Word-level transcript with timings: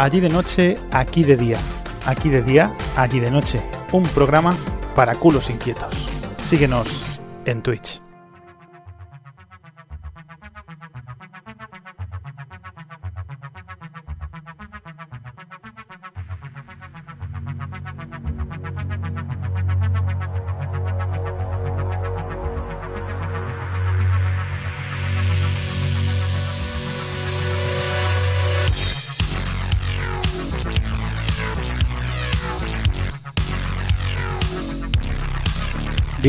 Allí 0.00 0.18
de 0.18 0.30
noche, 0.30 0.78
aquí 0.92 1.24
de 1.24 1.36
día. 1.36 1.58
Aquí 2.06 2.30
de 2.30 2.42
día, 2.42 2.74
allí 2.96 3.20
de 3.20 3.30
noche. 3.30 3.60
Un 3.92 4.02
programa 4.02 4.56
para 4.96 5.14
culos 5.14 5.50
inquietos. 5.50 6.08
Síguenos 6.42 7.20
en 7.44 7.62
Twitch. 7.62 8.00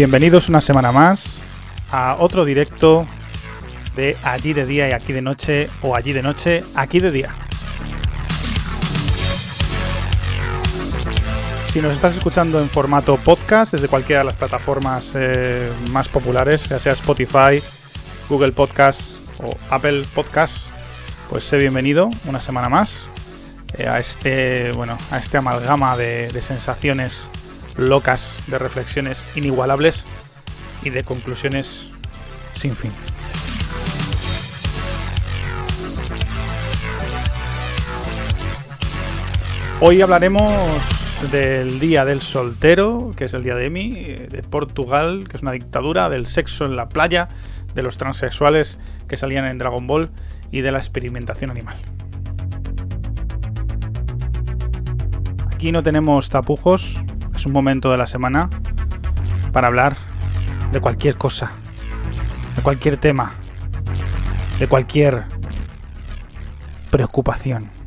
Bienvenidos 0.01 0.49
una 0.49 0.61
semana 0.61 0.91
más 0.91 1.43
a 1.91 2.15
otro 2.17 2.43
directo 2.43 3.05
de 3.95 4.17
allí 4.23 4.51
de 4.51 4.65
día 4.65 4.89
y 4.89 4.93
aquí 4.93 5.13
de 5.13 5.21
noche 5.21 5.69
o 5.83 5.95
allí 5.95 6.11
de 6.11 6.23
noche, 6.23 6.63
aquí 6.73 6.97
de 6.97 7.11
día. 7.11 7.29
Si 11.71 11.83
nos 11.83 11.93
estás 11.93 12.17
escuchando 12.17 12.59
en 12.59 12.67
formato 12.67 13.15
podcast 13.17 13.73
desde 13.73 13.87
cualquiera 13.89 14.21
de 14.21 14.25
las 14.25 14.37
plataformas 14.37 15.13
eh, 15.13 15.71
más 15.91 16.09
populares, 16.09 16.67
ya 16.67 16.79
sea 16.79 16.93
Spotify, 16.93 17.61
Google 18.27 18.53
Podcast 18.53 19.17
o 19.37 19.55
Apple 19.69 20.03
Podcast, 20.15 20.69
pues 21.29 21.43
sé 21.43 21.59
bienvenido 21.59 22.09
una 22.25 22.41
semana 22.41 22.69
más 22.69 23.05
eh, 23.77 23.87
a 23.87 23.99
este 23.99 24.71
bueno 24.71 24.97
a 25.11 25.19
este 25.19 25.37
amalgama 25.37 25.95
de, 25.95 26.29
de 26.29 26.41
sensaciones 26.41 27.27
locas, 27.81 28.41
de 28.47 28.57
reflexiones 28.57 29.25
inigualables 29.35 30.05
y 30.83 30.89
de 30.89 31.03
conclusiones 31.03 31.89
sin 32.53 32.75
fin. 32.75 32.91
Hoy 39.79 40.01
hablaremos 40.01 40.51
del 41.31 41.79
Día 41.79 42.05
del 42.05 42.21
Soltero, 42.21 43.13
que 43.15 43.25
es 43.25 43.33
el 43.33 43.43
Día 43.43 43.55
de 43.55 43.65
Emi, 43.65 43.91
de 43.93 44.43
Portugal, 44.47 45.27
que 45.27 45.37
es 45.37 45.41
una 45.43 45.51
dictadura, 45.51 46.09
del 46.09 46.27
sexo 46.27 46.65
en 46.65 46.75
la 46.75 46.89
playa, 46.89 47.29
de 47.73 47.83
los 47.83 47.97
transexuales 47.97 48.77
que 49.07 49.17
salían 49.17 49.45
en 49.45 49.57
Dragon 49.57 49.87
Ball 49.87 50.11
y 50.51 50.61
de 50.61 50.71
la 50.71 50.77
experimentación 50.77 51.49
animal. 51.49 51.77
Aquí 55.51 55.71
no 55.71 55.83
tenemos 55.83 56.29
tapujos, 56.29 57.01
es 57.41 57.47
un 57.47 57.53
momento 57.53 57.89
de 57.89 57.97
la 57.97 58.05
semana 58.05 58.51
para 59.51 59.65
hablar 59.65 59.97
de 60.71 60.79
cualquier 60.79 61.17
cosa, 61.17 61.49
de 62.55 62.61
cualquier 62.61 62.97
tema, 62.97 63.31
de 64.59 64.67
cualquier 64.67 65.23
preocupación. 66.91 67.80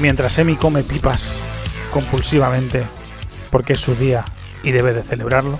Mientras 0.00 0.38
Emi 0.38 0.56
come 0.56 0.82
pipas 0.82 1.38
compulsivamente, 1.92 2.84
porque 3.50 3.74
es 3.74 3.80
su 3.80 3.94
día 3.94 4.24
y 4.62 4.72
debe 4.72 4.94
de 4.94 5.02
celebrarlo, 5.02 5.58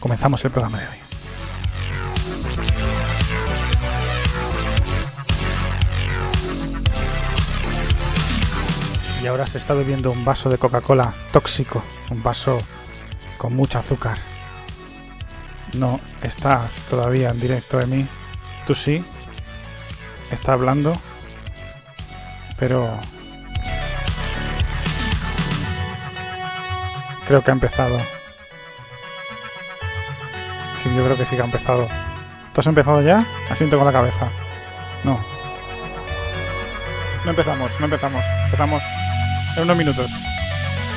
comenzamos 0.00 0.42
el 0.44 0.50
programa 0.50 0.78
de 0.78 0.88
hoy. 0.88 0.96
Y 9.22 9.26
ahora 9.26 9.46
se 9.46 9.58
está 9.58 9.74
bebiendo 9.74 10.10
un 10.10 10.24
vaso 10.24 10.48
de 10.48 10.56
Coca-Cola 10.56 11.12
tóxico, 11.30 11.82
un 12.10 12.22
vaso 12.22 12.58
con 13.36 13.54
mucho 13.54 13.78
azúcar. 13.78 14.16
No 15.74 16.00
estás 16.22 16.86
todavía 16.86 17.28
en 17.28 17.38
directo, 17.38 17.78
Emi. 17.80 18.06
Tú 18.66 18.74
sí. 18.74 19.04
Está 20.30 20.54
hablando 20.54 20.96
pero 22.60 22.94
creo 27.26 27.42
que 27.42 27.50
ha 27.50 27.54
empezado. 27.54 27.98
Sí, 30.82 30.94
yo 30.94 31.04
creo 31.04 31.16
que 31.16 31.24
sí 31.24 31.36
que 31.36 31.42
ha 31.42 31.46
empezado. 31.46 31.88
¿Tú 32.52 32.60
has 32.60 32.66
empezado 32.66 33.00
ya? 33.00 33.24
Asiento 33.50 33.78
con 33.78 33.86
la 33.86 33.92
cabeza. 33.92 34.28
No. 35.04 35.18
No 37.24 37.30
empezamos, 37.30 37.80
no 37.80 37.86
empezamos. 37.86 38.22
Empezamos 38.44 38.82
en 39.56 39.62
unos 39.62 39.76
minutos. 39.76 40.10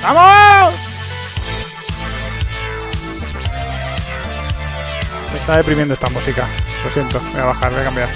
¡Vamos! 0.01 0.73
Me 5.31 5.39
está 5.39 5.57
deprimiendo 5.57 5.93
esta 5.93 6.09
música. 6.09 6.45
Lo 6.83 6.89
siento, 6.91 7.21
voy 7.31 7.41
a 7.41 7.45
bajar, 7.45 7.71
voy 7.71 7.81
a 7.81 7.85
cambiar. 7.85 8.09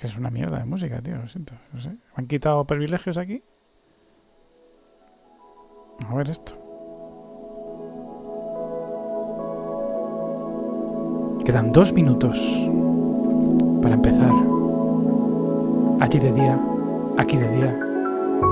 Que 0.00 0.06
es 0.06 0.16
una 0.16 0.30
mierda 0.30 0.58
de 0.58 0.64
música, 0.64 1.02
tío, 1.02 1.18
lo 1.18 1.28
siento. 1.28 1.52
No 1.74 1.80
sé. 1.82 1.90
¿Me 1.90 1.96
han 2.16 2.26
quitado 2.26 2.66
privilegios 2.66 3.18
aquí? 3.18 3.42
A 6.08 6.14
ver 6.14 6.30
esto. 6.30 6.54
Quedan 11.44 11.72
dos 11.72 11.92
minutos 11.92 12.38
para 13.82 13.94
empezar. 13.94 14.32
Allí 16.00 16.18
de 16.18 16.32
día, 16.32 16.58
aquí 17.18 17.36
de 17.36 17.56
día, 17.56 17.78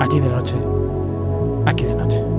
allí 0.00 0.20
de 0.20 0.28
noche, 0.28 0.56
aquí 1.64 1.84
de 1.84 1.94
noche. 1.94 2.38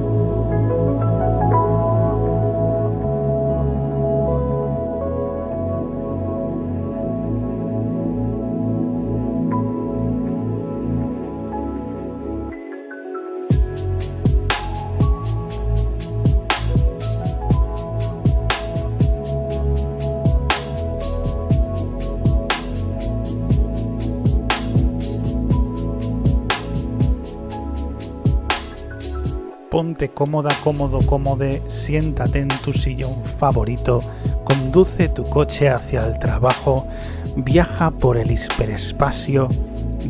Cómoda, 30.07 30.49
cómodo, 30.63 30.99
cómode, 31.05 31.61
siéntate 31.67 32.39
en 32.39 32.47
tu 32.47 32.71
sillón 32.71 33.25
favorito, 33.25 33.99
conduce 34.45 35.09
tu 35.09 35.23
coche 35.23 35.69
hacia 35.69 36.07
el 36.07 36.17
trabajo, 36.17 36.87
viaja 37.35 37.91
por 37.91 38.17
el 38.17 38.31
hiperespacio 38.31 39.49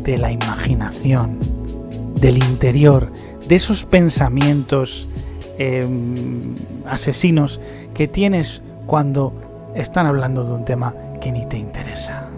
de 0.04 0.16
la 0.16 0.30
imaginación, 0.30 1.40
del 2.20 2.38
interior, 2.38 3.12
de 3.48 3.56
esos 3.56 3.84
pensamientos 3.84 5.08
em, 5.58 6.54
asesinos 6.86 7.60
que 7.92 8.06
tienes 8.06 8.62
cuando 8.86 9.32
están 9.74 10.06
hablando 10.06 10.44
de 10.44 10.52
un 10.52 10.64
tema 10.64 10.94
que 11.20 11.32
ni 11.32 11.46
te 11.46 11.58
interesa. 11.58 12.29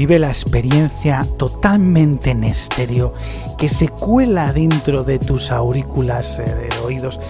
Vive 0.00 0.18
la 0.18 0.28
experiencia 0.28 1.26
totalmente 1.36 2.30
en 2.30 2.44
estéreo 2.44 3.12
que 3.58 3.68
se 3.68 3.88
cuela 3.88 4.50
dentro 4.50 5.04
de 5.04 5.18
tus 5.18 5.50
aurículas 5.50 6.38
eh, 6.38 6.44
de 6.44 6.78
oídos 6.78 7.20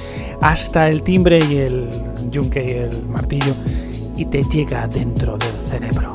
hasta 0.40 0.88
el 0.88 1.02
timbre 1.02 1.40
y 1.44 1.56
el 1.56 1.90
yunque 2.30 2.64
y 2.64 2.70
el 2.70 3.08
martillo 3.08 3.56
y 4.16 4.24
te 4.26 4.44
llega 4.44 4.86
dentro 4.86 5.36
del 5.36 5.50
cerebro. 5.68 6.14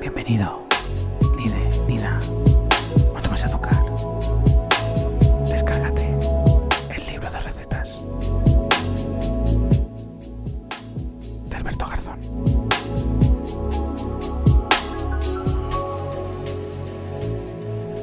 Bienvenido. 0.00 0.59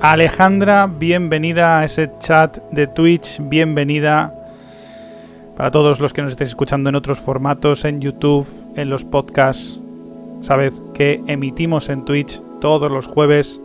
Alejandra, 0.02 0.86
bienvenida 0.86 1.80
a 1.80 1.86
ese 1.86 2.12
chat 2.20 2.60
de 2.72 2.86
Twitch, 2.86 3.40
bienvenida 3.42 4.32
para 5.56 5.72
todos 5.72 6.00
los 6.00 6.14
que 6.14 6.22
nos 6.22 6.32
estéis 6.32 6.52
escuchando 6.52 6.90
en 6.90 6.96
otros 6.96 7.20
formatos, 7.20 7.84
en 7.84 8.00
YouTube, 8.00 8.48
en 8.76 8.92
los 8.92 9.06
podcasts. 9.06 9.80
Sabed 10.42 10.72
que 10.94 11.24
emitimos 11.26 11.90
en 11.90 12.06
Twitch 12.06 12.40
todos 12.62 12.92
los 12.92 13.08
jueves 13.08 13.60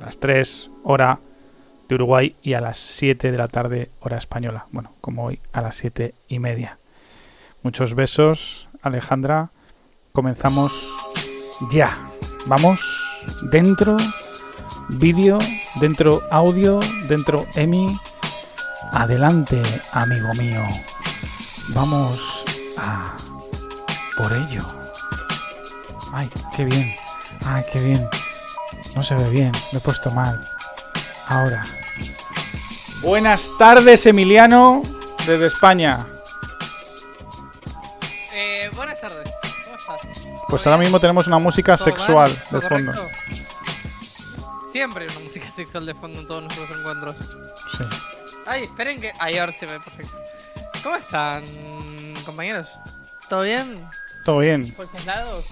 a 0.00 0.06
las 0.06 0.18
3 0.18 0.70
hora 0.82 1.20
de 1.90 1.94
Uruguay 1.94 2.34
y 2.42 2.54
a 2.54 2.62
las 2.62 2.78
7 2.78 3.30
de 3.30 3.36
la 3.38 3.48
tarde 3.48 3.90
hora 4.00 4.16
española. 4.16 4.66
Bueno, 4.72 4.94
como 5.02 5.26
hoy 5.26 5.40
a 5.52 5.60
las 5.60 5.76
7 5.76 6.14
y 6.28 6.38
media. 6.38 6.78
Muchos 7.62 7.94
besos, 7.94 8.66
Alejandra. 8.80 9.50
Comenzamos 10.12 10.88
ya. 11.70 11.94
Vamos 12.46 12.80
dentro 13.50 13.98
vídeo, 14.98 15.38
dentro 15.76 16.22
audio, 16.30 16.80
dentro 17.08 17.46
EMI. 17.54 17.98
Adelante, 18.92 19.62
amigo 19.92 20.34
mío. 20.34 20.66
Vamos 21.68 22.44
a 22.76 23.14
por 24.16 24.32
ello. 24.32 24.62
Ay, 26.12 26.28
qué 26.56 26.64
bien. 26.64 26.94
Ay, 27.44 27.62
qué 27.72 27.80
bien. 27.80 28.08
No 28.96 29.02
se 29.02 29.14
ve 29.14 29.28
bien. 29.30 29.52
Me 29.72 29.78
he 29.78 29.80
puesto 29.80 30.10
mal. 30.10 30.44
Ahora. 31.28 31.64
Buenas 33.02 33.48
tardes, 33.58 34.04
Emiliano, 34.06 34.82
desde 35.26 35.46
España. 35.46 36.06
Eh, 38.34 38.68
buenas 38.74 39.00
tardes. 39.00 39.30
¿Cómo 39.64 39.76
estás? 39.76 40.26
Pues 40.48 40.62
¿Todo 40.62 40.74
ahora 40.74 40.82
mismo 40.82 41.00
tenemos 41.00 41.26
una 41.28 41.38
música 41.38 41.76
¿Todo 41.76 41.84
sexual 41.84 42.30
mal? 42.30 42.38
de 42.50 42.58
¿Todo 42.58 42.68
fondo. 42.68 42.92
correcto? 42.92 43.39
Siempre 44.72 45.04
hay 45.04 45.10
una 45.10 45.20
música 45.20 45.50
sexual 45.50 45.86
de 45.86 45.94
fondo 45.94 46.20
en 46.20 46.26
todos 46.26 46.42
nuestros 46.44 46.70
encuentros. 46.78 47.16
Sí. 47.76 47.84
Ay, 48.46 48.64
esperen 48.64 49.00
que. 49.00 49.12
Ahí 49.18 49.38
ahora 49.38 49.52
se 49.52 49.66
ve 49.66 49.78
perfecto. 49.80 50.16
¿Cómo 50.82 50.96
están, 50.96 51.42
compañeros? 52.24 52.78
¿Todo 53.28 53.42
bien? 53.42 53.76
Todo 54.24 54.38
bien. 54.38 54.72
¿Por 54.72 54.86
esos 54.86 55.04
lados? 55.06 55.46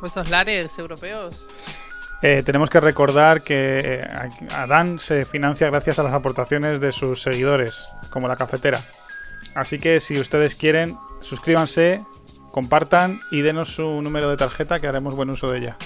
¿Por 0.00 0.08
esos 0.08 0.28
lares 0.28 0.78
europeos? 0.78 1.36
Eh, 2.22 2.42
tenemos 2.44 2.70
que 2.70 2.80
recordar 2.80 3.42
que 3.42 4.00
eh, 4.00 4.08
Adán 4.50 4.98
se 4.98 5.24
financia 5.24 5.68
gracias 5.68 5.98
a 5.98 6.02
las 6.02 6.14
aportaciones 6.14 6.80
de 6.80 6.92
sus 6.92 7.22
seguidores, 7.22 7.86
como 8.10 8.26
la 8.26 8.36
cafetera. 8.36 8.80
Así 9.54 9.78
que 9.78 10.00
si 10.00 10.18
ustedes 10.18 10.54
quieren, 10.54 10.96
suscríbanse, 11.20 12.04
compartan 12.50 13.20
y 13.30 13.42
denos 13.42 13.74
su 13.74 14.02
número 14.02 14.28
de 14.30 14.36
tarjeta 14.36 14.80
que 14.80 14.86
haremos 14.86 15.14
buen 15.14 15.30
uso 15.30 15.50
de 15.50 15.58
ella. 15.58 15.76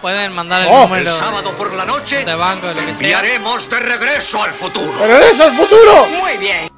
Pueden 0.00 0.32
mandar 0.32 0.62
el 0.62 0.68
Oh, 0.68 0.82
El 0.84 0.88
número 0.88 1.16
sábado 1.16 1.52
por 1.56 1.74
la 1.74 1.84
noche 1.84 2.24
de 2.24 2.34
banco, 2.34 2.68
de 2.68 2.74
lo 2.74 2.80
que 2.86 2.94
sea. 2.94 3.22
de 3.22 3.80
regreso 3.80 4.42
al 4.42 4.52
futuro. 4.52 4.92
¡Regreso 5.06 5.44
al 5.44 5.52
futuro! 5.52 6.06
Muy 6.20 6.36
bien. 6.38 6.70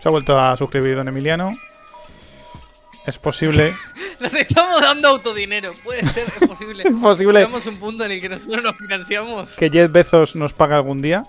Se 0.00 0.08
ha 0.08 0.10
vuelto 0.10 0.38
a 0.38 0.56
suscribir 0.56 0.96
don 0.96 1.08
Emiliano. 1.08 1.52
Es 3.06 3.18
posible, 3.18 3.76
Nos 4.20 4.32
estamos 4.34 4.80
dando 4.80 5.08
autodinero. 5.08 5.74
Puede 5.84 6.06
ser, 6.06 6.28
es 6.40 6.48
posible. 6.48 6.82
es 6.86 6.92
posible 6.92 7.40
Llegamos 7.40 7.66
un 7.66 7.78
punto 7.78 8.04
en 8.04 8.12
el 8.12 8.20
que 8.20 8.28
nosotros 8.28 8.62
nos 8.62 8.76
financiamos. 8.76 9.56
que 9.56 9.68
Jeff 9.68 9.90
Bezos 9.90 10.36
nos 10.36 10.52
pague 10.52 10.74
algún 10.74 11.02
día. 11.02 11.24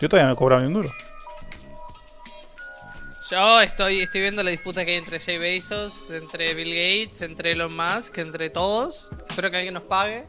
Yo 0.00 0.08
todavía 0.08 0.26
no 0.28 0.32
he 0.32 0.36
cobrado 0.36 0.62
ni 0.62 0.68
un 0.68 0.74
duro. 0.74 0.90
Yo 3.30 3.60
estoy, 3.60 4.00
estoy 4.00 4.20
viendo 4.22 4.42
la 4.42 4.50
disputa 4.50 4.84
que 4.84 4.92
hay 4.92 4.96
entre 4.98 5.18
Jay 5.18 5.38
Bezos, 5.38 6.10
entre 6.10 6.52
Bill 6.54 6.68
Gates, 6.74 7.22
entre 7.22 7.52
Elon 7.52 7.74
Musk, 7.74 8.18
entre 8.18 8.50
todos. 8.50 9.10
Espero 9.28 9.50
que 9.50 9.56
alguien 9.56 9.74
nos 9.74 9.84
pague. 9.84 10.26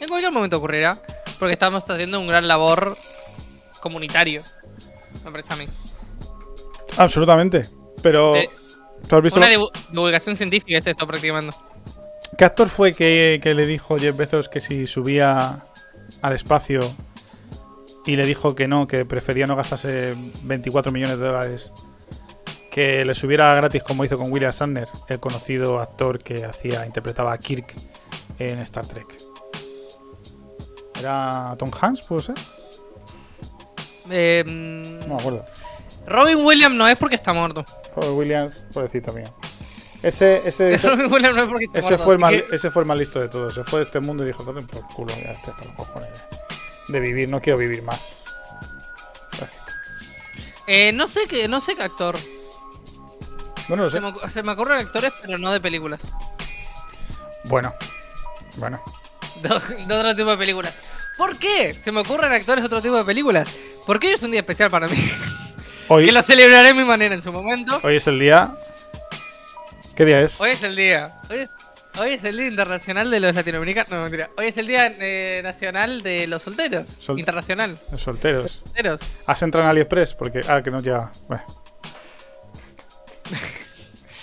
En 0.00 0.08
cualquier 0.08 0.32
momento 0.32 0.56
ocurrirá. 0.58 0.98
Porque 1.38 1.52
estamos 1.52 1.88
haciendo 1.88 2.18
un 2.20 2.26
gran 2.26 2.48
labor 2.48 2.96
comunitario. 3.80 4.42
Me 5.24 5.30
parece 5.30 5.52
a 5.52 5.56
mí. 5.56 5.66
Absolutamente. 6.96 7.68
Pero, 8.02 8.34
Eh, 8.36 8.48
¿tú 9.08 9.16
has 9.16 9.22
visto 9.22 9.38
Una 9.38 9.48
lo- 9.48 9.54
divu- 9.70 9.88
divulgación 9.90 10.36
científica 10.36 10.78
es 10.78 10.86
esto 10.86 11.06
prácticamente. 11.06 11.56
¿Qué 12.36 12.44
actor 12.44 12.68
fue 12.68 12.92
que, 12.92 13.40
que 13.42 13.54
le 13.54 13.66
dijo 13.66 13.96
Jeff 13.98 14.16
Bezos 14.16 14.48
que 14.48 14.60
si 14.60 14.86
subía 14.86 15.64
al 16.22 16.32
espacio 16.32 16.80
y 18.06 18.16
le 18.16 18.26
dijo 18.26 18.54
que 18.54 18.68
no, 18.68 18.86
que 18.86 19.04
prefería 19.04 19.46
no 19.46 19.56
gastarse 19.56 20.14
24 20.42 20.92
millones 20.92 21.18
de 21.18 21.26
dólares, 21.26 21.72
que 22.70 23.04
le 23.04 23.14
subiera 23.14 23.54
gratis 23.54 23.82
como 23.82 24.04
hizo 24.04 24.18
con 24.18 24.30
William 24.32 24.52
Shatner, 24.52 24.88
el 25.08 25.20
conocido 25.20 25.80
actor 25.80 26.18
que 26.22 26.44
hacía, 26.44 26.86
interpretaba 26.86 27.32
a 27.32 27.38
Kirk 27.38 27.74
en 28.38 28.58
Star 28.60 28.86
Trek? 28.86 29.06
¿Era 30.98 31.54
Tom 31.58 31.70
Hanks, 31.80 32.02
puede 32.02 32.22
ser? 32.22 32.34
Eh, 34.10 34.44
No 34.46 35.14
me 35.14 35.20
acuerdo. 35.20 35.44
Robin 36.06 36.38
Williams 36.44 36.74
no 36.74 36.88
es 36.88 36.98
porque 36.98 37.16
está 37.16 37.32
muerto. 37.32 37.64
Robert 37.94 38.12
Williams, 38.14 38.64
pobrecito 38.72 39.12
mío. 39.12 39.26
Ese, 40.02 40.40
ese, 40.48 40.74
ese, 40.74 40.88
Robin 40.88 41.12
Williams 41.12 41.34
no 41.36 41.42
es 41.42 41.48
porque 41.48 41.64
está 41.66 41.78
ese 41.80 41.88
muerto. 41.96 42.04
fue 42.04 42.14
el 42.14 42.44
que- 42.48 42.56
ese 42.56 42.70
fue 42.70 42.82
el 42.82 42.88
más 42.88 42.98
listo 42.98 43.20
de 43.20 43.28
todos. 43.28 43.54
Se 43.54 43.64
fue 43.64 43.80
de 43.80 43.84
este 43.86 44.00
mundo 44.00 44.22
y 44.22 44.26
dijo, 44.26 44.42
"Date 44.44 44.66
por 44.66 44.86
culo, 44.94 45.14
ya 45.14 45.32
estoy 45.32 45.52
hasta 45.52 45.64
los 45.64 45.74
cojones 45.74 46.08
de, 46.88 47.00
vivir, 47.00 47.28
no 47.28 47.40
quiero 47.40 47.58
vivir 47.58 47.82
más. 47.82 48.22
Gracias. 49.36 49.62
Eh, 50.66 50.92
no 50.92 51.06
sé 51.08 51.20
qué, 51.28 51.46
no 51.48 51.60
sé 51.60 51.74
qué 51.76 51.82
actor. 51.82 52.16
Bueno, 53.68 53.84
no 53.84 53.90
sé. 53.90 53.98
Se 53.98 54.00
me, 54.00 54.28
se 54.32 54.42
me 54.42 54.52
ocurren 54.52 54.78
actores, 54.78 55.12
pero 55.20 55.36
no 55.36 55.52
de 55.52 55.60
películas. 55.60 56.00
Bueno, 57.44 57.74
bueno. 58.56 58.80
De, 59.42 59.48
de 59.86 59.94
otro 59.94 60.16
tipo 60.16 60.30
de 60.30 60.36
películas. 60.38 60.80
¿Por 61.18 61.36
qué? 61.38 61.74
Se 61.74 61.92
me 61.92 62.00
ocurren 62.00 62.32
actores 62.32 62.62
de 62.62 62.66
otro 62.66 62.80
tipo 62.80 62.96
de 62.96 63.04
películas. 63.04 63.46
Porque 63.86 64.06
hoy 64.08 64.14
es 64.14 64.22
un 64.22 64.30
día 64.30 64.40
especial 64.40 64.70
para 64.70 64.88
mí. 64.88 64.96
Hoy, 65.90 66.04
que 66.06 66.12
lo 66.12 66.22
celebraré 66.22 66.68
a 66.70 66.74
mi 66.74 66.84
manera 66.84 67.14
en 67.14 67.22
su 67.22 67.32
momento. 67.32 67.80
hoy 67.82 67.96
es 67.96 68.06
el 68.06 68.18
día. 68.20 68.54
¿Qué 69.96 70.04
día 70.04 70.20
es? 70.20 70.38
Hoy 70.38 70.50
es 70.50 70.62
el 70.62 70.76
día. 70.76 71.18
Hoy 71.30 71.38
es, 71.38 71.50
hoy 71.98 72.10
es 72.12 72.24
el 72.24 72.36
día 72.36 72.46
internacional 72.46 73.10
de 73.10 73.20
los 73.20 73.34
latinoamericanos. 73.34 73.90
No, 73.90 74.02
mentira. 74.02 74.28
Hoy 74.36 74.48
es 74.48 74.56
el 74.58 74.66
día 74.66 74.94
eh, 75.00 75.40
nacional 75.42 76.02
de 76.02 76.26
los 76.26 76.42
solteros. 76.42 76.86
Sol- 76.98 77.18
Internacional. 77.18 77.78
Los 77.90 78.02
solteros. 78.02 78.60
Solteros. 78.66 79.00
¿Has 79.26 79.40
entrado 79.42 79.64
en 79.64 79.70
AliExpress? 79.70 80.12
Porque. 80.12 80.42
Ah, 80.46 80.62
que 80.62 80.70
no 80.70 80.82
llega. 80.82 81.10
Bueno. 81.26 81.42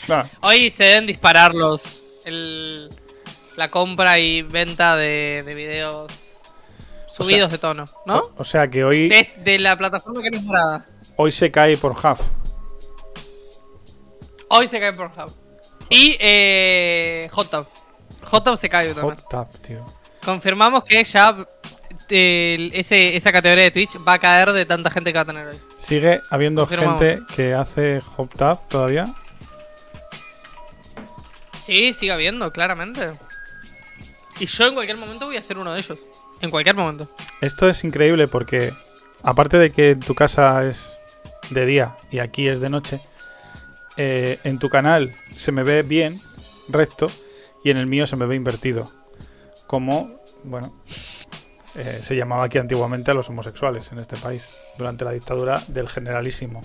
Hoy 0.41 0.69
se 0.69 0.83
deben 0.83 1.07
disparar 1.07 1.55
los. 1.55 2.01
El, 2.25 2.89
la 3.57 3.69
compra 3.69 4.19
y 4.19 4.43
venta 4.43 4.95
de, 4.95 5.41
de 5.43 5.53
videos 5.55 6.11
subidos 7.15 7.51
de 7.51 7.57
tono, 7.57 7.85
¿no? 8.05 8.17
O, 8.19 8.33
o 8.37 8.43
sea 8.43 8.69
que 8.69 8.83
hoy, 8.83 9.07
De, 9.09 9.29
de 9.43 9.59
la 9.59 9.77
plataforma 9.77 10.21
que 10.21 10.31
no 10.31 10.37
es 10.37 10.43
morada. 10.43 10.85
hoy 11.15 11.31
se 11.31 11.49
cae 11.51 11.77
por 11.77 11.95
half. 12.01 12.21
Hoy 14.47 14.67
se 14.67 14.79
cae 14.79 14.93
por 14.93 15.07
Hub. 15.07 15.31
Y 15.89 16.17
eh, 16.19 17.29
Hot 17.31 17.49
Tub. 17.49 17.65
Hot 18.23 18.57
se 18.57 18.69
cae 18.69 18.93
también. 18.93 19.15
Hot 19.17 19.29
tap, 19.29 19.53
tío. 19.55 19.85
Confirmamos 20.23 20.83
que 20.83 21.03
ya 21.03 21.35
eh, 22.09 22.69
ese, 22.73 23.15
esa 23.15 23.31
categoría 23.31 23.65
de 23.65 23.71
Twitch 23.71 23.97
va 24.07 24.13
a 24.13 24.19
caer 24.19 24.51
de 24.51 24.65
tanta 24.65 24.89
gente 24.89 25.11
que 25.11 25.17
va 25.17 25.21
a 25.23 25.25
tener 25.25 25.47
hoy. 25.47 25.59
Sigue 25.77 26.21
habiendo 26.29 26.65
gente 26.65 27.19
que 27.35 27.53
hace 27.53 28.01
hot 28.01 28.33
tap 28.35 28.67
todavía. 28.67 29.07
Sí, 31.63 31.93
sigue 31.93 32.11
habiendo, 32.11 32.51
claramente. 32.51 33.13
Y 34.39 34.45
yo 34.45 34.65
en 34.67 34.73
cualquier 34.73 34.97
momento 34.97 35.25
voy 35.25 35.37
a 35.37 35.41
ser 35.41 35.57
uno 35.57 35.73
de 35.73 35.79
ellos. 35.79 35.99
En 36.41 36.51
cualquier 36.51 36.75
momento. 36.75 37.07
Esto 37.41 37.69
es 37.69 37.83
increíble 37.83 38.27
porque, 38.27 38.73
aparte 39.23 39.57
de 39.57 39.71
que 39.71 39.95
tu 39.95 40.15
casa 40.15 40.65
es 40.67 40.99
de 41.49 41.65
día 41.65 41.97
y 42.11 42.19
aquí 42.19 42.47
es 42.47 42.59
de 42.59 42.69
noche, 42.69 43.01
eh, 43.97 44.39
en 44.43 44.59
tu 44.59 44.69
canal 44.69 45.15
se 45.35 45.51
me 45.51 45.63
ve 45.63 45.83
bien, 45.83 46.19
recto, 46.67 47.09
y 47.63 47.71
en 47.71 47.77
el 47.77 47.87
mío 47.87 48.05
se 48.05 48.15
me 48.15 48.25
ve 48.25 48.35
invertido. 48.35 48.91
Como, 49.67 50.21
bueno, 50.43 50.75
eh, 51.75 51.99
se 52.01 52.15
llamaba 52.15 52.43
aquí 52.43 52.57
antiguamente 52.57 53.11
a 53.11 53.13
los 53.13 53.29
homosexuales 53.29 53.91
en 53.91 53.99
este 53.99 54.17
país, 54.17 54.55
durante 54.77 55.05
la 55.05 55.11
dictadura 55.11 55.63
del 55.67 55.89
generalísimo 55.89 56.61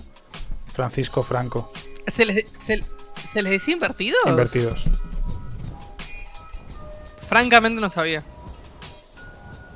Francisco 0.67 1.23
Franco. 1.23 1.71
¿Se 2.07 2.25
les, 2.25 2.47
se, 2.61 2.83
se 3.27 3.41
les 3.41 3.51
decía 3.51 3.73
invertido? 3.73 4.17
Invertidos. 4.25 4.83
Francamente 7.27 7.81
no 7.81 7.89
sabía. 7.89 8.23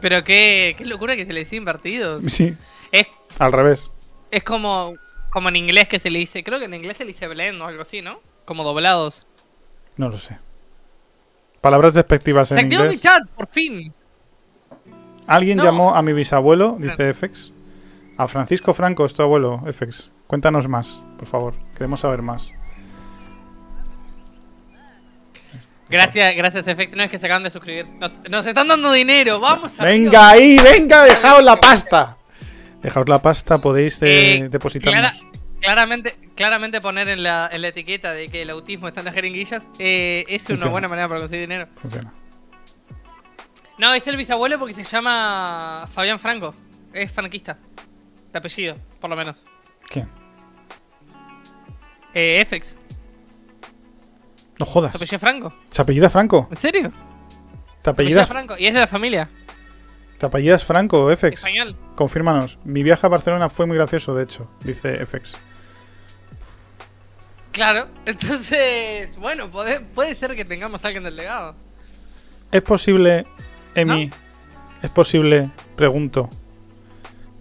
Pero 0.07 0.23
qué, 0.23 0.75
qué 0.77 0.85
locura 0.85 1.15
que 1.15 1.25
se 1.25 1.33
les 1.33 1.45
decía 1.45 1.57
invertido. 1.57 2.19
Sí, 2.29 2.55
Es, 2.91 3.07
al 3.39 3.51
revés. 3.51 3.91
es 4.29 4.43
como, 4.43 4.93
como 5.31 5.49
en 5.49 5.55
inglés 5.55 5.87
que 5.87 5.97
se 5.97 6.11
le 6.11 6.19
dice. 6.19 6.43
Creo 6.43 6.59
que 6.59 6.65
en 6.65 6.75
inglés 6.75 6.97
se 6.97 7.05
le 7.05 7.07
dice 7.13 7.27
blend 7.27 7.59
o 7.59 7.65
algo 7.65 7.81
así, 7.81 8.03
¿no? 8.03 8.19
Como 8.45 8.63
doblados. 8.63 9.25
No 9.97 10.09
lo 10.09 10.19
sé. 10.19 10.37
Palabras 11.59 11.95
despectivas 11.95 12.49
Se 12.49 12.53
en 12.53 12.65
activó 12.65 12.83
mi 12.83 12.89
inglés. 12.89 13.01
chat, 13.01 13.27
por 13.35 13.47
fin. 13.47 13.91
Alguien 15.25 15.57
No. 15.57 15.63
llamó 15.63 15.95
a 15.95 16.03
mi 16.03 16.13
bisabuelo, 16.13 16.77
dice 16.79 17.11
FX. 17.11 17.51
A 18.17 18.27
Francisco 18.27 18.75
Franco, 18.75 19.05
es 19.07 19.13
tu 19.15 19.23
abuelo, 19.23 19.63
FX. 19.65 20.11
Cuéntanos 20.27 20.67
más. 20.67 21.01
por 21.17 21.25
favor. 21.25 21.55
Queremos 21.73 22.01
saber 22.01 22.21
más. 22.21 22.51
Gracias, 25.89 26.35
gracias 26.35 26.65
FX. 26.65 26.95
No 26.95 27.03
es 27.03 27.09
que 27.11 27.17
se 27.19 27.25
acaban 27.27 27.43
de 27.43 27.49
suscribir. 27.51 27.87
Nos, 27.99 28.11
nos 28.29 28.45
están 28.45 28.67
dando 28.67 28.91
dinero. 28.91 29.39
Vamos 29.39 29.79
a 29.79 29.85
Venga 29.85 30.29
ahí, 30.29 30.57
venga, 30.63 31.03
dejaos 31.03 31.43
la 31.43 31.55
pasta. 31.59 32.17
Dejaos 32.81 33.07
la 33.07 33.21
pasta, 33.21 33.57
podéis 33.59 34.01
eh, 34.01 34.35
Eh, 34.37 34.49
depositarnos. 34.49 35.11
clara- 35.11 35.31
claramente, 35.61 36.17
claramente 36.35 36.81
poner 36.81 37.07
en 37.09 37.21
la, 37.23 37.49
en 37.51 37.61
la 37.61 37.67
etiqueta 37.69 38.13
de 38.13 38.27
que 38.29 38.41
el 38.43 38.49
autismo 38.51 38.87
está 38.87 39.01
en 39.01 39.05
las 39.05 39.13
jeringuillas 39.15 39.69
eh, 39.79 40.23
es 40.27 40.49
una 40.49 40.67
buena 40.67 40.87
manera 40.87 41.07
para 41.07 41.19
conseguir 41.19 41.47
dinero. 41.47 41.67
Funciona. 41.75 42.13
No, 43.77 43.93
es 43.93 44.07
el 44.07 44.17
bisabuelo 44.17 44.57
porque 44.57 44.73
se 44.73 44.83
llama 44.83 45.87
Fabián 45.91 46.19
Franco. 46.19 46.55
Es 46.93 47.11
franquista. 47.11 47.57
De 48.31 48.39
apellido, 48.39 48.77
por 48.99 49.09
lo 49.09 49.15
menos. 49.15 49.43
¿Quién? 49.89 50.07
Eh, 52.13 52.45
FX. 52.49 52.75
No 54.59 54.65
jodas. 54.65 54.91
¿Se 54.91 54.97
apellida 54.97 55.19
Franco? 55.19 55.53
¿Se 55.69 55.81
apellida 55.81 56.09
Franco? 56.09 56.47
¿En 56.49 56.57
serio? 56.57 56.91
¿Te 57.81 57.91
apellidas, 57.91 58.27
Franco. 58.27 58.57
Y 58.57 58.65
es 58.65 58.73
de 58.73 58.79
la 58.79 58.87
familia. 58.87 59.29
¿te 60.17 60.25
apellidas 60.25 60.63
Franco, 60.63 61.15
FX? 61.15 61.33
Español. 61.33 61.75
Confírmanos. 61.95 62.57
Mi 62.63 62.83
viaje 62.83 63.05
a 63.05 63.09
Barcelona 63.09 63.49
fue 63.49 63.65
muy 63.65 63.77
gracioso, 63.77 64.15
de 64.15 64.23
hecho, 64.23 64.49
dice 64.63 65.05
FX. 65.05 65.37
Claro. 67.51 67.87
Entonces, 68.05 69.15
bueno, 69.17 69.51
puede, 69.51 69.81
puede 69.81 70.15
ser 70.15 70.35
que 70.35 70.45
tengamos 70.45 70.83
a 70.83 70.87
alguien 70.87 71.03
del 71.03 71.15
legado. 71.15 71.55
¿Es 72.51 72.61
posible, 72.61 73.27
Emi, 73.75 74.09
es 74.81 74.89
posible, 74.89 75.51
pregunto, 75.75 76.29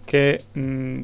que 0.05 0.43
mm, 0.53 1.01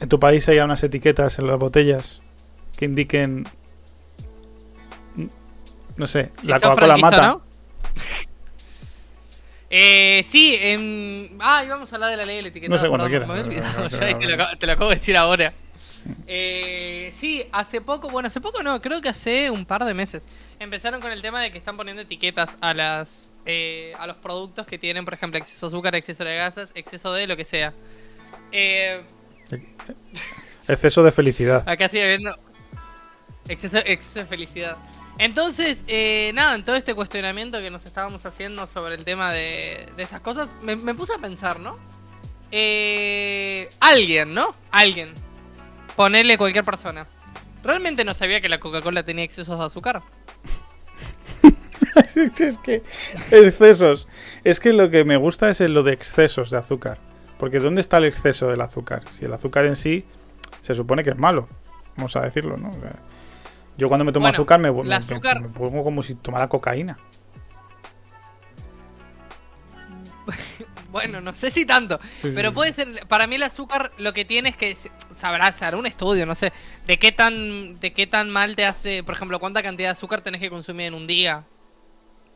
en 0.00 0.08
tu 0.08 0.20
país 0.20 0.48
haya 0.48 0.64
unas 0.64 0.84
etiquetas 0.84 1.38
en 1.38 1.46
las 1.46 1.58
botellas 1.58 2.23
que 2.76 2.84
indiquen, 2.84 3.46
no 5.96 6.06
sé, 6.06 6.32
Si 6.40 6.48
la 6.48 6.60
Coca-Cola 6.60 6.96
mata? 6.96 7.26
¿no? 7.26 7.42
Eh, 9.76 10.22
sí, 10.24 10.56
en... 10.60 11.36
Ah, 11.40 11.64
íbamos 11.64 11.90
a 11.92 11.96
hablar 11.96 12.10
de 12.10 12.16
la 12.16 12.24
ley 12.24 12.36
del 12.36 12.46
etiquetado. 12.46 12.76
No 12.76 12.80
sé, 12.80 12.88
perdón, 12.88 13.08
quieras. 13.48 13.76
No, 13.76 13.88
te, 14.20 14.26
lo, 14.28 14.34
acabo- 14.34 14.56
te 14.58 14.66
lo 14.66 14.72
acabo 14.72 14.90
de 14.90 14.94
decir 14.96 15.16
ahora. 15.16 15.52
Eh, 16.28 17.12
sí, 17.16 17.44
hace 17.50 17.80
poco, 17.80 18.08
bueno, 18.08 18.28
hace 18.28 18.40
poco 18.40 18.62
no, 18.62 18.80
creo 18.80 19.00
que 19.00 19.08
hace 19.08 19.50
un 19.50 19.66
par 19.66 19.84
de 19.84 19.92
meses. 19.92 20.28
Empezaron 20.60 21.00
con 21.00 21.10
el 21.10 21.22
tema 21.22 21.42
de 21.42 21.50
que 21.50 21.58
están 21.58 21.76
poniendo 21.76 22.02
etiquetas 22.02 22.56
a 22.60 22.72
las 22.72 23.32
eh, 23.46 23.94
a 23.98 24.06
los 24.06 24.16
productos 24.18 24.64
que 24.66 24.78
tienen, 24.78 25.04
por 25.04 25.14
ejemplo, 25.14 25.38
exceso 25.38 25.68
de 25.68 25.74
azúcar, 25.74 25.94
exceso 25.96 26.22
de 26.24 26.34
grasas, 26.36 26.70
exceso 26.76 27.12
de 27.12 27.26
lo 27.26 27.36
que 27.36 27.44
sea. 27.44 27.72
Eh, 28.52 29.02
Exceso 30.68 31.02
de 31.02 31.10
felicidad. 31.10 31.68
Acá 31.68 31.88
sigue 31.88 32.06
viendo. 32.06 32.38
Exceso, 33.48 33.78
exceso 33.78 34.20
de 34.20 34.26
felicidad. 34.26 34.76
Entonces, 35.18 35.84
eh, 35.86 36.32
nada, 36.34 36.54
en 36.54 36.64
todo 36.64 36.76
este 36.76 36.94
cuestionamiento 36.94 37.60
que 37.60 37.70
nos 37.70 37.84
estábamos 37.84 38.26
haciendo 38.26 38.66
sobre 38.66 38.96
el 38.96 39.04
tema 39.04 39.32
de, 39.32 39.88
de 39.96 40.02
estas 40.02 40.20
cosas, 40.20 40.48
me, 40.62 40.76
puse 40.94 41.12
a 41.14 41.18
pensar, 41.18 41.60
¿no? 41.60 41.78
Eh, 42.50 43.68
alguien, 43.80 44.34
¿no? 44.34 44.54
Alguien. 44.70 45.12
Ponerle 45.94 46.36
cualquier 46.36 46.64
persona. 46.64 47.06
¿Realmente 47.62 48.04
no 48.04 48.12
sabía 48.12 48.40
que 48.40 48.48
la 48.48 48.58
Coca-Cola 48.58 49.04
tenía 49.04 49.24
excesos 49.24 49.58
de 49.58 49.64
azúcar? 49.64 50.02
es 52.14 52.58
que 52.58 52.82
excesos. 53.30 54.08
Es 54.42 54.58
que 54.58 54.72
lo 54.72 54.90
que 54.90 55.04
me 55.04 55.16
gusta 55.16 55.48
es 55.48 55.60
lo 55.60 55.82
de 55.84 55.92
excesos 55.92 56.50
de 56.50 56.58
azúcar. 56.58 56.98
Porque 57.38 57.60
¿dónde 57.60 57.80
está 57.80 57.98
el 57.98 58.04
exceso 58.04 58.48
del 58.48 58.60
azúcar? 58.60 59.02
Si 59.10 59.24
el 59.24 59.32
azúcar 59.32 59.64
en 59.66 59.76
sí 59.76 60.04
se 60.60 60.74
supone 60.74 61.04
que 61.04 61.10
es 61.10 61.18
malo. 61.18 61.48
Vamos 61.96 62.16
a 62.16 62.22
decirlo, 62.22 62.56
¿no? 62.56 62.70
Yo 63.76 63.88
cuando 63.88 64.04
me 64.04 64.12
tomo 64.12 64.24
Bueno, 64.24 64.34
azúcar, 64.34 64.60
me, 64.60 64.68
el 64.68 64.74
me- 64.84 64.94
azúcar- 64.94 65.40
me 65.40 65.48
pongo 65.48 65.82
como 65.84 66.02
si 66.02 66.14
tomara 66.14 66.48
cocaína. 66.48 66.98
Bueno, 70.90 71.20
no 71.20 71.34
sé 71.34 71.50
si 71.50 71.66
tanto. 71.66 71.98
Sí, 72.22 72.30
Pero 72.36 72.50
sí. 72.50 72.54
puede 72.54 72.72
ser, 72.72 73.06
para 73.08 73.26
mí 73.26 73.34
el 73.34 73.42
azúcar 73.42 73.90
lo 73.98 74.12
que 74.12 74.24
tiene 74.24 74.50
es 74.50 74.56
que 74.56 74.76
se- 74.76 74.92
sabrá 75.12 75.48
hacer 75.48 75.74
un 75.74 75.86
estudio, 75.86 76.24
no 76.24 76.36
sé, 76.36 76.52
de 76.86 76.98
qué 77.00 77.10
tan 77.10 77.74
de 77.80 77.92
qué 77.92 78.06
tan 78.06 78.30
mal 78.30 78.54
te 78.54 78.64
hace, 78.64 79.02
por 79.02 79.16
ejemplo, 79.16 79.40
cuánta 79.40 79.60
cantidad 79.60 79.88
de 79.88 79.92
azúcar 79.92 80.20
tenés 80.20 80.40
que 80.40 80.50
consumir 80.50 80.86
en 80.86 80.94
un 80.94 81.08
día. 81.08 81.42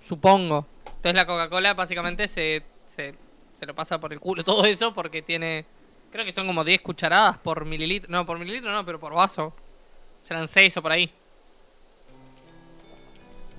Supongo. 0.09 0.67
Entonces 0.87 1.15
la 1.15 1.25
Coca-Cola 1.27 1.75
básicamente 1.75 2.27
se, 2.27 2.65
se, 2.89 3.15
se 3.53 3.65
lo 3.67 3.75
pasa 3.77 4.01
por 4.01 4.13
el 4.13 4.19
culo 4.19 4.43
todo 4.43 4.65
eso 4.65 4.93
porque 4.93 5.23
tiene 5.23 5.65
creo 6.11 6.25
que 6.25 6.33
son 6.33 6.47
como 6.49 6.65
10 6.65 6.81
cucharadas 6.81 7.39
por 7.39 7.65
mililitro, 7.65 8.11
no, 8.11 8.27
por 8.27 8.41
mililitro 8.41 8.73
no, 8.73 8.85
pero 8.85 8.99
por 8.99 9.15
vaso. 9.15 9.55
Serán 10.21 10.49
6 10.49 10.77
o 10.77 10.83
por 10.83 10.91
ahí. 10.91 11.13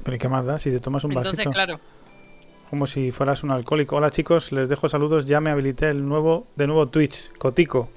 Pero 0.10 0.16
¿y 0.16 0.20
qué 0.20 0.28
más 0.28 0.48
da 0.48 0.58
si 0.58 0.72
te 0.72 0.80
tomas 0.80 1.04
un 1.04 1.12
Entonces, 1.12 1.34
vasito? 1.36 1.52
claro. 1.52 1.80
Como 2.72 2.88
si 2.88 3.12
fueras 3.12 3.44
un 3.44 3.52
alcohólico. 3.52 3.96
Hola 3.96 4.10
chicos, 4.10 4.52
les 4.52 4.68
dejo 4.68 4.90
saludos. 4.90 5.28
Ya 5.28 5.40
me 5.40 5.52
habilité 5.52 5.88
el 5.92 6.08
nuevo 6.08 6.48
de 6.56 6.66
nuevo 6.66 6.88
Twitch, 6.88 7.32
Cotico. 7.38 7.90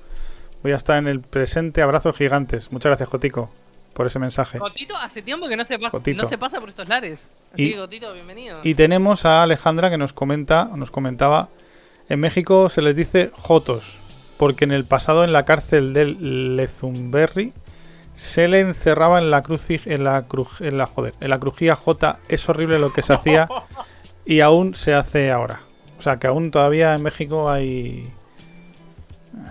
Voy 0.63 0.73
a 0.73 0.77
estar 0.77 0.99
en 0.99 1.09
el 1.09 1.23
presente. 1.23 1.81
Abrazos 1.81 2.15
gigantes. 2.15 2.71
Muchas 2.71 2.91
gracias, 2.91 3.09
Cotico, 3.09 3.49
por 3.95 4.07
ese 4.09 4.19
mensaje. 4.19 4.59
Gotito 4.59 4.95
hace 4.95 5.23
tiempo 5.23 5.49
que 5.49 5.57
no 5.57 5.65
se 5.65 5.79
pasa, 5.79 5.97
Gotito. 5.97 6.23
no 6.23 6.29
se 6.29 6.37
pasa 6.37 6.61
por 6.61 6.69
estos 6.69 6.87
lares. 6.87 7.31
Así 7.55 7.63
Y- 7.69 7.73
que 7.73 7.79
Gotito, 7.79 8.13
bienvenido. 8.13 8.61
Y 8.63 8.75
tenemos 8.75 9.25
a 9.25 9.43
Alejandra 9.43 9.89
que 9.89 9.97
nos 9.97 10.13
comenta, 10.13 10.71
nos 10.77 10.91
comentaba, 10.91 11.49
en 12.11 12.21
México 12.21 12.69
se 12.69 12.83
les 12.83 12.95
dice 12.95 13.31
jotos, 13.33 13.97
porque 14.37 14.65
en 14.67 14.73
el 14.73 14.85
pasado 14.85 15.25
en 15.25 15.33
la 15.33 15.47
cárcel 15.47 15.95
del 15.95 16.57
Lezumberri 16.57 17.55
se 18.15 18.49
le 18.49 18.61
encerraba 18.61 19.19
en 19.19 19.31
la 19.31 19.43
cruci, 19.43 19.81
en 19.87 20.05
la 20.05 20.27
cruj- 20.29 20.65
en 20.67 20.77
la 20.79 20.87
joder, 20.87 21.15
en 21.21 21.31
la 21.31 21.39
crujía 21.41 21.75
J. 21.77 22.19
Es 22.29 22.49
horrible 22.49 22.79
lo 22.79 22.93
que 22.93 23.03
se 23.03 23.13
hacía 23.15 23.49
y 24.27 24.41
aún 24.41 24.75
se 24.75 24.95
hace 24.95 25.31
ahora. 25.31 25.61
O 25.99 26.03
sea 26.03 26.19
que 26.19 26.27
aún 26.27 26.51
todavía 26.51 26.95
en 26.95 27.03
México 27.03 27.49
hay. 27.51 28.13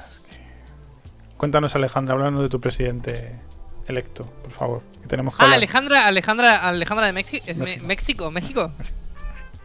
Es 0.08 0.20
que- 0.20 0.41
Cuéntanos 1.38 1.75
Alejandra, 1.75 2.13
háblanos 2.15 2.41
de 2.41 2.50
tu 2.50 2.60
presidente 2.62 3.39
electo, 3.88 4.25
por 4.44 4.51
favor. 4.51 4.82
Que 5.01 5.08
tenemos 5.08 5.36
que 5.36 5.41
Ah, 5.41 5.46
hablar. 5.46 5.58
Alejandra, 5.58 6.08
Alejandra, 6.08 6.68
Alejandra 6.68 7.06
de 7.08 7.13
México, 7.13 7.46
México. 7.56 7.86
México, 7.88 8.32
México. 8.32 8.72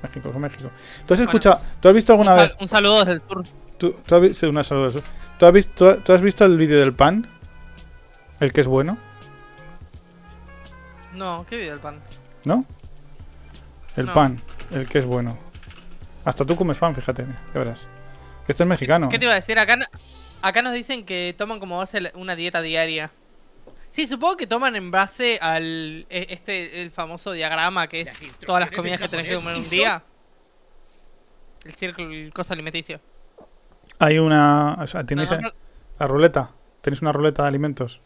México, 0.03 0.33
México. 0.39 0.71
¿Tú 1.07 1.15
has 1.15 1.21
escuchado, 1.21 1.61
tú 1.81 1.89
has 1.89 1.95
visto 1.95 2.13
alguna 2.13 2.33
un, 2.33 2.39
vez 2.39 2.57
un 2.61 2.69
saludo 2.69 2.99
desde 3.01 3.13
el 3.15 3.21
sur. 3.29 3.45
¿Tú, 3.79 3.95
tú 4.07 4.15
has, 4.15 4.37
sí, 4.37 4.47
una 4.47 4.63
vez. 4.63 5.03
¿Tú 5.39 5.47
has 5.47 5.53
visto, 5.53 5.97
tú 5.99 6.13
has 6.13 6.23
visto 6.23 6.45
el 6.45 6.57
vídeo 6.57 6.79
del 6.79 6.95
pan? 6.95 7.29
El 8.41 8.53
que 8.53 8.61
es 8.61 8.67
bueno, 8.67 8.99
No, 11.15 11.47
¿qué 11.49 11.57
video 11.57 11.73
el 11.75 11.81
pan? 11.81 12.01
¿no? 12.45 12.65
El 13.97 14.07
No. 14.07 14.13
pan, 14.13 14.39
el 14.73 14.87
que 14.87 14.99
es 14.99 15.07
bueno. 15.07 15.39
Hasta 16.27 16.45
tú 16.45 16.55
comes 16.57 16.77
pan, 16.79 16.95
fíjate, 16.95 17.25
ya 17.25 17.59
verás. 17.59 17.89
Que 18.45 18.53
este 18.53 18.65
es 18.65 18.69
mexicano. 18.69 19.09
¿Qué 19.09 19.19
te 19.19 19.25
iba 19.25 19.33
a 19.33 19.37
decir? 19.37 19.59
Acá, 19.59 19.79
acá 20.43 20.61
nos 20.63 20.75
dicen 20.75 21.07
que 21.07 21.35
toman 21.39 21.59
como 21.59 21.79
base 21.79 22.13
una 22.15 22.37
dieta 22.37 22.61
diaria. 22.61 23.11
Sí, 23.91 24.07
supongo 24.07 24.37
que 24.37 24.47
toman 24.47 24.77
en 24.77 24.91
base 24.91 25.39
al 25.41 26.05
e- 26.11 26.27
este 26.29 26.83
el 26.83 26.91
famoso 26.91 27.33
diagrama 27.33 27.87
que 27.89 28.03
es 28.03 28.39
todas 28.41 28.61
las 28.61 28.71
comidas 28.71 29.01
que 29.01 29.09
tenés 29.09 29.27
que 29.29 29.35
comer 29.37 29.55
en 29.57 29.63
un 29.63 29.71
día. 29.71 30.03
El 31.65 31.75
círculo, 31.75 32.13
el 32.13 32.31
coso 32.35 32.53
alimenticio. 32.53 33.01
Hay 33.99 34.19
una. 34.19 34.75
O 34.81 34.87
sea, 34.87 35.05
tenéis 35.05 35.31
No, 35.31 35.41
no, 35.41 35.51
la 35.99 36.07
ruleta. 36.07 36.51
Tenéis 36.83 37.01
una 37.01 37.13
ruleta 37.13 37.43
de 37.45 37.49
alimentos. 37.49 38.03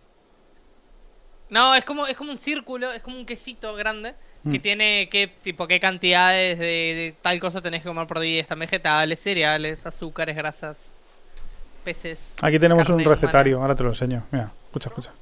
No, 1.51 1.75
es 1.75 1.85
como, 1.85 2.07
es 2.07 2.17
como 2.17 2.31
un 2.31 2.39
círculo, 2.39 2.93
es 2.93 3.03
como 3.03 3.17
un 3.17 3.27
quesito 3.27 3.75
grande 3.75 4.15
que 4.43 4.59
Mm. 4.59 4.63
tiene 4.63 5.09
qué 5.11 5.27
tipo 5.27 5.67
qué 5.67 5.79
cantidades 5.81 6.59
de, 6.59 6.65
de 6.65 7.15
tal 7.21 7.39
cosa 7.39 7.61
tenés 7.61 7.83
que 7.83 7.89
comer 7.89 8.07
por 8.07 8.21
día. 8.21 8.41
Están 8.41 8.59
vegetales, 8.61 9.21
cereales, 9.21 9.85
azúcares, 9.85 10.35
grasas, 10.35 10.79
peces. 11.85 12.21
Aquí 12.41 12.59
tenemos 12.59 12.89
un 12.89 12.95
humana. 12.95 13.11
recetario, 13.11 13.61
ahora 13.61 13.75
te 13.75 13.83
lo 13.83 13.91
enseño. 13.91 14.25
Mira, 14.31 14.51
escucha, 14.69 14.89
escucha. 14.89 15.13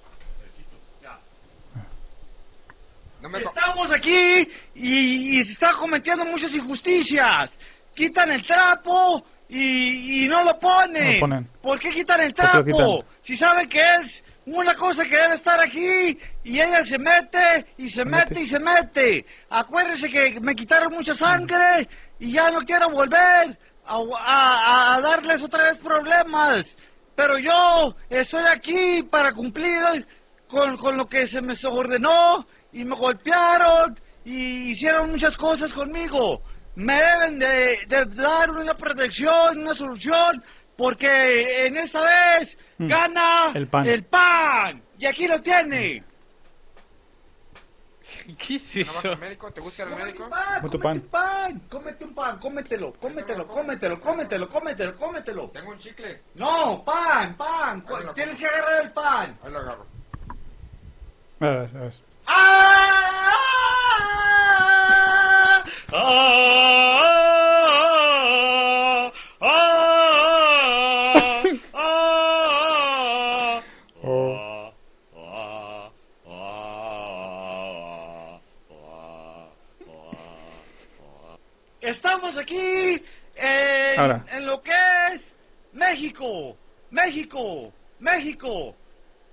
Estamos 3.45 3.91
aquí 3.91 4.49
y, 4.77 5.39
y 5.41 5.45
se 5.45 5.53
están 5.53 5.75
cometiendo 5.75 6.25
muchas 6.25 6.55
injusticias. 6.55 7.59
Quitan 7.95 8.31
el 8.31 8.45
trapo 8.47 9.25
y, 9.49 10.25
y 10.25 10.29
no 10.29 10.45
lo 10.45 10.57
ponen. 10.59 11.05
No 11.07 11.13
lo 11.15 11.21
ponen. 11.21 11.49
¿Por 11.61 11.79
qué 11.81 11.91
quitan 11.91 12.21
el 12.23 12.33
¿Por 12.33 12.47
qué 12.65 12.71
lo 12.71 12.77
trapo? 12.77 12.99
quitan? 13.03 13.15
Si 13.23 13.37
saben 13.37 13.69
que 13.69 13.81
es 14.01 14.23
una 14.57 14.75
cosa 14.75 15.05
que 15.05 15.17
debe 15.17 15.35
estar 15.35 15.59
aquí 15.61 16.19
y 16.45 16.61
ella 16.61 16.85
se 16.85 16.99
mete 16.99 17.67
y 17.76 17.88
se, 17.90 18.00
Se 18.00 18.05
mete, 18.05 18.31
mete. 18.31 18.40
y 18.43 18.47
se 18.47 18.59
mete. 18.59 19.26
Acuérdense 19.50 20.09
que 20.11 20.38
me 20.40 20.55
quitaron 20.55 20.93
mucha 20.93 21.14
sangre 21.14 21.88
y 22.19 22.33
ya 22.33 22.50
no 22.50 22.61
quiero 22.61 22.88
volver 22.90 23.59
a, 23.87 23.97
a- 24.19 24.95
a 24.97 25.00
darles 25.00 25.43
otra 25.43 25.64
vez 25.64 25.78
problemas. 25.78 26.76
Pero 27.14 27.38
yo 27.38 27.97
estoy 28.11 28.45
aquí 28.50 29.02
para 29.02 29.33
cumplir 29.33 30.07
con, 30.47 30.76
con 30.76 30.97
lo 30.97 31.07
que 31.09 31.26
se 31.26 31.40
me 31.43 31.55
ordenó 31.64 32.47
y 32.73 32.85
me 32.85 32.95
golpearon 32.97 33.99
y 34.25 34.71
hicieron 34.71 35.11
muchas 35.11 35.37
cosas 35.37 35.73
conmigo. 35.73 36.43
Me 36.76 36.95
deben 36.95 37.38
de, 37.40 37.78
de 37.88 38.05
dar 38.14 38.50
una 38.50 38.75
protección, 38.75 39.59
una 39.59 39.75
solución 39.75 40.45
porque 40.79 41.67
en 41.67 41.77
esta 41.77 42.01
vez 42.05 42.57
gana 42.79 43.51
Mm. 43.53 43.57
El 43.57 43.67
pan. 43.69 43.87
el 43.87 44.05
pan. 44.05 44.83
Y 44.97 45.07
aquí 45.07 45.27
lo 45.27 45.41
tiene. 45.43 46.05
¿Qué 48.39 48.57
es 48.57 48.77
¿No 48.77 48.85
vas 48.85 49.05
eso? 49.05 49.17
médico? 49.17 49.51
¿Te 49.51 49.61
gusta 49.61 49.85
Cómete 49.85 50.05
médico? 50.05 50.25
un 50.25 50.31
pan, 50.31 50.61
cómete 50.61 50.95
un 50.95 51.03
pan, 51.09 51.61
cómete 51.69 52.05
un 52.05 52.15
pan, 52.15 52.39
cómetelo, 52.39 52.93
cómetelo, 52.93 53.47
cómetelo, 53.49 53.99
cómetelo, 54.01 54.49
cómetelo, 54.49 54.97
cómetelo. 54.97 55.51
Tengo 55.51 55.71
un 55.73 55.79
chicle. 55.79 56.23
No, 56.35 56.85
pan, 56.85 57.35
pan, 57.37 57.85
tienes 58.15 58.39
que 58.39 58.47
agarrar 58.47 58.85
el 58.85 58.93
pan. 58.93 59.37
Ahí 59.43 59.51
lo 59.51 59.59
agarro. 59.59 59.87
A 61.41 61.47
ver, 61.47 61.77
a 61.77 61.81
ver. 61.81 61.93
¡Ah! 62.27 62.85
¡Ah! 68.21 69.13
¡Ah! 69.41 69.98
Estamos 81.88 82.37
aquí 82.37 83.02
en, 83.37 83.99
Ahora. 83.99 84.25
en 84.33 84.47
lo 84.47 84.61
que 84.62 84.73
es 85.14 85.35
México, 85.73 86.57
México, 86.90 87.73
México. 88.00 88.75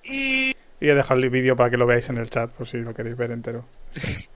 Y 0.04 0.52
Y 0.80 0.90
he 0.90 0.96
dejado 0.96 1.20
el 1.20 1.30
vídeo 1.30 1.56
para 1.56 1.70
que 1.70 1.78
lo 1.78 1.86
veáis 1.86 2.10
en 2.10 2.18
el 2.18 2.30
chat, 2.30 2.50
por 2.52 2.68
si 2.68 2.78
lo 2.78 2.94
queréis 2.94 3.18
ver 3.18 3.32
entero. 3.32 3.66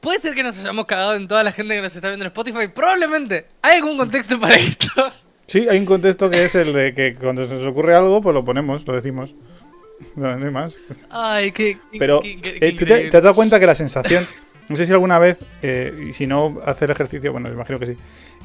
Puede 0.00 0.18
ser 0.20 0.34
que 0.34 0.42
nos 0.42 0.56
hayamos 0.58 0.86
cagado 0.86 1.14
en 1.14 1.26
toda 1.26 1.42
la 1.42 1.50
gente 1.52 1.74
que 1.74 1.80
nos 1.82 1.94
está 1.94 2.08
viendo 2.08 2.24
en 2.24 2.28
Spotify. 2.28 2.68
Probablemente. 2.74 3.46
¿Hay 3.62 3.76
algún 3.78 3.96
contexto 3.96 4.38
para 4.38 4.56
esto? 4.56 4.88
Sí, 5.46 5.68
hay 5.68 5.78
un 5.78 5.84
contexto 5.84 6.30
que 6.30 6.42
es 6.42 6.54
el 6.54 6.72
de 6.72 6.94
que 6.94 7.14
cuando 7.16 7.44
se 7.46 7.52
nos 7.56 7.66
ocurre 7.66 7.94
algo, 7.94 8.22
pues 8.22 8.32
lo 8.32 8.42
ponemos, 8.46 8.86
lo 8.86 8.94
decimos. 8.94 9.34
No, 10.16 10.34
no 10.36 10.46
hay 10.46 10.50
más. 10.52 10.82
Ay, 11.10 11.52
qué. 11.52 11.76
Pero 11.98 12.20
qué- 12.22 12.40
qué- 12.40 12.50
eh, 12.56 12.58
qué 12.60 12.72
¿tú 12.72 12.84
te, 12.86 13.08
te 13.10 13.16
has 13.18 13.22
dado 13.22 13.34
cuenta 13.34 13.60
que 13.60 13.66
la 13.66 13.74
sensación, 13.74 14.26
no 14.68 14.76
sé 14.76 14.86
si 14.86 14.92
alguna 14.92 15.18
vez, 15.18 15.44
eh, 15.62 16.06
y 16.08 16.12
si 16.12 16.26
no, 16.26 16.58
hacer 16.64 16.90
ejercicio, 16.90 17.32
bueno, 17.32 17.48
imagino 17.50 17.78
que 17.78 17.86
sí, 17.86 17.96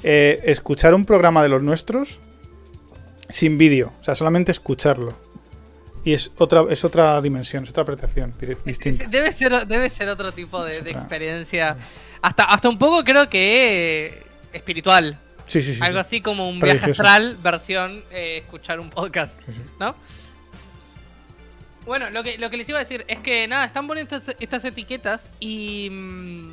eh, 0.04 0.42
escuchar 0.46 0.94
un 0.94 1.06
programa 1.06 1.44
de 1.44 1.50
los 1.50 1.64
nuestros 1.64 2.20
sin 3.30 3.58
vídeo, 3.58 3.94
o 4.00 4.04
sea, 4.04 4.16
solamente 4.16 4.52
escucharlo. 4.52 5.16
Y 6.04 6.14
es 6.14 6.32
otra, 6.38 6.64
es 6.70 6.84
otra 6.86 7.22
dimensión, 7.22 7.64
es 7.64 7.70
otra 7.72 7.86
dir- 7.86 8.58
distinta. 8.64 9.06
Debe 9.08 9.32
ser, 9.32 9.68
debe 9.68 9.90
ser 9.90 10.08
otro 10.10 10.32
tipo 10.32 10.64
de, 10.64 10.78
experiencia. 10.78 11.78
Hasta, 12.22 12.46
hasta 12.46 12.70
un 12.70 12.78
poco 12.78 13.04
creo 13.04 13.30
que 13.30 14.06
eh, 14.08 14.24
espiritual. 14.54 15.20
Sí, 15.46 15.62
sí, 15.62 15.74
sí. 15.74 15.82
Algo 15.84 15.98
sí. 15.98 16.02
así 16.02 16.22
como 16.22 16.50
un 16.50 16.60
viaje 16.60 16.92
astral 16.92 17.38
versión 17.44 18.04
eh, 18.12 18.38
escuchar 18.38 18.80
un 18.80 18.90
podcast. 18.90 19.42
Sí, 19.46 19.54
sí. 19.54 19.62
¿No? 19.80 19.96
Bueno, 21.90 22.12
lo 22.12 22.22
que, 22.22 22.38
lo 22.38 22.52
que 22.52 22.58
les 22.58 22.70
iba 22.70 22.78
a 22.78 22.82
decir 22.82 23.04
es 23.08 23.18
que 23.18 23.48
nada, 23.48 23.66
están 23.66 23.88
poniendo 23.88 24.16
estas, 24.16 24.36
estas 24.40 24.64
etiquetas 24.64 25.28
y 25.40 25.90
mm, 25.90 26.52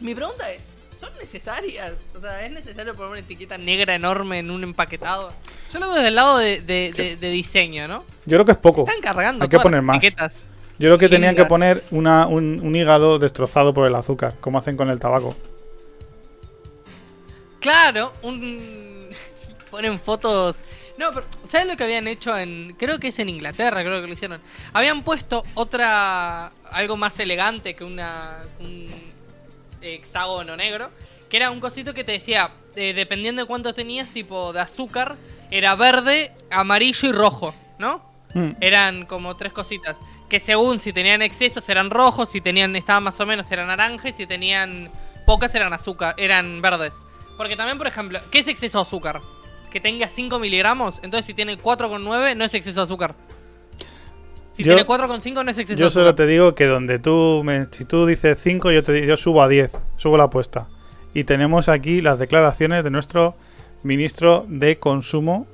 mi 0.00 0.12
pregunta 0.12 0.50
es, 0.50 0.64
¿son 0.98 1.10
necesarias? 1.20 1.92
O 2.16 2.20
sea, 2.20 2.44
¿es 2.44 2.50
necesario 2.50 2.92
poner 2.96 3.10
una 3.12 3.20
etiqueta 3.20 3.56
negra 3.58 3.94
enorme 3.94 4.40
en 4.40 4.50
un 4.50 4.64
empaquetado? 4.64 5.32
Yo 5.72 5.78
lo 5.78 5.86
veo 5.86 5.94
desde 5.94 6.08
el 6.08 6.16
lado 6.16 6.38
de, 6.38 6.60
de- 6.62 6.92
de- 6.96 7.16
de 7.16 7.30
diseño, 7.30 7.86
¿no? 7.86 8.00
Yo 8.24 8.38
creo 8.38 8.44
que 8.44 8.50
es 8.52 8.58
poco. 8.58 8.80
Están 8.88 9.00
cargando 9.00 9.44
Hay 9.44 9.48
que 9.48 9.60
poner 9.60 9.82
más. 9.82 9.98
etiquetas. 9.98 10.46
Yo 10.80 10.88
creo 10.88 10.98
que 10.98 11.08
tenían 11.08 11.36
que 11.36 11.44
poner 11.44 11.84
una, 11.92 12.26
un, 12.26 12.58
un 12.60 12.74
hígado 12.74 13.20
destrozado 13.20 13.72
por 13.72 13.86
el 13.86 13.94
azúcar, 13.94 14.34
como 14.40 14.58
hacen 14.58 14.76
con 14.76 14.90
el 14.90 14.98
tabaco. 14.98 15.36
Claro, 17.60 18.12
un... 18.22 19.10
ponen 19.70 19.96
fotos... 20.00 20.62
No, 20.98 21.10
pero 21.12 21.26
¿sabes 21.46 21.66
lo 21.66 21.76
que 21.76 21.84
habían 21.84 22.08
hecho 22.08 22.36
en... 22.36 22.74
Creo 22.78 22.98
que 22.98 23.08
es 23.08 23.18
en 23.18 23.28
Inglaterra, 23.28 23.82
creo 23.82 24.00
que 24.00 24.06
lo 24.06 24.12
hicieron. 24.12 24.40
Habían 24.72 25.02
puesto 25.02 25.42
otra... 25.54 26.52
Algo 26.70 26.96
más 26.96 27.18
elegante 27.20 27.74
que 27.74 27.84
una... 27.84 28.38
Un 28.60 28.88
hexágono 29.82 30.56
negro. 30.56 30.90
Que 31.28 31.36
era 31.36 31.50
un 31.50 31.60
cosito 31.60 31.92
que 31.92 32.04
te 32.04 32.12
decía, 32.12 32.50
eh, 32.76 32.94
dependiendo 32.94 33.42
de 33.42 33.48
cuánto 33.48 33.74
tenías, 33.74 34.08
tipo 34.08 34.52
de 34.52 34.60
azúcar, 34.60 35.16
era 35.50 35.74
verde, 35.74 36.32
amarillo 36.50 37.08
y 37.08 37.12
rojo, 37.12 37.54
¿no? 37.78 38.02
Mm. 38.34 38.50
Eran 38.60 39.06
como 39.06 39.36
tres 39.36 39.52
cositas. 39.52 39.98
Que 40.28 40.40
según 40.40 40.78
si 40.78 40.92
tenían 40.92 41.22
excesos 41.22 41.68
eran 41.68 41.90
rojos, 41.90 42.30
si 42.30 42.40
tenían, 42.40 42.74
estaban 42.76 43.02
más 43.02 43.18
o 43.20 43.26
menos 43.26 43.50
eran 43.50 43.66
naranja 43.66 44.08
y 44.08 44.12
si 44.12 44.26
tenían 44.26 44.90
pocas 45.26 45.54
eran 45.54 45.72
azúcar, 45.72 46.14
eran 46.16 46.62
verdes. 46.62 46.94
Porque 47.36 47.56
también, 47.56 47.76
por 47.76 47.86
ejemplo, 47.86 48.18
¿qué 48.30 48.38
es 48.38 48.48
exceso 48.48 48.78
de 48.78 48.82
azúcar? 48.82 49.20
Que 49.76 49.80
tenga 49.82 50.08
5 50.08 50.38
miligramos, 50.38 51.00
entonces 51.02 51.26
si 51.26 51.34
tiene 51.34 51.58
4,9 51.58 52.34
no 52.34 52.44
es 52.46 52.54
exceso 52.54 52.80
de 52.80 52.84
azúcar. 52.84 53.14
Si 54.54 54.62
Yo- 54.64 54.72
tiene 54.74 54.86
4,5 54.86 55.44
no 55.44 55.50
es 55.50 55.58
exceso 55.58 55.78
Yo 55.78 55.84
de 55.84 55.90
solo 55.90 56.06
azúcar. 56.08 56.24
te 56.24 56.32
digo 56.32 56.54
que 56.54 56.64
donde 56.64 56.98
tú, 56.98 57.42
me, 57.44 57.66
si 57.66 57.84
tú 57.84 58.06
dices 58.06 58.38
5, 58.42 58.70
yo, 58.70 58.82
te, 58.82 59.06
yo 59.06 59.18
subo 59.18 59.42
a 59.42 59.48
10, 59.48 59.76
subo 59.96 60.16
la 60.16 60.24
apuesta. 60.24 60.66
Y 61.12 61.24
tenemos 61.24 61.68
aquí 61.68 62.00
las 62.00 62.18
declaraciones 62.18 62.84
de 62.84 62.90
nuestro 62.90 63.36
ministro 63.82 64.46
de 64.48 64.78
Consumo, 64.78 65.46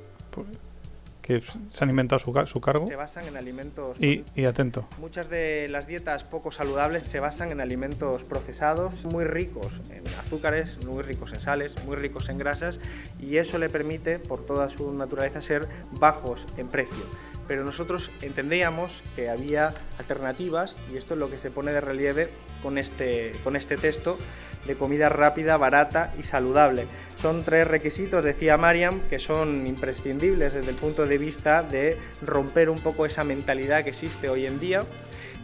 que 1.23 1.41
se 1.41 1.83
han 1.83 1.89
inventado 1.89 2.19
su, 2.19 2.31
su 2.45 2.61
cargo. 2.61 2.85
se 2.85 2.95
basan 2.97 3.25
en 3.27 3.37
alimentos 3.37 3.99
Y, 3.99 4.25
y 4.35 4.43
atento. 4.45 4.85
Muchas 4.99 5.29
de 5.29 5.67
las 5.69 5.87
dietas 5.87 6.23
poco 6.25 6.51
saludables 6.51 7.03
se 7.03 7.19
basan 7.19 7.49
en 7.51 7.61
alimentos 7.61 8.25
procesados 8.25 9.05
muy 9.05 9.23
ricos 9.23 9.81
en 9.89 10.05
azúcares, 10.19 10.77
muy 10.85 11.01
ricos 11.01 11.33
en 11.33 11.39
sales, 11.39 11.73
muy 11.85 11.95
ricos 11.95 12.27
en 12.27 12.37
grasas 12.37 12.79
y 13.21 13.37
eso 13.37 13.57
le 13.57 13.69
permite, 13.69 14.19
por 14.19 14.45
toda 14.45 14.69
su 14.69 14.93
naturaleza, 14.93 15.41
ser 15.41 15.67
bajos 15.91 16.45
en 16.57 16.67
precio. 16.67 17.05
Pero 17.47 17.63
nosotros 17.63 18.09
entendíamos 18.21 19.03
que 19.15 19.29
había 19.29 19.73
alternativas 19.97 20.75
y 20.91 20.97
esto 20.97 21.13
es 21.13 21.19
lo 21.19 21.29
que 21.29 21.37
se 21.37 21.51
pone 21.51 21.71
de 21.71 21.81
relieve 21.81 22.29
con 22.61 22.77
este, 22.77 23.33
con 23.43 23.55
este 23.55 23.77
texto 23.77 24.17
de 24.65 24.75
comida 24.75 25.09
rápida, 25.09 25.57
barata 25.57 26.11
y 26.17 26.23
saludable. 26.23 26.85
Son 27.15 27.43
tres 27.43 27.67
requisitos, 27.67 28.23
decía 28.23 28.57
Mariam, 28.57 29.01
que 29.01 29.19
son 29.19 29.67
imprescindibles 29.67 30.53
desde 30.53 30.69
el 30.69 30.75
punto 30.77 31.05
de 31.05 31.17
vista 31.17 31.63
de 31.63 31.97
romper 32.21 32.69
un 32.69 32.79
poco 32.79 33.05
esa 33.05 33.23
mentalidad 33.23 33.83
que 33.83 33.89
existe 33.89 34.29
hoy 34.29 34.45
en 34.45 34.59
día 34.59 34.85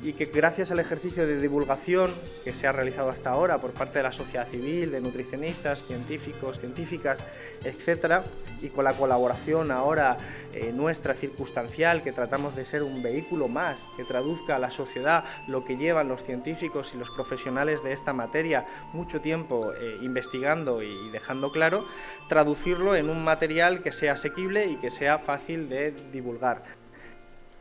y 0.01 0.13
que 0.13 0.25
gracias 0.25 0.71
al 0.71 0.79
ejercicio 0.79 1.27
de 1.27 1.39
divulgación 1.41 2.11
que 2.43 2.53
se 2.53 2.67
ha 2.67 2.71
realizado 2.71 3.09
hasta 3.09 3.31
ahora 3.31 3.59
por 3.59 3.73
parte 3.73 3.99
de 3.99 4.03
la 4.03 4.11
sociedad 4.11 4.47
civil, 4.47 4.91
de 4.91 5.01
nutricionistas, 5.01 5.83
científicos, 5.85 6.59
científicas, 6.59 7.23
etcétera, 7.63 8.23
y 8.61 8.69
con 8.69 8.85
la 8.85 8.93
colaboración 8.93 9.71
ahora 9.71 10.17
eh, 10.53 10.71
nuestra 10.73 11.13
circunstancial, 11.13 12.01
que 12.01 12.11
tratamos 12.11 12.55
de 12.55 12.65
ser 12.65 12.83
un 12.83 13.03
vehículo 13.03 13.47
más 13.47 13.79
que 13.97 14.05
traduzca 14.05 14.55
a 14.55 14.59
la 14.59 14.69
sociedad 14.69 15.25
lo 15.47 15.65
que 15.65 15.75
llevan 15.75 16.07
los 16.07 16.23
científicos 16.23 16.91
y 16.93 16.97
los 16.97 17.09
profesionales 17.09 17.83
de 17.83 17.91
esta 17.91 18.13
materia 18.13 18.65
mucho 18.93 19.21
tiempo 19.21 19.73
eh, 19.73 19.97
investigando 20.01 20.81
y 20.81 21.09
dejando 21.11 21.51
claro, 21.51 21.85
traducirlo 22.29 22.95
en 22.95 23.09
un 23.09 23.23
material 23.23 23.83
que 23.83 23.91
sea 23.91 24.13
asequible 24.13 24.67
y 24.67 24.77
que 24.77 24.89
sea 24.89 25.19
fácil 25.19 25.67
de 25.67 25.91
divulgar. 26.11 26.63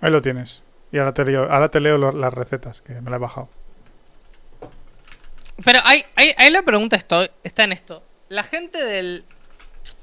Ahí 0.01 0.13
lo 0.13 0.23
tienes. 0.23 0.68
Y 0.93 0.99
ahora 0.99 1.13
te 1.13 1.25
leo, 1.25 1.51
ahora 1.51 1.69
te 1.71 1.81
leo 1.81 1.99
lo- 1.99 2.13
las 2.13 2.33
recetas, 2.33 2.81
que 2.81 2.95
me 3.01 3.11
las 3.11 3.19
he 3.19 3.21
bajado. 3.21 3.49
Pero 5.65 5.81
hay, 5.85 6.05
hay, 6.15 6.33
hay 6.37 6.51
la 6.51 6.63
pregunta 6.63 6.97
esto, 6.97 7.29
está 7.43 7.65
en 7.65 7.73
esto. 7.73 8.03
La 8.29 8.43
gente 8.43 8.83
del... 8.85 9.25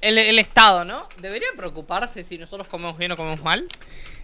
El, 0.01 0.17
el 0.17 0.39
Estado, 0.39 0.83
¿no? 0.83 1.07
¿Debería 1.19 1.47
preocuparse 1.55 2.23
si 2.23 2.37
nosotros 2.39 2.67
comemos 2.67 2.97
bien 2.97 3.11
o 3.11 3.15
comemos 3.15 3.43
mal? 3.43 3.67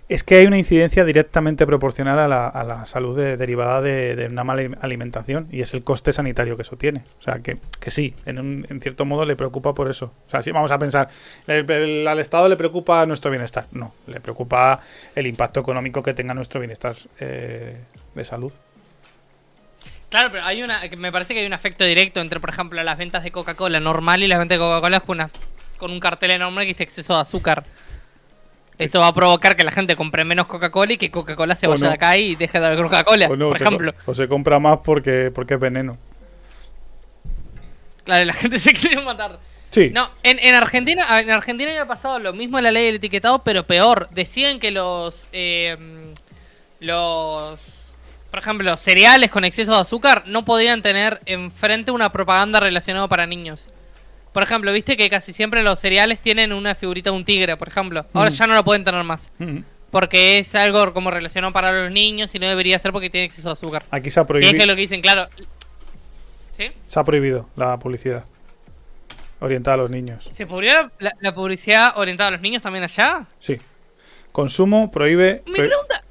Es 0.10 0.24
que 0.24 0.36
hay 0.36 0.46
una 0.46 0.58
incidencia 0.58 1.06
directamente 1.06 1.66
proporcional 1.66 2.20
a 2.20 2.28
la, 2.66 2.86
salud 2.86 3.16
de- 3.18 3.38
derivada 3.38 3.82
de, 3.82 4.28
una 4.30 4.44
mala 4.44 4.78
alimentación 4.82 5.48
y 5.52 5.62
es 5.62 5.74
el 5.74 5.84
coste 5.86 6.12
sanitario 6.12 6.58
que 6.58 6.64
eso 6.64 6.76
tiene. 6.76 7.06
O 7.20 7.22
sea, 7.22 7.40
que, 7.40 7.60
que 7.80 7.92
sí, 7.92 8.14
en, 8.26 8.38
un- 8.40 8.68
en 8.70 8.82
cierto 8.82 9.06
modo 9.06 9.26
le 9.26 9.38
preocupa 9.38 9.74
por 9.74 9.90
eso. 9.90 10.12
O 10.28 10.30
sea, 10.30 10.42
si 10.42 10.52
vamos 10.52 10.70
a 10.72 10.78
pensar, 10.80 11.08
al 11.48 12.20
Estado 12.20 12.50
le 12.50 12.58
preocupa 12.58 13.06
nuestro 13.06 13.32
bienestar. 13.32 13.68
No, 13.72 13.94
le 14.08 14.20
preocupa 14.20 14.82
el 15.16 15.28
impacto 15.28 15.62
económico 15.62 16.04
que 16.04 16.14
tenga 16.14 16.34
nuestro 16.34 16.60
bienestar 16.60 16.94
eh, 17.22 17.78
de 18.14 18.26
salud. 18.26 18.52
Claro, 20.10 20.30
pero 20.34 20.44
hay 20.44 20.62
una. 20.62 20.82
Me 20.98 21.10
parece 21.14 21.34
que 21.34 21.40
hay 21.40 21.46
un 21.46 21.54
efecto 21.54 21.86
directo 21.86 22.20
entre, 22.20 22.42
por 22.42 22.50
ejemplo, 22.50 22.84
las 22.84 22.98
ventas 22.98 23.24
de 23.24 23.32
Coca-Cola 23.32 23.80
normal 23.80 24.22
y 24.24 24.28
las 24.28 24.40
ventas 24.40 24.58
de 24.58 24.60
Coca-Cola 24.60 25.00
con, 25.00 25.20
con 25.78 25.90
un 25.92 26.02
cartel 26.02 26.32
enorme 26.32 26.64
que 26.64 26.68
dice 26.68 26.84
exceso 26.84 27.16
de 27.16 27.22
azúcar. 27.22 27.64
Eso 28.84 29.00
va 29.00 29.08
a 29.08 29.14
provocar 29.14 29.56
que 29.56 29.64
la 29.64 29.72
gente 29.72 29.96
compre 29.96 30.24
menos 30.24 30.48
Coca-Cola 30.48 30.94
y 30.94 30.98
que 30.98 31.12
Coca-Cola 31.12 31.56
se 31.56 31.68
vaya 31.68 31.84
no. 31.84 31.90
de 31.90 31.96
acá 31.96 32.18
y 32.18 32.36
deje 32.36 32.60
de 32.60 32.66
dar 32.66 32.76
Coca-Cola, 32.82 33.28
no, 33.30 33.50
por 33.50 33.62
ejemplo. 33.62 33.94
o 34.06 34.16
se 34.16 34.28
compra 34.28 34.60
más 34.60 34.80
porque, 34.84 35.32
porque 35.34 35.56
es 35.56 35.60
veneno. 35.60 35.98
Claro, 38.04 38.26
la 38.26 38.34
gente 38.34 38.60
se 38.60 38.74
quiere 38.74 39.02
matar. 39.02 39.40
Sí, 39.70 39.90
No, 39.90 40.12
en, 40.24 40.38
en 40.40 40.54
Argentina 40.54 41.22
en 41.22 41.30
Argentina 41.30 41.72
había 41.72 41.88
pasado 41.88 42.20
lo 42.20 42.34
mismo 42.34 42.58
en 42.58 42.66
la 42.66 42.72
ley 42.72 42.88
del 42.88 42.96
etiquetado, 42.96 43.40
pero 43.40 43.66
peor. 43.66 44.10
Decían 44.12 44.60
que 44.60 44.72
los 44.72 45.28
eh, 45.32 45.78
los 46.82 47.82
por 48.32 48.40
ejemplo, 48.40 48.76
cereales 48.78 49.30
con 49.30 49.44
exceso 49.44 49.74
de 49.74 49.82
azúcar 49.82 50.24
no 50.26 50.46
podían 50.46 50.82
tener 50.82 51.20
enfrente 51.26 51.92
una 51.92 52.14
propaganda 52.14 52.62
relacionada 52.62 53.10
para 53.10 53.28
niños. 53.28 53.68
Por 54.34 54.44
ejemplo, 54.44 54.72
viste 54.72 54.96
que 54.96 55.10
casi 55.10 55.34
siempre 55.34 55.62
los 55.64 55.80
cereales 55.80 56.20
tienen 56.20 56.54
una 56.54 56.74
figurita 56.76 57.10
de 57.12 57.18
un 57.18 57.26
tigre, 57.26 57.58
por 57.58 57.68
ejemplo. 57.68 58.06
Ahora 58.14 58.30
ya 58.30 58.48
no 58.48 58.54
lo 58.54 58.64
pueden 58.64 58.84
tener 58.84 59.04
más. 59.04 59.32
Mm. 59.40 59.60
Porque 59.92 60.40
es 60.40 60.56
algo 60.56 60.94
como 60.94 61.12
relacionado 61.12 61.52
para 61.52 61.74
los 61.74 61.92
niños 61.92 62.34
y 62.34 62.40
no 62.40 62.48
debería 62.48 62.80
ser 62.80 62.94
porque 62.94 63.10
tiene 63.10 63.26
exceso 63.26 63.50
de 63.50 63.54
azúcar. 63.54 63.86
Aquí 63.92 64.10
se 64.10 64.20
ha 64.22 64.24
Y 64.24 64.24
es 64.24 64.28
que 64.28 64.28
prohibido, 64.28 64.66
lo 64.68 64.76
que 64.76 64.82
dicen, 64.82 65.02
claro. 65.02 65.28
¿Sí? 66.58 66.72
se 66.88 67.00
ha 67.00 67.04
prohibido 67.04 67.50
la 67.56 67.78
publicidad 67.78 68.24
orientada 69.40 69.76
a 69.76 69.78
los 69.78 69.90
niños. 69.90 70.24
¿Se 70.32 70.46
prohibió 70.46 70.92
la, 71.00 71.36
publicidad 71.36 71.98
orientada 71.98 72.30
a 72.30 72.32
los 72.32 72.42
niños 72.42 72.62
también 72.62 72.84
allá? 72.84 73.26
Sí. 73.40 73.60
Consumo 74.32 74.92
prohíbe. 74.92 75.44
Mi 75.46 75.54
pro- 75.54 75.68
pregunta. 75.68 76.04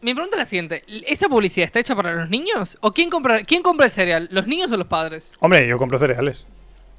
Mi 0.00 0.14
pregunta 0.14 0.36
es 0.36 0.40
la 0.40 0.46
siguiente. 0.46 0.84
¿Esa 1.06 1.28
publicidad 1.28 1.66
está 1.66 1.80
hecha 1.80 1.96
para 1.96 2.14
los 2.14 2.30
niños? 2.30 2.78
¿O 2.80 2.92
quién 2.92 3.10
compra, 3.10 3.42
quién 3.44 3.62
compra 3.62 3.86
el 3.86 3.92
cereal? 3.92 4.28
¿Los 4.30 4.46
niños 4.46 4.70
o 4.70 4.76
los 4.76 4.86
padres? 4.86 5.30
Hombre, 5.40 5.66
yo 5.66 5.78
compro 5.78 5.98
cereales. 5.98 6.46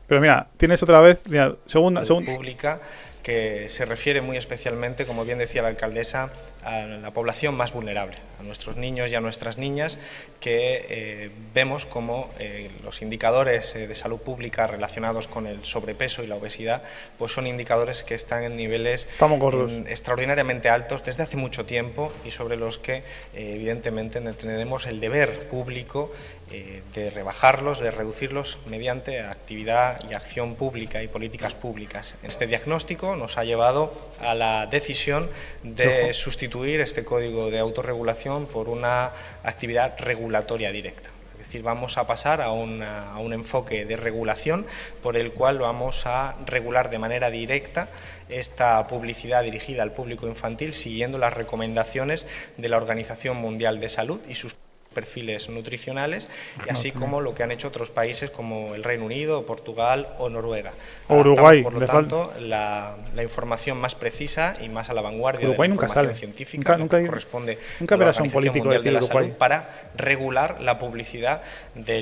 Pero 0.07 0.21
mira, 0.21 0.47
tienes 0.57 0.81
otra 0.83 1.01
vez. 1.01 1.23
mira, 1.27 1.55
segunda, 1.65 2.03
segunda. 2.03 2.33
pública 2.33 2.81
que 3.23 3.69
se 3.69 3.85
refiere 3.85 4.21
muy 4.21 4.37
especialmente, 4.37 5.05
como 5.05 5.23
bien 5.23 5.37
decía 5.37 5.61
la 5.61 5.67
alcaldesa, 5.67 6.31
a 6.63 6.81
la 6.81 7.11
población 7.11 7.55
más 7.55 7.71
vulnerable, 7.71 8.17
a 8.39 8.43
nuestros 8.43 8.75
niños 8.75 9.09
y 9.09 9.15
a 9.15 9.21
nuestras 9.21 9.57
niñas, 9.57 9.97
que 10.41 10.85
eh, 10.89 11.31
vemos 11.53 11.85
como 11.85 12.29
eh, 12.37 12.69
los 12.83 13.01
indicadores 13.01 13.75
eh, 13.75 13.87
de 13.87 13.95
salud 13.95 14.19
pública 14.19 14.67
relacionados 14.67 15.27
con 15.27 15.47
el 15.47 15.63
sobrepeso 15.63 16.21
y 16.21 16.27
la 16.27 16.35
obesidad, 16.35 16.83
pues 17.17 17.31
son 17.31 17.47
indicadores 17.47 18.03
que 18.03 18.15
están 18.15 18.43
en 18.43 18.57
niveles 18.57 19.07
en- 19.77 19.87
extraordinariamente 19.87 20.67
altos 20.69 21.03
desde 21.03 21.23
hace 21.23 21.37
mucho 21.37 21.65
tiempo 21.65 22.11
y 22.25 22.31
sobre 22.31 22.57
los 22.57 22.77
que 22.77 22.95
eh, 22.97 23.03
evidentemente 23.55 24.19
tenemos 24.33 24.85
el 24.85 24.99
deber 24.99 25.47
público 25.47 26.11
eh, 26.51 26.81
de 26.95 27.11
rebajarlos, 27.11 27.79
de 27.79 27.91
reducirlos 27.91 28.57
mediante 28.67 29.21
actividad 29.21 30.01
y 30.09 30.13
acción 30.15 30.55
pública 30.55 31.03
y 31.03 31.07
políticas 31.07 31.53
públicas. 31.53 32.15
Este 32.23 32.47
diagnóstico 32.47 33.15
nos 33.15 33.37
ha 33.37 33.43
llevado 33.43 33.93
a 34.19 34.33
la 34.33 34.65
decisión 34.65 35.29
de 35.63 36.11
sustituir 36.13 36.48
este 36.81 37.05
código 37.05 37.51
de 37.51 37.59
autorregulación 37.59 38.45
por 38.47 38.69
una 38.69 39.11
actividad 39.43 39.95
regulatoria 39.99 40.71
directa. 40.71 41.09
Es 41.33 41.45
decir, 41.45 41.61
vamos 41.63 41.97
a 41.97 42.05
pasar 42.05 42.41
a, 42.41 42.51
una- 42.51 43.13
a 43.13 43.19
un 43.19 43.31
enfoque 43.33 43.85
de 43.85 43.95
regulación 43.95 44.65
por 45.01 45.15
el 45.15 45.31
cual 45.31 45.59
vamos 45.59 46.05
a 46.05 46.35
regular 46.45 46.89
de 46.89 46.99
manera 46.99 47.29
directa 47.29 47.87
esta 48.27 48.85
publicidad 48.87 49.43
dirigida 49.43 49.83
al 49.83 49.93
público 49.93 50.27
infantil 50.27 50.73
siguiendo 50.73 51.17
las 51.17 51.33
recomendaciones 51.33 52.27
de 52.57 52.69
la 52.69 52.77
Organización 52.77 53.37
Mundial 53.37 53.79
de 53.79 53.89
Salud 53.89 54.19
y 54.27 54.35
sus 54.35 54.55
perfiles 54.93 55.49
nutricionales 55.49 56.27
y 56.65 56.69
así 56.71 56.91
como 56.91 57.21
lo 57.21 57.35
que 57.35 57.43
han 57.43 57.51
hecho 57.51 57.67
otros 57.67 57.89
países 57.91 58.31
como 58.31 58.73
el 58.73 58.83
Reino 58.83 59.05
Unido, 59.05 59.45
Portugal 59.45 60.07
o 60.17 60.29
Noruega. 60.29 60.73
O 61.07 61.17
Uruguay, 61.17 61.61
por 61.61 61.73
lo 61.73 61.85
tanto, 61.85 62.33
la, 62.39 62.95
la 63.15 63.23
información 63.23 63.77
más 63.79 63.93
precisa 63.95 64.55
y 64.61 64.67
más 64.69 64.89
a 64.89 64.93
la 64.93 65.01
vanguardia 65.01 65.47
Uruguay 65.47 65.67
de 65.67 65.69
la 65.69 65.75
nunca 65.75 65.85
información 65.85 66.05
sale. 66.13 66.19
científica 66.19 66.77
Nunca- 66.77 66.97
nunca- 66.97 67.09
corresponde 67.09 67.59
nunca 67.79 67.95
a 67.95 67.97
la 67.97 68.05
verás 68.05 68.19
a 68.19 68.23
un 68.23 68.31
político 68.31 68.65
Mundial 68.65 68.81
decir 68.81 68.93
de 68.93 68.99
la 68.99 69.05
Uruguay. 69.05 69.25
Salud 69.25 69.37
para 69.37 69.89
regular 69.95 70.59
la 70.61 70.77
publicidad 70.79 71.41
de 71.75 72.01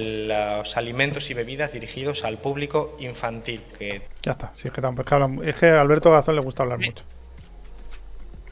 los 0.60 0.78
alimentos 0.78 1.30
y 1.30 1.34
bebidas 1.34 1.74
dirigidos 1.74 2.24
al 2.24 2.38
público 2.38 2.96
infantil, 3.00 3.62
que 3.78 4.02
Ya 4.24 4.32
está. 4.32 4.52
Sí, 4.56 4.70
es, 4.70 4.74
que 4.74 4.82
tampoco- 4.82 5.02
es 5.04 5.08
que 5.10 5.16
habla- 5.16 5.46
es 5.50 5.56
que 5.56 5.66
a 5.70 5.82
Alberto 5.82 6.10
Gazón 6.12 6.36
le 6.36 6.42
gusta 6.42 6.64
hablar 6.64 6.80
mucho. 6.80 7.04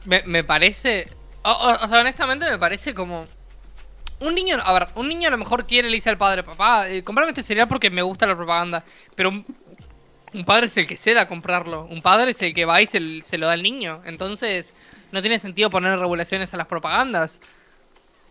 Me, 0.04 0.22
me 0.24 0.44
parece. 0.44 1.08
O, 1.42 1.50
o- 1.50 1.84
o 1.84 1.88
sea, 1.88 2.00
honestamente 2.00 2.48
me 2.50 2.58
parece 2.58 2.94
como. 2.94 3.26
Un 4.20 4.34
niño, 4.34 4.56
a 4.62 4.72
ver, 4.72 4.88
un 4.94 5.08
niño 5.08 5.28
a 5.28 5.30
lo 5.30 5.38
mejor 5.38 5.66
quiere, 5.66 5.88
le 5.88 5.96
dice 5.96 6.08
al 6.10 6.16
padre, 6.18 6.42
papá, 6.42 6.88
eh, 6.88 7.04
comprame 7.04 7.30
este 7.30 7.42
cereal 7.42 7.68
porque 7.68 7.90
me 7.90 8.02
gusta 8.02 8.26
la 8.26 8.34
propaganda. 8.36 8.82
Pero 9.14 9.28
un, 9.28 9.44
un 10.32 10.44
padre 10.44 10.66
es 10.66 10.76
el 10.76 10.86
que 10.86 10.96
se 10.96 11.12
da 11.14 11.22
a 11.22 11.28
comprarlo. 11.28 11.84
Un 11.90 12.00
padre 12.02 12.30
es 12.30 12.40
el 12.42 12.54
que 12.54 12.64
va 12.64 12.80
y 12.80 12.86
se, 12.86 13.22
se 13.22 13.38
lo 13.38 13.46
da 13.46 13.52
al 13.52 13.62
niño. 13.62 14.00
Entonces, 14.04 14.74
no 15.12 15.20
tiene 15.20 15.38
sentido 15.38 15.68
poner 15.70 15.98
regulaciones 15.98 16.52
a 16.54 16.56
las 16.56 16.66
propagandas. 16.66 17.40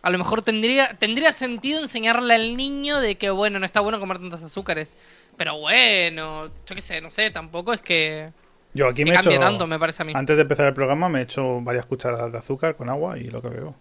A 0.01 0.09
lo 0.09 0.17
mejor 0.19 0.41
tendría, 0.43 0.89
tendría 0.97 1.33
sentido 1.33 1.79
enseñarle 1.79 2.35
al 2.35 2.55
niño 2.55 2.99
de 2.99 3.15
que, 3.15 3.29
bueno, 3.31 3.59
no 3.59 3.65
está 3.65 3.79
bueno 3.79 3.99
comer 3.99 4.19
tantos 4.19 4.43
azúcares. 4.43 4.97
Pero 5.37 5.57
bueno, 5.57 6.47
yo 6.47 6.75
qué 6.75 6.81
sé, 6.81 7.01
no 7.01 7.09
sé, 7.09 7.31
tampoco 7.31 7.73
es 7.73 7.81
que, 7.81 8.31
Yo 8.73 8.87
aquí 8.87 9.03
me 9.03 9.15
he 9.15 9.19
hecho. 9.19 9.31
tanto, 9.39 9.65
me 9.67 9.79
parece 9.79 10.03
a 10.03 10.05
mí. 10.05 10.13
Antes 10.15 10.35
de 10.37 10.43
empezar 10.43 10.67
el 10.67 10.73
programa 10.73 11.09
me 11.09 11.19
he 11.19 11.23
hecho 11.23 11.59
varias 11.61 11.85
cucharadas 11.85 12.31
de 12.31 12.37
azúcar 12.37 12.75
con 12.75 12.89
agua 12.89 13.17
y 13.17 13.25
lo 13.25 13.41
que 13.41 13.49
bebo. 13.49 13.75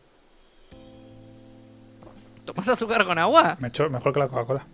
¿Tomas 2.44 2.68
azúcar 2.68 3.04
con 3.04 3.18
agua? 3.18 3.56
Me 3.60 3.68
he 3.68 3.70
hecho 3.70 3.88
mejor 3.90 4.12
que 4.12 4.18
la 4.20 4.28
Coca-Cola. 4.28 4.66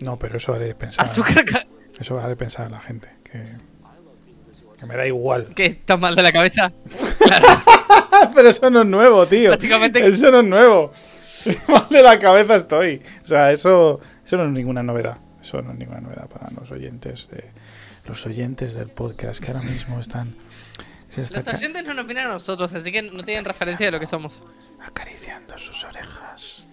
No, 0.00 0.18
pero 0.18 0.36
eso 0.38 0.54
haré 0.54 0.74
pensar. 0.74 1.04
Azúcar 1.04 1.44
ca- 1.44 1.66
Eso 1.98 2.18
haré 2.18 2.36
pensar 2.36 2.66
a 2.66 2.70
la 2.70 2.78
gente. 2.80 3.08
Que, 3.22 3.42
que 4.78 4.86
me 4.86 4.96
da 4.96 5.06
igual. 5.06 5.48
que 5.54 5.66
está 5.66 5.96
mal 5.96 6.14
de 6.16 6.22
la 6.22 6.32
cabeza. 6.32 6.72
pero 8.34 8.48
eso 8.48 8.70
no 8.70 8.80
es 8.82 8.86
nuevo, 8.86 9.26
tío. 9.26 9.50
Básicamente- 9.50 10.06
Eso 10.06 10.30
no 10.30 10.40
es 10.40 10.46
nuevo. 10.46 10.92
Mal 11.68 11.86
de 11.90 12.02
la 12.02 12.18
cabeza 12.18 12.56
estoy. 12.56 13.02
O 13.22 13.28
sea, 13.28 13.52
eso, 13.52 14.00
eso 14.24 14.36
no 14.38 14.44
es 14.44 14.50
ninguna 14.50 14.82
novedad. 14.82 15.18
Eso 15.42 15.60
no 15.60 15.72
es 15.72 15.78
ninguna 15.78 16.00
novedad 16.00 16.26
para 16.28 16.50
los 16.50 16.70
oyentes 16.70 17.28
de 17.28 17.44
los 18.06 18.24
oyentes 18.26 18.74
del 18.74 18.88
podcast 18.88 19.42
que 19.44 19.50
ahora 19.50 19.62
mismo 19.62 19.98
están, 20.00 20.34
Los 21.16 21.46
oyentes 21.46 21.84
no 21.84 21.94
nos 21.94 22.04
opinan 22.04 22.26
a 22.26 22.32
nosotros, 22.34 22.72
así 22.74 22.90
que 22.92 23.02
no 23.02 23.22
tienen 23.24 23.44
referencia 23.44 23.86
de 23.86 23.92
lo 23.92 24.00
que 24.00 24.06
somos. 24.06 24.42
acariciando 24.80 25.56
sus 25.58 25.84
orejas. 25.84 26.64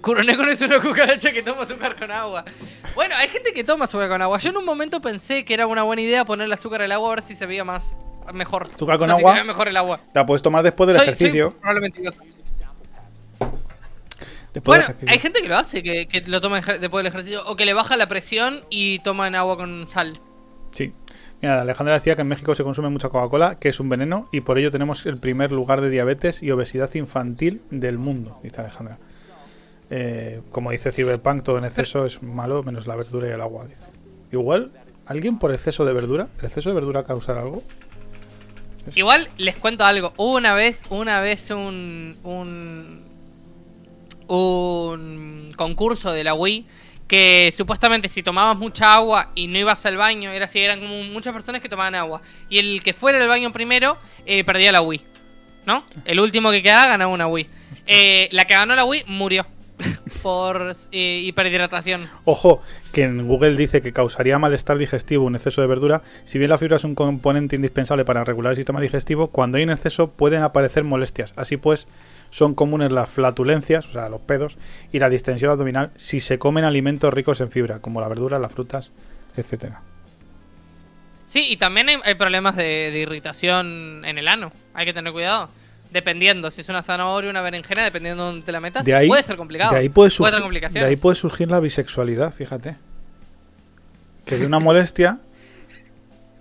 Kuroneko 0.00 0.42
no 0.44 0.50
es 0.50 0.60
una 0.62 0.80
cucaracha 0.80 1.30
que 1.32 1.42
toma 1.42 1.62
azúcar 1.62 1.94
con 1.96 2.10
agua. 2.10 2.44
Bueno, 2.96 3.14
hay 3.16 3.28
gente 3.28 3.52
que 3.52 3.62
toma 3.62 3.84
azúcar 3.84 4.08
con 4.08 4.20
agua. 4.20 4.38
Yo 4.38 4.50
en 4.50 4.56
un 4.56 4.64
momento 4.64 5.00
pensé 5.00 5.44
que 5.44 5.54
era 5.54 5.66
una 5.66 5.84
buena 5.84 6.02
idea 6.02 6.24
ponerle 6.24 6.54
azúcar 6.54 6.82
al 6.82 6.90
agua 6.92 7.12
a 7.12 7.14
ver 7.16 7.24
si 7.24 7.34
se 7.36 7.46
veía 7.46 7.64
más. 7.64 7.96
Mejor. 8.34 8.62
¿Azúcar 8.64 8.98
con 8.98 9.08
O 9.10 9.12
sea, 9.12 9.16
si 9.16 9.20
agua? 9.20 9.30
se 9.32 9.34
veía 9.40 9.44
mejor 9.44 9.68
el 9.68 9.76
agua. 9.76 10.00
La 10.12 10.26
puedes 10.26 10.42
tomar 10.42 10.64
después 10.64 10.88
del 10.88 10.96
Soy- 10.96 11.04
soy 11.06 11.14
ejercicio. 11.14 11.50
probablemente 11.60 12.00
idiota. 12.00 12.18
Después 14.52 14.64
Bueno, 14.64 14.82
del 14.82 14.90
ejercicio. 14.90 15.12
hay 15.12 15.18
gente 15.20 15.42
que 15.42 15.48
lo 15.48 15.56
hace, 15.56 15.82
que, 15.82 16.08
que 16.08 16.20
lo 16.22 16.40
toma 16.40 16.60
después 16.60 17.04
del 17.04 17.06
ejercicio. 17.06 17.44
O 17.46 17.56
que 17.56 17.64
le 17.66 17.74
baja 17.74 17.96
la 17.96 18.08
presión 18.08 18.64
y 18.70 18.98
toman 19.00 19.34
agua 19.34 19.56
con 19.56 19.86
sal. 19.86 20.18
Sí. 20.72 20.92
Mira, 21.42 21.60
Alejandra 21.60 21.94
decía 21.94 22.14
que 22.14 22.22
en 22.22 22.28
México 22.28 22.54
se 22.54 22.64
consume 22.64 22.88
mucha 22.88 23.08
Coca-Cola, 23.08 23.58
que 23.58 23.68
es 23.68 23.78
un 23.78 23.88
veneno, 23.88 24.28
y 24.32 24.40
por 24.40 24.58
ello 24.58 24.70
tenemos 24.70 25.04
el 25.06 25.18
primer 25.18 25.52
lugar 25.52 25.80
de 25.80 25.90
diabetes 25.90 26.42
y 26.42 26.50
obesidad 26.50 26.92
infantil 26.94 27.60
del 27.70 27.98
mundo, 27.98 28.38
dice 28.42 28.60
Alejandra. 28.60 28.98
Eh, 29.90 30.40
como 30.50 30.70
dice 30.70 30.92
Cyberpunk, 30.92 31.42
todo 31.42 31.58
en 31.58 31.64
exceso 31.64 32.06
es 32.06 32.22
malo, 32.22 32.62
menos 32.62 32.86
la 32.86 32.96
verdura 32.96 33.28
y 33.28 33.32
el 33.32 33.40
agua, 33.40 33.66
dice. 33.66 33.84
Igual, 34.32 34.72
¿alguien 35.04 35.38
por 35.38 35.52
exceso 35.52 35.84
de 35.84 35.92
verdura? 35.92 36.28
¿El 36.38 36.46
exceso 36.46 36.70
de 36.70 36.74
verdura 36.74 37.04
causar 37.04 37.38
algo? 37.38 37.62
Igual 38.94 39.28
les 39.36 39.56
cuento 39.56 39.84
algo. 39.84 40.12
Una 40.16 40.54
vez, 40.54 40.82
una 40.90 41.20
vez 41.20 41.50
un, 41.50 42.16
un 42.24 43.06
un 44.28 45.50
concurso 45.56 46.12
de 46.12 46.24
la 46.24 46.34
Wii 46.34 46.66
que 47.08 47.52
supuestamente 47.56 48.08
si 48.08 48.22
tomabas 48.22 48.56
mucha 48.56 48.94
agua 48.94 49.30
y 49.34 49.46
no 49.46 49.58
ibas 49.58 49.84
al 49.86 49.96
baño, 49.96 50.30
era 50.30 50.46
así, 50.46 50.60
eran 50.60 50.80
como 50.80 51.02
muchas 51.04 51.32
personas 51.32 51.60
que 51.60 51.68
tomaban 51.68 51.94
agua. 51.94 52.20
Y 52.48 52.58
el 52.58 52.82
que 52.82 52.92
fuera 52.92 53.22
al 53.22 53.28
baño 53.28 53.52
primero 53.52 53.96
eh, 54.24 54.44
perdía 54.44 54.72
la 54.72 54.82
Wii. 54.82 55.02
¿No? 55.66 55.84
El 56.04 56.20
último 56.20 56.50
que 56.50 56.62
quedaba 56.62 56.86
ganaba 56.86 57.12
una 57.12 57.26
Wii. 57.26 57.48
Eh, 57.86 58.28
la 58.30 58.44
que 58.44 58.54
ganó 58.54 58.76
la 58.76 58.84
Wii 58.84 59.04
murió 59.08 59.46
por 60.22 60.72
eh, 60.92 61.22
hiperhidratación. 61.24 62.08
Ojo, 62.24 62.62
que 62.92 63.02
en 63.02 63.26
Google 63.26 63.56
dice 63.56 63.80
que 63.80 63.92
causaría 63.92 64.38
malestar 64.38 64.78
digestivo 64.78 65.24
un 65.24 65.34
exceso 65.34 65.60
de 65.60 65.66
verdura. 65.66 66.02
Si 66.24 66.38
bien 66.38 66.50
la 66.50 66.58
fibra 66.58 66.76
es 66.76 66.84
un 66.84 66.94
componente 66.94 67.56
indispensable 67.56 68.04
para 68.04 68.24
regular 68.24 68.52
el 68.52 68.56
sistema 68.56 68.80
digestivo, 68.80 69.28
cuando 69.28 69.58
hay 69.58 69.64
un 69.64 69.70
exceso 69.70 70.10
pueden 70.10 70.42
aparecer 70.42 70.84
molestias. 70.84 71.34
Así 71.36 71.56
pues, 71.56 71.88
son 72.36 72.54
comunes 72.54 72.92
las 72.92 73.08
flatulencias, 73.08 73.88
o 73.88 73.92
sea, 73.92 74.10
los 74.10 74.20
pedos, 74.20 74.58
y 74.92 74.98
la 74.98 75.08
distensión 75.08 75.50
abdominal 75.50 75.90
si 75.96 76.20
se 76.20 76.38
comen 76.38 76.64
alimentos 76.64 77.10
ricos 77.14 77.40
en 77.40 77.50
fibra, 77.50 77.78
como 77.78 77.98
la 77.98 78.08
verdura, 78.08 78.38
las 78.38 78.52
frutas, 78.52 78.90
etcétera. 79.38 79.80
Sí, 81.24 81.46
y 81.48 81.56
también 81.56 81.88
hay, 81.88 81.96
hay 82.04 82.14
problemas 82.14 82.54
de, 82.54 82.90
de 82.92 82.98
irritación 82.98 84.04
en 84.04 84.18
el 84.18 84.28
ano. 84.28 84.52
Hay 84.74 84.84
que 84.84 84.92
tener 84.92 85.14
cuidado. 85.14 85.48
Dependiendo, 85.90 86.50
si 86.50 86.60
es 86.60 86.68
una 86.68 86.82
zanahoria 86.82 87.28
o 87.28 87.30
una 87.30 87.40
berenjena, 87.40 87.84
dependiendo 87.84 88.24
de 88.24 88.30
dónde 88.32 88.44
te 88.44 88.52
la 88.52 88.60
metas, 88.60 88.84
De 88.84 88.94
ahí, 88.94 89.08
puede 89.08 89.22
ser 89.22 89.38
complicado. 89.38 89.72
de 89.72 89.78
ahí 89.78 89.88
puede, 89.88 90.10
surgir, 90.10 90.38
tener 90.38 90.70
de 90.72 90.84
ahí 90.84 90.96
puede 90.96 91.14
surgir 91.14 91.50
la 91.50 91.58
bisexualidad, 91.58 92.34
fíjate. 92.34 92.76
Que 94.26 94.36
de 94.36 94.44
una 94.44 94.58
molestia 94.58 95.20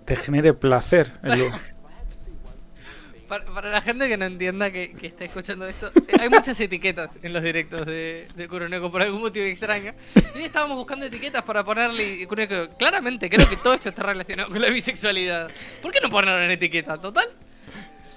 te 0.04 0.18
genere 0.18 0.54
placer. 0.54 1.10
Para, 3.28 3.46
para 3.46 3.70
la 3.70 3.82
gente 3.82 4.08
que 4.08 4.18
no 4.18 4.26
entienda 4.26 4.72
que, 4.72 4.94
que 4.94 5.08
está 5.08 5.26
escuchando 5.26 5.66
esto, 5.66 5.92
hay 6.20 6.30
muchas 6.30 6.60
etiquetas 6.60 7.18
en 7.24 7.34
los 7.34 7.42
directos 7.42 7.86
de, 7.86 8.28
de 8.36 8.48
Kuroneko 8.48 8.92
por 8.92 9.02
algún 9.02 9.22
motivo 9.22 9.46
extraño. 9.46 9.94
Y 10.36 10.44
estábamos 10.44 10.78
buscando 10.78 11.06
etiquetas 11.06 11.44
para 11.44 11.64
ponerle. 11.64 12.22
y 12.22 12.26
Kuroneko, 12.26 12.70
claramente 12.78 13.30
creo 13.30 13.48
que 13.50 13.58
todo 13.58 13.74
esto 13.74 13.90
está 13.90 14.04
relacionado 14.04 14.50
con 14.50 14.62
la 14.62 14.70
bisexualidad. 14.70 15.50
¿Por 15.82 15.92
qué 15.92 16.00
no 16.02 16.10
ponerlo 16.10 16.44
en 16.44 16.52
etiqueta? 16.52 17.00
Total. 17.00 17.28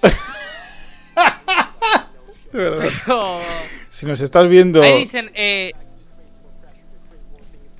de 2.52 2.58
verdad. 2.58 2.88
Oh. 3.08 3.40
Si 3.88 4.06
nos 4.06 4.20
estás 4.20 4.48
viendo. 4.48 4.82
Ahí 4.82 4.98
dicen, 4.98 5.30
eh, 5.34 5.72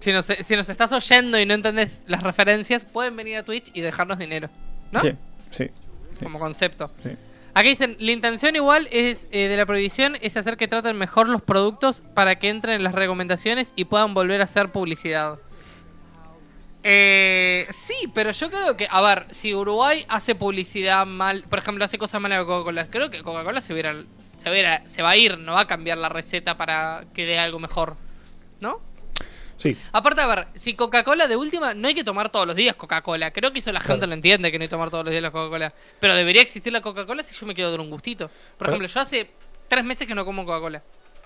Si 0.01 0.13
nos, 0.13 0.27
si 0.27 0.57
nos 0.57 0.69
estás 0.69 0.91
oyendo 0.93 1.39
y 1.39 1.47
no 1.47 1.55
entendés 1.55 2.05
las 2.07 2.23
referencias, 2.23 2.85
pueden 2.85 3.17
venir 3.17 3.37
a 3.37 3.43
Twitch 3.43 3.71
y 3.75 3.81
dejarnos 3.83 4.19
dinero. 4.19 4.49
¿No? 4.91 5.01
Sí, 5.01 5.15
sí. 5.51 5.71
Sí, 6.19 6.25
Como 6.25 6.39
concepto. 6.39 6.91
sí. 7.03 7.11
Aquí 7.55 7.71
dicen, 7.71 7.97
la 7.99 8.13
intención 8.13 8.55
igual 8.55 8.89
es 8.93 9.27
eh, 9.33 9.49
de 9.49 9.57
la 9.57 9.67
prohibición 9.67 10.17
es 10.21 10.37
hacer 10.37 10.57
que 10.57 10.69
traten 10.69 10.97
mejor 10.97 11.29
los 11.29 11.43
productos 11.43 12.03
para 12.15 12.39
que 12.39 12.51
entren 12.51 12.77
en 12.77 12.85
las 12.85 12.95
recomendaciones 12.95 13.73
y 13.75 13.87
puedan 13.87 14.15
volver 14.15 14.41
a 14.41 14.45
hacer 14.45 14.71
publicidad. 14.71 15.41
Eh, 16.85 17.67
sí, 17.73 17.95
pero 18.15 18.31
yo 18.31 18.51
creo 18.51 18.77
que, 18.77 18.87
a 18.89 19.01
ver, 19.01 19.27
si 19.33 19.55
Uruguay 19.55 20.05
hace 20.09 20.35
publicidad 20.37 21.05
mal, 21.07 21.43
por 21.49 21.59
ejemplo, 21.59 21.85
hace 21.85 21.99
cosas 21.99 22.21
malas 22.21 22.43
a 22.43 22.45
Coca-Cola, 22.47 22.87
creo 22.89 23.11
que 23.11 23.23
Coca-Cola 23.23 23.61
se, 23.61 23.75
se, 23.75 24.81
se 24.85 25.03
va 25.03 25.11
a 25.11 25.17
ir, 25.17 25.39
no 25.39 25.55
va 25.55 25.63
a 25.63 25.67
cambiar 25.67 25.99
la 25.99 26.09
receta 26.09 26.57
para 26.57 27.05
que 27.13 27.27
dé 27.27 27.39
algo 27.39 27.59
mejor, 27.59 27.97
¿no? 28.61 28.81
Sí, 29.59 29.77
Aparte, 29.93 30.23
a 30.23 30.27
ver, 30.29 30.47
si 30.55 30.75
Coca-Cola 30.75 31.27
de 31.27 31.37
última, 31.37 31.75
no 31.75 31.89
hay 31.89 31.95
que 31.95 32.05
tomar 32.05 32.31
todos 32.31 32.47
los 32.47 32.55
días 32.55 32.77
Coca-Cola. 32.77 33.33
Creo 33.33 33.53
que 33.53 33.59
eso 33.59 33.73
la 33.73 33.81
gente 33.81 34.07
lo 34.07 34.15
entiende, 34.15 34.53
que 34.53 34.59
no 34.59 34.63
hay 34.63 34.69
que 34.69 34.71
tomar 34.71 34.89
todos 34.89 35.05
los 35.05 35.11
días 35.11 35.23
la 35.23 35.33
Coca-Cola. 35.33 35.75
Pero 35.99 36.15
debería 36.15 36.43
existir 36.43 36.73
la 36.73 36.81
Coca-Cola 36.81 37.25
si 37.25 37.35
yo 37.35 37.45
me 37.45 37.55
quiero 37.55 37.73
dar 37.73 37.81
un 37.81 37.91
gustito. 37.91 38.31
Por 38.57 38.69
ejemplo, 38.69 38.87
yo 38.87 39.01
hace 39.01 39.29
tres 39.67 39.85
meses 39.85 40.07
que 40.07 40.15
no 40.15 40.25
como 40.25 40.47
Coca-Cola. 40.47 40.83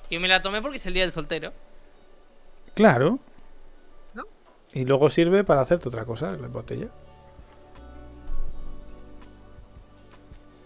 Y 0.09 0.18
me 0.18 0.29
la 0.29 0.40
tomé 0.40 0.62
porque 0.62 0.79
es 0.79 0.87
el 0.87 0.95
día 0.95 1.03
del 1.03 1.12
soltero. 1.12 1.53
claro. 2.75 3.18
¿No? 4.14 4.25
Y 4.73 4.87
luego 4.87 5.11
sirve 5.11 5.45
para 5.45 5.61
hacerte 5.61 5.88
otra 5.88 6.07
cosa, 6.07 6.33
la 6.33 6.49
botella. 6.49 6.88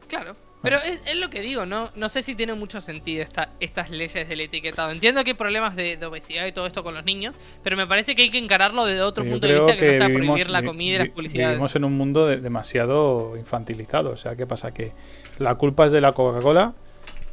Claro. 0.08 0.36
Pero 0.66 0.82
es, 0.82 1.00
es 1.06 1.16
lo 1.16 1.30
que 1.30 1.40
digo, 1.40 1.64
¿no? 1.64 1.90
No 1.94 2.08
sé 2.08 2.22
si 2.22 2.34
tiene 2.34 2.54
mucho 2.54 2.80
sentido 2.80 3.22
esta, 3.22 3.48
estas 3.60 3.90
leyes 3.90 4.28
del 4.28 4.40
etiquetado. 4.40 4.90
Entiendo 4.90 5.24
que 5.24 5.30
hay 5.30 5.34
problemas 5.36 5.76
de, 5.76 5.96
de 5.96 6.06
obesidad 6.06 6.46
y 6.46 6.52
todo 6.52 6.66
esto 6.66 6.82
con 6.84 6.94
los 6.94 7.04
niños, 7.04 7.36
pero 7.62 7.76
me 7.76 7.86
parece 7.86 8.14
que 8.14 8.22
hay 8.22 8.30
que 8.30 8.38
encararlo 8.38 8.84
desde 8.84 9.02
otro 9.02 9.24
Yo 9.24 9.30
punto 9.30 9.46
de 9.46 9.54
vista 9.54 9.76
que, 9.76 9.86
no 9.92 9.96
sea 9.98 10.08
vivimos- 10.08 10.26
prohibir 10.34 10.50
la 10.50 10.62
comida 10.64 10.94
y 10.96 10.98
las 10.98 11.08
publicidades. 11.08 11.50
Vivimos 11.56 11.76
en 11.76 11.84
un 11.84 11.92
mundo 11.96 12.26
de- 12.26 12.36
demasiado 12.38 13.36
infantilizado. 13.36 14.10
O 14.10 14.16
sea, 14.16 14.36
¿qué 14.36 14.46
pasa? 14.46 14.74
Que 14.74 14.92
la 15.38 15.54
culpa 15.54 15.86
es 15.86 15.92
de 15.92 16.00
la 16.00 16.12
Coca-Cola 16.12 16.74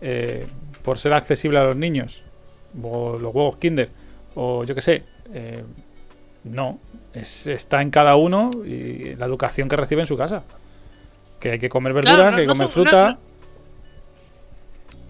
eh, 0.01 0.45
por 0.81 0.97
ser 0.99 1.13
accesible 1.13 1.59
a 1.59 1.63
los 1.63 1.75
niños. 1.75 2.21
O 2.81 3.17
los 3.19 3.33
huevos 3.33 3.57
Kinder. 3.57 3.89
O 4.35 4.63
yo 4.63 4.75
qué 4.75 4.81
sé. 4.81 5.03
eh, 5.33 5.63
no. 6.43 6.79
Es- 7.13 7.47
está 7.47 7.81
en 7.81 7.89
cada 7.91 8.15
uno 8.15 8.49
y 8.65 9.15
la 9.15 9.25
educación 9.25 9.69
que 9.69 9.75
recibe 9.75 10.01
en 10.01 10.07
su 10.07 10.17
casa. 10.17 10.43
Que 11.43 11.51
hay 11.51 11.59
que 11.59 11.67
comer 11.69 11.91
verduras, 11.93 12.15
Claro, 12.15 12.31
no- 12.31 12.35
que 12.37 12.41
hay 12.41 12.47
que 12.47 12.47
no 12.47 12.53
comer 12.53 12.67
son- 12.67 12.73
fruta. 12.73 13.19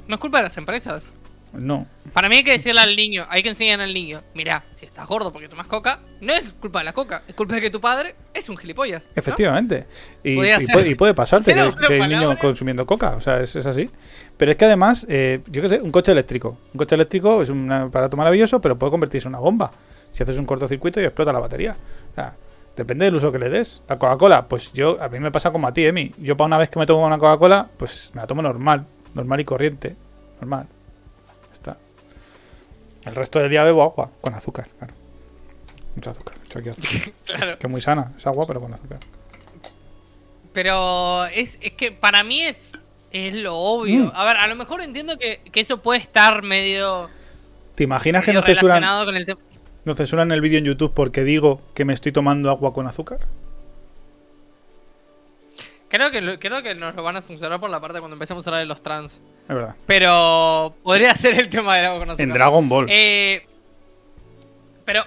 no- 0.08 0.16
es 0.16 0.20
culpa 0.20 0.38
de 0.40 0.44
las 0.46 0.58
empresas. 0.58 1.06
No. 1.54 1.86
Para 2.14 2.30
mí 2.30 2.38
hay 2.38 2.44
que 2.44 2.52
decirle 2.54 2.82
al 2.82 2.96
niño, 2.96 3.28
hay 3.30 3.44
que 3.44 3.50
enseñar 3.50 3.80
al 3.80 3.94
niño, 3.94 4.20
mira, 4.34 4.64
si 4.74 4.86
estás 4.88 5.08
gordo 5.08 5.32
porque 5.32 5.48
tomas 5.48 5.68
coca, 5.68 6.00
no 6.20 6.34
es 6.34 6.52
culpa 6.54 6.80
de 6.80 6.86
la 6.86 6.94
coca, 6.94 7.22
es 7.28 7.36
culpa 7.36 7.54
de 7.54 7.62
que 7.62 7.70
tu 7.70 7.80
padre 7.80 8.16
es 8.34 8.50
un 8.50 8.58
gilipollas. 8.58 9.06
¿no? 9.06 9.12
Efectivamente. 9.16 9.86
Y, 10.24 10.36
puede, 10.36 10.90
y 10.90 10.96
puede 10.96 11.14
pasarte 11.14 11.54
que, 11.54 11.72
que 11.88 11.94
hay 11.94 12.02
un 12.02 12.10
niño 12.10 12.38
consumiendo 12.40 12.88
coca. 12.88 13.12
O 13.16 13.22
sea, 13.22 13.40
es, 13.40 13.56
es 13.56 13.68
así. 13.68 13.88
Pero 14.36 14.50
es 14.50 14.58
que 14.58 14.66
además, 14.66 15.06
eh, 15.08 15.42
yo 15.46 15.62
qué 15.62 15.70
sé, 15.70 15.80
un 15.82 15.92
coche 15.92 16.12
eléctrico. 16.12 16.58
Un 16.74 16.80
coche 16.80 16.96
eléctrico 16.96 17.44
es 17.44 17.50
un 17.50 17.72
aparato 17.72 18.18
maravilloso, 18.18 18.60
pero 18.60 18.76
puede 18.80 18.90
convertirse 18.90 19.28
en 19.28 19.36
una 19.36 19.40
bomba. 19.40 19.72
Si 20.12 20.24
haces 20.24 20.38
un 20.40 20.48
cortocircuito 20.48 21.00
y 21.00 21.04
explota 21.04 21.32
la 21.32 21.40
batería. 21.40 21.76
O 22.12 22.16
sea, 22.16 22.36
depende 22.76 23.06
del 23.06 23.16
uso 23.16 23.32
que 23.32 23.40
le 23.40 23.50
des. 23.50 23.82
La 23.88 23.98
Coca-Cola, 23.98 24.48
pues 24.48 24.74
yo, 24.74 25.02
a 25.02 25.10
mí 25.10 25.20
me 25.20 25.32
pasa 25.32 25.52
como 25.52 25.68
a 25.68 25.74
ti, 25.74 25.86
Emi. 25.86 26.14
Yo 26.18 26.38
para 26.38 26.48
una 26.48 26.58
vez 26.58 26.70
que 26.70 26.80
me 26.80 26.86
tomo 26.86 27.06
una 27.06 27.18
Coca-Cola, 27.18 27.70
pues 27.78 28.12
me 28.14 28.22
la 28.22 28.28
tomo 28.28 28.42
normal. 28.42 28.86
Normal 29.14 29.40
y 29.40 29.46
corriente. 29.46 29.96
Normal. 30.40 30.68
Está. 31.52 31.78
El 33.06 33.16
resto 33.16 33.40
del 33.40 33.50
día 33.50 33.64
bebo 33.64 33.84
agua 33.84 34.12
con 34.22 34.34
azúcar, 34.34 34.68
claro. 34.78 34.94
Mucho 35.96 36.10
azúcar, 36.10 36.36
mucho 36.40 36.60
aquí 36.60 36.70
azúcar. 36.70 37.14
Claro. 37.26 37.60
Que 37.60 37.68
es 37.68 37.72
muy 37.72 37.82
sana, 37.82 38.12
es 38.18 38.26
agua, 38.26 38.46
pero 38.48 38.60
con 38.62 38.74
azúcar. 38.74 39.00
Pero 40.54 41.26
es, 41.26 41.58
es 41.62 41.74
que 41.74 41.92
para 41.92 42.24
mí 42.24 42.42
es, 42.42 42.74
es 43.12 43.36
lo 43.36 43.56
obvio. 43.56 44.06
Mm. 44.06 44.12
A 44.14 44.26
ver, 44.26 44.38
a 44.38 44.48
lo 44.48 44.56
mejor 44.56 44.82
entiendo 44.82 45.18
que, 45.18 45.42
que 45.52 45.60
eso 45.60 45.82
puede 45.82 46.00
estar 46.00 46.44
medio, 46.44 47.10
¿Te 47.76 47.84
imaginas 47.84 48.24
que 48.24 48.34
no 48.34 48.42
censuran, 48.42 48.84
con 49.06 49.16
el. 49.16 49.38
No 49.86 49.94
censuran 49.94 50.32
el 50.32 50.42
vídeo 50.42 50.60
en 50.60 50.66
YouTube 50.66 50.94
porque 50.94 51.24
digo 51.24 51.62
que 51.74 51.86
me 51.86 51.94
estoy 51.94 52.12
tomando 52.12 52.50
agua 52.50 52.74
con 52.74 52.88
azúcar? 52.88 53.20
Creo 55.90 56.10
que, 56.10 56.22
lo- 56.22 56.40
creo 56.40 56.64
que 56.64 56.74
nos 56.74 56.96
lo 56.96 57.04
van 57.04 57.18
a 57.18 57.22
censurar 57.22 57.60
por 57.60 57.70
la 57.70 57.80
parte 57.80 58.00
cuando 58.00 58.16
empecemos 58.16 58.46
a 58.46 58.50
hablar 58.50 58.62
de 58.62 58.66
los 58.68 58.82
trans. 58.82 59.22
Es 59.48 59.56
verdad. 59.56 59.76
Pero 59.86 60.74
podría 60.84 61.14
ser 61.16 61.40
el 61.40 61.50
tema 61.50 61.76
del 61.76 61.86
agua 61.86 62.00
con 62.00 62.10
azúcar. 62.10 62.24
En 62.28 62.34
Dragon 62.34 62.68
Ball. 62.68 62.88
Eh, 62.90 63.46
pero 64.86 65.04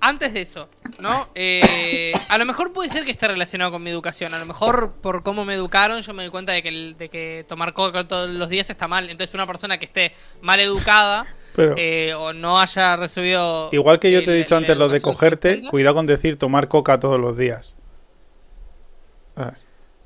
antes 0.00 0.32
de 0.32 0.42
eso, 0.42 0.68
¿no? 1.00 1.26
Eh, 1.34 2.12
a 2.28 2.38
lo 2.38 2.44
mejor 2.44 2.72
puede 2.72 2.88
ser 2.88 3.04
que 3.04 3.10
esté 3.10 3.26
relacionado 3.26 3.72
con 3.72 3.82
mi 3.82 3.90
educación. 3.90 4.32
A 4.32 4.38
lo 4.38 4.46
mejor 4.46 4.92
por 5.02 5.24
cómo 5.24 5.44
me 5.44 5.54
educaron 5.54 6.02
yo 6.02 6.14
me 6.14 6.22
doy 6.22 6.30
cuenta 6.30 6.52
de 6.52 6.62
que, 6.62 6.70
de 6.96 7.08
que 7.08 7.44
tomar 7.48 7.72
coca 7.72 8.06
todos 8.06 8.30
los 8.30 8.48
días 8.48 8.70
está 8.70 8.86
mal. 8.86 9.10
Entonces 9.10 9.34
una 9.34 9.46
persona 9.46 9.78
que 9.78 9.86
esté 9.86 10.12
mal 10.40 10.60
educada 10.60 11.26
Pero 11.58 11.74
eh, 11.76 12.14
o 12.14 12.32
no 12.32 12.60
haya 12.60 12.94
recibido... 12.94 13.68
igual 13.72 13.98
que 13.98 14.12
yo 14.12 14.22
te 14.22 14.30
he 14.30 14.34
dicho 14.34 14.56
antes 14.56 14.78
lo 14.78 14.88
de 14.88 15.00
cogerte, 15.00 15.62
cuidado 15.68 15.96
con 15.96 16.06
decir 16.06 16.38
tomar 16.38 16.68
coca 16.68 17.00
todos 17.00 17.18
los 17.18 17.36
días. 17.36 17.74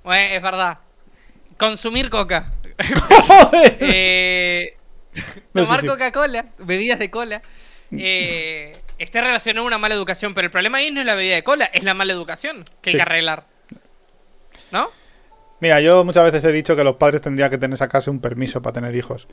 Bueno, 0.02 0.34
es 0.34 0.42
verdad. 0.42 0.78
Consumir 1.58 2.08
coca. 2.08 2.52
Eh, 3.80 4.76
No, 5.52 5.64
tomar 5.64 5.80
sí. 5.80 5.86
Coca-Cola, 5.86 6.46
bebidas 6.58 6.98
de 6.98 7.10
cola, 7.10 7.42
eh, 7.90 8.72
esté 8.98 9.20
relacionado 9.20 9.64
a 9.64 9.66
una 9.66 9.76
mala 9.76 9.94
educación. 9.94 10.32
Pero 10.32 10.46
el 10.46 10.50
problema 10.50 10.78
ahí 10.78 10.90
no 10.90 11.00
es 11.00 11.06
la 11.06 11.14
bebida 11.14 11.34
de 11.34 11.44
cola, 11.44 11.66
es 11.66 11.84
la 11.84 11.92
mala 11.92 12.14
educación 12.14 12.64
que 12.80 12.88
hay 12.90 12.92
Sí. 12.92 12.96
que 12.96 13.02
arreglar. 13.02 13.44
¿No? 14.70 14.88
Mira, 15.60 15.82
yo 15.82 16.02
muchas 16.02 16.24
veces 16.24 16.42
he 16.46 16.52
dicho 16.52 16.74
que 16.76 16.82
los 16.82 16.96
padres 16.96 17.20
tendrían 17.20 17.50
que 17.50 17.58
tener 17.58 17.76
sacarse 17.76 18.08
un 18.08 18.20
permiso 18.20 18.62
para 18.62 18.72
tener 18.72 18.96
hijos. 18.96 19.28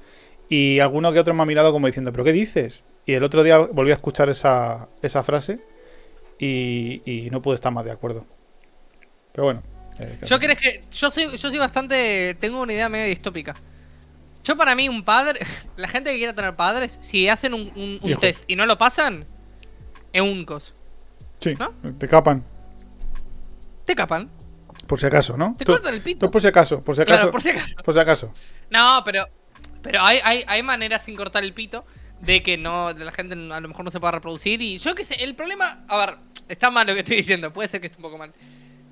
Y 0.50 0.80
alguno 0.80 1.14
que 1.14 1.20
otro 1.20 1.34
me 1.34 1.44
ha 1.44 1.46
mirado 1.46 1.72
como 1.72 1.86
diciendo, 1.88 2.12
¿pero 2.12 2.24
qué 2.24 2.32
dices? 2.32 2.84
Y 3.06 3.14
el 3.14 3.24
otro 3.24 3.44
día 3.44 3.58
volví 3.60 3.92
a 3.92 3.96
escuchar 3.96 4.30
esa, 4.30 4.88
esa 5.02 5.24
frase 5.24 5.64
y, 6.40 7.02
y 7.06 7.30
no 7.30 7.42
pude 7.42 7.56
estar 7.56 7.72
más 7.72 7.86
de 7.86 7.92
acuerdo. 7.92 8.26
Pero 9.32 9.44
bueno. 9.46 9.64
eh, 10.00 10.18
Yo 10.26 10.40
creo 10.40 10.56
que. 10.56 10.84
Yo 10.92 11.12
soy, 11.12 11.30
yo 11.32 11.38
soy 11.38 11.58
bastante. 11.58 12.36
Tengo 12.40 12.62
una 12.62 12.74
idea 12.74 12.90
medio 12.90 13.06
distópica. 13.08 13.56
Yo, 14.44 14.58
para 14.58 14.74
mí, 14.76 14.90
un 14.90 15.04
padre. 15.04 15.40
La 15.78 15.88
gente 15.88 16.12
que 16.12 16.18
quiera 16.18 16.34
tener 16.34 16.56
padres, 16.56 16.98
si 17.02 17.30
hacen 17.30 17.54
un, 17.54 17.72
un- 17.76 18.00
un 18.02 18.16
test 18.20 18.44
y 18.48 18.56
no 18.56 18.66
lo 18.66 18.78
pasan, 18.78 19.26
es 20.14 20.22
uncos. 20.22 20.74
Sí, 21.40 21.56
¿no? 21.60 21.72
te 21.98 22.08
capan. 22.08 22.44
Te 23.86 23.96
capan. 23.96 24.30
Por 24.88 25.00
si 25.00 25.06
acaso, 25.06 25.38
¿no? 25.38 25.56
Te 25.58 25.66
Tú- 25.66 25.74
cortan 25.74 25.94
el 25.94 26.02
pito. 26.02 26.26
tú 26.26 26.32
por 26.32 26.42
si 26.42 26.48
acaso, 26.48 26.82
por 26.82 26.96
si 26.96 27.02
acaso. 27.04 27.18
Claro, 27.18 27.32
por 27.32 27.42
si 27.42 27.50
acaso. 27.50 27.76
por 27.84 27.94
si 27.94 28.00
acaso. 28.00 28.34
No, 28.70 29.02
pero. 29.06 29.26
Pero 29.82 30.02
hay, 30.02 30.20
hay, 30.24 30.44
hay 30.48 30.63
maneras 30.63 31.04
sin 31.04 31.15
cortar 31.15 31.44
el 31.44 31.54
pito 31.54 31.86
de 32.22 32.44
que 32.44 32.58
no. 32.58 32.94
De 32.94 33.06
la 33.06 33.12
gente 33.12 33.34
a 33.34 33.60
lo 33.60 33.68
mejor 33.68 33.86
no 33.86 33.92
se 33.92 34.00
pueda 34.00 34.12
reproducir. 34.12 34.62
Y 34.62 34.78
yo 34.78 34.96
qué 34.96 35.04
sé, 35.04 35.24
el 35.24 35.36
problema. 35.36 35.84
A 35.88 35.98
ver, 35.98 36.18
está 36.48 36.70
mal 36.70 36.88
lo 36.88 36.94
que 36.94 37.00
estoy 37.00 37.18
diciendo. 37.18 37.52
Puede 37.54 37.68
ser 37.70 37.82
que 37.82 37.88
esté 37.88 37.98
un 37.98 38.04
poco 38.04 38.18
mal. 38.18 38.34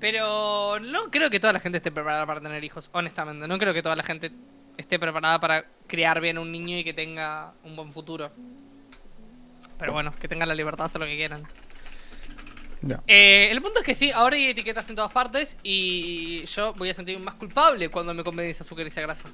Pero 0.00 0.78
no 0.80 1.10
creo 1.10 1.28
que 1.28 1.40
toda 1.40 1.52
la 1.52 1.60
gente 1.60 1.78
esté 1.78 1.90
preparada 1.90 2.24
para 2.24 2.40
tener 2.40 2.62
hijos, 2.62 2.88
honestamente. 2.92 3.48
No 3.48 3.58
creo 3.58 3.74
que 3.74 3.82
toda 3.82 3.96
la 3.96 4.04
gente 4.04 4.30
esté 4.76 4.98
preparada 4.98 5.40
para 5.40 5.66
criar 5.86 6.20
bien 6.20 6.38
un 6.38 6.52
niño 6.52 6.78
y 6.78 6.84
que 6.84 6.94
tenga 6.94 7.52
un 7.64 7.74
buen 7.74 7.92
futuro. 7.92 8.30
Pero 9.78 9.92
bueno, 9.92 10.12
que 10.12 10.28
tengan 10.28 10.48
la 10.48 10.54
libertad 10.54 10.84
de 10.84 10.86
hacer 10.86 11.00
lo 11.00 11.06
que 11.06 11.16
quieran. 11.16 11.42
Eh, 13.08 13.48
el 13.50 13.60
punto 13.60 13.80
es 13.80 13.84
que 13.84 13.94
sí, 13.94 14.12
ahora 14.12 14.36
hay 14.36 14.46
etiquetas 14.46 14.88
en 14.88 14.94
todas 14.94 15.12
partes 15.12 15.58
y 15.64 16.44
yo 16.46 16.74
voy 16.74 16.90
a 16.90 16.94
sentirme 16.94 17.24
más 17.24 17.34
culpable 17.34 17.88
cuando 17.88 18.14
me 18.14 18.22
come 18.22 18.48
ese 18.48 18.62
azúcar 18.62 18.86
y 18.86 18.88
esa 18.88 19.00
grasa. 19.00 19.28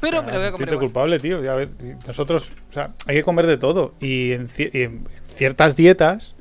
Pero 0.00 0.22
me 0.22 0.32
lo 0.32 0.38
voy 0.38 0.46
a 0.48 0.52
comer 0.52 0.68
igual. 0.68 0.80
culpable, 0.80 1.18
tío. 1.18 1.42
Ya, 1.42 1.52
a 1.52 1.56
ver, 1.56 1.70
nosotros, 2.06 2.50
o 2.70 2.72
sea, 2.72 2.90
hay 3.06 3.16
que 3.16 3.22
comer 3.22 3.46
de 3.46 3.56
todo. 3.56 3.94
Y 4.00 4.32
en, 4.32 4.46
ci- 4.48 4.70
y 4.72 4.82
en 4.82 5.08
ciertas 5.28 5.74
dietas, 5.76 6.36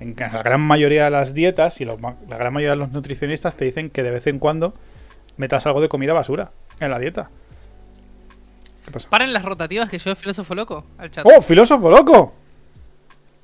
en 0.00 0.14
la 0.18 0.42
gran 0.42 0.60
mayoría 0.60 1.04
de 1.04 1.10
las 1.10 1.34
dietas 1.34 1.80
y 1.80 1.84
los 1.84 2.00
la 2.00 2.36
gran 2.36 2.52
mayoría 2.52 2.70
de 2.72 2.76
los 2.76 2.90
nutricionistas 2.92 3.56
te 3.56 3.64
dicen 3.64 3.90
que 3.90 4.02
de 4.02 4.10
vez 4.10 4.26
en 4.26 4.38
cuando 4.38 4.74
metas 5.36 5.66
algo 5.66 5.80
de 5.80 5.88
comida 5.88 6.12
basura 6.12 6.50
en 6.80 6.90
la 6.90 6.98
dieta. 6.98 7.30
¿Qué 8.84 8.90
pasa? 8.90 9.08
Paren 9.08 9.32
las 9.32 9.44
rotativas 9.44 9.88
que 9.88 9.98
yo 9.98 10.14
filósofo 10.14 10.54
loco 10.54 10.84
al 10.98 11.10
chat. 11.10 11.24
¡Oh, 11.26 11.40
filósofo 11.40 11.90
loco! 11.90 12.34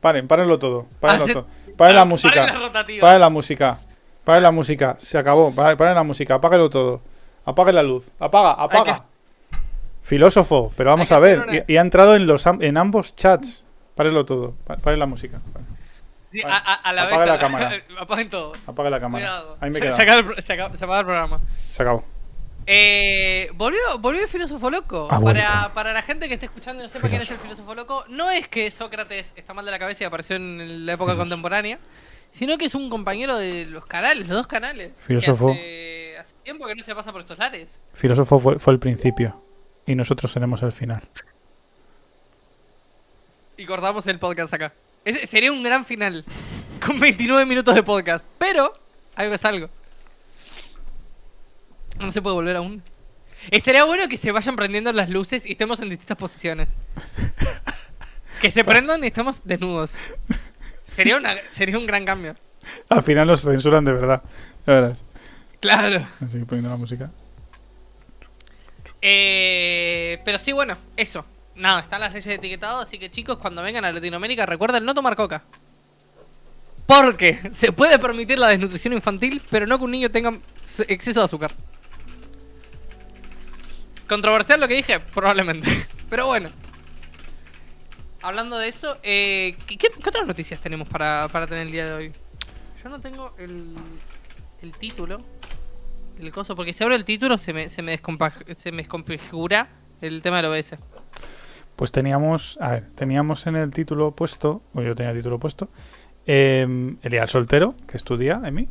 Paren, 0.01 0.27
párenlo 0.27 0.59
todo. 0.59 0.87
Párenlo 1.01 1.25
Hace- 1.25 1.33
todo. 1.35 1.47
Paren 1.77 1.95
la 1.97 2.01
Paren 2.03 2.09
música. 2.09 2.47
las. 2.47 3.01
Paren 3.01 3.21
la 3.21 3.29
música. 3.31 3.79
Paren 4.25 4.43
la 4.43 4.51
música. 4.51 4.97
Se 4.99 5.19
acabó. 5.19 5.55
Paren, 5.55 5.77
paren 5.77 5.95
la 5.95 6.03
música. 6.03 6.35
Apáguelo 6.35 6.69
todo. 6.71 7.01
Apague 7.45 7.73
la 7.73 7.83
luz. 7.83 8.13
Apaga, 8.19 8.53
apaga. 8.53 9.05
Filósofo, 10.11 10.73
pero 10.77 10.91
vamos 10.91 11.11
a 11.13 11.19
ver. 11.21 11.39
una- 11.41 11.57
Y, 11.57 11.65
y 11.69 11.77
ha 11.77 11.81
entrado 11.81 12.17
en 12.17 12.27
los 12.27 12.47
am- 12.47 12.61
en 12.63 12.77
ambos 12.77 13.15
chats. 13.15 13.65
Párenlo 13.95 14.25
todo. 14.27 14.55
Pa- 14.67 14.77
Paren 14.77 14.99
la 14.99 15.07
música. 15.07 15.41
Sí, 16.33 16.43
a, 16.45 16.49
a- 16.57 16.75
a 16.75 16.93
la 16.93 17.03
Apaga 17.05 17.19
vez. 17.19 17.27
la 17.29 17.35
a- 17.35 17.39
cámara. 17.39 17.73
Apaguen 18.01 18.29
todo. 18.29 18.53
Apague 18.67 18.91
la 18.91 18.99
cámara. 19.01 19.25
Cuidado. 19.25 19.57
Ahí 19.61 19.71
me 19.71 19.75
se, 19.79 19.81
queda. 19.87 19.93
se 19.97 20.03
acaba 20.03 20.19
el, 20.19 20.25
pro- 20.27 20.43
se 20.43 20.53
acaba- 20.53 20.77
se 20.77 20.85
apaga 20.85 21.01
el 21.01 21.07
programa. 21.07 21.41
Se 21.71 21.83
acabó. 21.83 22.05
Eh, 22.67 23.51
volvió, 23.55 23.81
volvió 24.01 24.21
el 24.23 24.29
filósofo 24.29 24.69
loco. 24.71 25.09
Ha 25.11 25.71
Para, 25.73 25.93
la 25.93 26.03
gente 26.03 26.29
que 26.29 26.35
esté 26.35 26.47
escuchando 26.47 26.83
y 26.83 26.87
no 26.87 26.93
sepa 26.93 27.09
quién 27.09 27.21
es 27.23 27.31
el 27.31 27.39
Filósofo. 27.39 27.75
loco, 27.75 28.05
no 28.09 28.31
es 28.31 28.49
que 28.49 28.71
Sócrates 28.71 29.33
está 29.37 29.55
mal 29.55 29.65
de 29.65 29.71
la 29.71 29.79
cabeza 29.79 30.05
y 30.05 30.07
apareció 30.07 30.37
en 30.37 30.87
la 30.87 30.93
época 30.93 31.17
contemporánea, 31.17 31.79
sino 32.31 32.59
que 32.59 32.67
es 32.67 32.75
un 32.75 32.91
compañero 32.91 33.37
de 33.39 33.67
los 33.67 33.87
canales, 33.87 34.27
los 34.29 34.37
dos 34.37 34.47
canales. 34.47 34.89
que 34.93 35.03
Filósofo. 35.05 35.51
Hace, 35.53 36.17
hace 36.19 36.35
tiempo 36.45 36.67
que 36.67 36.75
no 36.75 36.83
se 36.83 36.95
pasa 36.95 37.13
por 37.13 37.21
estos 37.23 37.39
lares. 37.39 37.81
Filósofo 37.95 38.39
fue, 38.41 38.59
fue 38.59 38.73
el 38.75 38.79
principio 38.79 39.41
y 39.87 39.95
nosotros 39.95 40.33
seremos 40.33 40.63
el 40.63 40.73
final. 40.73 41.03
Y 43.57 43.67
cortamos 43.67 44.07
el 44.07 44.19
podcast 44.19 44.55
acá. 44.55 44.73
Ese 45.05 45.27
sería 45.27 45.53
un 45.53 45.63
gran 45.63 45.85
final. 45.85 46.25
Con 46.87 46.99
29 46.99 47.45
minutos 47.47 47.75
de 47.75 47.83
podcast. 47.83 48.29
Pero, 48.39 48.73
algo 49.17 49.35
es 49.35 49.45
algo. 49.45 49.69
No 51.99 52.11
se 52.13 52.23
puede 52.23 52.35
volver 52.35 52.57
aún. 52.57 52.83
Estaría 53.51 53.85
bueno 53.85 54.09
que 54.09 54.17
se 54.17 54.33
vayan 54.33 54.57
prendiendo 54.57 54.93
las 54.93 55.09
luces 55.09 55.47
y 55.47 55.53
estemos 55.53 55.81
en 55.81 55.91
distintas 55.91 56.17
posiciones. 56.17 56.77
Que 58.41 58.51
se 58.51 58.65
prendan 58.65 59.05
y 59.05 59.09
estemos 59.09 59.43
desnudos. 59.45 59.97
Sería, 60.85 61.17
una, 61.17 61.35
sería 61.51 61.79
un 61.79 61.87
gran 61.87 62.05
cambio. 62.05 62.37
Al 62.89 63.03
final 63.03 63.27
nos 63.27 63.43
censuran 63.43 63.85
de 63.85 63.93
verdad. 63.93 64.23
Ya 64.67 64.73
verás. 64.73 65.05
Claro. 65.61 66.01
Voy 66.21 66.27
a 66.27 66.31
seguir 66.31 66.47
poniendo 66.47 66.71
la 66.71 66.77
música. 66.77 67.11
Eh, 69.03 70.21
pero 70.25 70.39
sí, 70.39 70.53
bueno, 70.53 70.77
eso. 70.97 71.25
Nada, 71.55 71.81
están 71.81 72.01
las 72.01 72.11
leyes 72.13 72.27
de 72.27 72.35
etiquetado, 72.35 72.81
así 72.81 72.99
que 72.99 73.11
chicos, 73.11 73.39
cuando 73.39 73.63
vengan 73.63 73.85
a 73.85 73.93
Latinoamérica, 73.93 74.47
recuerden 74.47 74.85
no 74.85 74.95
tomar 74.95 75.17
coca. 75.17 75.43
Porque 76.87 77.39
se 77.53 77.73
puede 77.73 77.99
permitir 77.99 78.39
la 78.39 78.49
desnutrición 78.49 78.93
infantil, 78.95 79.41
pero 79.51 79.67
no 79.67 79.79
que 79.79 79.85
un 79.85 79.91
niño 79.91 80.11
tenga 80.11 80.39
exceso 80.89 81.21
de 81.21 81.25
azúcar. 81.27 81.53
Controversial 84.09 84.59
lo 84.61 84.67
que 84.69 84.75
dije, 84.75 84.99
probablemente. 85.01 85.87
Pero 86.11 86.27
bueno. 86.27 86.51
Hablando 88.23 88.59
de 88.59 88.67
eso, 88.69 88.99
eh, 89.05 89.57
¿qué, 89.69 89.79
qué- 89.79 89.89
qué 90.03 90.09
otras 90.09 90.27
noticias 90.27 90.61
tenemos 90.61 90.89
para, 90.89 91.29
para 91.29 91.47
tener 91.47 91.67
el 91.67 91.73
día 91.73 91.85
de 91.87 91.93
hoy? 91.93 92.13
Yo 92.83 92.89
no 92.91 93.01
tengo 93.01 93.33
el, 93.39 93.77
el 94.63 94.73
título. 94.73 95.23
El 96.21 96.33
coso, 96.33 96.55
porque 96.55 96.73
si 96.73 96.85
abro 96.85 96.95
el 96.95 97.05
título 97.05 97.39
se 97.39 97.53
me, 97.53 97.69
se 97.69 97.83
me, 97.83 97.99
se 98.57 98.73
me 98.73 98.83
desconfigura 98.83 99.69
el 100.01 100.21
tema 100.23 100.43
del 100.43 100.47
OBS. 100.53 100.77
Pues 101.77 101.93
teníamos, 101.93 102.59
a 102.61 102.73
ver, 102.73 102.91
teníamos 102.95 103.47
en 103.47 103.57
el 103.57 103.71
título 103.71 104.11
puesto, 104.11 104.63
o 104.75 104.83
yo 104.83 104.95
tenía 104.95 105.13
el 105.13 105.17
título 105.17 105.39
puesto, 105.39 105.71
eh, 106.27 106.67
el 107.01 107.11
día 107.11 107.27
soltero, 107.27 107.75
que 107.87 107.97
estudia 107.97 108.41
en 108.45 108.55
mí, 108.55 108.69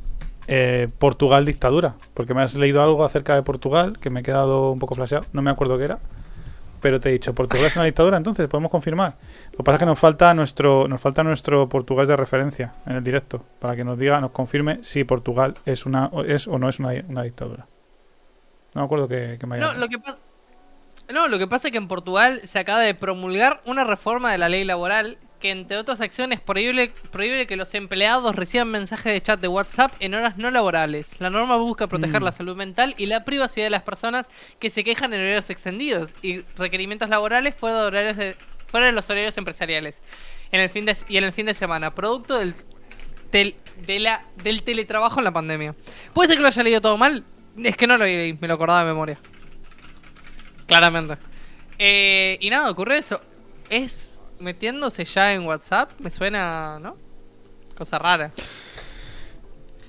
eh, 0.48 0.90
Portugal 1.00 1.46
dictadura, 1.46 1.96
porque 2.14 2.34
me 2.34 2.42
has 2.42 2.54
leído 2.56 2.84
algo 2.84 3.04
acerca 3.04 3.36
de 3.36 3.42
Portugal 3.42 3.98
que 4.00 4.10
me 4.10 4.20
he 4.20 4.24
quedado 4.24 4.72
un 4.72 4.80
poco 4.80 4.96
flasheado, 4.96 5.26
no 5.34 5.42
me 5.42 5.50
acuerdo 5.50 5.78
qué 5.78 5.86
era, 5.86 6.00
pero 6.82 7.00
te 7.00 7.10
he 7.10 7.12
dicho, 7.12 7.34
Portugal 7.34 7.66
es 7.66 7.76
una 7.76 7.86
dictadura, 7.86 8.18
entonces 8.18 8.48
podemos 8.48 8.72
confirmar. 8.72 9.16
Lo 9.52 9.58
que 9.58 9.64
pasa 9.64 9.76
es 9.76 9.80
que 9.80 9.86
nos 9.86 10.00
falta 10.00 10.34
nuestro, 10.34 10.88
nos 10.88 11.02
falta 11.02 11.24
nuestro 11.24 11.68
portugués 11.70 12.08
de 12.08 12.16
referencia 12.16 12.74
en 12.86 12.96
el 12.98 13.04
directo, 13.04 13.44
para 13.60 13.76
que 13.76 13.84
nos 13.84 14.00
diga, 14.00 14.20
nos 14.22 14.32
confirme 14.32 14.80
si 14.82 15.04
Portugal 15.04 15.54
es 15.66 15.86
una 15.86 16.08
o 16.08 16.24
es 16.24 16.48
o 16.48 16.58
no 16.58 16.70
es 16.70 16.80
una, 16.80 16.94
una 17.08 17.24
dictadura. 17.24 17.68
No 18.74 18.82
me 18.82 18.86
acuerdo 18.86 19.08
que, 19.08 19.38
que 19.40 19.48
me 19.48 19.56
haya 19.56 19.68
No, 19.68 19.74
lo 19.74 19.88
que 19.88 20.00
pasa. 20.00 20.18
No, 21.12 21.28
lo 21.28 21.40
que 21.40 21.48
pasa 21.48 21.70
es 21.70 21.72
que 21.72 21.80
en 21.80 21.88
Portugal 21.88 22.42
se 22.44 22.60
acaba 22.60 22.82
de 22.82 22.94
promulgar 22.94 23.62
una 23.66 23.84
reforma 23.84 24.32
de 24.32 24.38
la 24.38 24.48
ley 24.48 24.64
laboral 24.64 25.18
que, 25.40 25.52
entre 25.52 25.78
otras 25.78 26.02
acciones, 26.02 26.40
prohíbe, 26.40 26.92
prohíbe 27.12 27.48
que 27.48 27.56
los 27.56 27.74
empleados 27.74 28.36
reciban 28.36 28.70
mensajes 28.70 29.14
de 29.14 29.22
chat 29.22 29.40
de 29.40 29.48
WhatsApp 29.48 29.94
en 30.00 30.14
horas 30.14 30.38
no 30.38 30.52
laborales. 30.52 31.12
La 31.20 31.30
norma 31.30 31.56
busca 31.58 31.88
proteger 31.88 32.22
Mm. 32.22 32.26
la 32.26 32.32
salud 32.32 32.56
mental 32.56 32.94
y 32.98 33.06
la 33.06 33.24
privacidad 33.26 33.66
de 33.66 33.70
las 33.70 33.84
personas 33.84 34.30
que 34.60 34.70
se 34.70 34.84
quejan 34.84 35.14
en 35.14 35.22
horarios 35.22 35.50
extendidos 35.50 36.10
y 36.22 36.42
requerimientos 36.58 37.10
laborales 37.10 37.56
fuera 37.56 37.82
de, 37.82 37.88
horarios 37.88 38.18
de, 38.18 38.36
fuera 38.68 38.86
de 38.88 38.92
los 38.92 39.10
horarios 39.10 39.38
empresariales 39.38 40.02
en 40.52 40.62
el 40.62 40.70
fin 40.70 40.86
de, 40.86 40.98
y 41.08 41.18
en 41.18 41.24
el 41.24 41.32
fin 41.32 41.46
de 41.46 41.54
semana, 41.54 41.94
producto 41.96 42.38
del, 42.38 42.54
tel- 43.32 43.56
de 43.86 44.00
la, 44.00 44.26
del 44.44 44.64
teletrabajo 44.64 45.20
en 45.20 45.24
la 45.26 45.32
pandemia. 45.32 45.76
¿Puede 46.14 46.30
ser 46.30 46.38
que 46.38 46.42
lo 46.42 46.48
haya 46.48 46.64
leído 46.64 46.82
todo 46.82 46.98
mal? 46.98 47.24
Es 47.64 47.78
que 47.78 47.88
no 47.88 47.98
lo 47.98 48.06
leí, 48.06 48.38
me 48.42 48.48
lo 48.48 48.56
acordaba 48.56 48.80
de 48.82 48.88
memoria. 48.88 49.20
Claramente. 50.66 51.18
Eh, 51.78 52.38
y 52.42 52.50
nada, 52.50 52.70
ocurrió 52.70 52.96
eso. 52.98 53.22
Es 53.70 54.09
metiéndose 54.40 55.06
ya 55.06 55.34
en 55.34 55.46
WhatsApp, 55.46 55.92
me 56.00 56.10
suena, 56.10 56.80
¿no? 56.80 56.96
Cosa 57.78 58.00
rara. 58.00 58.32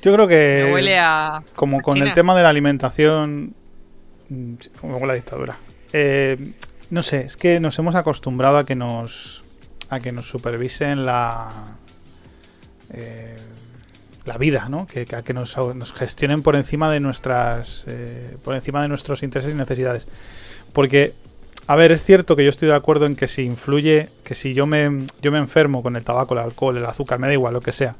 Yo 0.02 0.14
creo 0.14 0.26
que 0.26 0.64
Me 0.66 0.72
huele 0.72 0.98
a. 0.98 1.42
como 1.54 1.78
a 1.78 1.82
con 1.82 1.98
el 1.98 2.12
tema 2.14 2.34
de 2.34 2.42
la 2.42 2.48
alimentación, 2.48 3.54
como 4.80 4.98
con 4.98 5.08
la 5.08 5.14
dictadura. 5.14 5.56
Eh, 5.92 6.52
no 6.90 7.02
sé, 7.02 7.22
es 7.22 7.36
que 7.36 7.60
nos 7.60 7.78
hemos 7.78 7.94
acostumbrado 7.94 8.58
a 8.58 8.64
que 8.64 8.74
nos 8.74 9.44
a 9.90 9.98
que 10.00 10.12
nos 10.12 10.28
supervisen 10.28 11.04
la 11.04 11.76
eh, 12.92 13.36
la 14.24 14.38
vida, 14.38 14.68
¿no? 14.68 14.86
Que, 14.86 15.06
que 15.06 15.16
a 15.16 15.22
que 15.22 15.34
nos, 15.34 15.56
nos 15.56 15.92
gestionen 15.92 16.42
por 16.42 16.56
encima 16.56 16.90
de 16.90 17.00
nuestras 17.00 17.84
eh, 17.86 18.36
por 18.42 18.54
encima 18.54 18.82
de 18.82 18.88
nuestros 18.88 19.22
intereses 19.22 19.52
y 19.52 19.56
necesidades. 19.56 20.08
Porque 20.72 21.14
a 21.70 21.76
ver, 21.76 21.92
es 21.92 22.02
cierto 22.02 22.35
que 22.35 22.42
yo 22.42 22.50
estoy 22.50 22.66
de 22.66 22.74
acuerdo 22.74 23.06
en 23.06 23.14
que 23.14 23.28
si 23.28 23.42
influye, 23.42 24.09
que 24.24 24.35
si 24.35 24.54
yo 24.54 24.66
me 24.66 25.06
yo 25.22 25.30
me 25.30 25.38
enfermo 25.38 25.85
con 25.85 25.94
el 25.94 26.02
tabaco, 26.02 26.35
el 26.35 26.40
alcohol, 26.40 26.76
el 26.76 26.85
azúcar, 26.85 27.20
me 27.20 27.28
da 27.28 27.33
igual 27.33 27.54
lo 27.54 27.61
que 27.61 27.70
sea, 27.70 27.94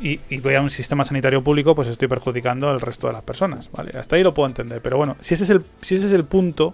y, 0.00 0.38
voy 0.38 0.54
a 0.54 0.62
un 0.62 0.70
sistema 0.70 1.04
sanitario 1.04 1.44
público, 1.44 1.74
pues 1.74 1.86
estoy 1.86 2.08
perjudicando 2.08 2.70
al 2.70 2.80
resto 2.80 3.08
de 3.08 3.12
las 3.12 3.22
personas, 3.24 3.70
¿vale? 3.72 3.90
Hasta 3.98 4.16
ahí 4.16 4.22
lo 4.22 4.32
puedo 4.32 4.46
entender. 4.46 4.80
Pero 4.80 4.96
bueno, 4.96 5.18
si 5.20 5.34
ese 5.34 5.44
es 5.44 5.50
el, 5.50 5.66
si 5.82 5.96
ese 5.96 6.06
es 6.06 6.12
el 6.14 6.24
punto, 6.24 6.72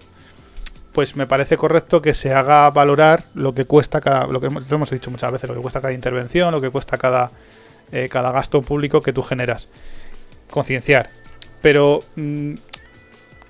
pues 0.93 1.17
me 1.17 1.27
parece 1.27 1.57
correcto 1.57 2.01
que 2.01 2.13
se 2.13 2.33
haga 2.33 2.69
valorar 2.69 3.25
lo 3.33 3.53
que 3.53 3.65
cuesta 3.65 3.99
cada. 3.99 4.25
lo 4.27 4.39
que 4.39 4.47
hemos, 4.47 4.89
dicho 4.89 5.11
muchas 5.11 5.33
veces, 5.33 5.49
lo 5.49 5.55
que 5.57 5.61
cuesta 5.61 5.81
cada 5.81 5.91
intervención, 5.91 6.53
lo 6.53 6.61
que 6.61 6.69
cuesta 6.69 6.97
cada, 6.97 7.31
eh, 7.91 8.07
cada 8.09 8.31
gasto 8.31 8.61
público 8.61 9.01
que 9.01 9.11
tú 9.11 9.21
generas. 9.21 9.67
Concienciar. 10.49 11.09
Pero 11.61 12.05
mm, 12.15 12.53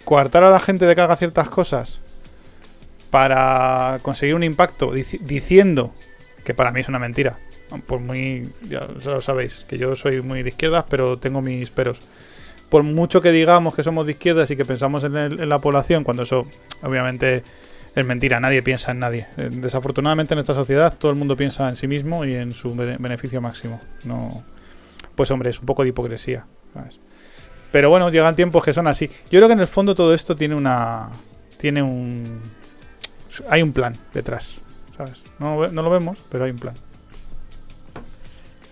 coartar 0.03 0.43
a 0.43 0.49
la 0.49 0.59
gente 0.59 0.87
de 0.87 0.95
que 0.95 1.01
haga 1.01 1.15
ciertas 1.15 1.47
cosas 1.47 2.01
para 3.13 3.99
conseguir 4.01 4.33
un 4.33 4.41
impacto 4.41 4.91
dici- 4.91 5.19
diciendo 5.19 5.93
que 6.43 6.55
para 6.55 6.71
mí 6.71 6.79
es 6.79 6.87
una 6.89 6.97
mentira. 6.97 7.37
Por 7.85 7.99
muy, 7.99 8.49
ya 8.67 8.87
lo 9.05 9.21
sabéis, 9.21 9.67
que 9.69 9.77
yo 9.77 9.95
soy 9.95 10.23
muy 10.23 10.41
de 10.41 10.49
izquierdas, 10.49 10.85
pero 10.89 11.19
tengo 11.19 11.39
mis 11.39 11.69
peros. 11.69 12.01
Por 12.69 12.81
mucho 12.81 13.21
que 13.21 13.31
digamos 13.31 13.75
que 13.75 13.83
somos 13.83 14.07
de 14.07 14.13
izquierdas 14.13 14.49
y 14.49 14.55
que 14.55 14.65
pensamos 14.65 15.03
en, 15.03 15.47
la 15.47 15.59
población, 15.59 16.03
cuando 16.03 16.23
eso 16.23 16.47
obviamente 16.81 17.43
es 17.95 18.03
mentira, 18.03 18.39
nadie 18.39 18.63
piensa 18.63 18.93
en 18.93 18.99
nadie. 18.99 19.27
Eh, 19.37 19.49
Desafortunadamente 19.51 20.33
en 20.33 20.39
esta 20.39 20.55
sociedad 20.55 20.91
todo 20.97 21.11
el 21.11 21.17
mundo 21.17 21.37
piensa 21.37 21.69
en 21.69 21.75
sí 21.75 21.87
mismo 21.87 22.25
y 22.25 22.33
en 22.33 22.51
su 22.51 22.73
bene- 22.73 22.97
beneficio 22.99 23.41
máximo. 23.41 23.79
No, 24.05 24.43
pues 25.13 25.29
hombre, 25.29 25.51
es 25.51 25.59
un 25.59 25.67
poco 25.67 25.83
de 25.83 25.89
hipocresía. 25.89 26.47
Pero 27.71 27.91
bueno, 27.91 28.09
llegan 28.09 28.35
tiempos 28.35 28.63
que 28.63 28.73
son 28.73 28.87
así. 28.87 29.07
Yo 29.29 29.37
creo 29.37 29.47
que 29.47 29.53
en 29.53 29.59
el 29.59 29.67
fondo 29.67 29.93
todo 29.93 30.15
esto 30.15 30.35
tiene 30.35 30.55
una, 30.55 31.09
tiene 31.59 31.83
un, 31.83 32.41
hay 33.49 33.61
un 33.61 33.71
plan 33.73 33.97
detrás, 34.13 34.61
¿sabes? 34.97 35.23
No, 35.39 35.67
lo 35.67 35.89
vemos, 35.89 36.17
pero 36.29 36.43
hay 36.45 36.51
un 36.51 36.59
plan. 36.59 36.75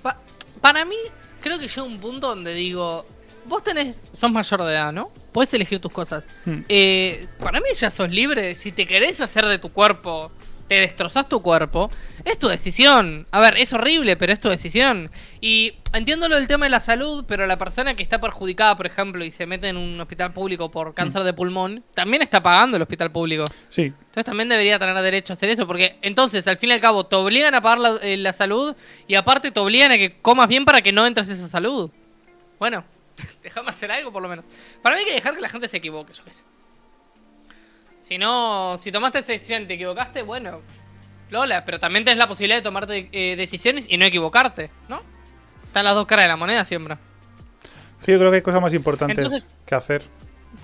Pa- 0.02 0.18
para 0.62 0.86
mí, 0.86 0.96
creo 1.42 1.60
que 1.60 1.68
llega 1.68 1.84
un 1.84 2.00
punto 2.00 2.28
donde 2.28 2.54
digo. 2.54 3.06
Vos 3.46 3.64
tenés. 3.64 4.02
sos 4.14 4.32
mayor 4.32 4.64
de 4.64 4.72
edad, 4.74 4.92
¿no? 4.94 5.12
Puedes 5.32 5.54
elegir 5.54 5.80
tus 5.80 5.92
cosas. 5.92 6.26
Hmm. 6.46 6.60
Eh, 6.70 7.28
para 7.40 7.60
mí 7.60 7.68
ya 7.76 7.90
sos 7.90 8.10
libre. 8.10 8.54
Si 8.56 8.72
te 8.72 8.86
querés 8.86 9.20
hacer 9.22 9.46
de 9.48 9.58
tu 9.58 9.72
cuerpo, 9.72 10.32
te 10.72 10.80
destrozás 10.80 11.28
tu 11.28 11.42
cuerpo, 11.42 11.92
es 12.24 12.40
tu 12.40 12.48
decisión. 12.48 13.28
A 13.32 13.42
ver, 13.42 13.58
es 13.58 13.74
horrible, 13.74 14.16
pero 14.16 14.32
es 14.32 14.40
tu 14.40 14.48
decisión. 14.48 15.12
Y 15.42 15.74
entiendo 15.92 16.30
lo 16.30 16.38
del 16.38 16.48
tema 16.48 16.66
de 16.66 16.70
la 16.70 16.80
salud, 16.80 17.26
pero 17.28 17.46
la 17.46 17.58
persona 17.58 17.94
que 17.94 18.02
está 18.02 18.22
perjudicada, 18.22 18.78
por 18.78 18.86
ejemplo, 18.86 19.26
y 19.26 19.32
se 19.32 19.46
mete 19.46 19.68
en 19.68 19.76
un 19.76 20.00
hospital 20.00 20.32
público 20.32 20.72
por 20.72 20.94
cáncer 20.94 21.24
de 21.24 21.34
pulmón, 21.34 21.84
también 21.94 22.22
está 22.22 22.42
pagando 22.42 22.78
el 22.78 22.84
hospital 22.84 23.12
público. 23.12 23.44
Sí, 23.68 23.82
Entonces 23.82 24.24
también 24.24 24.48
debería 24.48 24.80
tener 24.80 24.96
derecho 25.02 25.34
a 25.34 25.36
hacer 25.36 25.50
eso, 25.50 25.68
porque 25.68 25.98
entonces 26.04 26.48
al 26.48 26.56
fin 26.56 26.70
y 26.70 26.72
al 26.72 26.80
cabo 26.80 27.06
te 27.06 27.18
obligan 27.18 27.54
a 27.54 27.60
pagar 27.60 27.80
la, 27.80 27.98
eh, 28.02 28.16
la 28.16 28.32
salud 28.32 28.74
y 29.10 29.16
aparte 29.16 29.52
te 29.52 29.60
obligan 29.60 29.92
a 29.92 29.98
que 29.98 30.22
comas 30.22 30.48
bien 30.48 30.64
para 30.64 30.82
que 30.82 30.94
no 30.94 31.06
entres 31.06 31.30
a 31.30 31.34
esa 31.34 31.50
salud. 31.50 31.92
Bueno, 32.60 32.86
déjame 33.44 33.72
hacer 33.72 33.92
algo 33.92 34.14
por 34.14 34.22
lo 34.22 34.30
menos. 34.30 34.46
Para 34.82 34.96
mí 34.96 35.02
hay 35.02 35.08
que 35.10 35.16
dejar 35.16 35.36
que 35.36 35.42
la 35.42 35.50
gente 35.50 35.68
se 35.68 35.76
equivoque, 35.76 36.14
yo 36.14 36.24
qué 36.24 36.32
sé. 36.32 36.46
Si 38.02 38.18
no, 38.18 38.78
si 38.78 38.92
tomaste 38.92 39.20
esa 39.20 39.32
decisión 39.32 39.64
y 39.64 39.66
te 39.68 39.76
equivocaste, 39.76 40.24
bueno, 40.24 40.62
Lola, 41.30 41.64
pero 41.64 41.80
también 41.80 42.04
tenés 42.04 42.18
la 42.18 42.28
posibilidad 42.28 42.58
de 42.58 42.64
tomarte 42.64 43.10
eh, 43.12 43.36
decisiones 43.36 43.86
y 43.90 43.98
no 43.98 44.06
equivocarte, 44.06 44.70
¿no? 44.90 45.02
Están 45.64 45.86
las 45.86 45.96
dos 45.96 46.06
caras 46.06 46.26
de 46.26 46.30
la 46.30 46.38
moneda 46.38 46.66
siempre. 46.66 46.98
Sí, 48.00 48.12
yo 48.12 48.18
creo 48.20 48.32
que 48.32 48.38
hay 48.38 48.42
cosas 48.42 48.62
más 48.62 48.74
importantes 48.74 49.18
Entonces- 49.18 49.48
que 49.66 49.76
hacer 49.76 50.02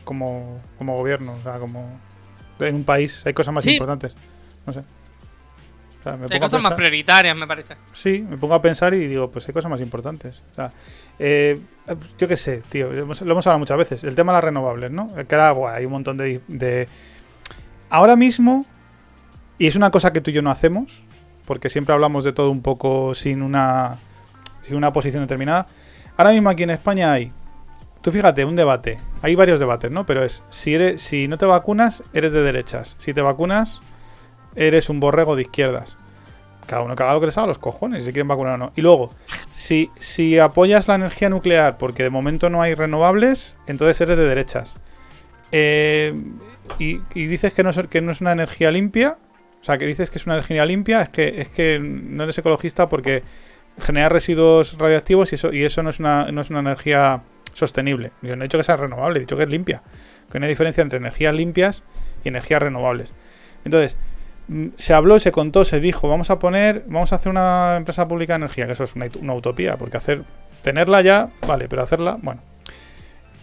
como, 0.03 0.61
como 0.77 0.97
gobierno. 0.97 1.33
O 1.39 1.43
sea, 1.43 1.59
como 1.59 1.99
en 2.59 2.75
un 2.75 2.83
país 2.83 3.23
hay 3.25 3.33
cosas 3.33 3.53
más 3.53 3.63
Sí. 3.63 3.73
importantes. 3.73 4.15
No 4.65 4.73
sé. 4.73 4.83
sea, 6.03 6.13
me 6.17 6.23
Hay 6.23 6.29
pongo 6.29 6.41
cosas 6.41 6.61
más 6.61 6.73
prioritarias, 6.73 7.35
me 7.37 7.47
parece. 7.47 7.75
Sí, 7.93 8.19
me 8.27 8.37
pongo 8.37 8.55
a 8.55 8.61
pensar 8.61 8.93
y 8.93 9.07
digo, 9.07 9.29
pues 9.31 9.47
hay 9.47 9.53
cosas 9.53 9.69
más 9.71 9.81
importantes. 9.81 10.43
O 10.51 10.55
sea, 10.55 10.71
eh, 11.19 11.59
yo 12.17 12.27
qué 12.27 12.35
sé, 12.37 12.61
tío, 12.69 12.91
lo 12.91 13.01
hemos, 13.03 13.21
hablado 13.21 13.59
muchas 13.59 13.77
veces. 13.77 14.03
El 14.03 14.15
tema 14.15 14.31
de 14.31 14.37
las 14.37 14.43
renovables, 14.43 14.91
¿no? 14.91 15.13
Que 15.27 15.35
ahora 15.35 15.51
buah, 15.53 15.75
hay 15.75 15.85
un 15.85 15.91
montón 15.93 16.17
de, 16.17 16.41
de- 16.47 16.87
Ahora 17.89 18.15
mismo, 18.15 18.65
y 19.57 19.67
es 19.67 19.75
una 19.75 19.91
cosa 19.91 20.11
que 20.11 20.21
tú 20.21 20.31
y 20.31 20.33
yo 20.33 20.41
no 20.41 20.51
hacemos, 20.51 21.03
porque 21.45 21.69
siempre 21.69 21.93
hablamos 21.93 22.25
de 22.25 22.33
todo 22.33 22.51
un 22.51 22.61
poco 22.61 23.15
sin 23.15 23.41
una, 23.41 23.97
sin 24.61 24.75
una 24.75 24.91
posición 24.91 25.23
determinada. 25.23 25.67
Ahora 26.17 26.31
mismo 26.31 26.49
aquí 26.49 26.63
en 26.63 26.71
España 26.71 27.11
hay, 27.13 27.31
tú 28.01 28.11
fíjate, 28.11 28.43
un 28.43 28.55
debate. 28.55 28.99
Hay 29.21 29.35
varios 29.35 29.59
debates, 29.59 29.89
¿no? 29.89 30.05
Pero 30.05 30.23
es, 30.23 30.43
si, 30.49 31.27
no 31.27 31.37
te 31.37 31.45
vacunas, 31.45 32.03
eres 32.13 32.33
de 32.33 32.43
derechas. 32.43 32.95
Si 32.99 33.13
te 33.13 33.21
vacunas, 33.21 33.81
eres 34.55 34.89
un 34.89 34.99
borrego 34.99 35.35
de 35.35 35.43
izquierdas. 35.43 35.97
Cada 36.65 36.81
uno 36.81 36.97
que 36.97 37.03
haga 37.03 37.13
lo 37.13 37.21
que 37.21 37.27
les 37.27 37.37
haga 37.37 37.47
los 37.47 37.59
cojones, 37.59 38.03
si 38.03 38.11
quieren 38.11 38.27
vacunar 38.27 38.55
o 38.55 38.57
no. 38.57 38.73
Y 38.75 38.81
luego, 38.81 39.11
si, 39.53 39.89
si 39.95 40.37
apoyas 40.37 40.89
la 40.89 40.95
energía 40.95 41.29
nuclear 41.29 41.77
porque 41.77 42.03
de 42.03 42.09
momento 42.09 42.49
no 42.49 42.61
hay 42.61 42.73
renovables, 42.73 43.55
entonces 43.67 44.01
eres 44.01 44.17
de 44.17 44.23
derechas. 44.25 44.75
Eh, 45.53 46.13
y, 46.79 46.99
dices 47.13 47.53
que 47.53 47.63
no, 47.63 47.69
es, 47.69 47.77
no 47.77 48.13
una 48.21 48.31
energía 48.31 48.71
limpia, 48.71 49.17
o 49.61 49.63
sea, 49.63 49.77
que 49.77 49.85
dices 49.85 50.09
que 50.09 50.17
es 50.17 50.25
una 50.25 50.35
energía 50.35 50.65
limpia, 50.65 51.01
es 51.01 51.09
que, 51.49 51.79
no 51.79 52.23
eres 52.23 52.37
ecologista 52.37 52.87
porque 52.89 53.23
genera 53.79 54.09
residuos 54.09 54.77
radiactivos 54.77 55.31
y 55.31 55.35
eso, 55.35 55.53
y 55.53 55.63
eso 55.63 55.83
no, 55.83 55.89
es 55.89 55.99
una, 55.99 56.31
no 56.31 56.59
energía 56.59 57.23
sostenible. 57.53 58.11
Yo 58.21 58.35
no 58.35 58.43
he 58.43 58.47
dicho 58.47 58.57
que 58.57 58.63
sea 58.63 58.77
renovable, 58.77 59.17
he 59.17 59.21
dicho 59.21 59.35
que 59.35 59.43
es 59.43 59.49
limpia. 59.49 59.81
Que 60.31 60.37
hay 60.37 60.39
una 60.39 60.47
diferencia 60.47 60.81
entre 60.81 60.97
energías 60.97 61.33
limpias 61.33 61.83
y 62.23 62.29
energías 62.29 62.61
renovables. 62.61 63.13
Entonces, 63.65 63.97
mm, 64.47 64.67
se 64.75 64.93
habló, 64.93 65.19
se 65.19 65.31
contó, 65.31 65.65
se 65.65 65.79
dijo, 65.79 66.07
vamos 66.07 66.29
a 66.29 66.39
poner, 66.39 66.83
vamos 66.87 67.13
a 67.13 67.15
hacer 67.15 67.29
una 67.29 67.75
empresa 67.77 68.07
pública 68.07 68.33
de 68.33 68.37
energía, 68.37 68.67
que 68.67 68.73
eso 68.73 68.83
es 68.83 68.95
una, 68.95 69.07
una 69.19 69.33
utopía, 69.33 69.77
porque 69.77 69.97
hacer, 69.97 70.23
tenerla 70.61 71.01
ya, 71.01 71.29
vale, 71.47 71.67
pero 71.67 71.81
hacerla, 71.81 72.17
bueno. 72.21 72.41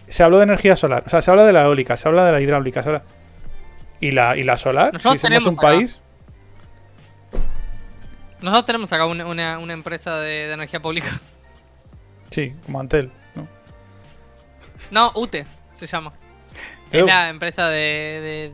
Se 0.07 0.23
habló 0.23 0.37
de 0.37 0.43
energía 0.43 0.75
solar, 0.75 1.03
o 1.05 1.09
sea, 1.09 1.21
se 1.21 1.31
habla 1.31 1.45
de 1.45 1.53
la 1.53 1.63
eólica, 1.63 1.97
se 1.97 2.07
habla 2.07 2.25
de 2.25 2.31
la 2.31 2.41
hidráulica, 2.41 2.83
se 2.83 2.89
habla... 2.89 3.03
¿Y 4.01 4.11
la, 4.11 4.35
y 4.37 4.43
la 4.43 4.57
solar? 4.57 4.93
Nosotros 4.93 5.21
si 5.21 5.27
somos 5.27 5.45
un 5.47 5.53
acá. 5.53 5.61
país... 5.61 6.01
Nosotros 8.41 8.65
tenemos 8.65 8.91
acá 8.93 9.05
una, 9.05 9.25
una- 9.25 9.57
una 9.59 9.73
empresa 9.73 10.17
de, 10.19 10.47
de 10.47 10.53
energía 10.53 10.81
pública. 10.81 11.07
Sí, 12.29 12.51
como 12.65 12.79
Antel, 12.79 13.11
¿no? 13.33 13.47
No, 14.91 15.11
UTE 15.15 15.45
se 15.71 15.87
llama. 15.87 16.11
Es 16.91 17.03
la 17.05 17.29
empresa 17.29 17.69
de, 17.69 18.51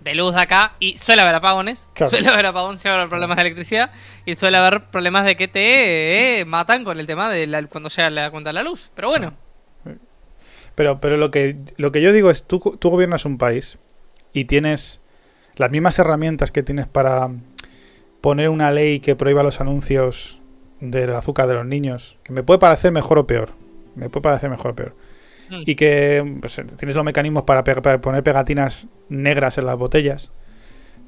de 0.00 0.14
luz 0.14 0.34
de 0.34 0.40
acá 0.40 0.72
y 0.80 0.96
suele 0.96 1.22
haber 1.22 1.34
apagones. 1.36 1.88
Claro. 1.94 2.10
Suele 2.10 2.28
haber 2.28 2.46
apagones, 2.46 2.80
suele 2.80 2.96
haber 2.96 3.08
problemas 3.08 3.36
de 3.36 3.42
electricidad 3.42 3.90
y 4.24 4.34
suele 4.34 4.56
haber 4.56 4.84
problemas 4.86 5.24
de 5.24 5.36
que 5.36 5.48
te 5.48 6.40
eh, 6.40 6.44
matan 6.44 6.82
con 6.82 6.98
el 6.98 7.06
tema 7.06 7.28
de 7.28 7.46
la- 7.46 7.66
cuando 7.66 7.88
llega 7.90 8.10
la 8.10 8.30
cuenta 8.30 8.48
de 8.50 8.54
la 8.54 8.62
luz. 8.62 8.90
Pero 8.94 9.08
bueno, 9.08 9.34
Pero, 10.76 11.00
pero 11.00 11.16
lo, 11.16 11.30
que, 11.32 11.56
lo 11.78 11.90
que 11.90 12.00
yo 12.02 12.12
digo 12.12 12.30
es, 12.30 12.44
tú, 12.44 12.60
tú 12.78 12.90
gobiernas 12.90 13.24
un 13.24 13.38
país 13.38 13.78
y 14.32 14.44
tienes 14.44 15.00
las 15.56 15.70
mismas 15.72 15.98
herramientas 15.98 16.52
que 16.52 16.62
tienes 16.62 16.86
para 16.86 17.30
poner 18.20 18.48
una 18.50 18.70
ley 18.70 19.00
que 19.00 19.16
prohíba 19.16 19.42
los 19.42 19.60
anuncios 19.60 20.38
del 20.80 21.12
azúcar 21.14 21.48
de 21.48 21.54
los 21.54 21.66
niños, 21.66 22.18
que 22.22 22.32
me 22.32 22.42
puede 22.42 22.58
parecer 22.60 22.92
mejor 22.92 23.18
o 23.18 23.26
peor, 23.26 23.50
me 23.94 24.08
puede 24.10 24.22
parecer 24.22 24.50
mejor 24.50 24.70
o 24.72 24.76
peor, 24.76 24.94
Mm. 25.48 25.62
y 25.64 25.74
que 25.76 26.38
pues, 26.40 26.60
tienes 26.76 26.96
los 26.96 27.04
mecanismos 27.04 27.44
para, 27.44 27.62
pe- 27.62 27.80
para 27.80 28.00
poner 28.00 28.22
pegatinas 28.24 28.88
negras 29.08 29.58
en 29.58 29.66
las 29.66 29.76
botellas, 29.78 30.32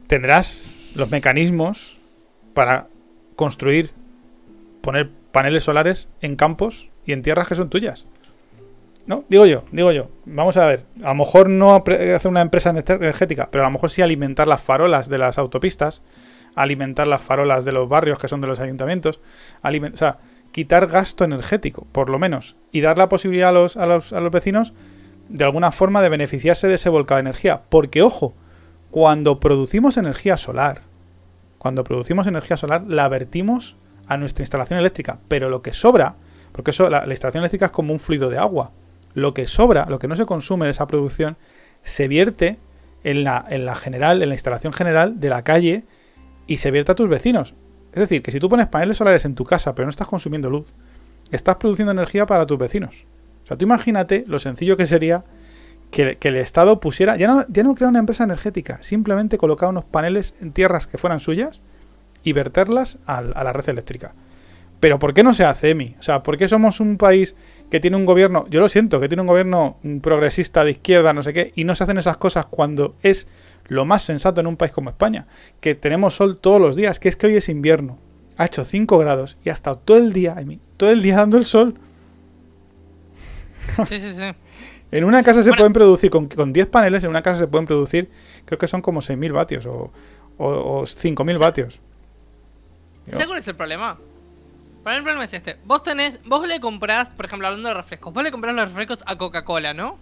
tendrás 0.07 0.65
los 0.95 1.11
mecanismos 1.11 1.99
para 2.55 2.87
construir, 3.37 3.91
poner 4.81 5.11
paneles 5.33 5.65
solares 5.65 6.09
en 6.23 6.37
campos 6.37 6.89
y 7.05 7.13
en 7.13 7.23
tierras 7.23 7.49
que 7.49 7.55
son 7.57 7.69
tuyas. 7.69 8.07
No, 9.09 9.25
digo 9.29 9.47
yo, 9.47 9.65
digo 9.73 9.91
yo. 9.91 10.09
Vamos 10.27 10.57
a 10.59 10.67
ver. 10.67 10.85
A 11.03 11.09
lo 11.09 11.15
mejor 11.15 11.49
no 11.49 11.75
hacer 11.75 12.29
una 12.29 12.43
empresa 12.43 12.71
ener- 12.73 12.97
energética, 12.97 13.49
pero 13.51 13.65
a 13.65 13.67
lo 13.67 13.73
mejor 13.73 13.89
sí 13.91 14.03
alimentar 14.03 14.47
las 14.47 14.63
farolas 14.63 15.09
de 15.09 15.17
las 15.17 15.39
autopistas, 15.39 16.03
alimentar 16.55 17.07
las 17.07 17.23
farolas 17.23 17.65
de 17.65 17.73
los 17.73 17.89
barrios 17.89 18.19
que 18.19 18.29
son 18.29 18.43
de 18.43 18.47
los 18.49 18.61
ayuntamientos, 18.61 19.19
o 19.65 19.97
sea, 19.97 20.19
quitar 20.53 20.87
gasto 20.87 21.25
energético, 21.25 21.87
por 21.91 22.11
lo 22.11 22.19
menos, 22.19 22.57
y 22.71 22.83
dar 22.83 22.99
la 22.99 23.09
posibilidad 23.09 23.49
a 23.49 23.53
los, 23.53 23.77
a 23.79 23.87
los, 23.87 24.13
a 24.13 24.21
los 24.21 24.31
vecinos 24.31 24.75
de 25.31 25.45
alguna 25.45 25.73
forma 25.73 26.03
de 26.03 26.11
beneficiarse 26.11 26.69
de 26.69 26.75
ese 26.75 26.91
volcado 26.91 27.17
de 27.17 27.21
energía. 27.31 27.63
Porque, 27.69 28.03
ojo, 28.03 28.35
cuando 28.91 29.41
producimos 29.41 29.97
energía 29.97 30.37
solar, 30.37 30.83
cuando 31.59 31.83
producimos 31.83 32.27
energía 32.27 32.59
solar, 32.59 32.85
la 32.87 33.09
vertimos 33.09 33.77
a 34.07 34.19
nuestra 34.19 34.43
instalación 34.43 34.79
eléctrica, 34.79 35.19
pero 35.29 35.49
lo 35.49 35.63
que 35.63 35.73
sobra, 35.73 36.17
porque 36.53 36.73
eso, 36.73 36.91
la 36.91 37.07
instalación 37.09 37.43
eléctrica 37.43 37.67
es 37.67 37.73
como 37.73 37.93
un 37.95 38.01
fluido 38.01 38.29
de 38.29 38.37
agua, 38.39 38.73
lo 39.19 39.35
que 39.35 39.47
sobra, 39.47 39.87
lo 39.89 39.99
que 39.99 40.09
no 40.09 40.17
se 40.17 40.27
consume 40.27 40.67
de 40.67 40.71
esa 40.71 40.87
producción, 40.87 41.37
se 41.83 42.09
vierte 42.09 42.59
en 43.05 43.25
la, 43.25 43.45
en 43.49 43.65
la 43.65 43.75
general, 43.75 44.23
en 44.23 44.29
la 44.29 44.35
instalación 44.35 44.73
general 44.73 45.21
de 45.21 45.29
la 45.29 45.43
calle 45.45 45.85
y 46.47 46.57
se 46.59 46.71
vierte 46.71 46.93
a 46.93 46.95
tus 46.95 47.09
vecinos. 47.09 47.55
Es 47.93 48.01
decir, 48.01 48.23
que 48.23 48.33
si 48.33 48.41
tú 48.41 48.49
pones 48.49 48.67
paneles 48.67 48.97
solares 48.97 49.25
en 49.25 49.35
tu 49.35 49.45
casa, 49.45 49.75
pero 49.75 49.87
no 49.87 49.91
estás 49.91 50.07
consumiendo 50.07 50.51
luz, 50.51 50.73
estás 51.31 51.57
produciendo 51.57 51.93
energía 51.93 52.27
para 52.27 52.47
tus 52.47 52.59
vecinos. 52.59 53.05
O 53.45 53.47
sea, 53.47 53.57
tú 53.57 53.65
imagínate 53.65 54.25
lo 54.27 54.39
sencillo 54.39 54.77
que 54.77 54.87
sería 54.87 55.25
que, 55.91 56.19
el 56.21 56.37
Estado 56.37 56.81
pusiera, 56.81 57.17
ya 57.17 57.29
no, 57.29 57.47
ya 57.49 57.63
no 57.63 57.75
crear 57.75 57.89
una 57.89 57.99
empresa 57.99 58.25
energética, 58.25 58.79
simplemente 58.83 59.39
colocar 59.39 59.71
unos 59.71 59.85
paneles 59.85 60.35
en 60.41 60.53
tierras 60.53 60.87
que 60.87 60.99
fueran 60.99 61.21
suyas 61.21 61.63
y 62.23 62.33
verterlas 62.33 62.99
al- 63.07 63.33
a, 63.35 63.45
la 63.45 63.53
red 63.53 63.69
eléctrica. 63.69 64.15
Pero 64.81 64.99
¿por 64.99 65.15
qué 65.15 65.23
no 65.23 65.33
se 65.35 65.45
hace, 65.45 65.71
Emi? 65.71 65.97
O 65.99 66.03
sea, 66.03 66.23
¿por 66.23 66.37
qué 66.37 66.47
somos 66.47 66.81
un 66.81 66.99
país 66.99 67.35
que 67.71 67.81
tiene 67.81 67.97
un 67.97 68.07
gobierno, 68.07 68.47
yo 68.49 68.61
lo 68.61 68.69
siento, 68.69 69.01
que 69.01 69.09
tiene 69.09 69.21
un 69.21 69.27
gobierno 69.29 69.77
progresista 70.03 70.65
de 70.65 70.73
izquierda, 70.73 71.13
no 71.13 71.23
sé 71.23 71.33
qué, 71.33 71.53
y 71.55 71.65
no 71.65 71.75
se 71.75 71.85
hacen 71.85 71.99
esas 71.99 72.17
cosas 72.17 72.47
cuando 72.47 72.95
es 73.03 73.27
lo 73.67 73.85
más 73.85 74.03
sensato 74.03 74.41
en 74.41 74.47
un 74.47 74.57
país 74.57 74.73
como 74.73 74.91
España? 74.91 75.27
Que 75.61 75.75
tenemos 75.75 76.15
sol 76.15 76.39
todos 76.39 76.61
los 76.61 76.77
días, 76.77 76.99
que 76.99 77.09
es 77.09 77.17
que 77.17 77.27
hoy 77.27 77.37
es 77.37 77.49
invierno. 77.49 77.99
Ha 78.37 78.47
hecho 78.47 78.65
5 78.65 78.99
grados 78.99 79.37
y 79.45 79.51
ha 79.51 79.53
estado 79.53 79.79
todo 79.79 79.99
el 79.99 80.13
día, 80.13 80.37
todo 80.77 80.91
el 80.91 81.03
día 81.03 81.17
dando 81.17 81.37
el 81.37 81.45
sol. 81.45 81.75
sí, 83.89 83.99
sí, 84.01 84.13
sí. 84.15 84.23
En 84.91 85.05
una 85.05 85.23
casa 85.23 85.43
se 85.43 85.51
Bueno. 85.51 85.59
pueden 85.59 85.73
producir, 85.75 86.09
con, 86.11 86.29
con 86.29 86.51
10 86.51 86.67
paneles, 86.69 87.05
en 87.05 87.11
una 87.11 87.21
casa 87.21 87.41
se 87.41 87.47
pueden 87.47 87.67
producir, 87.67 88.09
creo 88.47 88.59
que 88.59 88.67
son 88.67 88.81
como 88.81 89.03
6.000 89.03 89.33
vatios 89.35 89.67
o, 89.67 89.93
o, 90.39 90.47
o 90.47 90.83
5.000 90.85 91.39
vatios. 91.39 91.79
¿Sabes 93.11 93.27
cuál 93.27 93.39
es 93.39 93.49
el 93.49 93.55
problema? 93.55 93.99
Para 94.89 94.97
mí 94.97 95.01
el 95.01 95.05
problema 95.05 95.25
es 95.27 95.35
este. 95.35 95.59
Vos 95.67 95.83
tenés, 95.83 96.19
vos 96.25 96.49
le 96.49 96.61
comprás, 96.61 97.11
por 97.11 97.27
ejemplo, 97.27 97.47
hablando 97.47 97.69
de 97.69 97.75
refrescos, 97.75 98.11
vos 98.11 98.23
le 98.23 98.31
comprás 98.31 98.55
los 98.55 98.71
refrescos 98.71 99.05
a 99.05 99.17
Coca-Cola, 99.19 99.75
¿no? 99.75 99.99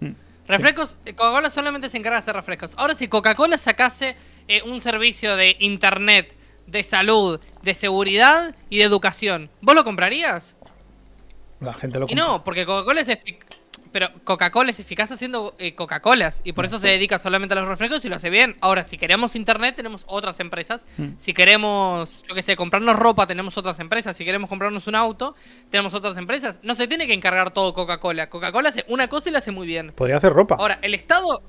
Mm, 0.00 0.10
Refrescos, 0.48 0.96
eh, 1.04 1.14
Coca-Cola 1.14 1.50
solamente 1.50 1.88
se 1.88 1.98
encarga 1.98 2.16
de 2.16 2.22
hacer 2.24 2.34
refrescos. 2.34 2.74
Ahora, 2.76 2.96
si 2.96 3.06
Coca-Cola 3.06 3.56
sacase 3.58 4.16
eh, 4.48 4.60
un 4.62 4.80
servicio 4.80 5.36
de 5.36 5.54
internet, 5.60 6.34
de 6.66 6.82
salud, 6.82 7.38
de 7.62 7.74
seguridad 7.74 8.56
y 8.70 8.78
de 8.78 8.82
educación, 8.82 9.50
¿vos 9.60 9.76
lo 9.76 9.84
comprarías? 9.84 10.56
La 11.60 11.72
gente 11.72 12.00
lo 12.00 12.06
Y 12.06 12.08
compra. 12.08 12.24
no, 12.26 12.42
porque 12.42 12.66
Coca-Cola 12.66 13.02
es 13.02 13.16
Pero 13.94 14.08
Coca-Cola 14.24 14.70
es 14.72 14.80
eficaz 14.80 15.12
haciendo 15.12 15.54
eh, 15.56 15.76
Coca-Colas 15.76 16.40
y 16.42 16.52
por 16.52 16.66
eso 16.66 16.80
se 16.80 16.88
dedica 16.88 17.20
solamente 17.20 17.54
a 17.54 17.60
los 17.60 17.68
refrescos 17.68 18.04
y 18.04 18.08
lo 18.08 18.16
hace 18.16 18.28
bien. 18.28 18.56
Ahora, 18.60 18.82
si 18.82 18.98
queremos 18.98 19.36
internet, 19.36 19.76
tenemos 19.76 20.02
otras 20.08 20.40
empresas. 20.40 20.84
Mm. 20.96 21.10
Si 21.16 21.32
queremos, 21.32 22.24
yo 22.28 22.34
qué 22.34 22.42
sé, 22.42 22.56
comprarnos 22.56 22.96
ropa, 22.96 23.28
tenemos 23.28 23.56
otras 23.56 23.78
empresas. 23.78 24.16
Si 24.16 24.24
queremos 24.24 24.50
comprarnos 24.50 24.88
un 24.88 24.96
auto, 24.96 25.36
tenemos 25.70 25.94
otras 25.94 26.16
empresas. 26.16 26.58
No 26.64 26.74
se 26.74 26.88
tiene 26.88 27.06
que 27.06 27.12
encargar 27.14 27.52
todo 27.52 27.72
Coca-Cola. 27.72 28.28
Coca-Cola 28.28 28.70
hace 28.70 28.84
una 28.88 29.06
cosa 29.06 29.28
y 29.28 29.32
la 29.32 29.38
hace 29.38 29.52
muy 29.52 29.64
bien. 29.68 29.92
Podría 29.94 30.16
hacer 30.16 30.32
ropa. 30.32 30.56
Ahora, 30.58 30.80
el 30.82 30.92
Estado. 30.94 31.40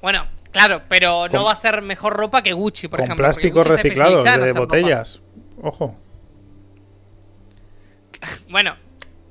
Bueno, 0.00 0.28
claro, 0.52 0.82
pero 0.88 1.22
Con- 1.22 1.32
no 1.32 1.44
va 1.44 1.54
a 1.54 1.56
ser 1.56 1.82
mejor 1.82 2.12
ropa 2.12 2.40
que 2.44 2.52
Gucci, 2.52 2.86
por 2.86 3.00
con 3.00 3.06
ejemplo. 3.06 3.28
especializada 3.28 4.34
en 4.36 4.40
de 4.42 4.46
ropa. 4.52 4.60
botellas. 4.60 5.20
Ojo. 5.60 5.96
Bueno, 8.48 8.76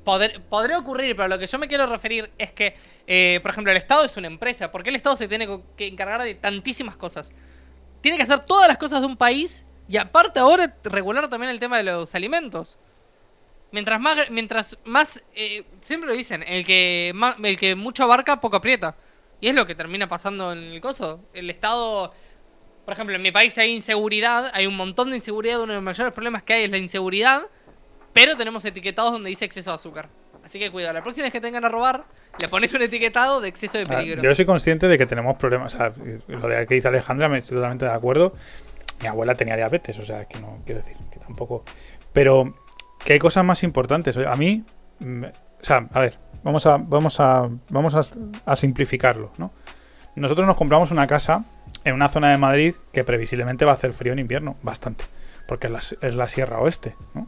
poder- 0.09 0.41
podría 0.49 0.77
ocurrir, 0.79 1.15
pero 1.15 1.27
lo 1.27 1.37
que 1.37 1.47
yo 1.47 1.57
me 1.59 1.67
quiero 1.67 1.85
referir 1.85 2.31
es 2.37 2.51
que, 2.51 2.75
eh, 3.07 3.39
por 3.41 3.51
ejemplo, 3.51 3.71
el 3.71 3.77
Estado 3.77 4.03
es 4.05 4.17
una 4.17 4.27
empresa. 4.27 4.71
¿Por 4.71 4.81
qué 4.83 4.89
el 4.89 4.95
Estado 4.95 5.15
se 5.15 5.27
tiene 5.27 5.47
que 5.77 5.87
encargar 5.87 6.21
de 6.23 6.35
tantísimas 6.35 6.95
cosas? 6.95 7.29
Tiene 8.01 8.17
que 8.17 8.23
hacer 8.23 8.39
todas 8.39 8.67
las 8.67 8.77
cosas 8.77 9.01
de 9.01 9.07
un 9.07 9.17
país 9.17 9.65
y 9.87 9.97
aparte 9.97 10.39
ahora 10.39 10.75
regular 10.83 11.27
también 11.29 11.51
el 11.51 11.59
tema 11.59 11.77
de 11.77 11.83
los 11.83 12.15
alimentos. 12.15 12.77
Mientras 13.71 13.99
más, 14.01 14.31
mientras 14.31 14.77
más, 14.83 15.21
eh, 15.35 15.63
siempre 15.85 16.09
lo 16.09 16.15
dicen, 16.15 16.43
el 16.47 16.65
que, 16.65 17.11
ma- 17.13 17.35
el 17.43 17.55
que 17.57 17.75
mucho 17.75 18.03
abarca, 18.03 18.41
poco 18.41 18.55
aprieta. 18.57 18.95
Y 19.41 19.47
es 19.47 19.55
lo 19.55 19.65
que 19.67 19.75
termina 19.75 20.09
pasando 20.09 20.51
en 20.51 20.63
el 20.63 20.81
coso. 20.81 21.19
El 21.33 21.49
Estado, 21.51 22.13
por 22.83 22.93
ejemplo, 22.95 23.15
en 23.15 23.21
mi 23.21 23.31
país 23.31 23.55
hay 23.59 23.71
inseguridad, 23.73 24.49
hay 24.53 24.65
un 24.65 24.75
montón 24.75 25.11
de 25.11 25.17
inseguridad, 25.17 25.59
uno 25.61 25.73
de 25.73 25.77
los 25.77 25.83
mayores 25.83 26.13
problemas 26.13 26.41
que 26.43 26.53
hay 26.53 26.63
es 26.63 26.71
la 26.71 26.77
inseguridad, 26.79 27.43
pero 28.13 28.35
tenemos 28.35 28.63
etiquetados 28.65 29.11
donde 29.11 29.29
dice 29.29 29.45
exceso 29.45 29.71
de 29.71 29.75
azúcar. 29.75 30.09
Así 30.43 30.57
que 30.57 30.71
cuidado, 30.71 30.93
la 30.93 31.03
próxima 31.03 31.25
vez 31.25 31.33
que 31.33 31.41
tengan 31.41 31.65
a 31.65 31.69
robar, 31.69 32.05
le 32.39 32.47
pones 32.47 32.73
un 32.73 32.81
etiquetado 32.81 33.41
de 33.41 33.49
exceso 33.49 33.77
de 33.77 33.83
Ah, 33.83 33.97
peligro. 33.97 34.21
Yo 34.21 34.33
soy 34.33 34.45
consciente 34.45 34.87
de 34.87 34.97
que 34.97 35.05
tenemos 35.05 35.35
problemas. 35.37 35.75
O 35.75 35.77
sea, 35.77 35.93
lo 36.27 36.47
de 36.47 36.65
que 36.65 36.75
dice 36.75 36.87
Alejandra, 36.87 37.27
me 37.27 37.39
estoy 37.39 37.55
totalmente 37.57 37.85
de 37.85 37.91
acuerdo. 37.91 38.33
Mi 39.01 39.07
abuela 39.07 39.35
tenía 39.35 39.55
diabetes, 39.55 39.99
o 39.99 40.05
sea, 40.05 40.25
que 40.25 40.39
no 40.39 40.61
quiero 40.65 40.79
decir 40.81 40.95
que 41.11 41.19
tampoco. 41.19 41.63
Pero 42.13 42.57
que 43.03 43.13
hay 43.13 43.19
cosas 43.19 43.43
más 43.45 43.63
importantes. 43.63 44.17
A 44.17 44.35
mí, 44.35 44.63
o 45.01 45.63
sea, 45.63 45.87
a 45.93 45.99
ver, 45.99 46.17
vamos 46.43 46.65
a, 46.65 46.77
vamos 46.77 47.19
a, 47.19 47.49
vamos 47.69 47.95
a, 47.95 48.01
a 48.45 48.55
simplificarlo, 48.55 49.31
¿no? 49.37 49.51
Nosotros 50.15 50.47
nos 50.47 50.55
compramos 50.55 50.91
una 50.91 51.05
casa 51.07 51.43
en 51.83 51.93
una 51.93 52.07
zona 52.07 52.29
de 52.31 52.37
Madrid 52.37 52.75
que 52.91 53.03
previsiblemente 53.03 53.65
va 53.65 53.71
a 53.71 53.73
hacer 53.75 53.93
frío 53.93 54.13
en 54.13 54.19
invierno, 54.19 54.57
bastante, 54.63 55.05
porque 55.47 55.67
es 55.67 55.73
la, 55.73 56.07
es 56.07 56.15
la 56.15 56.27
Sierra 56.27 56.59
Oeste, 56.59 56.95
¿no? 57.13 57.27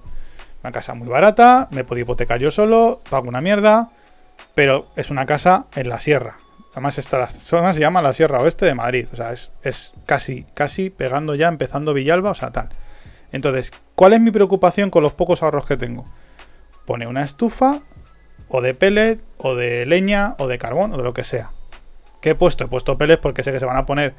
Una 0.64 0.72
casa 0.72 0.94
muy 0.94 1.08
barata, 1.08 1.68
me 1.72 1.84
puedo 1.84 2.02
hipotecar 2.02 2.40
yo 2.40 2.52
solo, 2.52 3.02
pago 3.10 3.28
una 3.28 3.42
mierda, 3.42 3.92
pero 4.54 4.88
es 4.96 5.10
una 5.10 5.26
casa 5.26 5.66
en 5.76 5.90
la 5.90 6.00
sierra. 6.00 6.38
Además, 6.74 6.98
esta 6.98 7.28
zona 7.28 7.74
se 7.74 7.82
llama 7.82 8.02
la 8.02 8.14
Sierra 8.14 8.40
Oeste 8.40 8.66
de 8.66 8.76
Madrid. 8.76 9.08
O 9.12 9.16
sea, 9.16 9.34
es, 9.34 9.52
es 9.62 9.94
casi, 10.06 10.46
casi 10.54 10.90
pegando 10.90 11.36
ya, 11.36 11.50
empezando 11.50 11.94
Villalba, 11.94 12.32
o 12.32 12.34
sea, 12.34 12.52
tal. 12.52 12.70
Entonces, 13.32 13.74
¿cuál 13.96 14.14
es 14.14 14.22
mi 14.22 14.32
preocupación 14.32 14.90
con 14.90 15.04
los 15.04 15.14
pocos 15.14 15.44
ahorros 15.44 15.66
que 15.66 15.78
tengo? 15.78 16.06
Pone 16.86 17.08
una 17.08 17.24
estufa, 17.24 17.82
o 18.48 18.62
de 18.62 18.74
pellet, 18.74 19.22
o 19.38 19.56
de 19.56 19.86
leña, 19.86 20.36
o 20.38 20.48
de 20.48 20.58
carbón, 20.58 20.94
o 20.94 20.98
de 20.98 21.04
lo 21.04 21.14
que 21.14 21.24
sea. 21.24 21.52
¿Qué 22.22 22.32
he 22.32 22.36
puesto? 22.36 22.66
He 22.66 22.68
puesto 22.68 22.98
pellets 22.98 23.22
porque 23.22 23.44
sé 23.44 23.52
que 23.52 23.60
se 23.60 23.66
van 23.66 23.78
a 23.78 23.86
poner, 23.86 24.14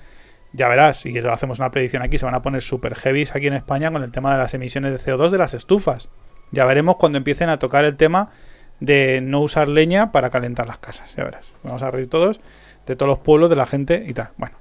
ya 0.52 0.68
verás, 0.68 1.06
y 1.06 1.16
hacemos 1.18 1.58
una 1.58 1.70
predicción 1.70 2.02
aquí, 2.02 2.18
se 2.18 2.24
van 2.24 2.34
a 2.34 2.42
poner 2.42 2.62
super 2.62 2.94
heavies 2.94 3.34
aquí 3.34 3.46
en 3.46 3.54
España 3.54 3.90
con 3.90 4.02
el 4.02 4.10
tema 4.10 4.32
de 4.32 4.38
las 4.38 4.52
emisiones 4.54 4.90
de 4.90 5.12
CO2 5.12 5.30
de 5.30 5.38
las 5.38 5.54
estufas. 5.54 6.08
Ya 6.52 6.64
veremos 6.64 6.96
cuando 6.96 7.18
empiecen 7.18 7.48
a 7.48 7.58
tocar 7.58 7.84
el 7.84 7.96
tema 7.96 8.30
de 8.78 9.20
no 9.20 9.40
usar 9.40 9.68
leña 9.68 10.12
para 10.12 10.30
calentar 10.30 10.66
las 10.66 10.78
casas. 10.78 11.14
Ya 11.16 11.24
verás. 11.24 11.52
Vamos 11.62 11.82
a 11.82 11.90
reír 11.90 12.08
todos 12.08 12.40
de 12.86 12.96
todos 12.96 13.08
los 13.08 13.18
pueblos, 13.18 13.50
de 13.50 13.56
la 13.56 13.66
gente 13.66 14.04
y 14.06 14.12
tal. 14.12 14.30
Bueno. 14.36 14.56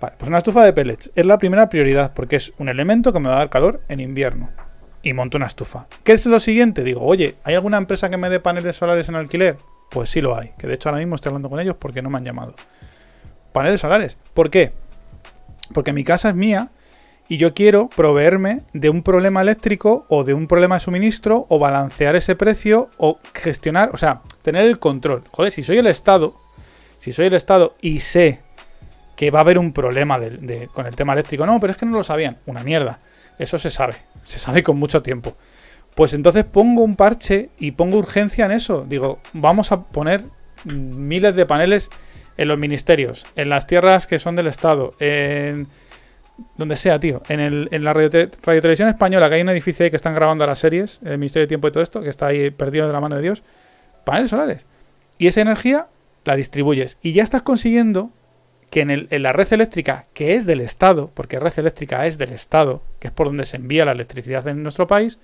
Vale, 0.00 0.14
pues 0.18 0.28
una 0.28 0.38
estufa 0.38 0.64
de 0.64 0.72
pellets 0.72 1.10
es 1.14 1.26
la 1.26 1.36
primera 1.36 1.68
prioridad 1.68 2.14
porque 2.14 2.36
es 2.36 2.54
un 2.56 2.70
elemento 2.70 3.12
que 3.12 3.20
me 3.20 3.28
va 3.28 3.34
a 3.34 3.38
dar 3.38 3.50
calor 3.50 3.82
en 3.88 4.00
invierno. 4.00 4.50
Y 5.02 5.12
monto 5.12 5.36
una 5.38 5.46
estufa. 5.46 5.86
¿Qué 6.04 6.12
es 6.12 6.26
lo 6.26 6.40
siguiente? 6.40 6.84
Digo, 6.84 7.02
oye, 7.02 7.36
¿hay 7.44 7.54
alguna 7.54 7.78
empresa 7.78 8.10
que 8.10 8.16
me 8.16 8.28
dé 8.28 8.40
paneles 8.40 8.76
solares 8.76 9.08
en 9.08 9.14
alquiler? 9.14 9.56
Pues 9.90 10.10
sí 10.10 10.20
lo 10.20 10.36
hay. 10.36 10.52
Que 10.58 10.66
de 10.66 10.74
hecho 10.74 10.88
ahora 10.88 10.98
mismo 10.98 11.14
estoy 11.14 11.30
hablando 11.30 11.48
con 11.48 11.60
ellos 11.60 11.76
porque 11.78 12.02
no 12.02 12.10
me 12.10 12.18
han 12.18 12.24
llamado. 12.24 12.54
Paneles 13.52 13.80
solares. 13.80 14.16
¿Por 14.34 14.50
qué? 14.50 14.72
Porque 15.72 15.92
mi 15.92 16.04
casa 16.04 16.30
es 16.30 16.34
mía 16.34 16.70
y 17.30 17.36
yo 17.36 17.54
quiero 17.54 17.88
proveerme 17.88 18.62
de 18.72 18.90
un 18.90 19.04
problema 19.04 19.40
eléctrico 19.40 20.04
o 20.08 20.24
de 20.24 20.34
un 20.34 20.48
problema 20.48 20.74
de 20.74 20.80
suministro 20.80 21.46
o 21.48 21.60
balancear 21.60 22.16
ese 22.16 22.34
precio 22.34 22.90
o 22.96 23.20
gestionar, 23.32 23.90
o 23.92 23.96
sea, 23.96 24.22
tener 24.42 24.66
el 24.66 24.80
control. 24.80 25.22
Joder, 25.30 25.52
si 25.52 25.62
soy 25.62 25.78
el 25.78 25.86
Estado, 25.86 26.34
si 26.98 27.12
soy 27.12 27.26
el 27.26 27.34
Estado 27.34 27.76
y 27.80 28.00
sé 28.00 28.40
que 29.14 29.30
va 29.30 29.38
a 29.38 29.42
haber 29.42 29.58
un 29.58 29.72
problema 29.72 30.18
con 30.72 30.86
el 30.86 30.96
tema 30.96 31.12
eléctrico, 31.12 31.46
no, 31.46 31.60
pero 31.60 31.70
es 31.70 31.76
que 31.76 31.86
no 31.86 31.96
lo 31.96 32.02
sabían, 32.02 32.38
una 32.46 32.64
mierda. 32.64 32.98
Eso 33.38 33.60
se 33.60 33.70
sabe, 33.70 33.94
se 34.24 34.40
sabe 34.40 34.64
con 34.64 34.76
mucho 34.76 35.00
tiempo. 35.00 35.36
Pues 35.94 36.14
entonces 36.14 36.42
pongo 36.42 36.82
un 36.82 36.96
parche 36.96 37.50
y 37.60 37.70
pongo 37.70 37.98
urgencia 37.98 38.44
en 38.46 38.50
eso. 38.50 38.84
Digo, 38.88 39.20
vamos 39.34 39.70
a 39.70 39.84
poner 39.84 40.24
miles 40.64 41.36
de 41.36 41.46
paneles 41.46 41.90
en 42.36 42.48
los 42.48 42.58
ministerios, 42.58 43.24
en 43.36 43.50
las 43.50 43.68
tierras 43.68 44.08
que 44.08 44.18
son 44.18 44.34
del 44.34 44.48
Estado, 44.48 44.94
en 44.98 45.68
donde 46.56 46.76
sea, 46.76 46.98
tío. 46.98 47.22
En, 47.28 47.40
el, 47.40 47.68
en 47.70 47.84
la 47.84 47.92
radio, 47.92 48.10
televisión 48.10 48.88
española, 48.88 49.28
que 49.28 49.36
hay 49.36 49.42
un 49.42 49.48
edificio 49.48 49.84
ahí 49.84 49.90
que 49.90 49.96
están 49.96 50.14
grabando 50.14 50.46
las 50.46 50.58
series, 50.58 51.00
el 51.04 51.18
Ministerio 51.18 51.44
de 51.44 51.48
Tiempo 51.48 51.68
y 51.68 51.72
todo 51.72 51.82
esto, 51.82 52.00
que 52.02 52.08
está 52.08 52.26
ahí 52.26 52.50
perdido 52.50 52.86
de 52.86 52.92
la 52.92 53.00
mano 53.00 53.16
de 53.16 53.22
Dios, 53.22 53.42
paneles 54.04 54.30
solares. 54.30 54.66
Y 55.18 55.26
esa 55.26 55.40
energía 55.40 55.88
la 56.24 56.36
distribuyes. 56.36 56.98
Y 57.02 57.12
ya 57.12 57.22
estás 57.22 57.42
consiguiendo 57.42 58.10
que 58.70 58.80
en, 58.80 58.90
el, 58.90 59.08
en, 59.10 59.22
la 59.22 59.32
red 59.32 59.52
eléctrica, 59.52 60.06
que 60.14 60.34
es 60.34 60.46
del 60.46 60.60
Estado, 60.60 61.10
porque 61.14 61.38
red 61.40 61.52
eléctrica 61.58 62.06
es 62.06 62.18
del 62.18 62.32
Estado, 62.32 62.82
que 62.98 63.08
es 63.08 63.12
por 63.12 63.26
donde 63.26 63.44
se 63.44 63.56
envía 63.56 63.84
la 63.84 63.92
electricidad 63.92 64.46
en 64.48 64.62
nuestro 64.62 64.86
país, 64.86 65.18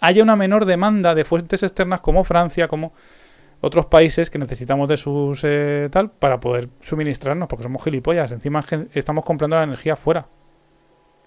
haya 0.00 0.22
una 0.22 0.36
menor 0.36 0.64
demanda 0.64 1.14
de 1.14 1.24
fuentes 1.24 1.62
externas 1.62 2.00
como 2.00 2.24
Francia, 2.24 2.68
como 2.68 2.92
otros 3.60 3.86
países 3.86 4.30
que 4.30 4.38
necesitamos 4.38 4.88
de 4.88 4.96
sus 4.96 5.42
eh, 5.44 5.88
tal 5.92 6.10
para 6.10 6.40
poder 6.40 6.68
suministrarnos, 6.80 7.48
porque 7.48 7.62
somos 7.62 7.84
gilipollas. 7.84 8.32
Encima 8.32 8.64
estamos 8.94 9.24
comprando 9.24 9.56
la 9.56 9.64
energía 9.64 9.96
fuera 9.96 10.26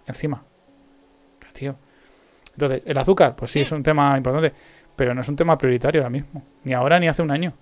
encima. 0.07 0.43
Tío. 1.53 1.75
Entonces, 2.53 2.83
el 2.85 2.97
azúcar, 2.97 3.35
pues 3.35 3.51
sí, 3.51 3.61
es 3.61 3.71
un 3.71 3.83
tema 3.83 4.15
importante, 4.17 4.53
pero 4.95 5.13
no 5.13 5.21
es 5.21 5.27
un 5.27 5.35
tema 5.35 5.57
prioritario 5.57 6.01
ahora 6.01 6.09
mismo. 6.09 6.43
Ni 6.63 6.73
ahora 6.73 6.99
ni 6.99 7.07
hace 7.07 7.21
un 7.21 7.31
año. 7.31 7.53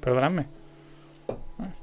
Perdonadme. 0.00 0.46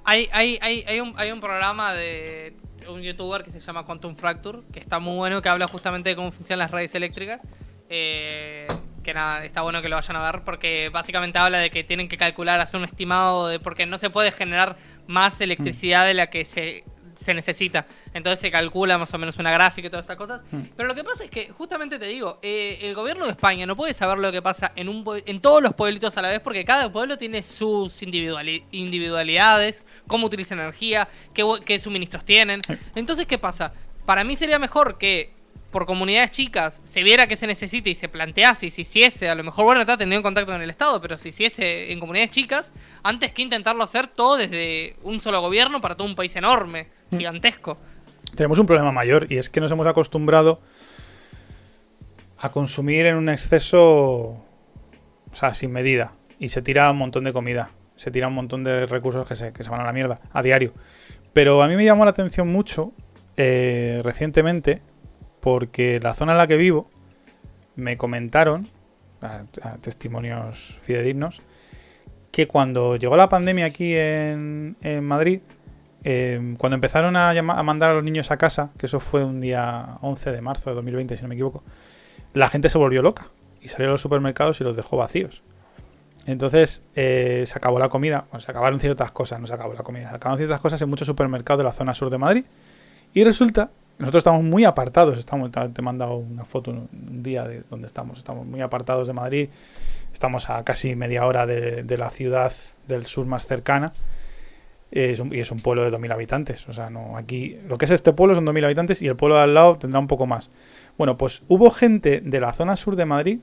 Hay, 0.04 0.30
hay, 0.32 0.60
hay, 0.62 0.84
hay, 0.88 1.00
un, 1.00 1.14
hay 1.18 1.32
un 1.32 1.40
programa 1.40 1.94
de 1.94 2.56
un 2.88 3.02
youtuber 3.02 3.44
que 3.44 3.52
se 3.52 3.60
llama 3.60 3.86
Quantum 3.86 4.16
Fracture, 4.16 4.60
que 4.72 4.80
está 4.80 5.00
muy 5.00 5.16
bueno, 5.16 5.42
que 5.42 5.50
habla 5.50 5.68
justamente 5.68 6.10
de 6.10 6.16
cómo 6.16 6.32
funcionan 6.32 6.60
las 6.60 6.72
redes 6.72 6.94
eléctricas. 6.96 7.42
Eh, 7.90 8.68
que 9.04 9.14
nada, 9.14 9.44
está 9.44 9.62
bueno 9.62 9.82
que 9.82 9.90
lo 9.90 9.96
vayan 9.96 10.16
a 10.16 10.32
ver 10.32 10.44
porque 10.44 10.90
básicamente 10.90 11.40
habla 11.40 11.58
de 11.58 11.70
que 11.70 11.84
tienen 11.84 12.08
que 12.08 12.18
calcular, 12.18 12.60
hacer 12.62 12.80
un 12.80 12.86
estimado 12.86 13.48
de 13.48 13.60
porque 13.60 13.86
no 13.86 13.98
se 13.98 14.10
puede 14.10 14.32
generar 14.32 14.78
más 15.08 15.42
electricidad 15.42 16.06
de 16.06 16.14
la 16.14 16.30
que 16.30 16.46
se 16.46 16.84
se 17.22 17.34
necesita. 17.34 17.86
Entonces 18.14 18.40
se 18.40 18.52
calcula 18.52 18.98
más 18.98 19.14
o 19.14 19.18
menos 19.18 19.38
una 19.38 19.52
gráfica 19.52 19.88
y 19.88 19.90
todas 19.90 20.04
estas 20.04 20.18
cosas. 20.18 20.42
Hmm. 20.52 20.64
Pero 20.76 20.88
lo 20.88 20.96
que 20.96 21.04
pasa 21.04 21.24
es 21.24 21.30
que, 21.30 21.50
justamente 21.50 22.00
te 22.00 22.06
digo, 22.06 22.40
eh, 22.42 22.80
el 22.82 22.96
gobierno 22.96 23.26
de 23.26 23.32
España 23.32 23.66
no 23.66 23.76
puede 23.76 23.94
saber 23.94 24.18
lo 24.18 24.32
que 24.32 24.42
pasa 24.42 24.72
en, 24.76 24.90
un, 24.90 25.06
en 25.26 25.42
todos 25.42 25.62
los 25.62 25.74
pueblitos 25.74 26.18
a 26.18 26.22
la 26.22 26.30
vez 26.30 26.40
porque 26.40 26.66
cada 26.66 26.92
pueblo 26.92 27.18
tiene 27.18 27.44
sus 27.44 28.02
individualidades, 28.02 29.84
cómo 30.08 30.28
utiliza 30.28 30.56
energía, 30.56 31.08
qué, 31.34 31.46
qué 31.66 31.80
suministros 31.80 32.26
tienen. 32.26 32.62
Entonces, 32.96 33.28
¿qué 33.28 33.38
pasa? 33.38 33.74
Para 34.06 34.24
mí 34.24 34.36
sería 34.36 34.60
mejor 34.60 34.98
que 34.98 35.34
por 35.72 35.86
comunidades 35.86 36.32
chicas 36.32 36.82
se 36.84 37.02
viera 37.02 37.28
que 37.28 37.36
se 37.36 37.48
necesita 37.48 37.90
y 37.90 37.96
se 37.96 38.10
plantease 38.10 38.68
y 38.68 38.72
se 38.72 38.82
hiciese, 38.82 39.30
a 39.30 39.36
lo 39.36 39.44
mejor, 39.44 39.66
bueno, 39.66 39.82
está 39.82 39.98
teniendo 39.98 40.22
contacto 40.22 40.52
con 40.52 40.62
el 40.62 40.70
Estado, 40.70 41.02
pero 41.02 41.18
si 41.18 41.30
hiciese 41.30 41.92
en 41.92 42.00
comunidades 42.00 42.32
chicas, 42.32 42.74
antes 43.04 43.32
que 43.32 43.42
intentarlo 43.42 43.84
hacer 43.84 44.08
todo 44.08 44.38
desde 44.38 44.98
un 45.04 45.22
solo 45.22 45.42
gobierno 45.42 45.82
para 45.82 45.96
todo 45.96 46.08
un 46.08 46.16
país 46.16 46.36
enorme. 46.36 46.88
Gigantesco. 47.12 47.78
Tenemos 48.36 48.60
un 48.60 48.66
problema 48.66 48.92
mayor 48.92 49.28
y 49.30 49.38
es 49.38 49.50
que 49.50 49.62
nos 49.62 49.72
hemos 49.72 49.88
acostumbrado 49.88 50.60
a 52.38 52.50
consumir 52.52 53.06
en 53.06 53.16
un 53.16 53.30
exceso, 53.30 53.82
o 53.82 54.46
sea, 55.34 55.54
sin 55.54 55.72
medida. 55.72 56.14
Y 56.40 56.50
se 56.50 56.62
tira 56.62 56.90
un 56.90 56.98
montón 56.98 57.24
de 57.24 57.34
comida, 57.34 57.72
se 57.96 58.10
tira 58.10 58.28
un 58.28 58.34
montón 58.34 58.64
de 58.64 58.86
recursos 58.88 59.28
que 59.28 59.36
se, 59.36 59.54
que 59.54 59.64
se 59.64 59.70
van 59.70 59.82
a 59.82 59.86
la 59.86 59.94
mierda 59.94 60.22
a 60.32 60.42
diario. 60.42 60.72
Pero 61.34 61.62
a 61.62 61.68
mí 61.68 61.76
me 61.76 61.86
llamó 61.86 62.06
la 62.06 62.12
atención 62.12 62.48
mucho 62.48 62.94
eh, 63.38 64.02
recientemente 64.04 64.82
porque 65.40 66.00
la 66.02 66.14
zona 66.14 66.34
en 66.34 66.38
la 66.38 66.48
que 66.48 66.58
vivo 66.58 66.90
me 67.76 67.98
comentaron, 67.98 68.70
a, 69.22 69.44
testimonios 69.82 70.80
fidedignos, 70.82 71.42
que 72.32 72.48
cuando 72.48 72.96
llegó 72.96 73.18
la 73.18 73.30
pandemia 73.30 73.66
aquí 73.66 73.94
en, 73.96 74.76
Madrid, 75.02 75.42
em, 76.04 76.56
cuando 76.56 76.76
empezaron 76.76 77.16
a, 77.16 77.34
mandar 77.42 77.92
a 77.92 77.94
los 77.94 78.04
niños 78.04 78.32
a 78.32 78.38
casa, 78.38 78.72
que 78.78 78.86
eso 78.86 79.00
fue 79.00 79.24
un 79.24 79.42
día 79.42 79.98
11 80.02 80.32
de 80.32 80.42
marzo 80.42 80.70
de 80.70 80.76
2020, 80.76 81.16
si 81.16 81.22
no 81.22 81.28
me 81.28 81.36
equivoco, 81.36 81.64
la 82.34 82.48
gente 82.50 82.70
se 82.70 82.78
volvió 82.78 83.02
loca 83.02 83.28
y 83.62 83.68
salió 83.68 83.88
a 83.88 83.92
los 83.92 84.02
supermercados 84.02 84.60
y 84.62 84.64
los 84.64 84.76
dejó 84.76 84.98
vacíos. 84.98 85.44
Entonces 86.26 86.84
eh, 86.96 87.44
se 87.46 87.58
acabó 87.58 87.80
la 87.80 87.90
comida, 87.90 88.26
bueno, 88.30 88.42
se 88.42 88.52
acabaron 88.52 88.80
ciertas 88.80 89.12
cosas, 89.12 89.40
no 89.40 89.48
se 89.48 89.54
acabó 89.54 89.74
la 89.74 89.84
comida, 89.84 90.10
se 90.10 90.16
acabaron 90.16 90.38
ciertas 90.38 90.60
cosas 90.60 90.82
en 90.82 90.90
muchos 90.90 91.08
supermercados 91.08 91.60
de 91.60 91.64
la 91.64 91.74
zona 91.74 91.94
sur 91.94 92.10
de 92.10 92.18
Madrid. 92.18 92.46
Y 93.14 93.24
resulta 93.24 93.72
nosotros 94.02 94.22
estamos 94.22 94.44
muy 94.44 94.66
apartados, 94.66 95.20
estamos, 95.20 95.52
te 95.52 95.60
he 95.78 95.82
mandado 95.84 96.16
una 96.16 96.44
foto 96.44 96.72
un 96.72 97.22
día 97.22 97.48
de 97.48 97.62
donde 97.70 97.86
estamos, 97.86 98.18
estamos 98.18 98.48
muy 98.48 98.60
apartados 98.60 99.06
de 99.06 99.14
Madrid, 99.14 99.50
estamos 100.12 100.50
a 100.50 100.64
casi 100.64 100.96
media 100.96 101.24
hora 101.28 101.46
de, 101.46 101.98
la 101.98 102.10
ciudad 102.10 102.52
del 102.88 103.06
sur 103.06 103.28
más 103.28 103.46
cercana 103.46 103.94
y 104.92 105.40
es 105.40 105.52
un 105.52 105.60
pueblo 105.60 105.84
de 105.84 105.98
2.000 105.98 106.12
habitantes, 106.12 106.68
o 106.68 106.74
sea, 106.74 106.90
no 106.90 107.16
aquí, 107.16 107.58
lo 107.68 107.78
que 107.78 107.86
es 107.86 107.92
este 107.92 108.12
pueblo 108.12 108.36
son 108.36 108.46
2.000 108.46 108.66
habitantes 108.66 109.02
y 109.02 109.08
el 109.08 109.16
pueblo 109.16 109.36
de 109.36 109.44
al 109.44 109.54
lado 109.54 109.78
tendrá 109.78 110.00
un 110.00 110.08
poco 110.08 110.28
más. 110.28 110.50
Bueno, 110.98 111.18
pues 111.18 111.44
hubo 111.48 111.72
gente 111.72 112.22
de 112.22 112.40
la 112.42 112.52
zona 112.52 112.76
sur 112.76 112.98
de 112.98 113.06
Madrid 113.06 113.40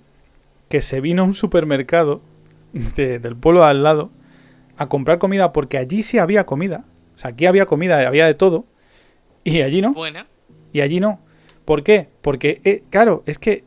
que 0.69 0.83
se 0.83 1.01
vino 1.01 1.23
a 1.23 1.25
un 1.25 1.35
supermercado 1.35 2.21
del 2.97 3.37
pueblo 3.37 3.61
de 3.61 3.67
al 3.67 3.83
lado 3.83 4.11
a 4.77 4.89
comprar 4.89 5.19
comida 5.19 5.53
porque 5.53 5.79
allí 5.79 6.03
sí 6.03 6.19
había 6.19 6.45
comida, 6.45 6.85
o 7.17 7.19
sea, 7.19 7.31
aquí 7.31 7.47
había 7.47 7.65
comida, 7.65 8.07
había 8.07 8.27
de 8.27 8.35
todo 8.35 8.67
y 9.43 9.63
allí 9.63 9.81
no. 9.81 9.95
Buena. 9.95 10.27
Y 10.73 10.83
allí 10.83 11.01
no. 11.01 11.21
¿Por 11.65 11.83
qué? 11.83 12.09
Porque, 12.21 12.61
eh, 12.65 12.83
claro, 12.91 13.23
es 13.27 13.39
que 13.39 13.65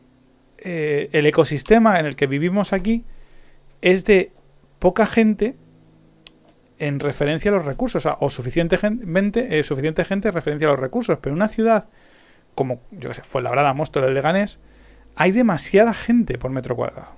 eh, 0.58 1.08
el 1.12 1.26
ecosistema 1.26 1.98
en 1.98 2.06
el 2.06 2.14
que 2.14 2.28
vivimos 2.28 2.72
aquí 2.72 3.04
es 3.80 4.04
de 4.04 4.30
poca 4.78 5.06
gente 5.06 5.56
en 6.86 7.00
referencia 7.00 7.50
a 7.50 7.54
los 7.54 7.64
recursos, 7.64 8.06
o, 8.06 8.30
suficiente 8.30 8.76
gente, 8.76 9.58
eh, 9.58 9.62
suficiente 9.64 10.04
gente 10.04 10.28
en 10.28 10.34
referencia 10.34 10.68
a 10.68 10.72
los 10.72 10.80
recursos. 10.80 11.18
Pero 11.20 11.32
en 11.32 11.36
una 11.36 11.48
ciudad 11.48 11.88
como, 12.54 12.82
yo 12.90 13.08
qué 13.08 13.14
sé, 13.14 13.22
fue 13.22 13.42
Labrada, 13.42 13.72
Móstoles, 13.74 14.08
el 14.08 14.14
Leganés, 14.14 14.60
hay 15.14 15.32
demasiada 15.32 15.94
gente 15.94 16.38
por 16.38 16.50
metro 16.50 16.76
cuadrado. 16.76 17.14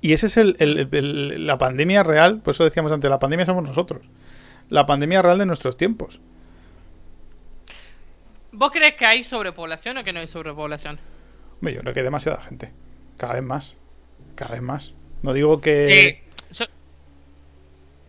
Y 0.00 0.12
esa 0.12 0.26
es 0.26 0.36
el, 0.36 1.46
la 1.46 1.58
pandemia 1.58 2.02
real, 2.02 2.40
por 2.40 2.54
eso 2.54 2.64
decíamos 2.64 2.90
antes, 2.90 3.10
la 3.10 3.18
pandemia 3.18 3.44
somos 3.44 3.64
nosotros. 3.64 4.02
La 4.70 4.86
pandemia 4.86 5.20
real 5.20 5.38
de 5.38 5.46
nuestros 5.46 5.76
tiempos. 5.76 6.20
¿Vos 8.52 8.70
crees 8.70 8.94
que 8.94 9.06
hay 9.06 9.22
sobrepoblación 9.22 9.98
o 9.98 10.04
que 10.04 10.12
no 10.12 10.20
hay 10.20 10.26
sobrepoblación? 10.26 10.98
Hombre, 11.56 11.74
yo 11.74 11.80
creo 11.82 11.92
que 11.92 12.00
hay 12.00 12.04
demasiada 12.04 12.40
gente. 12.40 12.72
Cada 13.18 13.34
vez 13.34 13.42
más. 13.42 13.76
Cada 14.34 14.52
vez 14.52 14.62
más. 14.62 14.94
No 15.22 15.32
digo 15.34 15.60
que. 15.60 16.22
Sí. 16.24 16.29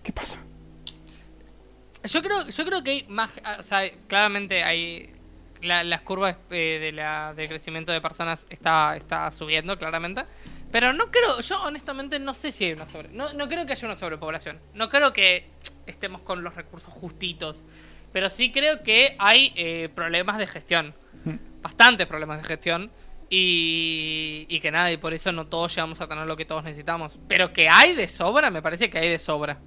¿Qué 0.03 0.11
pasa? 0.11 0.37
yo 2.03 2.21
creo, 2.23 2.49
yo 2.49 2.65
creo 2.65 2.83
que 2.83 2.91
hay 2.91 3.05
más. 3.07 3.31
ah, 3.43 3.57
O 3.59 3.63
sea, 3.63 3.89
claramente 4.07 4.63
hay. 4.63 5.11
la- 5.61 5.83
las 5.83 6.01
curvas 6.01 6.35
eh, 6.49 6.79
de, 6.81 6.91
la, 6.91 7.33
de 7.35 7.47
crecimiento 7.47 7.91
de 7.91 8.01
personas 8.01 8.47
está, 8.49 8.97
está 8.97 9.31
subiendo, 9.31 9.77
claramente. 9.77 10.23
Pero 10.71 10.93
no 10.93 11.11
creo, 11.11 11.39
yo 11.41 11.61
honestamente 11.63 12.17
no 12.17 12.33
sé 12.33 12.51
si 12.51 12.65
hay 12.65 12.73
una 12.73 12.87
sobre. 12.87 13.09
No, 13.09 13.33
no 13.33 13.47
creo 13.47 13.65
que 13.65 13.73
haya 13.73 13.87
una 13.87 13.95
sobrepoblación. 13.95 14.59
No 14.73 14.89
creo 14.89 15.13
que 15.13 15.47
estemos 15.85 16.21
con 16.21 16.43
los 16.43 16.55
recursos 16.55 16.91
justitos. 16.93 17.57
Pero 18.13 18.29
sí 18.29 18.51
creo 18.51 18.81
que 18.83 19.15
hay 19.19 19.53
eh, 19.55 19.89
problemas 19.93 20.37
de 20.37 20.47
gestión. 20.47 20.95
Bastantes 21.61 22.07
problemas 22.07 22.41
de 22.41 22.47
gestión. 22.47 22.89
Y, 23.29 24.45
y 24.49 24.59
que 24.59 24.71
nada, 24.71 24.91
y 24.91 24.97
por 24.97 25.13
eso 25.13 25.31
no 25.31 25.47
todos 25.47 25.73
llegamos 25.75 26.01
a 26.01 26.07
tener 26.07 26.25
lo 26.25 26.35
que 26.35 26.45
todos 26.45 26.63
necesitamos. 26.63 27.17
Pero 27.27 27.53
que 27.53 27.69
hay 27.69 27.93
de 27.95 28.07
sobra, 28.09 28.49
me 28.49 28.61
parece 28.61 28.89
que 28.89 28.97
hay 28.97 29.09
de 29.09 29.19
sobra. 29.19 29.57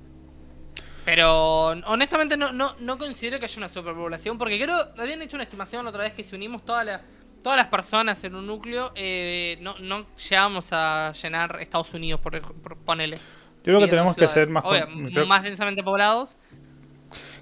Pero 1.04 1.68
honestamente 1.86 2.36
no, 2.36 2.52
no, 2.52 2.74
no 2.80 2.98
considero 2.98 3.38
que 3.38 3.44
haya 3.44 3.58
una 3.58 3.68
superpoblación. 3.68 4.38
Porque 4.38 4.58
creo, 4.60 4.76
habían 4.98 5.20
hecho 5.22 5.36
una 5.36 5.44
estimación 5.44 5.84
la 5.84 5.90
otra 5.90 6.04
vez 6.04 6.14
que 6.14 6.24
si 6.24 6.34
unimos 6.34 6.64
toda 6.64 6.84
la- 6.84 7.02
todas 7.42 7.58
las 7.58 7.66
personas 7.66 8.24
en 8.24 8.34
un 8.34 8.46
núcleo, 8.46 8.90
eh, 8.94 9.58
no, 9.60 9.78
no 9.78 10.06
llegamos 10.16 10.68
a 10.72 11.12
llenar 11.12 11.58
Estados 11.60 11.92
Unidos, 11.92 12.20
por, 12.22 12.40
por 12.40 12.76
ponele. 12.78 13.16
Yo 13.18 13.62
creo 13.64 13.80
que 13.80 13.88
tenemos 13.88 14.16
que 14.16 14.26
ser 14.28 14.48
más. 14.48 14.64
Obvio, 14.64 14.86
con- 14.86 15.10
creo- 15.10 15.26
más 15.26 15.42
densamente 15.42 15.82
poblados. 15.82 16.36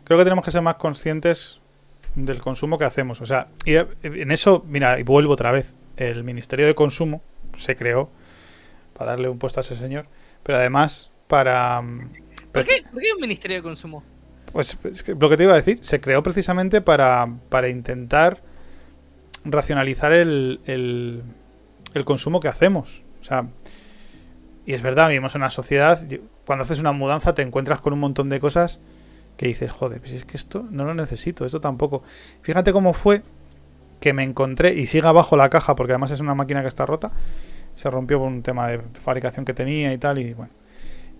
creo 0.05 0.19
que 0.19 0.25
tenemos 0.25 0.45
que 0.45 0.51
ser 0.51 0.61
más 0.63 0.75
conscientes 0.75 1.61
del 2.17 2.39
consumo 2.41 2.79
que 2.79 2.85
hacemos. 2.85 3.21
O 3.21 3.27
sea, 3.27 3.47
y 3.65 3.75
eh, 3.77 3.87
en 4.03 4.33
eso, 4.33 4.65
mira, 4.67 4.99
y 4.99 5.05
vuelvo 5.05 5.35
otra 5.35 5.53
vez. 5.53 5.75
El 5.97 6.25
Ministerio 6.25 6.67
de 6.67 6.75
Consumo 6.75 7.23
se 7.57 7.77
creó 7.77 8.11
para 8.95 9.11
darle 9.13 9.29
un 9.29 9.39
puesto 9.39 9.61
a 9.61 9.63
ese 9.63 9.77
señor, 9.77 10.07
pero 10.43 10.59
además 10.59 11.11
para... 11.29 11.81
mm, 12.53 12.65
¿Por 12.65 12.65
qué, 12.65 12.85
por 12.91 13.01
qué 13.01 13.13
un 13.15 13.21
ministerio 13.21 13.57
de 13.59 13.63
consumo? 13.63 14.03
Pues 14.53 14.79
lo 15.19 15.31
que 15.31 15.37
te 15.37 15.45
iba 15.45 15.55
a 15.55 15.57
decir, 15.57 15.79
se 15.81 16.01
creó 16.01 16.23
precisamente 16.23 16.81
para, 16.83 17.27
para 17.49 17.69
intentar 17.69 18.43
racionalizar 19.45 20.13
el, 20.13 20.61
el, 20.67 21.23
el 21.95 22.05
consumo 22.05 22.41
que 22.41 22.49
hacemos. 22.49 23.03
O 23.21 23.25
sea, 23.25 23.47
y 24.67 24.75
es 24.75 24.83
verdad, 24.83 25.09
vivimos 25.09 25.35
en 25.35 25.41
una 25.41 25.51
sociedad, 25.51 25.99
cuando 26.47 26.65
haces 26.65 26.79
una 26.79 26.93
mudanza 26.93 27.35
te 27.35 27.43
encuentras 27.43 27.81
con 27.81 27.93
un 27.93 28.01
montón 28.01 28.29
de 28.29 28.41
cosas 28.41 28.81
que 29.37 29.47
dices, 29.47 29.73
joder, 29.73 30.01
pues 30.01 30.13
es 30.13 30.25
que 30.25 30.37
esto 30.37 30.67
no 30.71 30.85
lo 30.85 30.95
necesito, 30.95 31.45
esto 31.45 31.61
tampoco. 31.61 32.03
Fíjate 32.43 32.73
cómo 32.73 32.93
fue 32.93 33.23
que 34.01 34.13
me 34.13 34.23
encontré, 34.23 34.75
y 34.75 34.87
sigue 34.87 35.07
abajo 35.07 35.37
la 35.37 35.49
caja, 35.49 35.75
porque 35.75 35.93
además 35.93 36.11
es 36.11 36.21
una 36.21 36.35
máquina 36.35 36.61
que 36.61 36.69
está 36.69 36.87
rota, 36.87 37.13
se 37.75 37.89
rompió 37.89 38.19
por 38.19 38.29
un 38.29 38.43
tema 38.43 38.69
de 38.69 38.81
fabricación 39.01 39.45
que 39.45 39.55
tenía 39.55 39.93
y 39.93 39.99
tal, 39.99 40.19
y 40.19 40.35
bueno. 40.35 40.53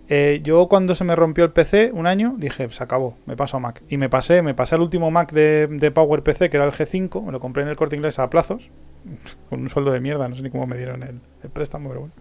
Eh, 0.09 0.41
yo 0.43 0.67
cuando 0.67 0.95
se 0.95 1.05
me 1.05 1.15
rompió 1.15 1.45
el 1.45 1.51
PC 1.51 1.91
un 1.93 2.07
año 2.07 2.35
dije, 2.37 2.69
se 2.69 2.83
acabó, 2.83 3.17
me 3.25 3.35
paso 3.35 3.57
a 3.57 3.59
Mac. 3.59 3.81
Y 3.89 3.97
me 3.97 4.09
pasé, 4.09 4.41
me 4.41 4.53
pasé 4.53 4.75
al 4.75 4.81
último 4.81 5.11
Mac 5.11 5.31
de, 5.31 5.67
de 5.67 5.91
PowerPC, 5.91 6.49
que 6.49 6.57
era 6.57 6.65
el 6.65 6.71
G5, 6.71 7.23
me 7.23 7.31
lo 7.31 7.39
compré 7.39 7.63
en 7.63 7.69
el 7.69 7.75
corte 7.75 7.95
inglés 7.95 8.19
a 8.19 8.29
plazos, 8.29 8.69
con 9.49 9.61
un 9.61 9.69
sueldo 9.69 9.91
de 9.91 9.99
mierda, 9.99 10.27
no 10.27 10.35
sé 10.35 10.41
ni 10.41 10.49
cómo 10.49 10.67
me 10.67 10.77
dieron 10.77 11.03
el, 11.03 11.49
préstamo, 11.49 11.89
pero 11.89 12.01
bueno. 12.01 12.13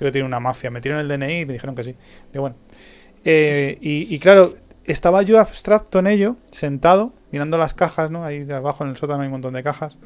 Yo 0.00 0.06
que 0.06 0.12
tiene 0.12 0.26
una 0.26 0.40
mafia, 0.40 0.70
me 0.70 0.80
dieron 0.80 1.00
el 1.00 1.08
DNI 1.08 1.40
y 1.40 1.46
me 1.46 1.52
dijeron 1.54 1.74
que 1.74 1.84
sí. 1.84 1.96
Bueno. 2.32 2.56
Eh, 3.24 3.76
y, 3.80 4.14
y 4.14 4.18
claro, 4.20 4.54
estaba 4.84 5.22
yo 5.22 5.40
abstracto 5.40 5.98
en 5.98 6.06
ello, 6.06 6.36
sentado, 6.52 7.12
mirando 7.32 7.58
las 7.58 7.74
cajas, 7.74 8.10
¿no? 8.10 8.24
Ahí 8.24 8.44
de 8.44 8.54
abajo 8.54 8.84
en 8.84 8.90
el 8.90 8.96
sótano 8.96 9.22
hay 9.22 9.26
un 9.26 9.32
montón 9.32 9.54
de 9.54 9.62
cajas. 9.62 9.98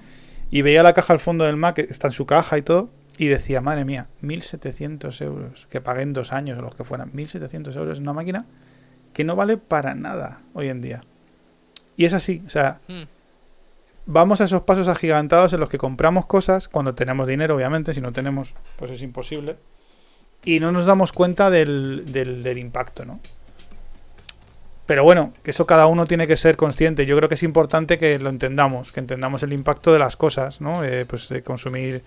Y 0.51 0.63
veía 0.63 0.83
la 0.83 0.93
caja 0.93 1.13
al 1.13 1.19
fondo 1.19 1.45
del 1.45 1.57
Mac, 1.57 1.79
está 1.79 2.09
en 2.09 2.13
su 2.13 2.27
caja 2.27 2.59
y 2.59 2.63
todo. 2.63 2.91
Y 3.19 3.27
decía, 3.27 3.61
madre 3.61 3.85
mía, 3.85 4.09
1.700 4.23 5.21
euros, 5.23 5.67
que 5.71 5.81
pagué 5.81 6.03
en 6.03 6.13
dos 6.13 6.33
años 6.33 6.59
o 6.59 6.63
los 6.63 6.75
que 6.75 6.85
fueran. 6.85 7.13
1.700 7.13 7.77
euros 7.77 7.99
en 7.99 8.05
una 8.05 8.15
máquina 8.15 8.47
que 9.13 9.25
no 9.25 9.37
vale 9.37 9.59
para 9.59 9.95
nada 9.95 10.41
hoy 10.55 10.69
en 10.69 10.81
día. 10.81 11.03
Y 11.97 12.07
es 12.07 12.15
así, 12.15 12.43
o 12.47 12.51
sea, 12.51 12.81
Hmm. 12.89 13.03
vamos 14.07 14.41
a 14.41 14.45
esos 14.45 14.63
pasos 14.63 14.89
agigantados 14.89 15.53
en 15.53 15.61
los 15.61 15.69
que 15.69 15.79
compramos 15.79 16.27
cosas 16.27 16.69
cuando 16.69 16.95
tenemos 16.95 17.29
dinero, 17.29 17.55
obviamente, 17.55 17.93
si 17.93 18.01
no 18.01 18.13
tenemos, 18.13 18.55
pues 18.77 18.91
es 18.91 19.03
imposible. 19.03 19.57
Y 20.45 20.59
no 20.59 20.73
nos 20.73 20.87
damos 20.87 21.13
cuenta 21.13 21.51
del, 21.51 22.11
del, 22.11 22.43
del 22.43 22.59
impacto, 22.59 23.05
¿no? 23.05 23.21
Pero 24.87 25.05
bueno, 25.05 25.33
que 25.45 25.53
eso 25.53 25.67
cada 25.67 25.87
uno 25.87 26.07
tiene 26.07 26.27
que 26.27 26.37
ser 26.37 26.57
consciente. 26.57 27.07
Yo 27.07 27.17
creo 27.17 27.29
que 27.29 27.37
es 27.37 27.43
importante 27.45 27.99
que 27.99 28.19
lo 28.19 28.31
entendamos, 28.31 28.91
que 28.91 29.01
entendamos 29.01 29.43
el 29.45 29.53
impacto 29.53 29.93
de 29.93 30.01
las 30.01 30.17
cosas, 30.17 30.61
¿no? 30.61 30.83
Eh, 30.85 31.07
pues 31.07 31.29
de 31.29 31.43
consumir 31.43 32.03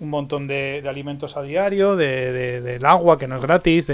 un 0.00 0.10
montón 0.10 0.46
de, 0.48 0.80
de 0.82 0.88
alimentos 0.88 1.36
a 1.36 1.42
diario, 1.42 1.94
de, 1.96 2.32
de- 2.32 2.60
del 2.60 2.84
agua 2.84 3.18
que 3.18 3.28
no 3.28 3.36
es 3.36 3.42
gratis. 3.42 3.92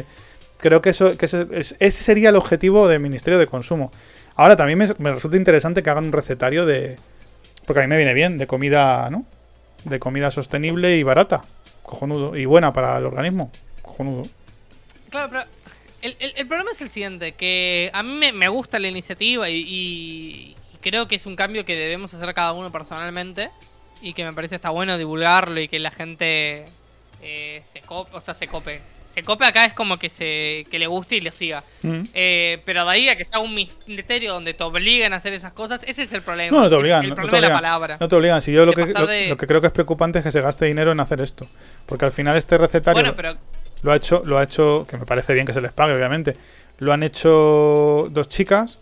creo 0.58 0.80
que 0.80 0.90
eso, 0.90 1.16
que 1.16 1.26
ese, 1.26 1.46
es- 1.52 1.76
ese 1.78 2.02
sería 2.04 2.30
el 2.30 2.36
objetivo 2.36 2.88
del 2.88 3.00
Ministerio 3.00 3.38
de 3.38 3.46
Consumo. 3.46 3.90
Ahora 4.36 4.56
también 4.56 4.78
me, 4.78 4.86
me 4.98 5.12
resulta 5.12 5.36
interesante 5.36 5.82
que 5.82 5.90
hagan 5.90 6.06
un 6.06 6.12
recetario 6.12 6.64
de, 6.66 6.96
porque 7.66 7.80
a 7.80 7.82
mí 7.82 7.88
me 7.88 7.96
viene 7.96 8.14
bien, 8.14 8.38
de 8.38 8.46
comida, 8.46 9.08
¿no? 9.10 9.26
De 9.84 9.98
comida 9.98 10.30
sostenible 10.30 10.96
y 10.96 11.02
barata, 11.02 11.44
cojonudo 11.82 12.36
y 12.36 12.44
buena 12.44 12.72
para 12.72 12.96
el 12.98 13.06
organismo, 13.06 13.50
cojonudo. 13.82 14.22
Claro, 15.10 15.28
pero 15.30 15.42
el, 16.02 16.16
el- 16.20 16.46
problema 16.48 16.70
es 16.72 16.80
el 16.80 16.88
siguiente, 16.88 17.32
que 17.32 17.90
a 17.92 18.02
mí 18.02 18.32
me, 18.32 18.48
gusta 18.48 18.78
la 18.78 18.88
iniciativa 18.88 19.48
y 19.48 20.54
creo 20.80 21.08
que 21.08 21.16
es 21.16 21.26
un 21.26 21.34
cambio 21.36 21.64
que 21.64 21.74
debemos 21.74 22.14
hacer 22.14 22.32
cada 22.34 22.52
uno 22.52 22.70
personalmente 22.70 23.50
y 24.02 24.12
que 24.12 24.24
me 24.24 24.32
parece 24.32 24.54
está 24.56 24.70
bueno 24.70 24.98
divulgarlo 24.98 25.60
y 25.60 25.68
que 25.68 25.78
la 25.78 25.90
gente 25.90 26.64
eh, 27.22 27.62
se 27.72 27.80
cope, 27.80 28.10
o 28.16 28.20
sea, 28.20 28.34
se 28.34 28.46
cope. 28.46 28.80
Se 29.12 29.22
cope 29.22 29.46
acá 29.46 29.64
es 29.64 29.72
como 29.72 29.96
que 29.98 30.10
se 30.10 30.66
que 30.70 30.78
le 30.78 30.86
guste 30.86 31.16
y 31.16 31.22
le 31.22 31.32
siga. 31.32 31.64
Mm. 31.82 32.00
Eh, 32.12 32.60
pero 32.66 32.84
de 32.84 32.90
ahí 32.90 33.08
a 33.08 33.16
que 33.16 33.24
sea 33.24 33.38
un 33.38 33.54
ministerio 33.54 34.34
donde 34.34 34.52
te 34.52 34.62
obliguen 34.62 35.14
a 35.14 35.16
hacer 35.16 35.32
esas 35.32 35.52
cosas, 35.52 35.82
ese 35.86 36.02
es 36.02 36.12
el 36.12 36.20
problema. 36.20 36.54
No, 36.54 36.64
no 36.64 36.68
te 36.68 36.74
obligan, 36.74 37.02
El 37.02 37.08
no, 37.10 37.16
no 37.16 37.22
problema 37.22 37.30
te 37.30 37.36
de 37.36 37.40
la 37.40 37.46
obligan. 37.48 37.56
palabra. 37.62 37.96
No 37.98 38.08
te 38.08 38.16
obligan. 38.16 38.42
Si 38.42 38.52
yo 38.52 38.66
lo 38.66 38.74
que, 38.74 38.84
lo, 38.84 39.06
de- 39.06 39.28
lo 39.30 39.38
que 39.38 39.46
creo 39.46 39.62
que 39.62 39.68
es 39.68 39.72
preocupante 39.72 40.18
es 40.18 40.24
que 40.24 40.30
se 40.32 40.42
gaste 40.42 40.66
dinero 40.66 40.92
en 40.92 41.00
hacer 41.00 41.22
esto. 41.22 41.46
Porque 41.86 42.04
al 42.04 42.12
final 42.12 42.36
este 42.36 42.58
recetario 42.58 43.00
Bueno, 43.00 43.16
pero 43.16 43.38
lo 43.82 43.92
ha 43.92 43.96
hecho, 43.96 44.22
lo 44.26 44.36
ha 44.36 44.42
hecho, 44.42 44.86
que 44.86 44.98
me 44.98 45.06
parece 45.06 45.32
bien 45.32 45.46
que 45.46 45.54
se 45.54 45.62
les 45.62 45.72
pague, 45.72 45.94
obviamente. 45.94 46.36
Lo 46.80 46.92
han 46.92 47.02
hecho 47.02 48.08
dos 48.10 48.28
chicas 48.28 48.78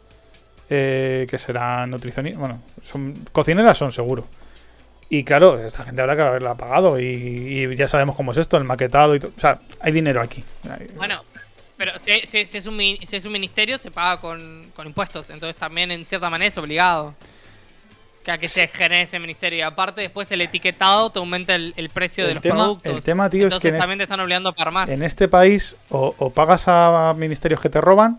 eh, 0.68 1.28
que 1.30 1.38
serán 1.38 1.90
nutricionistas. 1.90 2.40
Bueno, 2.40 2.60
son 2.82 3.14
cocineras 3.30 3.78
son 3.78 3.92
seguro. 3.92 4.26
Y 5.18 5.24
claro, 5.24 5.64
esta 5.64 5.84
gente 5.84 6.00
habrá 6.02 6.16
que 6.16 6.22
haberla 6.22 6.54
pagado. 6.56 6.98
Y, 6.98 7.04
y 7.04 7.76
ya 7.76 7.86
sabemos 7.88 8.16
cómo 8.16 8.32
es 8.32 8.38
esto, 8.38 8.56
el 8.56 8.64
maquetado 8.64 9.14
y 9.14 9.20
todo. 9.20 9.32
O 9.36 9.40
sea, 9.40 9.58
hay 9.80 9.92
dinero 9.92 10.20
aquí. 10.20 10.42
Bueno, 10.96 11.22
pero 11.76 11.98
si, 11.98 12.20
si- 12.26 12.46
si 12.46 12.58
es, 12.58 12.66
un, 12.66 12.78
si 12.78 13.16
es 13.16 13.24
un 13.24 13.32
ministerio 13.32 13.78
se 13.78 13.90
paga 13.90 14.20
con, 14.20 14.70
con 14.74 14.86
impuestos, 14.86 15.30
entonces 15.30 15.56
también 15.56 15.90
en 15.90 16.04
cierta 16.04 16.30
manera 16.30 16.48
es 16.48 16.58
obligado 16.58 17.14
que 18.24 18.30
a 18.30 18.38
que 18.38 18.48
se 18.48 18.68
genere 18.68 19.02
ese 19.02 19.18
ministerio. 19.20 19.58
Y 19.58 19.62
aparte 19.62 20.00
después 20.00 20.30
el 20.32 20.40
etiquetado 20.40 21.10
te 21.10 21.18
aumenta 21.18 21.54
el, 21.54 21.74
el 21.76 21.90
precio 21.90 22.24
de 22.24 22.30
El 22.30 22.34
los 22.36 22.42
tema- 22.42 22.56
productos. 22.56 22.92
el 22.94 23.02
tema, 23.02 23.28
tío, 23.30 23.40
es 23.40 23.44
entonces 23.52 23.70
que 23.70 23.76
en 23.76 23.80
también 23.80 23.98
te 23.98 24.04
están 24.04 24.20
obligando 24.20 24.48
a 24.48 24.52
pagar 24.52 24.72
más. 24.72 24.88
En 24.88 25.02
este 25.02 25.28
país 25.28 25.76
o, 25.90 26.14
o 26.18 26.30
pagas 26.30 26.64
a 26.68 27.14
ministerios 27.16 27.60
que 27.60 27.68
te 27.68 27.80
roban 27.80 28.18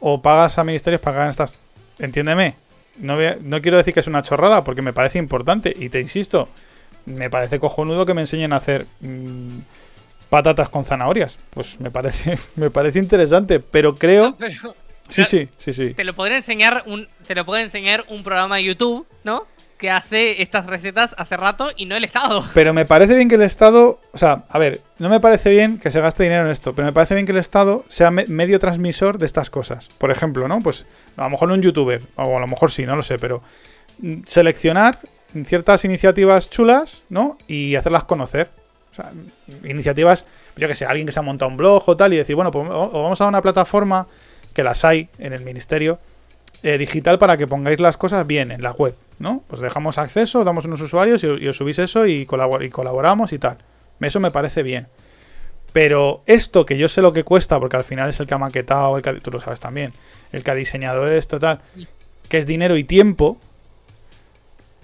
o 0.00 0.22
pagas 0.22 0.58
a 0.58 0.64
ministerios 0.64 1.00
para 1.00 1.14
que 1.14 1.18
hagan 1.20 1.30
estas... 1.30 1.58
Entiéndeme, 1.98 2.56
no, 2.98 3.16
voy 3.16 3.26
a- 3.26 3.38
no 3.42 3.60
quiero 3.62 3.76
decir 3.76 3.94
que 3.94 4.00
es 4.00 4.06
una 4.06 4.22
chorrada 4.22 4.64
porque 4.64 4.82
me 4.82 4.92
parece 4.92 5.18
importante 5.18 5.74
y 5.76 5.88
te 5.88 6.00
insisto, 6.00 6.48
me 7.06 7.28
parece 7.30 7.58
cojonudo 7.58 8.06
que 8.06 8.14
me 8.14 8.22
enseñen 8.22 8.52
a 8.52 8.56
hacer 8.56 8.86
mm, 9.00 9.58
patatas 10.30 10.68
con 10.68 10.84
zanahorias. 10.84 11.36
Pues 11.50 11.80
me 11.80 11.90
parece, 11.90 12.38
me 12.56 12.70
parece 12.70 12.98
interesante, 12.98 13.60
pero 13.60 13.94
creo... 13.96 14.34
Pero 14.38 14.74
Sí, 15.06 15.22
sí, 15.24 15.50
sí, 15.58 15.74
sí. 15.74 15.92
te 15.92 16.02
lo 16.02 16.14
podría 16.14 16.38
enseñar 16.38 16.82
un 16.86 17.06
te 17.26 17.34
lo 17.34 17.44
puede 17.44 17.62
enseñar 17.62 18.06
un 18.08 18.22
programa 18.22 18.56
de 18.56 18.64
YouTube, 18.64 19.06
¿no? 19.22 19.46
Que 19.78 19.90
hace 19.90 20.40
estas 20.40 20.66
recetas 20.66 21.14
hace 21.18 21.36
rato 21.36 21.68
y 21.76 21.86
no 21.86 21.96
el 21.96 22.04
Estado. 22.04 22.44
Pero 22.54 22.72
me 22.72 22.84
parece 22.86 23.14
bien 23.16 23.28
que 23.28 23.34
el 23.34 23.42
Estado, 23.42 24.00
o 24.12 24.18
sea, 24.18 24.44
a 24.48 24.58
ver, 24.58 24.80
no 24.98 25.08
me 25.08 25.20
parece 25.20 25.50
bien 25.50 25.78
que 25.78 25.90
se 25.90 26.00
gaste 26.00 26.22
dinero 26.22 26.44
en 26.44 26.50
esto, 26.50 26.74
pero 26.74 26.86
me 26.86 26.92
parece 26.92 27.14
bien 27.14 27.26
que 27.26 27.32
el 27.32 27.38
Estado 27.38 27.84
sea 27.88 28.10
me- 28.10 28.26
medio 28.26 28.58
transmisor 28.58 29.18
de 29.18 29.26
estas 29.26 29.50
cosas. 29.50 29.88
Por 29.98 30.10
ejemplo, 30.10 30.46
¿no? 30.48 30.60
Pues 30.60 30.86
a 31.16 31.24
lo 31.24 31.30
mejor 31.30 31.50
un 31.50 31.60
youtuber, 31.60 32.02
o 32.16 32.36
a 32.36 32.40
lo 32.40 32.46
mejor 32.46 32.70
sí, 32.70 32.86
no 32.86 32.94
lo 32.96 33.02
sé, 33.02 33.18
pero 33.18 33.42
mm, 33.98 34.20
seleccionar 34.26 35.00
ciertas 35.44 35.84
iniciativas 35.84 36.48
chulas, 36.48 37.02
¿no? 37.08 37.36
Y 37.48 37.74
hacerlas 37.74 38.04
conocer. 38.04 38.50
O 38.92 38.94
sea, 38.94 39.10
mm, 39.12 39.66
iniciativas, 39.66 40.24
yo 40.56 40.68
que 40.68 40.76
sé, 40.76 40.86
alguien 40.86 41.04
que 41.06 41.12
se 41.12 41.18
ha 41.18 41.22
montado 41.22 41.50
un 41.50 41.56
blog 41.56 41.82
o 41.88 41.96
tal, 41.96 42.14
y 42.14 42.16
decir, 42.16 42.36
bueno, 42.36 42.52
pues 42.52 42.68
vamos 42.68 43.20
a 43.20 43.26
una 43.26 43.42
plataforma 43.42 44.06
que 44.54 44.62
las 44.62 44.84
hay 44.84 45.08
en 45.18 45.32
el 45.32 45.42
ministerio 45.44 45.98
eh, 46.64 46.78
digital 46.78 47.18
para 47.18 47.36
que 47.36 47.46
pongáis 47.46 47.78
las 47.78 47.96
cosas 47.96 48.26
bien 48.26 48.50
en 48.50 48.60
la 48.62 48.72
web, 48.72 48.96
¿no? 49.20 49.44
Pues 49.46 49.60
dejamos 49.62 49.98
acceso, 49.98 50.42
damos 50.44 50.64
unos 50.64 50.80
usuarios 50.80 51.22
y, 51.22 51.26
y 51.28 51.46
os 51.48 51.56
subís 51.56 51.78
eso 51.78 52.06
y, 52.06 52.26
colabor- 52.26 52.64
y 52.64 52.70
colaboramos 52.70 53.32
y 53.32 53.38
tal. 53.38 53.58
Eso 54.00 54.18
me 54.18 54.30
parece 54.32 54.62
bien. 54.62 54.88
Pero 55.72 56.22
esto 56.26 56.64
que 56.66 56.76
yo 56.78 56.88
sé 56.88 57.02
lo 57.02 57.12
que 57.12 57.22
cuesta, 57.24 57.58
porque 57.60 57.76
al 57.76 57.84
final 57.84 58.08
es 58.08 58.18
el 58.20 58.26
que 58.26 58.34
ha 58.34 58.38
maquetado, 58.38 58.96
el 58.96 59.02
que 59.02 59.10
ha- 59.10 59.18
tú 59.20 59.30
lo 59.30 59.40
sabes 59.40 59.60
también, 59.60 59.92
el 60.32 60.42
que 60.42 60.50
ha 60.50 60.54
diseñado 60.54 61.06
esto, 61.10 61.38
tal, 61.38 61.60
que 62.28 62.38
es 62.38 62.46
dinero 62.46 62.76
y 62.76 62.84
tiempo, 62.84 63.38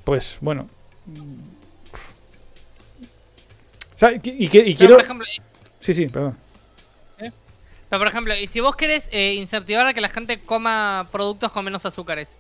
pues 0.05 0.39
bueno. 0.41 0.67
O 3.95 3.99
sea, 4.01 4.13
y, 4.13 4.21
y- 4.25 4.45
y 4.45 4.49
Pero, 4.49 4.77
quiero. 4.77 4.95
por 4.97 5.05
ejemplo, 5.05 5.27
Sí, 5.81 5.95
sí, 5.95 6.07
perdón. 6.09 6.37
Pero, 7.91 8.01
por 8.01 8.09
ejemplo, 8.09 8.35
y 8.37 8.47
si 8.47 8.61
vos 8.61 8.77
querés 8.77 9.09
eh, 9.11 9.35
incentivar 9.35 9.85
a 9.85 9.93
que 9.93 10.01
la 10.01 10.09
gente 10.09 10.39
coma 10.39 11.09
productos 11.11 11.51
con 11.51 11.65
menos 11.65 11.85
azúcares, 11.85 12.37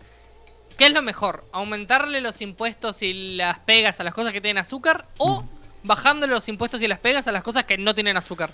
¿qué 0.79 0.87
es 0.87 0.93
lo 0.93 1.03
mejor? 1.03 1.45
¿Aumentarle 1.51 2.21
los 2.21 2.41
impuestos 2.41 3.03
y 3.03 3.35
las 3.37 3.59
pegas 3.59 3.99
a 3.99 4.05
las 4.05 4.15
cosas 4.15 4.33
que 4.33 4.41
tienen 4.41 4.63
azúcar? 4.63 5.07
¿O 5.19 5.45
bajándole 5.83 6.33
los 6.35 6.49
impuestos 6.49 6.81
y 6.83 6.89
las 6.89 7.01
pegas 7.01 7.27
a 7.27 7.33
las 7.33 7.43
cosas 7.43 7.65
que 7.65 7.77
no 7.79 7.97
tienen 7.97 8.17
azúcar? 8.17 8.51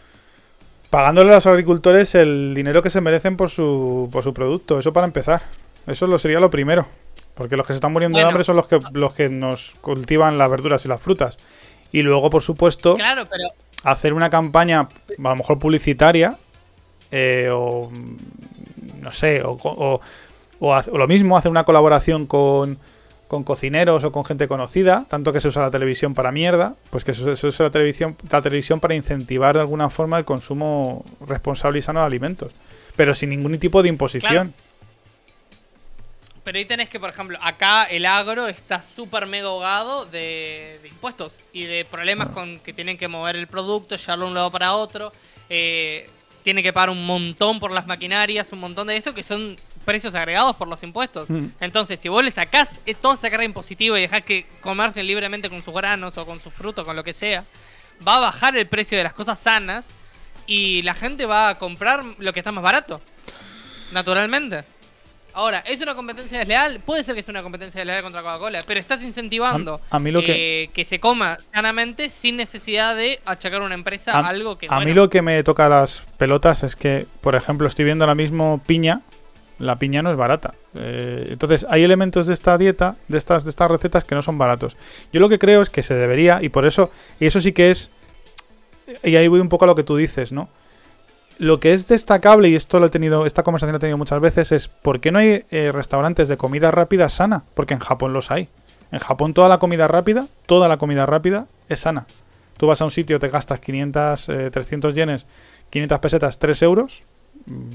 Pagándole 0.89 1.33
a 1.33 1.35
los 1.35 1.47
agricultores 1.47 2.15
el 2.15 2.55
dinero 2.55 2.83
que 2.83 2.89
se 2.89 3.03
merecen 3.03 3.37
por 3.37 3.51
su, 3.51 4.09
por 4.11 4.25
su 4.25 4.33
producto. 4.33 4.79
Eso 4.79 4.95
para 4.95 5.07
empezar. 5.07 5.43
Eso 5.87 6.07
lo 6.07 6.19
sería 6.19 6.41
lo 6.41 6.51
primero. 6.51 6.87
Porque 7.35 7.59
los 7.59 7.67
que 7.67 7.75
se 7.75 7.77
están 7.77 7.93
muriendo 7.93 8.19
de 8.19 8.25
hambre 8.25 8.43
son 8.43 8.57
los 8.57 8.67
que, 8.67 8.81
los 8.95 9.13
que 9.13 9.29
nos 9.29 9.75
cultivan 9.83 10.39
las 10.39 10.49
verduras 10.49 10.83
y 10.87 10.89
las 10.89 11.03
frutas. 11.03 11.37
Y 11.93 12.01
luego, 12.01 12.31
por 12.31 12.43
supuesto, 12.43 12.95
Claro, 12.95 13.27
pero 13.27 13.51
hacer 13.87 14.13
una 14.13 14.31
campaña, 14.31 14.81
a 14.81 14.89
lo 15.29 15.37
mejor 15.37 15.59
publicitaria, 15.59 16.39
eh, 17.11 17.49
o 17.53 17.91
no 19.01 19.13
sé, 19.13 19.43
o, 19.43 19.53
o- 19.63 20.01
o 20.59 20.75
hace- 20.75 20.91
o 20.91 20.99
lo 20.99 21.07
mismo, 21.07 21.37
hacer 21.37 21.51
una 21.51 21.65
colaboración 21.65 22.27
con, 22.27 22.79
con 23.29 23.45
cocineros 23.45 24.05
o 24.05 24.13
con 24.13 24.25
gente 24.25 24.49
conocida, 24.49 25.05
tanto 25.09 25.33
que 25.33 25.41
se 25.41 25.49
usa 25.49 25.63
la 25.63 25.71
televisión 25.71 26.15
para 26.15 26.33
mierda, 26.33 26.75
pues 26.91 27.05
que 27.05 27.13
se, 27.15 27.37
se 27.37 27.47
usa 27.47 27.65
la 27.67 27.71
televisión, 27.71 28.17
la 28.31 28.41
televisión 28.43 28.81
para 28.81 28.95
incentivar 28.95 29.55
de 29.55 29.61
alguna 29.61 29.91
forma 29.91 30.19
el 30.19 30.25
consumo 30.25 31.05
responsable 31.27 31.79
y 31.79 31.83
sano 31.83 32.01
de 32.01 32.07
alimentos, 32.07 32.53
pero 32.97 33.15
sin 33.15 33.31
ningún 33.31 33.59
tipo 33.59 33.83
de 33.83 33.89
imposición. 33.91 34.55
Pero 36.43 36.59
ahí 36.59 36.65
tenés 36.65 36.89
que, 36.89 37.01
por 37.01 37.11
ejemplo, 37.11 37.37
acá 37.43 37.85
el 37.85 38.07
agro 38.07 38.47
está 38.47 38.81
súper 38.81 39.27
mega 39.27 39.49
ahogado 39.49 40.07
de, 40.07 40.79
de 40.81 40.89
impuestos 40.89 41.35
y 41.53 41.65
de 41.65 41.85
problemas 41.85 42.29
con 42.29 42.61
que 42.61 42.73
tienen 42.73 42.97
que 42.99 43.09
mover 43.09 43.35
el 43.35 43.49
producto, 43.49 43.97
llevarlo 43.97 44.27
de 44.27 44.29
un 44.31 44.35
lado 44.37 44.51
para 44.53 44.73
otro. 44.75 45.11
Eh, 45.51 46.09
tiene 46.47 46.63
que 46.63 46.73
pagar 46.73 46.91
un 46.91 47.05
montón 47.05 47.59
por 47.59 47.73
las 47.73 47.89
maquinarias, 47.89 48.53
un 48.53 48.61
montón 48.61 48.87
de 48.87 48.97
esto 48.97 49.13
que 49.13 49.25
son 49.25 49.57
precios 49.85 50.15
agregados 50.15 50.55
por 50.55 50.69
los 50.69 50.81
impuestos. 50.85 51.29
Mm. 51.29 51.47
Entonces, 51.59 51.99
si 51.99 52.09
vos 52.09 52.23
le 52.23 52.31
sacás 52.31 52.79
toda 53.03 53.15
esa 53.15 53.29
carga 53.31 53.45
impositiva 53.45 53.99
y 53.99 54.03
dejás 54.03 54.23
que 54.23 54.47
comerse 54.61 55.03
libremente 55.03 55.51
con 55.51 55.65
sus 55.65 55.75
granos 55.75 56.17
o 56.19 56.25
con 56.25 56.39
sus 56.39 56.53
frutos, 56.53 56.85
con 56.85 56.95
lo 56.95 57.03
que 57.03 57.13
sea, 57.13 57.43
va 58.07 58.19
a 58.19 58.21
bajar 58.21 58.57
el 58.57 58.69
precio 58.69 58.97
de 58.97 59.03
las 59.03 59.13
cosas 59.13 59.41
sanas 59.41 59.89
y 60.47 60.83
la 60.83 60.95
gente 60.95 61.27
va 61.27 61.49
a 61.49 61.59
comprar 61.59 62.05
lo 62.19 62.33
que 62.33 62.39
está 62.39 62.53
más 62.53 62.63
barato. 62.63 63.03
Naturalmente. 63.91 64.63
Ahora, 65.37 65.59
¿es 65.67 65.83
una 65.83 65.95
competencia 65.95 66.39
desleal? 66.39 66.81
Puede 66.85 67.05
ser 67.05 67.15
que 67.15 67.23
sea 67.23 67.33
una 67.33 67.43
competencia 67.43 67.79
desleal 67.81 68.03
contra 68.03 68.23
Coca-Cola, 68.23 68.59
pero 68.67 68.81
estás 68.81 69.03
incentivando 69.03 69.83
A- 69.91 69.97
a 69.97 69.99
mí 69.99 70.11
lo 70.11 70.23
que- 70.23 70.63
eh, 70.65 70.69
que 70.73 70.87
se 70.87 70.99
coma 70.99 71.37
sanamente 71.53 72.09
sin 72.09 72.39
necesidad 72.39 72.97
de 72.97 73.21
achacar 73.27 73.61
a 73.61 73.67
una 73.67 73.75
empresa 73.75 74.13
A, 74.13 74.27
algo 74.29 74.57
que 74.57 74.65
a 74.65 74.71
bueno, 74.71 74.87
mí 74.87 74.95
lo 74.95 75.11
que 75.11 75.21
me 75.21 75.43
toca 75.43 75.69
las 75.69 76.05
pelotas 76.17 76.63
es 76.63 76.75
que, 76.75 77.07
por 77.21 77.35
ejemplo, 77.35 77.67
estoy 77.67 77.85
viendo 77.85 78.05
ahora 78.05 78.15
mismo 78.15 78.63
piña. 78.67 79.03
La 79.59 79.79
piña 79.79 80.01
no 80.03 80.11
es 80.11 80.17
barata. 80.17 80.53
Eh, 80.75 81.27
entonces, 81.31 81.67
hay 81.69 81.85
elementos 81.85 82.27
de 82.27 82.33
esta 82.33 82.57
dieta, 82.57 82.97
de 83.09 83.19
estas, 83.19 83.45
de 83.45 83.51
estas 83.51 83.71
recetas, 83.71 84.05
que 84.05 84.15
no 84.15 84.23
son 84.23 84.39
baratos. 84.39 84.75
Yo 85.13 85.21
lo 85.21 85.29
que 85.29 85.39
creo 85.39 85.61
es 85.61 85.69
que 85.69 85.83
se 85.83 85.95
debería, 85.95 86.43
y 86.43 86.49
por 86.49 86.67
eso, 86.67 86.91
y 87.21 87.27
eso 87.27 87.41
sí 87.41 87.53
que 87.53 87.71
es. 87.71 87.91
Y 89.03 89.17
ahí 89.17 89.29
voy 89.29 89.41
un 89.41 89.49
poco 89.51 89.65
a 89.65 89.69
lo 89.69 89.75
que 89.75 89.83
tú 89.83 89.97
dices, 89.97 90.33
¿no? 90.33 90.49
Lo 91.39 91.61
que 91.61 91.75
es 91.75 91.87
destacable, 91.87 92.49
y 92.49 92.55
esto 92.55 92.81
lo 92.81 92.87
he 92.87 92.91
tenido, 92.91 93.27
esta 93.27 93.43
conversación 93.43 93.73
la 93.73 93.77
he 93.77 93.81
tenido 93.81 93.99
muchas 93.99 94.21
veces, 94.21 94.53
es 94.53 94.69
¿por 94.69 95.01
qué 95.01 95.13
no 95.13 95.19
hay 95.19 95.45
eh, 95.51 95.71
restaurantes 95.73 96.29
de 96.29 96.39
comida 96.39 96.71
rápida 96.71 97.09
sana? 97.11 97.45
Porque 97.55 97.75
en 97.75 97.81
Japón 97.81 98.15
los 98.15 98.31
hay. 98.31 98.49
En 98.91 99.01
Japón 99.01 99.35
toda 99.35 99.49
la 99.49 99.59
comida 99.59 99.87
rápida, 99.89 100.29
toda 100.47 100.69
la 100.69 100.79
comida 100.79 101.05
rápida 101.05 101.47
es 101.69 101.81
sana. 101.81 102.07
Tú 102.57 102.67
vas 102.67 102.81
a 102.81 102.87
un 102.87 102.91
sitio, 102.91 103.19
te 103.19 103.29
gastas 103.29 103.61
500, 103.61 104.29
eh, 104.31 104.51
300 104.51 104.95
yenes, 104.95 105.27
500 105.71 105.99
pesetas, 105.99 106.39
3 106.39 106.63
euros, 106.63 107.03
mm, 107.45 107.71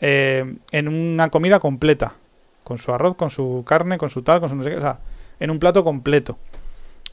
eh, 0.00 0.56
en 0.72 0.88
una 0.88 1.28
comida 1.28 1.60
completa. 1.60 2.14
Con 2.64 2.78
su 2.78 2.92
arroz, 2.92 3.14
con 3.16 3.30
su 3.30 3.64
carne, 3.66 3.98
con 3.98 4.10
su 4.10 4.22
tal, 4.22 4.40
con 4.40 4.48
su 4.48 4.56
no 4.56 4.64
sé 4.64 4.70
qué. 4.70 4.76
O 4.76 4.80
sea, 4.80 4.98
en 5.38 5.50
un 5.50 5.58
plato 5.58 5.84
completo. 5.84 6.38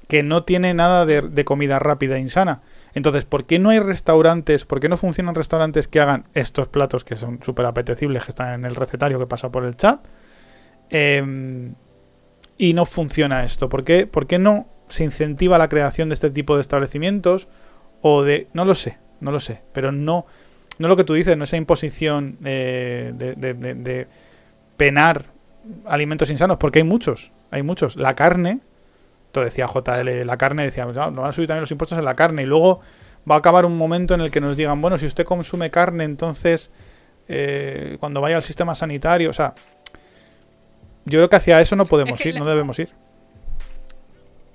Que 0.08 0.24
no 0.24 0.44
tiene 0.44 0.74
nada 0.74 1.06
de, 1.06 1.22
de 1.22 1.46
comida 1.46 1.80
rápida 1.80 2.16
e 2.18 2.20
insana. 2.20 2.62
Entonces, 2.98 3.26
¿por 3.26 3.46
qué 3.46 3.60
no 3.60 3.70
hay 3.70 3.80
restaurantes, 3.80 4.66
por 4.66 4.80
qué 4.80 4.90
no 4.90 4.98
funcionan 4.98 5.36
restaurantes 5.36 5.88
que 5.88 6.00
hagan 6.00 6.26
estos 6.34 6.68
platos 6.68 7.04
que 7.04 7.16
son 7.16 7.40
súper 7.44 7.66
apetecibles, 7.66 8.24
que 8.26 8.32
están 8.32 8.54
en 8.54 8.66
el 8.66 8.76
recetario 8.76 9.20
que 9.20 9.28
pasa 9.28 9.52
por 9.52 9.64
el 9.66 9.76
chat? 9.78 10.00
Em, 10.90 11.76
y 12.58 12.74
no 12.74 12.86
funciona 12.86 13.44
esto. 13.44 13.70
¿Por 13.70 13.84
qué, 13.84 14.08
¿Por 14.08 14.28
qué 14.28 14.40
no 14.40 14.68
se 14.90 15.04
incentiva 15.04 15.58
la 15.58 15.70
creación 15.70 16.10
de 16.10 16.14
este 16.14 16.30
tipo 16.32 16.56
de 16.56 16.62
establecimientos? 16.62 17.48
O 18.02 18.24
de. 18.24 18.48
No 18.54 18.66
lo 18.66 18.74
sé, 18.76 18.98
no 19.20 19.32
lo 19.32 19.40
sé. 19.40 19.62
Pero 19.74 19.92
no. 19.92 20.26
No 20.80 20.88
lo 20.88 20.96
que 20.96 21.04
tú 21.04 21.14
dices, 21.14 21.36
no 21.38 21.44
esa 21.44 21.58
imposición 21.58 22.38
eh, 22.46 23.12
de, 23.16 23.34
de- 23.36 23.54
de- 23.54 23.74
de 23.76 24.08
penar 24.78 25.26
alimentos 25.86 26.30
insanos, 26.30 26.58
porque 26.58 26.80
hay 26.80 26.84
muchos. 26.86 27.32
Hay 27.52 27.64
muchos. 27.64 27.96
La 27.96 28.16
carne. 28.16 28.60
Esto 29.38 29.44
decía 29.44 29.68
JL, 29.68 30.26
la 30.26 30.38
carne, 30.38 30.64
decía, 30.64 30.86
"No, 30.86 30.94
nos 31.12 31.16
van 31.22 31.26
a 31.28 31.32
subir 31.32 31.48
también 31.48 31.62
los 31.62 31.72
impuestos 31.72 31.98
en 32.00 32.06
la 32.06 32.16
carne. 32.16 32.42
Y 32.44 32.46
luego 32.46 32.82
va 33.30 33.36
a 33.36 33.38
acabar 33.38 33.66
un 33.66 33.78
momento 33.78 34.14
en 34.16 34.22
el 34.22 34.32
que 34.32 34.42
nos 34.42 34.58
digan, 34.58 34.82
bueno, 34.82 34.98
si 34.98 35.06
usted 35.06 35.26
consume 35.26 35.70
carne, 35.70 36.06
entonces 36.06 36.72
eh, 37.28 37.98
cuando 38.00 38.22
vaya 38.22 38.38
al 38.38 38.44
sistema 38.44 38.74
sanitario, 38.74 39.30
o 39.30 39.34
sea, 39.34 39.54
yo 41.06 41.20
creo 41.20 41.30
que 41.30 41.36
hacia 41.36 41.60
eso 41.60 41.76
no 41.76 41.86
podemos 41.86 42.20
Es 42.20 42.24
que 42.24 42.30
ir, 42.30 42.36
la- 42.36 42.40
no 42.40 42.46
debemos 42.48 42.80
ir. 42.80 42.90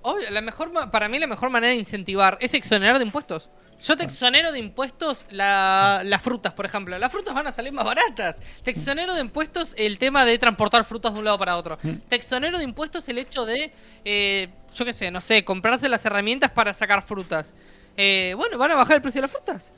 Obvio, 0.03 0.31
la 0.31 0.41
mejor 0.41 0.71
para 0.91 1.09
mí 1.09 1.19
la 1.19 1.27
mejor 1.27 1.51
manera 1.51 1.73
de 1.73 1.79
incentivar 1.79 2.37
es 2.41 2.55
exonerar 2.55 2.99
de 2.99 3.05
impuestos. 3.05 3.51
Yo 3.85 3.97
te 3.97 4.05
exonero 4.05 4.53
de 4.53 4.61
impuestos 4.61 5.27
la- 5.31 6.03
las 6.05 6.23
frutas, 6.23 6.53
por 6.53 6.65
ejemplo. 6.65 6.97
Las 6.99 7.11
frutas 7.11 7.35
van 7.35 7.49
a 7.49 7.53
salir 7.53 7.73
más 7.73 7.85
baratas. 7.85 8.41
Te 8.63 8.71
exonero 8.71 9.13
de 9.15 9.21
impuestos 9.21 9.75
el 9.77 9.99
tema 9.99 10.25
de 10.25 10.39
transportar 10.39 10.85
frutas 10.85 11.13
de 11.13 11.19
un 11.19 11.25
lado 11.25 11.37
para 11.39 11.57
otro. 11.57 11.79
Te 12.09 12.15
exonero 12.17 12.59
de 12.59 12.65
impuestos 12.65 13.09
el 13.09 13.19
hecho 13.19 13.45
de, 13.45 13.73
eh, 14.05 14.49
yo 14.75 14.85
qué 14.85 14.93
sé, 14.93 15.11
no 15.11 15.21
sé, 15.21 15.45
comprarse 15.45 15.89
las 15.89 16.05
herramientas 16.05 16.51
para 16.51 16.75
sacar 16.75 17.03
frutas. 17.03 17.55
Eh, 17.97 18.35
bueno, 18.37 18.59
van 18.59 18.71
a 18.71 18.77
bajar 18.77 18.97
el 18.97 19.03
precio 19.03 19.21
de 19.21 19.29
las 19.29 19.31
frutas. 19.31 19.73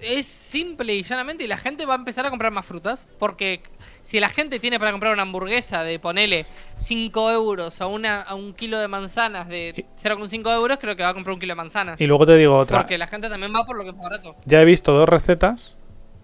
Es 0.00 0.26
simple 0.26 0.94
y 0.94 1.02
llanamente 1.02 1.44
y 1.44 1.46
la 1.46 1.58
gente 1.58 1.84
va 1.84 1.92
a 1.92 1.96
empezar 1.96 2.24
a 2.24 2.30
comprar 2.30 2.52
más 2.52 2.64
frutas. 2.64 3.06
Porque 3.18 3.60
si 4.02 4.18
la 4.18 4.30
gente 4.30 4.58
tiene 4.58 4.78
para 4.78 4.92
comprar 4.92 5.12
una 5.12 5.22
hamburguesa 5.22 5.84
de 5.84 5.98
ponele 5.98 6.46
5 6.76 7.30
euros 7.32 7.80
a, 7.82 7.86
una, 7.86 8.22
a 8.22 8.34
un 8.34 8.54
kilo 8.54 8.78
de 8.78 8.88
manzanas 8.88 9.48
de 9.48 9.84
0,5 10.02 10.54
euros, 10.54 10.78
creo 10.80 10.96
que 10.96 11.02
va 11.02 11.10
a 11.10 11.14
comprar 11.14 11.34
un 11.34 11.40
kilo 11.40 11.52
de 11.52 11.56
manzanas. 11.56 12.00
Y 12.00 12.06
luego 12.06 12.24
te 12.24 12.36
digo 12.36 12.56
otra. 12.56 12.78
Porque 12.78 12.96
la 12.96 13.08
gente 13.08 13.28
también 13.28 13.52
va 13.54 13.66
por 13.66 13.76
lo 13.76 13.82
que 13.82 13.90
es 13.90 13.96
más 13.96 14.04
barato. 14.04 14.36
Ya 14.46 14.62
he 14.62 14.64
visto 14.64 14.92
dos 14.92 15.08
recetas. 15.08 15.76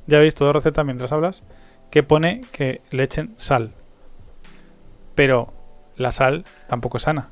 Ya 0.06 0.20
he 0.20 0.24
visto 0.24 0.44
dos 0.44 0.54
recetas 0.54 0.84
mientras 0.84 1.12
hablas. 1.12 1.42
Que 1.90 2.02
pone 2.02 2.42
que 2.52 2.80
le 2.90 3.02
echen 3.02 3.34
sal. 3.36 3.72
Pero 5.14 5.52
la 5.96 6.12
sal 6.12 6.44
tampoco 6.68 6.96
es 6.96 7.02
sana. 7.02 7.30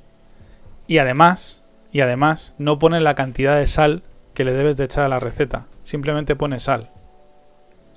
Y 0.86 0.98
además, 0.98 1.64
y 1.92 2.00
además, 2.00 2.54
no 2.58 2.78
pone 2.78 3.00
la 3.00 3.14
cantidad 3.14 3.58
de 3.58 3.66
sal 3.66 4.02
que 4.34 4.44
le 4.44 4.52
debes 4.52 4.76
de 4.76 4.84
echar 4.84 5.04
a 5.04 5.08
la 5.08 5.18
receta. 5.20 5.66
Simplemente 5.82 6.36
pone 6.36 6.60
sal. 6.60 6.90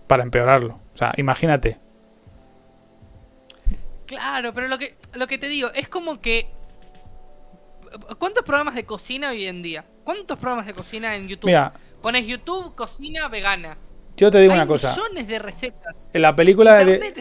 Para 0.08 0.24
empeorarlo. 0.24 0.80
O 0.94 0.98
sea, 0.98 1.14
imagínate. 1.18 1.80
Claro, 4.06 4.54
pero 4.54 4.68
lo 4.68 4.78
que, 4.78 4.96
lo 5.14 5.28
que 5.28 5.38
te 5.38 5.48
digo, 5.50 5.70
es 5.74 5.88
como 5.90 6.22
que... 6.22 6.50
¿Cuántos 8.20 8.44
programas 8.44 8.76
de 8.76 8.86
cocina 8.86 9.30
hoy 9.30 9.46
en 9.46 9.62
día? 9.62 9.84
¿Cuántos 10.04 10.38
programas 10.38 10.66
de 10.68 10.74
cocina 10.74 11.16
en 11.16 11.28
YouTube? 11.28 11.48
Mira, 11.48 11.74
Pones 12.02 12.26
YouTube, 12.28 12.76
cocina 12.76 13.28
vegana. 13.28 13.78
yo 14.16 14.30
te 14.30 14.40
digo 14.40 14.54
Hay 14.54 14.60
una 14.60 14.68
cosa. 14.68 14.92
millones 14.92 15.28
de 15.28 15.40
recetas. 15.40 15.96
En 16.14 16.22
la 16.22 16.36
película 16.36 16.76
de, 16.86 17.14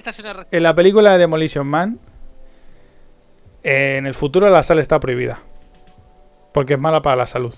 en 0.50 0.62
la 0.62 0.74
película 0.74 1.12
de 1.12 1.18
Demolition 1.18 1.66
Man, 1.66 1.98
en 3.62 4.06
el 4.06 4.14
futuro 4.14 4.48
la 4.50 4.62
sal 4.62 4.78
está 4.78 5.00
prohibida. 5.00 5.40
Porque 6.56 6.72
es 6.72 6.80
mala 6.80 7.02
para 7.02 7.16
la 7.16 7.26
salud. 7.26 7.54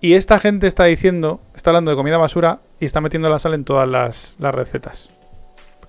Y 0.00 0.14
esta 0.14 0.38
gente 0.38 0.66
está 0.66 0.84
diciendo, 0.84 1.42
está 1.54 1.68
hablando 1.68 1.90
de 1.90 1.98
comida 1.98 2.16
basura 2.16 2.60
y 2.80 2.86
está 2.86 3.02
metiendo 3.02 3.28
la 3.28 3.38
sal 3.38 3.52
en 3.52 3.66
todas 3.66 3.86
las, 3.86 4.38
recetas. 4.54 5.10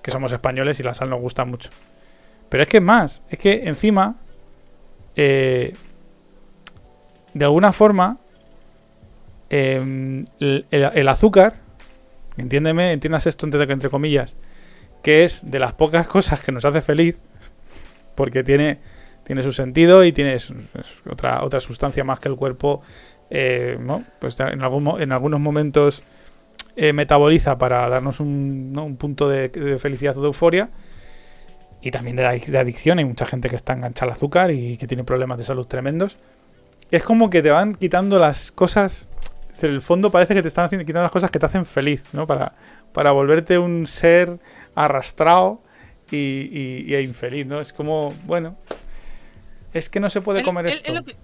Que 0.02 0.10
somos 0.10 0.30
españoles 0.30 0.78
y 0.78 0.82
la 0.82 0.92
sal 0.92 1.08
nos 1.08 1.22
gusta 1.22 1.46
mucho. 1.46 1.70
Pero 2.50 2.62
es 2.64 2.68
que 2.68 2.76
es 2.76 2.82
más, 2.82 3.22
es 3.30 3.38
que 3.38 3.62
encima, 3.66 4.16
eh, 5.16 5.74
de 7.32 7.44
alguna 7.46 7.72
forma, 7.72 8.18
eh, 9.48 10.22
el, 10.38 10.66
el- 10.70 10.90
el 10.94 11.08
azúcar, 11.08 11.54
entiéndeme, 12.36 12.92
entiendas 12.92 13.26
esto 13.26 13.46
entre, 13.46 13.62
entre 13.72 13.88
comillas, 13.88 14.36
que 15.02 15.24
es 15.24 15.50
de 15.50 15.60
las 15.60 15.72
pocas 15.72 16.06
cosas 16.08 16.42
que 16.42 16.52
nos 16.52 16.66
hace 16.66 16.82
feliz, 16.82 17.18
porque 18.14 18.44
tiene, 18.44 18.80
tiene 19.26 19.42
su 19.42 19.50
sentido 19.52 20.04
y 20.04 20.12
tiene 20.12 20.36
otra, 21.10 21.42
otra 21.42 21.58
sustancia 21.60 22.04
más 22.04 22.20
que 22.20 22.28
el 22.28 22.36
cuerpo, 22.36 22.80
eh, 23.28 23.76
pues 24.20 24.38
en, 24.38 24.62
algún 24.62 25.00
en 25.00 25.10
algunos 25.10 25.40
momentos 25.40 26.04
eh, 26.76 26.92
metaboliza 26.92 27.58
para 27.58 27.88
darnos 27.88 28.20
un, 28.20 28.96
punto 28.98 29.28
de, 29.28 29.76
felicidad 29.80 30.16
o 30.16 30.20
de 30.20 30.26
euforia. 30.28 30.68
y 31.82 31.90
también 31.90 32.16
de, 32.16 32.22
de 32.22 32.58
adicción. 32.58 32.98
Hay 32.98 33.04
mucha 33.04 33.26
gente 33.26 33.48
que 33.48 33.56
está 33.56 33.72
enganchada 33.72 34.12
al 34.12 34.16
azúcar 34.16 34.50
y 34.52 34.76
que 34.76 34.86
tiene 34.86 35.02
problemas 35.04 35.38
de 35.38 35.44
salud 35.44 35.66
tremendos. 35.66 36.18
Es 36.90 37.02
como 37.02 37.28
que 37.30 37.42
te 37.42 37.50
van 37.50 37.74
quitando 37.74 38.18
las 38.18 38.52
cosas. 38.52 39.08
En 39.60 39.70
el 39.70 39.80
fondo 39.80 40.10
parece 40.10 40.34
que 40.34 40.42
te 40.42 40.48
están 40.48 40.66
haciendo, 40.66 40.84
quitando 40.84 41.02
las 41.02 41.10
cosas 41.12 41.30
que 41.30 41.38
te 41.38 41.46
hacen 41.46 41.64
feliz, 41.64 42.04
¿no? 42.12 42.26
Para, 42.26 42.52
para 42.92 43.10
volverte 43.12 43.58
un 43.58 43.86
ser 43.86 44.38
arrastrado 44.74 45.62
y, 46.10 46.16
y- 46.86 46.94
y 46.94 46.96
infeliz, 46.98 47.46
¿no? 47.46 47.60
Es 47.60 47.72
como, 47.72 48.12
bueno. 48.26 48.56
Es 49.76 49.88
que 49.90 50.00
no 50.00 50.08
se 50.10 50.20
puede 50.22 50.42
comer 50.42 50.66
es- 50.66 50.76
esto. 50.76 51.04
que- 51.04 51.16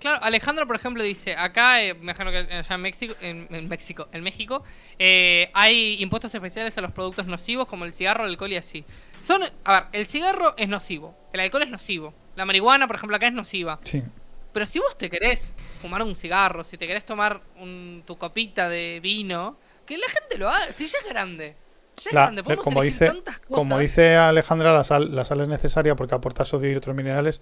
Claro, 0.00 0.22
Alejandro, 0.22 0.64
por 0.66 0.76
ejemplo, 0.76 1.02
dice, 1.02 1.34
acá, 1.34 1.82
eh, 1.82 1.92
me 1.94 2.12
imagino 2.12 2.30
que 2.30 2.36
allá 2.38 2.74
en 2.74 2.80
México, 2.80 3.14
en, 3.20 3.48
en 3.50 3.68
México, 3.68 4.08
en 4.12 4.22
México, 4.22 4.62
eh, 4.96 5.50
hay 5.54 6.00
impuestos 6.00 6.32
especiales 6.32 6.78
a 6.78 6.80
los 6.82 6.92
productos 6.92 7.26
nocivos 7.26 7.66
como 7.66 7.84
el 7.84 7.92
cigarro, 7.92 8.22
el 8.24 8.30
alcohol 8.30 8.52
y 8.52 8.56
así. 8.56 8.84
Son, 9.22 9.42
a 9.64 9.72
ver, 9.72 9.84
el 9.92 10.06
cigarro 10.06 10.54
es 10.56 10.68
nocivo, 10.68 11.16
el 11.32 11.40
alcohol 11.40 11.62
es 11.64 11.68
nocivo, 11.70 12.14
la 12.36 12.44
marihuana, 12.44 12.86
por 12.86 12.94
ejemplo, 12.94 13.16
acá 13.16 13.26
es 13.26 13.32
nociva. 13.32 13.80
Sí. 13.82 14.04
Pero 14.52 14.66
si 14.66 14.78
vos 14.78 14.96
te 14.96 15.10
querés 15.10 15.52
fumar 15.82 16.02
un 16.02 16.14
cigarro, 16.14 16.62
si 16.62 16.78
te 16.78 16.86
querés 16.86 17.04
tomar 17.04 17.40
un- 17.56 18.04
tu 18.06 18.16
copita 18.16 18.68
de 18.68 19.00
vino, 19.02 19.58
que 19.84 19.98
la 19.98 20.08
gente 20.08 20.38
lo 20.38 20.48
haga, 20.48 20.72
si 20.72 20.86
ya 20.86 20.98
es 21.02 21.08
grande. 21.08 21.56
La- 22.12 22.26
como, 22.64 22.82
dice, 22.82 23.06
como 23.50 23.78
dice 23.78 24.16
Alejandra, 24.16 24.72
la 24.72 24.84
sal, 24.84 25.14
la 25.14 25.24
sal 25.24 25.40
es 25.40 25.48
necesaria 25.48 25.94
porque 25.96 26.14
aporta 26.14 26.44
sodio 26.44 26.70
y 26.72 26.74
otros 26.76 26.94
minerales, 26.96 27.40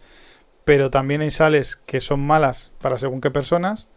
pero 0.64 0.90
también 0.90 1.20
hay 1.20 1.30
sales 1.30 1.76
que 1.76 2.00
son 2.00 2.20
malas 2.26 2.72
para 2.80 2.98
según 2.98 3.20
qué 3.20 3.30
personas, 3.30 3.88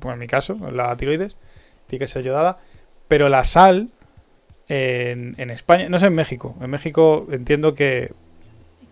como 0.00 0.12
en 0.14 0.18
mi 0.18 0.26
caso, 0.26 0.56
la 0.72 0.96
tiroides, 0.96 1.36
tiene 1.86 2.04
que 2.04 2.08
ser 2.08 2.20
ayudada, 2.22 2.56
pero 3.08 3.28
la 3.28 3.44
sal 3.44 3.90
en, 4.68 5.34
en 5.38 5.50
España, 5.50 5.88
no 5.88 5.98
sé 5.98 6.06
en 6.06 6.14
México, 6.14 6.56
en 6.60 6.70
México 6.70 7.26
entiendo 7.30 7.74
que 7.74 8.12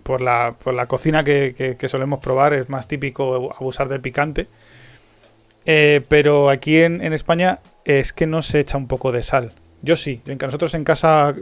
por 0.02 0.20
la, 0.20 0.54
por 0.62 0.74
la 0.74 0.86
cocina 0.86 1.24
que, 1.24 1.54
que- 1.56 1.76
que 1.76 1.88
solemos 1.88 2.20
probar 2.20 2.52
es 2.54 2.68
más 2.68 2.88
típico 2.88 3.54
abusar 3.58 3.88
del 3.88 4.00
picante, 4.00 4.46
Eh, 5.66 6.02
pero 6.08 6.50
aquí 6.50 6.82
en, 6.82 7.00
en 7.02 7.14
España 7.14 7.60
es 7.86 8.12
que 8.12 8.26
no 8.26 8.42
se 8.42 8.60
echa 8.60 8.76
un 8.76 8.86
poco 8.86 9.12
de 9.12 9.22
sal. 9.22 9.52
Yo 9.84 9.96
sí, 9.96 10.22
nosotros 10.24 10.72
en 10.74 10.82
casa 10.82 11.34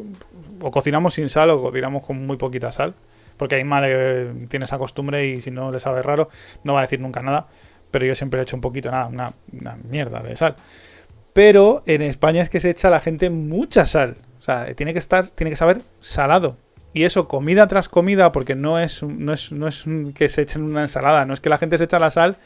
o 0.60 0.70
cocinamos 0.70 1.14
sin 1.14 1.28
sal 1.28 1.50
o 1.50 1.62
cocinamos 1.62 2.04
con 2.04 2.26
muy 2.26 2.36
poquita 2.36 2.72
sal. 2.72 2.94
Porque 3.36 3.62
mal 3.64 3.84
eh, 3.86 4.32
tiene 4.48 4.64
esa 4.64 4.78
costumbre 4.78 5.26
y 5.26 5.40
si 5.40 5.50
no 5.50 5.70
le 5.70 5.80
sabe 5.80 6.02
raro, 6.02 6.28
no 6.64 6.74
va 6.74 6.80
a 6.80 6.82
decir 6.82 7.00
nunca 7.00 7.22
nada. 7.22 7.46
Pero 7.90 8.04
yo 8.04 8.14
siempre 8.14 8.38
le 8.38 8.42
echo 8.42 8.56
un 8.56 8.60
poquito, 8.60 8.90
nada, 8.90 9.06
una, 9.06 9.32
una 9.52 9.76
mierda 9.76 10.20
de 10.22 10.36
sal. 10.36 10.56
Pero 11.32 11.82
en 11.86 12.02
España 12.02 12.42
es 12.42 12.50
que 12.50 12.60
se 12.60 12.70
echa 12.70 12.88
a 12.88 12.90
la 12.90 13.00
gente 13.00 13.30
mucha 13.30 13.86
sal. 13.86 14.16
O 14.40 14.42
sea, 14.42 14.74
tiene 14.74 14.92
que 14.92 14.98
estar, 14.98 15.26
tiene 15.30 15.50
que 15.50 15.56
saber 15.56 15.82
salado. 16.00 16.56
Y 16.94 17.04
eso, 17.04 17.28
comida 17.28 17.68
tras 17.68 17.88
comida, 17.88 18.32
porque 18.32 18.54
no 18.54 18.78
es, 18.78 19.02
no 19.02 19.32
es, 19.32 19.52
no 19.52 19.68
es 19.68 19.84
que 20.14 20.28
se 20.28 20.42
echen 20.42 20.62
una 20.62 20.82
ensalada, 20.82 21.24
no 21.24 21.32
es 21.32 21.40
que 21.40 21.48
la 21.48 21.58
gente 21.58 21.78
se 21.78 21.84
echa 21.84 21.98
la 21.98 22.10
sal 22.10 22.36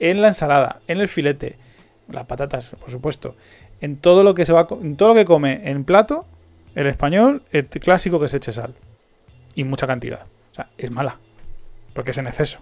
en 0.00 0.20
la 0.20 0.28
ensalada, 0.28 0.80
en 0.88 1.00
el 1.00 1.08
filete, 1.08 1.58
las 2.08 2.24
patatas, 2.24 2.70
por 2.70 2.90
supuesto, 2.90 3.36
en 3.80 3.96
todo 3.96 4.22
lo 4.24 4.34
que 4.34 4.46
se 4.46 4.52
va, 4.52 4.66
en 4.82 4.96
todo 4.96 5.10
lo 5.10 5.14
que 5.14 5.24
come 5.24 5.60
en 5.64 5.84
plato, 5.84 6.26
el 6.74 6.86
español, 6.86 7.42
el 7.52 7.66
clásico 7.66 8.20
que 8.20 8.28
se 8.28 8.38
eche 8.38 8.52
sal 8.52 8.74
y 9.54 9.64
mucha 9.64 9.86
cantidad. 9.86 10.26
O 10.52 10.54
sea, 10.54 10.68
es 10.78 10.90
mala, 10.90 11.18
porque 11.94 12.12
es 12.12 12.18
en 12.18 12.26
exceso. 12.26 12.60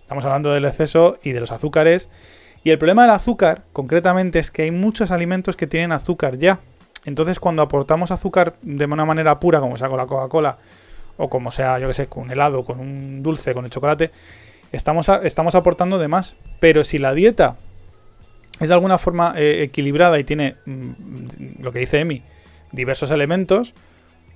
Estamos 0.00 0.24
hablando 0.24 0.52
del 0.52 0.64
exceso 0.64 1.18
y 1.22 1.32
de 1.32 1.40
los 1.40 1.50
azúcares. 1.50 2.08
Y 2.62 2.70
el 2.70 2.78
problema 2.78 3.02
del 3.02 3.12
azúcar, 3.12 3.62
concretamente, 3.72 4.38
es 4.38 4.50
que 4.50 4.62
hay 4.62 4.70
muchos 4.70 5.10
alimentos 5.10 5.56
que 5.56 5.66
tienen 5.66 5.92
azúcar 5.92 6.38
ya. 6.38 6.60
Entonces, 7.04 7.38
cuando 7.38 7.62
aportamos 7.62 8.10
azúcar 8.10 8.54
de 8.62 8.84
una 8.86 9.04
manera 9.04 9.38
pura, 9.38 9.60
como 9.60 9.76
sea 9.76 9.88
con 9.88 9.98
la 9.98 10.06
Coca-Cola, 10.06 10.58
o 11.16 11.28
como 11.28 11.50
sea, 11.50 11.78
yo 11.78 11.88
que 11.88 11.94
sé, 11.94 12.06
con 12.06 12.24
un 12.24 12.30
helado, 12.30 12.64
con 12.64 12.80
un 12.80 13.22
dulce, 13.22 13.54
con 13.54 13.64
el 13.64 13.70
chocolate, 13.70 14.10
estamos, 14.72 15.08
estamos 15.08 15.54
aportando 15.54 15.98
de 15.98 16.08
más. 16.08 16.36
Pero 16.60 16.84
si 16.84 16.98
la 16.98 17.14
dieta 17.14 17.56
es 18.60 18.68
de 18.68 18.74
alguna 18.74 18.98
forma 18.98 19.34
eh, 19.36 19.62
equilibrada 19.62 20.18
y 20.18 20.24
tiene 20.24 20.56
mm, 20.64 21.62
lo 21.62 21.72
que 21.72 21.80
dice 21.80 22.00
Emi, 22.00 22.22
diversos 22.72 23.10
elementos, 23.10 23.74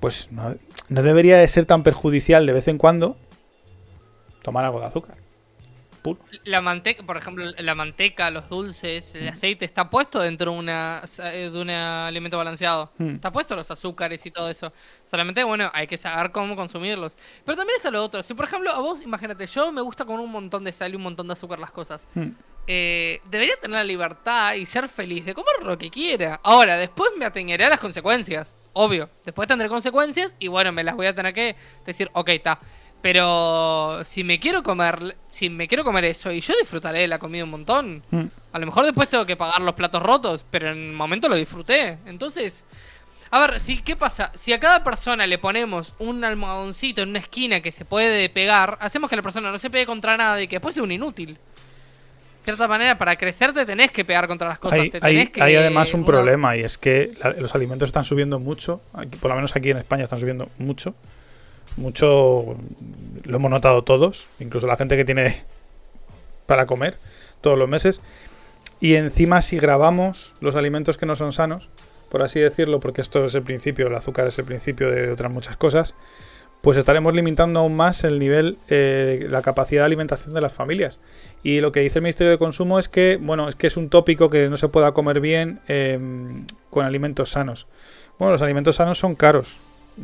pues 0.01 0.31
no, 0.33 0.55
no 0.89 1.03
debería 1.03 1.39
de 1.39 1.49
ser 1.49 1.67
tan 1.67 1.83
perjudicial 1.83 2.47
de 2.47 2.53
vez 2.53 2.69
en 2.69 2.79
cuando 2.79 3.17
tomar 4.43 4.65
algo 4.65 4.81
de 4.81 4.87
azúcar. 4.87 5.17
Puro. 6.03 6.21
La 6.45 6.61
manteca, 6.61 7.03
por 7.03 7.17
ejemplo, 7.17 7.45
la 7.59 7.75
manteca, 7.75 8.31
los 8.31 8.49
dulces, 8.49 9.17
el 9.17 9.29
aceite, 9.29 9.65
está 9.65 9.91
puesto 9.91 10.21
dentro 10.21 10.53
de, 10.53 10.59
una, 10.59 11.03
de 11.03 11.61
un 11.61 11.71
alimento 11.71 12.39
balanceado. 12.39 12.93
Hmm. 12.99 13.17
Está 13.17 13.33
puesto 13.33 13.57
los 13.57 13.71
azúcares 13.71 14.25
y 14.25 14.31
todo 14.31 14.49
eso. 14.49 14.73
Solamente, 15.05 15.43
bueno, 15.43 15.71
hay 15.75 15.89
que 15.89 15.99
saber 15.99 16.31
cómo 16.31 16.55
consumirlos. 16.55 17.17
Pero 17.45 17.57
también 17.57 17.77
está 17.77 17.91
lo 17.91 18.03
otro. 18.03 18.23
Si, 18.23 18.33
por 18.33 18.45
ejemplo, 18.45 18.71
a 18.71 18.79
vos, 18.79 19.03
imagínate, 19.03 19.47
yo 19.49 19.73
me 19.73 19.81
gusta 19.81 20.05
con 20.05 20.21
un 20.21 20.31
montón 20.31 20.63
de 20.63 20.73
sal 20.73 20.93
y 20.93 20.97
un 20.97 21.03
montón 21.03 21.27
de 21.27 21.33
azúcar 21.33 21.59
las 21.59 21.73
cosas. 21.73 22.07
Hmm. 22.15 22.31
Eh, 22.71 23.23
debería 23.25 23.57
tener 23.57 23.79
la 23.79 23.85
libertad 23.85 24.53
y 24.53 24.67
ser 24.67 24.91
feliz 24.91 25.25
de 25.25 25.33
comer 25.33 25.63
lo 25.63 25.79
que 25.79 25.89
quiera. 25.89 26.39
Ahora, 26.43 26.77
después 26.77 27.11
me 27.19 27.25
ateneré 27.25 27.65
a 27.65 27.71
las 27.71 27.81
consecuencias. 27.81 28.53
Obvio. 28.75 29.09
Después 29.25 29.49
tendré 29.49 29.71
consecuencias 29.71 30.37
y 30.39 30.49
bueno, 30.49 30.71
me 30.71 30.85
las 30.85 30.95
voy 30.95 31.07
a 31.07 31.15
tener 31.15 31.33
que 31.33 31.57
decir, 31.87 32.11
ok, 32.13 32.29
está. 32.29 32.61
Pero 33.01 34.05
si 34.05 34.23
me 34.23 34.39
quiero 34.39 34.63
comer, 34.63 35.17
si 35.31 35.49
me 35.49 35.67
quiero 35.67 35.83
comer 35.83 36.05
eso 36.05 36.31
y 36.31 36.43
yo 36.43 36.53
disfrutaré 36.61 37.01
de 37.01 37.09
la 37.09 37.19
comida 37.19 37.45
un 37.45 37.51
montón. 37.51 38.03
Hmm. 38.11 38.27
A 38.53 38.59
lo 38.59 38.67
mejor 38.67 38.85
después 38.85 39.09
tengo 39.09 39.25
que 39.25 39.37
pagar 39.37 39.63
los 39.63 39.75
platos 39.75 40.03
rotos, 40.03 40.45
pero 40.51 40.69
en 40.71 40.79
el 40.79 40.93
momento 40.93 41.29
lo 41.29 41.37
disfruté. 41.37 41.99
Entonces, 42.05 42.67
a 43.31 43.41
ver, 43.41 43.61
si, 43.61 43.79
¿qué 43.79 43.97
pasa? 43.97 44.31
Si 44.35 44.53
a 44.53 44.59
cada 44.59 44.85
persona 44.85 45.27
le 45.27 45.39
ponemos 45.39 45.95
un 45.99 46.25
almohadoncito 46.25 47.03
en 47.03 47.11
una 47.11 47.21
esquina 47.21 47.61
que 47.61 47.73
se 47.73 47.85
puede 47.85 48.29
pegar, 48.29 48.77
hacemos 48.81 49.09
que 49.09 49.17
la 49.17 49.23
persona 49.23 49.51
no 49.51 49.59
se 49.59 49.71
pegue 49.71 49.87
contra 49.87 50.17
nada 50.17 50.43
y 50.43 50.49
que 50.49 50.57
después 50.57 50.75
sea 50.75 50.85
un 50.85 50.93
inútil. 50.93 51.39
De 52.39 52.45
cierta 52.45 52.67
manera, 52.69 52.97
para 52.97 53.17
crecer 53.17 53.53
te 53.53 53.67
tenés 53.67 53.91
que 53.91 54.05
pegar 54.05 54.27
contra 54.27 54.49
las 54.49 54.59
cosas. 54.59 54.79
Hay, 54.79 54.91
te 54.91 54.99
hay- 55.03 55.15
tenés 55.15 55.31
que- 55.31 55.43
hay 55.43 55.57
además 55.57 55.93
un 55.93 56.01
una- 56.01 56.07
problema 56.07 56.57
y 56.57 56.61
es 56.61 56.79
que 56.79 57.13
la- 57.23 57.33
los 57.33 57.55
alimentos 57.55 57.89
están 57.89 58.05
subiendo 58.05 58.39
mucho, 58.39 58.81
aquí- 58.95 59.19
por 59.19 59.29
lo 59.31 59.35
menos 59.37 59.55
aquí 59.55 59.71
en 59.71 59.77
España 59.79 60.05
están 60.05 60.19
subiendo 60.19 60.49
mucho, 60.59 60.95
mucho, 61.77 62.57
lo 63.25 63.37
hemos 63.37 63.51
notado 63.51 63.85
todos, 63.85 64.27
incluso 64.41 64.67
la 64.67 64.77
gente 64.77 64.97
que 64.97 65.05
tiene 65.05 65.37
para 66.47 66.67
comer 66.67 66.97
todos 67.41 67.59
los 67.59 67.69
meses, 67.69 68.01
y 68.81 68.95
encima 68.95 69.43
si 69.43 69.59
grabamos 69.59 70.33
los 70.41 70.55
alimentos 70.57 70.97
que 70.97 71.05
no 71.07 71.15
son 71.17 71.33
sanos, 71.33 71.69
por 72.09 72.23
así 72.23 72.41
decirlo, 72.41 72.81
porque 72.81 73.03
esto 73.03 73.27
es 73.27 73.35
el 73.35 73.43
principio, 73.43 73.89
el 73.89 73.95
azúcar 73.95 74.27
es 74.27 74.39
el 74.39 74.47
principio 74.47 74.91
de 74.91 75.11
otras 75.13 75.31
muchas 75.31 75.57
cosas, 75.59 75.95
pues 76.63 76.77
estaremos 76.77 77.15
limitando 77.15 77.61
aún 77.61 77.77
más 77.77 78.05
el 78.05 78.19
nivel, 78.19 78.59
eh, 78.69 79.27
la 79.31 79.43
capacidad 79.43 79.83
de 79.83 79.87
alimentación 79.87 80.35
de 80.35 80.41
las 80.41 80.53
familias. 80.53 80.99
Y 81.43 81.61
lo 81.61 81.73
que 81.73 81.81
dice 81.81 81.99
el 81.99 82.03
Ministerio 82.03 82.33
de 82.33 82.39
Consumo 82.39 82.79
es 82.79 82.89
que, 82.89 83.19
bueno, 83.21 83.49
es 83.49 83.55
que 83.55 83.69
es 83.69 83.77
un 83.77 83.89
tópico 83.89 84.29
que 84.29 84.49
no 84.49 84.57
se 84.57 84.69
pueda 84.69 84.93
comer 84.93 85.21
bien 85.21 85.61
eh, 85.69 85.99
con 86.71 86.85
alimentos 86.85 87.31
sanos. 87.31 87.67
Bueno, 88.19 88.33
los 88.33 88.43
alimentos 88.43 88.77
sanos 88.77 88.99
son 88.99 89.15
caros, 89.15 89.57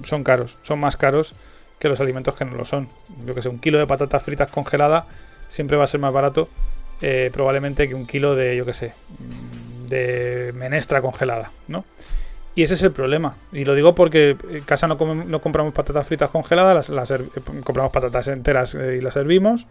son 0.04 0.22
caros, 0.22 0.56
son 0.62 0.78
más 0.78 0.96
caros 0.96 1.34
que 1.80 1.88
los 1.88 2.00
alimentos 2.00 2.34
que 2.34 2.44
no 2.44 2.54
lo 2.54 2.64
son. 2.64 2.88
Yo 3.26 3.34
que 3.34 3.42
sé, 3.42 3.48
un 3.48 3.58
kilo 3.58 3.78
de 3.78 3.86
patatas 3.86 4.22
fritas 4.22 4.50
congelada 4.50 5.06
siempre 5.48 5.76
va 5.76 5.84
a 5.84 5.88
ser 5.88 6.00
más 6.00 6.12
barato 6.12 6.48
eh, 7.02 7.30
probablemente 7.32 7.88
que 7.88 7.94
un 7.94 8.06
kilo 8.06 8.36
de, 8.36 8.56
yo 8.56 8.64
que 8.64 8.72
sé, 8.72 8.94
de 9.88 10.52
menestra 10.54 11.02
congelada, 11.02 11.50
¿no? 11.68 11.84
Y 12.54 12.62
ese 12.62 12.74
es 12.74 12.82
el 12.82 12.92
problema. 12.92 13.36
Y 13.52 13.64
lo 13.64 13.74
digo 13.74 13.94
porque 13.94 14.36
en 14.50 14.62
casa 14.62 14.86
no, 14.86 14.96
compramos 14.96 15.72
patatas 15.74 16.06
fritas 16.06 16.30
congeladas, 16.30 16.88
las, 16.88 17.10
eh, 17.10 17.18
compramos 17.64 17.92
patatas 17.92 18.28
enteras 18.28 18.74
eh, 18.74 18.96
y 18.98 19.00
las 19.00 19.14
servimos. 19.14 19.66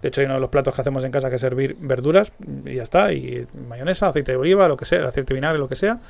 De 0.00 0.08
hecho, 0.08 0.20
hay 0.20 0.26
uno 0.26 0.34
de 0.34 0.40
los 0.40 0.50
platos 0.50 0.74
que 0.74 0.80
hacemos 0.80 1.04
en 1.04 1.10
casa 1.10 1.28
que 1.28 1.36
es 1.36 1.40
servir 1.40 1.76
verduras 1.80 2.32
y 2.64 2.74
ya 2.74 2.82
está. 2.82 3.12
Y 3.12 3.46
mayonesa, 3.68 4.08
aceite 4.08 4.32
de 4.32 4.38
oliva, 4.38 4.68
lo 4.68 4.76
que 4.76 4.84
sea, 4.84 5.06
aceite 5.06 5.32
de 5.32 5.34
vinagre, 5.34 5.58
lo 5.58 5.68
que 5.68 5.76
sea. 5.76 6.00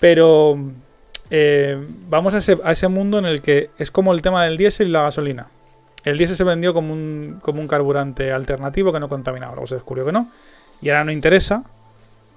Pero 0.00 0.58
eh, 1.30 1.78
vamos 2.08 2.34
a 2.34 2.38
ese, 2.38 2.58
a 2.62 2.72
ese 2.72 2.88
mundo 2.88 3.18
en 3.18 3.26
el 3.26 3.40
que 3.40 3.70
es 3.78 3.90
como 3.90 4.12
el 4.12 4.20
tema 4.22 4.44
del 4.44 4.56
diésel 4.58 4.88
y 4.88 4.90
la 4.92 5.02
gasolina. 5.02 5.48
El 6.04 6.18
diésel 6.18 6.36
se 6.36 6.44
vendió 6.44 6.74
como 6.74 6.92
un, 6.92 7.38
como 7.40 7.60
un 7.60 7.68
carburante 7.68 8.32
alternativo 8.32 8.92
que 8.92 9.00
no 9.00 9.08
contaminaba. 9.08 9.52
Luego 9.52 9.66
se 9.66 9.76
descubrió 9.76 10.04
que 10.04 10.12
no. 10.12 10.30
Y 10.82 10.90
ahora 10.90 11.04
no 11.04 11.12
interesa. 11.12 11.64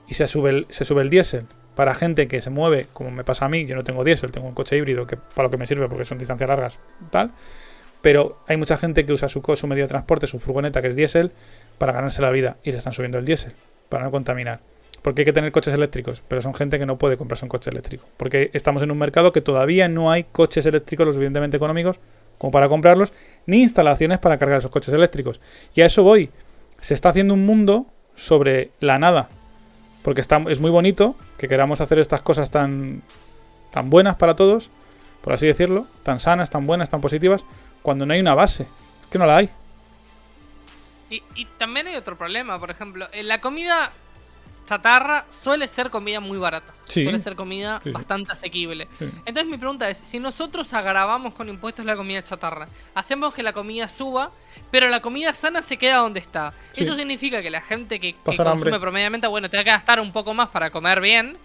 Y 0.08 0.14
se 0.14 0.28
sube 0.28 0.50
el, 0.52 0.66
se 0.70 0.86
sube 0.86 1.02
el 1.02 1.10
diésel. 1.10 1.46
Para 1.76 1.94
gente 1.94 2.28
que 2.28 2.42
se 2.42 2.50
mueve, 2.50 2.88
como 2.94 3.12
me 3.12 3.24
pasa 3.24 3.46
a 3.46 3.50
mí, 3.50 3.66
yo 3.66 3.76
no 3.76 3.84
tengo 3.84 4.04
diésel, 4.04 4.32
tengo 4.32 4.48
un 4.48 4.54
coche 4.54 4.78
híbrido 4.78 5.06
que 5.06 5.18
para 5.18 5.48
lo 5.48 5.52
que 5.52 5.58
me 5.58 5.68
sirve 5.68 5.88
porque 5.90 6.06
son 6.06 6.18
distancias 6.18 6.48
largas, 6.48 6.80
tal. 7.12 7.32
Pero 8.02 8.40
hay 8.48 8.58
mucha 8.58 8.78
gente 8.78 9.06
que 9.06 9.14
usa 9.14 9.28
su, 9.28 9.42
su 9.56 9.68
medio 9.68 9.84
de 9.84 9.90
transporte, 9.90 10.28
su 10.28 10.40
furgoneta 10.40 10.82
que 10.82 10.90
es 10.90 10.96
diésel, 10.96 11.32
para 11.78 11.92
ganarse 11.92 12.22
la 12.22 12.30
vida 12.32 12.58
y 12.64 12.72
le 12.72 12.78
están 12.78 12.94
subiendo 12.94 13.18
el 13.18 13.26
diésel, 13.26 13.54
para 13.90 14.04
no 14.06 14.12
contaminar. 14.12 14.60
Porque 15.02 15.22
hay 15.22 15.26
que 15.26 15.34
tener 15.34 15.52
coches 15.52 15.74
eléctricos, 15.74 16.24
pero 16.28 16.42
son 16.42 16.54
gente 16.54 16.80
que 16.80 16.86
no 16.86 16.98
puede 16.98 17.18
comprarse 17.18 17.46
un 17.46 17.50
coche 17.50 17.70
eléctrico. 17.70 18.06
Porque 18.18 18.50
estamos 18.54 18.82
en 18.82 18.92
un 18.92 18.98
mercado 18.98 19.32
que 19.32 19.42
todavía 19.42 19.88
no 19.88 20.12
hay 20.12 20.24
coches 20.24 20.66
eléctricos 20.66 21.06
lo 21.06 21.14
suficientemente 21.14 21.58
económicos 21.58 22.00
como 22.38 22.52
para 22.52 22.70
comprarlos, 22.70 23.14
ni 23.46 23.62
instalaciones 23.62 24.20
para 24.20 24.38
cargar 24.38 24.60
esos 24.60 24.72
coches 24.72 24.94
eléctricos. 24.94 25.40
Y 25.74 25.82
a 25.82 25.86
eso 25.86 26.04
voy. 26.04 26.30
Se 26.80 26.94
está 26.94 27.10
haciendo 27.10 27.34
un 27.34 27.46
mundo 27.46 27.88
sobre 28.16 28.72
la 28.80 29.00
nada. 29.00 29.30
Porque 30.06 30.22
es 30.22 30.60
muy 30.60 30.70
bonito 30.70 31.16
que 31.36 31.48
queramos 31.48 31.82
hacer 31.82 31.98
estas 31.98 32.22
cosas 32.22 32.52
tan, 32.52 33.02
tan 33.72 33.90
buenas 33.90 34.16
para 34.18 34.36
todos, 34.36 34.70
por 35.24 35.34
así 35.34 35.48
decirlo, 35.48 35.88
tan 36.04 36.20
sanas, 36.20 36.52
tan 36.52 36.68
buenas, 36.68 36.92
tan 36.92 37.02
positivas, 37.02 37.44
cuando 37.82 38.06
no 38.06 38.14
hay 38.14 38.20
una 38.20 38.36
base. 38.36 38.68
Es 39.02 39.08
que 39.10 39.18
no 39.18 39.26
la 39.26 39.38
hay. 39.38 39.50
Y 41.10 41.46
también 41.58 41.88
hay 41.88 41.96
otro 41.96 42.20
problema, 42.20 42.60
por 42.60 42.70
ejemplo, 42.70 43.08
en 43.14 43.28
la 43.28 43.42
comida 43.42 43.94
chatarra 44.66 45.26
suele 45.30 45.68
ser 45.68 45.90
comida 45.90 46.20
muy 46.20 46.38
barata. 46.38 46.74
Sí. 46.86 47.04
Suele 47.04 47.20
ser 47.20 47.36
comida 47.36 47.80
Sí, 47.84 47.92
bastante 47.92 48.32
asequible. 48.32 48.88
Sí. 49.00 49.06
Entonces 49.26 49.46
mi 49.46 49.58
pregunta 49.58 49.90
es, 49.90 49.98
si 49.98 50.20
nosotros 50.20 50.74
agravamos 50.74 51.34
con 51.34 51.50
impuestos 51.50 51.86
la 51.86 51.96
comida 51.96 52.24
chatarra, 52.24 52.68
hacemos 52.94 53.34
que 53.34 53.44
la 53.44 53.54
comida 53.54 53.88
suba, 53.90 54.32
pero 54.72 54.88
la 54.90 55.02
comida 55.02 55.34
sana 55.34 55.62
se 55.62 55.78
queda 55.78 55.98
donde 55.98 56.20
está. 56.20 56.54
Eso 56.76 56.96
significa 56.96 57.42
que 57.42 57.50
la 57.50 57.62
gente 57.62 58.00
que, 58.00 58.14
que 58.14 58.20
consume 58.24 58.50
hambre. 58.50 58.80
promediamente, 58.80 59.28
bueno, 59.28 59.50
te 59.50 59.58
va 59.58 59.62
a 59.62 59.64
gastar 59.64 60.00
un 60.00 60.12
poco 60.12 60.34
más 60.34 60.50
para 60.50 60.70
comer 60.70 61.02
bien. 61.02 61.38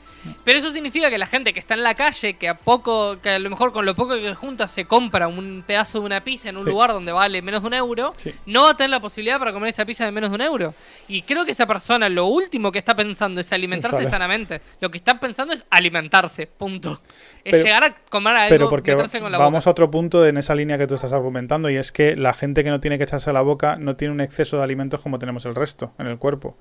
Pero 0.45 0.59
eso 0.59 0.71
significa 0.71 1.09
que 1.11 1.19
la 1.19 1.27
gente 1.27 1.53
que 1.53 1.61
está 1.61 1.75
en 1.75 1.83
la 1.83 1.95
calle, 1.95 2.35
que 2.35 2.49
a 2.49 2.57
poco, 2.57 3.19
que 3.21 3.31
a 3.31 3.39
lo 3.39 3.49
mejor 3.51 3.73
con 3.73 3.87
lo 3.87 3.95
poco 3.95 4.15
que 4.15 4.35
junta 4.35 4.69
se 4.69 4.85
compra 4.85 5.29
un 5.29 5.63
pedazo 5.67 6.01
de 6.01 6.07
una 6.07 6.23
pizza 6.23 6.49
en 6.49 6.57
un 6.57 6.65
Sí. 6.65 6.71
lugar 6.71 6.93
donde 6.93 7.13
vale 7.13 7.43
menos 7.43 7.63
de 7.63 7.67
un 7.69 7.75
euro, 7.75 8.13
Sí. 8.17 8.33
no 8.47 8.65
va 8.65 8.71
a 8.71 8.77
tener 8.77 8.91
la 8.91 9.01
posibilidad 9.01 9.39
para 9.39 9.53
comer 9.53 9.71
esa 9.71 9.85
pizza 9.85 10.05
de 10.05 10.13
menos 10.13 10.31
de 10.31 10.35
un 10.37 10.41
euro. 10.43 10.75
Y 11.09 11.23
creo 11.23 11.45
que 11.45 11.53
esa 11.53 11.67
persona 11.67 12.09
lo 12.09 12.27
último 12.27 12.71
que 12.73 12.79
está 12.79 12.95
pensando 12.95 13.41
es 13.41 13.53
alimentarse 13.53 14.07
sanamente. 14.07 14.61
Lo 14.81 14.91
que 14.91 14.99
está 14.99 15.19
pensando 15.21 15.55
es 15.55 15.65
alimentarse, 15.71 16.47
punto. 16.47 17.01
Es 17.45 17.53
Pero- 17.53 17.65
llegar 17.65 17.85
a 17.85 17.95
comer 18.11 18.37
algo, 18.37 18.49
Pero 18.55 18.69
porque 18.71 18.95
con 18.95 19.33
la 19.33 19.39
vamos 19.39 19.65
boca. 19.65 19.71
a 19.71 19.73
otro 19.73 19.91
punto 19.91 20.27
en 20.27 20.37
esa 20.37 20.55
línea 20.55 20.77
que 20.79 20.87
tú 20.87 20.95
estás 20.95 21.13
argumentando 21.13 21.71
y 21.71 21.77
es 21.77 21.93
que 21.93 22.17
la 22.17 22.33
gente 22.35 22.63
que 22.65 22.71
no 22.71 22.81
tiene 22.81 22.99
que 22.99 23.05
echarse 23.05 23.31
a 23.31 23.33
la 23.33 23.41
boca 23.43 23.77
no 23.77 23.97
tiene 23.97 24.13
un 24.13 24.21
exceso 24.21 24.59
de 24.59 24.65
alimentos 24.65 25.01
como 25.01 25.19
tenemos 25.19 25.47
el 25.47 25.55
resto 25.55 25.93
en 25.99 26.07
el 26.07 26.19
cuerpo. 26.19 26.57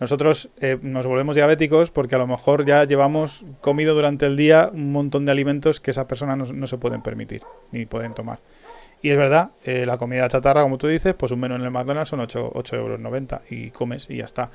Nosotros 0.00 0.48
eh, 0.60 0.78
nos 0.80 1.06
volvemos 1.06 1.34
diabéticos 1.34 1.90
porque 1.90 2.14
a 2.14 2.18
lo 2.18 2.26
mejor 2.26 2.64
ya 2.64 2.84
llevamos 2.84 3.44
comido 3.60 3.94
durante 3.94 4.26
el 4.26 4.36
día 4.36 4.70
un 4.72 4.92
montón 4.92 5.24
de 5.24 5.32
alimentos 5.32 5.80
que 5.80 5.90
esas 5.90 6.04
personas 6.04 6.52
no, 6.52 6.66
se 6.66 6.78
pueden 6.78 7.02
permitir 7.02 7.42
ni 7.72 7.84
pueden 7.86 8.14
tomar. 8.14 8.38
Y 9.02 9.10
es 9.10 9.16
verdad, 9.16 9.50
eh, 9.64 9.86
la 9.86 9.96
comida 9.96 10.28
chatarra, 10.28 10.62
como 10.62 10.78
tú 10.78 10.86
dices, 10.88 11.14
pues 11.14 11.32
un 11.32 11.40
menú 11.40 11.56
en 11.56 11.62
el 11.62 11.70
McDonald's 11.70 12.10
son 12.10 12.20
8, 12.20 12.52
8 12.54 12.76
euros 12.76 13.00
90 13.00 13.42
y 13.50 13.70
comes 13.70 14.08
y 14.08 14.16
ya 14.16 14.24
está. 14.24 14.50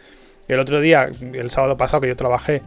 El 0.48 0.60
otro 0.60 0.82
día, 0.82 1.10
el 1.34 1.50
sábado 1.50 1.78
pasado 1.78 2.02
que 2.02 2.08
yo 2.08 2.16
trabajé 2.16 2.62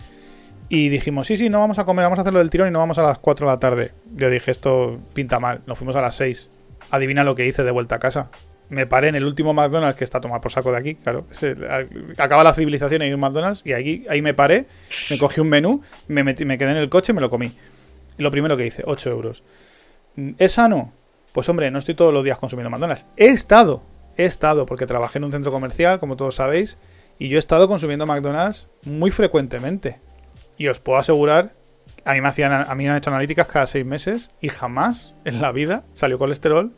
y 0.68 0.89
dijimos, 0.89 1.27
sí, 1.27 1.37
sí, 1.37 1.49
no 1.49 1.61
vamos 1.61 1.79
a 1.79 1.85
comer, 1.85 2.05
vamos 2.05 2.18
a 2.18 2.22
hacerlo 2.22 2.41
del 2.41 2.51
tirón 2.51 2.68
y 2.68 2.70
no 2.70 2.79
vamos 2.79 2.99
a 2.99 3.03
las 3.03 3.18
4 3.18 3.47
de 3.47 3.53
la 3.53 3.59
tarde. 3.59 3.93
Yo 4.14 4.31
dije, 4.31 4.51
esto 4.51 4.99
pinta 5.14 5.39
mal, 5.39 5.61
nos 5.66 5.79
fuimos 5.79 5.97
a 5.97 6.03
las 6.03 6.14
6. 6.16 6.51
Adivina 6.91 7.24
lo 7.24 7.35
que 7.35 7.47
hice 7.47 7.62
de 7.62 7.70
vuelta 7.70 7.97
a 7.97 7.99
casa. 7.99 8.31
Me 8.68 8.86
paré 8.86 9.08
en 9.08 9.14
el 9.14 9.24
último 9.24 9.54
McDonald's 9.54 9.96
que 9.96 10.04
está 10.04 10.20
tomado 10.20 10.40
por 10.40 10.50
saco 10.50 10.72
de 10.72 10.78
aquí, 10.78 10.94
claro. 10.96 11.26
acaba 12.18 12.42
la 12.42 12.52
civilización 12.52 13.02
y 13.02 13.04
hay 13.06 13.12
un 13.12 13.20
McDonald's 13.20 13.62
y 13.64 13.72
ahí, 13.72 14.04
ahí 14.10 14.22
me 14.22 14.34
paré, 14.34 14.66
me 15.10 15.18
cogí 15.18 15.40
un 15.40 15.48
menú, 15.48 15.82
me, 16.08 16.24
metí, 16.24 16.44
me 16.44 16.58
quedé 16.58 16.72
en 16.72 16.78
el 16.78 16.88
coche 16.88 17.12
y 17.12 17.14
me 17.14 17.20
lo 17.20 17.30
comí. 17.30 17.52
Lo 18.18 18.30
primero 18.30 18.56
que 18.56 18.66
hice, 18.66 18.82
8 18.84 19.10
euros. 19.10 19.42
¿Es 20.38 20.52
sano? 20.52 20.92
Pues 21.32 21.48
hombre, 21.48 21.70
no 21.70 21.78
estoy 21.78 21.94
todos 21.94 22.12
los 22.12 22.24
días 22.24 22.38
consumiendo 22.38 22.70
McDonald's. 22.70 23.06
He 23.16 23.26
estado, 23.26 23.82
he 24.16 24.24
estado, 24.24 24.66
porque 24.66 24.86
trabajé 24.86 25.18
en 25.18 25.24
un 25.24 25.32
centro 25.32 25.52
comercial, 25.52 25.98
como 25.98 26.16
todos 26.16 26.36
sabéis, 26.36 26.78
y 27.18 27.28
yo 27.28 27.36
he 27.36 27.38
estado 27.38 27.68
consumiendo 27.68 28.06
McDonald's 28.06 28.68
muy 28.84 29.10
frecuentemente. 29.10 30.00
Y 30.56 30.68
os 30.68 30.78
puedo 30.78 30.98
asegurar, 30.98 31.52
a 32.04 32.14
mí 32.14 32.20
me, 32.20 32.28
hacían, 32.28 32.52
a 32.52 32.74
mí 32.74 32.84
me 32.84 32.90
han 32.90 32.96
hecho 32.96 33.10
analíticas 33.10 33.46
cada 33.46 33.66
seis 33.66 33.84
meses 33.84 34.30
y 34.40 34.48
jamás 34.48 35.14
en 35.24 35.42
la 35.42 35.52
vida 35.52 35.84
salió 35.92 36.18
colesterol, 36.18 36.72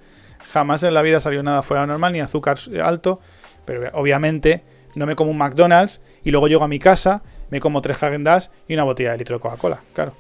jamás 0.45 0.83
en 0.83 0.95
la 0.95 1.03
vida 1.03 1.21
salió 1.21 1.43
nada 1.43 1.63
fuera 1.63 1.87
normal, 1.87 2.13
ni 2.13 2.21
azúcar 2.21 2.59
alto, 2.83 3.21
pero 3.65 3.91
obviamente 3.93 4.63
no 4.95 5.07
me 5.07 5.15
como 5.15 5.31
un 5.31 5.39
McDonald's 5.39 6.01
y 6.25 6.31
luego 6.31 6.49
llego 6.49 6.65
a 6.65 6.69
mi 6.69 6.79
casa, 6.79 7.23
me 7.51 7.61
como 7.61 7.81
tres 7.81 8.03
Häagen 8.03 8.25
Dazs 8.25 8.51
y 8.67 8.75
una 8.75 8.85
botella 8.85 9.13
de 9.13 9.19
litro 9.19 9.37
de 9.37 9.41
Coca-Cola, 9.43 9.83
claro. 9.95 10.15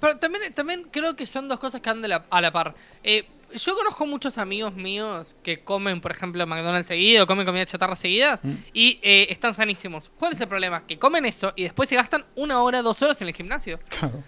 Pero 0.00 0.16
también, 0.18 0.52
también 0.52 0.86
creo 0.90 1.16
que 1.16 1.26
son 1.26 1.48
dos 1.48 1.58
cosas 1.58 1.80
que 1.80 1.90
andan 1.90 2.22
a 2.30 2.40
la 2.40 2.52
par. 2.52 2.74
Eh, 3.02 3.26
yo 3.54 3.74
conozco 3.76 4.04
muchos 4.06 4.38
amigos 4.38 4.74
míos 4.74 5.36
que 5.42 5.60
comen, 5.60 6.00
por 6.00 6.10
ejemplo, 6.10 6.46
McDonald's 6.46 6.88
seguido, 6.88 7.26
comen 7.26 7.46
comida 7.46 7.64
chatarra 7.64 7.96
seguidas 7.96 8.42
Mm. 8.44 8.54
y 8.74 8.98
eh, 9.02 9.28
están 9.30 9.54
sanísimos. 9.54 10.10
¿Cuál 10.18 10.32
es 10.32 10.40
el 10.40 10.48
problema? 10.48 10.82
Que 10.86 10.98
comen 10.98 11.24
eso 11.24 11.52
y 11.56 11.62
después 11.62 11.88
se 11.88 11.96
gastan 11.96 12.24
una 12.34 12.60
hora, 12.62 12.82
dos 12.82 13.00
horas 13.02 13.20
en 13.22 13.28
el 13.28 13.34
gimnasio. 13.34 13.78
Claro. 13.88 14.22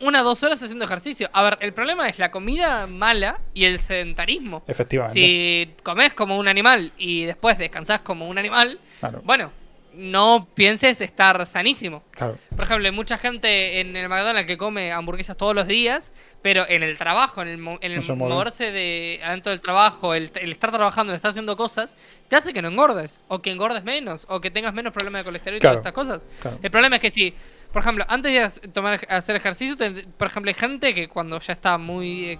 Una, 0.00 0.20
dos 0.22 0.42
horas 0.42 0.62
haciendo 0.62 0.84
ejercicio. 0.84 1.28
A 1.32 1.42
ver, 1.42 1.58
el 1.60 1.72
problema 1.72 2.08
es 2.08 2.18
la 2.18 2.30
comida 2.30 2.86
mala 2.86 3.40
y 3.54 3.64
el 3.64 3.80
sedentarismo. 3.80 4.62
Efectivamente. 4.66 5.18
Si 5.18 5.74
comes 5.82 6.12
como 6.12 6.36
un 6.36 6.48
animal 6.48 6.92
y 6.98 7.24
después 7.24 7.56
descansás 7.58 8.00
como 8.00 8.28
un 8.28 8.36
animal, 8.38 8.78
Claro. 9.00 9.22
bueno, 9.24 9.52
no 9.94 10.46
pienses 10.54 11.00
estar 11.00 11.46
sanísimo. 11.46 12.02
Claro. 12.10 12.36
Por 12.54 12.66
ejemplo, 12.66 12.84
hay 12.86 12.92
mucha 12.92 13.16
gente 13.16 13.80
en 13.80 13.96
el 13.96 14.10
McDonald's 14.10 14.46
que 14.46 14.58
come 14.58 14.92
hamburguesas 14.92 15.38
todos 15.38 15.54
los 15.54 15.66
días, 15.66 16.12
pero 16.42 16.66
en 16.68 16.82
el 16.82 16.98
trabajo, 16.98 17.40
en 17.40 17.48
el, 17.48 17.54
en 17.80 17.92
el 17.92 18.06
No 18.06 18.16
moverse 18.16 18.72
de 18.72 19.20
adentro 19.24 19.50
del 19.52 19.62
trabajo, 19.62 20.12
el, 20.12 20.30
el 20.34 20.52
estar 20.52 20.70
trabajando, 20.70 21.14
el 21.14 21.16
estar 21.16 21.30
haciendo 21.30 21.56
cosas, 21.56 21.96
te 22.28 22.36
hace 22.36 22.52
que 22.52 22.60
no 22.60 22.68
engordes, 22.68 23.22
o 23.28 23.40
que 23.40 23.50
engordes 23.50 23.84
menos, 23.84 24.26
o 24.28 24.38
que 24.42 24.50
tengas 24.50 24.74
menos 24.74 24.92
problemas 24.92 25.20
de 25.20 25.24
colesterol 25.24 25.56
y 25.56 25.60
Claro. 25.60 25.80
todas 25.80 25.94
estas 25.94 26.26
cosas. 26.26 26.58
El 26.62 26.70
problema 26.70 26.96
es 26.96 27.00
que 27.02 27.10
si, 27.10 27.32
por 27.76 27.82
ejemplo, 27.82 28.06
antes 28.08 28.32
de 28.62 28.68
tomar, 28.68 29.06
hacer 29.10 29.36
ejercicio, 29.36 29.76
por 30.16 30.28
ejemplo, 30.28 30.48
hay 30.48 30.54
gente 30.54 30.94
que 30.94 31.08
cuando 31.08 31.38
ya 31.40 31.52
está 31.52 31.76
muy, 31.76 32.30
eh, 32.30 32.38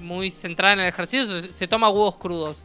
muy 0.00 0.30
centrada 0.30 0.72
en 0.72 0.80
el 0.80 0.86
ejercicio, 0.86 1.52
se, 1.52 1.68
toma 1.68 1.90
huevos 1.90 2.16
crudos. 2.16 2.64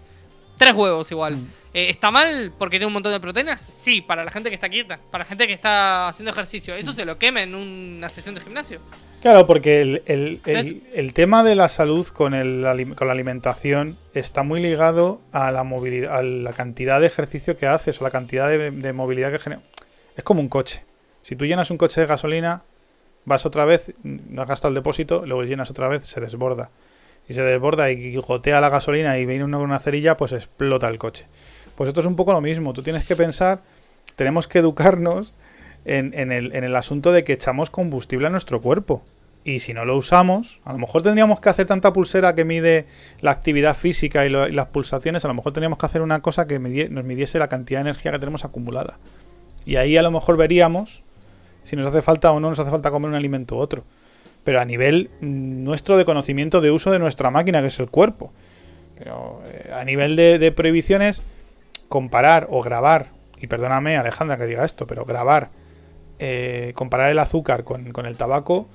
Tres 0.58 0.72
huevos 0.74 1.12
igual. 1.12 1.36
Mm. 1.36 1.48
Eh, 1.74 1.90
¿Está 1.90 2.10
mal 2.10 2.54
porque 2.58 2.78
tiene 2.78 2.86
un 2.88 2.94
montón 2.94 3.12
de 3.12 3.20
proteínas? 3.20 3.60
Sí, 3.68 4.00
para 4.00 4.24
la 4.24 4.32
gente 4.32 4.48
que 4.48 4.56
está 4.56 4.70
quieta, 4.70 5.02
para 5.12 5.26
la 5.26 5.28
gente 5.28 5.48
que 5.48 5.52
está 5.54 6.08
haciendo 6.08 6.32
ejercicio. 6.32 6.74
Mm. 6.74 6.78
Eso 6.78 6.94
se 6.94 7.04
lo 7.04 7.18
quema 7.18 7.44
en 7.44 7.56
una 7.56 8.08
sesión 8.08 8.36
de 8.36 8.40
gimnasio. 8.42 8.80
Claro, 9.22 9.46
porque 9.46 9.82
el, 9.82 10.02
el- 10.06 10.20
el- 10.30 10.42
Entonces- 10.46 10.76
el 10.94 11.14
tema 11.14 11.44
de 11.44 11.56
la 11.56 11.68
salud 11.68 12.08
con, 12.08 12.34
el, 12.34 12.64
con 12.96 13.08
la 13.08 13.12
alimentación 13.12 13.98
está 14.14 14.44
muy 14.44 14.62
ligado 14.62 15.20
a 15.34 15.52
la 15.52 15.66
movilidad, 15.66 16.18
a 16.18 16.24
la 16.24 16.54
cantidad 16.54 17.02
de 17.02 17.08
ejercicio 17.08 17.58
que 17.58 17.68
haces 17.68 18.00
o 18.00 18.06
la 18.06 18.12
cantidad 18.12 18.48
de, 18.48 18.72
de 18.72 18.94
movilidad 18.94 19.30
que 19.34 19.40
genera. 19.40 19.62
Es 20.16 20.24
como 20.24 20.40
un 20.40 20.48
coche. 20.48 20.86
Si 21.24 21.36
tú 21.36 21.46
llenas 21.46 21.72
un 21.72 21.78
coche 21.78 22.02
de 22.02 22.08
gasolina, 22.08 22.64
vas 23.26 23.46
otra 23.46 23.66
vez, 23.66 23.94
no 24.04 24.42
has 24.42 24.64
el 24.66 24.74
depósito, 24.74 25.26
luego 25.26 25.44
llenas 25.44 25.70
otra 25.70 25.88
vez, 25.88 26.04
se 26.04 26.22
desborda. 26.22 26.72
Y 27.30 27.34
se 27.34 27.44
desborda 27.44 27.92
y 27.92 28.16
gotea 28.16 28.60
la 28.60 28.70
gasolina 28.70 29.18
y 29.20 29.26
viene 29.26 29.44
una, 29.44 29.60
una 29.60 29.80
cerilla, 29.80 30.18
pues 30.18 30.32
explota 30.34 30.88
el 30.88 30.98
coche. 30.98 31.28
Pues 31.76 31.88
esto 31.88 32.02
es 32.02 32.08
un 32.08 32.16
poco 32.16 32.34
lo 32.34 32.42
mismo. 32.42 32.74
Tú 32.74 32.84
tienes 32.84 33.06
que 33.06 33.16
pensar, 33.16 33.62
tenemos 34.16 34.48
que 34.48 34.60
educarnos 34.60 35.34
en, 35.86 36.32
el, 36.32 36.76
asunto 36.76 37.12
de 37.12 37.24
que 37.24 37.34
echamos 37.34 37.70
combustible 37.70 38.28
a 38.28 38.30
nuestro 38.30 38.62
cuerpo. 38.62 39.04
Y 39.44 39.60
si 39.62 39.74
no 39.74 39.86
lo 39.86 39.98
usamos, 39.98 40.60
a 40.64 40.72
lo 40.72 40.78
mejor 40.78 41.02
tendríamos 41.02 41.40
que 41.42 41.50
hacer 41.50 41.66
tanta 41.66 41.92
pulsera 41.94 42.36
que 42.36 42.46
mide 42.46 42.86
la 43.22 43.32
actividad 43.32 43.76
física 43.76 44.26
y, 44.26 44.30
las 44.30 44.68
pulsaciones, 44.68 45.26
a 45.26 45.28
lo 45.28 45.34
mejor 45.34 45.54
tendríamos 45.54 45.80
que 45.80 45.86
hacer 45.88 46.02
una 46.02 46.22
cosa 46.22 46.46
que 46.46 46.60
nos 46.60 47.04
midiese 47.04 47.40
la 47.40 47.48
cantidad 47.48 47.80
de 47.80 47.90
energía 47.90 48.12
que 48.12 48.20
tenemos 48.20 48.46
acumulada. 48.46 49.00
Y 49.66 49.78
ahí 49.78 49.98
a 49.98 50.04
lo 50.04 50.12
mejor 50.12 50.38
veríamos 50.38 51.04
si 51.64 51.76
nos 51.76 51.86
hace 51.86 52.02
falta 52.02 52.32
o 52.32 52.40
no 52.40 52.50
nos 52.50 52.60
hace 52.60 52.72
falta 52.72 52.92
comer 52.92 53.10
un 53.10 53.16
alimento 53.16 53.56
u 53.56 53.60
otro. 53.60 53.84
Pero 54.44 54.60
a 54.60 54.66
nivel 54.66 55.10
mm, 55.22 55.64
nuestro 55.64 55.98
de 55.98 56.06
conocimiento 56.06 56.62
de 56.62 56.72
uso 56.72 56.92
de 56.92 57.00
nuestra 57.00 57.30
máquina, 57.32 57.62
que 57.62 57.68
es 57.68 57.80
el 57.80 57.90
cuerpo. 57.90 58.32
Pero 58.98 59.42
eh, 59.46 59.72
a 59.74 59.84
nivel 59.84 60.16
de, 60.16 60.40
de 60.40 60.52
prohibiciones, 60.52 61.22
comparar 61.90 62.48
o 62.50 62.62
grabar, 62.62 63.08
y 63.40 63.48
perdóname 63.48 63.98
Alejandra 63.98 64.38
que 64.38 64.46
diga 64.46 64.64
esto, 64.66 64.86
pero 64.88 65.06
grabar, 65.06 65.50
eh, 66.20 66.72
comparar 66.76 67.10
el 67.12 67.20
azúcar 67.20 67.64
con, 67.64 67.92
con 67.92 68.06
el 68.06 68.18
tabaco, 68.18 68.68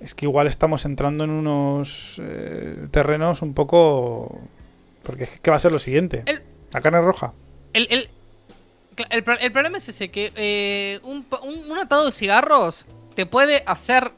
es 0.00 0.14
que 0.14 0.26
igual 0.26 0.46
estamos 0.46 0.84
entrando 0.84 1.24
en 1.24 1.30
unos 1.30 2.20
eh, 2.22 2.86
terrenos 2.90 3.42
un 3.42 3.54
poco... 3.54 4.40
Porque 5.02 5.24
es 5.24 5.40
que 5.40 5.50
va 5.50 5.56
a 5.56 5.60
ser 5.60 5.72
lo 5.72 5.78
siguiente. 5.78 6.22
El- 6.26 6.42
La 6.72 6.80
carne 6.80 7.00
roja. 7.00 7.32
El, 7.72 7.86
el, 7.90 8.08
el 9.10 9.24
el 9.40 9.52
problema 9.52 9.78
es 9.78 9.88
ese, 9.88 10.10
que 10.10 10.32
eh, 10.36 11.00
un- 11.02 11.26
un 11.42 11.78
atado 11.78 12.06
de 12.06 12.12
cigarros 12.12 12.84
te 13.14 13.26
puede 13.26 13.62
hacer... 13.66 14.12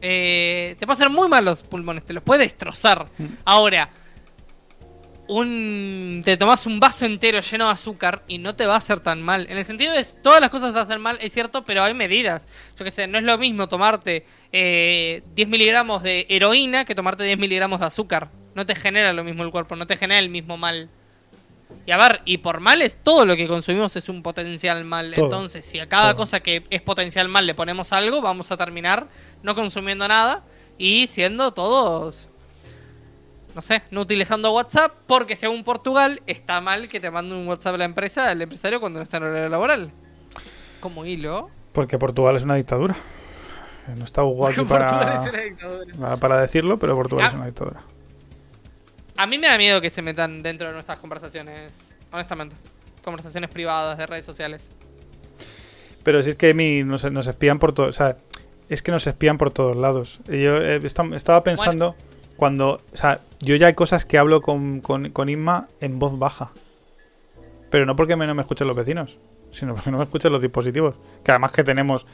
eh, 0.00 0.76
te 0.78 0.86
puede 0.86 0.94
hacer 0.96 1.10
muy 1.10 1.28
mal 1.28 1.44
los 1.44 1.62
pulmones, 1.62 2.04
te 2.04 2.12
los 2.12 2.22
puede 2.22 2.42
destrozar. 2.44 3.06
Mm. 3.18 3.24
Ahora, 3.44 3.90
un 5.28 6.22
te 6.24 6.36
tomas 6.36 6.66
un 6.66 6.80
vaso 6.80 7.06
entero 7.06 7.40
lleno 7.40 7.66
de 7.66 7.70
azúcar 7.72 8.22
y 8.28 8.38
no 8.38 8.54
te 8.54 8.66
va 8.66 8.74
a 8.74 8.78
hacer 8.78 9.00
tan 9.00 9.22
mal. 9.22 9.46
En 9.48 9.56
el 9.56 9.64
sentido 9.64 9.92
de 9.92 10.04
todas 10.22 10.40
las 10.40 10.50
cosas 10.50 10.74
te 10.74 10.80
hacen 10.80 11.00
mal, 11.00 11.16
es 11.20 11.32
cierto, 11.32 11.64
pero 11.64 11.82
hay 11.82 11.94
medidas. 11.94 12.48
Yo 12.76 12.84
que 12.84 12.90
sé, 12.90 13.06
no 13.06 13.18
es 13.18 13.24
lo 13.24 13.38
mismo 13.38 13.68
tomarte 13.68 14.26
eh, 14.52 15.22
10 15.34 15.48
miligramos 15.48 16.02
de 16.02 16.26
heroína 16.28 16.84
que 16.84 16.94
tomarte 16.94 17.24
10 17.24 17.38
miligramos 17.38 17.80
de 17.80 17.86
azúcar. 17.86 18.30
No 18.54 18.66
te 18.66 18.74
genera 18.74 19.12
lo 19.12 19.24
mismo 19.24 19.42
el 19.44 19.50
cuerpo, 19.50 19.76
no 19.76 19.86
te 19.86 19.96
genera 19.96 20.18
el 20.18 20.28
mismo 20.28 20.58
mal. 20.58 20.90
Y 21.84 21.90
a 21.90 21.96
ver, 21.96 22.22
y 22.24 22.38
por 22.38 22.60
males, 22.60 22.98
todo 23.02 23.24
lo 23.26 23.34
que 23.36 23.48
consumimos 23.48 23.96
es 23.96 24.08
un 24.08 24.22
potencial 24.22 24.84
mal. 24.84 25.12
Todo. 25.14 25.24
Entonces, 25.24 25.66
si 25.66 25.80
a 25.80 25.88
cada 25.88 26.10
Todo. 26.12 26.22
cosa 26.22 26.40
que 26.40 26.64
es 26.70 26.80
potencial 26.82 27.28
mal 27.28 27.44
le 27.46 27.54
ponemos 27.54 27.92
algo, 27.92 28.20
vamos 28.20 28.52
a 28.52 28.56
terminar 28.56 29.08
no 29.42 29.54
consumiendo 29.56 30.06
nada 30.06 30.44
y 30.78 31.08
siendo 31.08 31.52
todos, 31.52 32.28
no 33.56 33.62
sé, 33.62 33.82
no 33.90 34.02
utilizando 34.02 34.52
WhatsApp, 34.52 34.92
porque 35.08 35.34
según 35.34 35.64
Portugal 35.64 36.22
está 36.26 36.60
mal 36.60 36.88
que 36.88 37.00
te 37.00 37.10
mande 37.10 37.34
un 37.34 37.48
WhatsApp 37.48 37.74
a 37.74 37.78
la 37.78 37.84
empresa, 37.84 38.30
al 38.30 38.40
empresario 38.42 38.78
cuando 38.80 39.00
no 39.00 39.02
está 39.02 39.16
en 39.16 39.24
horario 39.24 39.48
laboral. 39.48 39.92
Como 40.80 41.04
hilo. 41.04 41.50
Porque 41.72 41.98
Portugal 41.98 42.36
es 42.36 42.44
una 42.44 42.54
dictadura. 42.54 42.94
No 43.96 44.04
está 44.04 44.22
Hugo 44.24 44.46
aquí 44.46 44.62
para, 44.62 45.20
para 46.20 46.40
decirlo, 46.40 46.78
pero 46.78 46.94
Portugal 46.94 47.24
Ah. 47.26 47.28
es 47.30 47.34
una 47.34 47.46
dictadura. 47.46 47.80
A 49.16 49.26
mí 49.26 49.38
me 49.38 49.46
da 49.46 49.58
miedo 49.58 49.80
que 49.80 49.90
se 49.90 50.02
metan 50.02 50.42
dentro 50.42 50.68
de 50.68 50.74
nuestras 50.74 50.98
conversaciones, 50.98 51.72
honestamente. 52.12 52.56
Conversaciones 53.04 53.50
privadas 53.50 53.98
de 53.98 54.06
redes 54.06 54.24
sociales. 54.24 54.62
Pero 56.02 56.22
si 56.22 56.30
es 56.30 56.36
que 56.36 56.50
a 56.50 56.54
mí 56.54 56.82
nos, 56.84 57.10
nos 57.10 57.26
espían 57.26 57.58
por 57.58 57.72
todo. 57.72 57.86
O 57.88 57.92
sea, 57.92 58.16
es 58.68 58.82
que 58.82 58.90
nos 58.92 59.06
espían 59.06 59.38
por 59.38 59.50
todos 59.50 59.76
lados. 59.76 60.20
Yo 60.26 60.56
eh, 60.58 60.80
esta- 60.82 61.04
estaba 61.14 61.44
pensando 61.44 61.94
cuando. 62.36 62.80
O 62.92 62.96
sea, 62.96 63.20
yo 63.40 63.56
ya 63.56 63.66
hay 63.68 63.74
cosas 63.74 64.04
que 64.04 64.18
hablo 64.18 64.40
con, 64.40 64.80
con, 64.80 65.10
con 65.10 65.28
Inma 65.28 65.68
en 65.80 65.98
voz 65.98 66.18
baja. 66.18 66.52
Pero 67.70 67.86
no 67.86 67.96
porque 67.96 68.16
me- 68.16 68.26
no 68.26 68.34
me 68.34 68.42
escuchen 68.42 68.66
los 68.66 68.76
vecinos, 68.76 69.18
sino 69.50 69.74
porque 69.74 69.90
no 69.90 69.98
me 69.98 70.04
escuchen 70.04 70.32
los 70.32 70.42
dispositivos. 70.42 70.94
Que 71.24 71.32
además 71.32 71.52
que 71.52 71.64
tenemos. 71.64 72.06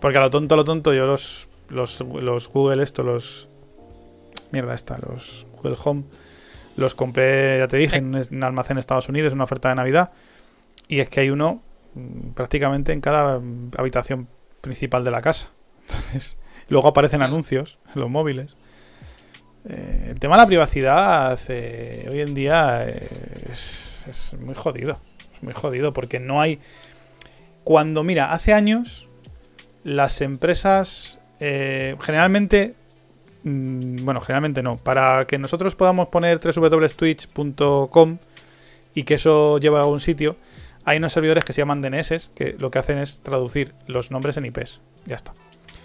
Porque 0.00 0.18
a 0.18 0.20
lo 0.22 0.30
tonto, 0.30 0.54
a 0.54 0.58
lo 0.58 0.64
tonto, 0.64 0.92
yo 0.94 1.06
los. 1.06 1.48
Los, 1.70 2.00
los 2.00 2.48
Google, 2.48 2.82
esto, 2.82 3.02
los. 3.02 3.48
Mierda, 4.52 4.74
esta, 4.74 4.98
los 4.98 5.46
Google 5.56 5.76
Home. 5.84 6.04
Los 6.76 6.94
compré, 6.94 7.58
ya 7.58 7.68
te 7.68 7.76
dije, 7.76 7.96
en 7.96 8.14
un 8.14 8.44
almacén 8.44 8.74
en 8.74 8.78
Estados 8.80 9.08
Unidos, 9.08 9.32
una 9.32 9.44
oferta 9.44 9.68
de 9.68 9.76
Navidad. 9.76 10.12
Y 10.88 11.00
es 11.00 11.08
que 11.08 11.20
hay 11.20 11.30
uno 11.30 11.62
mm, 11.94 12.30
prácticamente 12.30 12.92
en 12.92 13.00
cada 13.00 13.38
mm, 13.38 13.72
habitación 13.76 14.28
principal 14.60 15.04
de 15.04 15.10
la 15.10 15.22
casa. 15.22 15.50
Entonces, 15.88 16.38
luego 16.68 16.88
aparecen 16.88 17.22
anuncios 17.22 17.78
en 17.94 18.00
los 18.00 18.10
móviles. 18.10 18.56
Eh, 19.68 20.08
el 20.10 20.20
tema 20.20 20.36
de 20.36 20.42
la 20.42 20.46
privacidad 20.46 21.38
eh, 21.48 22.08
hoy 22.10 22.20
en 22.20 22.34
día 22.34 22.84
eh, 22.86 23.08
es, 23.50 24.04
es 24.08 24.34
muy 24.40 24.54
jodido. 24.54 24.98
Es 25.34 25.42
muy 25.42 25.52
jodido 25.52 25.92
porque 25.92 26.20
no 26.20 26.40
hay. 26.40 26.60
Cuando, 27.62 28.02
mira, 28.02 28.32
hace 28.32 28.52
años 28.52 29.08
las 29.84 30.20
empresas 30.20 31.20
eh, 31.40 31.96
generalmente. 32.00 32.74
Mm, 33.44 34.04
Bueno, 34.04 34.20
generalmente 34.20 34.62
no. 34.62 34.76
Para 34.76 35.26
que 35.26 35.38
nosotros 35.38 35.74
podamos 35.74 36.08
poner 36.08 36.40
www.twitch.com 36.40 38.18
y 38.94 39.02
que 39.04 39.14
eso 39.14 39.58
lleve 39.58 39.76
a 39.76 39.80
algún 39.80 40.00
sitio, 40.00 40.36
hay 40.84 40.98
unos 40.98 41.12
servidores 41.12 41.44
que 41.44 41.52
se 41.52 41.62
llaman 41.62 41.80
DNS, 41.80 42.30
que 42.34 42.56
lo 42.58 42.70
que 42.70 42.78
hacen 42.78 42.98
es 42.98 43.20
traducir 43.20 43.74
los 43.86 44.10
nombres 44.10 44.36
en 44.36 44.46
IPs. 44.46 44.80
Ya 45.06 45.14
está. 45.14 45.32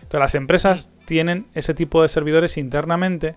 Entonces 0.10 0.20
las 0.20 0.36
empresas 0.36 0.90
tienen 1.06 1.46
ese 1.54 1.74
tipo 1.74 2.02
de 2.02 2.10
servidores 2.10 2.58
internamente 2.58 3.36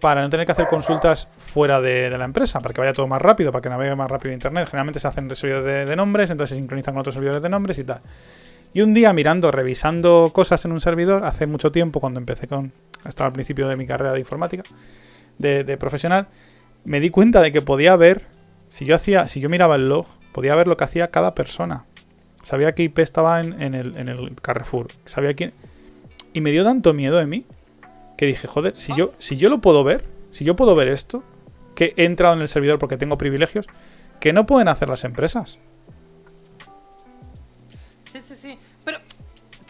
para 0.00 0.22
no 0.22 0.30
tener 0.30 0.46
que 0.46 0.52
hacer 0.52 0.68
consultas 0.68 1.28
fuera 1.38 1.80
de, 1.80 2.16
la 2.16 2.24
empresa, 2.24 2.60
para 2.60 2.72
que 2.72 2.80
vaya 2.80 2.92
todo 2.92 3.08
más 3.08 3.20
rápido, 3.20 3.50
para 3.50 3.62
que 3.62 3.68
navegue 3.68 3.96
más 3.96 4.10
rápido 4.10 4.32
Internet. 4.32 4.66
Generalmente 4.66 5.00
se 5.00 5.08
hacen 5.08 5.34
servidores 5.34 5.88
de 5.88 5.96
nombres, 5.96 6.30
entonces 6.30 6.50
se 6.50 6.60
sincronizan 6.60 6.94
con 6.94 7.00
otros 7.00 7.14
servidores 7.14 7.42
de 7.42 7.48
nombres 7.48 7.78
y 7.78 7.84
tal. 7.84 8.00
Y 8.72 8.82
un 8.82 8.94
día 8.94 9.12
mirando, 9.12 9.50
revisando 9.50 10.30
cosas 10.34 10.64
en 10.64 10.72
un 10.72 10.80
servidor, 10.80 11.24
hace 11.24 11.46
mucho 11.46 11.72
tiempo, 11.72 12.00
cuando 12.00 12.20
empecé 12.20 12.46
con. 12.46 12.72
Hasta 13.04 13.24
al 13.24 13.32
principio 13.32 13.68
de 13.68 13.76
mi 13.76 13.86
carrera 13.86 14.12
de 14.12 14.18
informática, 14.18 14.64
de, 15.38 15.76
profesional, 15.76 16.28
me 16.84 16.98
di 16.98 17.10
cuenta 17.10 17.40
de 17.40 17.52
que 17.52 17.62
podía 17.62 17.94
ver, 17.96 18.26
si 18.68 18.84
yo 18.84 18.96
hacía, 18.96 19.28
si 19.28 19.40
yo 19.40 19.48
miraba 19.48 19.76
el 19.76 19.88
log, 19.88 20.06
podía 20.32 20.56
ver 20.56 20.66
lo 20.66 20.76
que 20.76 20.84
hacía 20.84 21.10
cada 21.10 21.34
persona. 21.34 21.84
Sabía 22.42 22.74
qué 22.74 22.82
IP 22.84 22.98
estaba 22.98 23.40
en, 23.40 23.60
en 23.62 23.74
el, 23.74 23.96
en 23.96 24.08
el 24.08 24.34
Carrefour. 24.42 24.88
Sabía 25.04 25.34
quién. 25.34 25.52
Y 26.32 26.40
me 26.40 26.50
dio 26.50 26.64
tanto 26.64 26.92
miedo 26.92 27.18
de 27.18 27.26
mí 27.26 27.46
que 28.16 28.26
dije, 28.26 28.48
joder, 28.48 28.76
si 28.76 28.94
yo, 28.96 29.12
si 29.18 29.36
yo 29.36 29.48
lo 29.48 29.60
puedo 29.60 29.84
ver, 29.84 30.04
si 30.32 30.44
yo 30.44 30.56
puedo 30.56 30.74
ver 30.74 30.88
esto, 30.88 31.22
que 31.74 31.94
he 31.96 32.04
entrado 32.04 32.34
en 32.34 32.40
el 32.40 32.48
servidor 32.48 32.80
porque 32.80 32.96
tengo 32.96 33.16
privilegios, 33.16 33.66
que 34.18 34.32
no 34.32 34.44
pueden 34.44 34.66
hacer 34.66 34.88
las 34.88 35.04
empresas. 35.04 35.77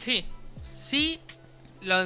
Sí, 0.09 0.25
sí. 0.63 1.21
Lo, 1.81 1.97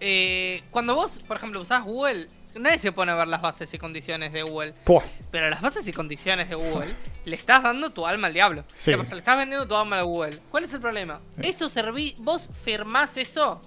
eh, 0.00 0.62
cuando 0.70 0.94
vos, 0.94 1.20
por 1.26 1.36
ejemplo, 1.36 1.60
usás 1.60 1.84
Google, 1.84 2.28
nadie 2.54 2.78
se 2.78 2.92
pone 2.92 3.12
a 3.12 3.14
ver 3.14 3.28
las 3.28 3.40
bases 3.40 3.72
y 3.72 3.78
condiciones 3.78 4.32
de 4.32 4.42
Google. 4.42 4.74
Puah. 4.84 5.02
Pero 5.30 5.48
las 5.50 5.60
bases 5.60 5.86
y 5.88 5.92
condiciones 5.92 6.48
de 6.48 6.54
Google 6.54 6.94
le 7.24 7.36
estás 7.36 7.62
dando 7.62 7.90
tu 7.90 8.06
alma 8.06 8.28
al 8.28 8.34
diablo. 8.34 8.64
Sí. 8.72 8.92
Le 8.94 9.02
estás 9.02 9.36
vendiendo 9.36 9.66
tu 9.66 9.74
alma 9.74 9.98
a 9.98 10.02
Google. 10.02 10.38
¿Cuál 10.50 10.64
es 10.64 10.72
el 10.72 10.80
problema? 10.80 11.20
Eso 11.42 11.68
serví, 11.68 12.14
vos 12.18 12.50
firmás 12.62 13.16
eso 13.16 13.60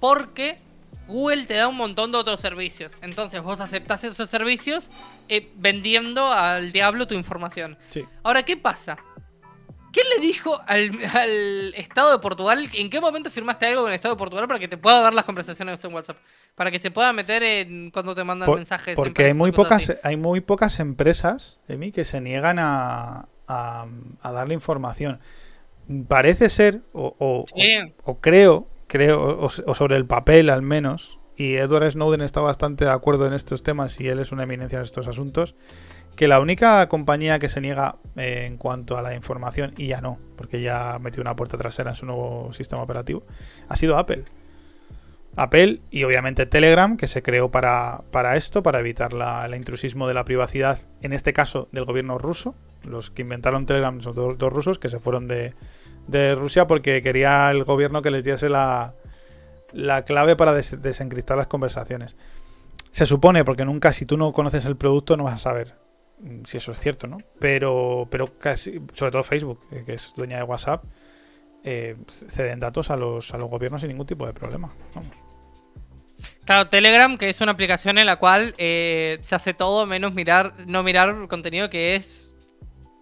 porque 0.00 0.58
Google 1.06 1.46
te 1.46 1.54
da 1.54 1.68
un 1.68 1.76
montón 1.76 2.12
de 2.12 2.18
otros 2.18 2.40
servicios. 2.40 2.92
Entonces 3.02 3.42
vos 3.42 3.60
aceptás 3.60 4.04
esos 4.04 4.28
servicios 4.28 4.90
eh, 5.28 5.50
vendiendo 5.56 6.30
al 6.32 6.72
diablo 6.72 7.06
tu 7.06 7.14
información. 7.14 7.76
Sí. 7.90 8.04
Ahora, 8.22 8.44
¿qué 8.44 8.56
pasa? 8.56 8.98
¿Qué 9.98 10.04
le 10.16 10.24
dijo 10.24 10.60
al, 10.66 10.92
al 11.12 11.74
Estado 11.74 12.12
de 12.12 12.18
Portugal? 12.20 12.70
¿En 12.74 12.88
qué 12.88 13.00
momento 13.00 13.30
firmaste 13.30 13.66
algo 13.66 13.82
con 13.82 13.90
el 13.90 13.96
Estado 13.96 14.14
de 14.14 14.18
Portugal 14.18 14.46
para 14.46 14.60
que 14.60 14.68
te 14.68 14.76
pueda 14.76 15.00
dar 15.00 15.12
las 15.12 15.24
conversaciones 15.24 15.82
en 15.82 15.92
WhatsApp? 15.92 16.18
Para 16.54 16.70
que 16.70 16.78
se 16.78 16.90
pueda 16.92 17.12
meter 17.12 17.42
en 17.42 17.90
cuando 17.90 18.14
te 18.14 18.22
mandan 18.22 18.46
Por- 18.46 18.56
mensajes. 18.58 18.88
en 18.90 18.94
porque 18.94 19.24
hay 19.24 19.34
muy 19.34 19.50
pocas, 19.50 19.90
así. 19.90 19.98
hay 20.04 20.16
muy 20.16 20.40
pocas 20.40 20.78
empresas, 20.78 21.58
Emi, 21.66 21.90
que 21.90 22.04
se 22.04 22.20
niegan 22.20 22.58
a, 22.60 23.26
a, 23.48 23.86
a 24.22 24.32
darle 24.32 24.54
información. 24.54 25.18
Parece 26.06 26.48
ser, 26.48 26.82
o, 26.92 27.16
o- 27.18 27.44
Sí. 27.54 27.78
o- 28.04 28.12
o 28.12 28.20
creo, 28.20 28.68
creo, 28.86 29.20
o, 29.20 29.46
o 29.46 29.74
sobre 29.74 29.96
el 29.96 30.06
papel 30.06 30.50
al 30.50 30.62
menos, 30.62 31.18
y 31.36 31.54
Edward 31.54 31.90
Snowden 31.90 32.20
está 32.20 32.40
bastante 32.40 32.84
de 32.84 32.90
acuerdo 32.90 33.26
en 33.26 33.32
estos 33.32 33.62
temas 33.62 33.98
y 34.00 34.08
él 34.08 34.18
es 34.18 34.32
una 34.32 34.42
eminencia 34.42 34.76
en 34.76 34.82
estos 34.82 35.06
asuntos, 35.08 35.54
que 36.18 36.26
la 36.26 36.40
única 36.40 36.88
compañía 36.88 37.38
que 37.38 37.48
se 37.48 37.60
niega 37.60 37.94
eh, 38.16 38.44
en 38.46 38.56
cuanto 38.56 38.98
a 38.98 39.02
la 39.02 39.14
información, 39.14 39.72
y 39.76 39.86
ya 39.86 40.00
no, 40.00 40.18
porque 40.36 40.60
ya 40.60 40.98
metió 41.00 41.20
una 41.20 41.36
puerta 41.36 41.56
trasera 41.56 41.90
en 41.90 41.94
su 41.94 42.06
nuevo 42.06 42.52
sistema 42.52 42.82
operativo, 42.82 43.22
ha 43.68 43.76
sido 43.76 43.96
Apple. 43.96 44.24
Apple 45.36 45.80
y 45.92 46.02
obviamente 46.02 46.44
Telegram, 46.44 46.96
que 46.96 47.06
se 47.06 47.22
creó 47.22 47.52
para, 47.52 48.02
para 48.10 48.34
esto, 48.34 48.64
para 48.64 48.80
evitar 48.80 49.12
la- 49.12 49.46
el 49.46 49.54
intrusismo 49.54 50.08
de 50.08 50.14
la 50.14 50.24
privacidad, 50.24 50.80
en 51.02 51.12
este 51.12 51.32
caso 51.32 51.68
del 51.70 51.84
gobierno 51.84 52.18
ruso. 52.18 52.56
Los 52.82 53.12
que 53.12 53.22
inventaron 53.22 53.64
Telegram 53.64 54.00
son 54.00 54.14
dos, 54.14 54.52
rusos 54.52 54.80
que 54.80 54.88
se 54.88 54.98
fueron 54.98 55.28
de, 55.28 55.54
de 56.08 56.34
Rusia 56.34 56.66
porque 56.66 57.00
quería 57.00 57.48
el 57.52 57.62
gobierno 57.62 58.02
que 58.02 58.10
les 58.10 58.24
diese 58.24 58.48
la, 58.48 58.94
la 59.72 60.04
clave 60.04 60.34
para 60.34 60.52
des- 60.52 60.82
desencriptar 60.82 61.36
las 61.36 61.46
conversaciones. 61.46 62.16
Se 62.90 63.06
supone, 63.06 63.44
porque 63.44 63.64
nunca, 63.64 63.92
si 63.92 64.04
tú 64.04 64.16
no 64.16 64.32
conoces 64.32 64.66
el 64.66 64.76
producto, 64.76 65.16
no 65.16 65.22
vas 65.22 65.34
a 65.34 65.38
saber 65.38 65.76
si 66.44 66.56
eso 66.56 66.72
es 66.72 66.78
cierto, 66.80 67.06
¿no? 67.06 67.18
Pero, 67.38 68.06
pero 68.10 68.38
casi, 68.38 68.80
sobre 68.92 69.12
todo 69.12 69.22
Facebook, 69.22 69.60
eh, 69.70 69.82
que 69.86 69.94
es 69.94 70.12
dueña 70.16 70.36
de 70.38 70.42
WhatsApp, 70.42 70.84
eh, 71.64 71.96
ceden 72.06 72.60
datos 72.60 72.90
a 72.90 72.96
los, 72.96 73.32
a 73.34 73.38
los 73.38 73.48
gobiernos 73.50 73.80
sin 73.82 73.88
ningún 73.88 74.06
tipo 74.06 74.26
de 74.26 74.32
problema. 74.32 74.72
Vamos. 74.94 75.10
Claro, 76.44 76.66
Telegram, 76.68 77.18
que 77.18 77.28
es 77.28 77.40
una 77.40 77.52
aplicación 77.52 77.98
en 77.98 78.06
la 78.06 78.16
cual 78.16 78.54
eh, 78.58 79.18
se 79.22 79.34
hace 79.34 79.52
todo 79.54 79.84
menos 79.86 80.14
mirar, 80.14 80.54
no 80.66 80.82
mirar 80.82 81.28
contenido 81.28 81.68
que 81.68 81.94
es 81.94 82.34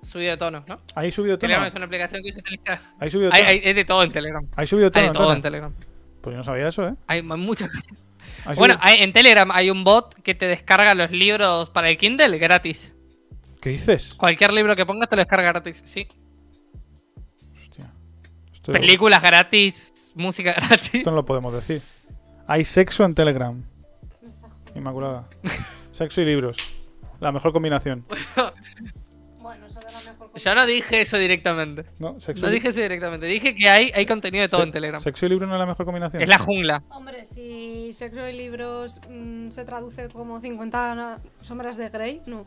subido 0.02 0.32
de 0.32 0.36
tono, 0.36 0.64
¿no? 0.66 0.80
¿Hay 0.96 1.12
subido 1.12 1.38
tono? 1.38 1.48
Telegram 1.48 1.66
es 1.68 1.74
una 1.74 1.84
aplicación 1.86 2.22
que 2.24 2.32
se 2.32 2.40
utiliza. 2.40 2.80
¿Hay 2.98 3.10
subido 3.10 3.30
Hay, 3.32 3.40
tono? 3.42 3.50
hay- 3.50 3.60
es 3.62 3.74
de 3.76 3.84
todo 3.84 4.02
en 4.02 4.12
Telegram. 4.12 4.46
¿Hay 4.56 4.66
subido 4.66 4.86
Hay 4.86 4.90
tono? 4.92 5.06
de 5.06 5.12
todo 5.12 5.32
en? 5.32 5.42
Telegram. 5.42 5.72
Pues 6.20 6.34
yo 6.34 6.38
no 6.38 6.42
sabía 6.42 6.68
eso, 6.68 6.88
¿eh? 6.88 6.94
Hay 7.06 7.22
muchas 7.22 7.68
cosas. 7.70 7.84
¿Hay 8.46 8.56
Bueno, 8.56 8.76
hay- 8.80 9.02
en 9.02 9.12
Telegram 9.12 9.48
hay 9.52 9.70
un 9.70 9.84
bot 9.84 10.14
que 10.22 10.34
te 10.34 10.48
descarga 10.48 10.94
los 10.94 11.12
libros 11.12 11.70
para 11.70 11.88
el 11.88 11.96
Kindle 11.98 12.36
gratis. 12.38 12.95
¿Qué 13.60 13.70
dices? 13.70 14.14
Cualquier 14.14 14.52
libro 14.52 14.76
que 14.76 14.86
pongas 14.86 15.08
te 15.08 15.16
lo 15.16 15.20
descarga 15.20 15.48
gratis, 15.48 15.82
sí. 15.86 16.06
Hostia. 17.54 17.92
Esto, 18.52 18.72
Películas 18.72 19.22
gratis, 19.22 20.12
música 20.14 20.52
gratis. 20.68 20.94
esto 20.94 21.10
no 21.10 21.16
lo 21.16 21.24
podemos 21.24 21.52
decir. 21.52 21.82
Hay 22.46 22.64
sexo 22.64 23.04
en 23.04 23.14
Telegram. 23.14 23.62
Inmaculada. 24.74 25.28
Sexo 25.90 26.20
y 26.20 26.26
libros. 26.26 26.58
La 27.20 27.32
mejor 27.32 27.52
combinación. 27.54 28.04
Bueno, 29.40 29.64
eso 29.66 29.80
de 29.80 29.86
la 29.90 30.00
mejor 30.12 30.30
Yo 30.34 30.54
no 30.54 30.66
dije 30.66 31.00
eso 31.00 31.16
directamente. 31.16 31.86
No, 31.98 32.20
sexo, 32.20 32.44
No 32.44 32.52
y- 32.52 32.54
dije 32.56 32.68
eso 32.68 32.80
directamente. 32.80 33.24
Dije 33.26 33.54
que 33.56 33.68
hay, 33.70 33.90
hay 33.94 34.04
contenido 34.04 34.42
de 34.42 34.48
todo 34.50 34.60
se- 34.60 34.66
en 34.66 34.72
Telegram. 34.72 35.00
Sexo 35.00 35.24
y 35.24 35.30
libro 35.30 35.46
no 35.46 35.54
es 35.54 35.58
la 35.58 35.64
mejor 35.66 35.86
combinación. 35.86 36.22
Es 36.22 36.28
la 36.28 36.38
jungla. 36.38 36.82
Hombre, 36.90 37.24
si 37.24 37.90
sexo 37.94 38.28
y 38.28 38.34
libros 38.34 39.00
mm, 39.08 39.48
se 39.50 39.64
traduce 39.64 40.08
como 40.10 40.38
50 40.40 40.94
na- 40.94 41.20
sombras 41.40 41.78
de 41.78 41.88
Grey, 41.88 42.20
no. 42.26 42.46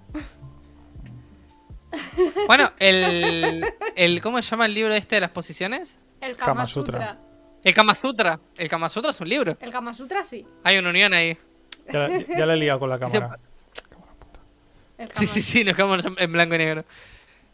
Bueno, 2.48 2.72
el, 2.80 3.66
el. 3.96 4.22
¿Cómo 4.22 4.42
se 4.42 4.50
llama 4.52 4.66
el 4.66 4.74
libro 4.74 4.94
este 4.94 5.16
de 5.16 5.22
las 5.22 5.32
posiciones? 5.32 5.98
El 6.22 6.36
Kama 6.36 6.46
Kama, 6.46 6.66
Sutra. 6.66 7.00
Sutra. 7.00 7.18
El 7.64 7.74
Kama 7.74 7.96
Sutra. 7.96 8.40
El 8.58 8.70
Kama 8.70 8.90
Sutra 8.90 9.12
es 9.12 9.22
un 9.22 9.30
libro. 9.30 9.58
El 9.60 9.72
Kama 9.72 9.94
Sutra 9.94 10.24
sí. 10.24 10.46
Hay 10.64 10.78
una 10.78 10.90
unión 10.90 11.14
ahí. 11.14 11.38
Ya, 11.92 12.00
la- 12.08 12.20
ya 12.38 12.46
la 12.46 12.54
he 12.54 12.58
liado 12.58 12.80
con 12.80 12.90
la 12.90 13.00
cámara. 13.00 13.40
El 14.98 15.10
Sí, 15.14 15.26
sí, 15.28 15.42
sí, 15.42 15.64
nos 15.64 15.76
quedamos 15.76 16.04
en 16.18 16.32
blanco 16.32 16.56
y 16.56 16.58
negro. 16.58 16.86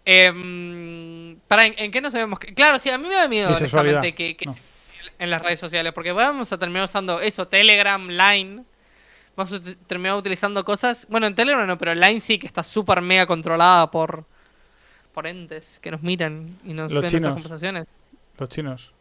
Em, 0.03 1.38
para, 1.48 1.66
¿en, 1.66 1.76
en 1.78 1.91
qué 1.91 2.02
no 2.02 2.12
sabemos? 2.12 2.40
que- 2.40 2.53
Claro, 2.53 2.80
sí, 2.80 2.90
a 2.90 2.98
mí 2.98 3.07
me 3.07 3.16
da 3.16 3.28
miedo, 3.28 3.49
honestamente, 3.56 4.14
que, 4.16 4.36
que 4.36 4.45
No. 4.45 4.56
en 5.20 5.30
las 5.30 5.41
redes 5.41 5.60
sociales, 5.60 5.94
porque 5.94 6.12
vamos 6.12 6.52
a 6.52 6.57
terminar 6.57 6.86
usando 6.86 7.20
eso, 7.20 7.48
Telegram, 7.48 8.07
Line. 8.07 8.64
Vamos 9.36 9.53
a 9.53 9.60
terminar 9.88 10.16
utilizando 10.18 10.64
cosas. 10.64 11.06
Bueno, 11.10 11.28
en 11.28 11.36
Telegram 11.36 11.68
no, 11.68 11.78
pero 11.78 11.94
Line 11.94 12.20
sí 12.20 12.38
que 12.40 12.48
está 12.48 12.64
súper 12.64 13.02
mega 13.02 13.26
controlada 13.26 13.91
por, 13.91 14.26
por 15.14 15.28
entes 15.28 15.80
que 15.82 15.91
nos 15.91 16.02
miran 16.02 16.49
y 16.64 16.74
nos 16.74 16.91
Los 16.91 17.02
ven 17.03 17.12
chinos. 17.12 17.30
nuestras 17.32 17.44
conversaciones. 17.44 17.88
Los 18.38 18.49
chinos. 18.49 18.94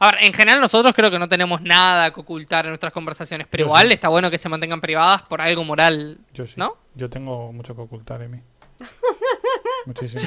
A 0.00 0.10
ver, 0.10 0.24
en 0.24 0.32
general 0.34 0.60
nosotros 0.60 0.92
creo 0.94 1.10
que 1.10 1.18
no 1.18 1.28
tenemos 1.28 1.62
nada 1.62 2.12
que 2.12 2.20
ocultar 2.20 2.64
en 2.66 2.72
nuestras 2.72 2.92
conversaciones, 2.92 3.46
pero 3.48 3.62
Yo 3.62 3.66
igual 3.68 3.86
sí. 3.86 3.92
está 3.94 4.08
bueno 4.08 4.30
que 4.30 4.36
se 4.38 4.48
mantengan 4.48 4.80
privadas 4.80 5.22
por 5.22 5.40
algo 5.40 5.62
moral, 5.64 6.18
Yo 6.34 6.46
sí. 6.46 6.54
¿no? 6.56 6.76
Yo 6.94 7.08
tengo 7.08 7.52
mucho 7.52 7.74
que 7.76 7.82
ocultar, 7.82 8.20
Emi. 8.20 8.40
Muchísimo. 9.86 10.22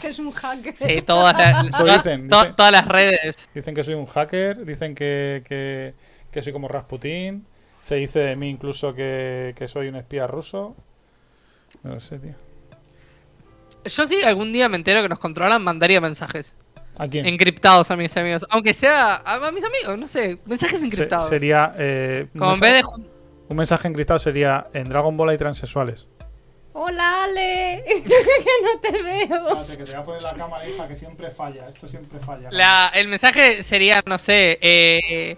Que 0.00 0.08
es 0.08 0.18
un 0.18 0.30
hacker. 0.32 0.76
Sí, 0.76 1.02
todas, 1.02 1.36
las- 1.36 1.68
Eso 1.68 1.84
to- 1.84 1.92
dicen, 1.92 2.28
to- 2.28 2.38
dicen. 2.40 2.56
todas 2.56 2.72
las 2.72 2.86
redes. 2.86 3.48
Dicen 3.54 3.74
que 3.74 3.82
soy 3.82 3.94
un 3.94 4.06
hacker, 4.06 4.64
dicen 4.66 4.94
que, 4.94 5.42
que, 5.46 5.94
que 6.32 6.42
soy 6.42 6.52
como 6.52 6.66
Rasputín. 6.68 7.46
Se 7.80 7.96
dice 7.96 8.20
de 8.20 8.36
mí 8.36 8.48
incluso 8.48 8.94
que, 8.94 9.54
que 9.56 9.68
soy 9.68 9.88
un 9.88 9.96
espía 9.96 10.26
ruso. 10.26 10.74
No 11.82 11.94
lo 11.94 12.00
sé, 12.00 12.18
tío. 12.18 12.34
Yo 13.84 14.06
sí 14.06 14.22
algún 14.22 14.52
día 14.52 14.68
me 14.68 14.76
entero 14.76 15.02
que 15.02 15.08
nos 15.08 15.18
controlan, 15.18 15.62
mandaría 15.62 16.00
mensajes 16.00 16.54
¿A 16.98 17.08
quién? 17.08 17.26
encriptados 17.26 17.90
a 17.90 17.96
mis 17.96 18.16
amigos. 18.16 18.46
Aunque 18.50 18.74
sea 18.74 19.16
a, 19.16 19.34
a 19.46 19.50
mis 19.52 19.64
amigos, 19.64 19.98
no 19.98 20.06
sé, 20.06 20.38
mensajes 20.46 20.80
Se- 20.80 20.86
encriptados. 20.86 21.28
sería. 21.28 21.74
eh, 21.78 22.28
un, 22.34 22.38
Como 22.38 22.54
en 22.54 22.60
mensaje, 22.60 22.72
vez 22.72 22.82
de... 22.82 23.10
un 23.48 23.56
mensaje 23.56 23.88
encriptado 23.88 24.18
sería: 24.20 24.68
En 24.72 24.88
Dragon 24.88 25.16
Ball 25.16 25.30
hay 25.30 25.38
transexuales. 25.38 26.06
Hola, 26.74 27.24
Ale. 27.24 27.82
que 27.86 28.02
no 28.62 28.80
te 28.80 29.02
veo. 29.02 29.66
que 29.66 29.76
te 29.76 29.84
voy 29.84 29.94
a 29.94 30.02
poner 30.04 30.22
la 30.22 30.34
cámara, 30.34 30.68
hija, 30.68 30.86
que 30.86 30.96
siempre 30.96 31.30
falla. 31.30 31.68
Esto 31.68 31.88
siempre 31.88 32.20
falla. 32.20 32.48
La- 32.52 32.92
el 32.94 33.08
mensaje 33.08 33.62
sería, 33.64 34.02
no 34.06 34.16
sé, 34.18 34.58
eh, 34.62 35.36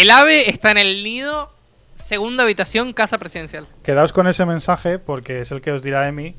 el 0.00 0.10
ave 0.10 0.48
está 0.48 0.70
en 0.70 0.78
el 0.78 1.02
nido, 1.02 1.52
segunda 1.96 2.44
habitación, 2.44 2.92
casa 2.92 3.18
presidencial. 3.18 3.66
Quedaos 3.82 4.12
con 4.12 4.28
ese 4.28 4.46
mensaje 4.46 4.98
porque 4.98 5.40
es 5.40 5.50
el 5.50 5.60
que 5.60 5.72
os 5.72 5.82
dirá 5.82 6.06
Emi 6.06 6.36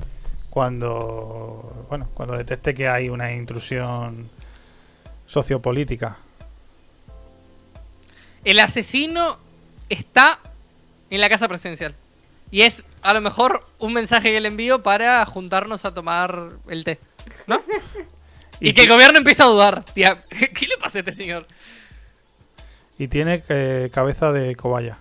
cuando. 0.50 1.86
Bueno, 1.88 2.08
cuando 2.14 2.36
detecte 2.36 2.74
que 2.74 2.88
hay 2.88 3.08
una 3.08 3.32
intrusión 3.32 4.30
sociopolítica. 5.26 6.16
El 8.44 8.58
asesino 8.60 9.38
está 9.90 10.40
en 11.10 11.20
la 11.20 11.28
casa 11.28 11.46
presidencial. 11.46 11.94
Y 12.50 12.62
es 12.62 12.84
a 13.02 13.12
lo 13.12 13.20
mejor 13.20 13.66
un 13.78 13.92
mensaje 13.92 14.32
que 14.32 14.40
le 14.40 14.48
envío 14.48 14.82
para 14.82 15.24
juntarnos 15.26 15.84
a 15.84 15.92
tomar 15.92 16.52
el 16.68 16.84
té. 16.84 16.98
¿No? 17.46 17.60
y, 18.60 18.70
Y 18.70 18.74
que 18.74 18.82
el 18.82 18.88
gobierno 18.88 19.18
empiece 19.18 19.42
a 19.42 19.46
dudar. 19.46 19.84
Tía, 19.92 20.24
¿qué, 20.30 20.48
qué 20.52 20.66
le 20.66 20.78
pasa 20.78 20.98
a 20.98 21.00
este 21.00 21.12
señor? 21.12 21.46
Y 23.00 23.08
tiene 23.08 23.42
eh, 23.48 23.90
cabeza 23.94 24.30
de 24.30 24.54
cobaya. 24.56 24.98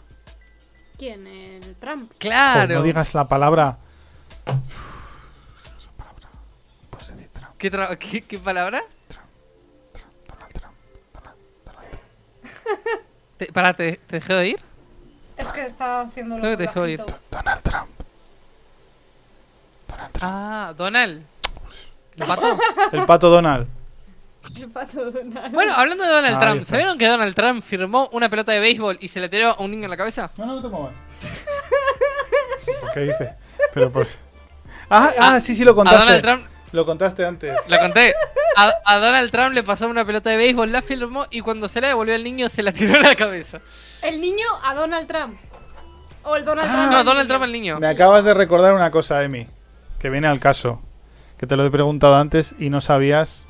¿Quién? 0.98 1.28
El 1.28 1.76
Trump. 1.76 2.10
Claro. 2.18 2.62
Joder, 2.62 2.78
no 2.78 2.84
digas 2.84 3.14
la 3.14 3.28
palabra. 3.28 3.78
Puedes 6.90 7.10
decir 7.10 7.28
Trump, 7.34 7.52
¿Qué, 7.58 7.70
tra- 7.70 7.98
qué- 7.98 8.22
qué 8.24 8.40
palabra? 8.40 8.82
Donald 10.30 10.54
Trump. 10.54 10.76
Te, 13.38 13.48
pará, 13.52 13.74
¿te, 13.74 13.98
te 14.08 14.16
dejé 14.16 14.34
de 14.34 14.40
oír? 14.40 14.60
Es 15.36 15.52
que 15.52 15.66
estaba 15.66 16.00
haciendo 16.04 16.38
lo 16.38 16.42
que 16.44 16.56
te 16.56 16.64
ir. 16.64 17.00
bajito. 17.00 17.06
Donald 17.30 17.62
Trump. 17.64 17.90
Donald 19.90 20.12
Trump. 20.14 20.24
Ah, 20.24 20.74
Donald. 20.78 21.22
¿El 22.16 22.26
pato? 22.28 22.58
El 22.94 23.06
pato 23.06 23.30
Donald. 23.30 23.68
El 24.56 24.70
pato 24.70 25.12
Donald. 25.12 25.54
Bueno, 25.54 25.74
hablando 25.76 26.04
de 26.04 26.10
Donald 26.10 26.36
Ahí 26.36 26.40
Trump. 26.42 26.62
¿sabieron 26.64 26.98
que 26.98 27.08
Donald 27.08 27.36
Trump 27.36 27.64
firmó 27.64 28.10
una 28.14 28.30
pelota 28.30 28.52
de 28.52 28.60
béisbol 28.60 28.98
y 29.02 29.08
se 29.10 29.20
le 29.20 29.30
tiró 29.30 29.50
a 29.52 29.60
un 29.60 29.72
niño 29.72 29.84
en 29.86 29.90
la 29.92 29.98
cabeza? 29.98 30.32
No, 30.38 30.46
no, 30.46 30.56
no 30.56 30.62
te 30.62 30.68
muevas. 30.70 30.94
¿Qué 32.94 33.00
dice? 33.02 33.36
Pero 33.74 33.92
por... 33.92 34.08
Ah, 34.90 35.12
ah, 35.20 35.40
sí, 35.42 35.56
sí, 35.56 35.64
lo 35.64 35.72
A 35.72 35.76
Donald 35.76 35.98
contaste. 35.98 36.22
Trump, 36.22 36.44
Lo 36.72 36.86
contaste 36.86 37.26
antes. 37.26 37.58
lo 37.68 37.78
conté. 37.80 38.14
A, 38.56 38.74
a 38.86 38.98
Donald 39.00 39.32
Trump 39.32 39.54
le 39.54 39.64
pasó 39.64 39.88
una 39.88 40.04
pelota 40.06 40.30
de 40.32 40.38
béisbol, 40.38 40.72
la 40.72 40.82
firmó 40.82 41.26
y 41.30 41.42
cuando 41.42 41.68
se 41.68 41.80
la 41.82 41.90
devolvió 41.90 42.16
al 42.16 42.24
niño 42.24 42.50
se 42.50 42.64
la 42.64 42.72
tiró 42.72 42.96
en 42.96 43.04
la 43.04 43.16
cabeza. 43.16 43.60
El 44.02 44.20
niño 44.22 44.46
a 44.64 44.74
Donald 44.74 45.08
Trump. 45.08 45.38
O 46.24 46.36
el 46.36 46.46
Donald 46.46 46.68
Ah. 46.70 46.74
Trump. 46.74 46.92
No, 46.92 46.98
al 47.00 47.06
Donald 47.06 47.18
niño. 47.24 47.28
Trump 47.28 47.44
al 47.44 47.52
niño. 47.52 47.80
Me 47.80 47.88
acabas 47.88 48.26
de 48.26 48.34
recordar 48.34 48.74
una 48.74 48.90
cosa, 48.92 49.22
Emi, 49.24 49.48
que 50.00 50.10
viene 50.10 50.28
al 50.28 50.40
caso. 50.40 50.82
Que 51.38 51.46
te 51.48 51.56
lo 51.56 51.66
he 51.66 51.72
preguntado 51.72 52.16
antes 52.16 52.56
y 52.60 52.70
no 52.70 52.82
sabías 52.82 53.48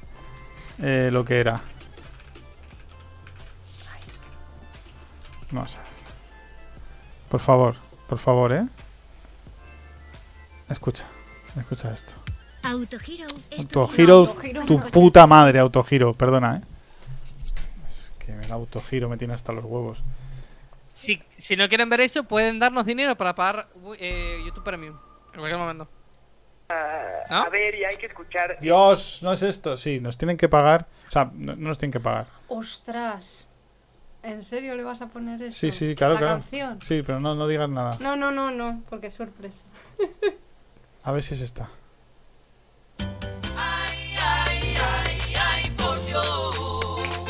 eh, 0.81 1.09
lo 1.11 1.23
que 1.25 1.39
era. 1.39 1.61
No 5.51 5.67
sé. 5.67 5.77
Por 7.29 7.39
favor, 7.39 7.75
por 8.07 8.19
favor, 8.19 8.53
¿eh? 8.53 8.65
Escucha, 10.69 11.07
escucha 11.57 11.91
esto. 11.91 12.13
Autogiro. 12.63 13.25
Autogiro, 13.57 14.15
Autogiro, 14.17 14.65
tu 14.65 14.79
puta 14.91 15.25
madre, 15.25 15.59
autogiro, 15.59 16.13
perdona, 16.13 16.57
¿eh? 16.57 16.61
Es 17.85 18.13
que 18.19 18.33
el 18.33 18.51
autogiro 18.51 19.09
me 19.09 19.17
tiene 19.17 19.33
hasta 19.33 19.53
los 19.53 19.63
huevos. 19.63 20.03
Si, 20.93 21.21
si 21.37 21.55
no 21.55 21.67
quieren 21.69 21.89
ver 21.89 22.01
eso, 22.01 22.23
pueden 22.25 22.59
darnos 22.59 22.85
dinero 22.85 23.15
para 23.15 23.33
pagar 23.33 23.69
eh, 23.97 24.41
YouTube 24.45 24.63
Premium. 24.63 24.97
En 25.33 25.39
cualquier 25.39 25.57
momento. 25.59 25.87
¿No? 26.69 27.35
A 27.35 27.49
ver, 27.49 27.75
y 27.75 27.83
hay 27.83 27.97
que 27.99 28.05
escuchar. 28.07 28.57
Dios, 28.59 29.21
no 29.23 29.33
es 29.33 29.41
esto. 29.41 29.75
Sí, 29.77 29.99
nos 29.99 30.17
tienen 30.17 30.37
que 30.37 30.47
pagar. 30.49 30.85
O 31.07 31.11
sea, 31.11 31.31
no, 31.33 31.55
no 31.55 31.69
nos 31.69 31.77
tienen 31.77 31.91
que 31.91 31.99
pagar. 31.99 32.27
Ostras. 32.47 33.47
¿En 34.21 34.43
serio 34.43 34.75
le 34.75 34.83
vas 34.83 35.01
a 35.01 35.07
poner 35.07 35.41
eso? 35.41 35.57
Sí, 35.57 35.71
sí, 35.71 35.95
claro, 35.95 36.13
La 36.15 36.19
claro. 36.19 36.33
canción. 36.35 36.79
Sí, 36.81 37.01
pero 37.05 37.19
no, 37.19 37.35
no 37.35 37.47
digas 37.47 37.69
nada. 37.69 37.97
No, 37.99 38.15
no, 38.15 38.31
no, 38.31 38.51
no, 38.51 38.81
porque 38.89 39.07
es 39.07 39.13
sorpresa. 39.13 39.65
A 41.03 41.11
ver 41.11 41.23
si 41.23 41.33
es 41.33 41.41
esta. 41.41 41.69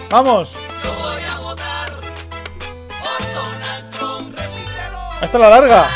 ¡Vamos! 0.10 0.56
¡Esta 5.22 5.38
es 5.38 5.42
la 5.42 5.50
larga! 5.50 5.88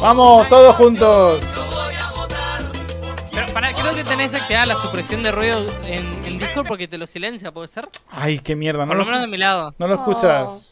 ¡Vamos, 0.00 0.48
todos 0.48 0.74
juntos! 0.76 1.40
Pero 3.32 3.46
para, 3.52 3.72
creo 3.74 3.94
que 3.94 4.04
tenés 4.04 4.32
activada 4.34 4.66
la 4.66 4.76
supresión 4.76 5.22
de 5.22 5.30
ruido 5.30 5.66
en, 5.86 6.24
en 6.24 6.38
Discord 6.38 6.66
porque 6.66 6.88
te 6.88 6.96
lo 6.98 7.06
silencia, 7.06 7.52
¿puede 7.52 7.68
ser? 7.68 7.88
¡Ay, 8.10 8.38
qué 8.38 8.56
mierda! 8.56 8.84
¿No 8.86 8.88
Por 8.88 8.96
lo 8.96 9.04
lo, 9.04 9.10
menos 9.10 9.20
de 9.22 9.28
mi 9.28 9.36
lado. 9.36 9.74
no 9.78 9.86
lo 9.86 9.94
escuchas? 9.94 10.62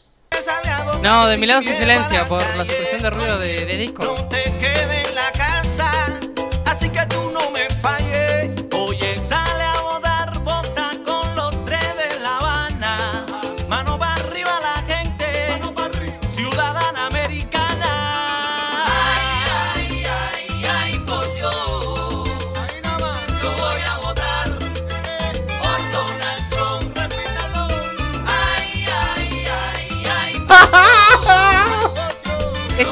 No, 1.01 1.27
de 1.27 1.37
mi 1.37 1.45
lado 1.45 1.61
se 1.61 1.75
silencia 1.75 2.25
por 2.25 2.41
la 2.41 2.65
supresión 2.65 3.01
de 3.01 3.09
ruido 3.09 3.37
de, 3.39 3.65
de 3.65 3.77
Discord. 3.77 4.09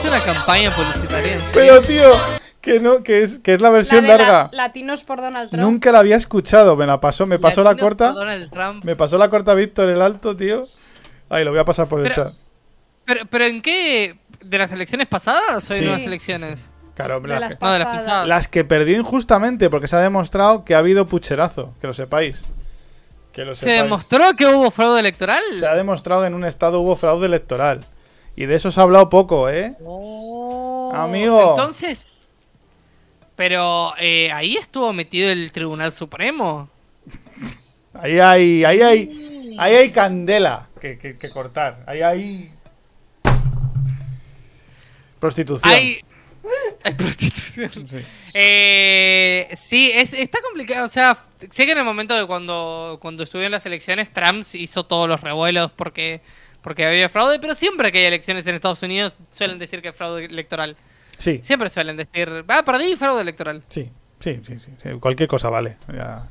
Una 0.08 0.22
campaña 0.22 0.72
publicitaria. 0.76 1.38
Pero, 1.54 1.82
tío, 1.82 2.12
que 2.62 2.80
no, 2.80 3.04
que 3.04 3.22
es, 3.24 3.40
que 3.40 3.54
es 3.54 3.62
la 3.62 3.70
versión 3.70 4.06
La 4.08 4.14
de 4.14 4.20
la- 4.20 4.28
larga. 4.28 4.50
latinos 4.54 5.04
por 5.04 5.20
Donald 5.22 5.50
Trump. 5.50 5.62
Nunca 5.64 5.92
la 5.92 6.00
había 6.00 6.16
escuchado. 6.16 6.76
Me 6.76 6.86
la 6.86 7.00
pasó, 7.00 7.26
me 7.26 7.40
pasó 7.40 7.64
la 7.64 7.76
corta. 7.76 8.08
por 8.08 8.16
Donald 8.16 8.50
Trump. 8.52 8.84
Me 8.86 8.96
pasó 8.96 9.18
la 9.18 9.30
corta 9.30 9.54
Víctor 9.54 9.90
el 9.90 10.02
alto, 10.02 10.36
tío. 10.36 10.68
Ay, 11.30 11.44
lo 11.44 11.52
voy 11.52 11.60
a 11.60 11.66
pasar 11.66 11.88
por 11.88 12.00
el 12.00 12.10
Pero- 12.12 12.16
chat. 12.26 12.34
Pero, 13.06 13.26
pero 13.30 13.46
¿en 13.46 13.62
qué? 13.62 14.18
¿De 14.44 14.58
las 14.58 14.72
elecciones 14.72 15.08
pasadas 15.08 15.70
o 15.70 15.74
de 15.74 15.80
Sí. 15.80 15.86
nuevas 15.86 16.04
elecciones? 16.04 16.70
Claro, 16.94 17.18
hombre, 17.18 17.34
de 17.36 17.40
las 17.40 17.50
las 17.52 17.60
que- 17.60 17.66
No, 17.66 17.72
de 17.74 17.80
las 17.80 17.86
pasadas. 17.88 18.06
pasadas. 18.06 18.28
Las 18.28 18.48
que 18.48 18.64
perdió 18.66 18.98
injustamente, 18.98 19.70
porque 19.70 19.88
se 19.88 19.96
ha 19.96 20.00
demostrado 20.00 20.66
que 20.66 20.76
ha 20.76 20.80
habido 20.80 21.06
pucherazo, 21.08 21.74
que 21.80 21.88
lo 21.88 21.94
sepáis. 21.94 22.46
Que 23.34 23.46
lo 23.46 23.54
¿Se 23.56 23.62
sepáis. 23.62 23.84
demostró 23.84 24.34
que 24.36 24.46
hubo 24.48 24.72
fraude 24.72 25.00
electoral? 25.00 25.42
Se 25.52 25.68
ha 25.68 25.76
demostrado 25.76 26.22
que 26.22 26.28
en 26.28 26.34
un 26.34 26.44
estado 26.44 26.80
hubo 26.82 26.96
fraude 26.96 27.28
electoral. 27.28 27.86
Y 28.38 28.46
de 28.46 28.56
eso 28.56 28.72
se 28.72 28.80
ha 28.80 28.84
hablado 28.84 29.10
poco, 29.10 29.50
¿eh? 29.50 29.74
Oh. 29.84 30.94
Amigo. 30.96 31.50
Entonces. 31.52 32.26
Pero 33.36 33.92
eh, 34.00 34.32
ahí 34.32 34.56
estuvo 34.56 34.94
metido 34.94 35.30
el 35.30 35.52
Tribunal 35.52 35.92
Supremo. 35.92 36.70
Ahí 37.94 38.20
hay, 38.20 38.64
ahí 38.64 38.82
hay, 38.82 39.56
ahí 39.60 39.76
hay 39.76 39.92
candela 39.92 40.70
que, 40.80 40.98
que- 40.98 41.18
que 41.18 41.30
cortar. 41.30 41.84
Ahí 41.88 42.02
hay 42.02 42.52
prostitución. 45.20 45.72
Hay. 45.74 46.02
Hay 46.84 46.94
prostitución. 46.94 47.38
Sí. 47.88 47.98
Eh, 48.36 49.50
sí, 49.56 49.92
es, 49.94 50.14
está 50.14 50.40
complicado. 50.42 50.86
O 50.86 50.90
sea, 50.90 51.18
sé 51.50 51.66
que 51.66 51.72
en 51.72 51.80
el 51.80 51.84
momento 51.84 52.16
de 52.16 52.28
cuando, 52.28 53.00
cuando 53.02 53.24
estuve 53.24 53.46
en 53.48 53.52
las 53.52 53.66
elecciones, 53.66 54.14
Trump 54.14 54.46
hizo 54.54 54.86
todos 54.86 55.10
los 55.10 55.22
revuelos 55.22 55.72
porque, 55.72 56.22
porque 56.68 56.86
había 56.86 57.08
fraude, 57.08 57.40
pero 57.40 57.56
siempre 57.56 57.94
que 57.94 58.00
hay 58.00 58.04
elecciones 58.08 58.46
en 58.46 58.56
Estados 58.56 58.84
Unidos 58.84 59.18
suelen 59.32 59.58
decir 59.58 59.82
que 59.82 59.88
es 59.88 59.96
fraude 59.96 60.26
electoral. 60.26 60.76
Sí, 61.18 61.40
Siempre 61.42 61.70
suelen 61.70 61.96
decir, 61.96 62.44
ah, 62.50 62.62
perdí 62.66 62.94
fraude 62.98 63.22
electoral. 63.22 63.64
sí, 63.70 63.90
sí, 64.20 64.42
sí, 64.46 64.60
sí, 64.60 64.72
sí. 64.84 64.90
Cualquier 65.00 65.30
cosa 65.30 65.50
vale. 65.50 65.78
ya. 65.96 66.24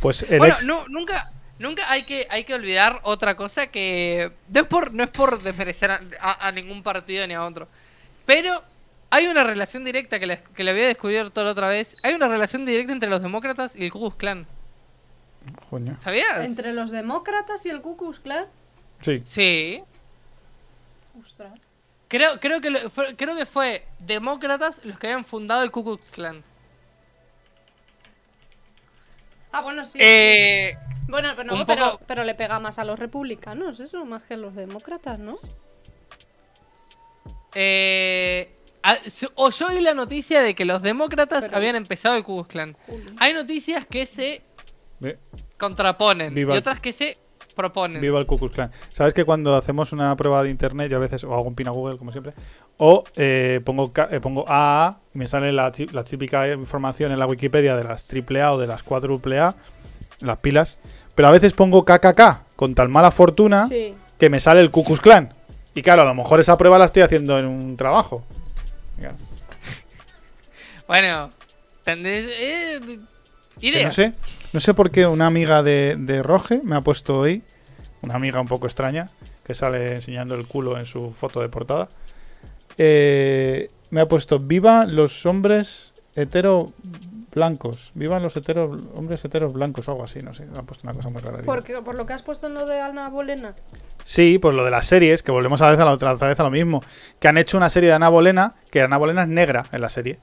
Pues 0.00 0.22
el 0.30 0.38
Bueno, 0.38 0.54
ex. 0.54 0.64
no, 0.64 0.86
nunca, 0.86 1.28
nunca 1.58 1.90
hay 1.90 2.04
que, 2.04 2.28
hay 2.30 2.44
que 2.44 2.54
olvidar 2.54 3.00
otra 3.02 3.36
cosa 3.36 3.66
que 3.66 4.30
no 4.48 4.60
es 4.60 4.66
por, 4.68 4.94
no 4.94 5.02
es 5.02 5.10
por 5.10 5.42
desmerecer 5.42 5.90
a, 5.90 6.00
a- 6.20 6.46
a 6.46 6.52
ningún 6.52 6.84
partido 6.84 7.26
ni 7.26 7.34
a 7.34 7.44
otro, 7.44 7.66
pero 8.24 8.62
hay 9.10 9.26
una 9.26 9.42
relación 9.42 9.84
directa 9.84 10.20
que 10.20 10.26
le, 10.28 10.40
que 10.54 10.62
le 10.62 10.70
había 10.70 10.86
descubierto 10.86 11.42
la 11.42 11.50
otra 11.50 11.68
vez. 11.68 11.96
Hay 12.04 12.14
una 12.14 12.28
relación 12.28 12.64
directa 12.64 12.92
entre 12.92 13.10
los 13.10 13.20
demócratas 13.22 13.74
y 13.74 13.82
el 13.84 13.90
Ku 13.90 13.98
Klux 13.98 14.16
Klan. 14.18 14.46
Coño. 15.68 15.96
¿Sabías? 16.00 16.40
Entre 16.44 16.72
los 16.72 16.92
demócratas 16.92 17.66
y 17.66 17.70
el 17.70 17.80
Ku 17.80 17.96
Klux 17.96 18.20
Klan. 18.20 18.44
Sí. 19.02 19.20
Sí. 19.24 19.82
Ostras. 21.18 21.52
Creo, 22.08 22.40
creo, 22.40 22.60
que 22.60 22.70
lo- 22.70 22.90
fue, 22.90 23.14
creo 23.16 23.36
que 23.36 23.44
fue 23.46 23.84
demócratas 23.98 24.80
los 24.84 24.98
que 24.98 25.08
habían 25.08 25.24
fundado 25.24 25.62
el 25.62 25.70
Ku 25.70 25.84
Klux 25.84 26.10
Klan. 26.10 26.42
Ah, 29.52 29.60
bueno, 29.62 29.84
sí. 29.84 29.98
Eh, 30.00 30.76
Bueno, 31.08 31.30
pero, 31.36 31.52
no, 31.52 31.60
un 31.60 31.66
pero, 31.66 31.92
poco- 31.92 32.04
pero 32.06 32.24
le 32.24 32.34
pega 32.34 32.60
más 32.60 32.78
a 32.78 32.84
los 32.84 32.98
republicanos, 32.98 33.80
eso, 33.80 34.04
más 34.04 34.24
que 34.24 34.34
a 34.34 34.36
los 34.36 34.54
demócratas, 34.54 35.18
¿no? 35.18 35.38
Eh, 37.54 38.54
a- 38.82 38.98
o 39.34 39.50
yo 39.50 39.66
oí 39.68 39.80
la 39.80 39.94
noticia 39.94 40.42
de 40.42 40.54
que 40.54 40.64
los 40.64 40.82
demócratas 40.82 41.44
Pero- 41.46 41.56
habían 41.56 41.76
empezado 41.76 42.16
el 42.16 42.24
Ku 42.24 42.34
Klux 42.36 42.48
Klan. 42.48 42.76
Hay 43.20 43.32
noticias 43.32 43.86
que 43.86 44.06
se 44.06 44.42
contraponen 45.56 46.34
Viva 46.34 46.54
y 46.54 46.58
otras 46.58 46.80
que 46.80 46.92
se 46.92 47.16
proponen. 47.58 48.00
Viva 48.00 48.18
el 48.20 48.26
Ku 48.26 48.38
Klux 48.38 48.54
Klan. 48.54 48.70
¿Sabes 48.92 49.12
que 49.12 49.24
cuando 49.24 49.54
hacemos 49.56 49.92
una 49.92 50.16
prueba 50.16 50.42
de 50.44 50.50
internet, 50.50 50.90
yo 50.90 50.96
a 50.96 51.00
veces 51.00 51.24
o 51.24 51.34
hago 51.34 51.42
un 51.42 51.54
pin 51.56 51.66
a 51.68 51.72
Google, 51.72 51.98
como 51.98 52.12
siempre, 52.12 52.32
o 52.78 53.02
eh, 53.16 53.60
pongo, 53.64 53.92
eh, 54.10 54.20
pongo 54.20 54.44
AAA 54.48 54.98
y 55.14 55.18
me 55.18 55.26
sale 55.26 55.52
la, 55.52 55.72
la 55.92 56.04
típica 56.04 56.48
información 56.52 57.10
en 57.12 57.18
la 57.18 57.26
Wikipedia 57.26 57.76
de 57.76 57.82
las 57.84 58.06
AAA 58.06 58.52
o 58.52 58.58
de 58.58 58.66
las 58.68 58.84
A, 58.88 59.54
las 60.20 60.36
pilas, 60.38 60.78
pero 61.14 61.28
a 61.28 61.32
veces 61.32 61.52
pongo 61.52 61.84
KKK 61.84 62.56
con 62.56 62.74
tal 62.74 62.88
mala 62.88 63.10
fortuna 63.10 63.66
Sí. 63.66 63.94
que 64.18 64.30
me 64.30 64.38
sale 64.40 64.60
el 64.60 64.70
Ku 64.70 64.84
Klux 64.84 65.00
Klan. 65.00 65.34
Y 65.74 65.82
claro, 65.82 66.02
a 66.02 66.04
lo 66.06 66.14
mejor 66.14 66.40
esa 66.40 66.56
prueba 66.56 66.78
la 66.78 66.84
estoy 66.86 67.02
haciendo 67.02 67.38
en 67.38 67.46
un 67.46 67.76
trabajo. 67.76 68.24
Claro. 68.98 69.16
Bueno, 70.86 71.30
tendréis 71.84 72.26
eh, 72.30 72.80
no 73.84 73.90
sé, 73.90 74.12
no 74.52 74.60
sé 74.60 74.74
por 74.74 74.90
qué 74.90 75.06
una 75.06 75.26
amiga 75.26 75.62
de, 75.62 75.96
de 75.98 76.22
Roge 76.22 76.60
me 76.64 76.76
ha 76.76 76.80
puesto 76.80 77.18
hoy, 77.18 77.42
una 78.02 78.14
amiga 78.14 78.40
un 78.40 78.48
poco 78.48 78.66
extraña, 78.66 79.10
que 79.44 79.54
sale 79.54 79.94
enseñando 79.94 80.34
el 80.34 80.46
culo 80.46 80.78
en 80.78 80.86
su 80.86 81.12
foto 81.12 81.40
de 81.40 81.48
portada, 81.48 81.88
eh, 82.76 83.70
me 83.90 84.00
ha 84.00 84.08
puesto 84.08 84.38
viva 84.38 84.84
los 84.86 85.26
hombres 85.26 85.92
hetero 86.14 86.72
blancos, 87.34 87.92
vivan 87.94 88.22
los 88.22 88.36
heteros, 88.36 88.80
hombres 88.94 89.24
heteros 89.24 89.52
blancos 89.52 89.88
o 89.88 89.92
algo 89.92 90.04
así, 90.04 90.20
no 90.20 90.34
sé, 90.34 90.46
me 90.46 90.58
ha 90.58 90.62
puesto 90.62 90.86
una 90.86 90.94
cosa 90.94 91.08
muy 91.10 91.22
rara. 91.22 91.38
Porque, 91.44 91.80
por 91.80 91.96
lo 91.96 92.06
que 92.06 92.12
has 92.12 92.22
puesto 92.22 92.46
en 92.46 92.54
lo 92.54 92.66
de 92.66 92.80
Ana 92.80 93.08
Bolena. 93.08 93.54
Sí, 94.04 94.38
por 94.38 94.54
lo 94.54 94.64
de 94.64 94.70
las 94.70 94.86
series, 94.86 95.22
que 95.22 95.30
volvemos 95.30 95.62
a 95.62 95.70
vez 95.70 95.78
a 95.78 95.84
la 95.84 95.92
otra, 95.92 96.12
otra 96.12 96.28
vez 96.28 96.40
a 96.40 96.42
lo 96.42 96.50
mismo, 96.50 96.82
que 97.20 97.28
han 97.28 97.38
hecho 97.38 97.56
una 97.56 97.70
serie 97.70 97.88
de 97.88 97.94
Ana 97.94 98.08
Bolena, 98.08 98.54
que 98.70 98.82
Ana 98.82 98.96
Bolena 98.96 99.22
es 99.22 99.28
negra 99.28 99.64
en 99.72 99.80
la 99.80 99.88
serie. 99.88 100.18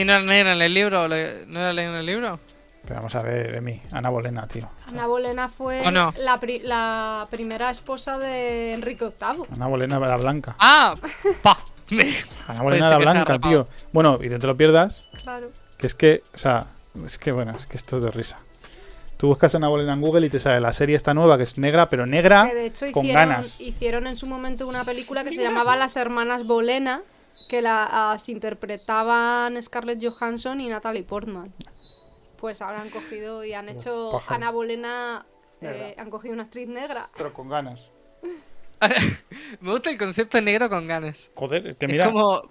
¿Y 0.00 0.04
no 0.04 0.12
era 0.14 0.22
negra 0.22 0.52
en 0.54 0.62
el 0.62 0.72
libro? 0.72 1.08
¿No 1.08 1.14
era 1.14 1.44
negra 1.72 1.82
en 1.92 1.94
el 1.96 2.06
libro? 2.06 2.40
Pero 2.82 2.94
vamos 2.96 3.14
a 3.14 3.22
ver, 3.22 3.54
Emi, 3.56 3.82
Ana 3.92 4.08
Bolena, 4.08 4.46
tío. 4.48 4.68
Ana 4.86 5.06
Bolena 5.06 5.48
fue 5.50 5.82
¿O 5.86 5.90
no? 5.90 6.14
la, 6.18 6.38
pri- 6.38 6.60
la 6.64 7.26
primera 7.30 7.70
esposa 7.70 8.18
de 8.18 8.72
Enrique 8.72 9.04
VIII. 9.04 9.44
Ana 9.54 9.66
Bolena 9.66 9.96
era 9.98 10.16
blanca. 10.16 10.56
Ah, 10.58 10.94
pa. 11.42 11.58
Me- 11.90 12.14
Ana 12.46 12.62
Bolena 12.62 12.86
era 12.86 12.96
blanca, 12.98 13.38
tío. 13.38 13.68
Bueno, 13.92 14.18
y 14.22 14.28
no 14.30 14.38
te 14.38 14.46
lo 14.46 14.56
pierdas, 14.56 15.06
Claro. 15.22 15.50
que 15.76 15.86
es 15.86 15.94
que, 15.94 16.22
o 16.34 16.38
sea, 16.38 16.66
es 17.04 17.18
que 17.18 17.32
bueno, 17.32 17.52
es 17.54 17.66
que 17.66 17.76
esto 17.76 17.96
es 17.98 18.02
de 18.02 18.10
risa. 18.10 18.38
Tú 19.18 19.26
buscas 19.26 19.52
a 19.54 19.58
Ana 19.58 19.68
Bolena 19.68 19.92
en 19.92 20.00
Google 20.00 20.26
y 20.26 20.30
te 20.30 20.40
sale 20.40 20.60
la 20.60 20.72
serie 20.72 20.96
esta 20.96 21.12
nueva 21.12 21.36
que 21.36 21.42
es 21.42 21.58
negra, 21.58 21.90
pero 21.90 22.06
negra 22.06 22.48
Que 22.48 22.54
de 22.54 22.66
hecho 22.66 22.86
con 22.92 23.04
hicieron, 23.04 23.28
ganas. 23.28 23.60
hicieron 23.60 24.06
en 24.06 24.16
su 24.16 24.26
momento 24.26 24.66
una 24.66 24.84
película 24.84 25.24
que 25.24 25.32
se 25.32 25.42
llamaba 25.42 25.76
Las 25.76 25.96
Hermanas 25.96 26.46
Bolena, 26.46 27.02
que 27.48 27.62
las 27.62 28.28
interpretaban 28.28 29.60
Scarlett 29.62 29.98
Johansson 30.02 30.60
y 30.60 30.68
Natalie 30.68 31.02
Portman. 31.04 31.52
Pues 32.36 32.62
ahora 32.62 32.80
han 32.80 32.90
cogido 32.90 33.44
y 33.44 33.52
han 33.52 33.68
hecho 33.68 34.10
pájaro. 34.12 34.36
Ana 34.36 34.50
Bolena, 34.50 35.26
eh, 35.60 35.94
han 35.98 36.10
cogido 36.10 36.34
una 36.34 36.44
actriz 36.44 36.68
negra. 36.68 37.10
Pero 37.16 37.32
con 37.32 37.48
ganas. 37.48 37.90
Me 39.60 39.70
gusta 39.72 39.90
el 39.90 39.98
concepto 39.98 40.38
de 40.38 40.42
negro 40.42 40.68
con 40.70 40.86
ganas. 40.86 41.30
Joder, 41.34 41.66
Es 41.66 41.88
mira. 41.88 42.06
como. 42.06 42.42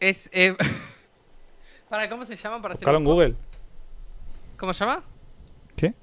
Es. 0.00 0.28
Eh... 0.32 0.54
Para, 1.88 2.08
¿cómo 2.08 2.24
se 2.26 2.36
llama? 2.36 2.60
Para 2.60 2.74
hacer 2.74 2.88
en 2.88 2.96
un- 2.96 3.04
Google. 3.04 3.36
¿Cómo 4.58 4.74
se 4.74 4.84
llama? 4.84 5.02
¿Qué? 5.76 5.94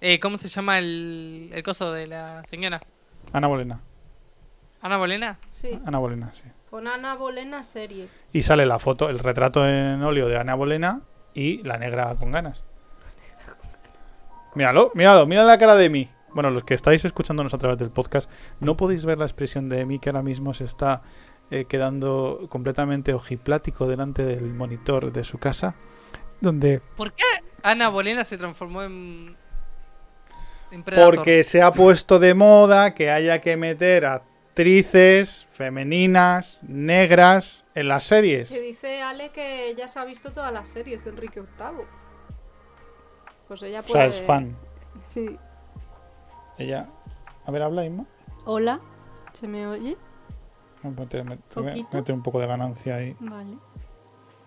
Eh, 0.00 0.18
¿Cómo 0.20 0.38
se 0.38 0.48
llama 0.48 0.78
el, 0.78 1.50
el 1.52 1.62
coso 1.62 1.92
de 1.92 2.06
la 2.06 2.42
señora? 2.48 2.80
Ana 3.32 3.46
Bolena. 3.48 3.80
¿Ana 4.86 4.98
Bolena? 4.98 5.40
Sí, 5.50 5.80
Ana 5.84 5.98
Bolena, 5.98 6.30
sí. 6.32 6.44
con 6.70 6.86
Ana 6.86 7.16
Bolena 7.16 7.64
serie. 7.64 8.06
Y 8.32 8.42
sale 8.42 8.66
la 8.66 8.78
foto, 8.78 9.08
el 9.08 9.18
retrato 9.18 9.68
en 9.68 10.00
óleo 10.00 10.28
de 10.28 10.38
Ana 10.38 10.54
Bolena 10.54 11.00
y 11.34 11.60
la 11.64 11.76
negra 11.76 12.14
con 12.14 12.30
ganas. 12.30 12.64
Míralo, 14.54 14.92
míralo, 14.94 15.26
mira 15.26 15.42
la 15.42 15.58
cara 15.58 15.74
de 15.74 15.86
Emi. 15.86 16.08
Bueno, 16.34 16.50
los 16.50 16.62
que 16.62 16.74
estáis 16.74 17.04
escuchándonos 17.04 17.52
a 17.52 17.58
través 17.58 17.78
del 17.78 17.90
podcast, 17.90 18.30
no 18.60 18.76
podéis 18.76 19.04
ver 19.04 19.18
la 19.18 19.24
expresión 19.24 19.68
de 19.68 19.80
Emi 19.80 19.98
que 19.98 20.10
ahora 20.10 20.22
mismo 20.22 20.54
se 20.54 20.62
está 20.62 21.02
eh, 21.50 21.64
quedando 21.64 22.46
completamente 22.48 23.12
ojiplático 23.12 23.88
delante 23.88 24.24
del 24.24 24.54
monitor 24.54 25.10
de 25.10 25.24
su 25.24 25.38
casa, 25.38 25.74
donde 26.40 26.80
¿Por 26.96 27.12
qué 27.12 27.24
Ana 27.64 27.88
Bolena 27.88 28.24
se 28.24 28.38
transformó 28.38 28.84
en. 28.84 29.36
en 30.70 30.84
porque 30.84 31.42
se 31.42 31.60
ha 31.60 31.72
puesto 31.72 32.20
de 32.20 32.34
moda 32.34 32.94
que 32.94 33.10
haya 33.10 33.40
que 33.40 33.56
meter 33.56 34.06
actrices 34.66 35.46
femeninas 35.50 36.60
negras 36.66 37.66
en 37.74 37.88
las 37.88 38.04
series. 38.04 38.48
Que 38.50 38.60
dice 38.62 39.02
Ale 39.02 39.28
que 39.28 39.68
ella 39.68 39.86
se 39.86 39.98
ha 39.98 40.04
visto 40.06 40.32
todas 40.32 40.50
las 40.50 40.66
series 40.66 41.04
de 41.04 41.10
Enrique 41.10 41.42
VIII. 41.42 41.84
Pues 43.48 43.62
ella 43.62 43.80
O 43.80 43.82
puede... 43.82 43.92
sea, 43.92 44.06
es 44.06 44.20
fan. 44.26 44.56
Sí. 45.08 45.36
Ella. 46.56 46.88
A 47.44 47.50
ver, 47.50 47.62
habla 47.62 47.84
Inma. 47.84 48.06
Hola, 48.46 48.80
¿se 49.34 49.46
me 49.46 49.66
oye? 49.66 49.98
Vamos 50.82 50.96
a 50.98 51.00
meter, 51.02 51.24
met- 51.24 51.38
Poquito. 51.52 51.98
meter 51.98 52.14
un 52.14 52.22
poco 52.22 52.40
de 52.40 52.46
ganancia 52.46 52.96
ahí. 52.96 53.14
Vale. 53.20 53.58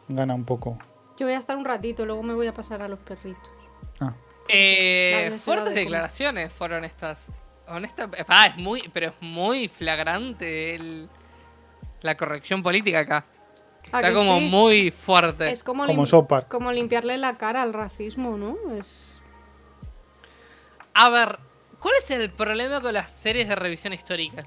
Gana 0.07 0.33
un 0.33 0.43
poco. 0.43 0.79
Yo 1.17 1.27
voy 1.27 1.35
a 1.35 1.37
estar 1.37 1.55
un 1.55 1.65
ratito, 1.65 2.07
luego 2.07 2.23
me 2.23 2.33
voy 2.33 2.47
a 2.47 2.53
pasar 2.55 2.81
a 2.81 2.87
los 2.87 2.97
perritos. 2.97 3.51
Ah, 3.99 4.15
Eh, 4.47 5.37
fuertes 5.37 5.75
de 5.75 5.81
declaraciones 5.81 6.51
fueron 6.51 6.83
estas. 6.83 7.27
Honesta, 7.69 8.09
es 8.17 8.55
muy, 8.57 8.89
pero 8.93 9.07
es 9.07 9.13
muy 9.21 9.67
flagrante 9.67 10.75
el- 10.75 11.09
la 12.01 12.15
corrección 12.17 12.63
política 12.63 12.99
acá. 12.99 13.25
¿A 13.91 14.01
Está 14.01 14.13
como 14.13 14.39
sí? 14.39 14.45
muy 14.45 14.91
fuerte. 14.91 15.49
Es 15.51 15.63
como, 15.63 15.85
como 15.85 16.03
lim- 16.03 16.05
Sopar. 16.05 16.47
como 16.47 16.71
limpiarle 16.71 17.17
la 17.17 17.37
cara 17.37 17.61
al 17.63 17.73
racismo, 17.73 18.37
¿no? 18.37 18.57
Es... 18.77 19.21
A 20.93 21.09
ver, 21.09 21.39
¿cuál 21.79 21.93
es 21.97 22.11
el 22.11 22.29
problema 22.29 22.81
con 22.81 22.93
las 22.93 23.11
series 23.11 23.47
de 23.47 23.55
revisión 23.55 23.93
históricas? 23.93 24.45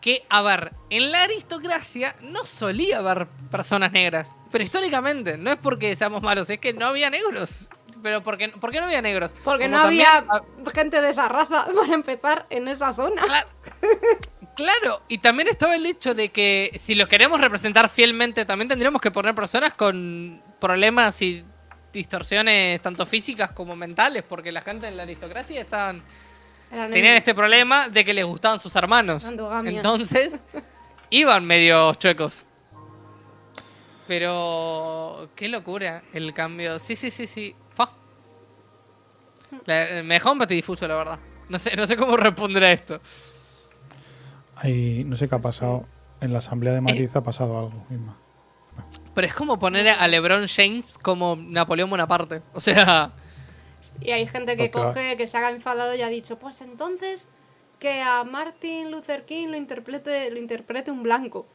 Que, 0.00 0.24
a 0.30 0.40
ver, 0.40 0.72
en 0.88 1.10
la 1.12 1.24
aristocracia 1.24 2.16
no 2.22 2.46
solía 2.46 2.98
haber 2.98 3.26
personas 3.50 3.92
negras. 3.92 4.34
Pero 4.50 4.64
históricamente, 4.64 5.36
no 5.36 5.50
es 5.50 5.58
porque 5.58 5.94
seamos 5.94 6.22
malos, 6.22 6.48
es 6.48 6.58
que 6.58 6.72
no 6.72 6.86
había 6.86 7.10
negros. 7.10 7.68
Pero 8.02 8.22
¿por 8.22 8.36
qué, 8.38 8.48
por 8.48 8.70
qué 8.70 8.80
no 8.80 8.86
había 8.86 9.02
negros? 9.02 9.34
Porque 9.44 9.64
Como 9.64 9.76
no 9.76 9.82
también- 9.84 10.06
había 10.06 10.26
ah, 10.30 10.42
gente 10.74 11.00
de 11.00 11.10
esa 11.10 11.28
raza 11.28 11.66
para 11.74 11.94
empezar 11.94 12.46
en 12.50 12.68
esa 12.68 12.94
zona. 12.94 13.22
Claro, 13.22 13.48
claro, 14.56 15.02
y 15.08 15.18
también 15.18 15.48
estaba 15.48 15.74
el 15.74 15.84
hecho 15.86 16.14
de 16.14 16.30
que 16.30 16.76
si 16.80 16.94
los 16.94 17.08
queremos 17.08 17.40
representar 17.40 17.88
fielmente, 17.88 18.44
también 18.44 18.68
tendríamos 18.68 19.00
que 19.00 19.10
poner 19.10 19.34
personas 19.34 19.74
con 19.74 20.42
problemas 20.60 21.20
y 21.22 21.44
distorsiones 21.92 22.80
tanto 22.82 23.04
físicas 23.06 23.50
como 23.52 23.74
mentales, 23.76 24.22
porque 24.22 24.52
la 24.52 24.60
gente 24.62 24.86
en 24.86 24.96
la 24.96 25.02
aristocracia 25.02 25.60
estaban 25.60 26.02
Eran 26.70 26.90
tenían 26.92 27.12
el- 27.12 27.18
este 27.18 27.34
problema 27.34 27.88
de 27.88 28.04
que 28.04 28.14
les 28.14 28.24
gustaban 28.24 28.58
sus 28.60 28.74
hermanos. 28.76 29.24
Entonces, 29.64 30.40
iban 31.10 31.44
medio 31.44 31.92
chuecos. 31.94 32.44
Pero, 34.06 35.28
qué 35.36 35.48
locura 35.48 36.02
el 36.12 36.32
cambio. 36.34 36.78
Sí, 36.80 36.96
sí, 36.96 37.10
sí, 37.10 37.26
sí. 37.26 37.54
Fa. 39.50 39.56
La- 39.66 40.02
me 40.04 40.14
dejó 40.14 40.32
un 40.32 40.38
patidifuso, 40.38 40.86
la 40.88 40.94
verdad. 40.96 41.18
No 41.48 41.58
sé, 41.58 41.74
no 41.76 41.86
sé 41.86 41.96
cómo 41.96 42.16
responder 42.16 42.64
a 42.64 42.72
esto. 42.72 43.00
ahí 44.56 45.04
no 45.04 45.16
sé 45.16 45.28
qué 45.28 45.34
ha 45.34 45.40
pasado. 45.40 45.86
En 46.20 46.32
la 46.32 46.38
Asamblea 46.38 46.74
de 46.74 46.80
Madrid 46.82 47.08
ha 47.14 47.22
pasado 47.22 47.58
algo, 47.58 47.84
Inma. 47.90 48.16
Pero 49.14 49.26
es 49.26 49.34
como 49.34 49.58
poner 49.58 49.88
a 49.88 50.06
LeBron 50.06 50.46
James 50.48 50.98
como 50.98 51.36
Napoleón 51.36 51.88
Bonaparte. 51.90 52.42
O 52.52 52.60
sea, 52.60 53.12
Y 54.02 54.10
hay 54.12 54.26
gente 54.26 54.56
que 54.56 54.68
Porque 54.68 54.86
coge, 54.88 55.16
que 55.16 55.26
se 55.26 55.38
ha 55.38 55.50
enfadado 55.50 55.94
y 55.94 56.02
ha 56.02 56.08
dicho, 56.08 56.38
pues 56.38 56.60
entonces 56.60 57.28
que 57.78 58.02
a 58.02 58.22
Martin 58.24 58.90
Luther 58.90 59.24
King 59.24 59.48
lo 59.48 59.56
interprete, 59.56 60.30
lo 60.30 60.38
interprete 60.38 60.90
un 60.90 61.02
blanco. 61.02 61.46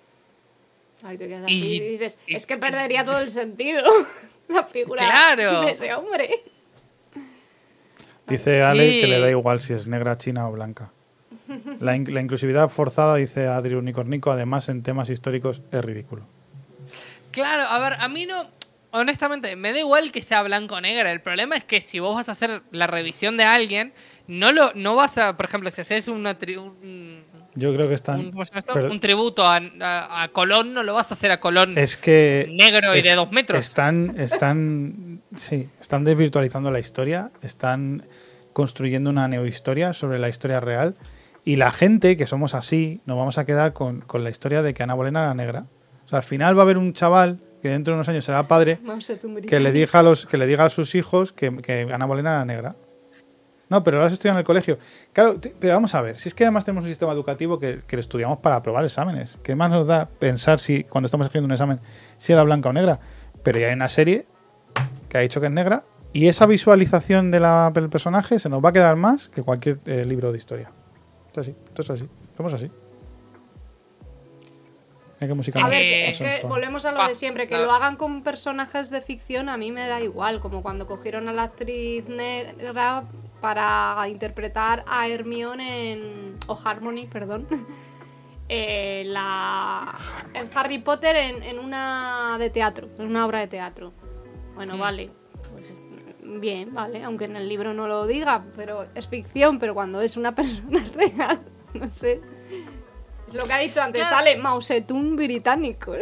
Ahí 1.04 1.18
te 1.18 1.28
quedas 1.28 1.44
así 1.44 1.54
Y- 1.54 1.76
y 1.76 1.80
dices, 1.92 2.20
y- 2.26 2.36
es 2.36 2.48
que 2.48 2.58
perdería 2.58 3.06
todo 3.06 3.20
el 3.20 3.30
sentido. 3.30 3.84
la 4.48 4.64
figura 4.64 5.04
Claro. 5.04 5.62
de 5.62 5.72
ese 5.72 5.94
hombre. 5.94 6.44
Dice 8.28 8.64
Ale 8.64 9.00
que 9.00 9.08
le 9.08 9.20
da 9.20 9.30
igual 9.30 9.60
si 9.60 9.74
es 9.74 9.88
negra, 9.88 10.18
china 10.18 10.48
o 10.48 10.52
blanca. 10.52 10.92
La, 11.80 11.96
in- 11.96 12.12
la 12.14 12.22
inclusividad 12.22 12.70
forzada, 12.70 13.16
dice 13.16 13.48
Adri 13.48 13.76
Unicornico, 13.76 14.32
además 14.32 14.68
en 14.70 14.82
temas 14.82 15.10
históricos 15.10 15.62
es 15.72 15.84
ridículo. 15.86 16.24
Claro, 17.32 17.64
a 17.64 17.80
ver, 17.80 17.94
a 18.00 18.08
mí 18.08 18.26
no. 18.26 18.50
Honestamente, 18.92 19.56
me 19.58 19.74
da 19.74 19.80
igual 19.80 20.12
que 20.14 20.22
sea 20.22 20.42
blanco 20.42 20.76
o 20.76 20.82
negra. 20.82 21.12
El 21.12 21.20
problema 21.22 21.58
es 21.58 21.66
que 21.66 21.82
si 21.82 22.00
vos 22.00 22.16
vas 22.16 22.30
a 22.30 22.32
hacer 22.32 22.62
la 22.72 22.88
revisión 22.88 23.36
de 23.36 23.44
alguien, 23.44 23.94
no 24.28 24.54
lo 24.54 24.72
no 24.74 24.96
vas 24.96 25.18
a. 25.18 25.36
Por 25.36 25.46
ejemplo, 25.46 25.70
si 25.70 25.82
haces 25.82 26.08
una 26.08 26.40
tri- 26.40 26.58
un, 26.58 27.25
Yo 27.56 27.73
creo 27.73 27.88
que 27.88 27.94
están... 27.95 28.19
un- 28.19 28.44
pero- 28.73 28.91
Un 28.91 28.99
tributo 28.99 29.44
a, 29.45 29.61
a- 29.82 30.23
a 30.23 30.27
Colón, 30.30 30.73
no 30.73 30.84
lo 30.84 30.94
vas 30.94 31.11
a 31.11 31.14
hacer 31.15 31.32
a 31.32 31.40
Colón. 31.40 31.77
es 31.77 31.95
que... 31.98 32.48
negro 32.53 32.95
y 32.95 33.02
de 33.02 33.10
es- 33.10 33.15
dos 33.15 33.32
metros. 33.32 33.60
Están, 33.60 34.15
están, 34.18 35.22
sí, 35.36 35.69
están 35.80 36.03
desvirtualizando 36.03 36.69
la 36.72 36.80
historia, 36.80 37.32
están 37.41 38.06
construyendo 38.53 39.10
una 39.10 39.27
neohistoria 39.27 39.94
sobre 39.94 40.19
la 40.19 40.30
historia 40.30 40.60
real 40.60 40.95
y 41.44 41.57
la 41.57 41.72
gente 41.72 42.18
que 42.18 42.26
somos 42.27 42.53
así 42.56 43.02
nos 43.06 43.18
vamos 43.18 43.38
a 43.38 43.45
quedar 43.45 43.73
con, 43.73 44.02
con 44.02 44.23
la 44.23 44.30
historia 44.30 44.61
de 44.61 44.73
que 44.73 44.84
Ana 44.84 44.94
Bolena 44.94 45.23
era 45.23 45.34
negra. 45.34 45.65
O 46.06 46.07
sea, 46.07 46.18
al 46.19 46.23
final 46.23 46.56
va 46.57 46.61
a 46.61 46.64
haber 46.64 46.77
un 46.77 46.94
chaval 46.94 47.40
que 47.61 47.69
dentro 47.69 47.94
de 47.94 47.95
unos 47.98 48.10
años 48.10 48.23
será 48.26 48.44
padre 48.48 48.80
que 49.49 49.60
le 49.60 49.72
diga 49.72 49.99
a 49.99 50.03
los 50.03 50.26
que 50.27 50.38
le 50.38 50.45
diga 50.45 50.65
a 50.65 50.69
sus 50.69 50.94
hijos 50.95 51.32
que, 51.34 51.56
que 51.57 51.88
Ana 51.91 52.06
Bolena 52.06 52.32
era 52.36 52.45
negra. 52.45 52.76
No, 53.70 53.84
pero 53.84 53.98
ahora 53.98 54.10
se 54.10 54.14
estudia 54.14 54.32
en 54.34 54.38
el 54.38 54.44
colegio. 54.44 54.78
Claro, 55.12 55.40
pero 55.60 55.74
vamos 55.74 55.96
a 55.96 56.02
ver, 56.02 56.18
si 56.18 56.30
es 56.30 56.36
que 56.36 56.44
además 56.44 56.66
tenemos 56.66 56.84
un 56.86 56.90
sistema 56.92 57.12
educativo 57.14 57.58
que, 57.58 57.80
que 57.88 57.96
lo 57.96 58.00
estudiamos 58.00 58.38
para 58.40 58.58
aprobar 58.58 58.86
exámenes. 58.86 59.40
¿Qué 59.42 59.56
más 59.56 59.72
nos 59.72 59.88
da 59.88 60.08
pensar 60.08 60.60
si 60.60 60.84
cuando 60.84 61.06
estamos 61.08 61.26
escribiendo 61.26 61.48
un 61.48 61.54
examen 61.54 61.80
si 62.18 62.32
era 62.34 62.44
blanca 62.44 62.70
o 62.70 62.74
negra? 62.74 63.00
Pero 63.44 63.58
ya 63.60 63.68
hay 63.68 63.74
una 63.74 63.88
serie 63.88 64.28
que 65.10 65.18
ha 65.18 65.22
dicho 65.22 65.40
que 65.40 65.48
es 65.48 65.52
negra 65.52 65.84
y 66.14 66.28
esa 66.28 66.46
visualización 66.46 67.32
de 67.32 67.40
la- 67.40 67.72
del 67.74 67.90
personaje 67.90 68.38
se 68.40 68.50
nos 68.50 68.64
va 68.64 68.70
a 68.70 68.74
quedar 68.74 68.96
más 68.98 69.30
que 69.30 69.42
cualquier 69.42 69.80
eh, 69.88 70.06
libro 70.06 70.32
de 70.32 70.38
historia. 70.38 70.72
Es 71.32 71.38
así, 71.40 71.56
esto 71.68 71.82
es 71.82 71.90
así, 71.90 72.10
somos 72.38 72.54
así. 72.54 72.70
Hay 75.22 75.28
que 75.30 75.34
música 75.34 75.60
A 75.60 75.64
más 75.64 75.72
ver, 75.72 75.80
que- 75.80 76.08
es 76.10 76.18
que 76.20 76.48
volvemos 76.48 76.86
a 76.86 76.92
lo 76.92 77.08
de 77.08 77.16
siempre, 77.16 77.48
que 77.48 77.58
lo 77.58 77.72
hagan 77.72 77.96
con 77.96 78.22
personajes 78.22 78.90
de 78.92 79.02
ficción 79.02 79.48
a 79.50 79.58
mí 79.58 79.72
me 79.72 79.88
da 79.88 80.02
igual, 80.02 80.40
como 80.40 80.62
cuando 80.62 80.88
cogieron 80.88 81.30
a 81.30 81.34
la 81.34 81.44
actriz 81.44 82.08
negra 82.10 83.04
para 83.46 84.10
interpretar 84.10 84.84
a 84.88 85.08
Hermione 85.08 85.92
en... 85.94 86.36
o 86.48 86.60
Harmony, 86.64 87.06
perdón. 87.08 87.46
eh, 88.50 89.04
la, 89.06 89.94
en 90.34 90.50
Harry 90.56 90.80
Potter 90.80 91.16
en, 91.16 91.44
en 91.44 91.60
una 91.60 92.38
de 92.40 92.50
teatro, 92.50 92.90
en 92.98 93.06
una 93.06 93.24
obra 93.24 93.40
de 93.42 93.48
teatro. 93.48 93.94
Bueno, 94.56 94.78
Mm. 94.78 94.80
vale, 94.80 95.12
pues 95.52 95.70
es- 95.72 95.82
bien, 96.24 96.74
vale, 96.74 97.04
aunque 97.04 97.26
en 97.26 97.36
el 97.36 97.48
libro 97.48 97.76
no 97.76 97.88
lo 97.88 98.08
diga, 98.08 98.44
pero 98.56 98.88
es 98.96 99.08
ficción, 99.08 99.60
pero 99.60 99.76
cuando 99.76 100.02
es 100.02 100.18
una 100.18 100.34
persona 100.36 100.84
real, 100.96 101.40
no 101.76 101.88
sé. 101.92 102.22
Es 103.28 103.34
lo 103.36 103.44
que 103.44 103.54
ha 103.54 103.60
dicho 103.60 103.80
antes, 103.80 104.08
Claro. 104.08 104.18
sale 104.26 104.42
Zedong 104.64 105.16
británico. 105.16 105.94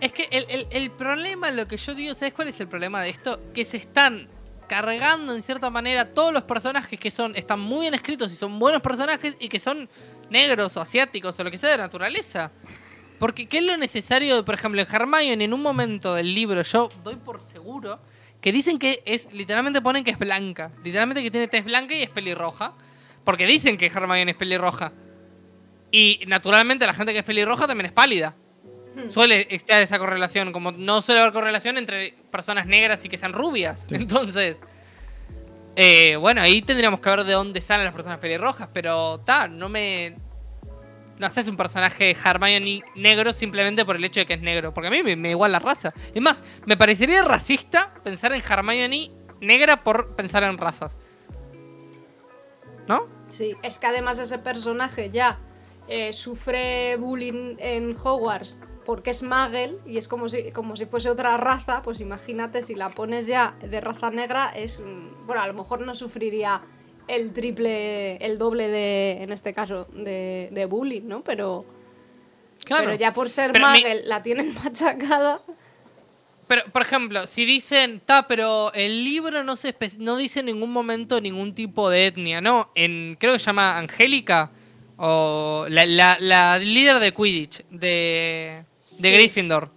Es 0.00 0.12
que 0.12 0.28
el, 0.30 0.44
el- 0.50 0.66
el 0.70 0.90
problema, 0.90 1.50
lo 1.50 1.66
que 1.66 1.78
yo 1.78 1.94
digo, 1.94 2.14
¿sabes 2.14 2.34
cuál 2.34 2.48
es 2.48 2.60
el 2.60 2.68
problema 2.68 3.00
de 3.02 3.08
esto? 3.10 3.40
Que 3.54 3.64
se 3.64 3.76
están 3.78 4.28
cargando 4.70 5.34
en 5.34 5.42
cierta 5.42 5.68
manera 5.68 6.14
todos 6.14 6.32
los 6.32 6.44
personajes 6.44 6.96
que 6.96 7.10
son 7.10 7.34
están 7.34 7.58
muy 7.58 7.80
bien 7.80 7.94
escritos 7.94 8.32
y 8.32 8.36
son 8.36 8.56
buenos 8.60 8.80
personajes 8.80 9.36
y 9.40 9.48
que 9.48 9.58
son 9.58 9.88
negros 10.30 10.76
o 10.76 10.80
asiáticos 10.80 11.36
o 11.40 11.42
lo 11.42 11.50
que 11.50 11.58
sea 11.58 11.70
de 11.70 11.78
naturaleza. 11.78 12.52
Porque 13.18 13.46
¿qué 13.46 13.58
es 13.58 13.64
lo 13.64 13.76
necesario? 13.76 14.44
Por 14.44 14.54
ejemplo, 14.54 14.80
en 14.80 14.86
Hermione 14.88 15.42
en 15.42 15.52
un 15.52 15.60
momento 15.60 16.14
del 16.14 16.32
libro 16.36 16.62
yo 16.62 16.88
doy 17.02 17.16
por 17.16 17.40
seguro 17.40 17.98
que 18.40 18.52
dicen 18.52 18.78
que 18.78 19.02
es 19.06 19.26
literalmente 19.32 19.82
ponen 19.82 20.04
que 20.04 20.12
es 20.12 20.18
blanca, 20.20 20.70
literalmente 20.84 21.24
que 21.24 21.32
tiene 21.32 21.48
tez 21.48 21.64
blanca 21.64 21.92
y 21.92 22.04
es 22.04 22.10
pelirroja, 22.10 22.74
porque 23.24 23.46
dicen 23.46 23.76
que 23.76 23.86
Hermione 23.86 24.30
es 24.30 24.36
pelirroja. 24.36 24.92
Y 25.90 26.20
naturalmente 26.28 26.86
la 26.86 26.94
gente 26.94 27.12
que 27.12 27.18
es 27.18 27.24
pelirroja 27.24 27.66
también 27.66 27.86
es 27.86 27.92
pálida 27.92 28.36
suele 29.08 29.46
estar 29.50 29.80
esa 29.82 29.98
correlación, 29.98 30.52
como 30.52 30.72
no 30.72 31.02
suele 31.02 31.20
haber 31.20 31.32
correlación 31.32 31.78
entre 31.78 32.14
personas 32.30 32.66
negras 32.66 33.04
y 33.04 33.08
que 33.08 33.18
sean 33.18 33.32
rubias. 33.32 33.86
Entonces, 33.90 34.60
eh, 35.76 36.16
bueno, 36.16 36.40
ahí 36.40 36.62
tendríamos 36.62 37.00
que 37.00 37.10
ver 37.10 37.24
de 37.24 37.32
dónde 37.32 37.60
salen 37.60 37.84
las 37.84 37.94
personas 37.94 38.18
pelirrojas, 38.18 38.68
pero 38.72 39.20
ta, 39.20 39.48
no 39.48 39.68
me... 39.68 40.16
No 41.18 41.26
haces 41.26 41.48
un 41.48 41.56
personaje 41.58 42.16
Hermione 42.24 42.82
negro 42.96 43.34
simplemente 43.34 43.84
por 43.84 43.96
el 43.96 44.04
hecho 44.04 44.20
de 44.20 44.26
que 44.26 44.34
es 44.34 44.40
negro, 44.40 44.72
porque 44.72 44.88
a 44.88 44.90
mí 44.90 45.02
me, 45.02 45.16
me 45.16 45.28
da 45.28 45.32
igual 45.32 45.52
la 45.52 45.58
raza. 45.58 45.92
Es 46.14 46.22
más, 46.22 46.42
me 46.64 46.78
parecería 46.78 47.22
racista 47.22 47.92
pensar 48.02 48.32
en 48.32 48.42
Hermione 48.42 49.10
negra 49.42 49.84
por 49.84 50.16
pensar 50.16 50.44
en 50.44 50.56
razas. 50.56 50.96
¿No? 52.88 53.06
Sí, 53.28 53.54
es 53.62 53.78
que 53.78 53.86
además 53.86 54.18
ese 54.18 54.38
personaje 54.38 55.10
ya 55.10 55.38
eh, 55.88 56.14
sufre 56.14 56.96
bullying 56.96 57.56
en 57.58 57.94
Hogwarts 58.02 58.58
porque 58.90 59.10
es 59.10 59.22
Muggle 59.22 59.76
y 59.86 59.98
es 59.98 60.08
como 60.08 60.28
si, 60.28 60.50
como 60.50 60.74
si 60.74 60.84
fuese 60.84 61.10
otra 61.10 61.36
raza, 61.36 61.80
pues 61.82 62.00
imagínate 62.00 62.60
si 62.60 62.74
la 62.74 62.88
pones 62.90 63.28
ya 63.28 63.54
de 63.62 63.80
raza 63.80 64.10
negra, 64.10 64.50
es. 64.52 64.80
mm, 64.80 65.26
Bueno, 65.28 65.42
a 65.42 65.46
lo 65.46 65.54
mejor 65.54 65.80
no 65.82 65.94
sufriría 65.94 66.60
el 67.06 67.32
triple, 67.32 68.16
el 68.16 68.36
doble 68.36 68.66
de, 68.66 69.22
en 69.22 69.30
este 69.30 69.54
caso, 69.54 69.84
de, 69.92 70.48
de 70.50 70.66
bullying, 70.66 71.02
¿no? 71.06 71.22
Pero, 71.22 71.64
Claro. 72.64 72.86
pero 72.86 72.96
ya 72.98 73.12
por 73.12 73.30
ser 73.30 73.52
Pero 73.52 73.68
Muggle 73.68 74.02
la 74.06 74.22
tienen 74.24 74.52
machacada. 74.64 75.40
Pero, 76.48 76.62
por 76.72 76.82
ejemplo, 76.82 77.28
si 77.28 77.44
dicen, 77.44 78.00
ta, 78.04 78.26
pero 78.26 78.72
el 78.74 79.04
libro 79.04 79.44
no 79.44 79.54
se 79.54 79.72
no 80.00 80.16
dice 80.16 80.40
en 80.40 80.46
ningún 80.46 80.72
momento 80.72 81.20
ningún 81.20 81.54
tipo 81.54 81.88
de 81.90 82.06
etnia, 82.08 82.40
¿no? 82.40 82.70
En, 82.74 83.16
creo 83.20 83.34
que 83.34 83.38
se 83.38 83.46
llama 83.46 83.78
Angélica, 83.78 84.50
o 84.96 85.66
la, 85.68 85.86
la- 85.86 86.16
la 86.18 86.58
líder 86.58 86.98
de 86.98 87.14
Quidditch, 87.14 87.62
de, 87.70 88.64
de. 89.00 89.12
Gryffindor, 89.12 89.70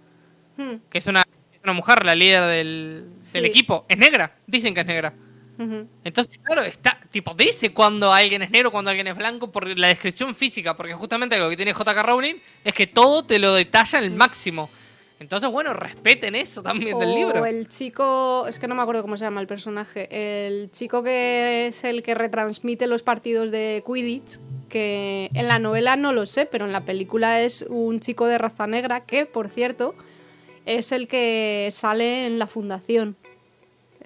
Hmm, 0.56 0.76
que 0.88 0.98
es 0.98 1.06
una, 1.06 1.26
una 1.62 1.72
mujer, 1.72 2.04
la 2.04 2.14
líder 2.14 2.44
del, 2.44 3.44
equipo. 3.44 3.84
Es 3.88 3.98
negra, 3.98 4.36
dicen 4.46 4.74
que 4.74 4.80
es 4.80 4.86
negra. 4.86 5.12
Entonces, 5.56 6.36
claro, 6.42 6.62
está, 6.62 6.98
tipo, 7.10 7.32
dice 7.34 7.72
cuando 7.72 8.12
alguien 8.12 8.42
es 8.42 8.50
negro, 8.50 8.72
cuando 8.72 8.90
alguien 8.90 9.06
es 9.06 9.16
blanco, 9.16 9.52
por 9.52 9.68
la 9.78 9.86
descripción 9.86 10.34
física, 10.34 10.76
porque 10.76 10.94
justamente 10.94 11.38
lo 11.38 11.48
que 11.48 11.56
tiene 11.56 11.72
JK 11.72 12.02
Rowling 12.02 12.34
es 12.64 12.74
que 12.74 12.88
todo 12.88 13.24
te 13.24 13.38
lo 13.38 13.54
detalla 13.54 14.00
al 14.00 14.10
máximo. 14.10 14.68
Entonces, 15.20 15.48
bueno, 15.50 15.72
respeten 15.74 16.34
eso 16.34 16.62
también 16.62 16.98
del 16.98 17.10
O 17.10 17.14
libro. 17.14 17.46
el 17.46 17.68
chico, 17.68 18.46
es 18.48 18.58
que 18.58 18.66
no 18.66 18.74
me 18.74 18.82
acuerdo 18.82 19.02
cómo 19.02 19.16
se 19.16 19.24
llama 19.24 19.40
el 19.40 19.46
personaje, 19.46 20.08
el 20.48 20.70
chico 20.72 21.02
que 21.02 21.68
es 21.68 21.84
el 21.84 22.02
que 22.02 22.14
retransmite 22.14 22.86
los 22.88 23.02
partidos 23.02 23.50
de 23.50 23.82
Quidditch, 23.86 24.38
que 24.68 25.30
en 25.34 25.46
la 25.48 25.58
novela 25.60 25.94
no 25.96 26.12
lo 26.12 26.26
sé, 26.26 26.46
pero 26.46 26.64
en 26.66 26.72
la 26.72 26.84
película 26.84 27.40
es 27.40 27.64
un 27.68 28.00
chico 28.00 28.26
de 28.26 28.38
raza 28.38 28.66
negra 28.66 29.04
que, 29.04 29.24
por 29.24 29.48
cierto, 29.48 29.94
es 30.66 30.90
el 30.92 31.06
que 31.08 31.70
sale 31.72 32.26
en 32.26 32.38
la 32.38 32.46
fundación. 32.48 33.16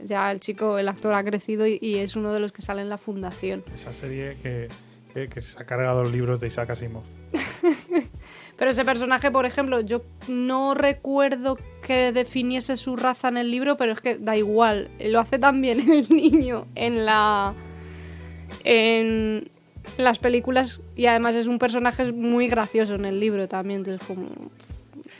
Ya 0.04 0.30
el 0.30 0.38
chico, 0.40 0.78
el 0.78 0.88
actor 0.88 1.14
ha 1.14 1.24
crecido 1.24 1.66
y, 1.66 1.78
y 1.80 1.96
es 1.96 2.16
uno 2.16 2.32
de 2.32 2.38
los 2.40 2.52
que 2.52 2.62
sale 2.62 2.82
en 2.82 2.88
la 2.90 2.98
fundación. 2.98 3.64
Esa 3.74 3.92
serie 3.92 4.36
que, 4.42 4.68
que- 5.14 5.28
que 5.28 5.40
se 5.40 5.60
ha 5.60 5.64
cargado 5.64 6.04
los 6.04 6.12
libros 6.12 6.38
de 6.38 6.46
Isaac 6.48 6.70
Asimov. 6.70 7.02
Pero 8.58 8.72
ese 8.72 8.84
personaje, 8.84 9.30
por 9.30 9.46
ejemplo, 9.46 9.80
yo 9.80 10.02
no 10.26 10.74
recuerdo 10.74 11.56
que 11.86 12.10
definiese 12.12 12.76
su 12.76 12.96
raza 12.96 13.28
en 13.28 13.36
el 13.36 13.52
libro, 13.52 13.76
pero 13.76 13.92
es 13.92 14.00
que 14.00 14.18
da 14.18 14.36
igual. 14.36 14.90
Lo 14.98 15.20
hace 15.20 15.38
también 15.38 15.80
el 15.90 16.08
niño 16.10 16.66
en 16.74 17.06
la. 17.06 17.54
en 18.64 19.48
las 19.96 20.18
películas. 20.18 20.80
Y 20.96 21.06
además 21.06 21.36
es 21.36 21.46
un 21.46 21.60
personaje 21.60 22.12
muy 22.12 22.48
gracioso 22.48 22.96
en 22.96 23.04
el 23.04 23.20
libro 23.20 23.46
también. 23.46 23.80
Entonces, 23.80 24.04
como. 24.04 24.28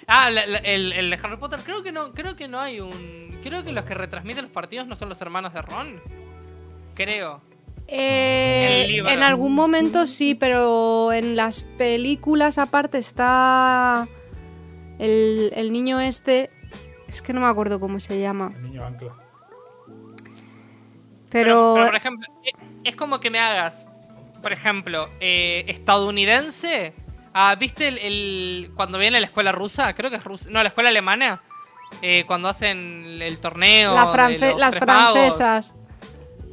Ah, 0.09 0.31
el, 0.31 0.93
el 0.93 1.11
de 1.11 1.19
Harry 1.23 1.37
Potter, 1.37 1.61
creo 1.65 1.83
que 1.85 1.93
no, 1.93 2.13
creo 2.13 2.35
que 2.35 2.49
no 2.49 2.59
hay 2.59 2.81
un. 2.81 3.39
Creo 3.45 3.63
que 3.63 3.71
los 3.71 3.85
que 3.85 3.95
retransmiten 3.95 4.45
los 4.45 4.53
partidos 4.53 4.89
no 4.89 4.97
son 4.97 5.09
los 5.09 5.21
hermanos 5.23 5.55
de 5.55 5.63
Ron. 5.63 6.03
Creo. 6.97 7.41
Eh, 7.91 8.99
en 9.07 9.23
algún 9.23 9.55
momento 9.55 10.07
sí, 10.07 10.35
pero 10.35 11.11
en 11.13 11.37
las 11.37 11.63
películas 11.63 12.59
aparte 12.59 12.99
está. 12.99 14.07
El, 14.99 15.51
el 15.55 15.73
niño 15.73 15.99
este. 16.01 16.51
Es 17.09 17.23
que 17.23 17.33
no 17.33 17.41
me 17.41 17.47
acuerdo 17.47 17.81
cómo 17.81 17.99
se 18.01 18.21
llama. 18.21 18.53
El 18.57 18.63
niño 18.65 18.85
ancla. 18.85 19.15
Pero. 21.31 21.73
pero, 21.75 21.87
por 21.87 21.97
ejemplo, 21.97 22.29
es 22.85 22.97
como 22.97 23.21
que 23.21 23.31
me 23.31 23.39
hagas, 23.39 23.87
por 24.43 24.53
ejemplo, 24.53 25.07
eh, 25.21 25.65
estadounidense. 25.69 26.95
Ah, 27.35 27.55
¿viste 27.55 27.89
el, 27.89 27.99
el- 27.99 28.71
cuando 28.75 28.99
viene 28.99 29.19
a 29.19 29.21
la 29.21 29.27
escuela 29.27 29.53
rusa? 29.53 29.95
Creo 29.95 30.11
que 30.11 30.17
es 30.17 30.25
rusa. 30.25 30.49
No, 30.51 30.63
la 30.63 30.69
escuela 30.69 30.89
alemana. 30.91 31.43
eh, 32.03 32.25
cuando 32.27 32.49
hacen 32.49 33.19
el, 33.23 33.39
torneo. 33.39 33.95
La 33.95 34.07
de 34.07 34.13
france- 34.13 34.51
los 34.51 34.61
las 34.61 34.71
tres 34.75 34.87
magos. 34.87 35.13
francesas. 35.15 35.75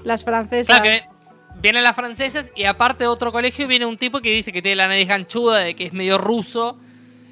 Las 0.05 0.23
francesas. 0.23 0.79
Claro, 0.79 0.83
que 0.83 1.14
vienen 1.61 1.83
las 1.83 1.95
francesas 1.95 2.51
y 2.55 2.63
aparte 2.65 3.03
de 3.03 3.07
otro 3.07 3.31
colegio 3.31 3.67
viene 3.67 3.85
un 3.85 3.97
tipo 3.97 4.19
que 4.21 4.31
dice 4.31 4.51
que 4.51 4.61
tiene 4.61 4.75
la 4.77 4.87
nariz 4.87 5.07
ganchuda, 5.07 5.59
de 5.59 5.75
que 5.75 5.85
es 5.85 5.93
medio 5.93 6.17
ruso. 6.17 6.79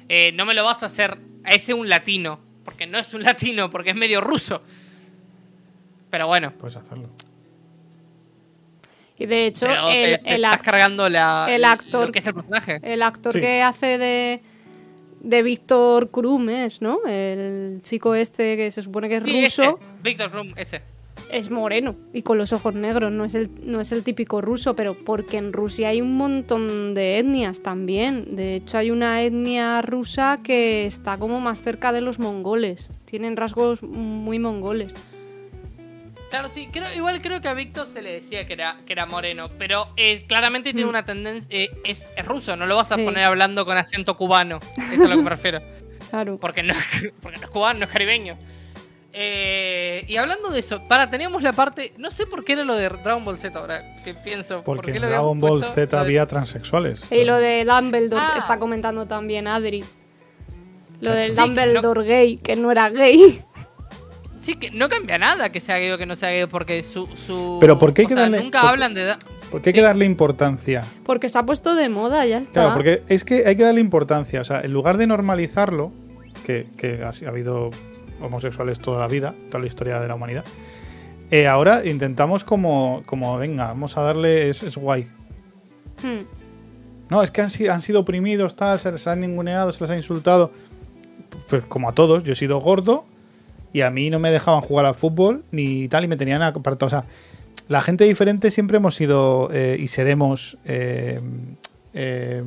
Eh, 0.08 0.32
no 0.34 0.44
me 0.46 0.54
lo 0.54 0.64
vas 0.64 0.82
a 0.82 0.86
hacer 0.86 1.18
a 1.44 1.50
ese 1.52 1.74
un 1.74 1.88
latino. 1.88 2.40
porque 2.64 2.86
no 2.86 2.96
es 2.98 3.12
un 3.12 3.22
latino, 3.22 3.68
porque 3.70 3.90
es 3.90 3.96
medio 3.96 4.20
ruso. 4.22 4.62
Pero 6.10 6.26
bueno, 6.26 6.52
Puedes 6.58 6.76
hacerlo. 6.76 7.10
Y 9.18 9.26
de 9.26 9.46
hecho, 9.46 9.66
pero 9.66 9.88
el, 9.90 10.20
te 10.20 10.34
el 10.34 10.44
estás 10.44 10.62
cargando 10.62 11.08
la, 11.08 11.46
el 11.48 11.64
actor- 11.64 12.06
lo 12.06 12.12
que 12.12 12.18
es 12.18 12.26
el 12.26 12.34
personaje. 12.34 12.80
el 12.82 13.02
actor 13.02 13.32
Sí. 13.32 13.40
que 13.40 13.62
hace 13.62 13.98
de, 13.98 14.42
de 15.20 15.42
Víctor 15.42 16.10
Krum 16.10 16.48
es, 16.48 16.82
¿no? 16.82 16.98
El 17.06 17.80
chico 17.82 18.14
este 18.14 18.56
que 18.56 18.70
se 18.70 18.82
supone 18.82 19.08
que 19.08 19.16
es 19.16 19.22
Sí, 19.24 19.44
ruso. 19.44 19.62
ese, 19.62 19.76
Victor 20.02 20.30
Krum, 20.32 20.52
ese. 20.56 20.82
Es 21.34 21.50
moreno 21.50 21.94
y 22.12 22.22
con 22.22 22.38
los 22.38 22.52
ojos 22.52 22.74
negros, 22.74 23.10
no 23.12 23.24
es, 23.24 23.34
el, 23.34 23.50
no 23.64 23.80
es 23.80 23.92
el 23.92 24.02
típico 24.04 24.40
ruso, 24.40 24.74
pero 24.76 24.94
porque 24.94 25.36
en 25.36 25.52
Rusia 25.52 25.88
hay 25.88 26.00
un 26.00 26.16
montón 26.16 26.94
de 26.94 27.18
etnias 27.18 27.60
también. 27.62 28.36
De 28.36 28.54
hecho, 28.56 28.78
hay 28.78 28.90
una 28.90 29.20
etnia 29.22 29.82
rusa 29.82 30.40
que 30.42 30.86
está 30.86 31.18
como 31.18 31.40
más 31.40 31.60
cerca 31.62 31.92
de 31.92 32.00
los 32.00 32.18
mongoles. 32.18 32.90
Tienen 33.04 33.36
rasgos 33.36 33.82
muy 33.82 34.38
mongoles. 34.38 34.94
Claro, 36.30 36.48
sí, 36.48 36.68
creo, 36.72 36.86
igual 36.96 37.22
creo 37.22 37.40
que 37.40 37.48
a 37.48 37.54
Víctor 37.54 37.86
se 37.92 38.02
le 38.02 38.12
decía 38.12 38.44
que 38.44 38.54
era, 38.54 38.76
que 38.86 38.92
era 38.92 39.06
moreno, 39.06 39.48
pero 39.56 39.86
eh, 39.96 40.24
claramente 40.26 40.72
tiene 40.72 40.86
Mm. 40.86 40.88
una 40.88 41.04
tendencia, 41.04 41.46
eh, 41.50 41.68
es, 41.84 42.10
es 42.16 42.26
ruso, 42.26 42.56
no 42.56 42.66
lo 42.66 42.74
vas 42.74 42.90
a 42.90 42.96
Sí. 42.96 43.04
poner 43.04 43.22
hablando 43.24 43.64
con 43.64 43.76
acento 43.76 44.16
cubano, 44.16 44.58
eso 44.76 44.92
es 44.94 45.00
a 45.00 45.04
lo 45.08 45.16
que 45.16 45.22
me 45.22 45.30
refiero, 45.30 45.60
Claro. 46.10 46.36
porque 46.40 46.64
no, 46.64 46.74
porque 47.22 47.38
no 47.38 47.44
es 47.44 47.50
cubano, 47.50 47.78
no 47.80 47.84
es 47.84 47.90
caribeño. 47.92 48.36
Eh, 49.16 50.04
y 50.08 50.16
hablando 50.16 50.50
de 50.50 50.58
eso, 50.58 50.82
para, 50.88 51.08
teníamos 51.08 51.42
la 51.42 51.52
parte, 51.52 51.94
no 51.98 52.10
sé 52.10 52.26
por 52.26 52.44
qué 52.44 52.54
era 52.54 52.64
lo 52.64 52.74
de 52.74 52.88
Dragon 52.88 53.24
Ball 53.24 53.38
Z 53.38 53.56
ahora, 53.56 53.84
que 54.04 54.12
pienso, 54.14 54.64
¿por 54.64 54.76
Porque 54.78 54.90
qué 54.92 54.98
en 54.98 55.04
Dragon 55.04 55.40
Ball? 55.40 55.62
Z 55.62 55.96
de- 55.96 56.02
había 56.02 56.26
transexuales. 56.26 57.06
Y 57.12 57.22
lo 57.24 57.36
de 57.36 57.64
Dumbledore 57.64 58.20
Ah. 58.20 58.34
está 58.38 58.58
comentando 58.58 59.06
también 59.06 59.46
Adri. 59.46 59.84
Lo 61.00 61.12
del 61.12 61.30
Sí, 61.30 61.36
que 61.36 61.40
no- 61.40 61.46
Dumbledore 61.46 62.04
gay, 62.04 62.36
que 62.38 62.56
no 62.56 62.72
era 62.72 62.90
gay. 62.90 63.40
Sí, 64.42 64.54
que 64.56 64.70
no 64.72 64.88
cambia 64.88 65.16
nada 65.16 65.50
que 65.52 65.60
sea 65.60 65.78
gay 65.78 65.90
o 65.92 65.96
que 65.98 66.06
no 66.06 66.16
sea 66.16 66.30
gay, 66.30 66.46
porque 66.46 66.82
su... 66.82 67.06
su 67.26 67.58
Pero 67.60 67.78
¿por 67.78 67.94
qué 67.94 68.02
hay 68.02 68.06
o 68.06 68.08
que 68.08 68.14
sea, 68.14 68.22
darle- 68.24 68.42
Nunca 68.42 68.60
por- 68.62 68.70
hablan 68.70 68.94
de... 68.94 69.04
da- 69.04 69.18
Porque 69.50 69.70
hay 69.70 69.74
que 69.74 69.80
darle 69.82 70.04
importancia. 70.06 70.84
Porque 71.04 71.28
se 71.28 71.38
ha 71.38 71.44
puesto 71.46 71.74
de 71.76 71.88
moda, 71.88 72.26
ya 72.26 72.38
está. 72.38 72.52
Claro, 72.62 72.74
porque 72.74 73.02
es 73.08 73.24
que 73.24 73.46
hay 73.46 73.54
que 73.56 73.62
darle 73.62 73.80
importancia. 73.80 74.40
O 74.40 74.44
sea, 74.44 74.60
en 74.62 74.72
lugar 74.72 74.96
de 74.98 75.06
normalizarlo, 75.06 75.92
que, 76.44 76.66
que 76.76 77.00
ha 77.04 77.28
habido 77.28 77.70
homosexuales 78.20 78.78
toda 78.80 79.00
la 79.00 79.08
vida, 79.08 79.34
toda 79.50 79.60
la 79.60 79.66
historia 79.66 80.00
de 80.00 80.08
la 80.08 80.14
humanidad, 80.14 80.44
eh, 81.30 81.46
ahora 81.46 81.84
intentamos 81.84 82.44
como, 82.44 83.02
como, 83.06 83.36
venga, 83.38 83.68
vamos 83.68 83.96
a 83.96 84.02
darle, 84.02 84.50
es, 84.50 84.62
es 84.62 84.76
guay. 84.76 85.04
Hmm. 86.02 86.24
No, 87.10 87.22
es 87.22 87.30
que 87.30 87.40
han, 87.42 87.50
han 87.70 87.80
sido 87.80 88.00
oprimidos, 88.00 88.56
tal, 88.56 88.78
se 88.78 88.92
les 88.92 89.06
han 89.06 89.20
ninguneado, 89.20 89.72
se 89.72 89.82
les 89.82 89.90
ha 89.90 89.96
insultado. 89.96 90.52
Pues 91.48 91.66
como 91.66 91.88
a 91.88 91.92
todos, 91.92 92.24
yo 92.24 92.32
he 92.32 92.36
sido 92.36 92.60
gordo 92.60 93.04
y 93.72 93.80
a 93.82 93.90
mí 93.90 94.08
no 94.08 94.18
me 94.18 94.30
dejaban 94.30 94.60
jugar 94.60 94.86
al 94.86 94.94
fútbol 94.94 95.44
ni 95.50 95.88
tal 95.88 96.04
y 96.04 96.08
me 96.08 96.16
tenían 96.16 96.42
apartado. 96.42 96.86
O 96.86 96.90
sea, 96.90 97.04
la 97.68 97.80
gente 97.80 98.04
diferente 98.04 98.50
siempre 98.50 98.76
hemos 98.76 98.94
sido 98.94 99.50
eh, 99.52 99.76
y 99.78 99.88
seremos 99.88 100.58
eh, 100.64 101.20
eh, 101.92 102.42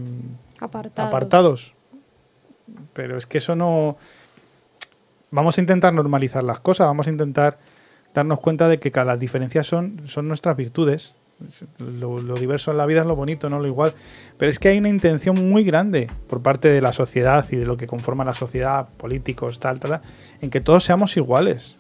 Apartado. 0.60 1.08
apartados. 1.08 1.74
Pero 2.94 3.18
es 3.18 3.26
que 3.26 3.40
eso 3.40 3.56
no. 3.56 3.98
Vamos 5.32 5.58
a 5.58 5.62
intentar 5.62 5.94
normalizar 5.94 6.44
las 6.44 6.60
cosas, 6.60 6.88
vamos 6.88 7.08
a 7.08 7.10
intentar 7.10 7.60
darnos 8.14 8.40
cuenta 8.40 8.68
de 8.68 8.80
que 8.80 8.92
cada- 8.92 9.06
las 9.14 9.20
diferencias 9.20 9.68
son, 9.68 10.02
son 10.06 10.28
nuestras 10.28 10.56
virtudes. 10.56 11.16
Lo, 11.78 12.20
lo 12.20 12.34
diverso 12.36 12.72
en 12.72 12.78
la 12.78 12.88
vida 12.88 13.02
es 13.02 13.06
lo 13.06 13.16
bonito, 13.16 13.48
no 13.50 13.60
lo 13.60 13.68
igual. 13.68 13.94
Pero 14.38 14.50
es 14.50 14.58
que 14.58 14.70
hay 14.70 14.80
una 14.80 14.90
intención 14.90 15.50
muy 15.52 15.64
grande 15.64 16.10
por 16.28 16.42
parte 16.42 16.70
de 16.70 16.82
la 16.82 16.92
sociedad 16.94 17.46
y 17.52 17.58
de 17.58 17.66
lo 17.66 17.78
que 17.78 17.86
conforma 17.86 18.26
la 18.26 18.34
sociedad, 18.34 18.88
políticos, 18.98 19.60
tal, 19.60 19.80
tal, 19.80 19.92
tal, 19.92 20.02
en 20.42 20.50
que 20.50 20.62
todos 20.62 20.84
seamos 20.84 21.16
iguales. 21.18 21.78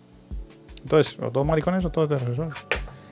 Entonces, 0.83 1.17
o 1.19 1.31
todos 1.31 1.47
maricones 1.47 1.83
o 1.85 1.89
todos 1.89 2.11
heterosexuales. 2.11 2.53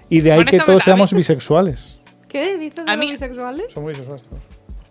Y 0.09 0.21
de 0.21 0.33
ahí 0.33 0.45
que 0.45 0.59
todos 0.59 0.83
seamos 0.83 1.13
bisexuales. 1.13 1.99
¿Qué 2.27 2.57
dices 2.57 2.85
de 2.85 2.91
A 2.91 2.95
los 2.95 3.05
mí- 3.05 3.11
bisexuales? 3.11 3.73
Somos 3.73 3.89
bisexuales 3.89 4.23
todos. 4.23 4.41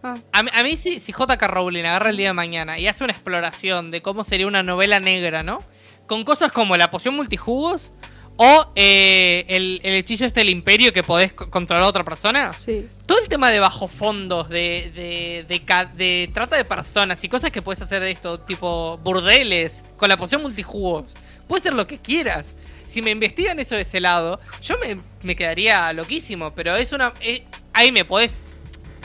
Ah, 0.05 0.19
A 0.33 0.43
mí, 0.43 0.51
a 0.53 0.63
mí 0.63 0.77
si, 0.77 1.01
si 1.01 1.13
J.K. 1.13 1.47
Rowling 1.49 1.85
agarra 1.85 2.11
el 2.11 2.17
día 2.19 2.29
de 2.29 2.33
mañana 2.35 2.79
y 2.79 2.87
hace 2.87 3.03
una 3.05 3.13
exploración 3.15 3.91
de 3.91 4.03
cómo 4.03 4.23
sería 4.23 4.47
una 4.47 4.63
novela 4.63 5.01
negra, 5.01 5.43
¿no? 5.43 5.63
Con 6.07 6.25
cosas 6.25 6.53
como 6.53 6.77
la 6.77 6.91
poción 6.91 7.17
multijugos 7.17 7.91
o 8.37 8.67
eh, 8.77 9.45
el, 9.49 9.81
el 9.83 9.95
hechizo 9.95 10.25
este 10.27 10.41
del 10.41 10.51
imperio 10.51 10.93
que 10.93 11.03
podés 11.03 11.33
co- 11.33 11.49
controlar 11.51 11.85
a 11.85 11.89
otra 11.89 12.05
persona. 12.05 12.53
sí. 12.53 12.87
Todo 13.07 13.19
el 13.21 13.29
tema 13.29 13.51
de 13.51 13.61
bajo 13.61 13.87
fondos, 13.89 14.49
de, 14.49 14.91
de, 14.95 15.45
de 15.49 15.87
de 15.95 16.31
trata 16.35 16.57
de 16.57 16.65
personas 16.65 17.23
y 17.25 17.29
cosas 17.29 17.51
que 17.51 17.63
puedes 17.63 17.81
hacer 17.81 18.03
de 18.03 18.11
esto, 18.11 18.41
tipo 18.41 18.99
burdeles, 18.99 19.85
con 19.97 20.09
la 20.09 20.17
poción 20.17 20.43
multijugos. 20.43 21.15
Puede 21.49 21.63
ser 21.63 21.73
lo 21.75 21.87
que 21.87 21.99
quieras. 21.99 22.57
Si 22.87 23.01
me 23.03 23.11
investigan 23.11 23.59
eso 23.61 23.75
de 23.75 23.83
ese 23.83 24.01
lado, 24.01 24.41
yo 24.63 24.77
me, 24.79 24.99
me 25.23 25.37
quedaría 25.37 25.93
loquísimo, 25.93 26.55
pero 26.55 26.75
es 26.77 26.93
una... 26.93 27.13
eh, 27.21 27.45
ahí 27.73 27.93
me 27.93 28.05
podés 28.05 28.47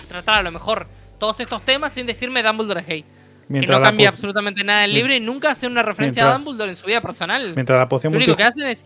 tratar 0.09 0.35
a 0.35 0.43
lo 0.43 0.51
mejor 0.51 0.87
todos 1.19 1.39
estos 1.39 1.61
temas 1.61 1.93
sin 1.93 2.05
decirme 2.05 2.43
Dumbledore 2.43 2.81
es 2.81 2.87
gay. 2.87 3.05
que 3.49 3.61
no 3.67 3.81
cambia 3.81 4.09
absolutamente 4.09 4.63
nada 4.63 4.83
en 4.83 4.89
el 4.91 4.95
libro 4.95 5.13
y 5.13 5.19
nunca 5.19 5.51
hacen 5.51 5.71
una 5.71 5.81
referencia 5.83 6.23
a 6.23 6.25
Mientras- 6.25 6.45
Dumbledore 6.45 6.71
en 6.71 6.77
su 6.77 6.85
vida 6.87 7.01
personal. 7.01 7.53
Mientras 7.55 7.79
la 7.79 7.87
poción 7.89 8.13
Lo 8.13 8.17
único 8.17 8.35
que 8.35 8.43
hacen 8.43 8.67
es... 8.67 8.85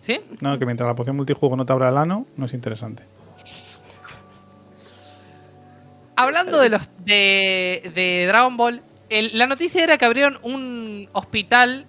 ¿Sí? 0.00 0.18
No, 0.40 0.58
que 0.58 0.64
mientras 0.64 0.86
la 0.88 0.94
poción 0.94 1.14
multijuego 1.16 1.54
no 1.56 1.66
te 1.66 1.72
abra 1.74 1.90
el 1.90 1.98
ano, 1.98 2.26
no 2.36 2.46
es 2.46 2.54
interesante. 2.54 3.04
Hablando 6.16 6.58
de 6.60 6.68
los 6.70 6.82
de, 7.04 7.90
de 7.94 8.24
Dragon 8.26 8.56
Ball, 8.56 8.82
el- 9.08 9.36
la 9.38 9.46
noticia 9.46 9.82
era 9.82 9.96
que 9.98 10.04
abrieron 10.04 10.38
un 10.42 11.08
hospital 11.12 11.86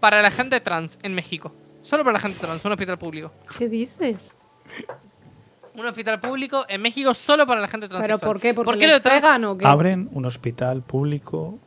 para 0.00 0.20
la 0.22 0.30
gente 0.30 0.60
trans 0.60 0.98
en 1.02 1.14
México. 1.14 1.54
Solo 1.82 2.02
para 2.04 2.14
la 2.14 2.20
gente 2.20 2.38
trans, 2.40 2.64
un 2.64 2.72
hospital 2.72 2.98
público. 2.98 3.32
¿Qué 3.58 3.68
dices? 3.68 4.34
Un 5.76 5.86
hospital 5.86 6.20
público 6.20 6.64
en 6.68 6.80
México 6.82 7.14
solo 7.14 7.46
para 7.46 7.60
la 7.60 7.68
gente 7.68 7.88
trans. 7.88 8.02
¿Pero 8.04 8.18
por 8.18 8.40
qué? 8.40 8.54
¿Porque 8.54 8.70
¿Por 8.70 8.78
qué 8.78 8.86
lo 8.86 9.00
trans? 9.00 9.20
pegan 9.22 9.44
o 9.44 9.58
qué? 9.58 9.66
Abren 9.66 10.08
un 10.12 10.24
hospital 10.24 10.82
público 10.82 11.58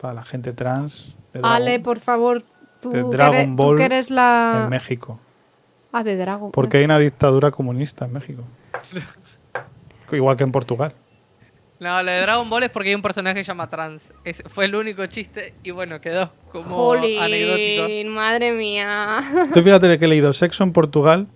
para 0.00 0.14
la 0.14 0.22
gente 0.22 0.52
trans 0.52 1.16
de 1.32 1.40
Dragon, 1.40 1.56
Ale, 1.56 1.80
por 1.80 1.98
favor, 2.00 2.42
tú, 2.80 2.90
de 2.90 3.02
que 3.02 3.08
Dragon 3.08 3.34
eres, 3.36 3.48
tú 3.48 3.54
Ball 3.56 3.76
que 3.78 3.84
eres 3.84 4.10
la... 4.10 4.60
en 4.64 4.68
México. 4.70 5.18
Ah, 5.92 6.02
de 6.04 6.16
Dragon. 6.16 6.50
Porque 6.52 6.76
hay 6.78 6.84
una 6.84 6.98
dictadura 6.98 7.50
comunista 7.50 8.04
en 8.04 8.12
México. 8.12 8.42
Igual 10.12 10.36
que 10.36 10.44
en 10.44 10.52
Portugal. 10.52 10.94
No, 11.80 12.02
lo 12.02 12.10
de 12.10 12.20
Dragon 12.22 12.50
Ball 12.50 12.64
es 12.64 12.70
porque 12.70 12.88
hay 12.90 12.94
un 12.96 13.02
personaje 13.02 13.36
que 13.36 13.44
se 13.44 13.48
llama 13.48 13.68
trans. 13.68 14.12
Es- 14.24 14.42
fue 14.48 14.64
el 14.64 14.74
único 14.74 15.06
chiste 15.06 15.54
y 15.62 15.70
bueno, 15.70 16.00
quedó 16.00 16.32
como 16.50 16.92
anecdótico. 16.92 17.82
Jolín, 17.84 18.08
madre 18.08 18.52
mía. 18.52 19.20
Tú 19.54 19.62
fíjate 19.62 19.98
que 19.98 20.04
he 20.04 20.08
leído 20.08 20.32
Sexo 20.32 20.64
en 20.64 20.72
Portugal, 20.72 21.28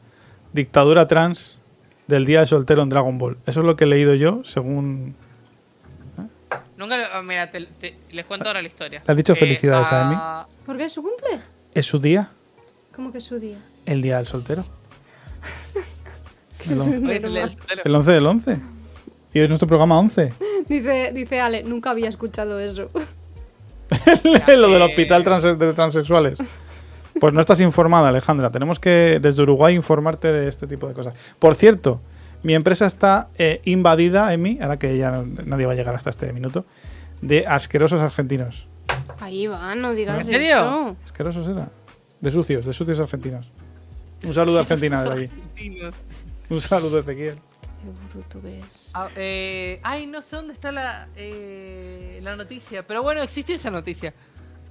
dictadura 0.53 1.07
trans 1.07 1.61
del 2.07 2.25
día 2.27 2.41
de 2.41 2.47
soltero 2.47 2.83
en 2.83 2.89
Dragon 2.89 3.17
Ball. 3.19 3.39
Eso 3.47 3.61
es 3.61 3.67
lo 3.67 3.77
que 3.77 3.85
he 3.85 3.87
leído 3.87 4.15
yo, 4.15 4.43
según... 4.45 5.15
Nunca 6.77 6.97
lo- 6.97 7.05
ah, 7.15 7.23
mira, 7.23 7.51
te- 7.51 7.67
te- 7.67 7.97
les 8.11 8.27
cuento 8.27 8.49
ahora 8.49 8.61
la 8.61 8.69
historia. 8.69 9.03
¿Le 9.07 9.11
has 9.13 9.17
dicho 9.17 9.35
felicidades 9.37 9.89
a 9.93 10.03
Emi? 10.03 10.15
ah, 10.19 10.47
¿Por 10.67 10.77
qué 10.77 10.85
es 10.85 10.93
su 10.93 11.03
cumple? 11.03 11.41
¿Es 11.75 11.87
su 11.87 11.99
día? 11.99 12.31
¿Cómo 12.95 13.13
que 13.13 13.19
es 13.19 13.25
su 13.25 13.39
día? 13.39 13.57
El 13.87 14.03
día 14.03 14.17
del 14.17 14.27
soltero. 14.27 14.65
El 16.69 16.81
11, 16.81 17.07
hoy 17.07 17.13
es 17.17 17.25
el 17.25 17.33
día 17.33 17.41
del 17.43 17.51
soltero. 17.51 17.83
el 17.85 17.95
11 17.95 18.11
del 18.13 18.27
11. 18.27 18.61
Y 19.35 19.39
hoy 19.39 19.43
es 19.45 19.49
nuestro 19.49 19.69
programa 19.69 19.99
11. 19.99 20.33
Dice, 20.69 21.11
dice 21.15 21.41
Ale, 21.41 21.63
nunca 21.65 21.91
había 21.91 22.09
escuchado 22.09 22.59
eso. 22.61 22.91
lo 24.49 24.69
del 24.71 24.83
eh. 24.83 24.85
hospital 24.85 25.25
transe- 25.25 25.57
de 25.57 25.73
transexuales. 25.73 26.39
Pues 27.21 27.33
no 27.33 27.41
estás 27.41 27.61
informada, 27.61 28.09
Alejandra. 28.09 28.51
Tenemos 28.51 28.81
que, 28.81 29.19
desde 29.21 29.43
Uruguay, 29.43 29.75
informarte 29.75 30.33
de 30.33 30.49
este 30.49 30.67
tipo 30.67 30.89
de 30.89 30.95
cosas. 30.95 31.15
Por 31.39 31.55
cierto, 31.55 32.01
mi 32.43 32.55
empresa 32.55 32.87
está 32.87 33.29
eh, 33.37 33.61
invadida, 33.65 34.33
Emi, 34.33 34.59
ahora 34.61 34.79
que 34.79 34.97
ya 34.97 35.23
nadie 35.45 35.67
va 35.67 35.73
a 35.73 35.77
llegar 35.77 35.95
hasta 35.95 36.11
este 36.11 36.33
minuto, 36.33 36.65
de 37.21 37.47
asquerosos 37.47 38.01
argentinos. 38.01 38.67
Ahí 39.21 39.47
va, 39.47 39.75
no 39.75 39.93
digas 39.95 40.21
¿En 40.21 40.27
serio? 40.27 40.57
eso. 40.57 40.97
¿Asquerosos 41.05 41.49
era? 41.49 41.71
De 42.21 42.31
sucios, 42.31 42.65
de 42.65 42.73
sucios 42.73 43.01
argentinos. 43.01 43.51
Un 44.25 44.35
saludo 44.35 44.59
a 44.59 44.61
Argentina 44.63 45.03
desde 45.03 45.25
aquí. 45.25 45.33
Argentinos. 45.33 45.95
Un 46.49 46.61
saludo, 46.61 46.99
Ezequiel. 46.99 47.35
Qué 47.35 48.15
bruto 48.15 48.41
que 48.41 48.61
es. 48.61 48.91
Ah, 48.95 49.09
eh, 49.17 49.81
ay, 49.83 50.07
no 50.07 50.23
sé 50.23 50.37
dónde 50.37 50.53
está 50.53 50.71
la, 50.71 51.09
eh, 51.17 52.21
la 52.23 52.37
noticia, 52.37 52.87
pero 52.87 53.03
bueno, 53.03 53.23
existe 53.23 53.55
esa 53.55 53.71
noticia. 53.71 54.15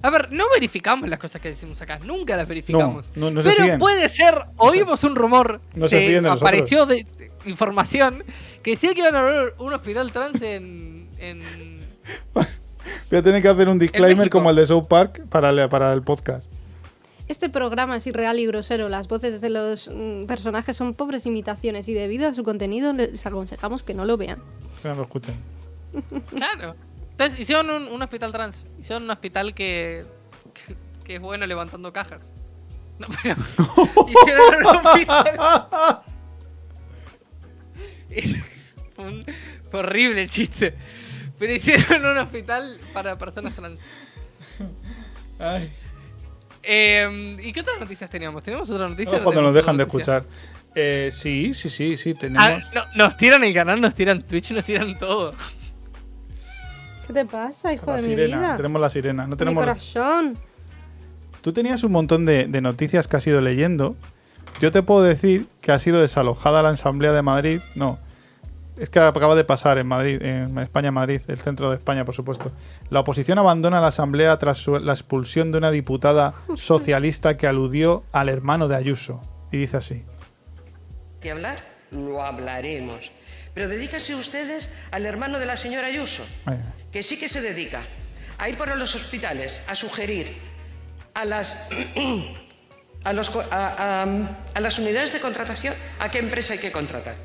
A 0.02 0.10
ver, 0.10 0.32
no 0.32 0.44
verificamos 0.52 1.08
las 1.08 1.18
cosas 1.18 1.40
que 1.40 1.48
decimos 1.50 1.80
acá, 1.80 1.98
nunca 2.04 2.36
las 2.36 2.48
verificamos. 2.48 3.06
No, 3.14 3.26
no- 3.26 3.30
no 3.30 3.42
se 3.42 3.54
pero 3.56 3.78
puede 3.78 4.08
ser, 4.08 4.34
oímos 4.56 5.04
un 5.04 5.14
rumor, 5.14 5.60
no 5.74 5.86
se 5.88 6.20
de 6.20 6.28
apareció 6.28 6.86
de, 6.86 7.04
de 7.18 7.30
información 7.46 8.24
que 8.62 8.72
decía 8.72 8.92
que 8.94 9.00
iban 9.00 9.14
a 9.14 9.20
abrir 9.20 9.54
un 9.58 9.72
hospital 9.72 10.10
trans 10.12 10.42
en, 10.42 11.08
en 11.18 11.42
Voy 12.34 13.18
a 13.18 13.22
tener 13.22 13.40
que 13.42 13.48
hacer 13.48 13.68
un 13.68 13.78
disclaimer 13.78 14.28
como 14.28 14.50
el 14.50 14.56
de 14.56 14.66
South 14.66 14.86
Park 14.88 15.22
para 15.28 15.50
el, 15.50 15.68
para 15.68 15.92
el 15.92 16.02
podcast. 16.02 16.50
Este 17.28 17.48
programa 17.48 17.96
es 17.96 18.06
irreal 18.08 18.38
y 18.40 18.46
grosero. 18.46 18.88
Las 18.88 19.06
voces 19.06 19.40
de 19.40 19.50
los 19.50 19.90
mm, 19.94 20.24
personajes 20.24 20.76
son 20.76 20.94
pobres 20.94 21.24
imitaciones 21.26 21.88
y 21.88 21.94
debido 21.94 22.28
a 22.28 22.34
su 22.34 22.42
contenido 22.42 22.92
les 22.92 23.24
aconsejamos 23.24 23.82
que 23.84 23.94
no 23.94 24.04
lo 24.04 24.16
vean. 24.16 24.38
Que 24.82 24.88
no 24.88 24.94
lo 24.96 25.02
escuchen. 25.02 25.34
Claro. 26.30 26.74
Entonces 27.22 27.38
hicieron 27.40 27.70
un, 27.70 27.86
un 27.88 28.02
hospital 28.02 28.32
trans. 28.32 28.64
Hicieron 28.80 29.04
un 29.04 29.10
hospital 29.10 29.54
que, 29.54 30.04
que 30.54 30.74
que 31.04 31.14
es 31.16 31.20
bueno 31.20 31.46
levantando 31.46 31.92
cajas. 31.92 32.32
No, 32.98 33.06
pero 33.22 33.36
hicieron 34.08 34.66
un 34.66 34.76
hospital. 34.86 36.02
Es- 38.10 38.36
fue, 38.96 39.04
un- 39.04 39.24
fue 39.70 39.80
horrible 39.80 40.22
el 40.22 40.28
chiste. 40.28 40.74
Pero 41.38 41.52
hicieron 41.54 42.04
un 42.06 42.18
hospital 42.18 42.80
para 42.92 43.16
personas 43.16 43.54
trans. 43.54 43.80
Eh, 46.62 47.36
¿Y 47.42 47.52
qué 47.52 47.60
otras 47.60 47.78
noticias 47.80 48.08
teníamos? 48.10 48.42
¿Tenemos 48.42 48.68
otra 48.70 48.88
noticia? 48.88 49.20
Cuando 49.22 49.40
¿No 49.42 49.48
nos 49.48 49.54
dejan 49.54 49.76
de 49.76 49.84
escuchar. 49.84 50.24
Eh, 50.74 51.10
sí, 51.12 51.52
sí, 51.54 51.68
sí, 51.68 51.96
sí, 51.96 52.14
Ah, 52.16 52.18
tenemos. 52.20 52.72
no, 52.72 52.82
nos 52.94 53.16
tiran 53.16 53.42
el 53.44 53.52
canal, 53.52 53.80
nos 53.80 53.94
tiran 53.94 54.22
Twitch, 54.22 54.52
nos 54.52 54.64
tiran 54.64 54.98
todo. 54.98 55.34
¿Qué 57.06 57.12
te 57.12 57.24
pasa, 57.24 57.72
hijo 57.72 57.86
la 57.86 57.96
de 57.96 58.02
mi 58.02 58.08
sirena. 58.08 58.36
vida? 58.38 58.56
Tenemos 58.56 58.80
la 58.80 58.90
sirena. 58.90 59.26
No 59.26 59.36
Mi 59.36 59.54
corazón. 59.54 60.36
Tú 61.40 61.52
tenías 61.52 61.82
un 61.84 61.92
montón 61.92 62.24
de, 62.24 62.46
de 62.46 62.60
noticias 62.60 63.08
que 63.08 63.16
has 63.16 63.26
ido 63.26 63.40
leyendo. 63.40 63.96
Yo 64.60 64.70
te 64.70 64.82
puedo 64.82 65.02
decir 65.02 65.46
que 65.60 65.72
ha 65.72 65.78
sido 65.78 66.00
desalojada 66.00 66.62
la 66.62 66.68
Asamblea 66.70 67.12
de 67.12 67.22
Madrid. 67.22 67.60
No. 67.74 67.98
Es 68.78 68.88
que 68.90 68.98
acaba 69.00 69.34
de 69.34 69.44
pasar 69.44 69.76
en 69.78 69.86
Madrid, 69.86 70.22
en 70.22 70.56
España, 70.58 70.90
Madrid, 70.90 71.20
el 71.28 71.38
centro 71.38 71.68
de 71.70 71.76
España, 71.76 72.04
por 72.04 72.14
supuesto. 72.14 72.52
La 72.90 73.00
oposición 73.00 73.38
abandona 73.38 73.80
la 73.80 73.88
Asamblea 73.88 74.38
tras 74.38 74.58
su- 74.58 74.78
la 74.78 74.92
expulsión 74.92 75.52
de 75.52 75.58
una 75.58 75.70
diputada 75.70 76.34
socialista 76.56 77.36
que 77.36 77.46
aludió 77.46 78.04
al 78.12 78.28
hermano 78.28 78.68
de 78.68 78.76
Ayuso. 78.76 79.20
Y 79.50 79.58
dice 79.58 79.76
así. 79.76 80.04
que 81.20 81.30
hablar, 81.32 81.56
lo 81.90 82.22
hablaremos. 82.22 83.12
Pero 83.54 83.68
dedíquense 83.68 84.14
ustedes 84.14 84.68
al 84.90 85.04
hermano 85.06 85.38
de 85.38 85.46
la 85.46 85.56
señora 85.56 85.88
Ayuso, 85.88 86.24
Ay, 86.46 86.58
que 86.92 87.02
sí 87.02 87.18
que 87.18 87.28
se 87.28 87.40
dedica 87.40 87.82
a 88.38 88.48
ir 88.48 88.56
por 88.56 88.74
los 88.76 88.94
hospitales 88.94 89.60
a 89.68 89.74
sugerir 89.74 90.36
a 91.14 91.24
las, 91.24 91.68
a, 93.04 93.12
los 93.12 93.30
co- 93.30 93.44
a- 93.50 94.02
a- 94.02 94.36
a 94.54 94.60
las 94.60 94.78
unidades 94.78 95.12
de 95.12 95.20
contratación 95.20 95.74
a 95.98 96.10
qué 96.10 96.18
empresa 96.18 96.54
hay 96.54 96.58
que 96.60 96.72
contratar. 96.72 97.16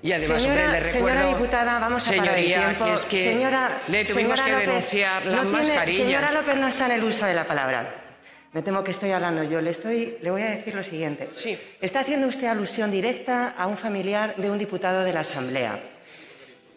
Y 0.00 0.12
además, 0.12 0.42
Señora- 0.42 0.64
hombre, 0.66 0.80
le 0.80 0.84
señora 0.84 1.14
recuerdo, 1.14 1.28
diputada, 1.38 1.78
vamos 1.80 2.06
a 2.06 2.10
parar 2.10 2.24
el 2.38 2.44
señoría, 2.44 2.64
tiempo. 2.66 2.84
que 2.84 2.94
es 2.94 3.04
que 3.04 3.22
señora, 3.30 3.82
le 3.88 4.04
tuvimos 4.04 4.32
señora 4.32 4.44
que 4.44 4.50
López, 4.52 4.66
denunciar 4.68 5.26
las 5.26 5.44
no 5.44 5.50
tiene-. 5.50 5.92
Señora 5.92 6.32
López 6.32 6.56
no 6.56 6.68
está 6.68 6.86
en 6.86 6.92
el 6.92 7.04
uso 7.04 7.26
de 7.26 7.34
la 7.34 7.44
palabra. 7.46 8.04
Me 8.52 8.62
temo 8.62 8.82
que 8.82 8.90
estoy 8.90 9.10
hablando 9.10 9.42
yo. 9.42 9.60
Le, 9.60 9.70
estoy, 9.70 10.16
le 10.22 10.30
voy 10.30 10.42
a 10.42 10.50
decir 10.50 10.74
lo 10.74 10.82
siguiente. 10.82 11.28
Sí. 11.32 11.58
Está 11.80 12.00
haciendo 12.00 12.26
usted 12.26 12.46
alusión 12.46 12.90
directa 12.90 13.50
a 13.50 13.66
un 13.66 13.76
familiar 13.76 14.34
de 14.36 14.50
un 14.50 14.58
diputado 14.58 15.04
de 15.04 15.12
la 15.12 15.20
Asamblea. 15.20 15.80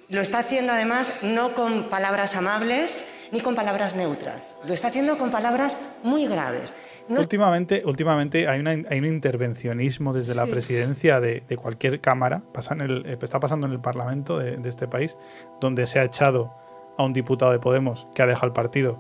Lo 0.09 0.19
está 0.19 0.39
haciendo 0.39 0.73
además 0.73 1.13
no 1.21 1.53
con 1.53 1.89
palabras 1.89 2.35
amables 2.35 3.05
ni 3.31 3.39
con 3.39 3.55
palabras 3.55 3.95
neutras. 3.95 4.57
Lo 4.65 4.73
está 4.73 4.89
haciendo 4.89 5.17
con 5.17 5.29
palabras 5.31 5.77
muy 6.03 6.27
graves. 6.27 6.73
No 7.07 7.19
Últimamente, 7.21 7.81
últimamente 7.85 8.47
hay, 8.47 8.59
una- 8.59 8.71
hay 8.89 8.99
un 8.99 9.05
intervencionismo 9.05 10.11
desde 10.13 10.35
la 10.35 10.45
presidencia 10.45 11.21
de, 11.21 11.41
de 11.47 11.57
cualquier 11.57 12.01
cámara, 12.01 12.43
pasa 12.53 12.73
en 12.73 12.81
el- 12.81 13.05
está 13.21 13.39
pasando 13.39 13.65
en 13.67 13.73
el 13.73 13.79
Parlamento 13.79 14.37
de, 14.37 14.57
de 14.57 14.69
este 14.69 14.87
país, 14.87 15.15
donde 15.61 15.87
se 15.87 15.99
ha 15.99 16.03
echado 16.03 16.53
a 16.97 17.03
un 17.03 17.13
diputado 17.13 17.53
de 17.53 17.59
Podemos 17.59 18.05
que 18.13 18.21
ha 18.21 18.27
dejado 18.27 18.47
el 18.47 18.53
partido. 18.53 18.99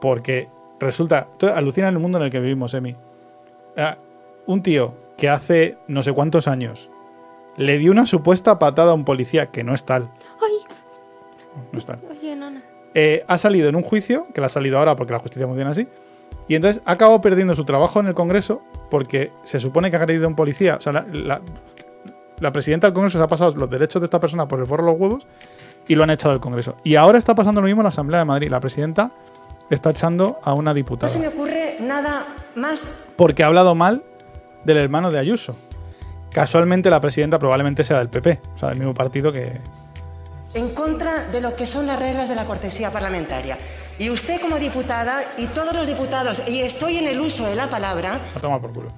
Porque 0.00 0.48
resulta, 0.80 1.28
alucina 1.54 1.88
el 1.88 1.98
mundo 1.98 2.18
en 2.18 2.24
el 2.24 2.30
que 2.30 2.40
vivimos, 2.40 2.74
Emi. 2.74 2.96
Ah, 3.76 3.96
un 4.46 4.62
tío 4.62 4.94
que 5.16 5.28
hace 5.28 5.78
no 5.88 6.02
sé 6.02 6.12
cuántos 6.12 6.46
años 6.48 6.90
le 7.56 7.78
dio 7.78 7.90
una 7.92 8.04
supuesta 8.06 8.58
patada 8.58 8.90
a 8.92 8.94
un 8.94 9.04
policía, 9.04 9.46
que 9.50 9.64
no 9.64 9.74
es 9.74 9.84
tal, 9.84 10.10
Ay, 10.42 10.58
no 11.72 11.78
es 11.78 11.86
tal. 11.86 11.98
oye, 12.10 12.36
nana. 12.36 12.62
Eh, 12.94 13.24
ha 13.28 13.38
salido 13.38 13.68
en 13.68 13.76
un 13.76 13.82
juicio, 13.82 14.26
que 14.34 14.40
le 14.40 14.46
ha 14.46 14.50
salido 14.50 14.78
ahora 14.78 14.94
porque 14.96 15.12
la 15.12 15.18
justicia 15.18 15.46
funciona 15.46 15.70
así, 15.70 15.88
y 16.48 16.54
entonces 16.54 16.82
ha 16.84 16.92
acabado 16.92 17.20
perdiendo 17.20 17.54
su 17.54 17.64
trabajo 17.64 18.00
en 18.00 18.06
el 18.06 18.14
Congreso 18.14 18.62
porque 18.90 19.32
se 19.42 19.58
supone 19.60 19.90
que 19.90 19.96
ha 19.96 20.00
agredido 20.00 20.26
a 20.26 20.28
un 20.28 20.36
policía. 20.36 20.76
O 20.76 20.80
sea, 20.80 20.92
la, 20.92 21.06
la- 21.12 21.40
la 22.38 22.52
presidenta 22.52 22.86
del 22.86 22.92
Congreso 22.94 23.16
se 23.18 23.24
ha 23.24 23.26
pasado 23.26 23.54
los 23.56 23.70
derechos 23.70 24.02
de 24.02 24.04
esta 24.04 24.20
persona 24.20 24.46
por 24.46 24.60
el 24.60 24.66
forro 24.66 24.84
de 24.84 24.92
los 24.92 25.00
huevos 25.00 25.26
y 25.88 25.94
lo 25.94 26.02
han 26.02 26.10
echado 26.10 26.32
del 26.34 26.40
Congreso. 26.40 26.76
Y 26.84 26.96
ahora 26.96 27.16
está 27.16 27.34
pasando 27.34 27.62
lo 27.62 27.66
mismo 27.66 27.80
en 27.80 27.84
la 27.84 27.88
Asamblea 27.88 28.18
de 28.20 28.26
Madrid. 28.26 28.50
La 28.50 28.60
presidenta 28.60 29.10
está 29.70 29.90
echando 29.90 30.38
a 30.42 30.54
una 30.54 30.70
no 30.70 30.74
diputada 30.74 31.12
se 31.12 31.18
me 31.18 31.28
ocurre 31.28 31.76
nada 31.80 32.26
más 32.54 32.92
porque 33.16 33.42
ha 33.42 33.46
hablado 33.46 33.74
mal 33.74 34.04
del 34.64 34.78
hermano 34.78 35.10
de 35.10 35.18
Ayuso. 35.18 35.56
Casualmente 36.32 36.90
la 36.90 37.00
presidenta 37.00 37.38
probablemente 37.38 37.84
sea 37.84 37.98
del 37.98 38.10
PP, 38.10 38.40
o 38.54 38.58
sea, 38.58 38.68
del 38.68 38.78
mismo 38.78 38.92
partido 38.92 39.32
que... 39.32 39.60
en 40.54 40.74
contra 40.74 41.24
de 41.24 41.40
lo 41.40 41.56
que 41.56 41.66
son 41.66 41.86
las 41.86 41.98
reglas 41.98 42.28
de 42.28 42.34
la 42.34 42.44
cortesía 42.44 42.90
parlamentaria. 42.90 43.56
Y 43.98 44.10
usted 44.10 44.40
como 44.40 44.58
diputada 44.58 45.22
y 45.38 45.46
todos 45.46 45.74
los 45.74 45.88
diputados, 45.88 46.42
y 46.46 46.60
estoy 46.60 46.98
en 46.98 47.06
el 47.06 47.20
uso 47.20 47.46
de 47.46 47.56
la 47.56 47.70
palabra, 47.70 48.20
A 48.34 48.40
tomar 48.40 48.60
por 48.60 48.72
culo. 48.72 48.92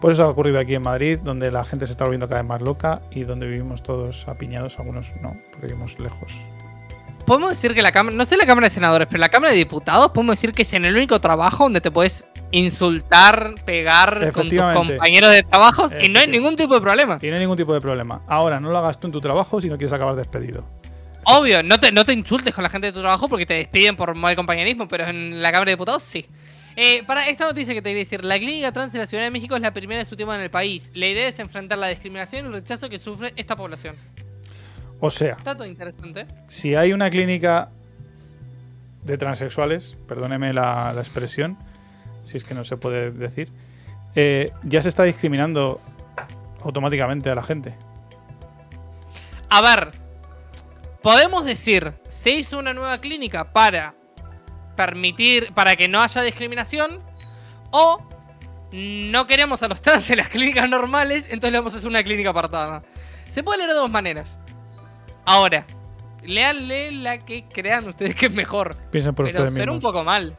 Pues 0.00 0.18
eso 0.18 0.24
ha 0.24 0.28
ocurrido 0.28 0.60
aquí 0.60 0.74
en 0.74 0.82
Madrid, 0.82 1.18
donde 1.20 1.50
la 1.50 1.64
gente 1.64 1.86
se 1.86 1.92
está 1.92 2.04
volviendo 2.04 2.28
cada 2.28 2.42
vez 2.42 2.48
más 2.48 2.60
loca 2.60 3.00
y 3.10 3.24
donde 3.24 3.46
vivimos 3.46 3.82
todos 3.82 4.28
apiñados, 4.28 4.78
algunos 4.78 5.14
no, 5.20 5.36
porque 5.50 5.66
vivimos 5.66 5.98
lejos. 5.98 6.32
Podemos 7.26 7.50
decir 7.50 7.72
que 7.74 7.80
la 7.80 7.90
Cámara, 7.90 8.14
no 8.14 8.26
sé 8.26 8.36
la 8.36 8.44
Cámara 8.44 8.66
de 8.66 8.70
Senadores, 8.70 9.08
pero 9.08 9.18
la 9.18 9.30
Cámara 9.30 9.52
de 9.52 9.58
Diputados, 9.58 10.10
podemos 10.12 10.34
decir 10.34 10.52
que 10.52 10.62
es 10.62 10.72
en 10.74 10.84
el 10.84 10.94
único 10.94 11.20
trabajo 11.20 11.64
donde 11.64 11.80
te 11.80 11.90
puedes 11.90 12.26
insultar, 12.50 13.54
pegar 13.64 14.30
con 14.32 14.48
tus 14.48 14.60
compañeros 14.60 15.30
de 15.30 15.42
trabajo 15.42 15.86
y 16.02 16.08
no 16.08 16.20
hay 16.20 16.26
ningún 16.26 16.54
tipo 16.54 16.74
de 16.74 16.82
problema. 16.82 17.18
Y 17.22 17.28
no 17.28 17.34
hay 17.34 17.40
ningún 17.40 17.56
tipo 17.56 17.72
de 17.72 17.80
problema. 17.80 18.22
Ahora, 18.28 18.60
no 18.60 18.70
lo 18.70 18.76
hagas 18.76 19.00
tú 19.00 19.06
en 19.06 19.12
tu 19.12 19.20
trabajo 19.20 19.60
si 19.60 19.68
no 19.68 19.78
quieres 19.78 19.92
acabar 19.92 20.14
despedido. 20.16 20.64
Obvio, 21.24 21.62
no 21.62 21.80
te, 21.80 21.90
no 21.90 22.04
te 22.04 22.12
insultes 22.12 22.54
con 22.54 22.62
la 22.62 22.68
gente 22.68 22.88
de 22.88 22.92
tu 22.92 23.00
trabajo 23.00 23.26
porque 23.28 23.46
te 23.46 23.54
despiden 23.54 23.96
por 23.96 24.14
mal 24.14 24.36
compañerismo, 24.36 24.86
pero 24.86 25.06
en 25.06 25.40
la 25.40 25.50
Cámara 25.50 25.70
de 25.70 25.76
Diputados 25.76 26.02
sí. 26.02 26.26
Eh, 26.76 27.04
para 27.04 27.28
esta 27.28 27.46
noticia 27.46 27.72
que 27.72 27.80
te 27.80 27.90
quería 27.90 28.00
decir, 28.00 28.24
la 28.24 28.36
clínica 28.36 28.72
trans 28.72 28.92
de 28.92 28.98
la 28.98 29.06
Ciudad 29.06 29.24
de 29.24 29.30
México 29.30 29.54
es 29.54 29.62
la 29.62 29.72
primera 29.72 30.00
de 30.00 30.04
su 30.04 30.16
tipo 30.16 30.34
en 30.34 30.40
el 30.40 30.50
país. 30.50 30.90
La 30.92 31.06
idea 31.06 31.28
es 31.28 31.38
enfrentar 31.38 31.78
la 31.78 31.88
discriminación 31.88 32.44
y 32.44 32.48
el 32.48 32.52
rechazo 32.52 32.90
que 32.90 32.98
sufre 32.98 33.32
esta 33.36 33.56
población. 33.56 33.96
O 35.06 35.10
sea, 35.10 35.36
interesante. 35.66 36.26
si 36.48 36.74
hay 36.74 36.94
una 36.94 37.10
clínica 37.10 37.68
de 39.02 39.18
transexuales, 39.18 39.98
perdóneme 40.08 40.54
la, 40.54 40.94
la 40.94 41.00
expresión, 41.02 41.58
si 42.24 42.38
es 42.38 42.44
que 42.44 42.54
no 42.54 42.64
se 42.64 42.78
puede 42.78 43.10
decir, 43.10 43.52
eh, 44.14 44.50
ya 44.62 44.80
se 44.80 44.88
está 44.88 45.02
discriminando 45.02 45.78
automáticamente 46.62 47.28
a 47.28 47.34
la 47.34 47.42
gente. 47.42 47.76
A 49.50 49.60
ver, 49.60 49.90
podemos 51.02 51.44
decir, 51.44 51.92
se 52.08 52.30
hizo 52.30 52.58
una 52.58 52.72
nueva 52.72 52.96
clínica 52.96 53.52
para 53.52 53.94
permitir, 54.74 55.52
para 55.52 55.76
que 55.76 55.86
no 55.86 56.00
haya 56.00 56.22
discriminación, 56.22 57.02
o 57.72 58.02
no 58.72 59.26
queremos 59.26 59.62
a 59.62 59.68
los 59.68 59.82
trans 59.82 60.08
en 60.08 60.16
las 60.16 60.28
clínicas 60.28 60.66
normales, 60.66 61.24
entonces 61.24 61.52
le 61.52 61.58
vamos 61.58 61.74
a 61.74 61.76
hacer 61.76 61.90
una 61.90 62.02
clínica 62.02 62.30
apartada. 62.30 62.82
Se 63.28 63.42
puede 63.42 63.58
leer 63.58 63.68
de 63.68 63.76
dos 63.76 63.90
maneras. 63.90 64.38
Ahora, 65.24 65.64
leanle 66.22 66.92
la 66.92 67.18
que 67.18 67.44
crean 67.48 67.88
ustedes 67.88 68.14
que 68.14 68.26
es 68.26 68.32
mejor. 68.34 68.76
Piensen 68.90 69.14
por 69.14 69.26
pero 69.26 69.38
ustedes 69.38 69.52
suena 69.54 69.72
un 69.72 69.78
mismos. 69.78 69.92
poco 69.92 70.04
mal. 70.04 70.36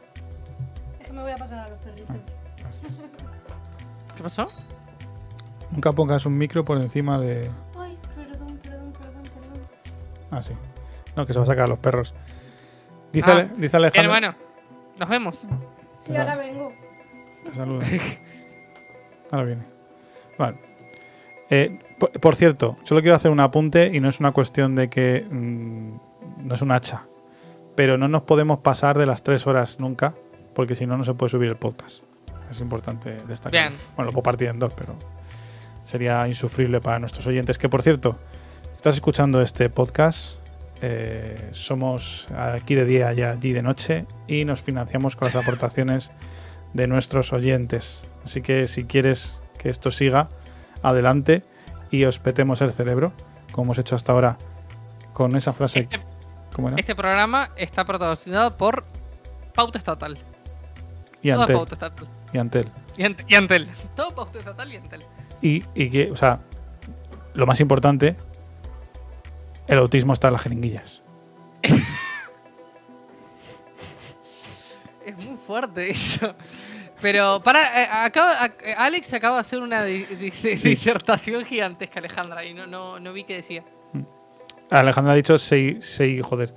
Es 1.00 1.06
que 1.06 1.12
me 1.12 1.22
voy 1.22 1.32
a 1.32 1.36
pasar 1.36 1.66
a 1.66 1.68
los 1.68 1.78
perritos. 1.80 2.16
¿Qué 4.16 4.22
pasó? 4.22 4.48
Nunca 5.70 5.92
pongas 5.92 6.24
un 6.26 6.36
micro 6.38 6.64
por 6.64 6.78
encima 6.78 7.18
de... 7.18 7.50
Ay, 7.78 7.98
perdón, 8.14 8.58
perdón, 8.62 8.92
perdón, 8.92 9.22
perdón. 9.22 9.68
Ah, 10.30 10.42
sí. 10.42 10.52
No, 11.16 11.26
que 11.26 11.32
se 11.32 11.38
va 11.38 11.44
a 11.44 11.46
sacar 11.46 11.64
a 11.64 11.68
los 11.68 11.78
perros. 11.78 12.14
Dice, 13.12 13.30
Ale- 13.30 13.48
Ah, 13.50 13.54
dice 13.56 13.76
Alejandro... 13.76 14.14
Hermano, 14.14 14.36
nos 14.98 15.08
vemos. 15.08 15.40
Sí, 16.02 16.16
ahora 16.16 16.36
vengo. 16.36 16.72
Te 17.44 17.54
saluda. 17.54 17.86
Ahora 19.32 19.44
viene. 19.44 19.62
Vale. 20.38 20.56
Eh, 21.50 21.80
por, 21.98 22.12
por 22.12 22.36
cierto, 22.36 22.76
solo 22.84 23.00
quiero 23.00 23.16
hacer 23.16 23.30
un 23.30 23.40
apunte 23.40 23.90
y 23.92 24.00
no 24.00 24.08
es 24.08 24.20
una 24.20 24.32
cuestión 24.32 24.74
de 24.74 24.88
que 24.88 25.26
mm, 25.30 26.46
no 26.46 26.54
es 26.54 26.62
un 26.62 26.70
hacha. 26.72 27.06
Pero 27.74 27.98
no 27.98 28.08
nos 28.08 28.22
podemos 28.22 28.58
pasar 28.58 28.96
de 28.98 29.06
las 29.06 29.22
tres 29.22 29.46
horas 29.46 29.80
nunca, 29.80 30.14
porque 30.54 30.74
si 30.74 30.86
no, 30.86 30.96
no 30.96 31.04
se 31.04 31.14
puede 31.14 31.30
subir 31.30 31.48
el 31.50 31.56
podcast. 31.56 32.02
Es 32.50 32.60
importante 32.60 33.16
destacar. 33.26 33.52
Bien. 33.70 33.72
Bueno, 33.96 34.06
lo 34.06 34.12
puedo 34.12 34.22
partir 34.22 34.48
en 34.48 34.58
dos, 34.58 34.72
pero 34.74 34.96
sería 35.82 36.26
insufrible 36.26 36.80
para 36.80 36.98
nuestros 36.98 37.26
oyentes. 37.26 37.58
Que 37.58 37.68
por 37.68 37.82
cierto, 37.82 38.18
estás 38.76 38.94
escuchando 38.94 39.42
este 39.42 39.68
podcast. 39.68 40.38
eh, 40.82 41.48
somos 41.52 42.26
aquí 42.34 42.74
de 42.74 42.84
día 42.84 43.12
y 43.14 43.22
allí 43.22 43.52
de 43.52 43.62
noche 43.62 44.04
y 44.28 44.44
nos 44.44 44.60
financiamos 44.60 45.16
con 45.16 45.26
las 45.26 45.36
aportaciones 45.42 46.12
de 46.74 46.86
nuestros 46.86 47.32
oyentes. 47.32 48.02
Así 48.24 48.42
que 48.42 48.68
si 48.68 48.84
quieres 48.84 49.40
que 49.58 49.68
esto 49.70 49.90
siga, 49.90 50.28
adelante 50.82 51.42
y 51.96 52.04
os 52.04 52.18
petemos 52.18 52.60
el 52.62 52.70
cerebro, 52.72 53.12
como 53.52 53.66
hemos 53.66 53.78
hecho 53.78 53.96
hasta 53.96 54.12
ahora 54.12 54.36
con 55.12 55.34
esa 55.36 55.52
frase. 55.52 55.80
Este, 55.80 56.00
¿Cómo 56.54 56.68
era? 56.68 56.76
este 56.78 56.94
programa 56.94 57.50
está 57.56 57.84
patrocinado 57.84 58.56
por 58.56 58.84
Pauta 59.54 59.78
Estatal. 59.78 60.18
Y 61.22 61.30
Toda 61.30 61.42
Antel. 61.42 61.56
Pauta 61.56 61.74
Estatal. 61.74 62.08
Y 62.32 62.38
Antel. 62.38 62.68
Y, 62.96 63.02
Ant- 63.02 63.24
y 63.26 63.34
Antel. 63.34 63.68
Todo 63.96 64.10
Pauta 64.10 64.38
Estatal 64.38 64.72
y 64.72 64.76
Antel. 64.76 65.04
Y, 65.40 65.64
y 65.74 65.88
que, 65.90 66.10
o 66.10 66.16
sea, 66.16 66.40
lo 67.34 67.46
más 67.46 67.60
importante, 67.60 68.16
el 69.66 69.78
autismo 69.78 70.12
está 70.12 70.28
en 70.28 70.32
las 70.34 70.42
jeringuillas. 70.42 71.02
Es 75.04 75.16
muy 75.24 75.36
fuerte 75.46 75.90
eso. 75.90 76.34
Pero, 77.02 77.40
para, 77.44 77.82
eh, 77.82 77.88
acaba, 77.90 78.46
eh, 78.64 78.74
Alex 78.76 79.12
acaba 79.12 79.36
de 79.36 79.40
hacer 79.42 79.60
una 79.60 79.84
di- 79.84 80.04
di- 80.04 80.30
disertación 80.30 81.44
gigantesca, 81.44 81.98
Alejandra, 82.00 82.44
y 82.44 82.54
no, 82.54 82.66
no, 82.66 82.98
no 82.98 83.12
vi 83.12 83.24
qué 83.24 83.34
decía. 83.34 83.62
Alejandro 84.70 85.12
ha 85.12 85.16
dicho 85.16 85.38
sí, 85.38 85.76
sí, 85.80 86.20
joder. 86.22 86.52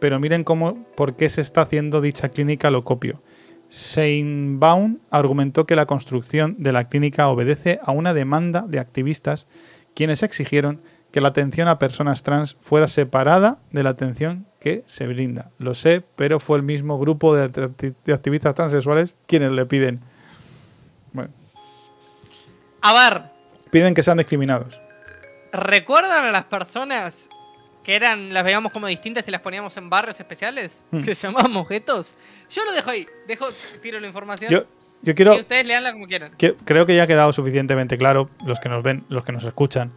Pero 0.00 0.18
miren 0.20 0.42
cómo, 0.44 0.84
por 0.96 1.16
qué 1.16 1.28
se 1.28 1.40
está 1.40 1.60
haciendo 1.62 2.00
dicha 2.00 2.28
clínica, 2.30 2.70
lo 2.70 2.82
copio. 2.82 3.22
Seinbaum 3.68 4.98
argumentó 5.10 5.66
que 5.66 5.76
la 5.76 5.86
construcción 5.86 6.56
de 6.58 6.72
la 6.72 6.88
clínica 6.88 7.28
obedece 7.28 7.80
a 7.82 7.92
una 7.92 8.14
demanda 8.14 8.64
de 8.66 8.78
activistas 8.78 9.46
quienes 9.94 10.22
exigieron 10.22 10.80
que 11.12 11.20
la 11.20 11.28
atención 11.28 11.68
a 11.68 11.78
personas 11.78 12.22
trans 12.22 12.56
fuera 12.60 12.86
separada 12.88 13.58
de 13.72 13.82
la 13.82 13.90
atención 13.90 14.46
que 14.60 14.82
se 14.86 15.06
brinda. 15.06 15.50
Lo 15.58 15.74
sé, 15.74 16.02
pero 16.16 16.38
fue 16.40 16.56
el 16.58 16.62
mismo 16.62 16.98
grupo 16.98 17.34
de, 17.34 17.50
acti- 17.50 17.94
de 18.04 18.12
activistas 18.12 18.54
transexuales 18.54 19.16
quienes 19.26 19.52
le 19.52 19.64
piden. 19.66 20.00
Bueno, 21.12 21.30
A 22.82 22.92
ver, 22.92 23.22
piden 23.70 23.94
que 23.94 24.02
sean 24.02 24.18
discriminados. 24.18 24.80
¿recuerdan 25.52 26.26
a 26.26 26.30
las 26.30 26.44
personas 26.44 27.30
que 27.82 27.96
eran, 27.96 28.34
las 28.34 28.44
veíamos 28.44 28.70
como 28.70 28.86
distintas 28.86 29.26
y 29.28 29.30
las 29.30 29.40
poníamos 29.40 29.74
en 29.78 29.88
barrios 29.88 30.20
especiales? 30.20 30.82
Hmm. 30.90 31.00
Que 31.00 31.14
se 31.14 31.26
llamaban 31.26 31.50
mojetos. 31.52 32.14
Yo 32.50 32.64
lo 32.66 32.72
dejo 32.72 32.90
ahí, 32.90 33.06
dejo, 33.26 33.46
tiro 33.82 33.98
la 33.98 34.06
información. 34.08 34.50
Yo, 34.52 34.64
yo 35.00 35.14
quiero. 35.14 35.34
Y 35.36 35.40
ustedes 35.40 35.64
leanla 35.64 35.92
como 35.92 36.06
quieran. 36.06 36.32
que- 36.36 36.54
creo 36.66 36.84
que 36.84 36.94
ya 36.94 37.04
ha 37.04 37.06
quedado 37.06 37.32
suficientemente 37.32 37.96
claro, 37.96 38.28
los 38.44 38.60
que 38.60 38.68
nos 38.68 38.82
ven, 38.82 39.04
los 39.08 39.24
que 39.24 39.32
nos 39.32 39.44
escuchan, 39.44 39.90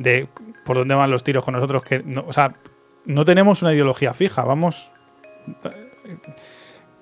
de 0.00 0.28
por 0.64 0.76
dónde 0.78 0.94
van 0.94 1.10
los 1.10 1.22
tiros 1.22 1.44
con 1.44 1.52
nosotros, 1.54 1.82
que 1.82 2.02
no, 2.02 2.24
o 2.26 2.32
sea, 2.32 2.54
no 3.04 3.24
tenemos 3.24 3.60
una 3.62 3.72
ideología 3.74 4.14
fija, 4.14 4.44
vamos. 4.44 4.90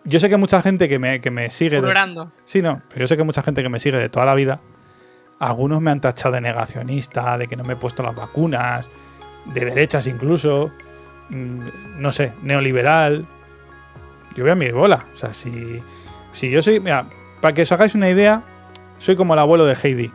Yo 0.04 0.20
sé 0.20 0.28
que 0.28 0.36
mucha 0.36 0.62
gente 0.62 0.88
que 0.88 0.98
me, 0.98 1.20
que 1.20 1.30
me 1.30 1.50
sigue. 1.50 1.76
de- 1.76 1.88
sí, 2.44 2.62
no, 2.62 2.82
pero 2.88 3.00
yo 3.00 3.06
sé 3.06 3.16
que 3.16 3.24
mucha 3.24 3.42
gente 3.42 3.62
que 3.62 3.68
me 3.68 3.78
sigue 3.78 3.98
de 3.98 4.08
toda 4.08 4.24
la 4.26 4.34
vida, 4.34 4.60
algunos 5.38 5.80
me 5.80 5.90
han 5.90 6.00
tachado 6.00 6.34
de 6.34 6.40
negacionista, 6.40 7.36
de 7.38 7.46
que 7.46 7.56
no 7.56 7.64
me 7.64 7.74
he 7.74 7.76
puesto 7.76 8.02
las 8.02 8.14
vacunas, 8.14 8.88
de 9.46 9.64
derechas 9.64 10.06
incluso, 10.06 10.72
mm, 11.30 11.68
no 12.00 12.10
sé, 12.12 12.32
neoliberal. 12.42 13.26
Yo 14.34 14.44
voy 14.44 14.50
a 14.52 14.54
mi 14.54 14.70
bola. 14.70 15.06
O 15.14 15.16
sea, 15.16 15.32
si, 15.32 15.82
si 16.32 16.50
yo 16.50 16.62
soy. 16.62 16.80
Mira, 16.80 17.06
para 17.40 17.54
que 17.54 17.62
os 17.62 17.72
hagáis 17.72 17.94
una 17.94 18.08
idea, 18.08 18.42
soy 18.98 19.14
como 19.16 19.34
el 19.34 19.40
abuelo 19.40 19.64
de 19.66 19.74
Heidi. 19.82 20.12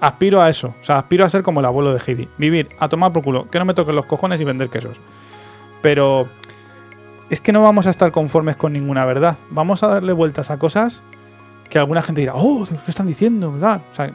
Aspiro 0.00 0.40
a 0.40 0.48
eso. 0.48 0.74
O 0.80 0.84
sea, 0.84 0.98
aspiro 0.98 1.24
a 1.24 1.30
ser 1.30 1.42
como 1.42 1.60
el 1.60 1.66
abuelo 1.66 1.94
de 1.94 2.02
Heidi. 2.04 2.28
Vivir, 2.38 2.68
a 2.78 2.88
tomar 2.88 3.12
por 3.12 3.22
culo, 3.22 3.50
que 3.50 3.58
no 3.58 3.64
me 3.64 3.74
toquen 3.74 3.96
los 3.96 4.06
cojones 4.06 4.40
y 4.40 4.44
vender 4.44 4.68
quesos. 4.68 4.98
Pero 5.82 6.28
es 7.30 7.40
que 7.40 7.52
no 7.52 7.62
vamos 7.62 7.86
a 7.86 7.90
estar 7.90 8.12
conformes 8.12 8.56
con 8.56 8.72
ninguna 8.72 9.04
verdad. 9.04 9.36
Vamos 9.50 9.82
a 9.82 9.88
darle 9.88 10.12
vueltas 10.12 10.50
a 10.50 10.58
cosas 10.58 11.02
que 11.68 11.78
alguna 11.78 12.02
gente 12.02 12.20
dirá, 12.20 12.34
oh, 12.36 12.64
¿qué 12.66 12.90
están 12.90 13.06
diciendo? 13.06 13.50
O 13.50 13.58
sea, 13.58 14.12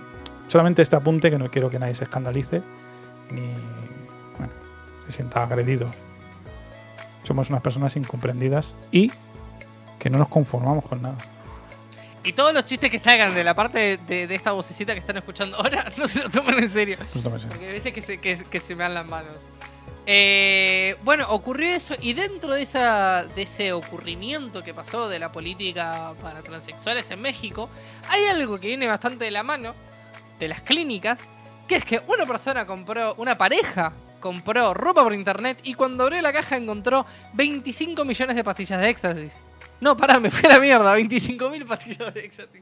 solamente 0.48 0.82
este 0.82 0.96
apunte 0.96 1.30
que 1.30 1.38
no 1.38 1.50
quiero 1.50 1.70
que 1.70 1.80
nadie 1.80 1.96
se 1.96 2.06
escandalice 2.06 2.62
ni 3.32 3.42
bueno, 4.38 4.54
se 5.06 5.12
sienta 5.12 5.44
agredido. 5.44 5.88
Somos 7.24 7.50
unas 7.50 7.62
personas 7.62 7.96
incomprendidas 7.96 8.76
y 8.92 9.12
que 10.00 10.10
no 10.10 10.18
nos 10.18 10.28
conformamos 10.28 10.86
con 10.86 11.02
nada. 11.02 11.18
Y 12.24 12.34
todos 12.34 12.54
los 12.54 12.66
chistes 12.66 12.92
que 12.92 13.00
salgan 13.00 13.34
de 13.34 13.44
la 13.44 13.56
parte 13.56 13.98
de, 13.98 14.28
de- 14.28 14.36
esta 14.36 14.52
vocecita 14.52 14.94
que 14.94 15.00
están 15.00 15.18
escuchando 15.18 15.58
ahora, 15.58 15.92
no 15.98 16.08
se 16.08 16.20
lo 16.20 16.30
tomen 16.30 16.60
en 16.60 16.70
serio. 16.70 16.98
No 17.00 17.06
se 17.08 17.22
tomen 17.22 17.34
en 17.34 17.40
serio. 17.40 17.50
Porque 17.50 17.66
hay 17.68 17.74
veces 17.74 17.94
que 17.94 18.02
se, 18.02 18.18
que, 18.20 18.44
que 18.50 18.60
se 18.60 18.76
me 18.76 18.84
dan 18.84 18.94
las 18.94 19.06
manos. 19.06 19.32
Eh, 20.08 20.96
bueno, 21.04 21.26
ocurrió 21.30 21.70
eso 21.76 21.94
y 22.02 22.14
dentro 22.14 22.56
de, 22.56 22.64
esa, 22.64 23.24
de 23.36 23.44
ese 23.44 23.72
ocurrimiento 23.72 24.64
que 24.64 24.74
pasó 24.74 25.08
de 25.08 25.20
la 25.20 25.32
política 25.32 26.14
para 26.22 26.42
transexuales 26.42 27.10
en 27.12 27.22
México, 27.22 27.70
hay 28.10 28.26
algo 28.26 28.60
que 28.60 28.68
viene 28.68 28.88
bastante 28.88 29.26
de 29.26 29.32
la 29.32 29.44
mano 29.44 29.76
de 30.40 30.48
las 30.48 30.62
clínicas, 30.62 31.22
que 31.68 31.76
es 31.76 31.86
que 31.86 32.02
una 32.08 32.26
persona 32.26 32.66
compró, 32.66 33.14
una 33.20 33.38
pareja 33.38 33.94
compró 34.20 34.74
ropa 34.74 35.04
por 35.04 35.14
internet 35.14 35.60
y 35.64 35.76
cuando 35.76 36.04
abrió 36.04 36.20
la 36.22 36.34
caja 36.34 36.58
encontró 36.58 37.06
25 37.34 38.04
millones 38.04 38.36
de 38.36 38.44
pastillas 38.44 38.82
de 38.82 38.90
éxtasis. 38.90 39.34
No, 39.82 39.98
pará, 39.98 40.20
me 40.20 40.30
fui 40.30 40.48
a 40.48 40.54
la 40.54 40.60
mierda, 40.60 40.94
25 40.94 41.50
mil 41.50 41.66
pastillas 41.66 42.14
de 42.14 42.20
éxtasis. 42.22 42.62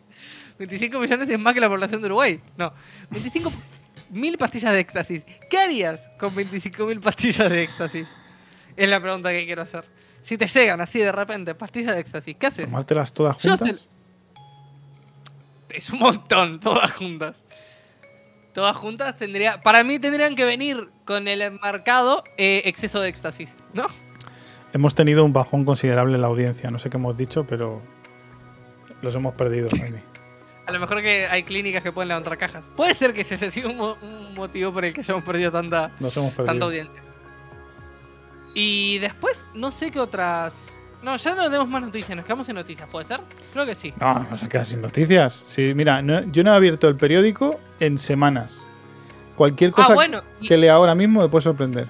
25 0.57 0.99
millones 0.99 1.29
es 1.29 1.37
más 1.37 1.53
que 1.53 1.59
la 1.59 1.67
población 1.67 2.01
de 2.01 2.07
Uruguay. 2.07 2.41
No, 2.57 2.73
25 3.11 3.51
mil 4.11 4.37
pastillas 4.37 4.71
de 4.71 4.79
éxtasis. 4.79 5.25
¿Qué 5.49 5.57
harías 5.57 6.09
con 6.17 6.33
25 6.33 6.85
mil 6.85 7.01
pastillas 7.01 7.49
de 7.49 7.61
éxtasis? 7.63 8.07
Es 8.75 8.89
la 8.89 9.01
pregunta 9.01 9.31
que 9.31 9.45
quiero 9.45 9.61
hacer. 9.61 9.85
Si 10.21 10.37
te 10.37 10.47
llegan 10.47 10.79
así 10.79 10.99
de 10.99 11.11
repente, 11.11 11.55
pastillas 11.55 11.95
de 11.95 12.01
éxtasis, 12.01 12.35
¿qué 12.37 12.47
haces? 12.47 12.65
Tomártelas 12.65 13.13
todas 13.13 13.35
juntas. 13.37 13.87
Es 15.69 15.89
un 15.89 15.99
montón, 15.99 16.59
todas 16.61 16.91
juntas. 16.93 17.35
Todas 18.53 18.75
juntas 18.77 19.17
tendría. 19.17 19.61
Para 19.61 19.83
mí 19.83 19.99
tendrían 19.99 20.35
que 20.35 20.45
venir 20.45 20.89
con 21.05 21.27
el 21.27 21.41
enmarcado 21.41 22.23
eh, 22.37 22.61
exceso 22.65 23.01
de 23.01 23.09
éxtasis, 23.09 23.55
¿no? 23.73 23.87
Hemos 24.73 24.93
tenido 24.95 25.25
un 25.25 25.33
bajón 25.33 25.65
considerable 25.65 26.15
en 26.15 26.21
la 26.21 26.27
audiencia. 26.27 26.69
No 26.71 26.79
sé 26.79 26.89
qué 26.89 26.97
hemos 26.97 27.15
dicho, 27.17 27.45
pero 27.47 27.81
los 29.01 29.15
hemos 29.15 29.33
perdido. 29.35 29.67
Jaime. 29.77 30.03
A 30.67 30.71
lo 30.71 30.79
mejor 30.79 31.01
que 31.01 31.25
hay 31.25 31.43
clínicas 31.43 31.81
que 31.81 31.91
pueden 31.91 32.09
levantar 32.09 32.37
cajas. 32.37 32.69
Puede 32.75 32.93
ser 32.93 33.13
que 33.13 33.21
ese 33.21 33.33
haya 33.35 33.49
sido 33.49 33.69
un, 33.71 33.77
mo- 33.77 33.97
un 34.03 34.35
motivo 34.35 34.71
por 34.71 34.85
el 34.85 34.93
que 34.93 35.01
hayamos 35.01 35.23
perdido 35.23 35.51
tanta, 35.51 35.91
Nos 35.99 36.15
hemos 36.17 36.29
tanta 36.35 36.45
perdido. 36.45 36.65
audiencia. 36.67 37.01
Y 38.53 38.99
después, 38.99 39.45
no 39.53 39.71
sé 39.71 39.91
qué 39.91 39.99
otras. 39.99 40.77
No, 41.01 41.15
ya 41.15 41.33
no 41.33 41.45
tenemos 41.45 41.69
más 41.69 41.81
noticias, 41.81 42.15
nos 42.15 42.25
quedamos 42.25 42.45
sin 42.45 42.55
noticias, 42.55 42.87
¿puede 42.89 43.05
ser? 43.05 43.21
Creo 43.53 43.65
que 43.65 43.73
sí. 43.73 43.93
No, 43.99 44.27
no 44.29 44.37
se 44.37 44.49
queda 44.49 44.65
sin 44.65 44.81
noticias. 44.81 45.43
Sí, 45.47 45.71
mira, 45.73 46.01
no- 46.01 46.23
yo 46.31 46.43
no 46.43 46.51
he 46.51 46.55
abierto 46.55 46.87
el 46.87 46.95
periódico 46.97 47.59
en 47.79 47.97
semanas. 47.97 48.67
Cualquier 49.35 49.71
cosa 49.71 49.93
Ah, 49.93 49.95
bueno, 49.95 50.21
y- 50.41 50.47
que 50.47 50.57
lea 50.57 50.73
ahora 50.73 50.93
mismo 50.95 51.21
me 51.21 51.29
puede 51.29 51.43
sorprender. 51.43 51.87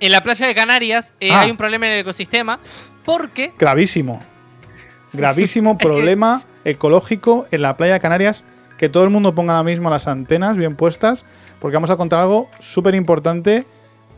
En 0.00 0.12
la 0.12 0.22
playa 0.22 0.46
de 0.46 0.54
Canarias 0.54 1.14
eh, 1.20 1.30
Ah. 1.32 1.42
hay 1.42 1.50
un 1.50 1.56
problema 1.56 1.86
en 1.86 1.92
el 1.92 1.98
ecosistema 2.00 2.58
porque 3.04 3.52
Gravísimo. 3.58 4.22
Gravísimo 5.12 5.76
problema 5.78 6.44
ecológico 6.64 7.46
en 7.50 7.62
la 7.62 7.76
playa 7.76 7.94
de 7.94 8.00
Canarias. 8.00 8.44
Que 8.78 8.88
todo 8.88 9.04
el 9.04 9.10
mundo 9.10 9.34
ponga 9.34 9.52
ahora 9.56 9.64
mismo 9.64 9.90
las 9.90 10.08
antenas 10.08 10.56
bien 10.56 10.74
puestas. 10.76 11.24
Porque 11.58 11.76
vamos 11.76 11.90
a 11.90 11.96
contar 11.98 12.20
algo 12.20 12.48
súper 12.60 12.94
importante, 12.94 13.66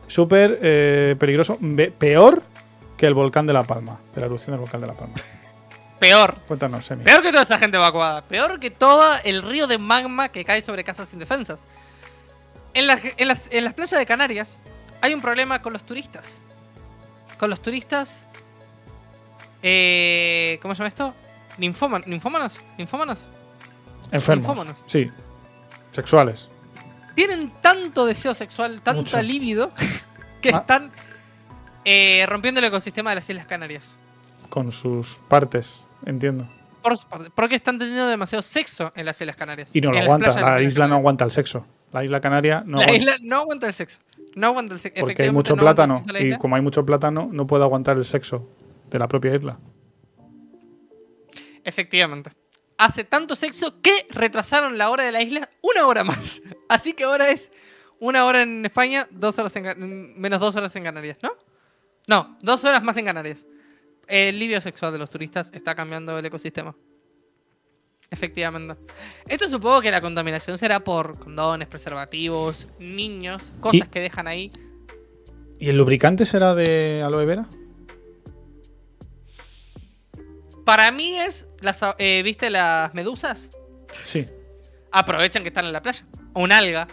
súper 0.06 0.58
eh, 0.62 1.16
peligroso. 1.18 1.58
Peor 1.98 2.42
que 2.96 3.06
el 3.08 3.14
volcán 3.14 3.46
de 3.46 3.52
La 3.52 3.64
Palma. 3.64 3.98
De 4.14 4.20
la 4.20 4.26
erupción 4.26 4.52
del 4.52 4.60
volcán 4.60 4.80
de 4.80 4.86
La 4.86 4.92
Palma. 4.94 5.14
peor. 5.98 6.36
Cuéntanos, 6.46 6.88
Emi. 6.92 7.02
Peor 7.02 7.22
que 7.22 7.30
toda 7.30 7.42
esa 7.42 7.58
gente 7.58 7.76
evacuada. 7.76 8.22
Peor 8.22 8.60
que 8.60 8.70
todo 8.70 9.04
el 9.24 9.42
río 9.42 9.66
de 9.66 9.78
magma 9.78 10.28
que 10.28 10.44
cae 10.44 10.62
sobre 10.62 10.84
casas 10.84 11.12
indefensas. 11.12 11.64
En, 12.74 12.86
las- 12.86 13.00
en 13.16 13.26
las, 13.28 13.48
en 13.52 13.64
las 13.64 13.74
playas 13.74 13.98
de 13.98 14.06
Canarias 14.06 14.58
hay 15.02 15.12
un 15.12 15.20
problema 15.20 15.60
con 15.60 15.72
los 15.74 15.82
turistas. 15.84 16.24
Con 17.38 17.50
los 17.50 17.60
turistas. 17.60 18.22
Eh, 19.62 20.58
¿Cómo 20.62 20.74
se 20.74 20.78
llama 20.78 20.88
esto? 20.88 21.14
Ninfóman- 21.58 22.04
¿Ninfómanos? 22.06 22.56
¿Ninfómanos? 22.78 23.28
Enfermos. 24.10 24.46
Ninfómanos. 24.48 24.82
Sí. 24.86 25.10
Sexuales. 25.92 26.50
Tienen 27.14 27.52
tanto 27.60 28.06
deseo 28.06 28.34
sexual, 28.34 28.80
tanta 28.82 29.00
Mucho. 29.02 29.22
libido, 29.22 29.70
que 30.40 30.50
Ah. 30.50 30.58
están 30.58 30.90
eh, 31.84 32.24
rompiendo 32.28 32.60
el 32.60 32.64
ecosistema 32.66 33.10
de 33.10 33.16
las 33.16 33.28
Islas 33.28 33.46
Canarias. 33.46 33.96
Con 34.48 34.70
sus 34.72 35.16
partes. 35.28 35.82
Entiendo. 36.06 36.48
Por 36.82 36.96
porque 37.34 37.54
están 37.56 37.78
teniendo 37.78 38.06
demasiado 38.08 38.42
sexo 38.42 38.92
en 38.96 39.04
las 39.06 39.20
Islas 39.20 39.36
Canarias. 39.36 39.70
Y 39.72 39.80
no 39.80 39.92
lo 39.92 39.98
aguanta. 39.98 40.40
La 40.40 40.60
isla 40.62 40.86
no 40.88 40.96
aguanta 40.96 41.24
el 41.24 41.30
sexo. 41.30 41.64
La 41.92 42.02
isla 42.04 42.20
canaria 42.20 42.62
no 42.66 42.78
la 42.78 42.84
aguanta. 42.84 43.02
isla 43.02 43.16
no 43.20 43.36
aguanta 43.36 43.66
el 43.66 43.74
sexo. 43.74 43.98
No 44.34 44.48
aguanta 44.48 44.74
el 44.74 44.80
sexo. 44.80 45.00
Porque 45.00 45.22
hay 45.22 45.30
mucho 45.30 45.56
no 45.56 45.62
plátano. 45.62 46.00
Y 46.18 46.36
como 46.38 46.56
hay 46.56 46.62
mucho 46.62 46.84
plátano, 46.84 47.28
no 47.32 47.46
puede 47.46 47.64
aguantar 47.64 47.96
el 47.96 48.04
sexo 48.04 48.48
de 48.90 48.98
la 48.98 49.08
propia 49.08 49.34
isla. 49.34 49.58
Efectivamente. 51.64 52.30
Hace 52.78 53.04
tanto 53.04 53.36
sexo 53.36 53.80
que 53.80 54.06
retrasaron 54.10 54.76
la 54.76 54.90
hora 54.90 55.04
de 55.04 55.12
la 55.12 55.22
isla 55.22 55.48
una 55.62 55.86
hora 55.86 56.04
más. 56.04 56.42
Así 56.68 56.94
que 56.94 57.04
ahora 57.04 57.30
es 57.30 57.52
una 58.00 58.24
hora 58.24 58.42
en 58.42 58.64
España, 58.64 59.06
dos 59.10 59.38
horas 59.38 59.54
en, 59.56 60.20
menos 60.20 60.40
dos 60.40 60.56
horas 60.56 60.74
en 60.74 60.82
Canarias, 60.82 61.18
¿no? 61.22 61.30
No, 62.08 62.36
dos 62.42 62.64
horas 62.64 62.82
más 62.82 62.96
en 62.96 63.04
Canarias. 63.04 63.46
El 64.08 64.38
libio 64.38 64.60
sexual 64.60 64.92
de 64.92 64.98
los 64.98 65.08
turistas 65.08 65.50
está 65.54 65.74
cambiando 65.74 66.18
el 66.18 66.26
ecosistema. 66.26 66.74
Efectivamente. 68.12 68.76
Esto 69.26 69.48
supongo 69.48 69.80
que 69.80 69.90
la 69.90 70.02
contaminación 70.02 70.58
será 70.58 70.80
por 70.80 71.18
condones, 71.18 71.66
preservativos, 71.66 72.68
niños, 72.78 73.52
cosas 73.58 73.86
Y- 73.86 73.90
que 73.90 74.00
dejan 74.00 74.28
ahí. 74.28 74.52
¿Y 75.58 75.70
el 75.70 75.78
lubricante 75.78 76.26
será 76.26 76.54
de 76.54 77.02
aloe 77.02 77.24
vera? 77.24 77.46
Para 80.66 80.92
mí 80.92 81.18
es, 81.18 81.46
las, 81.60 81.80
eh, 81.98 82.22
¿viste 82.22 82.50
las 82.50 82.92
medusas? 82.94 83.50
Sí. 84.04 84.28
Aprovechan 84.90 85.42
que 85.42 85.48
están 85.48 85.64
en 85.64 85.72
la 85.72 85.82
playa. 85.82 86.04
Un 86.34 86.52
alga. 86.52 86.86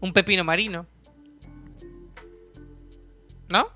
Un 0.00 0.12
pepino 0.14 0.42
marino. 0.42 0.86
¿No? 3.48 3.68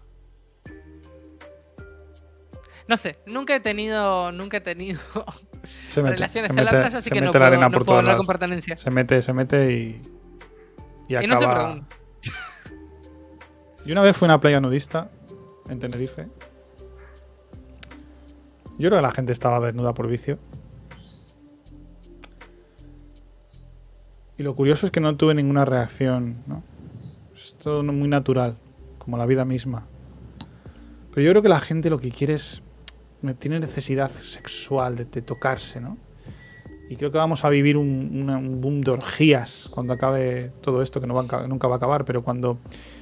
No 2.89 2.97
sé, 2.97 3.19
nunca 3.27 3.55
he 3.55 3.61
tenido. 3.61 4.33
Nunca 4.33 4.57
he 4.59 4.61
tenido 4.61 5.01
Se 5.89 6.03
mete, 6.03 6.17
relaciones 6.17 6.53
se 6.53 6.59
en 6.59 6.65
la 6.65 6.71
mete- 6.71 6.81
playa, 6.83 6.99
así 6.99 7.09
se 7.09 7.15
que 7.15 7.21
no 7.21 7.27
mete 7.27 7.39
la 7.39 7.45
puedo, 7.45 7.47
arena 7.53 7.67
no 7.67 7.71
por 7.73 7.79
puedo 7.81 7.87
todos 7.87 7.99
hablar 7.99 8.13
lados. 8.15 8.27
con 8.27 8.33
pertenencia. 8.33 8.77
Se 8.77 8.91
mete, 8.91 9.23
se 9.23 9.33
mete 9.33 9.73
y. 9.73 10.03
Y 11.09 11.17
Y 11.17 11.27
no 11.27 11.39
se 11.39 11.45
acaba. 11.45 11.65
pregunta. 11.73 11.97
Yo 13.87 13.93
una 13.93 14.03
vez 14.03 14.17
fui 14.17 14.27
a 14.27 14.29
una 14.31 14.41
playa 14.41 14.61
nudista 14.61 15.11
en 15.69 15.79
Tenerife. 15.79 16.27
Yo 18.79 18.89
creo 18.89 18.99
que 18.99 19.03
la 19.03 19.13
gente 19.13 19.33
estaba 19.33 19.61
desnuda 19.65 19.93
por 19.95 20.09
vicio. 20.09 20.39
Y 24.37 24.43
lo 24.43 24.55
curioso 24.55 24.87
es 24.87 24.91
que 24.93 25.01
no 25.01 25.17
tuve 25.17 25.35
ninguna 25.35 25.65
reacción, 25.65 26.37
¿no? 26.47 26.63
Es 26.91 27.55
todo 27.63 27.83
no- 27.83 27.93
muy 27.93 28.09
natural, 28.09 28.57
como 28.99 29.17
la 29.17 29.27
vida 29.27 29.45
misma. 29.45 29.87
Pero 31.13 31.25
yo 31.25 31.31
creo 31.31 31.43
que 31.43 31.49
la 31.49 31.61
gente 31.61 31.89
lo 31.91 31.99
que 31.99 32.11
quiere 32.11 32.35
es. 32.35 32.63
Tiene 33.33 33.59
necesidad 33.61 34.11
sexual 34.11 34.97
de, 34.97 35.07
de 35.07 35.23
tocarse, 35.23 35.81
¿no? 35.81 35.97
Y 36.91 36.97
creo 36.97 37.11
que 37.11 37.17
vamos 37.17 37.47
a 37.47 37.49
vivir 37.49 37.79
un, 37.79 38.11
una- 38.23 38.37
un 38.37 38.61
boom 38.61 38.83
de 38.83 38.91
orgías 38.91 39.69
cuando 39.71 39.95
acabe 39.95 40.53
todo 40.61 40.83
esto, 40.83 41.01
que 41.01 41.07
no 41.07 41.15
va 41.15 41.47
nunca 41.47 41.67
va 41.67 41.77
a 41.77 41.79
acabar, 41.79 42.05
pero 42.05 42.23
cuando, 42.23 42.59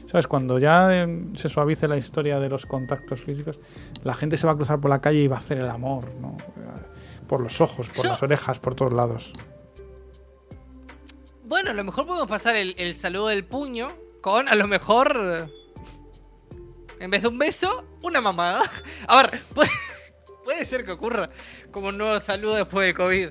¿sabes? 0.06 0.28
Cuando 0.28 0.60
ya 0.60 1.02
eh, 1.02 1.24
se 1.36 1.48
suavice 1.48 1.88
la 1.88 1.96
historia 1.96 2.38
de 2.38 2.48
los 2.48 2.64
contactos 2.64 3.20
físicos, 3.22 3.58
la 4.04 4.14
gente 4.14 4.36
se 4.36 4.46
va 4.46 4.52
a 4.52 4.56
cruzar 4.56 4.80
por 4.80 4.88
la 4.88 5.00
calle 5.00 5.18
y 5.24 5.26
va 5.26 5.34
a 5.36 5.40
hacer 5.40 5.58
el 5.58 5.68
amor, 5.68 6.04
¿no? 6.20 6.36
Por 7.26 7.40
los 7.40 7.60
ojos, 7.60 7.88
por 7.88 8.04
Yo- 8.04 8.10
las 8.10 8.22
orejas, 8.22 8.60
por 8.60 8.76
todos 8.76 8.92
lados. 8.92 9.32
Bueno, 11.44 11.70
a 11.70 11.74
lo 11.74 11.84
mejor 11.84 12.06
podemos 12.06 12.28
pasar 12.28 12.56
el, 12.56 12.74
el 12.78 12.94
saludo 12.94 13.28
del 13.28 13.44
puño 13.44 13.90
con, 14.20 14.48
a 14.48 14.54
lo 14.54 14.68
mejor, 14.68 15.48
en 17.00 17.10
vez 17.10 17.22
de 17.22 17.28
un 17.28 17.38
beso, 17.38 17.84
una 18.02 18.20
mamada. 18.20 18.62
A 19.08 19.22
ver, 19.22 19.40
puede, 19.54 19.70
puede 20.44 20.64
ser 20.64 20.84
que 20.84 20.92
ocurra 20.92 21.30
como 21.70 21.88
un 21.88 21.98
nuevo 21.98 22.18
saludo 22.20 22.54
después 22.56 22.86
del 22.86 22.96
COVID. 22.96 23.30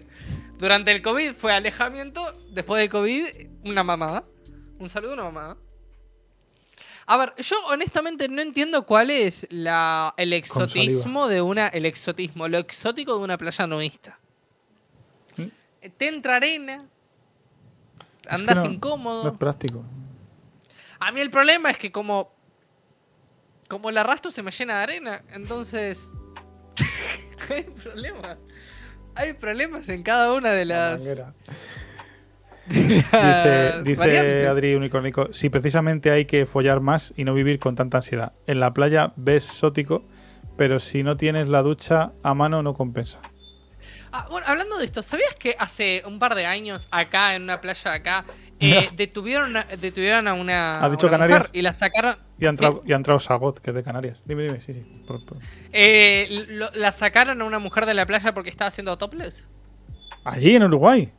Durante 0.57 0.91
el 0.91 1.01
COVID 1.01 1.33
fue 1.33 1.53
alejamiento, 1.53 2.23
después 2.51 2.79
del 2.81 2.89
COVID, 2.89 3.25
una 3.65 3.83
mamada. 3.83 4.25
Un 4.79 4.89
saludo, 4.89 5.13
una 5.13 5.23
mamada. 5.23 5.57
A 7.07 7.17
ver, 7.17 7.33
yo 7.37 7.55
honestamente 7.67 8.27
no 8.29 8.41
entiendo 8.41 8.85
cuál 8.85 9.09
es 9.09 9.45
la, 9.49 10.13
el 10.17 10.33
exotismo 10.33 11.27
de 11.27 11.41
una. 11.41 11.67
El 11.67 11.85
exotismo, 11.85 12.47
lo 12.47 12.57
exótico 12.59 13.17
de 13.17 13.23
una 13.23 13.37
playa 13.37 13.67
nudista. 13.67 14.19
¿Mm? 15.35 15.45
Te 15.97 16.07
entra 16.07 16.37
arena. 16.37 16.85
Es 18.21 18.27
que 18.27 18.35
Andas 18.35 18.55
no- 18.63 18.71
incómodo. 18.71 19.23
No 19.25 19.31
es 19.31 19.37
práctico. 19.37 19.83
A 20.99 21.11
mí 21.11 21.19
el 21.21 21.31
problema 21.31 21.71
es 21.71 21.77
que 21.77 21.91
como. 21.91 22.31
Como 23.67 23.89
el 23.89 23.97
arrastro 23.97 24.31
se 24.31 24.43
me 24.43 24.51
llena 24.51 24.77
de 24.77 24.83
arena, 24.83 25.23
entonces. 25.33 26.11
hay 27.49 27.63
problemas. 27.63 28.37
Hay 29.15 29.33
problemas 29.33 29.89
en 29.89 30.03
cada 30.03 30.33
una 30.33 30.51
de 30.51 30.65
La 30.65 30.91
las. 30.91 31.01
manguera. 31.01 31.33
de 32.67 33.83
Dice, 33.83 33.83
dice. 33.83 34.47
Adri 34.47 34.75
Unicórnico, 34.75 35.33
si 35.33 35.49
precisamente 35.49 36.11
hay 36.11 36.25
que 36.25 36.45
follar 36.45 36.79
más 36.79 37.13
y 37.17 37.23
no 37.25 37.33
vivir 37.33 37.59
con 37.59 37.75
tanta 37.75 37.97
ansiedad. 37.97 38.33
En 38.47 38.59
la 38.59 38.73
playa 38.73 39.11
ves 39.17 39.43
sótico, 39.43 40.05
pero 40.57 40.79
si 40.79 41.03
no 41.03 41.17
tienes 41.17 41.49
la 41.49 41.61
ducha 41.61 42.13
a 42.23 42.33
mano 42.33 42.63
no 42.63 42.73
compensa. 42.73 43.19
Ah, 44.13 44.27
bueno, 44.29 44.45
hablando 44.47 44.77
de 44.77 44.85
esto, 44.85 45.01
¿sabías 45.03 45.35
que 45.35 45.55
hace 45.57 46.03
un 46.05 46.19
par 46.19 46.35
de 46.35 46.45
años 46.45 46.87
acá, 46.91 47.35
en 47.35 47.43
una 47.43 47.61
playa 47.61 47.93
acá, 47.93 48.25
eh, 48.61 48.89
detuvieron, 48.95 49.57
a- 49.57 49.63
detuvieron 49.63 50.27
a 50.27 50.33
una, 50.33 50.83
¿Ha 50.83 50.89
dicho 50.89 51.07
una 51.07 51.17
Canarias? 51.17 51.39
mujer 51.39 51.51
y 51.53 51.61
la 51.61 51.73
sacaron. 51.73 52.15
Y 52.39 52.45
ha 52.45 52.49
entrado, 52.49 52.81
Sí. 52.83 52.89
y 52.89 52.93
ha 52.93 52.95
entrado 52.95 53.19
Sagot, 53.19 53.59
que 53.59 53.71
es 53.71 53.75
de 53.75 53.83
Canarias. 53.83 54.23
Dime, 54.25 54.43
dime, 54.43 54.61
sí, 54.61 54.73
sí. 54.73 54.81
por- 55.07 55.23
por- 55.25 55.37
Eh, 55.71 56.45
lo- 56.49 56.71
la 56.73 56.91
sacaron 56.91 57.41
a 57.41 57.45
una 57.45 57.59
mujer 57.59 57.85
de 57.85 57.93
la 57.93 58.05
playa 58.05 58.33
porque 58.33 58.49
estaba 58.49 58.67
haciendo 58.69 58.97
topless. 58.97 59.47
Allí, 60.23 60.55
en 60.55 60.63
Uruguay. 60.63 61.11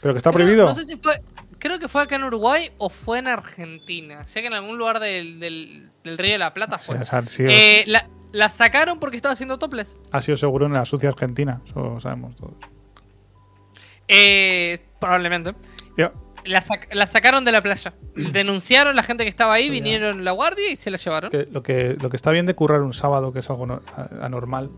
Pero 0.00 0.14
que 0.14 0.18
está 0.18 0.30
Creo- 0.30 0.44
prohibido. 0.44 0.66
No 0.66 0.74
sé 0.74 0.84
si 0.84 0.96
fue. 0.96 1.14
Creo 1.58 1.78
que 1.78 1.86
fue 1.86 2.02
acá 2.02 2.16
en 2.16 2.24
Uruguay 2.24 2.70
o 2.78 2.88
fue 2.88 3.20
en 3.20 3.28
Argentina. 3.28 4.26
Sé 4.26 4.40
que 4.40 4.48
en 4.48 4.54
algún 4.54 4.76
lugar 4.76 4.98
del, 4.98 5.38
del, 5.38 5.90
del 6.02 6.18
Río 6.18 6.32
de 6.32 6.38
la 6.38 6.52
Plata 6.52 6.78
fue. 6.78 6.96
o 6.98 7.04
sea, 7.04 7.22
sí, 7.24 7.44
Eh, 7.48 7.84
la, 7.86 8.08
la 8.32 8.48
sacaron 8.48 8.98
porque 8.98 9.14
estaba 9.16 9.34
haciendo 9.34 9.58
topless. 9.60 9.94
Ha 10.10 10.20
sido 10.20 10.34
seguro 10.36 10.66
en 10.66 10.72
la 10.72 10.84
sucia 10.84 11.08
Argentina. 11.08 11.60
Eso 11.64 11.80
lo 11.80 12.00
sabemos 12.00 12.34
todos. 12.34 12.54
Eh, 14.08 14.80
probablemente. 15.00 15.54
Ya. 15.96 16.12
La, 16.44 16.60
sac- 16.62 16.92
la 16.92 17.06
sacaron 17.06 17.44
de 17.44 17.52
la 17.52 17.60
playa. 17.62 17.94
Denunciaron 18.32 18.96
la 18.96 19.02
gente 19.02 19.22
que 19.24 19.30
estaba 19.30 19.52
ahí, 19.54 19.70
vinieron 19.70 20.24
la 20.24 20.32
guardia 20.32 20.70
y 20.70 20.76
se 20.76 20.90
la 20.90 20.96
llevaron. 20.98 21.30
Que 21.30 21.46
lo, 21.50 21.62
que, 21.62 21.96
lo 22.00 22.10
que 22.10 22.16
está 22.16 22.30
bien 22.30 22.46
de 22.46 22.54
currar 22.54 22.82
un 22.82 22.92
sábado, 22.94 23.32
que 23.32 23.38
es 23.40 23.50
algo 23.50 23.66
no- 23.66 23.82
anormal, 24.20 24.70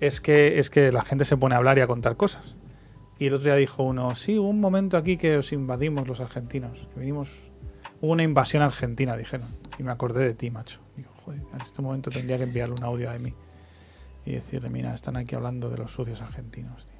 es 0.00 0.20
que, 0.20 0.58
es 0.58 0.70
que 0.70 0.92
la 0.92 1.02
gente 1.02 1.24
se 1.24 1.36
pone 1.36 1.54
a 1.54 1.58
hablar 1.58 1.78
y 1.78 1.80
a 1.80 1.86
contar 1.86 2.16
cosas. 2.16 2.56
Y 3.18 3.26
el 3.26 3.34
otro 3.34 3.44
día 3.46 3.54
dijo 3.56 3.82
uno, 3.84 4.14
sí, 4.14 4.38
hubo 4.38 4.48
un 4.48 4.60
momento 4.60 4.96
aquí 4.96 5.16
que 5.16 5.36
os 5.36 5.52
invadimos 5.52 6.08
los 6.08 6.20
argentinos. 6.20 6.88
que 6.94 7.00
vinimos, 7.00 7.30
hubo 8.00 8.12
una 8.12 8.22
invasión 8.24 8.62
argentina, 8.62 9.16
dijeron. 9.16 9.46
Y 9.78 9.82
me 9.84 9.92
acordé 9.92 10.24
de 10.24 10.34
ti, 10.34 10.50
macho. 10.50 10.80
Digo, 10.96 11.10
joder, 11.24 11.40
en 11.52 11.60
este 11.60 11.82
momento 11.82 12.10
tendría 12.10 12.36
que 12.36 12.44
enviarle 12.44 12.74
un 12.74 12.84
audio 12.84 13.10
a 13.10 13.18
mí. 13.18 13.34
Y 14.24 14.32
decirle, 14.32 14.70
mira, 14.70 14.92
están 14.94 15.16
aquí 15.16 15.34
hablando 15.34 15.68
de 15.68 15.78
los 15.78 15.92
sucios 15.92 16.20
argentinos. 16.20 16.86
tío". 16.86 16.96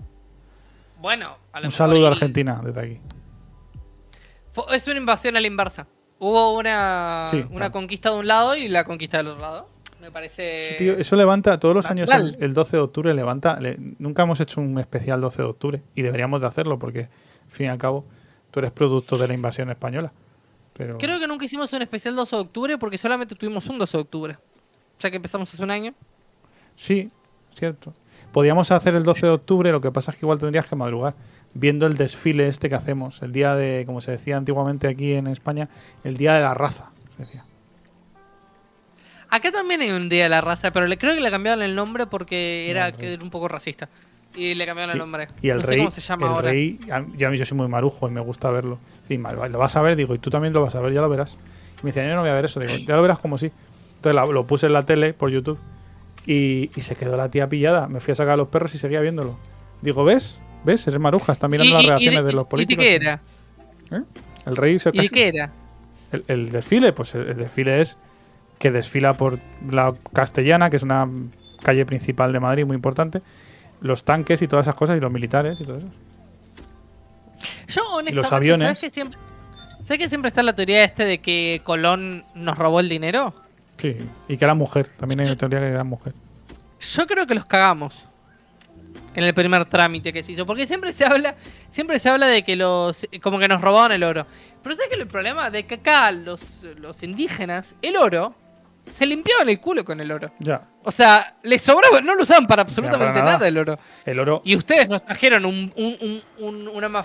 Bueno, 1.00 1.36
a 1.52 1.60
lo 1.60 1.66
Un 1.66 1.72
saludo 1.72 2.06
a 2.06 2.10
Argentina 2.10 2.60
desde 2.64 2.80
aquí. 2.80 3.00
Es 4.72 4.86
una 4.86 4.98
invasión 4.98 5.36
a 5.36 5.40
la 5.40 5.46
inversa. 5.46 5.86
Hubo 6.18 6.56
una, 6.58 7.26
Sí, 7.30 7.38
una 7.50 7.56
claro. 7.56 7.72
conquista 7.72 8.10
de 8.10 8.18
un 8.18 8.26
lado 8.26 8.54
y 8.56 8.68
la 8.68 8.84
conquista 8.84 9.16
del 9.18 9.28
otro 9.28 9.40
lado. 9.40 9.68
Me 10.00 10.10
parece. 10.10 10.70
Sí, 10.70 10.74
tío, 10.78 10.92
eso 10.98 11.14
levanta 11.16 11.58
todos 11.60 11.74
los 11.76 11.86
años 11.90 12.10
el, 12.10 12.36
el 12.40 12.54
12 12.54 12.76
de 12.76 12.82
octubre 12.82 13.14
levanta 13.14 13.60
le- 13.60 13.76
nunca 13.98 14.24
hemos 14.24 14.40
hecho 14.40 14.60
un 14.60 14.76
especial 14.80 15.20
12 15.20 15.42
de 15.42 15.48
octubre 15.48 15.82
y 15.94 16.02
deberíamos 16.02 16.40
de 16.40 16.48
hacerlo 16.48 16.76
porque 16.78 17.02
al 17.02 17.50
fin 17.50 17.66
y 17.66 17.68
al 17.68 17.78
cabo 17.78 18.04
tú 18.50 18.58
eres 18.58 18.72
producto 18.72 19.16
de 19.16 19.28
la 19.28 19.34
invasión 19.34 19.70
española 19.70 20.12
pero 20.76 20.98
Creo 20.98 21.20
que 21.20 21.28
nunca 21.28 21.44
hicimos 21.44 21.72
un 21.72 21.82
especial 21.82 22.16
12 22.16 22.34
de 22.34 22.42
octubre 22.42 22.78
porque 22.78 22.98
solamente 22.98 23.36
tuvimos 23.36 23.66
un 23.68 23.78
12 23.78 23.96
de 23.96 24.00
octubre. 24.02 24.34
O 24.34 25.00
sea 25.00 25.08
que 25.10 25.16
empezamos 25.18 25.52
hace 25.54 25.62
un 25.62 25.70
año. 25.70 25.94
sí 26.74 27.08
cierto 27.52 27.94
podíamos 28.32 28.72
hacer 28.72 28.96
el 28.96 29.04
12 29.04 29.26
de 29.26 29.32
octubre 29.32 29.70
lo 29.70 29.80
que 29.80 29.92
pasa 29.92 30.10
es 30.10 30.18
que 30.18 30.24
igual 30.26 30.40
tendrías 30.40 30.66
que 30.66 30.74
madrugar 30.74 31.14
viendo 31.54 31.86
el 31.86 31.96
desfile 31.96 32.48
este 32.48 32.68
que 32.68 32.74
hacemos 32.74 33.22
el 33.22 33.32
día 33.32 33.54
de 33.54 33.84
como 33.86 34.00
se 34.00 34.10
decía 34.12 34.36
antiguamente 34.36 34.88
aquí 34.88 35.12
en 35.14 35.26
España 35.26 35.68
el 36.04 36.16
día 36.16 36.34
de 36.34 36.40
la 36.40 36.54
raza 36.54 36.90
se 37.16 37.22
decía. 37.22 37.44
Acá 39.28 39.50
también 39.50 39.80
hay 39.80 39.90
un 39.90 40.08
día 40.10 40.24
de 40.24 40.28
la 40.28 40.42
raza, 40.42 40.72
pero 40.72 40.86
le, 40.86 40.98
creo 40.98 41.14
que 41.14 41.20
le 41.20 41.30
cambiaron 41.30 41.62
el 41.62 41.74
nombre 41.74 42.06
porque 42.06 42.70
era, 42.70 42.92
que 42.92 43.14
era 43.14 43.22
un 43.24 43.30
poco 43.30 43.48
racista. 43.48 43.88
Y 44.34 44.54
le 44.54 44.66
cambiaron 44.66 44.92
el 44.92 44.98
nombre. 44.98 45.26
y 45.42 45.48
el 45.50 45.58
no 45.58 45.62
sé 45.64 45.70
rey 45.70 45.78
cómo 45.78 45.90
se 45.90 46.00
llama 46.02 46.26
el 46.26 46.32
ahora. 46.32 46.50
rey 46.50 46.78
yo 47.16 47.28
a 47.28 47.30
mí 47.30 47.36
yo 47.38 47.44
soy 47.44 47.56
muy 47.56 47.68
marujo 47.68 48.08
y 48.08 48.10
me 48.10 48.20
gusta 48.20 48.50
verlo 48.50 48.78
Sí, 49.02 49.18
lo 49.18 49.58
vas 49.58 49.76
a 49.76 49.82
ver 49.82 49.94
digo 49.96 50.14
y 50.14 50.18
tú 50.18 50.30
también 50.30 50.52
lo 50.54 50.62
vas 50.62 50.74
a 50.74 50.80
ver 50.80 50.92
ya 50.92 51.00
lo 51.02 51.08
verás 51.10 51.34
y 51.34 51.84
me 51.84 51.88
dice 51.88 52.06
yo 52.06 52.14
no 52.14 52.20
voy 52.22 52.30
a 52.30 52.34
ver 52.34 52.46
eso 52.46 52.58
digo 52.60 52.72
ya 52.86 52.96
lo 52.96 53.02
verás 53.02 53.18
como 53.18 53.36
sí 53.36 53.52
entonces 53.96 54.14
la- 54.14 54.24
lo 54.24 54.46
puse 54.46 54.66
en 54.68 54.72
la 54.72 54.86
tele 54.86 55.12
por 55.12 55.28
YouTube 55.30 55.58
y, 56.26 56.70
y 56.74 56.80
se 56.80 56.94
quedó 56.96 57.16
la 57.18 57.30
tía 57.30 57.46
pillada 57.50 57.88
me 57.88 58.00
fui 58.00 58.12
a 58.12 58.14
sacar 58.14 58.34
a 58.34 58.36
los 58.38 58.48
perros 58.48 58.74
y 58.74 58.78
seguía 58.78 59.00
viéndolo 59.00 59.36
digo 59.82 60.02
ves 60.02 60.40
ves 60.64 60.86
eres 60.86 61.00
maruja 61.00 61.32
está 61.32 61.48
mirando 61.48 61.70
¿Y- 61.70 61.76
las 61.76 61.86
reacciones 61.86 62.24
de- 62.24 62.32
los 62.32 62.42
y 62.42 62.44
de 62.44 62.50
políticos 62.50 62.84
qué 62.84 62.94
era? 62.94 63.20
¿Eh? 63.90 64.00
el 64.46 64.56
rey 64.56 64.78
se 64.78 64.90
¿Y 64.92 65.08
qué 65.08 65.28
era? 65.28 65.52
el, 66.12 66.24
el 66.28 66.50
desfile, 66.50 66.92
pues 66.92 67.14
el, 67.14 67.28
el 67.28 67.36
desfile 67.36 67.80
es 67.80 67.98
que 68.58 68.70
desfila 68.70 69.14
por 69.16 69.38
la 69.70 69.94
Castellana, 70.12 70.70
que 70.70 70.76
es 70.76 70.82
una 70.82 71.08
calle 71.62 71.84
principal 71.86 72.32
de 72.32 72.40
Madrid 72.40 72.64
muy 72.64 72.74
importante, 72.76 73.22
los 73.80 74.04
tanques 74.04 74.40
y 74.42 74.48
todas 74.48 74.64
esas 74.66 74.74
cosas, 74.76 74.96
y 74.96 75.00
los 75.00 75.10
militares 75.10 75.60
y 75.60 75.64
todo 75.64 75.78
eso. 75.78 75.86
Yo 77.68 77.82
honestamente, 77.84 78.12
los 78.14 78.32
aviones. 78.32 78.66
¿sabes 78.68 78.80
que 78.80 78.90
siempre, 78.90 79.18
¿sabes 79.84 79.98
que 79.98 80.08
siempre 80.08 80.28
está 80.28 80.42
la 80.42 80.54
teoría 80.54 80.84
este 80.84 81.04
de 81.04 81.18
que 81.18 81.60
Colón 81.64 82.24
nos 82.34 82.56
robó 82.58 82.80
el 82.80 82.88
dinero? 82.88 83.34
Sí, 83.78 83.96
y 84.28 84.36
que 84.36 84.44
era 84.44 84.54
mujer, 84.54 84.88
también 84.96 85.20
hay 85.20 85.26
una 85.26 85.36
teoría 85.36 85.58
que 85.60 85.66
era 85.66 85.82
mujer. 85.84 86.14
Yo 86.80 87.06
creo 87.06 87.26
que 87.26 87.34
los 87.34 87.46
cagamos 87.46 88.04
en 89.14 89.24
el 89.24 89.34
primer 89.34 89.64
trámite 89.66 90.12
que 90.12 90.22
se 90.22 90.32
hizo, 90.32 90.46
porque 90.46 90.66
siempre 90.66 90.92
se 90.92 91.04
habla, 91.04 91.34
siempre 91.70 91.98
se 91.98 92.08
habla 92.08 92.26
de 92.26 92.42
que 92.44 92.56
los 92.56 93.06
como 93.22 93.38
que 93.38 93.48
nos 93.48 93.60
robaron 93.60 93.92
el 93.92 94.04
oro. 94.04 94.26
Pero 94.62 94.74
¿sabes 94.76 94.88
qué 94.90 94.94
es 94.96 95.00
el 95.02 95.08
problema? 95.08 95.50
De 95.50 95.64
que 95.64 95.74
acá 95.76 96.10
los, 96.12 96.62
los 96.78 97.02
indígenas, 97.02 97.74
el 97.82 97.96
oro, 97.96 98.34
se 98.88 99.06
limpiaban 99.06 99.48
el 99.48 99.60
culo 99.60 99.84
con 99.84 100.00
el 100.00 100.10
oro. 100.10 100.32
Ya, 100.40 100.66
O 100.82 100.90
sea, 100.90 101.36
les 101.44 101.62
sobraba, 101.62 102.00
no 102.00 102.14
lo 102.16 102.22
usaban 102.24 102.46
para 102.48 102.62
absolutamente 102.62 103.12
para 103.12 103.24
nada. 103.24 103.32
nada. 103.38 103.48
el 103.48 103.56
oro. 103.58 103.78
el 104.04 104.18
oro, 104.18 104.42
Y 104.44 104.56
ustedes 104.56 104.88
nos 104.88 105.04
trajeron 105.06 105.44
un- 105.44 105.72
un- 105.76 105.96
un- 106.00 106.22
un- 106.38 106.68
una 106.68 107.04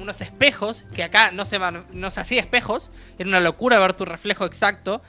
unos 0.00 0.20
espejos, 0.22 0.84
que 0.94 1.02
acá 1.04 1.32
no 1.32 1.44
se, 1.44 1.58
no 1.92 2.10
se 2.10 2.20
hacía 2.20 2.40
espejos, 2.40 2.90
era 3.18 3.28
una 3.28 3.40
locura 3.40 3.78
ver 3.78 3.92
tu 3.92 4.04
reflejo 4.06 4.44
exacto. 4.46 5.02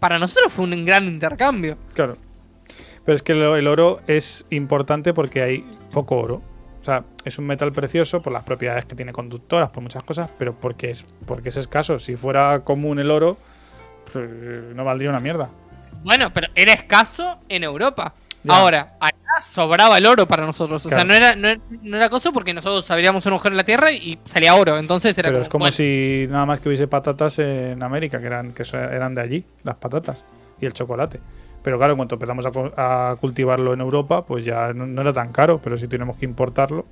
Para 0.00 0.18
nosotros 0.18 0.52
fue 0.52 0.64
un 0.64 0.84
gran 0.84 1.06
intercambio. 1.06 1.76
claro. 1.94 2.16
Pero 3.06 3.14
es 3.14 3.22
que 3.22 3.32
el, 3.32 3.66
oro 3.68 4.00
es 4.08 4.44
importante 4.50 5.14
porque 5.14 5.40
hay 5.40 5.64
poco 5.92 6.16
oro. 6.16 6.42
O 6.82 6.84
sea, 6.84 7.04
es 7.24 7.38
un 7.38 7.46
metal 7.46 7.72
precioso 7.72 8.20
por 8.20 8.32
las 8.32 8.42
propiedades 8.42 8.84
que 8.84 8.96
tiene 8.96 9.12
conductoras, 9.12 9.70
por 9.70 9.82
muchas 9.82 10.02
cosas, 10.02 10.28
pero 10.36 10.54
porque 10.58 10.90
es, 10.90 11.04
porque 11.24 11.50
es 11.50 11.56
escaso. 11.56 12.00
Si 12.00 12.16
fuera 12.16 12.62
común 12.64 12.98
el 12.98 13.12
oro, 13.12 13.38
pues, 14.12 14.28
no 14.74 14.84
valdría 14.84 15.08
una 15.10 15.20
mierda. 15.20 15.50
Bueno, 16.02 16.32
pero 16.32 16.48
era 16.56 16.72
escaso 16.72 17.38
en 17.48 17.62
Europa. 17.62 18.12
Ya. 18.42 18.56
Ahora, 18.56 18.96
acá 19.00 19.40
sobraba 19.40 19.98
el 19.98 20.06
oro 20.06 20.26
para 20.26 20.44
nosotros. 20.44 20.84
O 20.84 20.88
sea, 20.88 21.04
no 21.04 21.14
era, 21.14 21.36
no, 21.36 21.48
era, 21.48 21.60
no 21.82 21.96
era 21.96 22.08
cosa 22.10 22.32
porque 22.32 22.54
nosotros 22.54 22.88
abríamos 22.90 23.24
un 23.26 23.32
agujero 23.34 23.52
en 23.52 23.56
la 23.56 23.64
tierra 23.64 23.92
y 23.92 24.18
salía 24.24 24.54
oro. 24.56 24.78
Entonces 24.78 25.16
era 25.16 25.28
Pero 25.28 25.38
como, 25.38 25.42
es 25.42 25.48
como 25.48 25.62
bueno, 25.64 25.76
si 25.76 26.26
nada 26.28 26.46
más 26.46 26.58
que 26.58 26.68
hubiese 26.68 26.88
patatas 26.88 27.38
en 27.38 27.82
América, 27.84 28.20
que 28.20 28.26
eran, 28.26 28.50
que 28.50 28.64
eran 28.72 29.14
de 29.14 29.20
allí, 29.20 29.44
las 29.62 29.76
patatas 29.76 30.24
y 30.60 30.66
el 30.66 30.72
chocolate. 30.72 31.20
Pero 31.66 31.78
claro, 31.78 31.94
en 31.94 31.96
cuanto 31.96 32.14
empezamos 32.14 32.46
a, 32.76 33.16
cultivarlo 33.20 33.72
en 33.72 33.80
Europa, 33.80 34.24
pues 34.24 34.44
ya 34.44 34.72
no, 34.72 34.86
no 34.86 35.00
era 35.00 35.12
tan 35.12 35.32
caro, 35.32 35.60
pero 35.60 35.76
si 35.76 35.88
tenemos 35.88 36.16
que 36.16 36.24
importarlo. 36.24 36.86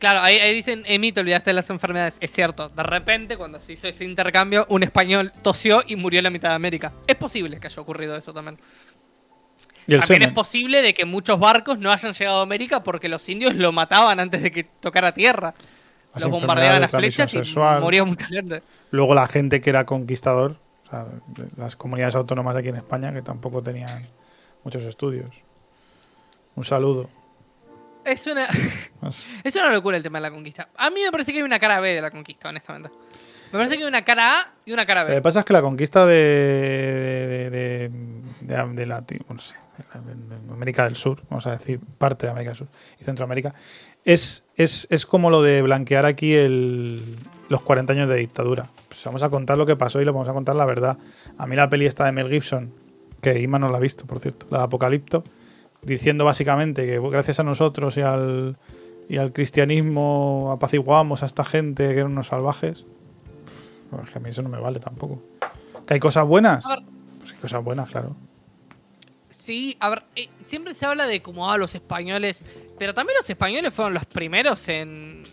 Claro, 0.00 0.22
ahí, 0.22 0.38
ahí 0.38 0.52
dicen, 0.52 0.82
Emi, 0.86 1.12
te 1.12 1.20
olvidaste 1.20 1.50
de 1.50 1.54
las 1.54 1.70
enfermedades. 1.70 2.16
Es 2.20 2.32
cierto, 2.32 2.68
de 2.68 2.82
repente, 2.82 3.36
cuando 3.36 3.60
se 3.60 3.74
hizo 3.74 3.86
ese 3.86 4.04
intercambio, 4.04 4.66
un 4.70 4.82
español 4.82 5.32
tosió 5.40 5.84
y 5.86 5.94
murió 5.94 6.18
en 6.18 6.24
la 6.24 6.30
mitad 6.30 6.48
de 6.48 6.56
América. 6.56 6.94
Es 7.06 7.14
posible 7.14 7.60
que 7.60 7.68
haya 7.68 7.80
ocurrido 7.80 8.16
eso 8.16 8.34
también. 8.34 8.58
También 9.86 10.02
semen. 10.02 10.28
es 10.30 10.34
posible 10.34 10.82
de 10.82 10.92
que 10.92 11.04
muchos 11.04 11.38
barcos 11.38 11.78
no 11.78 11.92
hayan 11.92 12.12
llegado 12.12 12.40
a 12.40 12.42
América 12.42 12.82
porque 12.82 13.08
los 13.08 13.28
indios 13.28 13.54
lo 13.54 13.70
mataban 13.70 14.18
antes 14.18 14.42
de 14.42 14.50
que 14.50 14.64
tocara 14.64 15.14
tierra. 15.14 15.54
Las 16.12 16.24
Los 16.24 16.32
bombardeaban 16.32 16.80
las 16.80 16.90
flechas 16.90 17.32
y 17.32 17.58
moría 17.80 18.04
mucha 18.04 18.26
gente. 18.26 18.64
Luego 18.90 19.14
la 19.14 19.28
gente 19.28 19.60
que 19.60 19.70
era 19.70 19.86
conquistador, 19.86 20.56
sea, 20.94 21.06
las 21.56 21.76
comunidades 21.76 22.14
autónomas 22.14 22.54
de 22.54 22.60
aquí 22.60 22.68
en 22.70 22.76
España, 22.76 23.12
que 23.12 23.22
tampoco 23.22 23.62
tenían 23.62 24.06
muchos 24.62 24.84
estudios. 24.84 25.30
Un 26.56 26.64
saludo. 26.64 27.08
Es 28.04 28.26
una, 28.26 28.46
es 29.44 29.56
una 29.56 29.70
locura 29.72 29.96
el 29.96 30.02
tema 30.02 30.18
de 30.18 30.22
la 30.22 30.30
conquista. 30.30 30.68
A 30.76 30.90
mí 30.90 31.00
me 31.04 31.10
parece 31.10 31.32
que 31.32 31.38
hay 31.38 31.44
una 31.44 31.58
cara 31.58 31.80
B 31.80 31.94
de 31.94 32.00
la 32.02 32.10
conquista, 32.10 32.48
honestamente. 32.50 32.90
Me 33.52 33.58
parece 33.58 33.76
que 33.76 33.82
hay 33.84 33.88
una 33.88 34.02
cara 34.04 34.40
A 34.40 34.52
y 34.64 34.72
una 34.72 34.84
cara 34.84 35.02
Lo 35.02 35.08
que 35.08 35.14
B. 35.14 35.22
pasa 35.22 35.38
es 35.40 35.44
que 35.44 35.52
la 35.52 35.62
conquista 35.62 36.04
de, 36.06 36.14
de, 36.14 37.50
de, 37.50 37.88
de- 38.40 38.74
de 38.74 38.86
la- 38.86 39.04
no 39.28 39.38
sé, 39.38 39.54
América 40.50 40.84
del 40.84 40.96
Sur, 40.96 41.22
vamos 41.30 41.46
a 41.46 41.52
decir, 41.52 41.80
parte 41.98 42.26
de 42.26 42.32
América 42.32 42.50
del 42.50 42.58
Sur 42.58 42.68
y 43.00 43.04
Centroamérica, 43.04 43.54
es, 44.04 44.44
es, 44.56 44.86
es 44.90 45.06
como 45.06 45.30
lo 45.30 45.40
de 45.42 45.62
blanquear 45.62 46.04
aquí 46.04 46.34
el, 46.34 47.16
los 47.48 47.62
40 47.62 47.92
años 47.92 48.08
de 48.08 48.16
dictadura. 48.16 48.68
Pues 48.94 49.04
vamos 49.06 49.24
a 49.24 49.28
contar 49.28 49.58
lo 49.58 49.66
que 49.66 49.74
pasó 49.74 50.00
y 50.00 50.04
le 50.04 50.12
vamos 50.12 50.28
a 50.28 50.32
contar 50.32 50.54
la 50.54 50.64
verdad. 50.64 50.96
A 51.36 51.48
mí 51.48 51.56
la 51.56 51.68
peli 51.68 51.84
esta 51.84 52.04
de 52.04 52.12
Mel 52.12 52.28
Gibson, 52.28 52.72
que 53.20 53.40
Ima 53.40 53.58
no 53.58 53.68
la 53.68 53.78
ha 53.78 53.80
visto, 53.80 54.06
por 54.06 54.20
cierto, 54.20 54.46
la 54.50 54.58
de 54.58 54.64
Apocalipto, 54.64 55.24
diciendo 55.82 56.24
básicamente 56.24 56.86
que 56.86 57.00
gracias 57.00 57.40
a 57.40 57.42
nosotros 57.42 57.96
y 57.96 58.02
al, 58.02 58.56
y 59.08 59.16
al 59.16 59.32
cristianismo 59.32 60.52
apaciguamos 60.52 61.24
a 61.24 61.26
esta 61.26 61.42
gente 61.42 61.88
que 61.88 61.98
eran 61.98 62.12
unos 62.12 62.28
salvajes. 62.28 62.86
Pues 63.90 64.10
que 64.10 64.18
a 64.18 64.20
mí 64.20 64.30
eso 64.30 64.42
no 64.42 64.48
me 64.48 64.60
vale 64.60 64.78
tampoco. 64.78 65.20
¿Que 65.88 65.94
hay 65.94 66.00
cosas 66.00 66.24
buenas? 66.24 66.64
A. 66.66 66.78
Pues 67.18 67.32
hay 67.32 67.38
cosas 67.38 67.64
buenas, 67.64 67.90
claro. 67.90 68.14
Sí, 69.28 69.76
a 69.80 69.90
ver, 69.90 70.04
eh, 70.14 70.28
siempre 70.40 70.72
se 70.72 70.86
habla 70.86 71.06
de 71.06 71.20
como 71.20 71.50
ah, 71.50 71.58
los 71.58 71.74
españoles, 71.74 72.44
pero 72.78 72.94
también 72.94 73.16
los 73.16 73.28
españoles 73.28 73.74
fueron 73.74 73.92
los 73.92 74.06
primeros 74.06 74.68
en, 74.68 75.24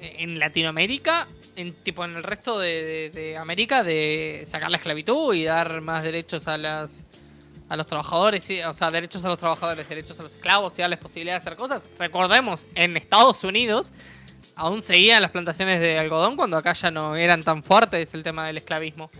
en 0.00 0.40
Latinoamérica, 0.40 1.28
en 1.56 1.72
tipo 1.72 2.04
en 2.04 2.14
el 2.14 2.22
resto 2.22 2.58
de, 2.58 2.82
de- 2.84 3.10
de 3.10 3.36
América, 3.36 3.82
de 3.82 4.44
sacar 4.46 4.70
la 4.70 4.76
esclavitud 4.78 5.34
y 5.34 5.44
dar 5.44 5.80
más 5.80 6.02
derechos 6.04 6.48
a 6.48 6.56
las 6.58 7.04
a 7.68 7.76
los 7.76 7.86
trabajadores, 7.86 8.44
sí, 8.44 8.60
o 8.62 8.74
sea, 8.74 8.90
derechos 8.90 9.24
a 9.24 9.28
los 9.28 9.38
trabajadores, 9.38 9.88
derechos 9.88 10.20
a 10.20 10.22
los 10.24 10.32
esclavos 10.34 10.78
y 10.78 10.82
darles 10.82 10.98
posibilidad 10.98 11.34
de 11.34 11.38
hacer 11.38 11.54
cosas. 11.56 11.82
Recordemos, 11.98 12.66
en 12.74 12.96
Estados 12.98 13.44
Unidos 13.44 13.92
aún 14.56 14.82
seguían 14.82 15.22
las 15.22 15.30
plantaciones 15.30 15.80
de 15.80 15.98
algodón 15.98 16.36
cuando 16.36 16.58
acá 16.58 16.74
ya 16.74 16.90
no 16.90 17.16
eran 17.16 17.42
tan 17.42 17.62
fuertes 17.62 18.12
el 18.12 18.22
tema 18.22 18.46
del 18.46 18.58
esclavismo. 18.58 19.10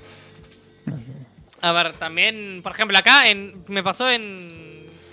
A 1.63 1.73
ver, 1.73 1.93
también, 1.95 2.61
por 2.63 2.73
ejemplo, 2.73 2.99
acá 2.99 3.29
en, 3.31 3.63
me 3.69 3.83
pasó 3.83 4.11
en, 4.11 4.72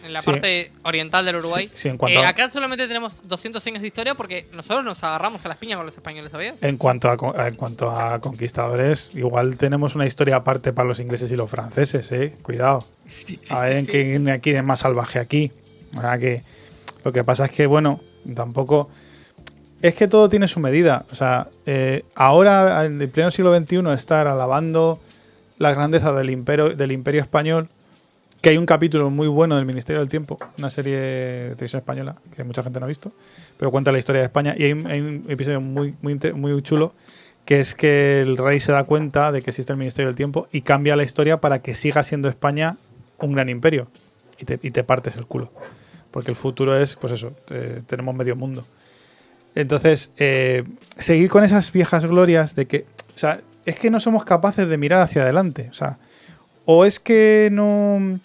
en 0.10 0.14
la 0.14 0.22
Sí. 0.22 0.32
parte 0.32 0.72
oriental 0.84 1.24
del 1.26 1.38
Uruguay. 1.38 1.68
Sí, 1.68 1.74
sí, 1.76 1.88
en 1.90 1.98
cuanto 1.98 2.20
Eh, 2.20 2.26
a- 2.26 2.30
acá 2.30 2.50
solamente 2.50 2.88
tenemos 2.88 3.28
200 3.28 3.66
años 3.68 3.82
de 3.82 3.88
historia 3.88 4.16
porque 4.16 4.48
nosotros 4.56 4.84
nos 4.84 5.04
agarramos 5.04 5.46
a 5.46 5.48
las 5.48 5.58
piñas 5.58 5.78
con 5.78 5.86
los 5.86 5.96
españoles, 5.96 6.32
¿sabías? 6.32 6.56
En 6.62 6.78
cuanto 6.78 7.10
a, 7.10 7.48
en 7.48 7.56
cuanto 7.56 7.90
a 7.92 8.20
conquistadores, 8.20 9.12
igual 9.16 9.58
tenemos 9.58 9.96
una 9.96 10.06
historia 10.06 10.36
aparte 10.38 10.74
para 10.74 10.88
los 10.88 11.00
ingleses 11.00 11.32
y 11.32 11.36
los 11.36 11.50
franceses, 11.50 12.12
¿eh? 12.12 12.34
Cuidado. 12.42 12.84
A 13.50 13.62
ver 13.62 13.78
en 13.78 14.40
quién 14.40 14.58
es 14.58 14.64
más 14.64 14.80
salvaje 14.80 15.20
aquí. 15.20 15.52
O 15.96 16.02
sea 16.02 16.18
que 16.18 16.44
lo 17.06 17.12
que 17.14 17.24
pasa 17.24 17.46
es 17.46 17.52
que, 17.52 17.66
bueno, 17.68 18.00
tampoco. 18.36 18.90
Es 19.82 19.96
que 19.96 20.08
todo 20.10 20.28
tiene 20.28 20.48
su 20.50 20.60
medida. 20.60 21.06
O 21.12 21.16
sea, 21.16 21.48
eh, 21.66 22.04
ahora, 22.14 22.84
en 22.86 23.02
el 23.02 23.08
pleno 23.10 23.32
siglo 23.32 23.58
XXI, 23.58 23.94
estar 23.94 24.28
alabando 24.28 25.00
la 25.58 25.72
grandeza 25.74 26.12
del 26.12 26.30
imperio, 26.32 26.76
del 26.76 26.92
imperio 26.92 27.22
español, 27.22 27.70
que 28.42 28.50
hay 28.50 28.58
un 28.58 28.66
capítulo 28.66 29.10
muy 29.10 29.28
bueno 29.28 29.56
del 29.56 29.66
Ministerio 29.66 30.00
del 30.00 30.10
Tiempo, 30.10 30.38
una 30.58 30.70
serie 30.70 30.98
de 30.98 31.50
televisión 31.56 31.80
española 31.80 32.16
que 32.36 32.44
mucha 32.44 32.64
gente 32.64 32.80
no 32.80 32.86
ha 32.86 32.88
visto, 32.88 33.12
pero 33.58 33.72
cuenta 33.72 33.92
la 33.92 34.00
historia 34.00 34.22
de 34.22 34.26
España 34.26 34.56
y 34.58 34.64
hay 34.64 34.72
un, 34.72 35.26
episodio 35.28 35.60
muy, 35.62 35.96
muy, 36.02 36.18
muy 36.36 36.62
chulo 36.62 36.94
que 37.46 37.60
es 37.60 37.76
que 37.76 38.22
el 38.22 38.38
rey 38.38 38.60
se 38.60 38.72
da 38.72 38.84
cuenta 38.84 39.32
de 39.32 39.42
que 39.42 39.50
existe 39.50 39.74
el 39.74 39.80
Ministerio 39.80 40.08
del 40.08 40.16
Tiempo 40.16 40.48
y 40.52 40.62
cambia 40.62 40.96
la 40.96 41.04
historia 41.04 41.42
para 41.42 41.60
que 41.60 41.74
siga 41.74 42.04
siendo 42.04 42.30
España 42.30 42.78
un 43.18 43.34
gran 43.34 43.50
imperio 43.50 43.88
y 44.38 44.46
te, 44.46 44.60
y 44.62 44.72
te 44.72 44.84
partes 44.84 45.18
el 45.18 45.26
culo. 45.26 45.52
Porque 46.12 46.32
el 46.32 46.38
futuro 46.38 46.78
es, 46.78 46.96
pues 46.96 47.14
eso, 47.14 47.34
te- 47.48 47.82
tenemos 47.82 48.16
medio 48.16 48.36
mundo. 48.36 48.66
Entonces, 49.56 50.12
eh, 50.18 50.64
seguir 50.96 51.30
con 51.30 51.44
esas 51.44 51.72
viejas 51.72 52.06
glorias 52.06 52.56
de 52.56 52.68
que, 52.68 52.86
o 53.16 53.20
sea, 53.20 53.42
es 53.66 53.80
que 53.80 53.90
no 53.90 54.00
somos 54.00 54.24
capaces 54.26 54.70
de 54.70 54.78
mirar 54.78 55.02
hacia 55.02 55.24
adelante. 55.24 55.70
O 55.72 55.74
sea, 55.74 55.98
o 56.66 56.86
es 56.86 57.00
que 57.00 57.50
no, 57.52 58.20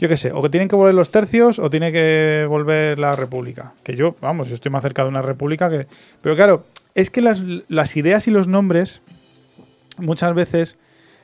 yo 0.00 0.08
qué 0.08 0.16
sé, 0.16 0.32
o 0.32 0.42
que 0.42 0.48
tienen 0.48 0.68
que 0.68 0.76
volver 0.76 0.94
los 0.94 1.10
tercios 1.10 1.58
o 1.58 1.68
tiene 1.70 1.92
que 1.92 2.46
volver 2.48 2.98
la 2.98 3.14
república. 3.14 3.74
Que 3.84 3.94
yo, 3.94 4.16
vamos, 4.20 4.48
yo 4.48 4.54
estoy 4.54 4.72
más 4.72 4.82
cerca 4.82 5.02
de 5.02 5.08
una 5.10 5.22
república 5.22 5.68
que... 5.70 5.86
Pero 6.22 6.34
claro, 6.34 6.64
es 6.94 7.10
que 7.10 7.20
las, 7.20 7.42
las 7.68 7.96
ideas 7.96 8.26
y 8.26 8.30
los 8.30 8.48
nombres 8.48 9.02
muchas 9.98 10.34
veces 10.34 10.76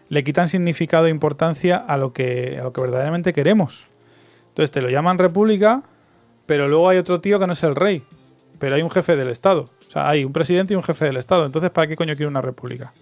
le 0.09 0.23
quitan 0.23 0.49
significado 0.49 1.07
e 1.07 1.11
importancia 1.11 1.77
a 1.77 1.97
lo 1.97 2.13
que, 2.13 2.59
a 2.61 2.65
lo 2.65 2.73
que 2.73 2.81
verdaderamente 2.83 3.33
queremos. 3.33 3.87
Entonces 4.49 4.71
te 4.71 4.83
lo 4.83 4.91
llaman 4.91 5.19
república, 5.19 5.83
pero 6.45 6.69
luego 6.69 6.89
hay 6.89 6.99
otro 6.99 7.21
tío 7.21 7.41
que 7.41 7.47
no 7.47 7.55
es 7.55 7.63
el 7.65 7.75
rey, 7.75 8.05
pero 8.59 8.77
hay 8.77 8.83
un 8.83 8.91
jefe 8.91 9.17
del 9.17 9.29
Estado. 9.31 9.65
O 9.89 9.91
sea, 9.91 10.09
hay 10.09 10.25
un 10.25 10.33
presidente 10.33 10.75
y 10.75 10.77
un 10.77 10.83
jefe 10.83 11.07
del 11.07 11.17
Estado. 11.17 11.47
Entonces, 11.47 11.71
¿para 11.71 11.87
qué 11.89 11.97
coño 11.97 12.15
quiero 12.15 12.29
una 12.31 12.41
república? 12.43 12.93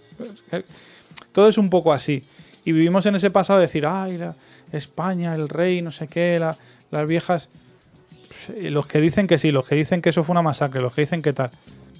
Todo 1.31 1.47
es 1.49 1.57
un 1.57 1.69
poco 1.69 1.91
así. 1.93 2.23
Y 2.63 2.71
vivimos 2.71 3.05
en 3.05 3.15
ese 3.15 3.29
pasado 3.29 3.59
de 3.59 3.65
decir, 3.65 3.85
ay, 3.85 4.17
la- 4.17 4.35
España, 4.75 5.33
el 5.35 5.49
rey, 5.49 5.81
no 5.81 5.91
sé 5.91 6.07
qué, 6.07 6.37
la- 6.39 6.55
las 6.91 7.07
viejas. 7.07 7.49
Pues, 8.47 8.71
Los 8.71 8.85
que 8.87 9.01
dicen 9.01 9.27
que 9.27 9.39
sí, 9.39 9.51
los 9.51 9.65
que 9.65 9.75
dicen 9.75 10.01
que 10.01 10.09
eso 10.09 10.23
fue 10.23 10.33
una 10.33 10.41
masacre, 10.41 10.81
los 10.81 10.93
que 10.93 11.01
dicen 11.01 11.21
que 11.21 11.33
tal. 11.33 11.49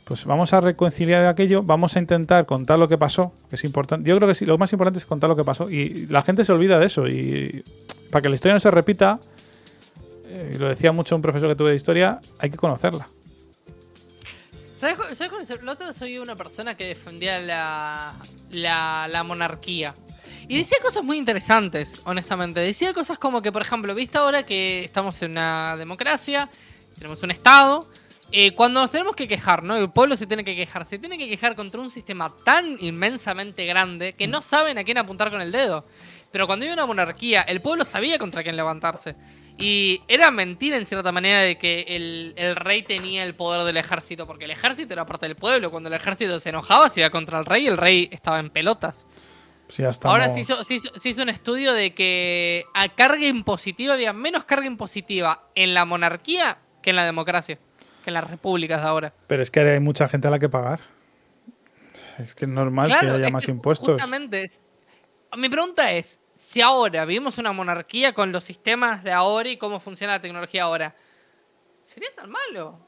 Pues 0.05 0.25
vamos 0.25 0.53
a 0.53 0.61
reconciliar 0.61 1.25
aquello, 1.25 1.63
vamos 1.63 1.95
a 1.95 1.99
intentar 1.99 2.45
contar 2.45 2.77
lo 2.77 2.87
que 2.87 2.97
pasó, 2.97 3.31
que 3.49 3.55
es 3.55 3.63
importante. 3.63 4.07
Yo 4.07 4.15
creo 4.17 4.27
que 4.27 4.35
sí, 4.35 4.45
lo 4.45 4.57
más 4.59 4.71
importante 4.71 4.99
es 4.99 5.05
contar 5.05 5.29
lo 5.29 5.35
que 5.35 5.43
pasó. 5.43 5.69
Y 5.71 6.05
la 6.07 6.21
gente 6.21 6.45
se 6.45 6.53
olvida 6.53 6.77
de 6.77 6.85
eso. 6.85 7.07
Y 7.07 7.63
para 8.11 8.21
que 8.21 8.29
la 8.29 8.35
historia 8.35 8.53
no 8.53 8.59
se 8.59 8.69
repita, 8.69 9.19
eh, 10.27 10.57
lo 10.59 10.67
decía 10.69 10.91
mucho 10.91 11.15
un 11.15 11.23
profesor 11.23 11.49
que 11.49 11.55
tuve 11.55 11.71
de 11.71 11.75
historia, 11.75 12.19
hay 12.37 12.51
que 12.51 12.57
conocerla. 12.57 13.07
¿Sabes, 14.77 14.97
¿sabes 15.17 15.29
cuál 15.29 15.41
el- 15.49 15.63
vez 15.87 16.01
oí 16.01 16.17
una 16.17 16.35
persona 16.35 16.75
que 16.75 16.85
defendía 16.85 17.39
la, 17.39 18.13
la, 18.51 19.07
la 19.09 19.23
monarquía. 19.23 19.93
Y 20.47 20.57
decía 20.57 20.77
cosas 20.81 21.03
muy 21.03 21.17
interesantes, 21.17 22.01
honestamente. 22.05 22.59
Decía 22.59 22.93
cosas 22.93 23.17
como 23.17 23.41
que, 23.41 23.51
por 23.51 23.61
ejemplo, 23.61 23.95
viste 23.95 24.17
ahora 24.17 24.43
que 24.45 24.83
estamos 24.83 25.19
en 25.21 25.31
una 25.31 25.75
democracia, 25.77 26.49
tenemos 26.95 27.21
un 27.23 27.31
Estado. 27.31 27.87
eh, 28.31 28.51
cuando 28.53 28.81
nos 28.81 28.91
tenemos 28.91 29.15
que 29.15 29.27
quejar, 29.27 29.63
¿no? 29.63 29.77
El 29.77 29.89
pueblo 29.91 30.17
se 30.17 30.27
tiene 30.27 30.43
que 30.43 30.55
quejar. 30.55 30.85
Se 30.85 30.99
tiene 30.99 31.17
que 31.17 31.29
quejar 31.29 31.55
contra 31.55 31.79
un 31.79 31.89
sistema 31.89 32.31
tan 32.43 32.75
inmensamente 32.81 33.65
grande 33.65 34.13
que 34.13 34.27
no 34.27 34.41
saben 34.41 34.77
a 34.77 34.83
quién 34.83 34.97
apuntar 34.97 35.31
con 35.31 35.41
el 35.41 35.51
dedo. 35.51 35.85
Pero 36.35 36.47
cuando 36.47 36.65
hay 36.65 36.71
una 36.73 36.85
monarquía, 36.85 37.43
el 37.43 37.61
pueblo 37.61 37.85
sabía 37.85 38.19
contra 38.19 38.43
quién 38.43 38.57
levantarse. 38.57 39.15
Y 39.57 40.01
era 40.09 40.31
mentira 40.31 40.75
en 40.75 40.85
cierta 40.85 41.13
manera 41.13 41.39
de 41.39 41.57
que 41.57 41.85
el, 41.87 42.33
el 42.35 42.57
rey 42.57 42.83
tenía 42.83 43.23
el 43.23 43.35
poder 43.35 43.63
del 43.63 43.77
ejército, 43.77 44.27
porque 44.27 44.43
el 44.43 44.51
ejército 44.51 44.91
era 44.91 45.05
parte 45.05 45.27
del 45.27 45.37
pueblo. 45.37 45.71
Cuando 45.71 45.87
el 45.87 45.95
ejército 45.95 46.37
se 46.41 46.49
enojaba, 46.49 46.89
se 46.89 46.99
iba 46.99 47.09
contra 47.09 47.39
el 47.39 47.45
rey 47.45 47.63
y 47.63 47.67
el 47.67 47.77
rey 47.77 48.09
estaba 48.11 48.39
en 48.41 48.49
pelotas. 48.49 49.07
Sí, 49.69 49.83
estamos- 49.85 50.11
Ahora 50.13 50.27
se 50.27 50.41
hizo, 50.41 50.61
se, 50.65 50.73
hizo, 50.73 50.89
se 50.99 51.07
hizo 51.07 51.21
un 51.21 51.29
estudio 51.29 51.71
de 51.71 51.93
que 51.93 52.65
a 52.73 52.89
carga 52.89 53.25
impositiva 53.27 53.93
había 53.93 54.11
menos 54.11 54.43
carga 54.43 54.65
impositiva 54.67 55.47
en 55.55 55.73
la 55.73 55.85
monarquía 55.85 56.57
que 56.83 56.89
en 56.89 56.97
la 56.97 57.05
democracia, 57.05 57.57
que 58.03 58.09
en 58.09 58.13
las 58.15 58.29
repúblicas 58.29 58.81
de 58.81 58.87
ahora. 58.89 59.13
Pero 59.27 59.41
es 59.41 59.49
que 59.51 59.61
hay 59.61 59.79
mucha 59.79 60.09
gente 60.09 60.27
a 60.27 60.31
la 60.31 60.39
que 60.39 60.49
pagar. 60.49 60.81
Es 62.19 62.35
que 62.35 62.43
es 62.43 62.51
normal 62.51 62.89
que 62.89 62.93
haya 63.09 63.29
más 63.29 63.45
que 63.45 63.51
impuestos. 63.51 63.89
Justamente, 63.89 64.45
mi 65.37 65.49
pregunta 65.49 65.91
es, 65.93 66.19
si 66.45 66.61
ahora 66.61 67.05
vivimos 67.05 67.37
una 67.37 67.51
monarquía 67.51 68.13
con 68.13 68.31
los 68.31 68.43
sistemas 68.43 69.03
de 69.03 69.11
ahora 69.11 69.49
y 69.49 69.57
cómo 69.57 69.79
funciona 69.79 70.13
la 70.13 70.21
tecnología 70.21 70.63
ahora, 70.63 70.95
¿sería 71.83 72.09
tan 72.15 72.29
malo? 72.29 72.79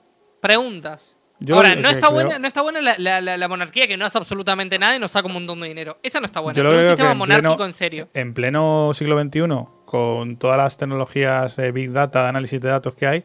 Preguntas. 0.41 1.17
Yo 1.39 1.55
Ahora, 1.55 1.75
no 1.75 1.88
está, 1.89 2.07
creo- 2.07 2.11
buena, 2.13 2.39
no 2.39 2.47
está 2.47 2.61
buena 2.63 2.81
la, 2.81 2.95
la- 2.97 3.21
la- 3.21 3.38
la 3.38 3.47
monarquía 3.47 3.88
que 3.88 3.95
no 3.95 4.05
hace 4.05 4.17
absolutamente 4.17 4.79
nada 4.79 4.95
y 4.95 4.99
nos 4.99 5.11
saca 5.11 5.27
un 5.27 5.34
montón 5.34 5.59
de 5.61 5.67
dinero. 5.67 5.99
Esa 6.01 6.19
no 6.19 6.25
está 6.25 6.39
buena. 6.39 6.57
Yo 6.57 6.63
lo 6.63 6.69
Pero 6.69 6.81
un 6.81 6.88
sistema 6.88 7.11
en 7.11 7.17
monárquico 7.17 7.55
pleno- 7.57 7.65
en 7.65 7.73
serio. 7.73 8.09
En 8.15 8.34
pleno 8.34 8.91
siglo 8.95 9.19
XXI, 9.21 9.41
con 9.85 10.38
todas 10.38 10.57
las 10.57 10.77
tecnologías 10.79 11.55
de 11.57 11.71
Big 11.71 11.91
Data, 11.91 12.23
de 12.23 12.29
análisis 12.29 12.59
de 12.59 12.69
datos 12.69 12.95
que 12.95 13.05
hay, 13.05 13.23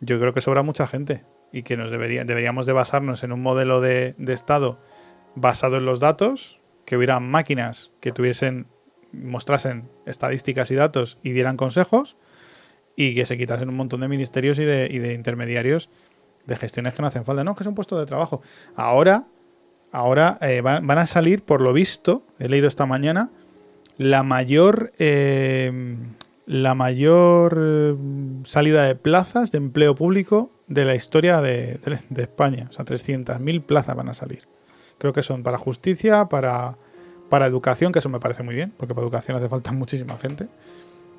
yo 0.00 0.18
creo 0.20 0.34
que 0.34 0.42
sobra 0.42 0.62
mucha 0.62 0.86
gente 0.86 1.24
y 1.50 1.62
que 1.62 1.78
nos 1.78 1.90
debería, 1.90 2.24
deberíamos 2.24 2.66
de 2.66 2.74
basarnos 2.74 3.22
en 3.22 3.32
un 3.32 3.40
modelo 3.42 3.80
de, 3.80 4.14
de 4.18 4.32
Estado 4.34 4.78
basado 5.34 5.78
en 5.78 5.86
los 5.86 5.98
datos, 5.98 6.60
que 6.84 6.96
hubiera 6.98 7.20
máquinas 7.20 7.92
que 8.00 8.12
tuviesen, 8.12 8.66
mostrasen 9.22 9.88
estadísticas 10.06 10.70
y 10.70 10.74
datos 10.74 11.18
y 11.22 11.30
dieran 11.30 11.56
consejos 11.56 12.16
y 12.96 13.14
que 13.14 13.26
se 13.26 13.36
quitasen 13.36 13.68
un 13.68 13.76
montón 13.76 14.00
de 14.00 14.08
ministerios 14.08 14.58
y 14.58 14.64
de, 14.64 15.12
intermediarios 15.14 15.90
de 16.46 16.56
gestiones 16.56 16.94
que 16.94 17.02
no 17.02 17.08
hacen 17.08 17.24
falta. 17.24 17.44
No, 17.44 17.54
que 17.54 17.62
es 17.64 17.66
un 17.66 17.74
puesto 17.74 17.98
de 17.98 18.06
trabajo. 18.06 18.40
Ahora, 18.74 19.24
ahora 19.92 20.38
eh, 20.40 20.60
van, 20.60 20.90
a 20.90 21.06
salir, 21.06 21.42
por 21.42 21.60
lo 21.60 21.72
visto, 21.72 22.22
he 22.38 22.48
leído 22.48 22.68
esta 22.68 22.86
mañana, 22.86 23.30
la 23.98 24.22
mayor 24.22 24.92
eh, 24.98 25.96
la 26.46 26.74
mayor 26.74 27.58
eh, 27.60 27.94
salida 28.44 28.84
de 28.84 28.94
plazas 28.94 29.50
de 29.50 29.58
empleo 29.58 29.94
público 29.96 30.52
de 30.68 30.84
la 30.84 30.94
historia 30.94 31.40
de, 31.40 31.78
de- 31.84 31.98
de 32.08 32.22
España. 32.22 32.68
O 32.70 32.72
sea, 32.72 32.84
300.000 32.84 33.66
plazas 33.66 33.96
van 33.96 34.08
a 34.08 34.14
salir. 34.14 34.46
Creo 34.98 35.12
que 35.12 35.22
son 35.22 35.42
para 35.42 35.58
justicia, 35.58 36.26
para, 36.26 36.76
para 37.28 37.46
educación, 37.46 37.92
que 37.92 37.98
eso 37.98 38.08
me 38.08 38.20
parece 38.20 38.42
muy 38.42 38.54
bien, 38.54 38.72
porque 38.76 38.94
para 38.94 39.04
educación 39.04 39.36
hace 39.36 39.48
falta 39.48 39.72
muchísima 39.72 40.16
gente, 40.16 40.48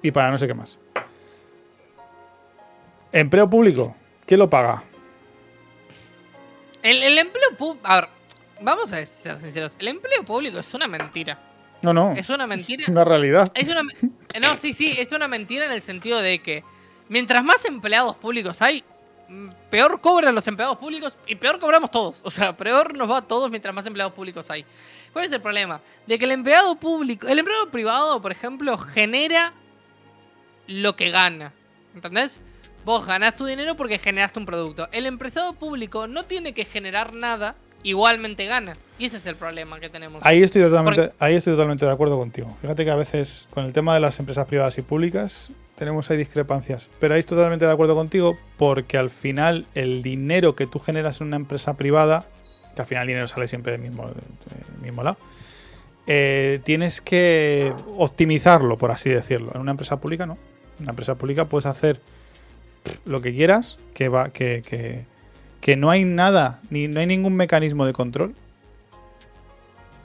y 0.01 0.11
para 0.11 0.31
no 0.31 0.37
sé 0.37 0.47
qué 0.47 0.53
más. 0.53 0.79
Empleo 3.11 3.49
público, 3.49 3.95
¿quién 4.25 4.39
lo 4.39 4.49
paga? 4.49 4.83
El, 6.83 7.03
el 7.03 7.17
empleo 7.17 7.55
público. 7.57 7.87
A 7.87 8.01
ver, 8.01 8.09
vamos 8.61 8.91
a 8.91 9.05
ser 9.05 9.39
sinceros. 9.39 9.75
El 9.79 9.87
empleo 9.87 10.23
público 10.23 10.59
es 10.59 10.73
una 10.73 10.87
mentira. 10.87 11.39
No, 11.81 11.93
no. 11.93 12.13
Es 12.13 12.29
una 12.29 12.47
mentira. 12.47 12.83
Es 12.83 12.89
una 12.89 13.03
realidad. 13.03 13.51
Es 13.55 13.67
una. 13.69 13.83
me- 13.83 13.93
No, 14.41 14.55
sí, 14.57 14.73
sí, 14.73 14.93
es 14.97 15.11
una 15.11 15.27
mentira 15.27 15.65
en 15.65 15.71
el 15.71 15.81
sentido 15.81 16.19
de 16.19 16.39
que 16.39 16.63
mientras 17.09 17.43
más 17.43 17.65
empleados 17.65 18.15
públicos 18.17 18.61
hay, 18.61 18.83
mm, 19.29 19.47
peor 19.69 19.99
cobran 20.01 20.35
los 20.35 20.47
empleados 20.47 20.77
públicos 20.77 21.17
y 21.27 21.35
peor 21.35 21.59
cobramos 21.59 21.89
todos. 21.91 22.19
O 22.23 22.29
sea, 22.31 22.55
peor 22.55 22.93
nos 22.95 23.09
va 23.09 23.17
a 23.19 23.21
todos 23.21 23.49
mientras 23.49 23.73
más 23.73 23.85
empleados 23.85 24.13
públicos 24.13 24.49
hay. 24.51 24.65
¿Cuál 25.13 25.25
es 25.25 25.31
el 25.31 25.41
problema? 25.41 25.81
De 26.05 26.17
que 26.19 26.25
el 26.25 26.31
empleado 26.31 26.75
público, 26.75 27.27
el 27.27 27.39
empleado 27.39 27.69
privado, 27.71 28.21
por 28.21 28.31
ejemplo, 28.31 28.77
genera 28.77 29.53
lo 30.67 30.95
que 30.95 31.09
gana. 31.09 31.53
¿Entendés? 31.95 32.41
Vos 32.85 33.05
ganás 33.05 33.35
tu 33.35 33.45
dinero 33.45 33.75
porque 33.75 33.99
generaste 33.99 34.39
un 34.39 34.45
producto. 34.45 34.87
El 34.91 35.05
empresario 35.05 35.53
público 35.53 36.07
no 36.07 36.23
tiene 36.25 36.53
que 36.53 36.65
generar 36.65 37.13
nada, 37.13 37.55
igualmente 37.83 38.45
gana. 38.45 38.77
Y 38.99 39.05
ese 39.05 39.17
es 39.17 39.25
el 39.25 39.35
problema 39.35 39.79
que 39.79 39.89
tenemos. 39.89 40.25
Ahí 40.25 40.41
estoy, 40.41 40.61
totalmente, 40.61 41.01
Porque- 41.07 41.15
ahí 41.19 41.35
estoy 41.35 41.53
totalmente 41.53 41.85
de 41.85 41.91
acuerdo 41.91 42.17
contigo. 42.17 42.55
Fíjate 42.61 42.85
que 42.85 42.91
a 42.91 42.95
veces 42.95 43.47
con 43.51 43.65
el 43.65 43.73
tema 43.73 43.93
de 43.93 43.99
las 43.99 44.19
empresas 44.19 44.45
privadas 44.45 44.77
y 44.77 44.81
públicas 44.83 45.51
tenemos 45.75 46.09
ahí 46.09 46.17
discrepancias. 46.17 46.89
Pero 46.99 47.13
ahí 47.13 47.19
estoy 47.19 47.35
totalmente 47.37 47.65
de 47.65 47.71
acuerdo 47.71 47.95
contigo 47.95 48.37
porque 48.57 48.97
al 48.97 49.09
final 49.09 49.67
el 49.75 50.01
dinero 50.01 50.55
que 50.55 50.65
tú 50.65 50.79
generas 50.79 51.21
en 51.21 51.27
una 51.27 51.35
empresa 51.35 51.75
privada, 51.77 52.27
que 52.77 52.83
al 52.83 52.87
final 52.87 53.01
el 53.03 53.07
dinero 53.07 53.27
sale 53.27 53.47
siempre 53.47 53.71
del 53.73 53.81
mismo, 53.81 54.09
mismo 54.81 55.03
lado, 55.03 55.17
eh, 56.05 56.61
tienes 56.63 57.01
que 57.01 57.73
optimizarlo, 57.97 58.77
por 58.77 58.91
así 58.91 59.09
decirlo. 59.09 59.51
En 59.55 59.61
una 59.61 59.71
empresa 59.71 59.99
pública 59.99 60.25
no. 60.25 60.37
En 60.77 60.83
una 60.83 60.91
empresa 60.91 61.15
pública 61.15 61.45
puedes 61.45 61.65
hacer 61.65 61.99
lo 63.03 63.19
que 63.19 63.33
quieras, 63.33 63.79
que, 63.93 64.07
va, 64.07 64.29
que, 64.29 64.63
que, 64.65 65.05
que 65.59 65.75
no 65.75 65.89
hay 65.89 66.05
nada, 66.05 66.61
ni 66.69 66.87
no 66.87 66.99
hay 66.99 67.07
ningún 67.07 67.35
mecanismo 67.35 67.85
de 67.85 67.93
control. 67.93 68.35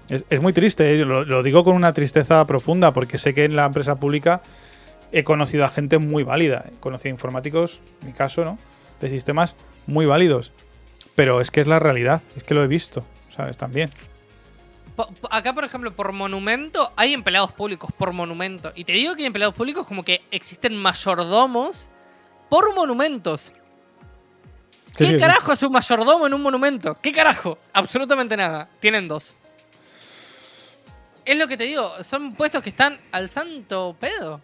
Es, 0.09 0.25
es 0.31 0.41
muy 0.41 0.53
triste, 0.53 0.95
¿eh? 0.95 1.05
lo, 1.05 1.25
lo 1.25 1.43
digo 1.43 1.63
con 1.63 1.77
una 1.77 1.93
tristeza 1.93 2.45
profunda, 2.47 2.93
porque 2.93 3.19
sé 3.19 3.35
que 3.35 3.45
en 3.45 3.55
la 3.55 3.67
empresa 3.67 4.01
pública 4.01 4.43
he 5.13 5.25
conocido 5.25 5.65
a 5.65 5.69
gente 5.69 5.99
muy 5.99 6.25
válida. 6.25 6.65
He 6.69 6.81
conocido 6.81 7.11
a 7.11 7.15
informáticos, 7.17 7.81
en 8.01 8.09
mi 8.09 8.13
caso, 8.15 8.45
¿no? 8.45 8.59
De 9.01 9.11
sistemas 9.11 9.57
muy 9.87 10.07
válidos. 10.07 10.53
Pero 11.15 11.41
es 11.41 11.51
que 11.51 11.61
es 11.61 11.67
la 11.67 11.79
realidad, 11.79 12.23
es 12.37 12.45
que 12.45 12.55
lo 12.55 12.63
he 12.63 12.67
visto, 12.67 13.05
¿sabes? 13.37 13.57
También. 13.59 13.91
Po- 14.97 15.09
Acá, 15.31 15.53
por 15.55 15.65
ejemplo, 15.65 15.93
por 15.95 16.13
monumento 16.13 16.93
hay 16.97 17.13
empleados 17.15 17.53
públicos 17.53 17.91
por 17.97 18.13
monumento. 18.13 18.73
Y 18.75 18.85
te 18.85 18.93
digo 18.93 19.15
que 19.15 19.23
hay 19.23 19.27
empleados 19.27 19.55
públicos 19.55 19.87
como 19.87 20.05
que 20.05 20.23
existen 20.31 20.77
mayordomos 20.77 21.89
por 22.49 22.75
monumentos. 22.75 23.53
¿Qué 24.97 25.07
sí. 25.07 25.17
carajo 25.17 25.53
es 25.53 25.63
un 25.63 25.73
mayordomo 25.73 26.27
en 26.27 26.35
un 26.35 26.43
monumento? 26.43 26.99
¿Qué 27.01 27.13
carajo? 27.13 27.59
Absolutamente 27.73 28.37
nada. 28.37 28.69
Tienen 28.81 29.09
dos. 29.09 29.35
Es 31.25 31.37
lo 31.39 31.47
que 31.49 31.57
te 31.57 31.65
digo, 31.65 31.91
son 32.05 32.35
puestos 32.35 32.63
que 32.63 32.71
están 32.71 32.99
al 33.13 33.29
santo 33.31 33.97
pedo. 33.99 34.41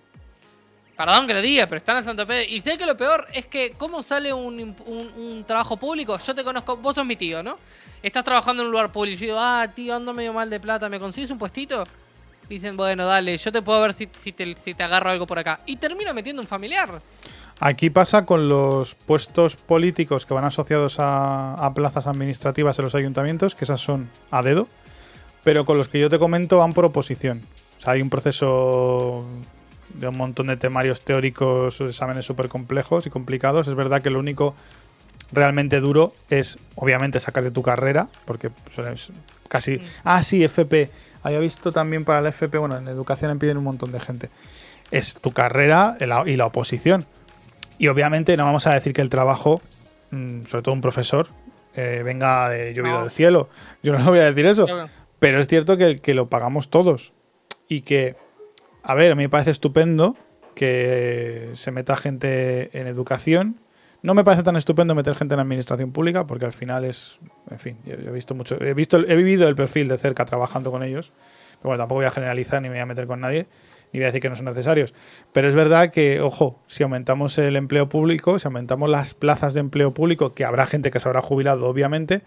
Perdón 0.98 1.28
que 1.28 1.32
lo 1.34 1.40
diga, 1.40 1.66
pero 1.68 1.76
están 1.78 1.96
al 1.96 2.04
santo 2.04 2.26
pedo. 2.26 2.42
Y 2.48 2.60
sé 2.60 2.76
que 2.76 2.84
lo 2.84 2.96
peor 2.96 3.24
es 3.32 3.46
que, 3.46 3.70
¿cómo 3.78 4.02
sale 4.02 4.32
un, 4.32 4.74
un- 4.84 5.44
trabajo 5.46 5.76
público? 5.76 6.18
Yo 6.18 6.34
te 6.34 6.42
conozco, 6.42 6.76
vos 6.76 6.96
sos 6.96 7.06
mi 7.06 7.14
tío, 7.14 7.40
¿no? 7.40 7.56
Estás 8.02 8.24
trabajando 8.24 8.62
en 8.62 8.66
un 8.66 8.72
lugar 8.72 8.90
público 8.90 9.14
y 9.16 9.20
yo 9.20 9.26
digo, 9.26 9.38
ah, 9.40 9.68
tío, 9.72 9.94
ando 9.94 10.12
medio 10.12 10.32
mal 10.32 10.50
de 10.50 10.58
plata, 10.58 10.88
¿me 10.88 10.98
consigues 10.98 11.30
un 11.30 11.38
puestito? 11.38 11.84
Dicen, 12.48 12.76
bueno, 12.76 13.06
dale, 13.06 13.38
yo 13.38 13.52
te 13.52 13.62
puedo 13.62 13.80
ver 13.80 13.94
si, 13.94 14.08
si 14.12 14.32
te, 14.32 14.56
si 14.56 14.74
te 14.74 14.82
agarro 14.82 15.10
algo 15.10 15.24
por 15.26 15.38
acá. 15.38 15.60
Y 15.66 15.76
termino 15.76 16.12
metiendo 16.14 16.42
un 16.42 16.48
familiar. 16.48 17.00
Aquí 17.60 17.90
pasa 17.90 18.26
con 18.26 18.48
los 18.48 18.96
puestos 18.96 19.54
políticos 19.54 20.26
que 20.26 20.34
van 20.34 20.44
asociados 20.46 20.98
a, 20.98 21.54
a 21.54 21.74
plazas 21.74 22.08
administrativas 22.08 22.76
en 22.78 22.84
los 22.86 22.94
ayuntamientos, 22.96 23.54
que 23.54 23.64
esas 23.64 23.80
son 23.80 24.10
a 24.32 24.42
dedo, 24.42 24.66
pero 25.44 25.64
con 25.64 25.76
los 25.78 25.88
que 25.88 26.00
yo 26.00 26.10
te 26.10 26.18
comento 26.18 26.58
van 26.58 26.72
por 26.74 26.84
oposición. 26.84 27.38
O 27.78 27.80
sea, 27.80 27.92
hay 27.92 28.02
un 28.02 28.10
proceso 28.10 29.24
de 29.94 30.08
un 30.08 30.16
montón 30.16 30.46
de 30.48 30.56
temarios 30.56 31.02
teóricos, 31.02 31.80
exámenes 31.80 32.24
súper 32.24 32.48
complejos 32.48 33.06
y 33.06 33.10
complicados. 33.10 33.68
Es 33.68 33.74
verdad 33.74 34.02
que 34.02 34.10
lo 34.10 34.18
único 34.18 34.54
realmente 35.32 35.80
duro 35.80 36.14
es, 36.30 36.58
obviamente, 36.74 37.20
sacarte 37.20 37.50
tu 37.50 37.62
carrera, 37.62 38.08
porque 38.24 38.50
suele- 38.74 38.94
casi... 39.48 39.78
Ah, 40.04 40.22
sí, 40.22 40.42
FP. 40.44 40.90
Había 41.22 41.40
visto 41.40 41.72
también 41.72 42.04
para 42.04 42.20
la 42.22 42.30
FP, 42.30 42.58
bueno, 42.58 42.76
en 42.78 42.88
educación 42.88 43.32
me 43.32 43.38
piden 43.38 43.58
un 43.58 43.64
montón 43.64 43.90
de 43.92 44.00
gente. 44.00 44.30
Es 44.90 45.14
tu 45.14 45.32
carrera 45.32 45.96
y 46.00 46.06
la- 46.36 46.46
oposición. 46.46 47.06
Y 47.78 47.88
obviamente 47.88 48.36
no 48.36 48.44
vamos 48.44 48.66
a 48.66 48.72
decir 48.74 48.92
que 48.92 49.02
el 49.02 49.10
trabajo, 49.10 49.60
mm, 50.10 50.44
sobre 50.44 50.62
todo 50.62 50.74
un 50.74 50.80
profesor, 50.80 51.28
eh, 51.74 52.02
venga 52.04 52.48
de 52.48 52.72
llovido 52.74 52.94
No. 52.96 53.00
del 53.02 53.10
cielo. 53.10 53.48
Yo 53.82 53.96
no 53.98 54.04
voy 54.04 54.18
a 54.20 54.24
decir 54.24 54.46
eso. 54.46 54.66
Pero 55.18 55.40
es 55.40 55.48
cierto 55.48 55.76
que, 55.76 55.96
que 55.96 56.14
lo 56.14 56.28
pagamos 56.28 56.70
todos. 56.70 57.12
Y 57.68 57.80
que, 57.82 58.16
a 58.88 58.94
ver, 58.94 59.12
a 59.12 59.14
mí 59.14 59.24
me 59.24 59.28
parece 59.28 59.50
estupendo 59.50 60.16
que 60.54 61.50
se 61.52 61.70
meta 61.72 61.94
gente 61.94 62.70
en 62.72 62.86
educación. 62.86 63.60
No 64.00 64.14
me 64.14 64.24
parece 64.24 64.42
tan 64.42 64.56
estupendo 64.56 64.94
meter 64.94 65.14
gente 65.14 65.34
en 65.34 65.40
administración 65.40 65.92
pública, 65.92 66.26
porque 66.26 66.46
al 66.46 66.52
final 66.52 66.86
es. 66.86 67.18
En 67.50 67.58
fin, 67.58 67.76
he 67.84 68.10
visto 68.10 68.34
mucho. 68.34 68.58
He, 68.64 68.72
visto, 68.72 68.96
he 68.96 69.14
vivido 69.14 69.46
el 69.46 69.56
perfil 69.56 69.88
de 69.88 69.98
cerca 69.98 70.24
trabajando 70.24 70.70
con 70.70 70.82
ellos. 70.82 71.12
Pero 71.58 71.64
bueno, 71.64 71.82
tampoco 71.82 71.98
voy 71.98 72.06
a 72.06 72.10
generalizar 72.10 72.62
ni 72.62 72.68
me 72.68 72.76
voy 72.76 72.80
a 72.80 72.86
meter 72.86 73.06
con 73.06 73.20
nadie, 73.20 73.46
ni 73.92 73.98
voy 73.98 74.04
a 74.04 74.06
decir 74.06 74.22
que 74.22 74.30
no 74.30 74.36
son 74.36 74.46
necesarios. 74.46 74.94
Pero 75.34 75.48
es 75.48 75.54
verdad 75.54 75.90
que, 75.90 76.22
ojo, 76.22 76.62
si 76.66 76.82
aumentamos 76.82 77.36
el 77.36 77.56
empleo 77.56 77.90
público, 77.90 78.38
si 78.38 78.48
aumentamos 78.48 78.88
las 78.88 79.12
plazas 79.12 79.52
de 79.52 79.60
empleo 79.60 79.92
público, 79.92 80.32
que 80.32 80.46
habrá 80.46 80.64
gente 80.64 80.90
que 80.90 80.98
se 80.98 81.06
habrá 81.10 81.20
jubilado, 81.20 81.66
obviamente, 81.66 82.22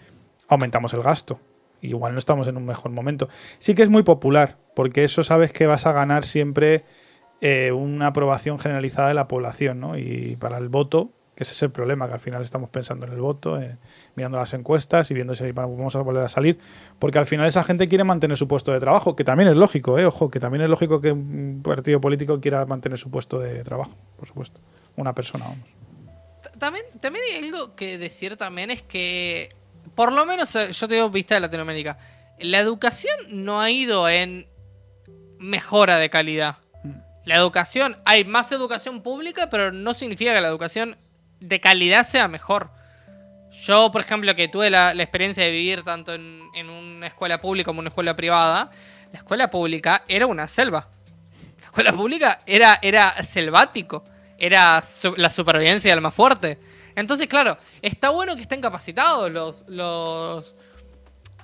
aumentamos 0.47 0.93
el 0.93 1.01
gasto. 1.01 1.39
Igual 1.81 2.13
no 2.13 2.19
estamos 2.19 2.47
en 2.47 2.57
un 2.57 2.65
mejor 2.65 2.91
momento. 2.91 3.27
Sí 3.57 3.73
que 3.73 3.83
es 3.83 3.89
muy 3.89 4.03
popular, 4.03 4.57
porque 4.75 5.03
eso 5.03 5.23
sabes 5.23 5.51
que 5.51 5.67
vas 5.67 5.85
a 5.85 5.91
ganar 5.91 6.23
siempre 6.23 6.83
eh, 7.41 7.71
una 7.71 8.07
aprobación 8.07 8.59
generalizada 8.59 9.07
de 9.07 9.15
la 9.15 9.27
población, 9.27 9.79
¿no? 9.79 9.97
Y 9.97 10.37
para 10.39 10.59
el 10.59 10.69
voto, 10.69 11.11
que 11.35 11.43
ese 11.43 11.53
es 11.53 11.63
el 11.63 11.71
problema, 11.71 12.07
que 12.07 12.13
al 12.13 12.19
final 12.19 12.41
estamos 12.41 12.69
pensando 12.69 13.07
en 13.07 13.13
el 13.13 13.19
voto, 13.19 13.59
eh, 13.59 13.77
mirando 14.15 14.37
las 14.37 14.53
encuestas 14.53 15.09
y 15.09 15.15
viendo 15.15 15.33
si 15.33 15.51
vamos 15.51 15.95
a 15.95 16.01
volver 16.01 16.23
a 16.23 16.29
salir, 16.29 16.59
porque 16.99 17.17
al 17.17 17.25
final 17.25 17.47
esa 17.47 17.63
gente 17.63 17.87
quiere 17.87 18.03
mantener 18.03 18.37
su 18.37 18.47
puesto 18.47 18.71
de 18.71 18.79
trabajo, 18.79 19.15
que 19.15 19.23
también 19.23 19.49
es 19.49 19.55
lógico, 19.55 19.97
¿eh? 19.97 20.05
Ojo, 20.05 20.29
que 20.29 20.39
también 20.39 20.61
es 20.61 20.69
lógico 20.69 21.01
que 21.01 21.11
un 21.11 21.61
partido 21.63 21.99
político 21.99 22.39
quiera 22.39 22.63
mantener 22.67 22.99
su 22.99 23.09
puesto 23.09 23.39
de 23.39 23.63
trabajo, 23.63 23.95
por 24.17 24.27
supuesto. 24.27 24.61
Una 24.95 25.15
persona, 25.15 25.45
vamos. 25.45 25.67
También, 26.59 26.85
también 26.99 27.25
hay 27.27 27.43
algo 27.43 27.75
que 27.75 27.97
decir 27.97 28.37
también 28.37 28.69
es 28.69 28.83
que, 28.83 29.49
por 29.95 30.11
lo 30.11 30.25
menos 30.25 30.55
eh, 30.55 30.71
yo 30.71 30.87
tengo 30.87 31.09
vista 31.09 31.35
de 31.35 31.41
Latinoamérica, 31.41 31.97
la 32.39 32.59
educación 32.59 33.15
no 33.29 33.61
ha 33.61 33.69
ido 33.69 34.09
en 34.09 34.47
mejora 35.39 35.97
de 35.97 36.09
calidad. 36.09 36.57
La 37.25 37.35
educación, 37.35 37.97
hay 38.05 38.25
más 38.25 38.51
educación 38.51 39.01
pública, 39.01 39.49
pero 39.49 39.71
no 39.71 39.93
significa 39.93 40.33
que 40.33 40.41
la 40.41 40.47
educación 40.47 40.97
de 41.39 41.59
calidad 41.59 42.03
sea 42.03 42.27
mejor. 42.27 42.71
Yo, 43.63 43.91
por 43.91 44.01
ejemplo, 44.01 44.33
que 44.35 44.47
tuve 44.47 44.69
la, 44.71 44.93
la 44.95 45.03
experiencia 45.03 45.43
de 45.43 45.51
vivir 45.51 45.83
tanto 45.83 46.13
en, 46.15 46.41
en 46.55 46.69
una 46.69 47.07
escuela 47.07 47.39
pública 47.39 47.67
como 47.67 47.79
en 47.79 47.83
una 47.83 47.89
escuela 47.89 48.15
privada, 48.15 48.71
la 49.11 49.19
escuela 49.19 49.49
pública 49.51 50.03
era 50.07 50.25
una 50.25 50.47
selva. 50.47 50.87
La 51.59 51.65
escuela 51.65 51.93
pública 51.93 52.39
era, 52.47 52.79
era 52.81 53.23
selvático. 53.23 54.03
Era 54.37 54.81
su- 54.81 55.13
la 55.17 55.29
supervivencia 55.29 55.91
del 55.91 56.01
más 56.01 56.15
fuerte. 56.15 56.57
Entonces, 56.95 57.27
claro, 57.27 57.57
está 57.81 58.09
bueno 58.09 58.35
que 58.35 58.41
estén 58.43 58.61
capacitados 58.61 59.31
los, 59.31 59.63
los, 59.67 60.55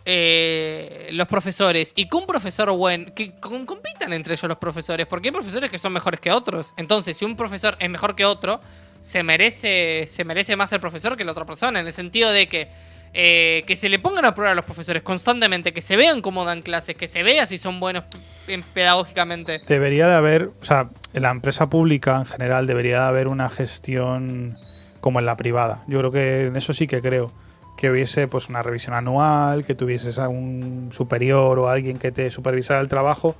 eh, 0.06 1.10
los 1.11 1.28
profesores 1.28 1.91
y 1.95 2.07
que 2.07 2.15
un 2.15 2.26
profesor 2.26 2.72
bueno, 2.72 3.14
que 3.14 3.32
com- 3.40 3.65
compitan 3.65 4.14
entre 4.14 4.34
ellos 4.36 4.48
los 4.48 4.57
profesores, 4.57 5.06
porque 5.06 5.28
hay 5.30 5.34
profesores 5.34 5.69
que 5.69 5.80
son 5.80 5.91
mejores 5.94 6.19
que 6.19 6.32
otros. 6.32 6.74
Entonces, 6.78 7.18
si 7.18 7.26
un 7.26 7.36
profesor 7.36 7.76
es 7.80 7.90
mejor 7.90 8.15
que 8.15 8.26
otro, 8.26 8.61
se 9.02 9.24
merece, 9.24 10.06
se 10.07 10.24
merece 10.24 10.56
más 10.56 10.72
el 10.72 10.80
profesor 10.80 11.18
que 11.18 11.24
la 11.26 11.32
otra 11.32 11.45
persona, 11.45 11.80
en 11.80 11.88
el 11.88 11.94
sentido 11.94 12.32
de 12.32 12.48
que, 12.48 12.68
eh, 13.14 13.64
que 13.68 13.76
se 13.78 13.90
le 13.90 13.99
pongan 13.99 14.26
a 14.26 14.34
prueba 14.34 14.52
a 14.52 14.56
los 14.56 14.65
profesores 14.65 15.02
constantemente, 15.03 15.74
que 15.74 15.82
se 15.82 15.95
vean 15.95 16.22
cómo 16.22 16.45
dan 16.45 16.61
clases, 16.61 16.95
que 16.95 17.07
se 17.07 17.24
vea 17.24 17.45
si 17.45 17.57
son 17.57 17.80
buenos 17.80 18.03
en- 18.48 18.64
pedagógicamente. 18.64 19.60
Debería 19.68 20.07
de 20.07 20.15
haber, 20.15 20.49
o 20.61 20.64
sea, 20.65 20.90
en 21.14 21.22
la 21.22 21.32
empresa 21.32 21.69
pública 21.69 22.15
en 22.18 22.26
general 22.26 22.65
debería 22.68 23.02
de 23.02 23.07
haber 23.07 23.28
una 23.28 23.49
gestión 23.49 24.56
como 24.99 25.19
en 25.19 25.26
la 25.26 25.38
privada. 25.38 25.84
Yo 25.88 25.99
creo 25.99 26.11
que 26.11 26.45
en 26.48 26.56
eso 26.56 26.74
sí 26.74 26.88
que 26.88 27.02
creo. 27.02 27.32
Que 27.78 27.91
hubiese 27.91 28.28
pues 28.28 28.49
una 28.49 28.64
revisión 28.64 28.95
anual, 28.95 29.64
que 29.64 29.76
tuvieses 29.76 30.18
a 30.18 30.30
un 30.30 30.90
superior 30.91 31.60
o 31.60 31.69
alguien 31.69 31.99
que 31.99 32.11
te 32.11 32.30
supervisara 32.32 32.80
el 32.80 32.88
trabajo 32.88 33.36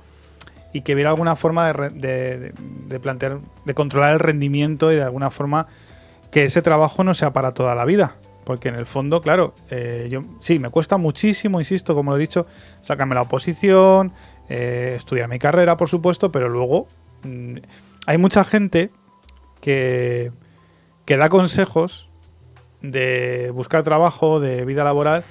y 0.72 0.82
que 0.82 0.94
hubiera 0.94 1.10
alguna 1.10 1.34
forma 1.34 1.72
de, 1.72 2.52
de 2.86 3.00
plantear, 3.00 3.40
de 3.64 3.74
controlar 3.74 4.12
el 4.12 4.20
rendimiento 4.20 4.92
y 4.92 4.96
de 4.96 5.02
alguna 5.02 5.32
forma 5.32 5.66
que 6.30 6.44
ese 6.44 6.62
trabajo 6.62 7.02
no 7.04 7.14
sea 7.14 7.32
para 7.32 7.52
toda 7.52 7.74
la 7.74 7.84
vida. 7.84 8.16
Porque 8.44 8.70
en 8.70 8.76
el 8.76 8.86
fondo, 8.86 9.20
claro, 9.20 9.52
eh, 9.70 10.08
yo 10.10 10.24
sí, 10.40 10.58
me 10.58 10.70
cuesta 10.70 10.96
muchísimo, 10.96 11.60
insisto, 11.60 11.94
como 11.94 12.12
lo 12.12 12.16
he 12.16 12.20
dicho, 12.20 12.46
sacarme 12.80 13.14
la 13.14 13.20
oposición, 13.20 14.12
eh, 14.48 14.94
estudiar 14.96 15.28
mi 15.28 15.38
carrera, 15.38 15.76
por 15.76 15.90
supuesto, 15.90 16.32
pero 16.32 16.48
luego 16.48 16.86
mm, 17.24 17.56
hay 18.06 18.16
mucha 18.16 18.44
gente 18.44 18.90
que, 19.60 20.32
que 21.08 21.16
da 21.16 21.30
consejos 21.30 22.10
de 22.82 23.50
buscar 23.54 23.82
trabajo, 23.82 24.40
de 24.40 24.66
vida 24.66 24.84
laboral, 24.84 25.24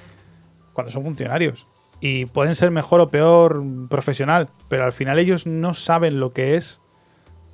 cuando 0.72 0.90
son 0.90 1.04
funcionarios. 1.04 1.68
Y 2.00 2.26
pueden 2.26 2.56
ser 2.56 2.72
mejor 2.72 3.00
o 3.00 3.12
peor 3.12 3.62
profesional, 3.88 4.48
pero 4.68 4.82
al 4.82 4.92
final 4.92 5.20
ellos 5.20 5.46
no 5.46 5.74
saben 5.74 6.18
lo 6.18 6.32
que 6.32 6.56
es 6.56 6.80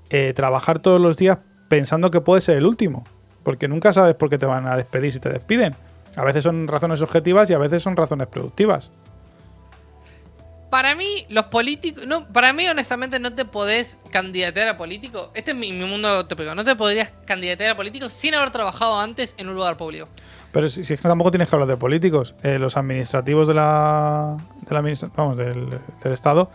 eh, 0.08 0.32
trabajar 0.32 0.78
todos 0.78 1.02
los 1.02 1.18
días 1.18 1.40
pensando 1.68 2.10
que 2.10 2.22
puede 2.22 2.40
ser 2.40 2.56
el 2.56 2.64
último. 2.64 3.04
Porque 3.42 3.68
nunca 3.68 3.92
sabes 3.92 4.14
por 4.14 4.30
qué 4.30 4.38
te 4.38 4.46
van 4.46 4.66
a 4.68 4.74
despedir 4.78 5.12
si 5.12 5.20
te 5.20 5.28
despiden. 5.28 5.76
A 6.16 6.24
veces 6.24 6.44
son 6.44 6.66
razones 6.66 7.02
objetivas 7.02 7.50
y 7.50 7.52
a 7.52 7.58
veces 7.58 7.82
son 7.82 7.94
razones 7.94 8.28
productivas. 8.28 8.90
Para 10.70 10.94
mí, 10.96 11.26
los 11.28 11.46
políticos. 11.46 12.06
No, 12.06 12.26
para 12.26 12.52
mí, 12.52 12.66
honestamente, 12.66 13.20
no 13.20 13.32
te 13.34 13.44
podés 13.44 13.98
candidatear 14.10 14.68
a 14.68 14.76
político. 14.76 15.30
Este 15.34 15.52
es 15.52 15.56
mi, 15.56 15.72
mundo 15.72 16.26
tópico. 16.26 16.54
No 16.54 16.64
te 16.64 16.74
podrías 16.74 17.12
candidatear 17.26 17.70
a 17.70 17.76
político 17.76 18.10
sin 18.10 18.34
haber 18.34 18.50
trabajado 18.50 18.98
antes 18.98 19.34
en 19.38 19.48
un 19.48 19.54
lugar 19.54 19.76
público. 19.76 20.08
Pero 20.52 20.68
si, 20.68 20.80
es 20.80 20.88
que 20.88 20.96
tampoco 21.08 21.30
tienes 21.30 21.48
que 21.48 21.54
hablar 21.54 21.68
de 21.68 21.76
políticos. 21.76 22.34
Eh, 22.42 22.58
los 22.58 22.76
administrativos 22.76 23.46
de 23.46 23.54
la, 23.54 24.36
de 24.68 25.08
vamos, 25.16 25.36
del, 25.36 25.78
Estado, 26.04 26.50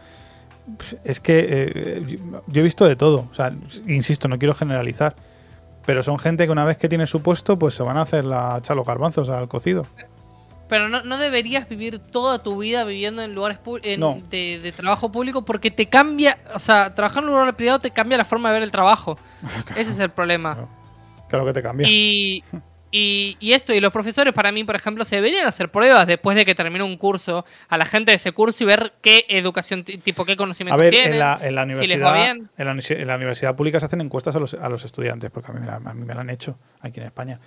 es 1.06 1.20
que 1.20 1.48
eh, 1.50 2.04
yo- 2.08 2.44
yo 2.48 2.60
he 2.60 2.64
visto 2.64 2.86
de 2.86 2.96
todo. 2.98 3.28
O 3.32 3.34
sea, 3.34 3.52
insisto, 3.88 4.28
no 4.28 4.38
quiero 4.38 4.54
generalizar. 4.54 5.16
Pero 5.86 6.04
son 6.04 6.20
gente 6.20 6.46
que 6.46 6.52
una 6.52 6.66
vez 6.66 6.78
que 6.78 6.90
tiene 6.90 7.08
su 7.08 7.22
puesto, 7.22 7.58
pues 7.58 7.74
se 7.74 7.84
van 7.84 7.98
a 7.98 8.02
hacer 8.02 8.26
la 8.26 8.58
echar 8.60 8.76
los 8.76 8.86
garbanzos 8.86 9.30
al 9.30 9.48
cocido. 9.48 9.88
Pero 10.70 10.88
no, 10.88 11.02
no 11.04 11.18
deberías 11.18 11.68
vivir 11.68 12.00
toda 12.00 12.42
tu 12.42 12.60
vida 12.60 12.84
viviendo 12.86 13.22
en 13.22 13.36
lugares 13.36 13.58
en- 13.84 14.00
No. 14.00 14.18
de, 14.30 14.60
de 14.60 14.72
trabajo 14.72 15.12
público 15.12 15.44
porque 15.44 15.72
te 15.72 15.88
cambia. 15.88 16.38
O 16.54 16.60
sea, 16.60 16.94
trabajar 16.96 17.24
en 17.24 17.30
un 17.30 17.36
lugar 17.40 17.56
privado 17.58 17.80
te 17.80 17.92
cambia 17.92 18.18
la 18.18 18.26
forma 18.26 18.50
de 18.50 18.54
ver 18.54 18.64
el 18.64 18.72
trabajo. 18.72 19.18
Ese 19.76 19.92
es 19.92 20.00
el 20.00 20.10
problema. 20.12 20.70
Claro 21.28 21.44
que 21.46 21.54
te 21.54 21.62
cambia. 21.64 21.88
Y, 21.90 22.44
y, 22.92 23.38
y 23.40 23.54
esto, 23.54 23.72
y 23.74 23.80
los 23.80 23.92
profesores 23.92 24.34
para 24.34 24.52
mí, 24.52 24.64
por 24.64 24.76
ejemplo, 24.76 25.06
se 25.06 25.16
deberían 25.18 25.46
hacer 25.48 25.70
pruebas 25.70 26.08
después 26.08 26.36
de 26.36 26.44
que 26.46 26.56
termine 26.56 26.84
un 26.84 26.98
curso 26.98 27.46
a 27.68 27.78
la 27.78 27.86
gente 27.86 28.12
de 28.12 28.16
ese 28.16 28.32
curso 28.32 28.64
y 28.64 28.68
ver 28.68 28.94
qué 29.02 29.26
educación, 29.30 29.84
ti- 29.84 29.98
tipo 30.00 30.26
qué 30.26 30.32
A 30.34 30.36
conocimientos 30.38 30.80
ver, 30.80 30.92
tienen. 30.92 31.14
en 31.14 31.20
la, 31.20 31.40
en 31.42 31.54
la 31.56 31.64
si 31.64 31.88
les 31.88 32.02
va 32.02 32.12
universidad, 32.12 32.14
bien. 32.36 32.50
en 32.58 32.66
la, 32.68 32.74
universi- 32.74 33.00
en 33.00 33.08
la 33.08 33.16
universidad 33.16 33.56
pública 33.56 33.80
se 33.80 33.86
hacen 33.88 34.02
encuestas 34.02 34.36
a 34.36 34.40
los, 34.40 34.54
a 34.56 34.70
los 34.70 34.86
estudiantes, 34.86 35.30
porque 35.32 35.52
a 35.52 35.54
mí, 35.54 35.60
me 35.62 35.68
la, 35.68 35.76
a 35.76 35.94
mí 35.94 36.04
me 36.06 36.14
la 36.16 36.22
han 36.22 36.30
hecho 36.32 36.58
aquí 36.82 37.00
en 37.00 37.06
España. 37.08 37.40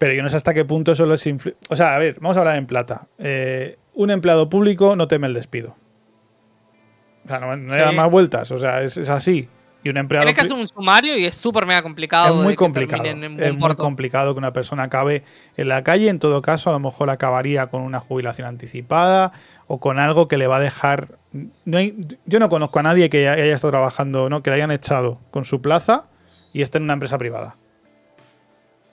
Pero 0.00 0.14
yo 0.14 0.22
no 0.22 0.30
sé 0.30 0.36
hasta 0.38 0.54
qué 0.54 0.64
punto 0.64 0.92
eso 0.92 1.04
les 1.04 1.24
influye. 1.26 1.56
O 1.68 1.76
sea, 1.76 1.94
a 1.94 1.98
ver, 1.98 2.16
vamos 2.20 2.36
a 2.38 2.40
hablar 2.40 2.56
en 2.56 2.66
plata. 2.66 3.06
Eh, 3.18 3.76
un 3.92 4.10
empleado 4.10 4.48
público 4.48 4.96
no 4.96 5.06
teme 5.06 5.26
el 5.26 5.34
despido. 5.34 5.76
O 7.26 7.28
sea, 7.28 7.38
no, 7.38 7.54
no 7.54 7.74
Sí. 7.90 7.94
más 7.94 8.10
vueltas. 8.10 8.50
O 8.50 8.56
sea, 8.58 8.80
es, 8.82 8.96
es 8.96 9.10
así. 9.10 9.48
Y 9.82 9.88
un 9.90 9.96
empleado 9.98 10.24
Tienes 10.24 10.34
que 10.38 10.40
hacer 10.46 10.56
un 10.58 10.66
sumario 10.68 11.16
y 11.18 11.24
es 11.26 11.34
súper 11.34 11.64
mega 11.66 11.82
complicado. 11.82 12.34
es 12.38 12.42
muy 12.42 12.54
complicado. 12.54 13.04
en 13.04 13.40
Es 13.40 13.54
muy 13.54 13.74
complicado 13.76 14.34
que 14.34 14.38
una 14.38 14.52
persona 14.54 14.84
acabe 14.84 15.22
en 15.58 15.68
la 15.68 15.84
calle. 15.84 16.08
En 16.08 16.18
todo 16.18 16.40
caso, 16.42 16.70
a 16.70 16.72
lo 16.74 16.80
mejor 16.80 17.08
acabaría 17.10 17.66
con 17.66 17.82
una 17.82 18.00
jubilación 18.00 18.46
anticipada 18.48 19.32
o 19.66 19.80
con 19.80 19.98
algo 19.98 20.28
que 20.28 20.38
le 20.38 20.46
va 20.46 20.56
a 20.56 20.60
dejar. 20.60 21.18
No 21.64 21.76
hay- 21.78 21.94
yo 22.26 22.40
no 22.40 22.48
conozco 22.48 22.78
a 22.78 22.82
nadie 22.82 23.08
que 23.10 23.28
haya 23.28 23.54
estado 23.54 23.70
trabajando, 23.72 24.28
¿no? 24.30 24.42
que 24.42 24.50
le 24.50 24.56
hayan 24.56 24.70
echado 24.70 25.18
con 25.30 25.44
su 25.44 25.60
plaza 25.62 26.04
y 26.52 26.62
esté 26.62 26.78
en 26.78 26.84
una 26.84 26.94
empresa 26.94 27.16
privada. 27.18 27.56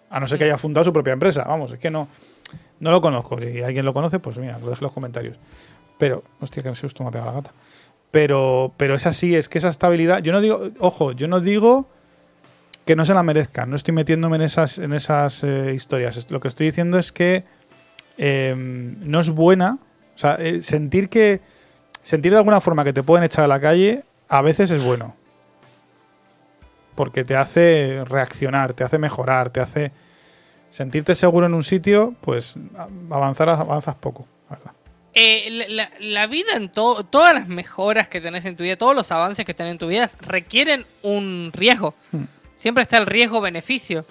A 0.09 0.19
no 0.19 0.27
ser 0.27 0.37
que 0.37 0.45
haya 0.45 0.57
fundado 0.57 0.85
su 0.85 0.93
propia 0.93 1.13
empresa. 1.13 1.43
Vamos, 1.45 1.73
es 1.73 1.79
que 1.79 1.91
no, 1.91 2.07
no 2.79 2.91
lo 2.91 3.01
conozco. 3.01 3.39
Si 3.39 3.61
alguien 3.61 3.85
lo 3.85 3.93
conoce, 3.93 4.19
pues 4.19 4.37
mira, 4.37 4.57
lo 4.59 4.69
deje 4.69 4.79
en 4.81 4.85
los 4.85 4.93
comentarios. 4.93 5.37
Pero, 5.97 6.23
hostia, 6.39 6.63
que 6.63 6.73
susto 6.75 7.03
me 7.03 7.09
ha 7.09 7.11
pegado 7.11 7.31
la 7.31 7.37
gata. 7.37 7.53
Pero, 8.11 8.73
pero 8.77 8.95
es 8.95 9.05
así, 9.05 9.35
es 9.35 9.49
que 9.49 9.57
esa 9.57 9.69
estabilidad. 9.69 10.19
Yo 10.19 10.31
no 10.31 10.41
digo, 10.41 10.69
ojo, 10.79 11.11
yo 11.11 11.27
no 11.27 11.39
digo 11.39 11.89
que 12.85 12.95
no 12.95 13.03
se 13.03 13.13
la 13.13 13.23
merezcan. 13.23 13.69
No 13.69 13.75
estoy 13.75 13.93
metiéndome 13.93 14.37
en 14.37 14.43
esas, 14.43 14.77
en 14.77 14.93
esas 14.93 15.43
eh, 15.43 15.73
historias. 15.75 16.31
Lo 16.31 16.39
que 16.39 16.47
estoy 16.47 16.67
diciendo 16.67 16.97
es 16.97 17.11
que 17.11 17.43
eh, 18.17 18.55
no 18.55 19.19
es 19.19 19.29
buena. 19.29 19.79
O 20.15 20.17
sea, 20.17 20.35
eh, 20.35 20.61
sentir 20.61 21.09
que. 21.09 21.41
Sentir 22.01 22.31
de 22.31 22.37
alguna 22.37 22.61
forma 22.61 22.85
que 22.85 22.93
te 22.93 23.03
pueden 23.03 23.25
echar 23.25 23.43
a 23.43 23.47
la 23.47 23.59
calle 23.59 24.05
a 24.29 24.41
veces 24.41 24.71
es 24.71 24.81
bueno. 24.81 25.15
Porque 26.97 27.23
te 27.23 27.37
hace 27.37 28.03
reaccionar, 28.05 28.73
te 28.73 28.83
hace 28.83 28.97
mejorar, 28.97 29.51
te 29.51 29.61
hace 29.61 29.91
sentirte 30.71 31.15
seguro 31.15 31.45
en 31.45 31.53
un 31.53 31.63
sitio, 31.63 32.13
pues 32.21 32.55
avanzar 33.09 33.49
avanzas 33.49 33.95
poco, 33.95 34.27
la 34.49 34.55
verdad. 34.57 34.71
Eh, 35.13 35.49
la, 35.51 35.67
la- 35.69 35.91
la 35.99 36.27
vida 36.27 36.53
en 36.55 36.69
todo, 36.71 37.03
todas 37.05 37.33
las 37.33 37.47
mejoras 37.47 38.07
que 38.07 38.19
tenés 38.19 38.45
en 38.45 38.55
tu 38.57 38.63
vida, 38.63 38.75
todos 38.77 38.95
los 38.95 39.11
avances 39.11 39.45
que 39.45 39.53
tenés 39.53 39.71
en 39.73 39.77
tu 39.77 39.87
vida 39.87 40.09
requieren 40.21 40.85
un 41.03 41.51
riesgo. 41.53 41.93
Hmm. 42.11 42.23
Siempre 42.55 42.81
está 42.81 42.97
el 42.97 43.05
riesgo-beneficio. 43.05 44.05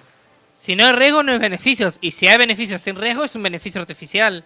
Si 0.53 0.75
no 0.77 0.85
hay 0.85 0.93
riesgo, 0.93 1.23
no 1.23 1.33
hay 1.33 1.39
beneficios. 1.39 1.97
Y 2.01 2.11
si 2.11 2.27
hay 2.27 2.37
beneficios 2.37 2.81
sin 2.81 2.95
riesgo, 2.95 3.23
es 3.25 3.35
un 3.35 3.43
beneficio 3.43 3.79
artificial. 3.81 4.43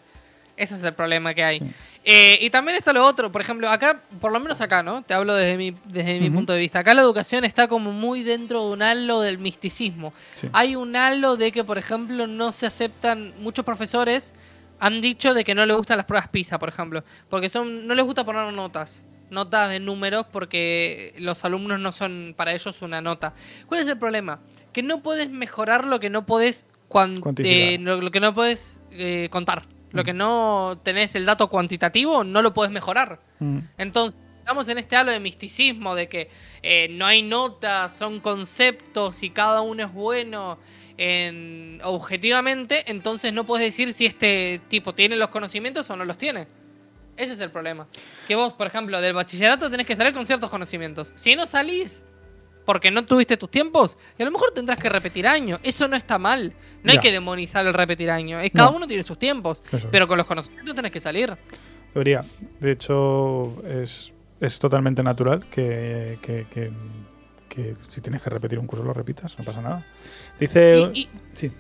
Ese 0.57 0.76
es 0.76 0.84
el 0.84 0.93
problema 0.93 1.34
que 1.35 1.43
hay. 1.43 1.73
Eh, 2.03 2.40
y 2.41 2.49
también 2.49 2.78
está 2.78 2.94
lo 2.94 3.06
otro. 3.06 3.32
Por 3.32 3.41
ejemplo, 3.41 3.69
acá, 3.69 4.02
por 4.19 4.32
lo 4.32 4.40
menos 4.40 4.60
acá, 4.60 4.82
¿no? 4.82 5.03
Te 5.03 5.14
hablo 5.14 5.36
desde 5.36 5.56
mi, 5.57 5.76
desde 5.86 6.19
mi 6.19 6.30
punto 6.32 6.52
de 6.53 6.60
vista. 6.60 6.80
Acá 6.80 6.94
la 6.95 7.02
educación 7.02 7.44
está 7.44 7.68
como 7.68 7.91
muy 7.91 8.23
dentro 8.23 8.65
de 8.68 8.73
un 8.73 8.82
halo 8.82 9.22
del 9.22 9.38
misticismo. 9.38 10.11
Sí. 10.36 10.49
Hay 10.53 10.76
un 10.76 10.95
halo 10.95 11.38
de 11.38 11.52
que, 11.52 11.64
por 11.64 11.78
ejemplo, 11.78 12.26
no 12.26 12.52
se 12.52 12.65
aceptan. 12.65 13.36
Muchos 13.40 13.64
profesores 13.64 14.34
han 14.80 14.99
dicho 14.99 15.36
de 15.36 15.44
que 15.44 15.53
no 15.53 15.64
les 15.65 15.78
gustan 15.78 15.98
las 15.98 16.07
pruebas 16.07 16.28
PISA, 16.30 16.57
por 16.57 16.69
ejemplo. 16.69 17.03
Porque 17.30 17.49
son 17.49 17.86
no 17.86 17.94
les 17.94 18.03
gusta 18.03 18.23
poner 18.26 18.52
notas. 18.52 19.06
Notas 19.30 19.69
de 19.69 19.80
números 19.80 20.26
porque 20.30 21.14
los 21.19 21.45
alumnos 21.45 21.80
no 21.80 21.91
son 21.91 22.34
para 22.36 22.52
ellos 22.53 22.82
una 22.82 22.99
nota. 22.99 23.34
¿Cuál 23.68 23.80
es 23.82 23.88
el 23.88 23.98
problema? 23.99 24.40
Que 24.73 24.82
no 24.84 25.02
puedes 25.03 25.30
mejorar 25.30 25.86
lo 25.86 25.99
que 25.99 26.10
no 26.10 26.26
puedes 26.26 26.65
cuan- 26.90 27.22
eh, 27.48 27.78
lo, 27.80 28.02
lo 28.02 28.11
que 28.11 28.19
no 28.19 28.34
puedes 28.34 28.82
eh, 28.91 29.30
contar. 29.32 29.64
Lo 29.91 30.03
que 30.03 30.13
no 30.13 30.80
tenés 30.84 31.15
el 31.15 31.26
dato 31.26 31.49
cuantitativo, 31.49 32.23
no 32.23 32.41
lo 32.41 32.53
puedes 32.53 32.72
mejorar. 32.72 33.19
Mm. 33.39 33.59
Entonces, 33.77 34.19
estamos 34.39 34.68
en 34.69 34.77
este 34.77 34.95
halo 34.95 35.11
de 35.11 35.19
misticismo, 35.19 35.95
de 35.95 36.07
que 36.07 36.30
eh, 36.63 36.88
no 36.91 37.05
hay 37.05 37.22
notas, 37.22 37.95
son 37.95 38.19
conceptos 38.19 39.23
y 39.23 39.30
cada 39.30 39.61
uno 39.61 39.84
es 39.84 39.93
bueno 39.93 40.59
en, 40.97 41.80
objetivamente, 41.84 42.84
entonces 42.91 43.34
no 43.34 43.45
puedes 43.45 43.65
decir 43.65 43.93
si 43.93 44.05
este 44.05 44.61
tipo 44.68 44.93
tiene 44.93 45.15
los 45.15 45.30
conocimientos 45.30 45.89
o 45.89 45.95
no 45.95 46.05
los 46.05 46.18
tiene. 46.18 46.47
Ese 47.18 47.34
es 47.34 47.39
el 47.39 47.51
problema. 47.51 47.88
Que 48.27 48.35
vos, 48.35 48.53
por 48.53 48.68
ejemplo, 48.68 48.99
del 49.01 49.13
bachillerato 49.13 49.69
tenés 49.69 49.85
que 49.85 49.95
salir 49.95 50.13
con 50.13 50.26
ciertos 50.26 50.49
conocimientos. 50.49 51.11
Si 51.15 51.35
no 51.35 51.45
salís 51.45 52.05
porque 52.65 52.91
no 52.91 53.05
tuviste 53.05 53.38
tus 53.38 53.49
tiempos, 53.51 53.97
y 54.17 54.21
a 54.21 54.25
lo 54.25 54.31
mejor 54.31 54.51
tendrás 54.51 54.79
que 54.79 54.89
repetir 54.89 55.27
año. 55.27 55.59
Eso 55.63 55.88
no 55.88 55.95
está 55.95 56.17
mal. 56.19 56.53
No 56.83 56.91
hay 56.91 56.99
que 56.99 57.11
demonizar 57.11 57.65
el 57.65 57.73
repetir 57.73 58.09
año. 58.11 58.39
Es, 58.39 58.51
cada 58.51 58.69
No. 58.71 58.77
uno 58.77 58.88
tiene 58.88 59.03
sus 59.03 59.17
tiempos. 59.19 59.61
Eso. 59.71 59.88
Pero 59.91 60.07
con 60.07 60.17
los 60.17 60.27
conocimientos 60.27 60.73
tenés 60.75 60.91
que 60.91 60.99
salir. 60.99 61.35
Debería. 61.93 62.23
De 62.59 62.71
hecho, 62.71 63.61
es, 63.67 64.13
es 64.39 64.59
totalmente 64.59 65.03
natural 65.03 65.47
que, 65.49 66.19
que- 66.21 66.47
que- 66.49 66.71
que 67.49 67.75
si 67.89 67.99
tienes 67.99 68.21
que 68.21 68.29
repetir 68.29 68.57
un 68.59 68.65
curso 68.67 68.83
lo 68.83 68.93
repitas, 68.93 69.38
no 69.38 69.43
pasa 69.43 69.61
nada. 69.61 69.85
Dice. 70.39 70.89
Y- 70.93 71.01
y- 71.01 71.09
sí. 71.33 71.51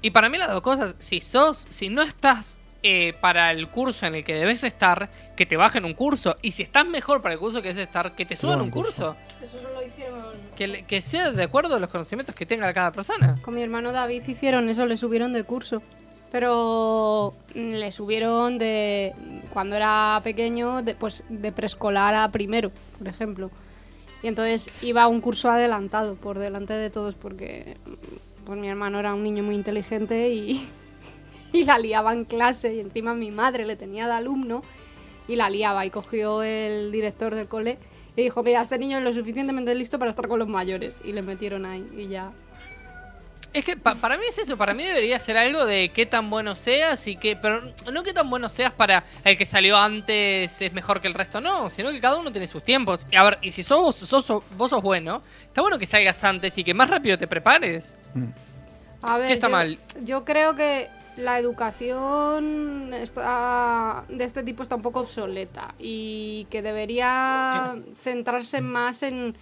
Y 0.00 0.10
para 0.10 0.28
mí 0.28 0.38
las 0.38 0.48
dos 0.48 0.60
cosas, 0.62 0.94
si 0.98 1.20
sos, 1.20 1.66
si 1.70 1.88
no 1.88 2.02
estás 2.02 2.57
eh, 2.82 3.14
para 3.20 3.50
el 3.50 3.68
curso 3.68 4.06
en 4.06 4.14
el 4.14 4.24
que 4.24 4.34
debes 4.34 4.62
estar, 4.62 5.10
que 5.36 5.46
te 5.46 5.56
bajen 5.56 5.84
un 5.84 5.94
curso. 5.94 6.36
Y 6.42 6.52
si 6.52 6.62
estás 6.62 6.86
mejor 6.86 7.22
para 7.22 7.34
el 7.34 7.40
curso 7.40 7.60
que 7.60 7.68
debes 7.68 7.86
estar, 7.86 8.14
que 8.14 8.24
te 8.24 8.36
suban 8.36 8.60
un 8.60 8.70
curso. 8.70 9.16
Eso 9.42 9.58
solo 9.58 9.84
hicieron. 9.84 10.22
Que, 10.56 10.84
que 10.84 11.02
sea 11.02 11.32
de 11.32 11.42
acuerdo 11.42 11.74
a 11.74 11.80
los 11.80 11.90
conocimientos 11.90 12.34
que 12.34 12.46
tenga 12.46 12.72
cada 12.72 12.92
persona. 12.92 13.36
Con 13.42 13.54
mi 13.54 13.62
hermano 13.62 13.92
David 13.92 14.22
hicieron 14.26 14.68
eso, 14.68 14.86
le 14.86 14.96
subieron 14.96 15.32
de 15.32 15.44
curso. 15.44 15.82
Pero 16.30 17.34
mm, 17.54 17.72
le 17.72 17.90
subieron 17.90 18.58
de. 18.58 19.14
Cuando 19.52 19.76
era 19.76 20.20
pequeño, 20.22 20.82
de, 20.82 20.94
pues 20.94 21.24
de 21.28 21.52
preescolar 21.52 22.14
a 22.14 22.30
primero, 22.30 22.70
por 22.98 23.08
ejemplo. 23.08 23.50
Y 24.22 24.28
entonces 24.28 24.70
iba 24.82 25.02
a 25.02 25.08
un 25.08 25.20
curso 25.20 25.50
adelantado 25.50 26.16
por 26.16 26.38
delante 26.38 26.74
de 26.74 26.90
todos 26.90 27.14
porque 27.14 27.76
mm, 27.84 28.44
pues 28.46 28.58
mi 28.58 28.68
hermano 28.68 28.98
era 28.98 29.14
un 29.14 29.22
niño 29.22 29.42
muy 29.42 29.54
inteligente 29.54 30.30
y, 30.30 30.68
y 31.52 31.64
la 31.64 31.78
liaba 31.78 32.12
en 32.12 32.24
clase. 32.24 32.74
Y 32.74 32.80
encima 32.80 33.14
mi 33.14 33.30
madre 33.30 33.64
le 33.66 33.76
tenía 33.76 34.06
de 34.06 34.12
alumno 34.14 34.62
y 35.26 35.36
la 35.36 35.50
liaba. 35.50 35.84
Y 35.86 35.90
cogió 35.90 36.42
el 36.42 36.90
director 36.92 37.34
del 37.34 37.48
cole 37.48 37.78
y 38.16 38.22
dijo: 38.22 38.42
Mira, 38.42 38.60
este 38.62 38.78
niño 38.78 38.98
es 38.98 39.04
lo 39.04 39.12
suficientemente 39.12 39.74
listo 39.74 39.98
para 39.98 40.10
estar 40.10 40.28
con 40.28 40.38
los 40.38 40.48
mayores. 40.48 40.96
Y 41.04 41.12
le 41.12 41.22
metieron 41.22 41.66
ahí 41.66 41.86
y 41.96 42.08
ya. 42.08 42.32
Es 43.54 43.64
que 43.64 43.78
pa- 43.78 43.94
para 43.94 44.18
mí 44.18 44.24
es 44.28 44.36
eso, 44.36 44.58
para 44.58 44.74
mí 44.74 44.84
debería 44.84 45.18
ser 45.18 45.38
algo 45.38 45.64
de 45.64 45.88
qué 45.88 46.04
tan 46.04 46.28
bueno 46.28 46.54
seas 46.54 47.06
y 47.06 47.16
que, 47.16 47.34
pero 47.34 47.62
no 47.90 48.02
qué 48.02 48.12
tan 48.12 48.28
bueno 48.28 48.50
seas 48.50 48.72
para 48.74 49.04
el 49.24 49.38
que 49.38 49.46
salió 49.46 49.78
antes 49.78 50.60
es 50.60 50.72
mejor 50.74 51.00
que 51.00 51.08
el 51.08 51.14
resto, 51.14 51.40
no, 51.40 51.70
sino 51.70 51.90
que 51.90 51.98
cada 51.98 52.18
uno 52.18 52.30
tiene 52.30 52.46
sus 52.46 52.62
tiempos. 52.62 53.06
Y 53.10 53.16
a 53.16 53.22
ver, 53.22 53.38
y 53.40 53.50
si 53.52 53.62
sos, 53.62 53.96
sos- 53.96 54.26
sos- 54.26 54.42
vos 54.54 54.68
sos 54.68 54.82
bueno, 54.82 55.22
está 55.46 55.62
bueno 55.62 55.78
que 55.78 55.86
salgas 55.86 56.22
antes 56.24 56.58
y 56.58 56.62
que 56.62 56.74
más 56.74 56.90
rápido 56.90 57.16
te 57.16 57.26
prepares. 57.26 57.94
A 59.00 59.16
ver, 59.16 59.28
¿Qué 59.28 59.32
está 59.32 59.46
yo, 59.46 59.50
mal? 59.52 59.78
Yo 60.02 60.24
creo 60.26 60.54
que 60.54 60.88
la 61.18 61.38
educación 61.38 62.92
está- 62.94 64.04
de 64.08 64.24
este 64.24 64.42
tipo 64.42 64.62
está 64.62 64.76
un 64.76 64.82
poco 64.82 65.00
obsoleta 65.00 65.74
y 65.78 66.46
que 66.50 66.62
debería 66.62 67.76
centrarse 67.94 68.60
más 68.60 69.02
en 69.02 69.36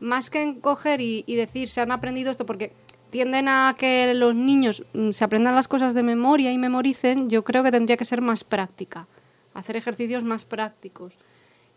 más 0.00 0.28
que 0.30 0.42
en 0.42 0.60
coger 0.60 1.00
y, 1.00 1.24
y 1.26 1.34
decir 1.36 1.68
se 1.68 1.80
han 1.80 1.90
aprendido 1.92 2.30
esto 2.30 2.44
porque 2.46 2.72
tienden 3.10 3.48
a 3.48 3.74
que 3.78 4.12
los 4.14 4.34
niños 4.34 4.84
mm, 4.92 5.10
se 5.12 5.24
aprendan 5.24 5.54
las 5.54 5.68
cosas 5.68 5.94
de 5.94 6.02
memoria 6.02 6.50
y 6.52 6.58
memoricen. 6.58 7.30
Yo 7.30 7.44
creo 7.44 7.62
que 7.62 7.70
tendría 7.70 7.96
que 7.96 8.04
ser 8.04 8.20
más 8.20 8.42
práctica, 8.44 9.06
hacer 9.54 9.76
ejercicios 9.76 10.24
más 10.24 10.44
prácticos. 10.44 11.14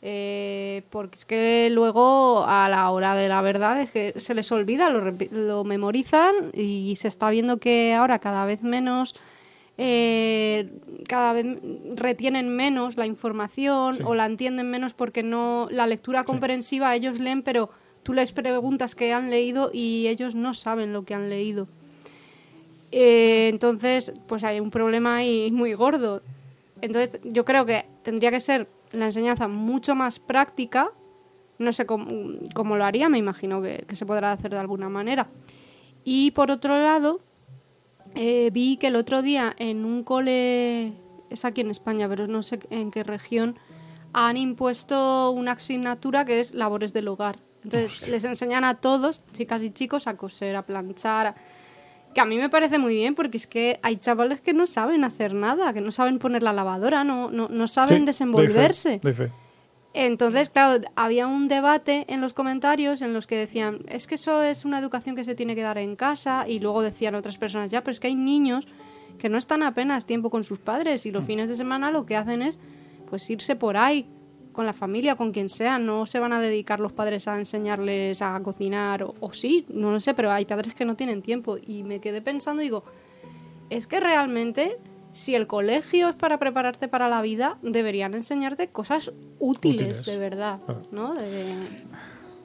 Eh, 0.01 0.83
porque 0.91 1.17
es 1.17 1.25
que 1.25 1.69
luego 1.71 2.45
a 2.45 2.69
la 2.69 2.89
hora 2.91 3.15
de 3.15 3.27
la 3.27 3.41
verdad 3.41 3.81
es 3.81 3.89
que 3.89 4.13
se 4.19 4.35
les 4.35 4.51
olvida, 4.51 4.89
lo, 4.89 5.63
memorizan 5.63 6.51
y 6.53 6.95
se 6.97 7.07
está 7.07 7.31
viendo 7.31 7.57
que 7.57 7.95
ahora 7.95 8.19
cada 8.19 8.45
vez 8.45 8.61
menos, 8.61 9.15
eh, 9.79 10.69
cada 11.07 11.33
vez 11.33 11.47
retienen 11.95 12.55
menos 12.55 12.95
la 12.95 13.07
información 13.07 13.97
o 14.05 14.13
la 14.13 14.25
entienden 14.27 14.69
menos 14.69 14.93
porque 14.93 15.23
no 15.23 15.67
la 15.71 15.87
lectura 15.87 16.23
comprensiva 16.23 16.95
ellos 16.95 17.19
leen, 17.19 17.41
pero 17.41 17.71
tú 18.03 18.13
les 18.13 18.31
preguntas 18.31 18.93
qué 18.93 19.13
han 19.13 19.31
leído 19.31 19.71
y 19.73 20.07
ellos 20.07 20.35
no 20.35 20.53
saben 20.53 20.93
lo 20.93 21.05
que 21.05 21.15
han 21.15 21.29
leído. 21.29 21.67
Eh, 22.91 23.49
entonces, 23.49 24.13
pues 24.27 24.43
hay 24.43 24.59
un 24.59 24.71
problema 24.71 25.17
ahí 25.17 25.51
muy 25.51 25.73
gordo. 25.73 26.21
Entonces, 26.81 27.19
yo 27.23 27.43
creo 27.43 27.65
que 27.65 27.85
tendría 28.03 28.31
que 28.31 28.39
ser 28.39 28.67
la 28.91 29.05
enseñanza 29.05 29.47
mucho 29.47 29.95
más 29.95 30.19
práctica. 30.19 30.91
No 31.59 31.73
sé 31.73 31.85
cómo, 31.85 32.07
cómo 32.53 32.75
lo 32.77 32.83
haría, 32.85 33.09
me 33.09 33.17
imagino 33.17 33.61
que, 33.61 33.83
que 33.87 33.95
se 33.95 34.05
podrá 34.05 34.31
hacer 34.31 34.51
de 34.51 34.59
alguna 34.59 34.89
manera. 34.89 35.27
Y 36.03 36.31
por 36.31 36.51
otro 36.51 36.77
lado, 36.79 37.19
eh, 38.15 38.49
vi 38.53 38.77
que 38.77 38.87
el 38.87 38.95
otro 38.95 39.21
día 39.21 39.53
en 39.57 39.83
un 39.85 40.03
cole, 40.03 40.93
es 41.29 41.45
aquí 41.45 41.61
en 41.61 41.71
España, 41.71 42.07
pero 42.07 42.27
no 42.27 42.43
sé 42.43 42.59
en 42.69 42.91
qué 42.91 43.03
región, 43.03 43.57
han 44.13 44.37
impuesto 44.37 45.31
una 45.31 45.53
asignatura 45.53 46.25
que 46.25 46.39
es 46.39 46.53
labores 46.53 46.93
del 46.93 47.07
hogar. 47.07 47.39
Entonces 47.63 48.07
les 48.09 48.23
enseñan 48.23 48.63
a 48.63 48.75
todos, 48.75 49.21
chicas 49.33 49.61
y 49.63 49.71
chicos, 49.71 50.07
a 50.07 50.15
coser, 50.15 50.55
a 50.55 50.65
planchar. 50.65 51.27
a- 51.27 51.35
Que 52.17 52.21
a 52.21 52.25
mí 52.25 52.39
me 52.39 52.49
parece 52.49 52.79
muy 52.79 52.95
bien 52.95 53.13
porque 53.13 53.37
es 53.37 53.45
que 53.45 53.79
hay 53.83 53.97
chavales 53.97 54.41
que 54.41 54.51
no 54.51 54.65
saben 54.65 55.03
hacer 55.03 55.35
nada, 55.35 55.71
que 55.71 55.81
no 55.81 55.91
saben 55.91 56.17
poner 56.17 56.41
la 56.41 56.51
lavadora, 56.51 57.03
no, 57.03 57.29
no, 57.29 57.47
no 57.47 57.67
saben 57.67 57.99
Sí, 57.99 58.05
desenvolverse. 58.07 58.89
doy 59.03 59.13
fe, 59.13 59.23
doy 59.23 59.27
fe. 59.27 59.33
Entonces, 59.93 60.49
claro, 60.49 60.83
había 60.95 61.27
un 61.27 61.47
debate 61.47 62.05
en 62.07 62.19
los 62.19 62.33
comentarios 62.33 63.03
en 63.03 63.13
los 63.13 63.27
que 63.27 63.35
decían, 63.35 63.81
es 63.87 64.07
que 64.07 64.15
eso 64.15 64.41
es 64.41 64.65
una 64.65 64.79
educación 64.79 65.15
que 65.15 65.25
se 65.25 65.35
tiene 65.35 65.53
que 65.53 65.61
dar 65.61 65.77
en 65.77 65.95
casa, 65.95 66.45
y 66.47 66.57
luego 66.59 66.81
decían 66.81 67.13
otras 67.13 67.37
personas, 67.37 67.69
ya, 67.69 67.81
pero 67.83 67.91
es 67.91 67.99
que 67.99 68.07
hay 68.07 68.15
niños 68.15 68.67
que 69.19 69.29
no 69.29 69.37
están 69.37 69.61
apenas 69.61 70.07
tiempo 70.07 70.31
con 70.31 70.43
sus 70.43 70.57
padres 70.57 71.05
y 71.05 71.11
los 71.11 71.23
fines 71.23 71.49
de 71.49 71.55
semana 71.55 71.91
lo 71.91 72.07
que 72.07 72.15
hacen 72.15 72.41
es 72.41 72.57
pues 73.11 73.29
irse 73.29 73.55
por 73.55 73.77
ahí 73.77 74.07
con 74.57 74.65
la 74.65 74.73
familia, 74.73 75.13
con 75.15 75.31
quien 75.31 75.49
sea, 75.49 75.77
no 75.77 76.07
se 76.07 76.17
van 76.19 76.33
a 76.33 76.41
dedicar 76.41 76.79
los 76.79 76.91
padres 76.91 77.27
a 77.27 77.37
enseñarles 77.37 78.23
a 78.23 78.37
cocinar 78.41 79.03
o, 79.03 79.13
o 79.19 79.31
sí, 79.31 79.65
no 79.69 79.91
lo 79.91 79.99
sé, 79.99 80.15
pero 80.15 80.31
hay 80.31 80.45
padres 80.45 80.73
que 80.73 80.83
no 80.83 80.95
tienen 80.95 81.21
tiempo 81.21 81.57
y 81.65 81.83
me 81.83 81.99
quedé 82.01 82.23
pensando, 82.23 82.63
digo, 82.63 82.83
es 83.69 83.85
que 83.85 83.99
realmente 83.99 84.77
si 85.13 85.35
el 85.35 85.45
colegio 85.45 86.09
es 86.09 86.15
para 86.15 86.39
prepararte 86.39 86.87
para 86.87 87.07
la 87.07 87.21
vida, 87.21 87.57
deberían 87.61 88.15
enseñarte 88.15 88.67
cosas 88.69 89.11
útiles, 89.39 89.99
Útiles. 89.99 90.05
de 90.05 90.17
verdad, 90.17 90.59
Claro. 90.65 90.87
¿no? 90.91 91.13
De- 91.13 91.53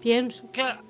pienso. 0.00 0.44
Claro. 0.52 0.82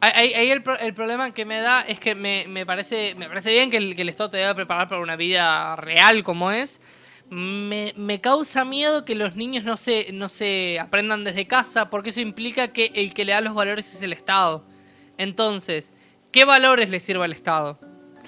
Ahí, 0.00 0.34
ahí 0.34 0.50
el, 0.50 0.62
pro- 0.62 0.78
el 0.78 0.92
problema 0.94 1.32
que 1.32 1.44
me 1.46 1.60
da 1.60 1.80
es 1.82 1.98
que 2.00 2.14
me, 2.14 2.46
me 2.48 2.66
parece 2.66 3.14
me 3.14 3.26
parece 3.28 3.52
bien 3.52 3.70
que 3.70 3.78
el, 3.78 3.96
que 3.96 4.02
el 4.02 4.08
Estado 4.10 4.30
te 4.30 4.36
deba 4.38 4.54
preparar 4.54 4.88
para 4.88 5.00
una 5.00 5.16
vida 5.16 5.76
real 5.76 6.22
como 6.24 6.50
es. 6.50 6.80
Me, 7.30 7.94
me 7.96 8.20
causa 8.20 8.64
miedo 8.64 9.04
que 9.04 9.14
los 9.14 9.34
niños 9.34 9.64
no 9.64 9.76
se, 9.76 10.12
no 10.12 10.28
se 10.28 10.78
aprendan 10.78 11.24
desde 11.24 11.46
casa 11.46 11.90
porque 11.90 12.10
eso 12.10 12.20
implica 12.20 12.72
que 12.72 12.92
el 12.94 13.14
que 13.14 13.24
le 13.24 13.32
da 13.32 13.40
los 13.40 13.54
valores 13.54 13.92
es 13.94 14.02
el 14.02 14.12
Estado. 14.12 14.64
Entonces, 15.18 15.94
¿qué 16.30 16.44
valores 16.44 16.90
le 16.90 17.00
sirve 17.00 17.24
al 17.24 17.32
Estado? 17.32 17.78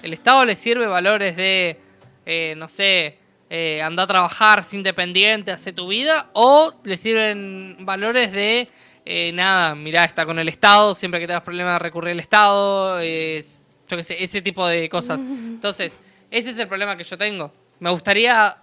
¿El 0.03 0.13
Estado 0.13 0.45
le 0.45 0.55
sirve 0.55 0.87
valores 0.87 1.35
de, 1.35 1.79
eh, 2.25 2.55
no 2.57 2.67
sé, 2.67 3.19
eh, 3.49 3.81
anda 3.81 4.03
a 4.03 4.07
trabajar, 4.07 4.63
sin 4.63 4.79
independiente, 4.79 5.51
hace 5.51 5.73
tu 5.73 5.87
vida? 5.87 6.29
¿O 6.33 6.73
le 6.83 6.97
sirven 6.97 7.77
valores 7.79 8.31
de, 8.31 8.67
eh, 9.05 9.31
nada, 9.33 9.73
mirá, 9.73 10.03
está 10.03 10.25
con 10.25 10.37
el 10.37 10.49
Estado, 10.49 10.93
siempre 10.93 11.21
que 11.21 11.27
tengas 11.27 11.43
problemas 11.43 11.81
recurrir 11.81 12.11
al 12.11 12.19
Estado, 12.19 12.99
es, 12.99 13.63
yo 13.87 13.95
qué 13.95 14.03
sé, 14.03 14.21
ese 14.21 14.41
tipo 14.41 14.67
de 14.67 14.89
cosas. 14.89 15.21
Entonces, 15.21 15.99
ese 16.29 16.49
es 16.49 16.57
el 16.57 16.67
problema 16.67 16.97
que 16.97 17.05
yo 17.05 17.17
tengo. 17.17 17.53
Me 17.79 17.89
gustaría, 17.89 18.57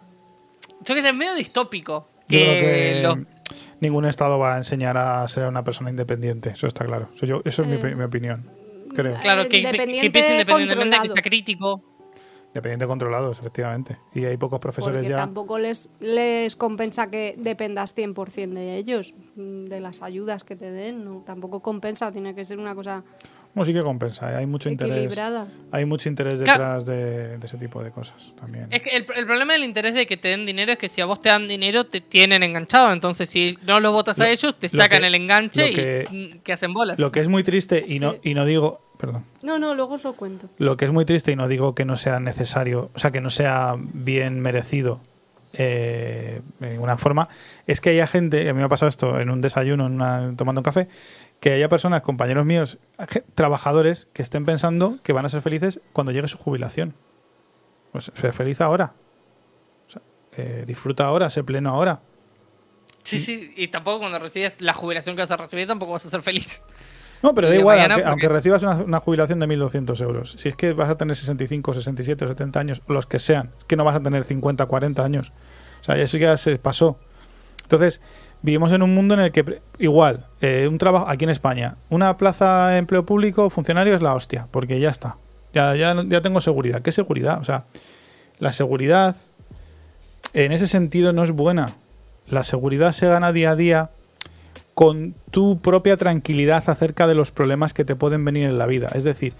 yo 0.82 0.94
qué 0.94 1.02
sé, 1.02 1.08
es 1.08 1.14
medio 1.14 1.34
distópico. 1.34 2.06
Yo 2.28 2.38
Que 2.38 2.98
creo 3.00 3.14
que 3.16 3.26
ningún 3.80 4.04
Estado 4.06 4.38
va 4.38 4.54
a 4.54 4.58
enseñar 4.58 4.96
a 4.96 5.26
ser 5.28 5.46
una 5.46 5.62
persona 5.64 5.90
independiente. 5.90 6.50
Eso 6.50 6.66
está 6.66 6.84
claro. 6.84 7.08
Eso, 7.14 7.26
yo- 7.26 7.42
eso 7.44 7.62
es 7.62 7.68
mi, 7.68 7.74
Eh, 7.76 7.94
mi 7.94 8.04
opinión. 8.04 8.48
Creo. 8.94 9.14
Claro, 9.20 9.42
que, 9.44 9.48
que 9.48 9.58
Independiente 9.58 10.10
piense 10.10 10.32
independientemente, 10.32 10.66
que 10.74 10.96
controlado. 10.98 11.14
sea 11.14 11.22
crítico. 11.22 11.82
Independiente 12.48 12.86
controlados, 12.86 13.38
efectivamente. 13.40 13.98
Y 14.14 14.24
hay 14.24 14.36
pocos 14.36 14.60
profesores 14.60 14.98
Porque 14.98 15.08
ya. 15.10 15.16
tampoco 15.16 15.58
les, 15.58 15.90
les 15.98 16.54
compensa 16.54 17.10
que 17.10 17.34
dependas 17.36 17.92
100% 17.96 18.52
de 18.54 18.76
ellos, 18.76 19.12
de 19.34 19.80
las 19.80 20.02
ayudas 20.02 20.44
que 20.44 20.54
te 20.54 20.70
den. 20.70 21.04
No, 21.04 21.24
tampoco 21.26 21.60
compensa, 21.60 22.12
tiene 22.12 22.32
que 22.36 22.44
ser 22.44 22.58
una 22.60 22.76
cosa 22.76 23.02
No, 23.54 23.64
sí 23.64 23.72
que 23.72 23.82
compensa. 23.82 24.32
¿eh? 24.32 24.36
Hay 24.36 24.46
mucho 24.46 24.68
interés. 24.68 25.16
Hay 25.70 25.84
mucho 25.84 26.08
interés 26.08 26.42
Claro. 26.42 26.58
detrás 26.64 26.86
de, 26.86 27.38
de 27.38 27.46
ese 27.46 27.56
tipo 27.56 27.82
de 27.84 27.90
cosas 27.90 28.32
también. 28.38 28.66
Es 28.70 28.82
que 28.82 28.96
el, 28.96 29.06
el 29.14 29.26
problema 29.26 29.52
del 29.52 29.62
interés 29.64 29.94
de 29.94 30.06
que 30.06 30.16
te 30.16 30.28
den 30.28 30.44
dinero 30.44 30.72
es 30.72 30.78
que 30.78 30.88
si 30.88 31.00
a 31.00 31.06
vos 31.06 31.22
te 31.22 31.28
dan 31.28 31.46
dinero 31.46 31.84
te 31.84 32.00
tienen 32.00 32.42
enganchado. 32.42 32.92
Entonces, 32.92 33.30
si 33.30 33.56
no 33.66 33.78
los 33.80 33.92
votas 33.92 34.18
a 34.18 34.24
Lo- 34.24 34.28
ellos, 34.28 34.58
te 34.58 34.68
sacan 34.68 35.02
que- 35.02 35.06
el 35.06 35.14
enganche 35.14 35.72
que- 35.72 36.06
y 36.10 36.28
que 36.40 36.52
hacen 36.52 36.72
bolas. 36.74 36.98
Lo 36.98 37.12
que 37.12 37.20
es 37.20 37.28
muy 37.28 37.42
triste 37.44 37.84
y 37.86 38.00
no, 38.00 38.16
y 38.22 38.34
no 38.34 38.44
digo. 38.44 38.80
Perdón. 38.98 39.24
No, 39.42 39.58
no, 39.58 39.74
luego 39.74 39.94
os 39.96 40.04
lo 40.04 40.12
cuento. 40.14 40.48
Lo 40.58 40.76
que 40.76 40.84
es 40.86 40.92
muy 40.92 41.04
triste 41.04 41.32
y 41.32 41.36
no 41.36 41.48
digo 41.48 41.74
que 41.74 41.84
no 41.84 41.96
sea 41.96 42.20
necesario, 42.20 42.90
o 42.94 42.98
sea, 42.98 43.10
que 43.10 43.20
no 43.20 43.28
sea 43.28 43.74
bien 43.78 44.40
merecido 44.40 45.00
eh, 45.56 46.40
de 46.58 46.70
ninguna 46.70 46.96
forma, 46.98 47.28
es 47.66 47.80
que 47.80 47.90
haya 47.90 48.06
gente, 48.08 48.48
a 48.48 48.52
mí 48.52 48.58
me 48.58 48.64
ha 48.64 48.68
pasado 48.68 48.88
esto 48.88 49.20
en 49.20 49.30
un 49.30 49.40
desayuno, 49.40 49.86
en 49.86 49.92
una- 49.94 50.32
tomando 50.36 50.60
un 50.60 50.64
café, 50.64 50.88
que 51.44 51.52
haya 51.52 51.68
personas, 51.68 52.00
compañeros 52.00 52.46
míos, 52.46 52.78
trabajadores, 53.34 54.08
que 54.14 54.22
estén 54.22 54.46
pensando 54.46 54.98
que 55.02 55.12
van 55.12 55.26
a 55.26 55.28
ser 55.28 55.42
felices 55.42 55.78
cuando 55.92 56.10
llegue 56.10 56.26
su 56.26 56.38
jubilación. 56.38 56.94
Pues 57.92 58.10
sé 58.14 58.32
feliz 58.32 58.62
ahora. 58.62 58.94
O 59.86 59.90
sea, 59.92 60.00
eh, 60.38 60.64
disfruta 60.66 61.04
ahora, 61.04 61.28
sé 61.28 61.44
pleno 61.44 61.68
ahora. 61.68 62.00
Sí, 63.02 63.18
sí, 63.18 63.52
y 63.56 63.68
tampoco 63.68 63.98
cuando 63.98 64.18
recibes 64.18 64.54
la 64.58 64.72
jubilación 64.72 65.16
que 65.16 65.20
vas 65.20 65.30
a 65.32 65.36
recibir 65.36 65.66
tampoco 65.66 65.92
vas 65.92 66.06
a 66.06 66.08
ser 66.08 66.22
feliz. 66.22 66.62
No, 67.22 67.34
pero 67.34 67.50
da 67.50 67.56
igual, 67.56 67.78
aunque, 67.78 67.94
porque- 67.96 68.08
aunque 68.08 68.28
recibas 68.30 68.62
una, 68.62 68.76
una 68.76 69.00
jubilación 69.00 69.38
de 69.38 69.46
1.200 69.46 70.00
euros. 70.00 70.36
Si 70.38 70.48
es 70.48 70.56
que 70.56 70.72
vas 70.72 70.88
a 70.88 70.96
tener 70.96 71.14
65, 71.14 71.74
67 71.74 72.24
o 72.24 72.28
70 72.28 72.58
años, 72.58 72.80
los 72.88 73.04
que 73.04 73.18
sean, 73.18 73.52
es 73.58 73.66
que 73.66 73.76
no 73.76 73.84
vas 73.84 73.96
a 73.96 74.02
tener 74.02 74.24
50, 74.24 74.64
40 74.64 75.04
años. 75.04 75.30
O 75.82 75.84
sea, 75.84 75.98
eso 75.98 76.16
ya 76.16 76.38
se 76.38 76.56
pasó. 76.56 76.98
Entonces, 77.64 78.00
vivimos 78.44 78.72
en 78.72 78.82
un 78.82 78.94
mundo 78.94 79.14
en 79.14 79.20
el 79.20 79.32
que, 79.32 79.62
igual, 79.78 80.26
eh, 80.42 80.68
un 80.68 80.76
trabajo, 80.76 81.08
aquí 81.08 81.24
en 81.24 81.30
España, 81.30 81.76
una 81.88 82.18
plaza 82.18 82.68
de 82.68 82.76
empleo 82.76 83.06
público, 83.06 83.48
funcionario 83.48 83.94
es 83.94 84.02
la 84.02 84.14
hostia, 84.14 84.48
porque 84.50 84.78
ya 84.78 84.90
está. 84.90 85.16
Ya, 85.54 85.74
ya, 85.74 85.96
ya 86.06 86.20
tengo 86.20 86.42
seguridad. 86.42 86.82
¿Qué 86.82 86.92
seguridad? 86.92 87.40
O 87.40 87.44
sea, 87.44 87.64
la 88.38 88.52
seguridad 88.52 89.16
en 90.34 90.52
ese 90.52 90.68
sentido 90.68 91.14
no 91.14 91.24
es 91.24 91.30
buena. 91.30 91.74
La 92.28 92.44
seguridad 92.44 92.92
se 92.92 93.06
gana 93.06 93.32
día 93.32 93.52
a 93.52 93.56
día 93.56 93.90
con 94.74 95.14
tu 95.30 95.60
propia 95.60 95.96
tranquilidad 95.96 96.68
acerca 96.68 97.06
de 97.06 97.14
los 97.14 97.30
problemas 97.30 97.72
que 97.72 97.86
te 97.86 97.96
pueden 97.96 98.26
venir 98.26 98.46
en 98.46 98.58
la 98.58 98.66
vida. 98.66 98.90
Es 98.92 99.04
decir, 99.04 99.32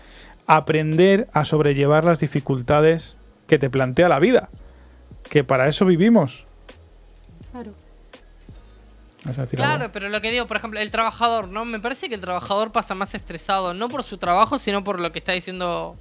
aprender 0.47 1.29
a 1.35 1.45
sobrellevar 1.45 2.07
las 2.07 2.21
dificultades 2.21 3.19
que 3.47 3.59
te 3.59 3.69
plantea 3.69 4.09
la 4.09 4.19
vida. 4.19 4.49
Que 5.29 5.45
para 5.45 5.69
eso 5.69 5.85
vivimos. 5.85 6.47
Claro. 7.53 7.84
¿Vas 9.25 9.39
a 9.39 9.43
decir 9.43 9.59
Claro, 9.59 9.91
pero 9.93 10.09
lo 10.09 10.21
que 10.21 10.31
digo, 10.31 10.47
por 10.47 10.57
ejemplo, 10.57 10.81
el 10.81 10.91
trabajador, 10.91 11.49
¿no? 11.49 11.65
Me 11.65 11.81
parece 11.81 12.09
que 12.09 12.15
el 12.15 12.21
trabajador 12.21 12.73
pasa 12.73 12.95
más 12.95 13.15
estresado, 13.15 13.75
no 13.75 13.89
por 13.89 14.05
su 14.05 14.19
trabajo, 14.19 14.59
sino 14.59 14.85
por 14.85 15.01
lo 15.01 15.13
que 15.13 15.19
está 15.19 15.33
diciendo 15.33 15.97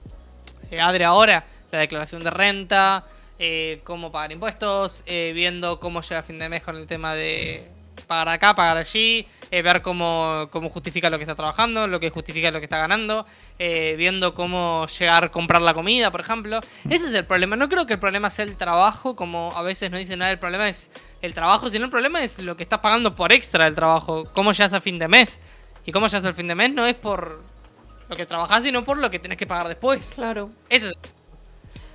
eh, 0.72 0.82
Adri 0.82 1.04
ahora, 1.04 1.46
la 1.72 1.80
declaración 1.80 2.24
de 2.24 2.30
renta, 2.30 3.06
eh, 3.40 3.82
cómo 3.84 4.12
pagar 4.12 4.32
impuestos, 4.32 5.02
eh, 5.06 5.32
viendo 5.34 5.80
cómo 5.80 6.02
llega 6.02 6.20
a 6.20 6.24
fin 6.24 6.38
de 6.40 6.50
mes 6.50 6.64
con 6.64 6.78
el 6.78 6.86
tema 6.86 7.16
de 7.16 7.68
pagar 8.08 8.30
acá, 8.30 8.56
pagar 8.56 8.78
allí, 8.78 9.28
eh, 9.50 9.62
ver 9.62 9.82
cómo, 9.82 10.48
cómo 10.52 10.70
justifica 10.70 11.10
lo 11.10 11.18
que 11.18 11.24
está 11.24 11.36
trabajando, 11.36 11.88
lo 11.88 12.00
que 12.00 12.10
justifica 12.10 12.52
lo 12.52 12.60
que 12.60 12.66
está 12.66 12.78
ganando, 12.78 13.26
viendo 13.58 14.34
cómo 14.34 14.88
llegar 15.00 15.26
a 15.26 15.30
comprar 15.30 15.62
la 15.62 15.74
comida, 15.74 16.12
por 16.12 16.22
ejemplo. 16.22 16.60
Ese 16.90 17.08
es 17.08 17.14
el 17.14 17.26
problema. 17.26 17.56
No 17.56 17.70
creo 17.70 17.88
que 17.88 17.94
el 17.94 18.00
problema 18.00 18.30
sea 18.30 18.46
el 18.46 18.56
trabajo, 18.56 19.16
como 19.16 19.52
a 19.56 19.62
veces 19.62 19.90
no 19.90 19.98
dicen 19.98 20.20
nada, 20.20 20.32
el 20.32 20.40
problema 20.40 20.70
es 20.70 20.90
el 21.26 21.34
trabajo, 21.34 21.70
sino 21.70 21.86
el 21.86 21.92
problema 21.92 22.24
es 22.24 22.40
lo 22.40 22.56
que 22.58 22.64
estás 22.64 22.80
pagando 22.80 23.14
por 23.16 23.32
extra 23.32 23.66
del 23.66 23.76
trabajo, 23.76 24.26
cómo 24.34 24.52
llegas 24.52 24.74
a 24.74 24.82
fin 24.82 25.00
de 25.00 25.08
mes. 25.08 25.40
Y 25.86 25.92
cómo 25.92 26.08
llegas 26.08 26.24
al 26.26 26.34
fin 26.34 26.48
de 26.48 26.56
mes 26.56 26.74
no 26.74 26.86
es 26.86 26.96
por 26.96 27.42
lo 28.10 28.16
que 28.16 28.26
trabajás, 28.26 28.64
sino 28.64 28.84
por 28.84 28.98
lo 28.98 29.10
que 29.10 29.20
tenés 29.20 29.38
que 29.38 29.48
pagar 29.48 29.68
después. 29.68 30.14
Claro. 30.16 30.50
Ese 30.70 30.88
es 30.88 30.94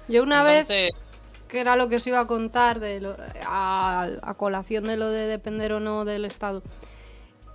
Yo 0.09 0.23
una 0.23 0.43
vez, 0.43 0.69
que 0.69 1.61
era 1.61 1.77
lo 1.77 1.89
que 1.89 1.97
os 1.97 2.07
iba 2.07 2.21
a 2.21 2.27
contar 2.27 2.81
de 2.81 3.01
lo- 3.01 3.17
a, 3.47 4.09
a 4.23 4.35
colación 4.35 4.85
de 4.85 4.97
lo 4.97 5.09
de 5.09 5.27
depender 5.27 5.73
o 5.73 5.81
no 5.81 6.05
del 6.05 6.25
Estado. 6.27 6.63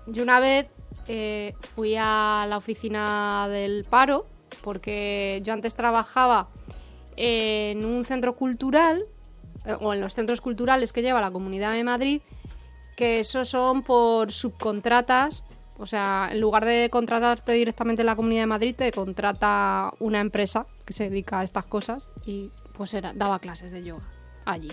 Yo 0.07 0.23
una 0.23 0.39
vez 0.39 0.67
eh, 1.07 1.53
fui 1.61 1.95
a 1.97 2.45
la 2.47 2.57
oficina 2.57 3.47
del 3.49 3.85
paro, 3.89 4.25
porque 4.63 5.41
yo 5.43 5.53
antes 5.53 5.75
trabajaba 5.75 6.49
en 7.15 7.85
un 7.85 8.05
centro 8.05 8.35
cultural, 8.35 9.05
o 9.79 9.93
en 9.93 10.01
los 10.01 10.13
centros 10.13 10.41
culturales 10.41 10.93
que 10.93 11.01
lleva 11.01 11.21
la 11.21 11.31
Comunidad 11.31 11.73
de 11.73 11.83
Madrid, 11.83 12.21
que 12.95 13.19
esos 13.19 13.49
son 13.49 13.81
por 13.83 14.31
subcontratas. 14.31 15.43
O 15.79 15.85
sea, 15.87 16.29
en 16.31 16.39
lugar 16.39 16.65
de 16.65 16.89
contratarte 16.91 17.53
directamente 17.53 18.03
en 18.03 18.05
la 18.05 18.15
Comunidad 18.15 18.43
de 18.43 18.47
Madrid, 18.47 18.75
te 18.75 18.91
contrata 18.91 19.91
una 19.99 20.19
empresa 20.21 20.67
que 20.85 20.93
se 20.93 21.09
dedica 21.09 21.39
a 21.39 21.43
estas 21.43 21.65
cosas 21.65 22.07
y 22.25 22.51
pues 22.73 22.93
era, 22.93 23.11
daba 23.13 23.39
clases 23.39 23.71
de 23.71 23.83
yoga 23.83 24.03
allí. 24.45 24.71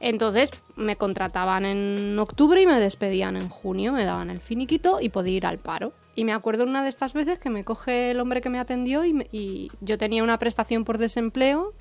Entonces 0.00 0.50
me 0.74 0.96
contrataban 0.96 1.64
en 1.64 2.18
octubre 2.18 2.60
y 2.60 2.66
me 2.66 2.80
despedían 2.80 3.36
en 3.36 3.48
junio, 3.48 3.92
me 3.92 4.04
daban 4.04 4.30
el 4.30 4.40
finiquito 4.40 4.98
y 5.00 5.08
podía 5.10 5.36
ir 5.36 5.46
al 5.46 5.58
paro. 5.58 5.92
Y 6.16 6.24
me 6.24 6.32
acuerdo 6.32 6.64
una 6.64 6.82
de 6.82 6.88
estas 6.88 7.12
veces 7.12 7.38
que 7.38 7.50
me 7.50 7.64
coge 7.64 8.10
el 8.10 8.20
hombre 8.20 8.40
que 8.40 8.50
me 8.50 8.58
atendió 8.58 9.04
y, 9.04 9.14
me- 9.14 9.28
y 9.32 9.70
yo 9.80 9.96
tenía 9.98 10.22
una 10.24 10.38
prestación 10.38 10.84
por 10.84 10.98
desempleo, 10.98 11.72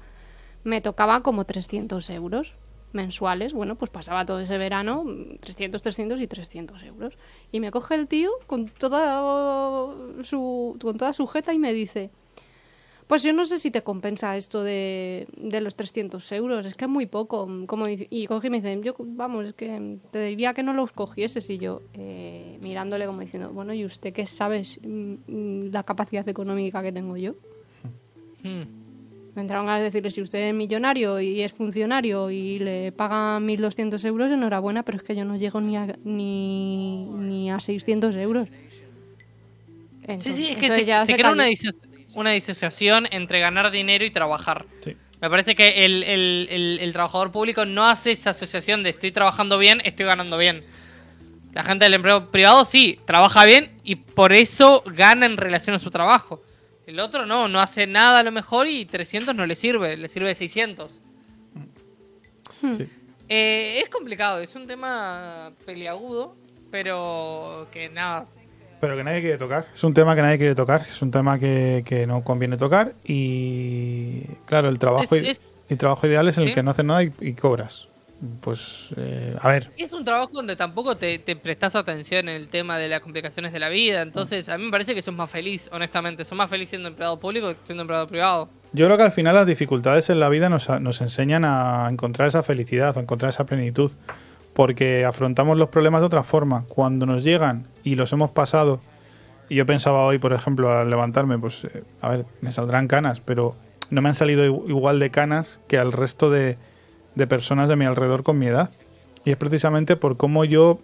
me 0.63 0.81
tocaba 0.81 1.21
como 1.21 1.45
300 1.45 2.09
euros 2.09 2.55
mensuales. 2.93 3.53
Bueno, 3.53 3.75
pues 3.75 3.91
pasaba 3.91 4.25
todo 4.25 4.39
ese 4.39 4.57
verano, 4.57 5.03
mm, 5.03 5.37
300, 5.39 5.81
300 5.81 6.21
y 6.21 6.27
300 6.27 6.83
euros. 6.83 7.17
Y 7.51 7.59
me 7.59 7.71
coge 7.71 7.95
el 7.95 8.07
tío 8.07 8.31
con 8.47 8.67
toda 8.67 9.95
su, 10.23 10.77
con 10.81 10.97
toda 10.97 11.13
su 11.13 11.27
jeta 11.27 11.53
y 11.53 11.59
me 11.59 11.73
dice, 11.73 12.11
pues 13.07 13.23
yo 13.23 13.33
no 13.33 13.43
sé 13.43 13.59
si 13.59 13.71
te 13.71 13.83
compensa 13.83 14.37
esto 14.37 14.63
de, 14.63 15.27
de 15.35 15.59
los 15.61 15.75
300 15.75 16.31
euros, 16.31 16.65
es 16.65 16.75
que 16.75 16.85
es 16.85 16.91
muy 16.91 17.07
poco. 17.07 17.47
Como, 17.65 17.87
y 17.87 18.25
coge 18.27 18.47
y 18.47 18.49
me 18.49 18.61
dice, 18.61 18.79
yo, 18.81 18.95
vamos, 18.99 19.47
es 19.47 19.53
que 19.53 19.97
te 20.11 20.23
diría 20.23 20.53
que 20.53 20.63
no 20.63 20.73
los 20.73 20.91
cogieses. 20.91 21.49
Y 21.49 21.57
yo, 21.57 21.81
eh, 21.93 22.57
mirándole 22.61 23.05
como 23.05 23.19
diciendo, 23.19 23.49
bueno, 23.51 23.73
¿y 23.73 23.85
usted 23.85 24.13
qué 24.13 24.25
sabes 24.25 24.79
mm, 24.81 25.13
mm, 25.27 25.71
la 25.71 25.83
capacidad 25.83 26.27
económica 26.29 26.81
que 26.81 26.91
tengo 26.91 27.17
yo? 27.17 27.35
Hmm. 28.43 28.80
Me 29.35 29.41
entraron 29.43 29.65
ganas 29.65 29.79
de 29.81 29.85
decirle, 29.85 30.11
si 30.11 30.21
usted 30.21 30.49
es 30.49 30.53
millonario 30.53 31.19
y 31.21 31.41
es 31.41 31.53
funcionario 31.53 32.29
y 32.31 32.59
le 32.59 32.91
pagan 32.91 33.45
1.200 33.47 34.03
euros, 34.05 34.29
enhorabuena, 34.29 34.83
pero 34.83 34.97
es 34.97 35.03
que 35.03 35.15
yo 35.15 35.23
no 35.23 35.37
llego 35.37 35.61
ni 35.61 35.77
a, 35.77 35.95
ni, 36.03 37.05
ni 37.05 37.49
a 37.49 37.59
600 37.59 38.13
euros. 38.15 38.49
Sí, 38.49 38.55
Entonces- 40.07 40.35
sí, 40.35 40.47
es 40.49 40.57
que 40.57 40.67
se, 40.67 40.85
ya 40.85 41.01
se 41.05 41.13
se 41.13 41.17
crea 41.17 41.31
una, 41.31 41.47
diso- 41.47 41.73
una 42.15 42.31
disociación 42.31 43.07
entre 43.11 43.39
ganar 43.39 43.71
dinero 43.71 44.03
y 44.03 44.11
trabajar. 44.11 44.65
Sí. 44.83 44.97
Me 45.21 45.29
parece 45.29 45.55
que 45.55 45.85
el, 45.85 46.03
el- 46.03 46.47
el- 46.49 46.79
el 46.81 46.91
trabajador 46.93 47.31
público 47.31 47.63
no 47.65 47.87
hace 47.87 48.11
esa 48.11 48.31
asociación 48.31 48.83
de 48.83 48.89
estoy 48.89 49.11
trabajando 49.11 49.57
bien, 49.59 49.81
estoy 49.85 50.07
ganando 50.07 50.37
bien. 50.37 50.61
La 51.53 51.63
gente 51.63 51.85
del 51.85 51.93
empleo 51.93 52.31
privado 52.31 52.65
sí, 52.65 52.99
trabaja 53.05 53.45
bien 53.45 53.69
y 53.83 53.95
por 53.95 54.33
eso 54.33 54.83
gana 54.87 55.25
en 55.25 55.37
relación 55.37 55.75
a 55.75 55.79
su 55.79 55.89
trabajo. 55.89 56.41
El 56.91 56.99
otro 56.99 57.25
no, 57.25 57.47
no 57.47 57.61
hace 57.61 57.87
nada 57.87 58.19
a 58.19 58.23
lo 58.23 58.33
mejor 58.33 58.67
y 58.67 58.83
300 58.83 59.33
no 59.33 59.45
le 59.45 59.55
sirve, 59.55 59.95
le 59.95 60.09
sirve 60.09 60.35
600. 60.35 60.99
Sí. 62.61 62.87
Eh, 63.29 63.79
es 63.81 63.89
complicado, 63.89 64.41
es 64.41 64.53
un 64.55 64.67
tema 64.67 65.53
peliagudo, 65.65 66.35
pero 66.69 67.67
que 67.71 67.89
nada, 67.89 68.27
Pero 68.81 68.97
que 68.97 69.03
nadie 69.05 69.21
quiere 69.21 69.37
tocar. 69.37 69.67
Es 69.73 69.83
un 69.85 69.93
tema 69.93 70.15
que 70.15 70.21
nadie 70.21 70.37
quiere 70.37 70.53
tocar. 70.53 70.85
Es 70.89 71.01
un 71.01 71.11
tema 71.11 71.39
que, 71.39 71.83
que 71.85 72.05
no 72.07 72.23
conviene 72.25 72.57
tocar. 72.57 72.93
Y 73.05 74.23
claro, 74.45 74.67
el 74.69 74.77
trabajo, 74.79 75.15
Es- 75.15 75.23
i- 75.23 75.29
es- 75.29 75.41
el 75.69 75.77
trabajo 75.77 76.05
ideal 76.07 76.27
es 76.27 76.37
el 76.39 76.53
que 76.53 76.61
no 76.61 76.71
haces 76.71 76.83
nada 76.83 77.03
y, 77.03 77.13
y 77.21 77.33
cobras. 77.33 77.87
Pues, 78.39 78.89
eh, 78.97 79.35
a 79.41 79.47
ver, 79.49 79.71
Es 79.77 79.93
un 79.93 80.05
trabajo 80.05 80.29
donde 80.33 80.55
tampoco 80.55 80.95
te, 80.95 81.17
te 81.17 81.35
prestas 81.35 81.75
atención 81.75 82.29
en 82.29 82.35
el 82.35 82.47
tema 82.49 82.77
de 82.77 82.87
las 82.87 82.99
complicaciones 83.01 83.51
de 83.51 83.59
la 83.59 83.69
vida. 83.69 84.01
Entonces, 84.03 84.47
a 84.49 84.57
mí 84.59 84.65
me 84.65 84.71
parece 84.71 84.93
que 84.93 85.01
sos 85.01 85.13
más 85.15 85.29
feliz, 85.29 85.69
honestamente. 85.71 86.23
Sos 86.23 86.37
más 86.37 86.49
feliz 86.49 86.69
siendo 86.69 86.87
empleado 86.89 87.17
público 87.19 87.49
que 87.49 87.55
siendo 87.63 87.81
empleado 87.81 88.05
privado. 88.07 88.49
yo 88.73 88.85
creo 88.85 88.95
que 88.97 89.03
al 89.03 89.11
final 89.11 89.33
las 89.35 89.47
dificultades 89.47 90.09
en 90.11 90.19
la 90.19 90.29
vida 90.29 90.49
nos, 90.49 90.69
nos 90.81 91.01
enseñan 91.01 91.45
a 91.45 91.87
encontrar 91.89 92.27
esa 92.27 92.43
felicidad, 92.43 92.95
a 92.95 93.01
encontrar 93.01 93.29
esa 93.29 93.45
plenitud. 93.47 93.91
Porque 94.53 95.05
afrontamos 95.05 95.57
los 95.57 95.69
problemas 95.69 96.01
de 96.01 96.07
otra 96.07 96.23
forma. 96.23 96.65
Cuando 96.67 97.05
nos 97.05 97.23
llegan 97.23 97.67
y 97.83 97.95
los 97.95 98.11
hemos 98.13 98.31
pasado, 98.31 98.81
y 99.49 99.55
yo 99.55 99.65
pensaba 99.65 100.05
hoy, 100.05 100.19
por 100.19 100.33
ejemplo, 100.33 100.71
al 100.71 100.89
levantarme, 100.89 101.39
pues, 101.39 101.63
eh, 101.63 101.83
a 102.01 102.09
ver, 102.09 102.25
me 102.41 102.51
saldrán 102.51 102.87
canas, 102.87 103.21
pero 103.21 103.55
no 103.89 104.01
me 104.01 104.09
han 104.09 104.15
salido 104.15 104.45
igu- 104.45 104.69
igual 104.69 104.99
de 104.99 105.09
canas 105.09 105.59
que 105.67 105.77
al 105.79 105.91
resto 105.91 106.29
de, 106.29 106.57
de 107.15 107.27
personas 107.27 107.69
de 107.69 107.75
mi 107.75 107.85
alrededor 107.85 108.23
con 108.23 108.39
mi 108.39 108.47
edad. 108.47 108.71
Y 109.23 109.31
es 109.31 109.37
precisamente 109.37 109.95
por 109.95 110.17
cómo 110.17 110.45
yo, 110.45 110.79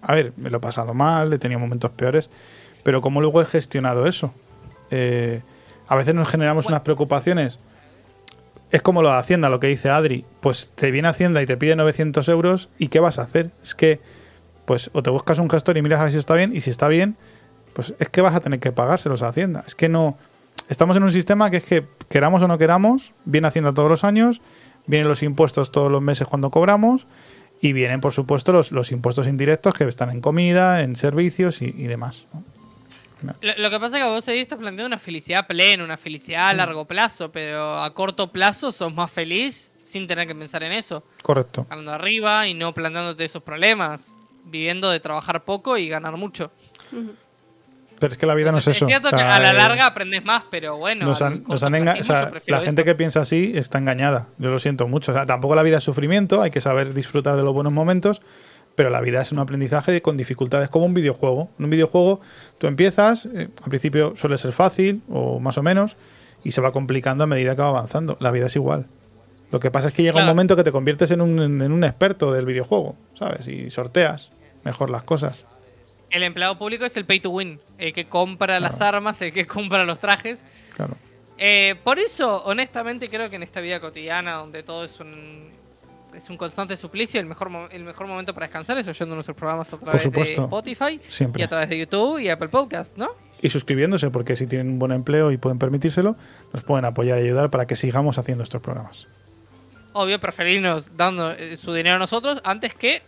a 0.00 0.14
ver, 0.14 0.32
me 0.36 0.50
lo 0.50 0.58
he 0.58 0.60
pasado 0.60 0.94
mal, 0.94 1.32
he 1.32 1.38
tenido 1.38 1.60
momentos 1.60 1.90
peores, 1.90 2.30
pero 2.82 3.00
cómo 3.00 3.20
luego 3.20 3.40
he 3.40 3.44
gestionado 3.44 4.06
eso. 4.06 4.32
Eh, 4.90 5.42
a 5.88 5.96
veces 5.96 6.14
nos 6.14 6.28
generamos 6.28 6.66
unas 6.66 6.80
preocupaciones. 6.80 7.58
Es 8.70 8.80
como 8.80 9.02
lo 9.02 9.10
de 9.10 9.16
Hacienda, 9.16 9.50
lo 9.50 9.60
que 9.60 9.66
dice 9.66 9.90
Adri. 9.90 10.24
Pues 10.40 10.72
te 10.74 10.90
viene 10.90 11.08
Hacienda 11.08 11.42
y 11.42 11.46
te 11.46 11.56
pide 11.56 11.76
900 11.76 12.26
euros 12.28 12.70
y 12.78 12.88
¿qué 12.88 13.00
vas 13.00 13.18
a 13.18 13.22
hacer? 13.22 13.50
Es 13.62 13.74
que, 13.74 14.00
pues, 14.64 14.90
o 14.94 15.02
te 15.02 15.10
buscas 15.10 15.38
un 15.38 15.50
gestor 15.50 15.76
y 15.76 15.82
miras 15.82 16.00
a 16.00 16.04
ver 16.04 16.12
si 16.12 16.18
está 16.18 16.34
bien, 16.34 16.56
y 16.56 16.62
si 16.62 16.70
está 16.70 16.88
bien, 16.88 17.16
pues 17.74 17.94
es 17.98 18.08
que 18.08 18.20
vas 18.22 18.34
a 18.34 18.40
tener 18.40 18.60
que 18.60 18.72
pagárselos 18.72 19.22
a 19.22 19.28
Hacienda. 19.28 19.64
Es 19.66 19.74
que 19.74 19.88
no. 19.88 20.16
Estamos 20.68 20.96
en 20.96 21.02
un 21.02 21.12
sistema 21.12 21.50
que 21.50 21.58
es 21.58 21.64
que, 21.64 21.86
queramos 22.08 22.40
o 22.42 22.48
no 22.48 22.56
queramos, 22.56 23.12
viene 23.24 23.48
Hacienda 23.48 23.74
todos 23.74 23.90
los 23.90 24.04
años, 24.04 24.40
vienen 24.86 25.08
los 25.08 25.22
impuestos 25.22 25.72
todos 25.72 25.90
los 25.90 26.02
meses 26.02 26.26
cuando 26.26 26.50
cobramos, 26.50 27.06
y 27.60 27.72
vienen, 27.72 28.00
por 28.00 28.12
supuesto, 28.12 28.52
los, 28.52 28.72
los 28.72 28.90
impuestos 28.90 29.28
indirectos 29.28 29.74
que 29.74 29.84
están 29.84 30.10
en 30.10 30.20
comida, 30.20 30.82
en 30.82 30.96
servicios 30.96 31.62
y, 31.62 31.66
y 31.66 31.86
demás. 31.86 32.26
¿no? 32.32 32.42
Lo, 33.40 33.56
lo 33.56 33.70
que 33.70 33.80
pasa 33.80 33.98
es 33.98 34.04
que 34.04 34.10
vos 34.10 34.28
ahí 34.28 34.40
estás 34.40 34.58
planteando 34.58 34.86
una 34.86 34.98
felicidad 34.98 35.46
plena, 35.46 35.84
una 35.84 35.96
felicidad 35.96 36.48
a 36.48 36.54
largo 36.54 36.86
plazo, 36.86 37.30
pero 37.30 37.78
a 37.78 37.94
corto 37.94 38.32
plazo 38.32 38.72
sos 38.72 38.92
más 38.92 39.10
feliz 39.10 39.72
sin 39.82 40.06
tener 40.06 40.26
que 40.26 40.34
pensar 40.34 40.62
en 40.62 40.72
eso. 40.72 41.04
Correcto. 41.22 41.66
Ganando 41.68 41.92
arriba 41.92 42.46
y 42.48 42.54
no 42.54 42.74
planteándote 42.74 43.24
esos 43.24 43.42
problemas. 43.42 44.12
Viviendo 44.44 44.90
de 44.90 44.98
trabajar 44.98 45.44
poco 45.44 45.78
y 45.78 45.88
ganar 45.88 46.16
mucho. 46.16 46.50
Pero 48.02 48.14
es 48.14 48.18
que 48.18 48.26
la 48.26 48.34
vida 48.34 48.50
no 48.50 48.58
es 48.58 48.66
eso. 48.66 48.84
cierto 48.88 49.06
O 49.06 49.10
sea, 49.10 49.18
que 49.20 49.24
a 49.24 49.38
la 49.38 49.52
eh, 49.52 49.54
larga 49.54 49.86
aprendes 49.86 50.24
más, 50.24 50.42
pero 50.50 50.76
bueno. 50.76 51.06
nos 51.06 51.22
han, 51.22 51.44
nos 51.44 51.62
o 51.62 52.02
sea, 52.02 52.32
la 52.48 52.58
gente 52.58 52.68
esto. 52.68 52.84
que 52.84 52.96
piensa 52.96 53.20
así 53.20 53.52
está 53.54 53.78
engañada. 53.78 54.26
Yo 54.38 54.50
lo 54.50 54.58
siento 54.58 54.88
mucho. 54.88 55.12
O 55.12 55.14
sea, 55.14 55.24
tampoco 55.24 55.54
la 55.54 55.62
vida 55.62 55.78
es 55.78 55.84
sufrimiento, 55.84 56.42
hay 56.42 56.50
que 56.50 56.60
saber 56.60 56.94
disfrutar 56.94 57.36
de 57.36 57.44
los 57.44 57.54
buenos 57.54 57.72
momentos, 57.72 58.20
pero 58.74 58.90
la 58.90 59.00
vida 59.00 59.20
es 59.20 59.30
un 59.30 59.38
aprendizaje 59.38 60.02
con 60.02 60.16
dificultades, 60.16 60.68
como 60.68 60.84
un 60.84 60.94
videojuego. 60.94 61.48
En 61.60 61.66
un 61.66 61.70
videojuego 61.70 62.20
tú 62.58 62.66
empiezas, 62.66 63.26
eh, 63.26 63.50
al 63.62 63.68
principio 63.68 64.14
suele 64.16 64.36
ser 64.36 64.50
fácil 64.50 65.00
o 65.08 65.38
más 65.38 65.56
o 65.58 65.62
menos, 65.62 65.94
y 66.42 66.50
se 66.50 66.60
va 66.60 66.72
complicando 66.72 67.22
a 67.22 67.28
medida 67.28 67.54
que 67.54 67.62
va 67.62 67.68
avanzando. 67.68 68.16
La 68.18 68.32
vida 68.32 68.46
es 68.46 68.56
igual. 68.56 68.88
Lo 69.52 69.60
que 69.60 69.70
pasa 69.70 69.86
es 69.86 69.94
que 69.94 70.02
llega 70.02 70.18
un 70.18 70.26
momento 70.26 70.56
que 70.56 70.64
te 70.64 70.72
conviertes 70.72 71.12
en 71.12 71.20
un, 71.20 71.38
en 71.38 71.70
un 71.70 71.84
experto 71.84 72.32
del 72.32 72.46
videojuego, 72.46 72.96
¿sabes? 73.14 73.46
Y 73.46 73.70
sorteas 73.70 74.32
mejor 74.64 74.90
las 74.90 75.04
cosas. 75.04 75.44
El 76.12 76.22
empleado 76.22 76.58
público 76.58 76.84
es 76.84 76.96
el 76.96 77.04
pay 77.04 77.20
to 77.20 77.30
win. 77.30 77.58
El 77.78 77.92
que 77.92 78.06
compra 78.06 78.60
las 78.60 78.80
armas, 78.80 79.20
el 79.22 79.32
que 79.32 79.46
compra 79.46 79.84
los 79.84 79.98
trajes. 79.98 80.44
Claro. 80.76 80.96
Eh, 81.38 81.74
por 81.82 81.98
eso, 81.98 82.44
honestamente, 82.44 83.08
creo 83.08 83.28
que 83.30 83.36
en 83.36 83.42
esta 83.42 83.60
vida 83.60 83.80
cotidiana, 83.80 84.34
donde 84.34 84.62
todo 84.62 84.84
es 84.84 85.00
un 85.00 85.50
es 86.14 86.28
un 86.30 86.36
constante 86.36 86.76
suplicio. 86.76 87.20
El 87.20 87.26
mejor, 87.26 87.50
el 87.70 87.84
mejor 87.84 88.06
momento 88.06 88.34
para 88.34 88.46
descansar 88.46 88.78
es 88.78 88.86
oyendo 88.86 89.14
nuestros 89.14 89.36
programas 89.36 89.72
a 89.72 89.78
través 89.78 90.10
de 90.10 90.20
Spotify 90.20 91.00
Siempre. 91.08 91.40
y 91.40 91.44
a 91.44 91.48
través 91.48 91.68
de 91.68 91.78
YouTube 91.78 92.18
y 92.18 92.28
Apple 92.28 92.48
Podcast, 92.48 92.96
¿no? 92.96 93.10
Y 93.40 93.48
suscribiéndose, 93.48 94.10
porque 94.10 94.36
si 94.36 94.46
tienen 94.46 94.68
un 94.68 94.78
buen 94.78 94.92
empleo 94.92 95.32
y 95.32 95.36
pueden 95.36 95.58
permitírselo, 95.58 96.16
nos 96.52 96.62
pueden 96.62 96.84
apoyar 96.84 97.18
y 97.18 97.22
ayudar 97.22 97.50
para 97.50 97.66
que 97.66 97.74
sigamos 97.74 98.18
haciendo 98.18 98.44
estos 98.44 98.60
programas. 98.60 99.08
Obvio, 99.94 100.20
preferirnos 100.20 100.96
dando 100.96 101.32
eh, 101.32 101.56
su 101.56 101.72
dinero 101.72 101.96
a 101.96 101.98
nosotros 101.98 102.40
antes 102.44 102.74
que 102.74 103.02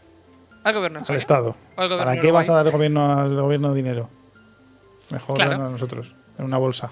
al 0.65 0.75
gobierno. 0.75 1.03
Al. 1.07 1.17
Estado. 1.17 1.55
O 1.77 1.81
al 1.81 1.89
gobierno 1.89 2.05
¿Para 2.11 2.21
qué 2.21 2.33
vas 2.33 2.49
a 2.51 2.55
dar 2.55 2.71
gobierno 2.71 3.13
al 3.19 3.35
gobierno 3.41 3.73
dinero? 3.75 4.11
Mejor 5.11 5.37
Claro. 5.37 5.51
darnos 5.53 5.69
a 5.69 5.73
nosotros, 5.73 6.15
en 6.39 6.45
una 6.47 6.57
bolsa. 6.59 6.91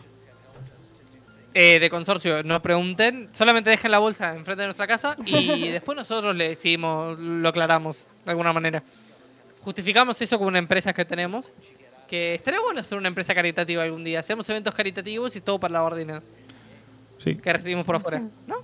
Eh, 1.55 1.79
de 1.81 1.91
consorcio, 1.91 2.43
no 2.45 2.63
pregunten, 2.63 3.29
solamente 3.33 3.69
dejen 3.69 3.91
la 3.91 3.99
bolsa 3.99 4.35
enfrente 4.35 4.63
de 4.63 4.69
nuestra 4.69 4.87
casa 4.87 5.17
y 5.27 5.69
después 5.69 5.97
nosotros 5.97 6.35
le 6.35 6.49
decimos, 6.51 7.19
lo 7.19 7.49
aclaramos 7.49 8.09
de 8.25 8.31
alguna 8.31 8.53
manera. 8.55 8.83
Justificamos 9.61 10.21
eso 10.23 10.39
con 10.39 10.49
una 10.49 10.59
empresa 10.59 10.93
que 10.93 11.05
tenemos. 11.05 11.53
Que 12.09 12.35
estaría 12.35 12.61
bueno 12.61 12.81
hacer 12.81 12.99
una 12.99 13.09
empresa 13.09 13.35
caritativa 13.35 13.83
algún 13.83 14.05
día. 14.05 14.19
Hacemos 14.21 14.47
eventos 14.51 14.75
caritativos 14.75 15.35
y 15.37 15.41
todo 15.41 15.59
para 15.59 15.73
lavar 15.73 15.95
dinero 15.95 16.23
Sí. 17.19 17.37
que 17.37 17.53
recibimos 17.53 17.85
por 17.87 17.97
afuera. 17.97 18.23
¿No? 18.47 18.57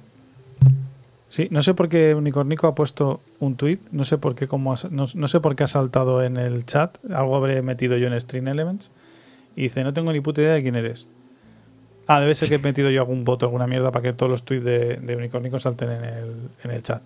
Sí, 1.31 1.49
no 1.51 1.61
sé 1.63 1.75
por 1.75 1.89
qué 1.91 2.15
Unicornico 2.15 2.67
ha 2.67 2.75
puesto 2.75 3.21
un 3.39 3.57
tweet, 3.57 3.79
no 3.93 4.05
sé 4.05 4.17
por 4.17 4.35
qué 4.35 4.47
cómo 4.49 4.73
ha- 4.73 4.89
no, 4.91 5.07
no 5.15 5.29
sé 5.29 5.41
por 5.41 5.55
qué 5.57 5.65
ha 5.65 5.69
saltado 5.69 6.23
en 6.23 6.37
el 6.39 6.65
chat, 6.65 6.97
algo 7.13 7.37
habré 7.37 7.61
metido 7.61 7.97
yo 7.99 8.07
en 8.09 8.19
Stream 8.21 8.49
Elements 8.49 8.91
y 9.55 9.63
dice, 9.63 9.85
"No 9.85 9.93
tengo 9.93 10.11
ni 10.13 10.21
puta 10.21 10.41
idea 10.41 10.55
de 10.55 10.63
quién 10.63 10.75
eres." 10.77 11.07
Ah, 12.07 12.21
debe 12.21 12.35
ser 12.35 12.49
que 12.49 12.55
he 12.55 12.59
metido 12.59 12.89
yo 12.91 13.03
algún 13.03 13.25
voto, 13.25 13.45
alguna 13.45 13.67
mierda 13.67 13.93
para 13.93 14.03
que 14.05 14.13
todos 14.15 14.31
los 14.33 14.43
tweets 14.43 14.65
de, 14.65 14.97
de 14.97 15.17
Unicornico 15.17 15.59
salten 15.61 15.91
en 15.91 16.05
el, 16.05 16.33
en 16.65 16.71
el 16.71 16.83
chat. 16.83 17.03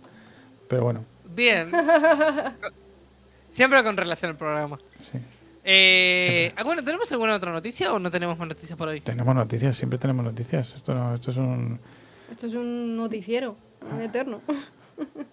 Pero 0.68 0.84
bueno, 0.84 1.04
Bien. 1.34 1.72
Siempre 3.48 3.82
con 3.82 3.96
relación 3.96 4.30
al 4.30 4.36
programa. 4.36 4.78
sí. 5.02 5.18
Eh, 5.64 6.52
ah, 6.56 6.64
bueno, 6.64 6.82
¿tenemos 6.82 7.10
alguna 7.12 7.36
otra 7.36 7.52
noticia 7.52 7.92
o 7.92 7.98
no 8.00 8.10
tenemos 8.10 8.36
más 8.36 8.48
noticias 8.48 8.76
por 8.76 8.88
hoy? 8.88 9.00
Tenemos 9.00 9.32
noticias, 9.32 9.76
siempre 9.76 9.96
tenemos 9.96 10.24
noticias. 10.24 10.74
Esto 10.74 10.92
no, 10.92 11.14
esto 11.14 11.30
es 11.30 11.36
un 11.36 11.78
Esto 12.32 12.48
es 12.48 12.54
un 12.54 12.96
noticiero 12.96 13.56
eterno. 14.00 14.40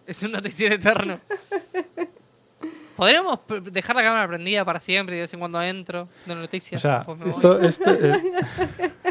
Es 0.07 0.23
un 0.23 0.31
noticiero 0.31 0.73
eterno. 0.75 1.19
¿Podríamos 2.95 3.39
dejar 3.71 3.95
la 3.95 4.01
cámara 4.03 4.27
prendida 4.27 4.65
para 4.65 4.79
siempre 4.79 5.15
y 5.15 5.17
de 5.19 5.23
vez 5.23 5.33
en 5.33 5.39
cuando 5.39 5.61
entro 5.61 6.07
de 6.25 6.33
O 6.33 6.35
noticias? 6.35 6.81
sea, 6.81 7.05
me 7.07 7.13
voy. 7.13 7.29
esto, 7.29 7.59
esto, 7.59 7.91
eh, 7.93 8.21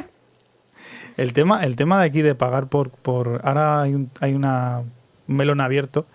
el 1.16 1.32
tema, 1.32 1.64
el 1.64 1.76
tema 1.76 2.00
de 2.00 2.06
aquí 2.06 2.22
de 2.22 2.34
pagar 2.34 2.68
por, 2.68 2.90
por 2.90 3.40
ahora 3.44 3.82
hay 3.82 3.94
un, 3.94 4.10
hay 4.20 4.34
una 4.34 4.82
un 5.28 5.36
melón 5.36 5.60
abierto 5.60 6.06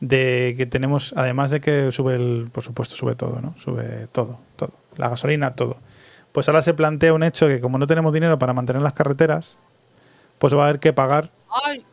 de 0.00 0.54
que 0.56 0.66
tenemos, 0.66 1.12
además 1.16 1.50
de 1.50 1.60
que 1.60 1.90
sube 1.92 2.14
el, 2.14 2.48
por 2.52 2.62
supuesto, 2.62 2.94
sube 2.94 3.14
todo, 3.16 3.40
¿no? 3.40 3.54
Sube 3.58 4.06
todo, 4.12 4.38
todo, 4.56 4.72
la 4.96 5.08
gasolina, 5.08 5.54
todo. 5.54 5.76
Pues 6.32 6.48
ahora 6.48 6.62
se 6.62 6.72
plantea 6.74 7.12
un 7.12 7.24
hecho 7.24 7.48
que 7.48 7.60
como 7.60 7.78
no 7.78 7.86
tenemos 7.86 8.12
dinero 8.12 8.38
para 8.38 8.52
mantener 8.54 8.80
las 8.82 8.92
carreteras, 8.92 9.58
pues 10.38 10.54
va 10.54 10.62
a 10.62 10.68
haber 10.68 10.78
que 10.80 10.92
pagar. 10.92 11.30
Ay, 11.50 11.84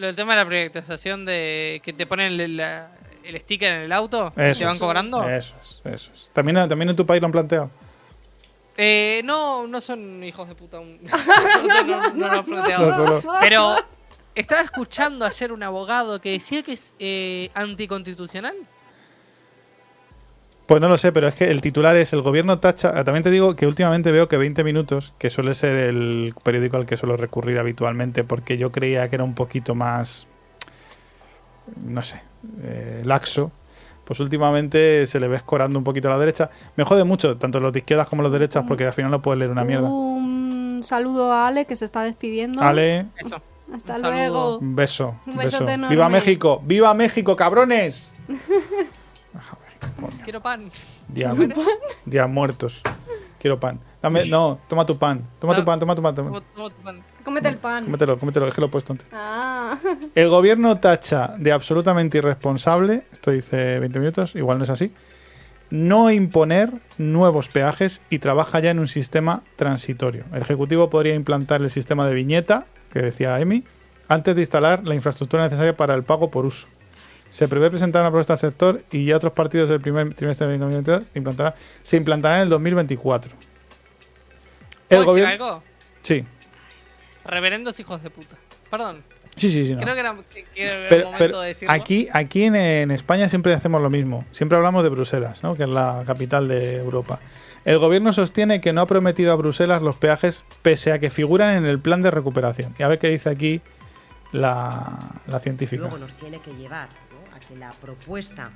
lo 0.00 0.06
del 0.08 0.16
tema 0.16 0.34
de 0.34 0.42
la 0.42 0.48
privatización 0.48 1.24
de 1.24 1.80
que 1.84 1.92
te 1.92 2.06
ponen 2.06 2.40
el, 2.40 2.56
la- 2.56 2.90
el 3.22 3.36
sticker 3.38 3.70
en 3.72 3.80
el 3.82 3.92
auto 3.92 4.32
y 4.36 4.52
te 4.58 4.64
van 4.64 4.74
es, 4.74 4.80
cobrando. 4.80 5.28
Eso 5.28 5.54
es, 5.62 5.80
eso 5.84 6.10
es. 6.14 6.30
También, 6.32 6.56
también 6.68 6.88
en 6.90 6.96
tu 6.96 7.04
país 7.06 7.20
lo 7.20 7.26
han 7.26 7.32
planteado. 7.32 7.70
Eh, 8.76 9.20
no, 9.24 9.66
no 9.66 9.80
son 9.80 10.24
hijos 10.24 10.48
de 10.48 10.54
puta. 10.54 10.78
no, 10.80 11.84
no, 11.84 12.10
no 12.14 12.28
lo 12.28 12.32
han 12.38 12.44
planteado. 12.44 12.86
No, 12.86 13.20
solo- 13.20 13.38
Pero 13.40 13.76
estaba 14.34 14.62
escuchando 14.62 15.26
ayer 15.26 15.52
un 15.52 15.62
abogado 15.62 16.20
que 16.20 16.30
decía 16.32 16.62
que 16.62 16.72
es 16.72 16.94
eh, 16.98 17.50
anticonstitucional. 17.54 18.54
Pues 20.70 20.80
no 20.80 20.88
lo 20.88 20.96
sé, 20.96 21.10
pero 21.10 21.26
es 21.26 21.34
que 21.34 21.50
el 21.50 21.60
titular 21.62 21.96
es 21.96 22.12
el 22.12 22.22
gobierno 22.22 22.60
tacha. 22.60 22.92
ah, 22.94 23.02
También 23.02 23.24
te 23.24 23.30
digo 23.32 23.56
que 23.56 23.66
últimamente 23.66 24.12
veo 24.12 24.28
que 24.28 24.36
20 24.36 24.62
minutos, 24.62 25.12
que 25.18 25.28
suele 25.28 25.52
ser 25.54 25.74
el 25.74 26.32
periódico 26.44 26.76
al 26.76 26.86
que 26.86 26.96
suelo 26.96 27.16
recurrir 27.16 27.58
habitualmente, 27.58 28.22
porque 28.22 28.56
yo 28.56 28.70
creía 28.70 29.08
que 29.08 29.16
era 29.16 29.24
un 29.24 29.34
poquito 29.34 29.74
más, 29.74 30.28
no 31.84 32.04
sé, 32.04 32.22
eh, 32.62 33.02
laxo. 33.04 33.50
Pues 34.04 34.20
últimamente 34.20 35.08
se 35.08 35.18
le 35.18 35.26
ve 35.26 35.38
escorando 35.38 35.76
un 35.76 35.84
poquito 35.84 36.06
a 36.06 36.12
la 36.12 36.18
derecha. 36.18 36.50
Me 36.76 36.84
jode 36.84 37.02
mucho, 37.02 37.36
tanto 37.36 37.58
los 37.58 37.72
de 37.72 37.80
izquierdas 37.80 38.06
como 38.06 38.22
los 38.22 38.30
de 38.30 38.38
derechas, 38.38 38.62
porque 38.68 38.86
al 38.86 38.92
final 38.92 39.10
no 39.10 39.20
puedes 39.20 39.40
leer 39.40 39.50
una 39.50 39.64
mierda. 39.64 39.88
Un 39.88 40.82
saludo 40.84 41.32
a 41.32 41.48
Ale 41.48 41.64
que 41.64 41.74
se 41.74 41.84
está 41.84 42.04
despidiendo. 42.04 42.62
Ale, 42.62 43.06
Eso. 43.16 43.42
Hasta 43.74 43.96
un 43.96 44.02
luego. 44.02 44.58
un 44.58 44.76
beso. 44.76 45.16
Un 45.26 45.36
beso. 45.36 45.68
enorme. 45.68 45.88
¡Viva 45.96 46.08
México! 46.08 46.62
¡Viva 46.64 46.94
México, 46.94 47.34
cabrones! 47.34 48.12
Quiero 50.24 50.40
pan. 50.40 50.70
Día, 51.08 51.34
día 52.04 52.26
muertos. 52.26 52.82
Quiero 53.38 53.58
pan. 53.58 53.80
Dame, 54.02 54.26
no, 54.26 54.58
toma 54.68 54.84
tu 54.86 54.98
pan. 54.98 55.22
Toma 55.38 55.54
tu 55.56 55.64
pan, 55.64 55.78
toma 55.80 55.94
tu 55.94 56.02
pan. 56.02 56.14
toma- 56.14 56.30
Toma- 56.30 56.42
toma 56.54 56.70
tu 56.70 56.82
pan. 56.82 57.00
Cómete 57.24 57.48
el 57.48 57.56
pan. 57.58 57.84
Cómetelo, 57.84 58.18
cómetelo, 58.18 58.46
es 58.48 58.54
que 58.54 58.60
lo 58.62 58.66
he 58.68 58.70
puesto 58.70 58.92
antes. 58.94 59.06
Ah. 59.12 59.76
El 60.14 60.28
gobierno 60.30 60.78
tacha 60.78 61.34
de 61.38 61.52
absolutamente 61.52 62.16
irresponsable, 62.18 63.04
esto 63.12 63.30
dice 63.30 63.78
20 63.78 63.98
minutos, 63.98 64.34
igual 64.36 64.56
no 64.58 64.64
es 64.64 64.70
así, 64.70 64.92
no 65.70 66.10
imponer 66.10 66.72
nuevos 66.98 67.48
peajes 67.48 68.00
y 68.10 68.18
trabaja 68.20 68.60
ya 68.60 68.70
en 68.70 68.78
un 68.78 68.88
sistema 68.88 69.42
transitorio. 69.56 70.24
El 70.32 70.40
Ejecutivo 70.42 70.88
podría 70.90 71.14
implantar 71.14 71.60
el 71.60 71.68
sistema 71.70 72.06
de 72.08 72.14
viñeta, 72.14 72.64
que 72.92 73.00
decía 73.02 73.38
Emi, 73.38 73.64
antes 74.08 74.34
de 74.34 74.40
instalar 74.42 74.82
la 74.84 74.94
infraestructura 74.94 75.42
necesaria 75.44 75.76
para 75.76 75.94
el 75.94 76.02
pago 76.04 76.30
por 76.30 76.46
uso. 76.46 76.66
Se 77.30 77.48
prevé 77.48 77.70
presentar 77.70 78.02
una 78.02 78.10
propuesta 78.10 78.34
al 78.34 78.38
sector 78.38 78.82
y 78.90 79.06
ya 79.06 79.16
otros 79.16 79.32
partidos 79.32 79.68
del 79.70 79.80
primer 79.80 80.12
trimestre 80.14 80.46
de 80.48 80.58
2022 80.58 81.04
implantará- 81.14 81.54
se 81.82 81.96
implantará 81.96 82.36
en 82.36 82.42
el 82.42 82.48
2024. 82.48 83.32
El 83.32 83.38
¿Puedo 84.98 85.00
decir 85.00 85.06
gobierno. 85.24 85.44
algo? 85.46 85.62
Sí, 86.02 86.24
Reverendos 87.24 87.78
hijos 87.78 88.02
de 88.02 88.10
puta. 88.10 88.36
Perdón. 88.70 89.02
sí, 89.36 89.50
sí. 89.50 89.66
sí 89.66 89.74
no. 89.74 89.80
Creo 89.80 89.94
que 89.94 90.00
era, 90.00 90.16
que- 90.32 90.44
que 90.44 90.64
era 90.64 90.74
el 90.74 90.88
Pero, 90.88 91.04
momento 91.04 91.18
pero 91.24 91.40
de 91.40 91.48
decirlo. 91.48 91.72
aquí, 91.74 92.08
aquí 92.12 92.44
en, 92.44 92.56
en 92.56 92.90
España 92.90 93.28
siempre 93.28 93.52
hacemos 93.54 93.80
lo 93.82 93.90
mismo. 93.90 94.24
Siempre 94.32 94.56
hablamos 94.58 94.82
de 94.82 94.88
Bruselas, 94.88 95.42
¿no? 95.42 95.54
que 95.54 95.64
es 95.64 95.68
la 95.68 96.02
capital 96.06 96.48
de 96.48 96.76
Europa. 96.78 97.20
El 97.64 97.78
gobierno 97.78 98.12
sostiene 98.12 98.60
que 98.60 98.72
no 98.72 98.80
ha 98.80 98.86
prometido 98.86 99.32
a 99.32 99.36
Bruselas 99.36 99.82
los 99.82 99.96
peajes 99.96 100.44
pese 100.62 100.92
a 100.92 100.98
que 100.98 101.10
figuran 101.10 101.56
en 101.56 101.66
el 101.66 101.78
plan 101.78 102.00
de 102.02 102.10
recuperación. 102.10 102.74
Y 102.78 102.82
a 102.82 102.88
ver 102.88 102.98
qué 102.98 103.08
dice 103.10 103.28
aquí 103.28 103.60
la, 104.32 104.98
la 105.26 105.38
científica. 105.38 105.82
Luego 105.82 105.98
nos 105.98 106.14
tiene 106.14 106.40
que 106.40 106.52
llevar 106.54 106.88
que 107.50 107.56
la 107.56 107.70
propuesta 107.70 108.52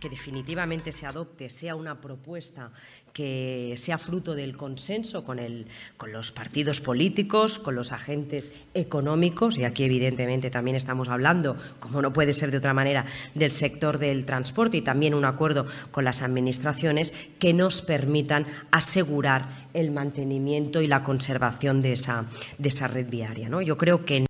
que 0.00 0.08
definitivamente 0.08 0.90
se 0.92 1.06
adopte 1.06 1.50
sea 1.50 1.74
una 1.74 2.00
propuesta 2.00 2.70
que 3.12 3.74
sea 3.76 3.98
fruto 3.98 4.34
del 4.34 4.56
consenso 4.56 5.24
con, 5.24 5.38
el, 5.38 5.66
con 5.96 6.12
los 6.12 6.30
partidos 6.30 6.80
políticos, 6.80 7.58
con 7.58 7.74
los 7.74 7.90
agentes 7.90 8.52
económicos, 8.74 9.58
y 9.58 9.64
aquí 9.64 9.84
evidentemente 9.84 10.50
también 10.50 10.76
estamos 10.76 11.08
hablando, 11.08 11.56
como 11.80 12.00
no 12.00 12.12
puede 12.12 12.32
ser 12.32 12.52
de 12.52 12.58
otra 12.58 12.74
manera, 12.74 13.06
del 13.34 13.50
sector 13.50 13.98
del 13.98 14.24
transporte 14.24 14.76
y 14.76 14.82
también 14.82 15.14
un 15.14 15.24
acuerdo 15.24 15.66
con 15.90 16.04
las 16.04 16.22
administraciones 16.22 17.12
que 17.40 17.52
nos 17.52 17.82
permitan 17.82 18.46
asegurar 18.70 19.68
el 19.74 19.90
mantenimiento 19.90 20.80
y 20.80 20.86
la 20.86 21.02
conservación 21.02 21.82
de 21.82 21.94
esa, 21.94 22.26
de 22.56 22.68
esa 22.68 22.86
red 22.86 23.08
viaria. 23.08 23.48
¿no? 23.48 23.62
Yo 23.62 23.76
creo 23.76 24.04
que 24.04 24.27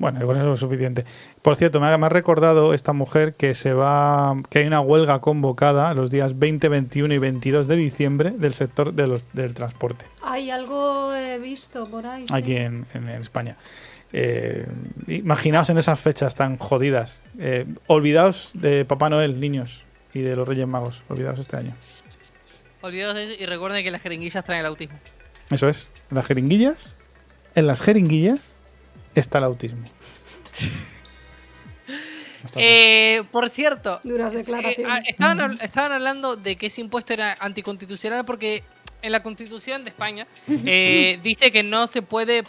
Bueno, 0.00 0.24
con 0.24 0.34
eso 0.34 0.54
es 0.54 0.60
suficiente. 0.60 1.04
Por 1.42 1.56
cierto, 1.56 1.78
me 1.78 1.86
ha, 1.86 1.98
me 1.98 2.06
ha 2.06 2.08
recordado 2.08 2.72
esta 2.72 2.94
mujer 2.94 3.34
que 3.34 3.54
se 3.54 3.74
va, 3.74 4.34
que 4.48 4.60
hay 4.60 4.66
una 4.66 4.80
huelga 4.80 5.20
convocada 5.20 5.92
los 5.92 6.10
días 6.10 6.38
20, 6.38 6.70
21 6.70 7.12
y 7.12 7.18
22 7.18 7.68
de 7.68 7.76
diciembre 7.76 8.30
del 8.30 8.54
sector 8.54 8.94
de 8.94 9.06
los, 9.06 9.26
del 9.34 9.52
transporte. 9.52 10.06
Hay 10.22 10.50
algo 10.50 11.14
he 11.14 11.38
visto 11.38 11.86
por 11.90 12.06
ahí. 12.06 12.24
sí. 12.26 12.34
aquí 12.34 12.56
en, 12.56 12.86
en 12.94 13.08
España. 13.10 13.58
Eh, 14.14 14.66
imaginaos 15.06 15.68
en 15.68 15.76
esas 15.76 16.00
fechas 16.00 16.34
tan 16.34 16.56
jodidas. 16.56 17.20
Eh, 17.38 17.66
olvidaos 17.86 18.52
de 18.54 18.86
Papá 18.86 19.10
Noel, 19.10 19.38
niños, 19.38 19.84
y 20.14 20.20
de 20.20 20.34
los 20.34 20.48
Reyes 20.48 20.66
Magos. 20.66 21.02
Olvidaos 21.10 21.38
este 21.38 21.58
año. 21.58 21.76
Olvidaos 22.80 23.14
de 23.14 23.24
eso 23.24 23.42
y 23.42 23.44
recuerden 23.44 23.84
que 23.84 23.90
las 23.90 24.00
jeringuillas 24.00 24.46
traen 24.46 24.60
el 24.60 24.66
autismo. 24.66 24.98
Eso 25.50 25.68
es. 25.68 25.90
Las 26.08 26.24
jeringuillas, 26.24 26.94
en 27.54 27.66
las 27.66 27.82
jeringuillas 27.82 28.56
está 29.14 29.38
el 29.38 29.44
autismo. 29.44 29.84
Eh, 32.56 33.22
por 33.32 33.50
cierto, 33.50 34.00
Duras 34.02 34.32
eh, 34.32 34.38
declaraciones. 34.38 34.86
ah, 34.90 35.02
estaban, 35.06 35.38
habl- 35.38 35.62
estaban 35.62 35.92
hablando 35.92 36.36
de 36.36 36.56
que 36.56 36.68
ese 36.68 36.80
impuesto 36.80 37.12
era 37.12 37.36
anticonstitucional 37.38 38.24
porque 38.24 38.64
en 39.02 39.12
la 39.12 39.22
constitución 39.22 39.84
de 39.84 39.90
España 39.90 40.26
eh, 40.48 41.20
dice 41.22 41.52
que 41.52 41.62
no 41.62 41.86
se 41.86 42.00
puede 42.00 42.44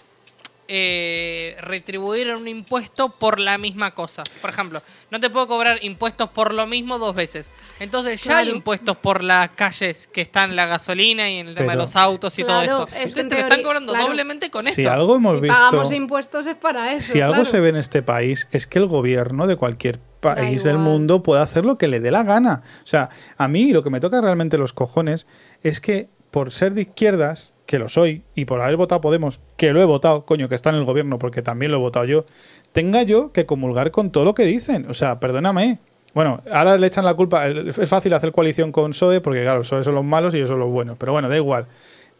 eh, 0.74 1.58
retribuir 1.60 2.34
un 2.34 2.48
impuesto 2.48 3.10
por 3.20 3.40
la 3.42 3.58
misma 3.58 3.94
cosa. 3.94 4.24
Por 4.40 4.50
ejemplo, 4.52 4.82
no 5.10 5.20
te 5.20 5.30
puedo 5.30 5.46
cobrar 5.50 5.80
impuestos 5.84 6.30
por 6.30 6.54
lo 6.54 6.66
mismo 6.66 6.98
dos 6.98 7.14
veces. 7.14 7.52
Entonces 7.82 8.24
ya 8.24 8.38
hay 8.38 8.46
Claro. 8.46 8.58
impuestos 8.58 8.96
por 8.96 9.22
las 9.22 9.50
calles 9.50 10.08
que 10.14 10.22
están 10.22 10.56
la 10.56 10.68
gasolina 10.68 11.30
y 11.30 11.40
en 11.40 11.50
el 11.50 11.56
tema 11.56 11.74
de 11.74 11.78
los 11.80 11.98
autos 11.98 12.40
y 12.40 12.44
Claro, 12.46 12.72
todo 12.78 12.86
es 12.86 12.92
esto. 13.06 13.20
Entonces 13.20 13.24
en 13.24 13.30
te 13.30 13.36
lo 13.36 13.42
están 13.42 13.64
cobrando 13.64 13.92
claro. 13.92 14.08
doblemente 14.08 14.50
con 14.50 14.64
Si 14.64 14.82
esto. 14.82 14.92
algo 14.94 15.16
hemos 15.18 15.36
si 15.36 15.42
visto. 15.42 15.58
pagamos 15.60 15.92
impuestos 15.92 16.48
es 16.48 16.56
para 16.56 16.94
eso. 16.94 17.12
Si 17.12 17.20
algo 17.20 17.34
claro. 17.34 17.50
se 17.50 17.60
ve 17.60 17.70
en 17.70 17.76
este 17.76 18.02
país 18.02 18.48
es 18.54 18.66
que 18.66 18.80
el 18.80 18.86
gobierno 18.88 19.48
de 19.48 19.58
cualquier 19.58 20.00
país 20.22 20.64
del 20.64 20.78
mundo 20.78 21.22
puede 21.22 21.42
hacer 21.42 21.66
lo 21.66 21.78
que 21.78 21.90
le 21.90 22.00
dé 22.00 22.12
la 22.12 22.24
gana. 22.24 22.64
O 22.84 22.88
sea, 22.88 23.10
a 23.38 23.48
mí 23.50 23.72
lo 23.74 23.84
que 23.84 23.90
me 23.90 24.00
toca 24.00 24.22
realmente 24.22 24.58
los 24.58 24.72
cojones 24.72 25.28
es 25.64 25.82
que 25.82 26.08
por 26.30 26.54
ser 26.54 26.74
de 26.76 26.84
izquierdas, 26.84 27.52
que 27.72 27.80
lo 27.80 27.88
soy, 27.88 28.22
y 28.36 28.44
por 28.44 28.60
haber 28.60 28.76
votado 28.76 29.00
Podemos, 29.00 29.40
que 29.56 29.72
lo 29.72 29.82
he 29.82 29.86
votado, 29.86 30.26
coño, 30.26 30.50
que 30.50 30.56
está 30.56 30.72
en 30.72 30.76
el 30.76 30.84
gobierno 30.84 31.18
porque 31.18 31.42
también 31.42 31.72
lo 31.72 31.78
he 31.78 31.80
votado 31.80 32.06
yo, 32.06 32.26
tenga 32.74 33.02
yo 33.04 33.32
que 33.32 33.46
comulgar 33.46 33.92
con 33.92 34.12
todo 34.12 34.26
lo 34.26 34.36
que 34.36 34.44
dicen. 34.44 34.90
O 34.90 34.94
sea, 34.94 35.22
perdóname. 35.22 35.80
Bueno, 36.14 36.42
ahora 36.52 36.78
le 36.78 36.86
echan 36.86 37.06
la 37.06 37.14
culpa. 37.14 37.48
Es 37.48 37.90
fácil 37.90 38.14
hacer 38.14 38.34
coalición 38.34 38.74
con 38.74 38.94
SOE 38.94 39.22
porque, 39.22 39.44
claro, 39.44 39.64
SOE 39.64 39.86
son 39.86 39.96
los 39.96 40.04
malos 40.04 40.34
y 40.34 40.38
ellos 40.38 40.50
son 40.50 40.60
los 40.60 40.70
buenos. 40.70 40.98
Pero 40.98 41.14
bueno, 41.14 41.30
da 41.30 41.38
igual. 41.38 41.68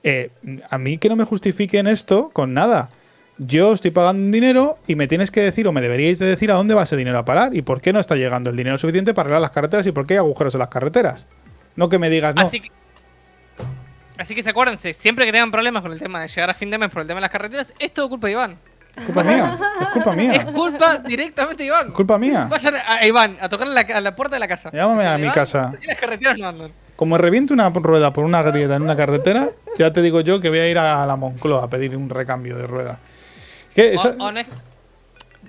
Eh, 0.04 0.30
a 0.70 0.78
mí 0.78 0.98
que 0.98 1.10
no 1.10 1.18
me 1.18 1.26
justifiquen 1.26 1.86
esto 1.86 2.30
con 2.32 2.54
nada. 2.54 2.90
Yo 3.38 3.74
estoy 3.74 3.92
pagando 3.92 4.24
un 4.24 4.32
dinero 4.32 4.78
y 4.88 4.96
me 4.96 5.08
tienes 5.08 5.32
que 5.32 5.42
decir 5.42 5.68
o 5.68 5.74
me 5.74 5.82
deberíais 5.82 6.18
de 6.18 6.28
decir 6.28 6.50
a 6.52 6.56
dónde 6.56 6.74
va 6.74 6.84
ese 6.84 6.96
dinero 6.96 7.18
a 7.20 7.26
parar 7.26 7.54
y 7.56 7.62
por 7.62 7.82
qué 7.82 7.92
no 7.92 8.00
está 8.00 8.16
llegando 8.16 8.50
el 8.50 8.56
dinero 8.56 8.78
suficiente 8.78 9.14
para 9.14 9.28
arreglar 9.28 9.42
las 9.42 9.52
carreteras 9.52 9.86
y 9.86 9.92
por 9.92 10.08
qué 10.08 10.14
hay 10.14 10.20
agujeros 10.20 10.56
en 10.56 10.60
las 10.60 10.70
carreteras. 10.70 11.26
No 11.76 11.90
que 11.90 12.00
me 12.00 12.10
digas, 12.10 12.36
no. 12.36 12.50
Así 14.22 14.36
que 14.36 14.44
se 14.44 14.50
acuérdense, 14.52 14.94
siempre 14.94 15.26
que 15.26 15.32
tengan 15.32 15.52
problemas 15.52 15.82
con 15.82 15.92
el 15.92 16.00
tema 16.00 16.22
de 16.22 16.28
llegar 16.28 16.50
a 16.50 16.54
fin 16.54 16.70
de 16.72 16.78
mes 16.78 16.90
por 16.90 17.02
el 17.02 17.08
tema 17.08 17.18
de 17.18 17.22
las 17.22 17.30
carreteras, 17.30 17.74
es 17.80 17.94
todo 17.94 18.08
culpa 18.10 18.28
de 18.28 18.34
Iván. 18.34 18.58
Es 18.96 19.06
culpa 19.06 19.24
mía. 19.24 19.58
Es 19.82 19.88
culpa 19.88 20.12
mía. 20.14 20.32
Es 20.34 20.44
culpa 20.52 20.98
directamente 20.98 21.64
de 21.64 21.68
Iván. 21.68 21.88
Es 21.88 21.94
culpa 21.94 22.18
mía. 22.18 22.48
Vayan 22.50 22.76
a 22.76 23.06
Iván 23.06 23.38
a 23.40 23.48
tocar 23.48 23.68
la, 23.68 23.82
a 23.82 24.02
la 24.02 24.16
puerta 24.16 24.36
de 24.36 24.40
la 24.42 24.48
casa. 24.48 24.70
Llámame 24.72 25.06
a 25.08 25.18
mi 25.18 25.30
casa. 25.30 25.74
Y 25.82 25.86
las 25.88 25.98
carreteras 25.98 26.38
no 26.38 26.48
andan. 26.48 26.72
Como 26.98 27.18
reviente 27.18 27.54
una 27.54 27.70
rueda 27.70 28.12
por 28.14 28.26
una 28.26 28.42
grieta 28.44 28.76
en 28.76 28.82
una 28.84 28.96
carretera, 28.98 29.50
ya 29.78 29.92
te 29.94 30.02
digo 30.02 30.22
yo 30.22 30.40
que 30.42 30.50
voy 30.50 30.60
a 30.60 30.68
ir 30.70 30.78
a 30.78 31.06
la 31.06 31.16
Moncloa 31.16 31.64
a 31.64 31.70
pedir 31.70 31.96
un 31.96 32.10
recambio 32.10 32.58
de 32.58 32.68
rueda. 32.68 33.00
¿Qué? 33.74 33.94
Esa- 33.94 34.16
honest- 34.18 34.52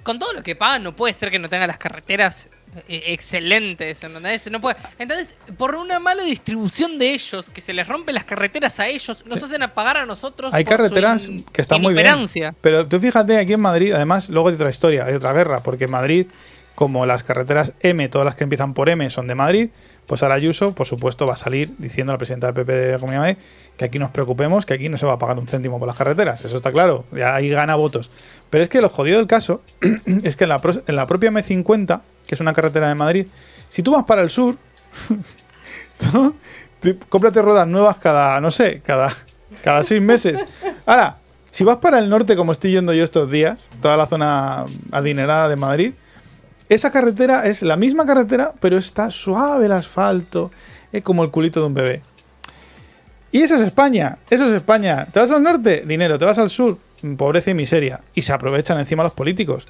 con 0.04 0.18
todo 0.18 0.32
lo 0.32 0.42
que 0.42 0.56
pagan, 0.56 0.82
no 0.84 0.94
puede 0.96 1.12
ser 1.12 1.30
que 1.30 1.38
no 1.38 1.48
tengan 1.48 1.68
las 1.68 1.78
carreteras 1.78 2.48
excelentes. 2.88 4.02
¿entendés? 4.04 4.50
No 4.50 4.60
puede. 4.60 4.76
Entonces, 4.98 5.34
por 5.56 5.74
una 5.74 5.98
mala 5.98 6.22
distribución 6.24 6.98
de 6.98 7.14
ellos, 7.14 7.50
que 7.50 7.60
se 7.60 7.72
les 7.72 7.86
rompen 7.86 8.14
las 8.14 8.24
carreteras 8.24 8.80
a 8.80 8.88
ellos, 8.88 9.24
nos 9.26 9.42
hacen 9.42 9.62
apagar 9.62 9.98
a 9.98 10.06
nosotros. 10.06 10.52
Hay 10.54 10.64
por 10.64 10.76
carreteras 10.76 11.30
que 11.52 11.62
están 11.62 11.80
muy 11.80 11.94
bien. 11.94 12.54
Pero 12.60 12.86
tú 12.86 13.00
fíjate, 13.00 13.38
aquí 13.38 13.52
en 13.54 13.60
Madrid, 13.60 13.92
además, 13.92 14.30
luego 14.30 14.48
hay 14.48 14.54
otra 14.54 14.70
historia, 14.70 15.04
hay 15.04 15.14
otra 15.14 15.32
guerra, 15.32 15.62
porque 15.62 15.84
en 15.84 15.90
Madrid, 15.90 16.26
como 16.74 17.06
las 17.06 17.22
carreteras 17.22 17.74
M, 17.80 18.08
todas 18.08 18.24
las 18.24 18.34
que 18.34 18.44
empiezan 18.44 18.74
por 18.74 18.88
M 18.88 19.08
son 19.10 19.26
de 19.26 19.34
Madrid, 19.34 19.70
pues 20.06 20.22
ahora 20.22 20.34
Ayuso, 20.34 20.74
por 20.74 20.86
supuesto, 20.86 21.26
va 21.26 21.34
a 21.34 21.36
salir 21.36 21.72
diciendo 21.78 22.12
a 22.12 22.14
la 22.14 22.18
presidenta 22.18 22.48
del 22.48 22.54
PP 22.54 22.72
de 22.72 22.98
Comunidad 22.98 23.22
de 23.22 23.32
Madrid 23.32 23.44
que 23.76 23.84
aquí 23.84 23.98
nos 23.98 24.10
preocupemos, 24.10 24.66
que 24.66 24.74
aquí 24.74 24.88
no 24.88 24.96
se 24.96 25.06
va 25.06 25.14
a 25.14 25.18
pagar 25.18 25.38
un 25.38 25.46
céntimo 25.46 25.78
por 25.78 25.86
las 25.86 25.96
carreteras. 25.96 26.44
Eso 26.44 26.56
está 26.56 26.72
claro, 26.72 27.04
ahí 27.24 27.48
gana 27.48 27.76
votos. 27.76 28.10
Pero 28.50 28.64
es 28.64 28.68
que 28.68 28.80
lo 28.80 28.88
jodido 28.88 29.18
del 29.18 29.26
caso 29.26 29.62
es 30.22 30.36
que 30.36 30.44
en 30.44 30.50
la, 30.50 30.60
en 30.86 30.96
la 30.96 31.06
propia 31.06 31.30
M50, 31.30 32.00
que 32.26 32.34
es 32.34 32.40
una 32.40 32.52
carretera 32.52 32.88
de 32.88 32.94
Madrid, 32.94 33.26
si 33.68 33.82
tú 33.82 33.92
vas 33.92 34.04
para 34.04 34.22
el 34.22 34.28
sur, 34.28 34.56
tú 35.98 36.36
cómprate 37.08 37.40
ruedas 37.40 37.66
nuevas 37.68 37.98
cada, 37.98 38.40
no 38.40 38.50
sé, 38.50 38.82
cada, 38.84 39.14
cada 39.62 39.82
seis 39.82 40.02
meses. 40.02 40.44
Ahora, 40.84 41.18
si 41.50 41.64
vas 41.64 41.76
para 41.76 41.98
el 41.98 42.08
norte, 42.08 42.36
como 42.36 42.52
estoy 42.52 42.72
yendo 42.72 42.92
yo 42.92 43.04
estos 43.04 43.30
días, 43.30 43.68
toda 43.80 43.96
la 43.96 44.06
zona 44.06 44.66
adinerada 44.90 45.48
de 45.48 45.56
Madrid, 45.56 45.92
esa 46.74 46.90
carretera 46.90 47.46
es 47.46 47.62
la 47.62 47.76
misma 47.76 48.06
carretera, 48.06 48.52
pero 48.60 48.76
está 48.76 49.10
suave 49.10 49.66
el 49.66 49.72
asfalto, 49.72 50.50
es 50.92 51.02
como 51.02 51.22
el 51.24 51.30
culito 51.30 51.60
de 51.60 51.66
un 51.66 51.74
bebé. 51.74 52.02
Y 53.30 53.40
eso 53.42 53.54
es 53.56 53.62
España, 53.62 54.18
eso 54.30 54.46
es 54.46 54.52
España. 54.52 55.06
¿Te 55.10 55.18
vas 55.20 55.30
al 55.30 55.42
norte? 55.42 55.84
Dinero. 55.86 56.18
¿Te 56.18 56.24
vas 56.26 56.38
al 56.38 56.50
sur? 56.50 56.76
Pobreza 57.16 57.50
y 57.50 57.54
miseria. 57.54 58.00
Y 58.14 58.22
se 58.22 58.32
aprovechan 58.32 58.78
encima 58.78 59.02
los 59.02 59.12
políticos. 59.12 59.66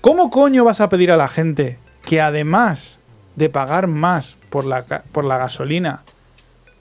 ¿Cómo 0.00 0.30
coño 0.30 0.64
vas 0.64 0.80
a 0.80 0.88
pedir 0.88 1.12
a 1.12 1.16
la 1.16 1.28
gente 1.28 1.78
que 2.04 2.20
además 2.20 2.98
de 3.36 3.48
pagar 3.50 3.86
más 3.86 4.36
por 4.50 4.64
la, 4.64 4.82
por 5.12 5.24
la 5.24 5.38
gasolina, 5.38 6.02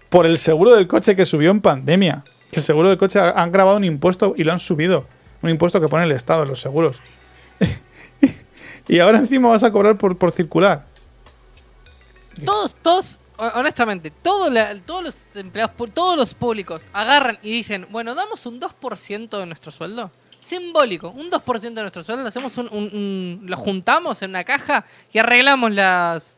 por 0.10 0.26
el 0.26 0.38
seguro 0.38 0.73
del 0.76 0.88
coche 0.88 1.15
que 1.15 1.26
subió 1.26 1.52
en 1.52 1.61
pandemia, 1.61 2.23
que 2.49 2.60
el 2.61 2.65
seguro 2.65 2.89
del 2.89 2.98
coche 2.98 3.19
ha- 3.19 3.31
han 3.41 3.52
grabado 3.52 3.77
un 3.77 3.84
impuesto 3.84 4.34
y 4.35 4.43
lo 4.43 4.52
han 4.53 4.60
subido, 4.60 5.06
un 5.41 5.49
impuesto 5.49 5.80
que 5.80 5.88
pone 5.89 6.06
el 6.06 6.11
Estado 6.14 6.43
en 6.43 6.49
los 6.49 6.61
seguros. 6.61 7.02
y 8.87 8.99
ahora 8.99 9.17
encima 9.19 9.49
vas 9.49 9.63
a 9.63 9.71
cobrar 9.71 9.97
por, 9.97 10.17
por 10.17 10.31
circular. 10.31 10.85
Todos, 12.45 12.75
todos, 12.81 13.19
ho- 13.37 13.51
honestamente, 13.59 14.11
todos, 14.11 14.51
la- 14.51 14.75
todos 14.79 15.03
los 15.03 15.15
empleados, 15.35 15.75
todos 15.93 16.17
los 16.17 16.33
públicos 16.33 16.87
agarran 16.93 17.37
y 17.41 17.51
dicen, 17.51 17.87
bueno, 17.91 18.15
damos 18.15 18.45
un 18.45 18.59
2% 18.59 19.37
de 19.39 19.45
nuestro 19.45 19.71
sueldo. 19.71 20.11
Simbólico, 20.39 21.09
un 21.11 21.29
2% 21.29 21.61
de 21.75 21.81
nuestro 21.81 22.03
sueldo, 22.03 22.25
hacemos 22.27 22.57
un, 22.57 22.67
un- 22.71 22.83
un- 22.95 23.41
lo 23.45 23.57
juntamos 23.57 24.21
en 24.23 24.31
una 24.31 24.43
caja 24.43 24.85
y 25.13 25.19
arreglamos 25.19 25.71
las 25.71 26.37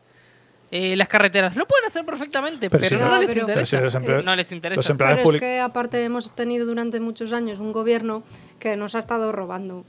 eh, 0.70 0.96
las 0.96 1.06
carreteras. 1.06 1.54
Lo 1.54 1.66
pueden 1.68 1.84
hacer 1.86 2.04
perfectamente, 2.04 2.68
Pero 2.68 2.82
pero, 2.82 2.96
si 2.98 3.02
no, 3.04 3.08
no- 3.10 3.18
les 3.20 3.28
pero- 3.32 3.64
si 3.64 3.76
emplea- 3.76 4.22
no 4.22 4.34
les 4.34 4.50
interesa. 4.50 4.76
los 4.78 4.90
empleados 4.90 5.18
Pero 5.22 5.36
es 5.36 5.40
que 5.40 5.60
aparte 5.60 6.02
hemos 6.04 6.34
tenido 6.34 6.66
durante 6.66 6.98
muchos 6.98 7.32
años 7.32 7.60
un 7.60 7.72
gobierno 7.72 8.24
que 8.58 8.76
nos 8.76 8.96
ha 8.96 8.98
estado 8.98 9.30
robando. 9.30 9.84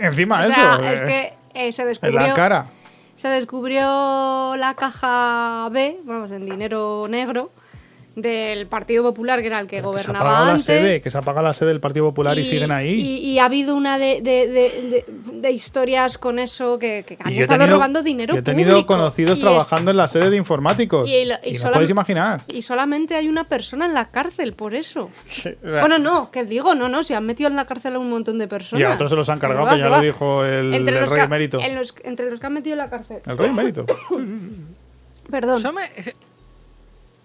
Encima 0.00 0.40
o 0.40 0.44
eso. 0.44 0.82
es 0.82 1.00
eh, 1.02 1.04
que 1.06 1.34
eh, 1.54 1.72
se 1.72 1.82
en 1.82 1.88
descubrió 1.88 2.20
la 2.20 2.34
cara. 2.34 2.66
se 3.14 3.28
descubrió 3.28 4.54
la 4.56 4.74
caja 4.74 5.68
B, 5.70 5.98
vamos, 6.04 6.30
en 6.30 6.46
dinero 6.46 7.06
negro 7.08 7.50
del 8.14 8.66
Partido 8.66 9.02
Popular, 9.02 9.40
que 9.40 9.46
era 9.46 9.58
el 9.58 9.66
que 9.66 9.76
Que 9.76 9.80
se 9.80 9.82
gobernaba 9.86 10.20
apaga 10.30 10.44
la 10.44 10.50
antes. 10.52 10.64
sede, 10.66 11.00
que 11.00 11.08
se 11.10 11.16
apaga 11.16 11.40
la 11.40 11.52
sede 11.54 11.70
del 11.70 11.80
Partido 11.80 12.04
Popular 12.06 12.38
y, 12.38 12.44
siguen 12.44 12.70
ahí. 12.70 12.90
Y, 13.00 13.30
y 13.30 13.38
ha 13.38 13.46
habido 13.46 13.74
una 13.74 13.96
de, 13.96 14.20
de- 14.20 14.48
de- 14.48 15.04
de- 15.06 15.40
de 15.40 15.50
historias 15.50 16.18
con 16.18 16.38
eso 16.38 16.78
que, 16.78 17.04
que 17.06 17.16
han 17.20 17.32
estado 17.32 17.60
tenido- 17.60 17.76
robando 17.76 18.02
dinero 18.02 18.34
yo 18.34 18.40
he 18.40 18.42
tenido 18.42 18.70
público. 18.72 18.86
conocidos 18.94 19.38
Y 19.38 19.40
es- 19.40 19.44
trabajando 19.44 19.90
en 19.92 19.96
la 19.96 20.08
sede 20.08 20.28
de 20.28 20.36
informáticos. 20.36 21.08
y 21.08 21.14
Y, 21.14 21.24
lo- 21.24 21.36
y 21.42 21.52
no 21.54 21.58
solam- 21.60 21.72
podéis 21.72 21.90
imaginar. 21.90 22.42
Y 22.48 22.60
solamente 22.62 23.14
hay 23.14 23.28
una 23.28 23.44
persona 23.48 23.86
en 23.86 23.94
la 23.94 24.10
cárcel 24.10 24.52
por 24.52 24.74
eso. 24.74 25.10
Bueno, 25.62 25.98
no, 25.98 26.30
que 26.30 26.44
digo, 26.44 26.74
no, 26.74 26.88
no, 26.90 27.02
se 27.04 27.14
han 27.14 27.24
metido 27.24 27.48
en 27.48 27.56
la 27.56 27.66
cárcel 27.66 27.94
a 27.94 27.98
un 27.98 28.10
montón 28.10 28.38
de 28.38 28.46
personas. 28.46 28.80
y 28.80 28.84
a 28.84 28.92
otros 28.94 29.10
se 29.10 29.16
los 29.16 29.28
han 29.30 29.38
cargado, 29.38 29.68
que 29.70 29.78
ya 29.78 29.88
lo 29.88 30.00
dijo 30.00 30.44
el, 30.44 30.74
Entre 30.74 30.94
el 30.94 31.00
los 31.00 31.10
rey 31.10 31.22
emérito. 31.22 31.60
en 31.60 31.74
los- 31.74 31.94
entre 32.04 32.28
los 32.30 32.38
que 32.40 32.46
han 32.46 32.52
metido 32.52 32.74
en 32.74 32.78
la 32.78 32.90
cárcel. 32.90 33.18
El 33.26 33.38
rey 33.38 33.48
emérito. 33.48 33.86
Perdón. 35.30 35.62
Yo 35.62 35.72
me... 35.72 35.82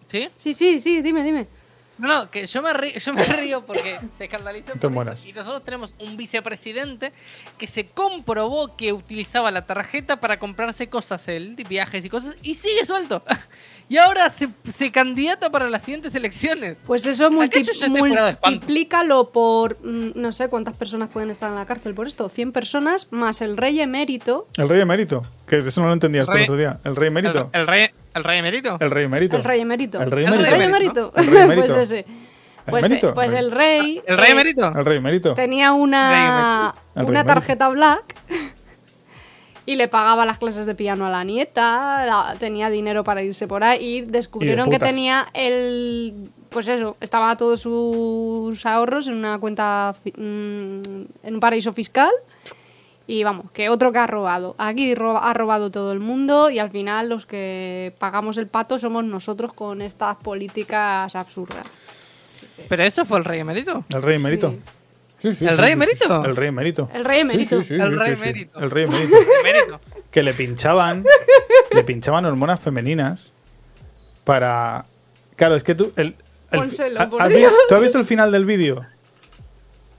¿Sí? 0.08 0.30
Sí, 0.36 0.54
sí, 0.54 0.82
sí, 0.82 1.02
dime, 1.02 1.24
dime. 1.24 1.48
No, 1.98 2.08
no, 2.08 2.30
que 2.30 2.46
yo 2.46 2.62
me 2.62 2.74
río, 2.74 2.94
yo 2.94 3.14
me 3.14 3.24
río 3.26 3.66
porque 3.66 4.00
se 4.18 4.26
escandalizó 4.26 4.74
por 4.76 5.10
eso. 5.10 5.28
Y 5.28 5.34
nosotros 5.34 5.64
tenemos 5.64 5.96
un 6.00 6.16
vicepresidente 6.16 7.12
que 7.58 7.66
se 7.66 7.88
comprobó 7.88 8.76
que 8.76 8.94
utilizaba 8.94 9.50
la 9.50 9.66
tarjeta 9.66 10.20
para 10.20 10.38
comprarse 10.38 10.90
cosas, 10.90 11.28
él, 11.28 11.56
viajes 11.68 12.06
y 12.06 12.10
cosas, 12.10 12.36
y 12.44 12.56
sigue 12.56 12.86
suelto. 12.86 13.24
Y 13.90 13.98
ahora 13.98 14.30
se, 14.30 14.50
se 14.72 14.92
candidata 14.92 15.50
para 15.50 15.70
las 15.70 15.82
siguientes 15.84 16.14
elecciones. 16.14 16.78
Pues 16.86 17.06
eso 17.06 17.32
multi- 17.32 17.64
multiplícalo 18.44 19.32
por 19.32 19.78
mm, 19.84 20.12
no 20.16 20.32
sé 20.32 20.50
cuántas 20.50 20.76
personas 20.76 21.10
pueden 21.10 21.30
estar 21.30 21.50
en 21.50 21.56
la 21.56 21.66
cárcel 21.66 21.94
por 21.94 22.06
esto. 22.08 22.28
100 22.30 22.52
personas 22.52 23.08
más 23.12 23.42
el 23.42 23.56
rey 23.58 23.80
emérito. 23.80 24.48
El 24.58 24.68
rey 24.70 24.82
emérito. 24.82 25.24
Que 25.48 25.60
eso 25.60 25.82
no 25.82 25.88
lo 25.88 25.94
entendías 25.94 26.28
el 26.28 26.34
Rey- 26.34 26.44
otro 26.44 26.58
día. 26.58 26.80
El 26.84 26.96
rey 26.96 27.08
emérito. 27.08 27.50
El, 27.54 27.62
el 27.62 27.68
rey, 27.68 27.88
el 28.14 28.24
rey 28.24 28.40
emérito. 28.40 28.78
El 28.80 28.92
rey 28.92 29.04
emérito. 29.06 29.38
El 29.38 29.44
rey 29.44 29.62
emérito. 29.62 30.02
El 30.02 30.12
rey 30.12 30.26
El 30.26 30.34
emérito. 30.34 30.52
rey 30.52 30.64
emérito. 30.66 31.14
El 31.16 31.26
rey 31.28 31.38
emérito. 31.44 31.74
pues 31.74 31.92
ese. 31.92 32.06
Pues, 32.70 32.92
eh, 32.92 33.00
pues 33.14 33.34
el 33.34 33.52
rey. 33.52 34.02
¿El 34.06 34.18
rey 34.18 34.28
eh, 34.28 34.32
emérito? 34.34 34.74
El 34.76 34.86
rey 34.86 34.98
emérito. 34.98 35.34
Tenía 35.36 35.72
una, 35.72 36.76
una 36.96 37.24
tarjeta 37.24 37.70
black 37.70 38.04
y 39.68 39.76
le 39.76 39.88
pagaba 39.88 40.26
las 40.26 40.40
clases 40.40 40.66
de 40.66 40.74
piano 40.74 41.06
a 41.06 41.10
la 41.12 41.24
nieta, 41.24 42.06
la- 42.06 42.36
tenía 42.40 42.72
dinero 42.72 43.04
para 43.04 43.22
irse 43.22 43.48
por 43.48 43.64
ahí 43.64 43.86
y 43.86 44.02
descubrieron 44.02 44.66
que 44.72 44.80
tenía 44.90 45.28
el... 45.34 46.30
Pues 46.50 46.68
eso, 46.70 46.96
estaba 47.02 47.36
todos 47.38 47.60
sus 47.62 48.66
ahorros 48.66 49.06
en 49.08 49.14
una 49.16 49.38
cuenta, 49.38 49.94
fi- 50.02 50.14
mm, 50.18 50.82
en 51.24 51.34
un 51.36 51.40
paraíso 51.40 51.74
fiscal. 51.74 52.10
Y 53.10 53.24
vamos, 53.24 53.52
que 53.52 53.70
otro 53.70 53.92
que 53.94 54.00
ha 54.00 54.08
robado. 54.08 54.56
Aquí 54.58 54.94
ro- 54.96 55.22
ha 55.22 55.34
robado 55.34 55.70
todo 55.72 55.92
el 55.94 56.00
mundo 56.00 56.50
y 56.50 56.60
al 56.60 56.70
final 56.70 57.08
los 57.10 57.26
que 57.26 57.94
pagamos 58.00 58.36
el 58.38 58.48
pato 58.48 58.80
somos 58.80 59.04
nosotros 59.06 59.54
con 59.54 59.82
estas 59.82 60.16
políticas 60.18 61.16
absurdas. 61.16 61.66
Pero 62.70 62.84
eso 62.84 63.06
fue 63.06 63.18
el 63.20 63.26
rey 63.26 63.40
emérito. 63.42 63.86
El 63.94 64.02
rey 64.02 64.16
emérito. 64.16 64.52
Sí, 64.52 64.60
sí, 65.20 65.28
¿El 65.30 65.36
sí, 65.36 65.46
rey 65.48 65.66
sí, 65.66 65.72
emérito? 65.72 66.06
sí. 66.24 66.30
El 66.30 66.36
rey 66.36 66.48
emérito. 66.50 66.90
El 66.94 67.06
rey 67.06 67.20
emérito. 67.22 67.62
Sí, 67.64 67.70
sí, 67.70 67.78
sí, 67.78 67.84
El 67.84 67.90
sí, 67.90 67.96
rey 67.96 68.16
sí, 68.16 68.22
sí. 68.22 68.22
emérito. 68.30 68.60
El 68.60 68.72
rey 68.72 68.84
emérito. 69.44 69.82
Que 70.12 70.24
le 70.24 70.34
pinchaban 70.34 71.04
le 71.72 71.84
pinchaban 71.84 72.26
hormonas 72.26 72.60
femeninas 72.60 73.34
para 74.24 74.86
claro 75.36 75.56
es 75.56 75.64
que 75.64 75.76
tú 75.76 75.92
el, 75.96 76.16
el- 76.52 76.60
Pónselo, 76.60 77.00
¿ha- 77.02 77.10
por 77.10 77.22
has 77.22 77.30
vi- 77.30 77.36
Dios. 77.36 77.54
¿tú 77.70 77.76
has 77.76 77.82
visto 77.82 77.98
el 78.00 78.06
final 78.06 78.32
del 78.32 78.46
vídeo? 78.46 78.82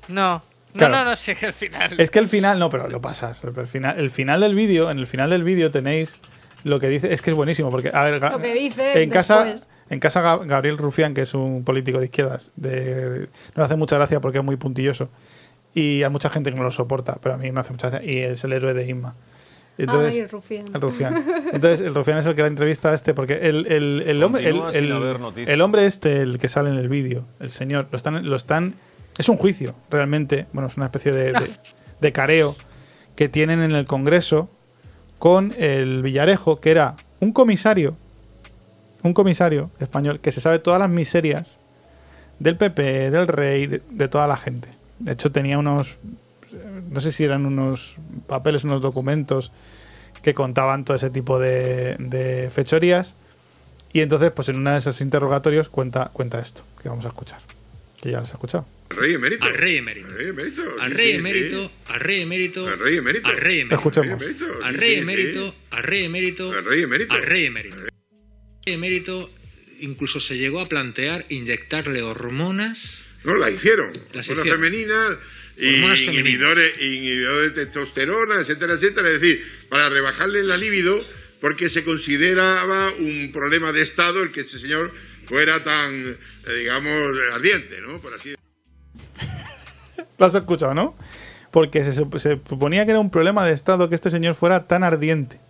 No. 0.08 0.42
No, 0.74 0.78
Claro. 0.78 0.96
no, 0.96 1.04
no 1.06 1.14
llegué 1.14 1.46
al 1.46 1.52
final. 1.54 1.98
es 1.98 2.10
que 2.10 2.18
el 2.18 2.28
final 2.28 2.58
no 2.58 2.68
pero 2.70 2.88
lo 2.88 3.00
pasas 3.00 3.42
el 3.42 3.66
final 3.66 3.98
el 3.98 4.10
final 4.10 4.40
del 4.40 4.54
vídeo 4.54 4.90
en 4.90 4.98
el 4.98 5.06
final 5.06 5.30
del 5.30 5.42
vídeo 5.42 5.70
tenéis 5.70 6.18
lo 6.62 6.78
que 6.78 6.88
dice 6.88 7.12
es 7.12 7.22
que 7.22 7.30
es 7.30 7.36
buenísimo 7.36 7.70
porque 7.70 7.90
a 7.92 8.02
ver 8.02 8.20
Lo 8.20 8.38
que 8.40 8.52
dice 8.52 9.02
en 9.02 9.10
casa. 9.10 9.56
En 9.90 10.00
casa 10.00 10.22
Ga- 10.22 10.46
Gabriel 10.46 10.78
Rufián 10.78 11.14
que 11.14 11.22
es 11.22 11.34
un 11.34 11.64
político 11.64 11.98
de 11.98 12.06
izquierdas 12.06 12.50
de, 12.56 13.28
nos 13.56 13.64
hace 13.66 13.76
mucha 13.76 13.96
gracia 13.96 14.20
porque 14.20 14.38
es 14.38 14.44
muy 14.44 14.56
puntilloso 14.56 15.08
y 15.74 16.02
hay 16.02 16.10
mucha 16.10 16.30
gente 16.30 16.50
que 16.50 16.56
no 16.56 16.62
lo 16.64 16.70
soporta 16.70 17.18
pero 17.22 17.34
a 17.34 17.38
mí 17.38 17.50
me 17.52 17.60
hace 17.60 17.72
mucha 17.72 17.90
gracia 17.90 18.10
y 18.10 18.18
es 18.18 18.42
el 18.44 18.52
héroe 18.52 18.74
de 18.74 18.86
Inma 18.88 19.14
Ay, 20.10 20.18
el 20.18 20.28
rufián. 20.28 20.66
El 20.74 20.80
rufián. 20.80 21.24
Entonces, 21.52 21.80
el 21.86 21.94
rufián 21.94 22.18
es 22.18 22.26
el 22.26 22.34
que 22.34 22.42
la 22.42 22.48
entrevista 22.48 22.90
a 22.90 22.94
este, 22.94 23.14
porque 23.14 23.34
el, 23.48 23.64
el, 23.68 24.02
el 24.08 24.22
hombre, 24.24 24.42
el, 24.48 24.56
el- 25.46 25.60
hombre 25.60 25.86
este, 25.86 26.16
el 26.22 26.38
que 26.40 26.48
sale 26.48 26.70
en 26.70 26.74
el 26.78 26.88
vídeo, 26.88 27.24
el 27.38 27.48
señor, 27.48 27.86
lo 27.92 27.96
están, 27.96 28.28
lo 28.28 28.34
están. 28.34 28.74
Es 29.18 29.28
un 29.28 29.36
juicio, 29.36 29.76
realmente. 29.88 30.46
Bueno, 30.52 30.66
es 30.66 30.76
una 30.76 30.86
especie 30.86 31.12
de, 31.12 31.26
de, 31.32 31.48
de 32.00 32.12
careo 32.12 32.56
que 33.14 33.28
tienen 33.28 33.60
en 33.62 33.70
el 33.70 33.84
Congreso 33.84 34.50
con 35.20 35.54
el 35.58 36.02
Villarejo, 36.02 36.58
que 36.60 36.72
era 36.72 36.96
un 37.20 37.32
comisario, 37.32 37.96
un 39.02 39.12
comisario 39.14 39.70
español 39.78 40.20
que 40.20 40.32
se 40.32 40.40
sabe 40.40 40.58
todas 40.58 40.80
las 40.80 40.90
miserias 40.90 41.60
del 42.38 42.56
PP, 42.56 43.10
del 43.10 43.26
rey, 43.28 43.66
de, 43.66 43.82
de 43.90 44.08
toda 44.08 44.26
la 44.26 44.36
gente. 44.36 44.68
De 44.98 45.12
hecho, 45.12 45.30
tenía 45.32 45.58
unos, 45.58 45.96
no 46.90 47.00
sé 47.00 47.12
si 47.12 47.24
eran 47.24 47.46
unos 47.46 47.96
papeles, 48.26 48.64
unos 48.64 48.82
documentos 48.82 49.52
que 50.22 50.34
contaban 50.34 50.84
todo 50.84 50.96
ese 50.96 51.10
tipo 51.10 51.38
de, 51.38 51.96
de 51.98 52.48
fechorías. 52.50 53.14
Y 53.92 54.00
entonces, 54.00 54.30
pues 54.32 54.48
en 54.48 54.56
una 54.56 54.72
de 54.72 54.78
esos 54.78 55.00
interrogatorios 55.00 55.68
cuenta, 55.68 56.10
cuenta 56.12 56.40
esto, 56.40 56.62
que 56.82 56.88
vamos 56.88 57.04
a 57.04 57.08
escuchar. 57.08 57.40
Que 58.02 58.10
ya 58.10 58.18
lo 58.18 58.22
has 58.24 58.30
escuchado. 58.30 58.66
Al 58.90 58.96
rey 58.96 59.14
emérito. 59.14 59.44
Al 59.44 59.54
rey 59.54 59.76
emérito. 59.76 60.08
Al 60.80 60.90
rey 60.92 61.12
emérito, 61.14 61.70
al 61.88 62.00
rey 62.00 62.22
emérito, 62.22 62.66
Al 62.68 62.78
rey 62.78 62.96
emérito. 62.98 63.28
al 63.28 63.36
rey 63.36 63.60
emérito, 63.60 63.74
Escuchemos. 63.74 64.24
al 64.64 64.74
rey 64.74 64.94
emérito, 64.96 65.54
al 65.70 65.82
rey 65.82 66.04
emérito, 66.04 66.52
Al 66.52 66.64
rey 66.64 66.82
emérito. 66.82 67.14
al 67.14 67.22
rey 67.22 67.46
emérito. 67.46 67.76
Al 68.68 68.72
rey 68.72 68.74
emérito 68.74 69.30
incluso 69.80 70.20
se 70.20 70.36
llegó 70.36 70.60
a 70.60 70.66
plantear 70.66 71.24
inyectarle 71.30 72.02
hormonas. 72.02 73.02
No, 73.24 73.34
la 73.34 73.50
hicieron. 73.50 73.92
Las 74.12 74.28
Hormonas 74.28 74.40
hicieron. 74.42 74.60
femeninas 74.60 75.18
y 75.56 75.68
inhibidores, 76.04 76.78
inhibidores 76.80 77.54
de 77.54 77.64
testosterona, 77.66 78.40
etcétera, 78.40 78.74
etcétera. 78.74 79.08
Es 79.10 79.20
decir, 79.20 79.42
para 79.70 79.88
rebajarle 79.88 80.44
la 80.44 80.56
libido, 80.58 81.00
porque 81.40 81.70
se 81.70 81.82
consideraba 81.82 82.92
un 82.92 83.30
problema 83.32 83.72
de 83.72 83.80
Estado 83.82 84.22
el 84.22 84.32
que 84.32 84.40
este 84.42 84.58
señor 84.58 84.92
fuera 85.26 85.64
tan, 85.64 85.94
eh, 86.10 86.16
digamos, 86.58 87.16
ardiente, 87.32 87.80
¿no? 87.80 88.00
Por 88.02 88.12
así 88.14 88.34
Lo 90.18 90.26
has 90.26 90.34
escuchado, 90.34 90.74
¿no? 90.74 90.94
Porque 91.50 91.84
se, 91.84 91.92
se 91.92 92.40
suponía 92.46 92.84
que 92.84 92.90
era 92.90 93.00
un 93.00 93.10
problema 93.10 93.46
de 93.46 93.52
Estado 93.54 93.88
que 93.88 93.94
este 93.94 94.10
señor 94.10 94.34
fuera 94.34 94.66
tan 94.66 94.84
ardiente. 94.84 95.40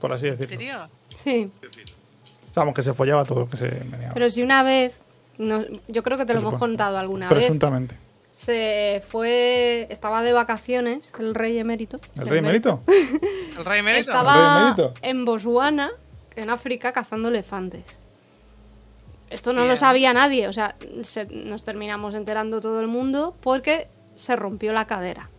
Por 0.00 0.12
así 0.12 0.26
¿En 0.26 0.36
decirlo. 0.36 0.56
serio? 0.58 0.90
Sí. 1.14 1.50
Vamos, 2.54 2.74
que 2.74 2.82
se 2.82 2.92
follaba 2.94 3.24
todo, 3.24 3.48
que 3.48 3.56
se 3.56 3.70
meneaba. 3.90 4.14
Pero 4.14 4.28
si 4.28 4.42
una 4.42 4.62
vez, 4.62 4.98
no, 5.38 5.64
yo 5.88 6.02
creo 6.02 6.18
que 6.18 6.26
te 6.26 6.34
lo 6.34 6.40
hemos 6.40 6.54
contado 6.58 6.98
alguna 6.98 7.28
vez, 7.28 7.38
Presuntamente. 7.38 7.96
se 8.30 9.02
fue, 9.08 9.86
estaba 9.90 10.22
de 10.22 10.32
vacaciones, 10.32 11.12
el 11.18 11.34
rey 11.34 11.58
emérito. 11.58 12.00
¿El 12.16 12.28
rey 12.28 12.38
emérito? 12.38 12.82
¿El 13.58 13.64
rey 13.64 13.80
emérito? 13.80 14.10
Estaba 14.10 14.34
¿El 14.34 14.40
rey 14.42 14.62
emérito? 14.84 14.94
en 15.02 15.24
Botswana, 15.24 15.90
en 16.36 16.50
África, 16.50 16.92
cazando 16.92 17.28
elefantes. 17.28 17.98
Esto 19.30 19.54
no 19.54 19.64
lo 19.64 19.76
sabía 19.76 20.12
nadie, 20.12 20.46
o 20.46 20.52
sea, 20.52 20.76
se- 21.02 21.24
nos 21.24 21.64
terminamos 21.64 22.14
enterando 22.14 22.60
todo 22.60 22.80
el 22.80 22.86
mundo 22.88 23.34
porque 23.40 23.88
se 24.14 24.36
rompió 24.36 24.74
la 24.74 24.86
cadera. 24.86 25.30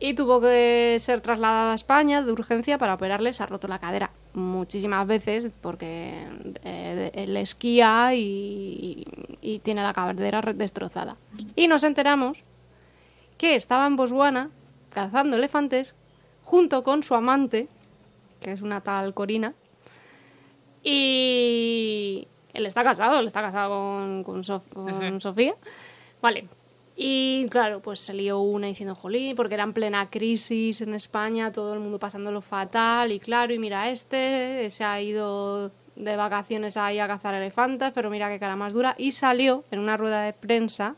Y 0.00 0.14
tuvo 0.14 0.40
que 0.40 0.96
ser 1.00 1.20
trasladado 1.20 1.72
a 1.72 1.74
España 1.74 2.22
de 2.22 2.30
urgencia 2.30 2.78
para 2.78 2.94
operarle, 2.94 3.32
se 3.32 3.42
ha 3.42 3.46
roto 3.46 3.66
la 3.66 3.78
cadera 3.80 4.12
muchísimas 4.32 5.04
veces 5.06 5.50
porque 5.60 6.24
eh, 6.62 7.10
él 7.14 7.36
esquía 7.36 8.14
y, 8.14 9.04
y 9.40 9.58
tiene 9.58 9.82
la 9.82 9.92
cadera 9.92 10.40
destrozada. 10.54 11.16
Y 11.56 11.66
nos 11.66 11.82
enteramos 11.82 12.44
que 13.38 13.56
estaba 13.56 13.86
en 13.86 13.96
Botswana 13.96 14.50
cazando 14.92 15.36
elefantes 15.36 15.96
junto 16.44 16.84
con 16.84 17.02
su 17.02 17.14
amante, 17.16 17.66
que 18.40 18.52
es 18.52 18.62
una 18.62 18.80
tal 18.80 19.14
Corina. 19.14 19.54
Y 20.82 22.28
él 22.52 22.66
está 22.66 22.84
casado, 22.84 23.18
él 23.18 23.26
está 23.26 23.42
casado 23.42 23.70
con, 23.70 24.22
con, 24.24 24.42
Sof- 24.44 24.72
con 24.72 25.20
Sofía. 25.20 25.54
Vale. 26.22 26.48
Y 27.00 27.46
claro, 27.50 27.80
pues 27.80 28.00
salió 28.00 28.40
una 28.40 28.66
diciendo, 28.66 28.96
jolín, 28.96 29.36
porque 29.36 29.54
era 29.54 29.62
en 29.62 29.72
plena 29.72 30.10
crisis 30.10 30.80
en 30.80 30.94
España, 30.94 31.52
todo 31.52 31.72
el 31.72 31.78
mundo 31.78 32.00
pasándolo 32.00 32.40
fatal. 32.42 33.12
Y 33.12 33.20
claro, 33.20 33.54
y 33.54 33.60
mira, 33.60 33.88
este 33.88 34.68
se 34.72 34.82
ha 34.82 35.00
ido 35.00 35.70
de 35.94 36.16
vacaciones 36.16 36.76
ahí 36.76 36.98
a 36.98 37.06
cazar 37.06 37.34
elefantes, 37.34 37.92
pero 37.94 38.10
mira 38.10 38.28
qué 38.28 38.40
cara 38.40 38.56
más 38.56 38.74
dura. 38.74 38.96
Y 38.98 39.12
salió 39.12 39.62
en 39.70 39.78
una 39.78 39.96
rueda 39.96 40.22
de 40.22 40.32
prensa 40.32 40.96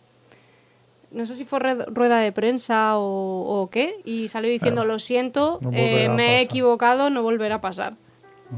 no 1.11 1.27
sé 1.27 1.35
si 1.35 1.45
fue 1.45 1.59
rueda 1.59 2.21
de 2.21 2.33
prensa 2.33 2.97
o, 2.97 3.63
o 3.63 3.71
qué, 3.71 4.01
y 4.05 4.29
salió 4.29 4.51
diciendo, 4.51 4.85
lo 4.85 4.99
siento, 4.99 5.59
no 5.61 5.71
eh, 5.73 6.09
me 6.09 6.25
he 6.25 6.37
pasar". 6.37 6.43
equivocado, 6.43 7.11
no 7.11 7.23
volverá 7.23 7.57
a 7.57 7.61
pasar. 7.61 7.97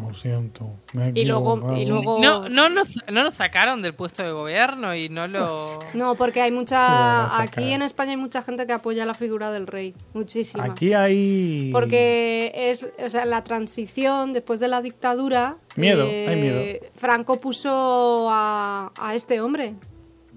Lo 0.01 0.15
siento. 0.15 0.71
Y 1.15 1.25
luego- 1.25 1.75
y 1.77 1.87
luego- 1.87 2.19
No, 2.21 2.49
no, 2.49 2.69
nos, 2.69 2.97
no 3.11 3.23
nos 3.23 3.35
sacaron 3.35 3.83
del 3.83 3.95
puesto 3.95 4.23
de 4.23 4.33
gobierno 4.33 4.95
y 4.95 5.09
no 5.09 5.27
lo. 5.29 5.59
No, 5.95 6.15
porque 6.15 6.41
hay 6.41 6.51
mucha... 6.51 7.25
Aquí 7.43 7.73
en 7.73 7.83
España 7.83 8.13
hay 8.13 8.17
mucha 8.17 8.43
gente 8.43 8.67
que 8.67 8.73
apoya 8.73 9.05
la 9.05 9.15
figura 9.15 9.51
del 9.51 9.67
rey, 9.67 9.95
muchísima. 10.15 10.65
Aquí 10.65 10.95
hay. 10.95 11.71
Porque 11.73 12.53
es, 12.55 12.89
o 13.05 13.11
sea, 13.11 13.25
la 13.27 13.45
transición 13.45 14.33
después 14.33 14.61
de 14.61 14.69
la 14.69 14.81
dictadura. 14.81 15.57
eh, 15.77 15.81
Miedo, 15.81 16.05
hay 16.05 16.37
miedo. 16.41 16.61
Franco 16.95 17.41
puso 17.41 18.29
a, 18.31 18.93
a 18.97 19.15
este 19.15 19.41
hombre. 19.41 19.75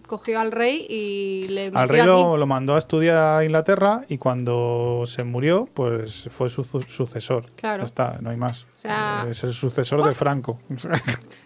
Cogió 0.08 0.40
al 0.40 0.52
rey 0.52 0.86
y 0.90 1.48
le 1.50 1.66
metió 1.66 1.80
Al 1.80 1.90
rey 1.90 2.00
aquí. 2.02 2.08
lo, 2.10 2.38
lo 2.38 2.46
mandó 2.48 2.76
a 2.76 2.78
estudiar 2.78 3.18
a 3.40 3.44
Inglaterra 3.44 4.04
y 4.08 4.18
cuando 4.18 5.04
se 5.08 5.24
murió, 5.24 5.68
pues 5.74 6.28
fue 6.32 6.50
su 6.50 6.64
su- 6.64 6.82
sucesor. 6.84 7.46
Claro. 7.56 7.82
Ya 7.84 7.86
está, 7.86 8.18
no 8.22 8.30
hay 8.30 8.38
más. 8.38 8.66
sea- 8.76 9.26
es 9.30 9.44
el 9.44 9.54
sucesor 9.54 10.04
de 10.08 10.14
Franco. 10.14 10.60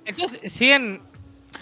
Entonces, 0.05 0.39
siguen 0.51 1.01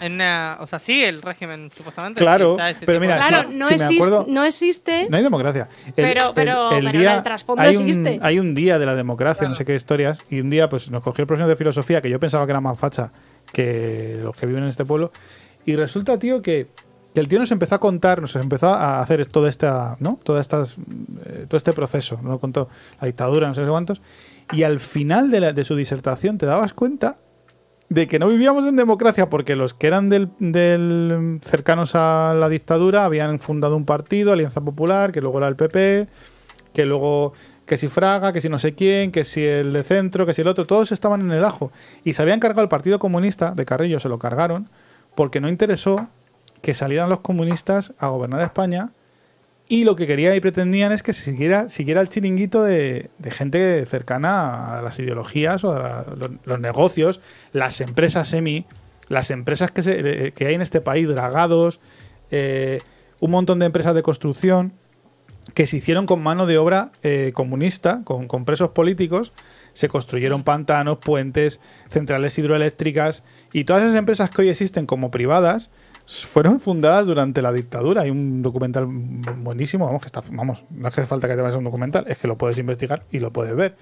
en 0.00 0.12
una. 0.12 0.58
O 0.60 0.66
sea, 0.66 0.78
sigue 0.78 1.08
el 1.08 1.22
régimen, 1.22 1.70
supuestamente. 1.76 2.20
Claro, 2.20 2.56
pero 2.84 3.00
mira, 3.00 3.16
Claro, 3.18 3.48
si- 3.50 3.56
no, 3.56 3.66
si 3.68 3.74
me 3.74 3.76
existe, 3.76 3.94
acuerdo- 4.04 4.26
no 4.28 4.44
existe. 4.44 5.06
No 5.10 5.16
hay 5.16 5.22
democracia. 5.22 5.68
Pero- 5.96 6.32
pero- 6.34 6.68
pero 6.70 6.88
en 6.88 6.96
el 6.96 7.22
trasfondo 7.22 7.62
hay 7.62 7.76
un, 7.76 7.82
existe. 7.88 8.18
hay 8.22 8.38
un 8.38 8.54
día 8.54 8.78
de 8.78 8.86
la 8.86 8.94
democracia, 8.94 9.48
no 9.48 9.54
sé 9.54 9.64
qué 9.64 9.74
historias, 9.74 10.20
y 10.30 10.40
un 10.40 10.50
día 10.50 10.68
pues 10.68 10.90
nos 10.90 11.02
cogió 11.02 11.22
el 11.22 11.26
profesor 11.26 11.48
de 11.48 11.56
filosofía, 11.56 12.00
que 12.02 12.10
yo 12.10 12.20
pensaba 12.20 12.44
que 12.46 12.50
era 12.52 12.60
más 12.60 12.78
facha 12.78 13.12
que 13.52 14.18
los 14.22 14.36
que 14.36 14.46
viven 14.46 14.62
en 14.64 14.68
este 14.68 14.84
pueblo, 14.84 15.10
y 15.64 15.74
resulta, 15.76 16.18
tío, 16.18 16.40
que, 16.42 16.68
que 17.14 17.20
el 17.20 17.28
tío 17.28 17.38
nos 17.38 17.50
empezó 17.50 17.74
a 17.74 17.80
contar, 17.80 18.20
nos 18.20 18.36
empezó 18.36 18.68
a 18.68 19.00
hacer 19.00 19.24
toda 19.26 19.48
esta, 19.48 19.96
¿no? 20.00 20.18
Todas 20.22 20.42
estas, 20.42 20.76
eh, 21.26 21.46
todo 21.48 21.56
este 21.56 21.72
proceso, 21.72 22.20
¿no? 22.22 22.38
Contó 22.38 22.68
la 23.00 23.06
dictadura, 23.06 23.48
no 23.48 23.54
sé 23.54 23.64
cuántos, 23.66 24.00
y 24.52 24.62
al 24.62 24.78
final 24.80 25.30
de, 25.30 25.52
de 25.52 25.64
su 25.64 25.74
disertación 25.76 26.38
te 26.38 26.46
dabas 26.46 26.72
cuenta 26.72 27.18
de 27.88 28.06
que 28.06 28.18
no 28.18 28.28
vivíamos 28.28 28.66
en 28.66 28.76
democracia 28.76 29.30
porque 29.30 29.56
los 29.56 29.72
que 29.72 29.86
eran 29.86 30.10
del, 30.10 30.28
del- 30.38 31.40
cercanos 31.42 31.94
a 31.94 32.34
la 32.38 32.48
dictadura 32.50 33.04
habían 33.06 33.40
fundado 33.40 33.76
un 33.76 33.86
partido, 33.86 34.32
Alianza 34.32 34.60
Popular, 34.60 35.10
que 35.10 35.22
luego 35.22 35.38
era 35.38 35.48
el 35.48 35.56
PP, 35.56 36.06
que 36.74 36.84
luego 36.84 37.32
que 37.64 37.76
si 37.78 37.88
Fraga, 37.88 38.32
que 38.32 38.40
si 38.42 38.48
no 38.48 38.58
sé 38.58 38.74
quién, 38.74 39.10
que 39.10 39.24
si 39.24 39.44
el 39.44 39.72
de 39.72 39.82
centro, 39.82 40.24
que 40.26 40.34
si 40.34 40.40
el 40.42 40.48
otro, 40.48 40.66
todos 40.66 40.92
estaban 40.92 41.20
en 41.22 41.32
el 41.32 41.44
ajo. 41.44 41.70
Y 42.04 42.12
se 42.14 42.22
habían 42.22 42.40
cargado 42.40 42.62
el 42.62 42.68
Partido 42.68 42.98
Comunista 42.98 43.52
de 43.52 43.64
Carrillo, 43.66 44.00
se 44.00 44.08
lo 44.08 44.18
cargaron, 44.18 44.68
porque 45.14 45.40
no 45.40 45.48
interesó 45.50 46.08
que 46.62 46.74
salieran 46.74 47.08
los 47.08 47.20
comunistas 47.20 47.94
a 47.98 48.08
gobernar 48.08 48.40
España 48.42 48.90
y 49.68 49.84
lo 49.84 49.96
que 49.96 50.06
quería 50.06 50.34
y 50.34 50.40
pretendían 50.40 50.92
es 50.92 51.02
que 51.02 51.12
siguiera, 51.12 51.66
el 52.00 52.08
chiringuito 52.08 52.62
de, 52.62 53.10
de 53.18 53.30
gente 53.30 53.84
cercana 53.84 54.78
a 54.78 54.82
las 54.82 54.98
ideologías 54.98 55.62
o 55.64 55.72
a 55.72 56.06
los, 56.44 56.58
negocios, 56.60 57.20
las 57.52 57.80
empresas 57.82 58.28
semi, 58.28 58.64
las 59.08 59.30
empresas 59.30 59.70
que, 59.70 59.82
se- 59.82 60.28
eh, 60.28 60.32
hay 60.46 60.54
en 60.54 60.62
este 60.62 60.80
país, 60.80 61.06
dragados, 61.06 61.80
eh, 62.30 62.80
un 63.20 63.30
montón 63.30 63.58
de 63.58 63.66
empresas 63.66 63.94
de 63.94 64.02
construcción 64.02 64.72
que 65.54 65.66
se 65.66 65.76
hicieron 65.78 66.06
con 66.06 66.22
mano 66.22 66.46
de 66.46 66.56
obra 66.58 66.92
eh, 67.02 67.32
comunista, 67.34 68.02
con, 68.04 68.26
con 68.28 68.44
presos 68.46 68.70
políticos, 68.70 69.32
se 69.74 69.88
construyeron 69.88 70.44
pantanos, 70.44 70.98
puentes, 70.98 71.60
centrales 71.88 72.38
hidroeléctricas 72.38 73.22
y 73.52 73.64
todas 73.64 73.82
esas 73.82 73.96
empresas 73.96 74.30
que 74.30 74.42
hoy 74.42 74.48
existen 74.48 74.86
como 74.86 75.10
privadas 75.10 75.70
fueron 76.08 76.60
fundadas 76.60 77.06
durante 77.06 77.42
la 77.42 77.52
dictadura. 77.52 78.02
Hay 78.02 78.10
un 78.10 78.42
documental 78.42 78.86
buenísimo, 78.86 79.86
vamos, 79.86 80.00
que 80.00 80.06
está, 80.06 80.22
vamos, 80.32 80.64
no 80.70 80.88
hace 80.88 81.06
falta 81.06 81.28
que 81.28 81.34
te 81.34 81.42
vayas 81.42 81.56
a 81.56 81.58
un 81.58 81.64
documental, 81.64 82.04
es 82.08 82.18
que 82.18 82.28
lo 82.28 82.38
puedes 82.38 82.58
investigar 82.58 83.04
y 83.10 83.20
lo 83.20 83.32
puedes 83.32 83.54
ver. 83.54 83.76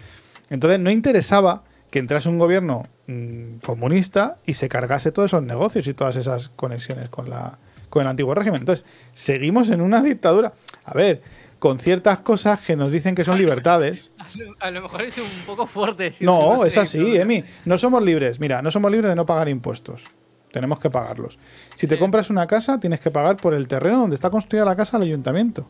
Entonces 0.50 0.80
no 0.80 0.90
interesaba 0.90 1.64
que 1.90 1.98
entrase 1.98 2.28
un 2.28 2.38
gobierno 2.38 2.86
mm, 3.06 3.58
comunista 3.64 4.38
y 4.44 4.54
se 4.54 4.68
cargase 4.68 5.12
todos 5.12 5.30
esos 5.30 5.42
negocios 5.42 5.86
y 5.86 5.94
todas 5.94 6.16
esas 6.16 6.48
conexiones 6.50 7.08
con 7.08 7.30
la 7.30 7.58
con 7.88 8.02
el 8.02 8.08
antiguo 8.08 8.34
régimen. 8.34 8.60
Entonces, 8.60 8.84
seguimos 9.14 9.70
en 9.70 9.80
una 9.80 10.02
dictadura. 10.02 10.52
A 10.84 10.94
ver, 10.94 11.22
con 11.58 11.78
ciertas 11.78 12.20
cosas 12.20 12.60
que 12.60 12.76
nos 12.76 12.92
dicen 12.92 13.14
que 13.14 13.24
son 13.24 13.38
libertades. 13.38 14.10
A 14.60 14.70
lo, 14.70 14.82
mejor 14.82 15.02
es 15.02 15.16
un 15.18 15.46
poco 15.46 15.66
fuerte 15.66 16.04
decir 16.04 16.26
No, 16.26 16.60
que 16.62 16.68
es 16.68 16.76
así, 16.76 17.16
Emi. 17.16 17.44
No 17.64 17.78
somos 17.78 18.02
libres. 18.02 18.40
Mira, 18.40 18.60
no 18.62 18.70
somos 18.70 18.90
libres 18.90 19.08
de 19.08 19.16
no 19.16 19.24
pagar 19.24 19.48
impuestos. 19.48 20.04
Tenemos 20.52 20.78
que 20.78 20.90
pagarlos. 20.90 21.38
Si 21.74 21.86
te 21.86 21.98
compras 21.98 22.30
una 22.30 22.46
casa, 22.46 22.80
tienes 22.80 23.00
que 23.00 23.10
pagar 23.10 23.36
por 23.36 23.52
el 23.54 23.68
terreno 23.68 24.00
donde 24.00 24.14
está 24.14 24.30
construida 24.30 24.64
la 24.64 24.76
casa 24.76 24.96
al 24.96 25.02
ayuntamiento. 25.02 25.66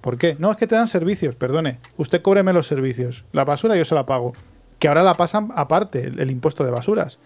¿Por 0.00 0.18
qué? 0.18 0.36
No, 0.38 0.50
es 0.50 0.56
que 0.56 0.66
te 0.66 0.74
dan 0.74 0.88
servicios, 0.88 1.34
perdone. 1.34 1.78
Usted 1.96 2.20
cóbreme 2.22 2.52
los 2.52 2.66
servicios. 2.66 3.24
La 3.32 3.44
basura 3.44 3.76
yo 3.76 3.84
se 3.84 3.94
la 3.94 4.04
pago. 4.04 4.32
Que 4.78 4.88
ahora 4.88 5.02
la 5.04 5.16
pasan 5.16 5.50
aparte, 5.54 6.04
el, 6.08 6.18
el 6.18 6.30
impuesto 6.30 6.64
de 6.64 6.72
basuras. 6.72 7.18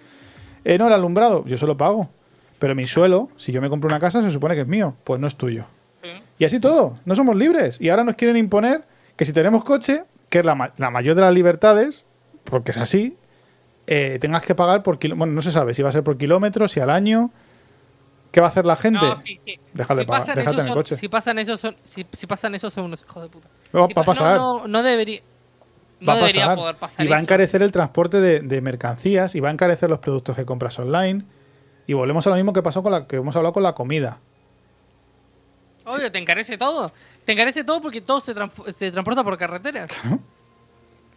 Eh, 0.65 0.77
no, 0.79 0.87
el 0.87 0.93
alumbrado, 0.93 1.45
yo 1.47 1.57
se 1.57 1.67
lo 1.67 1.77
pago. 1.77 2.11
Pero 2.59 2.75
mi 2.75 2.87
suelo, 2.87 3.31
si 3.37 3.51
yo 3.53 3.61
me 3.63 3.69
compro 3.71 3.89
una 3.89 3.99
casa, 3.99 4.23
se 4.23 4.31
supone 4.31 4.55
que 4.55 4.61
es 4.63 4.67
mío. 4.67 4.95
Pues 5.05 5.19
no 5.21 5.27
es 5.27 5.37
tuyo. 5.37 5.65
Y 6.39 6.45
así 6.45 6.61
todo. 6.61 6.99
No 7.07 7.15
somos 7.15 7.35
libres. 7.35 7.81
Y 7.81 7.89
ahora 7.89 8.05
nos 8.05 8.15
quieren 8.15 8.37
imponer 8.37 8.85
que 9.17 9.25
si 9.25 9.33
tenemos 9.33 9.65
coche, 9.65 10.05
que 10.29 10.41
es 10.41 10.45
la, 10.45 10.55
ma- 10.55 10.73
la 10.77 10.91
mayor 10.91 11.15
de 11.17 11.23
las 11.23 11.33
libertades, 11.33 12.05
porque 12.45 12.71
es 12.73 12.77
así, 12.77 13.17
eh, 13.87 14.19
tengas 14.21 14.43
que 14.43 14.55
pagar 14.55 14.83
por 14.83 14.99
kilómetros. 14.99 15.19
Bueno, 15.19 15.33
no 15.35 15.43
se 15.43 15.51
sabe 15.53 15.75
si 15.75 15.83
va 15.83 15.89
a 15.89 15.93
ser 15.93 16.03
por 16.05 16.17
kilómetros, 16.19 16.71
si 16.73 16.81
al 16.81 16.91
año. 16.91 17.31
¿Qué 18.33 18.41
va 18.41 18.49
a 18.49 18.51
hacer 18.51 18.67
la 18.67 18.77
gente? 18.77 19.01
No, 19.05 19.19
sí, 19.21 19.41
sí. 19.47 19.59
Si 19.73 20.05
pagar, 20.05 20.39
esos 20.39 20.55
tener 20.55 20.65
son- 20.67 20.75
coche. 20.75 20.95
Si 20.97 21.09
pasan 21.09 21.39
esos 21.39 21.59
son, 21.61 21.75
si, 21.85 22.07
si 22.13 22.27
pasan 22.27 22.55
esos 22.55 22.73
son 22.73 22.85
unos 22.85 23.03
hijos 23.03 23.23
de 23.23 23.29
puta. 23.31 23.49
No, 23.73 23.87
Si 23.87 23.95
va 23.95 24.03
a 24.03 24.05
pa- 24.05 24.13
pasar. 24.13 24.37
No, 24.69 24.83
debería. 24.83 25.21
No 26.01 26.09
va 26.09 26.13
a 26.13 26.17
debería 26.17 26.43
pasar. 26.43 26.57
poder 26.59 26.77
pasar 26.77 27.07
y 27.07 27.09
va 27.09 27.17
a 27.17 27.19
eso. 27.19 27.25
encarecer 27.25 27.63
el 27.63 27.73
transporte 27.73 28.21
de, 28.21 28.41
de 28.41 28.61
mercancías 28.61 29.35
y 29.35 29.41
va 29.41 29.49
a 29.49 29.53
encarecer 29.53 29.89
los 29.89 30.01
productos 30.01 30.37
que 30.37 30.45
compras 30.45 30.79
online. 30.79 31.25
Y 31.87 31.95
volvemos 31.95 32.27
a 32.27 32.31
lo 32.31 32.37
mismo 32.37 32.53
que 32.53 32.63
pasó 32.63 32.83
con 32.83 32.93
la 32.93 33.07
que 33.07 33.17
hemos 33.17 33.35
hablado 33.37 33.55
con 33.55 33.63
la 33.63 33.73
comida. 33.75 34.19
Obvio, 35.87 36.11
te 36.11 36.19
encarece 36.19 36.59
todo. 36.59 36.93
Te 37.25 37.33
encarece 37.33 37.65
todo 37.65 37.81
porque 37.81 38.01
todo 38.01 38.21
se, 38.21 38.35
se 38.75 38.91
transporta 38.91 39.23
por 39.25 39.39
carreteras. 39.39 39.91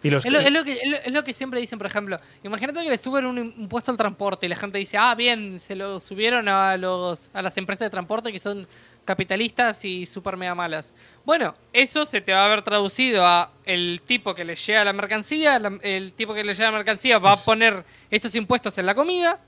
Y 0.02 0.10
los 0.10 0.24
Es 0.26 0.32
lo, 0.32 0.40
es 0.40 0.52
lo 0.52 0.64
que, 0.64 0.74
es, 0.74 0.88
lo, 0.88 0.98
es 0.98 1.12
lo 1.12 1.24
que 1.24 1.34
siempre 1.34 1.60
dicen, 1.60 1.78
por 1.78 1.88
ejemplo. 1.88 2.18
Imagínate 2.44 2.82
que 2.84 2.90
le 2.90 2.98
suben 2.98 3.26
un 3.26 3.38
impuesto 3.38 3.92
al 3.92 3.98
transporte 3.98 4.46
y 4.46 4.50
la 4.50 4.56
gente 4.56 4.78
dice, 4.78 4.98
ah, 4.98 5.14
bien, 5.16 5.60
se 5.60 5.76
lo 5.76 6.00
subieron 6.00 6.48
a, 6.48 6.78
los, 6.78 7.30
a 7.34 7.42
las 7.42 7.58
empresas 7.58 7.86
de 7.86 7.90
transporte 7.90 8.32
que 8.32 8.40
son 8.40 8.66
capitalistas 9.06 9.84
y 9.86 10.06
super 10.06 10.38
mega 10.38 10.54
malas. 10.56 10.94
Bueno, 11.26 11.56
eso 11.74 12.06
se 12.06 12.22
te 12.22 12.32
va 12.32 12.46
a 12.46 12.50
ver 12.50 12.62
traducido 12.62 13.26
a 13.26 13.52
el 13.66 14.02
tipo 14.06 14.36
que 14.36 14.46
le 14.46 14.56
llega 14.56 14.84
la 14.86 14.94
mercancía, 14.94 15.58
la- 15.60 15.80
el 15.82 16.14
tipo 16.14 16.34
que 16.34 16.44
le 16.44 16.54
llega 16.54 16.70
la 16.72 16.78
mercancía 16.78 17.18
va 17.18 17.32
a 17.34 17.38
poner 17.38 17.84
esos 18.12 18.36
impuestos 18.36 18.78
en 18.78 18.86
la 18.86 18.94
comida, 18.96 19.40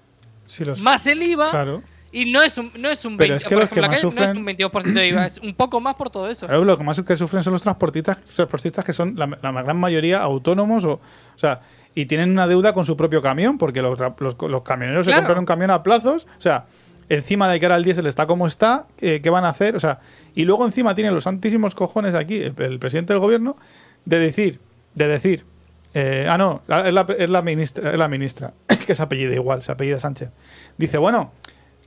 los- 0.65 0.79
más 0.79 1.05
el 1.05 1.21
IVA, 1.21 1.49
Claro. 1.51 1.83
Y 2.11 2.31
no 2.31 2.41
es 2.41 2.57
un, 2.57 2.71
no 2.77 2.89
es 2.89 3.03
un, 3.05 3.17
Pero 3.17 3.33
20, 3.33 3.43
es 3.43 3.49
que 3.49 3.55
los 3.55 3.69
que 3.69 3.81
más 3.81 3.89
acá 3.89 3.99
no 4.03 4.09
es 4.09 4.15
sufren- 4.31 4.37
un 4.37 4.45
22% 4.45 4.93
de 4.93 5.07
IVA, 5.07 5.25
es 5.25 5.37
un 5.37 5.53
poco 5.55 5.79
más 5.79 5.95
por 5.95 6.09
todo 6.09 6.29
eso. 6.29 6.45
Claro, 6.47 6.65
lo 6.65 6.77
que 6.77 6.83
más 6.83 7.01
que 7.01 7.15
sufren 7.15 7.43
son 7.43 7.53
los 7.53 7.61
transportistas, 7.61 8.17
transportistas 8.35 8.83
que 8.85 8.93
son 8.93 9.13
la, 9.15 9.27
la 9.41 9.51
gran 9.63 9.77
mayoría 9.79 10.21
autónomos 10.21 10.83
o, 10.85 10.93
o 10.93 10.99
sea, 11.37 11.61
y 11.95 12.05
tienen 12.05 12.31
una 12.31 12.47
deuda 12.47 12.73
con 12.73 12.85
su 12.85 12.95
propio 12.97 13.21
camión 13.21 13.57
porque 13.57 13.81
los, 13.81 13.99
los, 14.19 14.35
los 14.39 14.61
camioneros 14.63 15.05
se 15.05 15.13
compran 15.13 15.39
un 15.39 15.45
camión 15.45 15.71
a 15.71 15.83
plazos, 15.83 16.25
o 16.37 16.41
sea, 16.41 16.65
encima 17.09 17.49
de 17.49 17.59
que 17.59 17.65
ahora 17.65 17.75
el 17.75 17.83
diésel 17.83 18.05
está 18.05 18.25
como 18.27 18.47
está, 18.47 18.87
eh, 18.99 19.19
¿qué 19.21 19.29
van 19.29 19.43
a 19.43 19.49
hacer? 19.49 19.75
O 19.75 19.79
sea, 19.79 19.99
y 20.33 20.45
luego 20.45 20.65
encima 20.65 20.95
tienen 20.95 21.13
los 21.13 21.25
santísimos 21.25 21.75
cojones 21.75 22.15
aquí, 22.15 22.35
el, 22.41 22.53
el 22.57 22.79
presidente 22.79 23.11
del 23.13 23.19
gobierno, 23.19 23.57
de 24.05 24.19
decir, 24.19 24.59
de 24.95 25.07
decir, 25.07 25.45
eh, 25.93 26.25
ah, 26.29 26.37
no, 26.37 26.61
es 26.85 26.93
la, 26.93 27.05
es 27.17 27.29
la 27.29 27.41
ministra, 27.41 27.91
es 27.91 27.97
la 27.97 28.07
ministra, 28.07 28.53
que 28.87 28.95
se 28.95 29.03
apellida 29.03 29.33
igual, 29.35 29.61
se 29.61 29.73
apellida 29.73 29.99
Sánchez. 29.99 30.31
Dice, 30.77 30.97
bueno, 30.97 31.33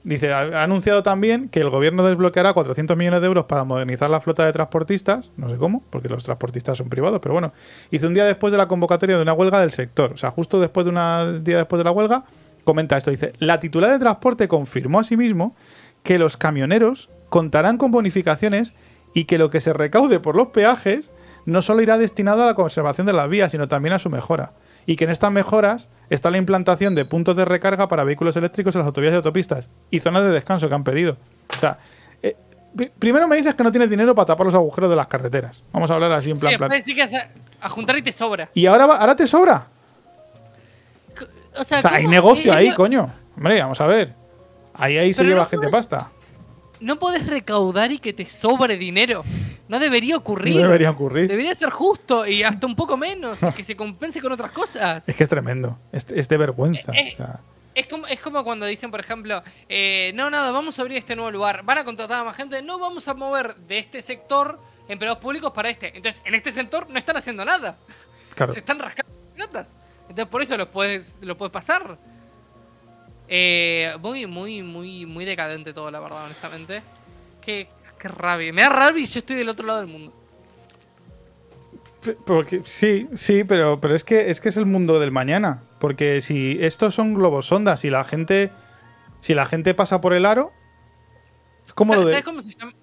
Dice, 0.04 0.34
ha 0.34 0.62
anunciado 0.62 1.02
también 1.02 1.48
que 1.48 1.60
el 1.60 1.70
gobierno 1.70 2.04
desbloqueará 2.04 2.52
400 2.52 2.94
millones 2.94 3.22
de 3.22 3.26
euros 3.26 3.46
para 3.46 3.64
modernizar 3.64 4.10
la 4.10 4.20
flota 4.20 4.44
de 4.44 4.52
transportistas, 4.52 5.30
no 5.38 5.48
sé 5.48 5.56
cómo, 5.56 5.82
porque 5.88 6.10
los 6.10 6.22
transportistas 6.22 6.76
son 6.76 6.90
privados, 6.90 7.20
pero 7.22 7.32
bueno, 7.32 7.54
hizo 7.90 8.06
un 8.06 8.12
día 8.12 8.26
después 8.26 8.52
de 8.52 8.58
la 8.58 8.68
convocatoria 8.68 9.16
de 9.16 9.22
una 9.22 9.32
huelga 9.32 9.60
del 9.60 9.70
sector, 9.70 10.12
o 10.12 10.16
sea, 10.18 10.30
justo 10.30 10.60
después 10.60 10.84
de 10.84 10.90
un 10.90 11.42
día 11.42 11.56
después 11.56 11.78
de 11.78 11.84
la 11.84 11.90
huelga, 11.90 12.24
comenta 12.64 12.98
esto, 12.98 13.10
dice, 13.10 13.32
la 13.38 13.58
titular 13.60 13.92
de 13.92 13.98
transporte 13.98 14.46
confirmó 14.46 15.00
asimismo 15.00 15.56
que 16.02 16.18
los 16.18 16.36
camioneros 16.36 17.08
contarán 17.30 17.78
con 17.78 17.90
bonificaciones 17.90 18.78
y 19.14 19.24
que 19.24 19.38
lo 19.38 19.48
que 19.48 19.62
se 19.62 19.72
recaude 19.72 20.20
por 20.20 20.36
los 20.36 20.48
peajes 20.48 21.12
no 21.46 21.62
solo 21.62 21.80
irá 21.80 21.96
destinado 21.96 22.42
a 22.42 22.46
la 22.46 22.54
conservación 22.54 23.06
de 23.06 23.14
las 23.14 23.28
vías, 23.30 23.52
sino 23.52 23.68
también 23.68 23.94
a 23.94 23.98
su 23.98 24.10
mejora. 24.10 24.52
Y 24.86 24.96
que 24.96 25.04
en 25.04 25.10
estas 25.10 25.32
mejoras 25.32 25.88
está 26.10 26.30
la 26.30 26.38
implantación 26.38 26.94
de 26.94 27.04
puntos 27.04 27.36
de 27.36 27.44
recarga 27.44 27.88
para 27.88 28.04
vehículos 28.04 28.36
eléctricos 28.36 28.74
en 28.74 28.80
las 28.80 28.86
autovías 28.86 29.12
y 29.12 29.16
autopistas 29.16 29.68
y 29.90 30.00
zonas 30.00 30.22
de 30.24 30.30
descanso 30.30 30.68
que 30.68 30.74
han 30.74 30.84
pedido. 30.84 31.16
O 31.56 31.58
sea, 31.60 31.78
eh, 32.22 32.36
pri- 32.76 32.90
primero 32.98 33.26
me 33.26 33.36
dices 33.36 33.54
que 33.54 33.62
no 33.64 33.70
tienes 33.72 33.88
dinero 33.88 34.14
para 34.14 34.26
tapar 34.26 34.44
los 34.46 34.54
agujeros 34.54 34.90
de 34.90 34.96
las 34.96 35.06
carreteras. 35.06 35.62
Vamos 35.72 35.90
a 35.90 35.94
hablar 35.94 36.12
así 36.12 36.30
en 36.30 36.36
Sí, 36.36 36.40
plan. 36.40 36.50
después 36.52 36.68
plan. 36.68 36.78
decir 36.80 36.94
que 36.94 37.02
a, 37.16 37.28
a 37.62 37.68
juntar 37.70 37.96
y 37.98 38.02
te 38.02 38.12
sobra. 38.12 38.50
Y 38.52 38.66
ahora, 38.66 38.86
va- 38.86 38.96
ahora 38.96 39.16
te 39.16 39.26
sobra. 39.26 39.68
O 41.56 41.64
sea, 41.64 41.78
O 41.78 41.82
sea, 41.82 41.92
hay 41.94 42.06
negocio 42.06 42.52
Eh, 42.52 42.56
ahí, 42.56 42.74
coño. 42.74 43.08
Hombre, 43.36 43.60
vamos 43.60 43.80
a 43.80 43.86
ver. 43.86 44.12
Ahí, 44.74 44.98
ahí 44.98 45.12
se 45.14 45.22
lleva 45.24 45.42
no 45.42 45.46
gente 45.46 45.68
puedes- 45.68 45.86
pasta. 45.86 46.10
No 46.80 46.98
podés 46.98 47.26
recaudar 47.26 47.92
y 47.92 47.98
que 47.98 48.12
te 48.12 48.26
sobre 48.26 48.76
dinero. 48.76 49.22
No 49.68 49.78
debería 49.78 50.16
ocurrir. 50.16 50.56
No 50.56 50.62
debería 50.62 50.90
ocurrir. 50.90 51.28
Debería 51.28 51.54
ser 51.54 51.70
justo 51.70 52.26
y 52.26 52.42
hasta 52.42 52.66
un 52.66 52.76
poco 52.76 52.96
menos. 52.96 53.38
que 53.56 53.64
se 53.64 53.74
compense 53.76 54.20
con 54.20 54.32
otras 54.32 54.52
cosas. 54.52 55.08
Es 55.08 55.16
que 55.16 55.22
es 55.22 55.28
tremendo. 55.28 55.78
Es, 55.90 56.06
es 56.10 56.28
de 56.28 56.36
vergüenza. 56.36 56.92
Eh, 56.92 57.14
sea, 57.16 57.40
Es 57.74 57.86
como, 57.86 58.06
es 58.06 58.20
como 58.20 58.44
cuando 58.44 58.66
dicen, 58.66 58.90
por 58.90 59.00
ejemplo, 59.00 59.42
eh, 59.68 60.12
no, 60.14 60.28
nada, 60.28 60.50
vamos 60.50 60.78
a 60.78 60.82
abrir 60.82 60.98
este 60.98 61.16
nuevo 61.16 61.30
lugar. 61.30 61.64
Van 61.64 61.78
a 61.78 61.84
contratar 61.84 62.20
a 62.20 62.24
más 62.24 62.36
gente. 62.36 62.62
No, 62.62 62.78
vamos 62.78 63.08
a 63.08 63.14
mover 63.14 63.56
de 63.56 63.78
este 63.78 64.02
sector 64.02 64.60
empleados 64.86 65.18
públicos 65.18 65.50
para 65.52 65.70
este. 65.70 65.96
Entonces, 65.96 66.20
en 66.26 66.34
este 66.34 66.52
sector 66.52 66.88
no 66.90 66.98
están 66.98 67.16
haciendo 67.16 67.44
nada. 67.44 67.78
Claro. 68.34 68.52
Se 68.52 68.58
están 68.58 68.78
rascando 68.78 69.12
las 69.12 69.32
pelotas. 69.32 69.76
Entonces, 70.02 70.26
por 70.26 70.42
eso 70.42 70.56
lo 70.58 70.70
puedes, 70.70 71.18
lo 71.22 71.38
puedes 71.38 71.52
pasar. 71.52 71.98
Eh, 73.28 73.94
muy, 74.00 74.26
muy, 74.26 74.62
muy, 74.62 75.06
muy 75.06 75.24
decadente 75.24 75.72
todo, 75.72 75.90
la 75.90 76.00
verdad, 76.00 76.26
honestamente. 76.26 76.82
Qué, 77.40 77.68
qué 78.04 78.08
rabia. 78.08 78.52
Me 78.52 78.60
da 78.60 78.68
rabia 78.68 79.02
y 79.02 79.06
yo 79.06 79.18
estoy 79.18 79.36
del 79.36 79.48
otro 79.48 79.66
lado 79.66 79.80
del 79.80 79.88
mundo. 79.88 80.12
Porque, 82.26 82.60
sí, 82.64 83.08
sí, 83.14 83.44
pero, 83.44 83.80
pero 83.80 83.94
es 83.94 84.04
que 84.04 84.30
es 84.30 84.42
que 84.42 84.50
es 84.50 84.58
el 84.58 84.66
mundo 84.66 85.00
del 85.00 85.10
mañana. 85.10 85.62
Porque 85.80 86.20
si 86.20 86.58
estos 86.60 86.94
son 86.94 87.14
globos 87.14 87.46
sondas, 87.46 87.80
si 87.80 87.88
la 87.90 88.04
gente. 88.04 88.52
Si 89.22 89.32
la 89.34 89.46
gente 89.46 89.72
pasa 89.72 90.02
por 90.02 90.12
el 90.12 90.26
aro. 90.26 90.52
Es 91.66 91.72
como 91.72 91.94
lo 91.94 92.02
¿Sabes, 92.02 92.08
de. 92.08 92.12
sabes 92.20 92.24
cómo 92.26 92.42
se 92.42 92.50
llama? 92.50 92.74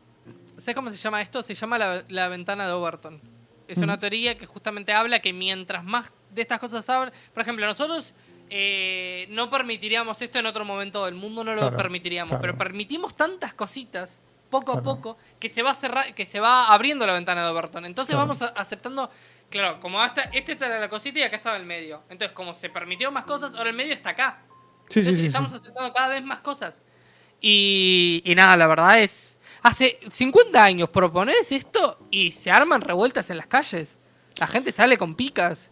¿Sabes 0.58 0.76
cómo 0.76 0.90
se 0.90 0.96
llama 0.98 1.22
esto? 1.22 1.44
Se 1.44 1.54
llama 1.54 1.78
la, 1.78 2.04
la 2.10 2.28
ventana 2.30 2.66
de 2.66 2.74
Overton. 2.74 3.22
Es 3.68 3.78
una 3.78 4.00
teoría 4.00 4.38
que 4.38 4.48
justamente 4.48 4.92
habla 4.92 5.20
que 5.22 5.34
mientras 5.34 5.84
más 5.84 6.10
de 6.32 6.42
estas 6.42 6.60
cosas 6.60 6.90
hablan. 6.90 7.14
Por 7.32 7.44
ejemplo, 7.44 7.66
nosotros 7.68 8.14
eh, 8.50 9.28
no 9.30 9.52
permitiríamos 9.52 10.20
esto 10.22 10.40
en 10.40 10.48
otro 10.48 10.66
momento 10.66 11.06
del 11.06 11.14
mundo, 11.14 11.44
no 11.44 11.54
lo 11.54 11.60
Claro, 11.62 11.78
permitiríamos. 11.78 12.30
claro. 12.32 12.42
Pero 12.42 12.58
permitimos 12.58 13.16
tantas 13.16 13.54
cositas, 13.54 14.18
poco 14.52 14.74
a 14.74 14.84
poco, 14.84 15.18
que 15.40 15.50
se 15.50 15.64
va 15.64 15.74
cerrar, 15.74 16.14
que 16.14 16.28
se 16.28 16.40
va 16.40 16.68
abriendo 16.68 17.08
la 17.08 17.14
ventana 17.14 17.44
de 17.44 17.50
Overton. 17.52 17.86
Entonces 17.86 18.14
Claro. 18.14 18.28
vamos 18.28 18.42
a- 18.44 18.54
aceptando. 18.56 19.10
Claro, 19.50 19.80
como 19.82 20.00
hasta, 20.00 20.22
este 20.34 20.52
está 20.52 20.70
la 20.70 20.88
cosita 20.90 21.18
y 21.20 21.24
acá 21.24 21.36
estaba 21.38 21.58
el 21.58 21.66
medio. 21.66 22.04
Entonces, 22.10 22.34
como 22.36 22.54
se 22.54 22.70
permitió 22.70 23.12
más 23.12 23.26
cosas, 23.26 23.56
ahora 23.56 23.70
el 23.72 23.76
medio 23.76 23.94
está 23.94 24.12
acá. 24.12 24.42
Sí, 24.90 24.96
sí, 24.96 25.00
Entonces, 25.00 25.16
sí, 25.18 25.22
sí. 25.22 25.28
estamos 25.28 25.52
aceptando 25.54 25.92
cada 25.92 26.10
vez 26.10 26.24
más 26.24 26.40
cosas. 26.40 26.84
Y, 27.40 28.22
y 28.26 28.36
nada, 28.36 28.56
la 28.58 28.68
verdad 28.68 29.00
es. 29.00 29.40
Hace 29.64 30.00
50 30.10 30.64
años 30.64 30.90
propones 30.90 31.52
esto 31.52 31.98
y 32.12 32.32
se 32.32 32.52
arman 32.52 32.82
revueltas 32.82 33.30
en 33.30 33.38
las 33.38 33.48
calles. 33.48 33.96
La 34.40 34.48
gente 34.48 34.72
sale 34.72 34.98
con 34.98 35.16
picas. 35.16 35.71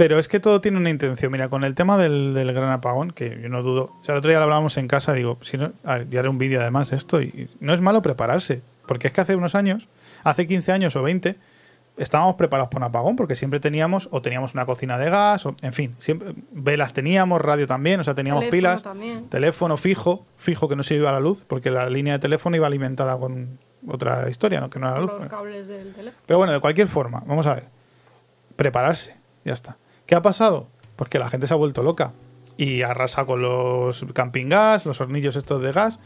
Pero 0.00 0.18
es 0.18 0.28
que 0.28 0.40
todo 0.40 0.62
tiene 0.62 0.78
una 0.78 0.88
intención. 0.88 1.30
Mira, 1.30 1.50
con 1.50 1.62
el 1.62 1.74
tema 1.74 1.98
del, 1.98 2.32
del 2.32 2.54
gran 2.54 2.70
apagón, 2.70 3.10
que 3.10 3.38
yo 3.42 3.50
no 3.50 3.62
dudo. 3.62 3.92
O 4.00 4.02
sea, 4.02 4.14
el 4.14 4.20
otro 4.20 4.30
día 4.30 4.38
lo 4.38 4.44
hablábamos 4.44 4.78
en 4.78 4.88
casa, 4.88 5.12
digo, 5.12 5.36
si 5.42 5.58
no, 5.58 5.72
a 5.84 5.98
ver, 5.98 6.08
yo 6.08 6.20
haré 6.20 6.30
un 6.30 6.38
vídeo 6.38 6.58
además 6.58 6.88
de 6.88 6.96
esto, 6.96 7.20
y 7.20 7.50
no 7.60 7.74
es 7.74 7.82
malo 7.82 8.00
prepararse. 8.00 8.62
Porque 8.86 9.08
es 9.08 9.12
que 9.12 9.20
hace 9.20 9.36
unos 9.36 9.54
años, 9.54 9.88
hace 10.24 10.46
15 10.46 10.72
años 10.72 10.96
o 10.96 11.02
20, 11.02 11.36
estábamos 11.98 12.36
preparados 12.36 12.70
para 12.70 12.86
un 12.86 12.88
apagón, 12.88 13.16
porque 13.16 13.36
siempre 13.36 13.60
teníamos, 13.60 14.08
o 14.10 14.22
teníamos 14.22 14.54
una 14.54 14.64
cocina 14.64 14.96
de 14.96 15.10
gas, 15.10 15.44
o 15.44 15.54
en 15.60 15.74
fin, 15.74 15.94
siempre 15.98 16.32
velas 16.50 16.94
teníamos, 16.94 17.38
radio 17.38 17.66
también, 17.66 18.00
o 18.00 18.04
sea, 18.04 18.14
teníamos 18.14 18.40
Teléfono 18.44 18.58
pilas, 18.58 18.82
también. 18.82 19.28
teléfono 19.28 19.76
fijo, 19.76 20.24
fijo 20.38 20.66
que 20.66 20.76
no 20.76 20.82
se 20.82 20.94
iba 20.94 21.10
a 21.10 21.12
la 21.12 21.20
luz, 21.20 21.44
porque 21.46 21.70
la 21.70 21.90
línea 21.90 22.14
de 22.14 22.20
teléfono 22.20 22.56
iba 22.56 22.66
alimentada 22.66 23.18
con 23.18 23.58
otra 23.86 24.30
historia, 24.30 24.60
¿no? 24.60 24.70
que 24.70 24.78
no 24.78 24.86
era 24.86 24.94
la 24.94 25.02
luz. 25.02 25.12
Los 25.20 25.28
cables 25.28 25.66
del 25.66 25.92
teléfono. 25.92 26.22
Pero 26.24 26.38
bueno, 26.38 26.54
de 26.54 26.60
cualquier 26.60 26.88
forma, 26.88 27.22
vamos 27.26 27.46
a 27.46 27.52
ver. 27.52 27.64
Prepararse, 28.56 29.14
ya 29.44 29.52
está. 29.52 29.76
¿Qué 30.10 30.16
ha 30.16 30.22
pasado? 30.22 30.66
Pues 30.96 31.08
que 31.08 31.20
la 31.20 31.30
gente 31.30 31.46
se 31.46 31.54
ha 31.54 31.56
vuelto 31.56 31.84
loca 31.84 32.14
y 32.56 32.82
arrasa 32.82 33.26
con 33.26 33.42
los 33.42 34.04
camping 34.12 34.48
gas, 34.48 34.84
los 34.84 35.00
hornillos 35.00 35.36
estos 35.36 35.62
de 35.62 35.70
gas 35.70 36.00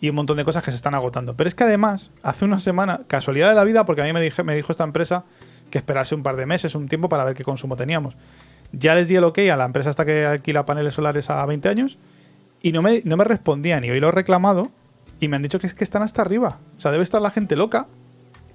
y 0.00 0.08
un 0.08 0.16
montón 0.16 0.38
de 0.38 0.46
cosas 0.46 0.64
que 0.64 0.70
se 0.70 0.76
están 0.76 0.94
agotando. 0.94 1.36
Pero 1.36 1.46
es 1.46 1.54
que 1.54 1.64
además, 1.64 2.10
hace 2.22 2.46
una 2.46 2.58
semana, 2.58 3.02
casualidad 3.06 3.50
de 3.50 3.54
la 3.56 3.64
vida, 3.64 3.84
porque 3.84 4.00
a 4.00 4.04
mí 4.06 4.14
me, 4.14 4.54
dijo 4.54 4.72
esta 4.72 4.84
empresa 4.84 5.26
que 5.70 5.76
esperase 5.76 6.14
un 6.14 6.22
par 6.22 6.36
de 6.36 6.46
meses, 6.46 6.74
un 6.74 6.88
tiempo 6.88 7.10
para 7.10 7.22
ver 7.22 7.34
qué 7.34 7.44
consumo 7.44 7.76
teníamos. 7.76 8.16
Ya 8.72 8.94
les 8.94 9.08
di 9.08 9.16
el 9.16 9.24
ok 9.24 9.40
a 9.52 9.58
la 9.58 9.66
empresa 9.66 9.90
hasta 9.90 10.06
que 10.06 10.24
alquila 10.24 10.64
paneles 10.64 10.94
solares 10.94 11.28
a 11.28 11.44
20 11.44 11.68
años 11.68 11.98
y 12.62 12.72
no 12.72 12.80
me, 12.80 13.02
no 13.04 13.18
me 13.18 13.24
respondían 13.24 13.84
y 13.84 13.90
hoy 13.90 14.00
lo 14.00 14.08
he 14.08 14.12
reclamado 14.12 14.70
y 15.20 15.28
me 15.28 15.36
han 15.36 15.42
dicho 15.42 15.58
que 15.58 15.66
es 15.66 15.74
que 15.74 15.84
están 15.84 16.02
hasta 16.02 16.22
arriba. 16.22 16.60
O 16.78 16.80
sea, 16.80 16.92
debe 16.92 17.02
estar 17.02 17.20
la 17.20 17.30
gente 17.30 17.56
loca 17.56 17.88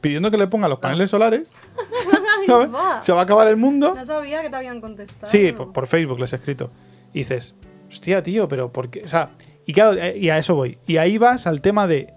pidiendo 0.01 0.31
que 0.31 0.37
le 0.37 0.47
pongan 0.47 0.71
los 0.71 0.79
paneles 0.79 1.11
solares. 1.11 1.47
¿sabes? 2.51 2.73
va. 2.73 3.01
Se 3.01 3.11
va 3.13 3.21
a 3.21 3.23
acabar 3.23 3.47
el 3.47 3.57
mundo. 3.57 3.93
No 3.95 4.05
sabía 4.05 4.41
que 4.41 4.49
te 4.49 4.55
habían 4.55 4.81
contestado. 4.81 5.27
Sí, 5.31 5.51
por, 5.51 5.71
por 5.73 5.87
Facebook 5.87 6.19
les 6.19 6.33
he 6.33 6.35
escrito. 6.37 6.71
Y 7.13 7.19
dices, 7.19 7.55
hostia, 7.89 8.21
tío, 8.23 8.47
pero 8.47 8.71
¿por 8.71 8.89
qué? 8.89 9.01
O 9.03 9.07
sea, 9.07 9.29
y 9.65 9.73
claro, 9.73 9.93
eh, 9.99 10.17
y 10.17 10.29
a 10.29 10.37
eso 10.37 10.55
voy. 10.55 10.77
Y 10.87 10.97
ahí 10.97 11.17
vas 11.17 11.47
al 11.47 11.61
tema 11.61 11.87
de. 11.87 12.13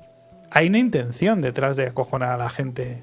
Hay 0.50 0.68
una 0.68 0.78
intención 0.78 1.40
detrás 1.42 1.76
de 1.76 1.86
acojonar 1.88 2.30
a 2.32 2.36
la 2.38 2.48
gente 2.48 3.02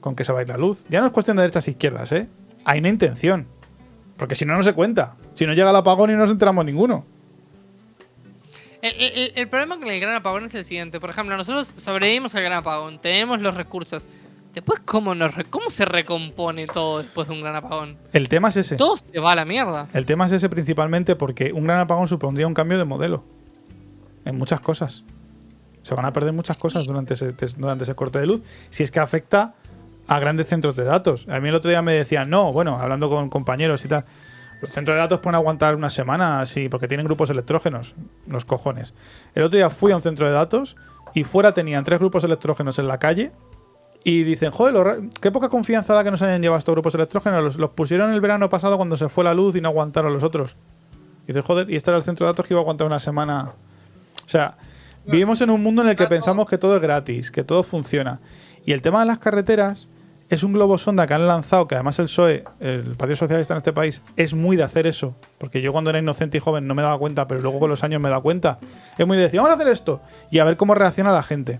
con 0.00 0.14
que 0.14 0.24
se 0.24 0.32
va 0.32 0.38
a 0.38 0.42
ir 0.42 0.48
la 0.48 0.56
luz. 0.56 0.84
Ya 0.88 1.00
no 1.00 1.06
es 1.06 1.12
cuestión 1.12 1.36
de 1.36 1.42
derechas 1.42 1.66
e 1.68 1.72
izquierdas, 1.72 2.12
¿eh? 2.12 2.28
Hay 2.64 2.78
una 2.78 2.88
intención. 2.88 3.46
Porque 4.16 4.34
si 4.34 4.44
no, 4.46 4.54
no 4.56 4.62
se 4.62 4.72
cuenta. 4.72 5.16
Si 5.34 5.46
no 5.46 5.52
llega 5.52 5.70
el 5.70 5.76
apagón 5.76 6.10
y 6.10 6.14
no 6.14 6.20
nos 6.20 6.30
enteramos 6.30 6.64
ninguno. 6.64 7.04
El, 8.82 8.94
el- 9.00 9.32
el 9.34 9.48
problema 9.48 9.78
con 9.78 9.88
el 9.88 10.00
gran 10.00 10.14
apagón 10.14 10.44
es 10.44 10.54
el 10.54 10.64
siguiente. 10.64 11.00
Por 11.00 11.10
ejemplo, 11.10 11.36
nosotros 11.36 11.74
sobrevivimos 11.76 12.34
al 12.34 12.42
gran 12.44 12.58
apagón, 12.58 12.98
tenemos 13.00 13.40
los 13.40 13.54
recursos. 13.54 14.06
Después, 14.56 14.80
¿cómo, 14.86 15.14
nos 15.14 15.34
¿cómo 15.50 15.68
se 15.68 15.84
recompone 15.84 16.64
todo 16.64 17.02
después 17.02 17.28
de 17.28 17.34
un 17.34 17.42
gran 17.42 17.56
apagón? 17.56 17.98
El 18.14 18.30
tema 18.30 18.48
es 18.48 18.56
ese. 18.56 18.76
Todo 18.76 18.96
se 18.96 19.20
va 19.20 19.32
a 19.32 19.34
la 19.34 19.44
mierda. 19.44 19.86
El 19.92 20.06
tema 20.06 20.24
es 20.24 20.32
ese 20.32 20.48
principalmente 20.48 21.14
porque 21.14 21.52
un 21.52 21.64
gran 21.64 21.78
apagón 21.78 22.08
supondría 22.08 22.46
un 22.46 22.54
cambio 22.54 22.78
de 22.78 22.86
modelo. 22.86 23.22
En 24.24 24.38
muchas 24.38 24.60
cosas. 24.60 25.04
Se 25.82 25.94
van 25.94 26.06
a 26.06 26.12
perder 26.14 26.32
muchas 26.32 26.56
cosas 26.56 26.86
durante 26.86 27.12
ese, 27.12 27.32
durante 27.58 27.84
ese 27.84 27.94
corte 27.94 28.18
de 28.18 28.26
luz. 28.26 28.42
Si 28.70 28.82
es 28.82 28.90
que 28.90 28.98
afecta 28.98 29.52
a 30.06 30.18
grandes 30.20 30.46
centros 30.46 30.74
de 30.74 30.84
datos. 30.84 31.26
A 31.28 31.38
mí 31.38 31.50
el 31.50 31.54
otro 31.54 31.68
día 31.68 31.82
me 31.82 31.92
decían, 31.92 32.30
no, 32.30 32.50
bueno, 32.50 32.78
hablando 32.78 33.10
con 33.10 33.28
compañeros 33.28 33.84
y 33.84 33.88
tal. 33.88 34.06
Los 34.62 34.70
centros 34.72 34.94
de 34.94 35.00
datos 35.00 35.18
pueden 35.18 35.34
aguantar 35.34 35.74
una 35.76 35.90
semana 35.90 36.40
así, 36.40 36.70
porque 36.70 36.88
tienen 36.88 37.04
grupos 37.04 37.28
electrógenos. 37.28 37.94
Los 38.26 38.46
cojones. 38.46 38.94
El 39.34 39.42
otro 39.42 39.58
día 39.58 39.68
fui 39.68 39.92
a 39.92 39.96
un 39.96 40.02
centro 40.02 40.26
de 40.26 40.32
datos 40.32 40.76
y 41.12 41.24
fuera 41.24 41.52
tenían 41.52 41.84
tres 41.84 41.98
grupos 41.98 42.24
electrógenos 42.24 42.78
en 42.78 42.88
la 42.88 42.98
calle. 42.98 43.32
Y 44.08 44.22
dicen, 44.22 44.52
joder, 44.52 45.00
qué 45.20 45.32
poca 45.32 45.48
confianza 45.48 45.92
da 45.92 46.04
que 46.04 46.12
nos 46.12 46.22
hayan 46.22 46.40
llevado 46.40 46.60
estos 46.60 46.72
grupos 46.72 46.94
electrógenos. 46.94 47.42
Los, 47.42 47.56
los 47.56 47.70
pusieron 47.70 48.12
el 48.12 48.20
verano 48.20 48.48
pasado 48.48 48.76
cuando 48.76 48.96
se 48.96 49.08
fue 49.08 49.24
la 49.24 49.34
luz 49.34 49.56
y 49.56 49.60
no 49.60 49.66
aguantaron 49.66 50.12
los 50.12 50.22
otros. 50.22 50.54
Y 51.24 51.26
dices, 51.26 51.44
joder, 51.44 51.68
y 51.68 51.74
este 51.74 51.90
era 51.90 51.98
el 51.98 52.04
centro 52.04 52.24
de 52.24 52.30
datos 52.30 52.46
que 52.46 52.54
iba 52.54 52.60
a 52.60 52.62
aguantar 52.62 52.86
una 52.86 53.00
semana. 53.00 53.54
O 54.24 54.28
sea, 54.28 54.58
vivimos 55.06 55.40
en 55.40 55.50
un 55.50 55.60
mundo 55.60 55.82
en 55.82 55.88
el 55.88 55.96
que 55.96 56.06
pensamos 56.06 56.48
que 56.48 56.56
todo 56.56 56.76
es 56.76 56.82
gratis, 56.82 57.32
que 57.32 57.42
todo 57.42 57.64
funciona. 57.64 58.20
Y 58.64 58.70
el 58.70 58.80
tema 58.80 59.00
de 59.00 59.06
las 59.06 59.18
carreteras 59.18 59.88
es 60.28 60.44
un 60.44 60.52
globo 60.52 60.78
sonda 60.78 61.04
que 61.08 61.14
han 61.14 61.26
lanzado, 61.26 61.66
que 61.66 61.74
además 61.74 61.98
el 61.98 62.04
PSOE, 62.04 62.44
el 62.60 62.94
Partido 62.94 63.16
Socialista 63.16 63.54
en 63.54 63.58
este 63.58 63.72
país, 63.72 64.02
es 64.14 64.34
muy 64.34 64.56
de 64.56 64.62
hacer 64.62 64.86
eso. 64.86 65.16
Porque 65.36 65.60
yo 65.60 65.72
cuando 65.72 65.90
era 65.90 65.98
inocente 65.98 66.38
y 66.38 66.40
joven 66.40 66.68
no 66.68 66.76
me 66.76 66.82
daba 66.82 66.96
cuenta, 66.96 67.26
pero 67.26 67.40
luego 67.40 67.58
con 67.58 67.70
los 67.70 67.82
años 67.82 68.00
me 68.00 68.06
he 68.06 68.10
dado 68.10 68.22
cuenta. 68.22 68.58
Es 68.96 69.04
muy 69.04 69.16
de 69.16 69.24
decir, 69.24 69.40
vamos 69.40 69.50
a 69.50 69.54
hacer 69.54 69.66
esto. 69.66 70.00
Y 70.30 70.38
a 70.38 70.44
ver 70.44 70.56
cómo 70.56 70.76
reacciona 70.76 71.10
la 71.10 71.24
gente. 71.24 71.58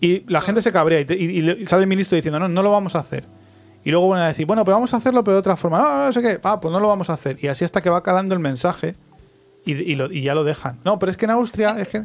Y 0.00 0.24
la 0.30 0.40
gente 0.40 0.60
se 0.62 0.72
cabrea 0.72 1.00
y, 1.00 1.04
te- 1.04 1.16
y- 1.16 1.24
y 1.24 1.40
le- 1.42 1.66
sale 1.66 1.82
el 1.82 1.88
ministro 1.88 2.16
diciendo, 2.16 2.38
no, 2.38 2.48
no 2.48 2.62
lo 2.62 2.70
vamos 2.70 2.94
a 2.96 2.98
hacer. 3.00 3.24
Y 3.84 3.90
luego 3.90 4.08
van 4.08 4.20
a 4.20 4.26
decir, 4.26 4.46
bueno, 4.46 4.64
pero 4.64 4.76
vamos 4.76 4.92
a 4.92 4.96
hacerlo, 4.96 5.22
pero 5.24 5.34
de 5.34 5.38
otra 5.40 5.56
forma. 5.56 5.78
No, 5.78 6.06
no 6.06 6.12
sé 6.12 6.20
qué, 6.20 6.40
ah, 6.42 6.60
pues 6.60 6.72
no 6.72 6.80
lo 6.80 6.88
vamos 6.88 7.08
a 7.08 7.12
hacer. 7.14 7.38
Y 7.42 7.48
así 7.48 7.64
hasta 7.64 7.80
que 7.80 7.88
va 7.88 8.02
calando 8.02 8.34
el 8.34 8.40
mensaje 8.40 8.94
y, 9.64 9.72
y 9.72 9.94
lo- 9.94 10.10
y 10.12 10.22
ya 10.22 10.34
lo 10.34 10.44
dejan. 10.44 10.78
No, 10.84 10.98
pero 10.98 11.10
es 11.10 11.16
que 11.16 11.24
en 11.24 11.30
Austria 11.32 11.76
es 11.78 11.88
que 11.88 12.04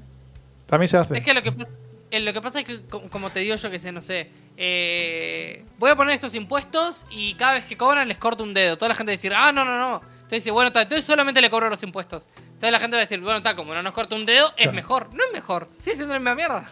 también 0.67 0.87
se 0.87 0.97
hace. 0.97 1.17
Es 1.17 1.23
que 1.23 1.33
lo 1.33 1.41
que 1.41 1.51
pasa, 1.51 1.71
eh, 2.11 2.19
lo 2.19 2.33
que 2.33 2.41
pasa 2.41 2.59
es 2.59 2.65
que, 2.65 2.81
co- 2.83 3.03
como 3.09 3.29
te 3.29 3.39
digo 3.39 3.55
yo 3.55 3.69
que 3.71 3.79
sé, 3.79 3.91
no 3.91 4.01
sé, 4.01 4.29
eh, 4.57 5.63
voy 5.79 5.89
a 5.89 5.95
poner 5.95 6.13
estos 6.15 6.35
impuestos 6.35 7.05
y 7.09 7.33
cada 7.33 7.53
vez 7.55 7.65
que 7.65 7.75
cobran 7.77 8.07
les 8.07 8.17
corto 8.17 8.43
un 8.43 8.53
dedo. 8.53 8.77
Toda 8.77 8.89
la 8.89 8.95
gente 8.95 9.09
va 9.09 9.13
a 9.13 9.17
decir, 9.17 9.33
ah, 9.35 9.51
no, 9.51 9.65
no, 9.65 9.77
no. 9.79 9.95
Entonces 10.23 10.43
dice, 10.45 10.51
bueno, 10.51 10.67
entonces 10.73 11.03
solamente 11.03 11.41
le 11.41 11.49
cobro 11.49 11.69
los 11.69 11.83
impuestos. 11.83 12.23
Entonces 12.37 12.71
la 12.71 12.79
gente 12.79 12.95
va 12.95 12.99
a 12.99 13.05
decir, 13.05 13.19
bueno, 13.19 13.37
está, 13.37 13.55
como 13.55 13.73
no 13.73 13.81
nos 13.83 13.91
corta 13.93 14.15
un 14.15 14.25
dedo, 14.25 14.47
es 14.55 14.71
mejor. 14.71 15.09
No 15.13 15.23
es 15.25 15.33
mejor, 15.33 15.67
sigue 15.81 15.95
siendo 15.97 16.13
la 16.13 16.19
misma 16.19 16.35
mierda. 16.35 16.69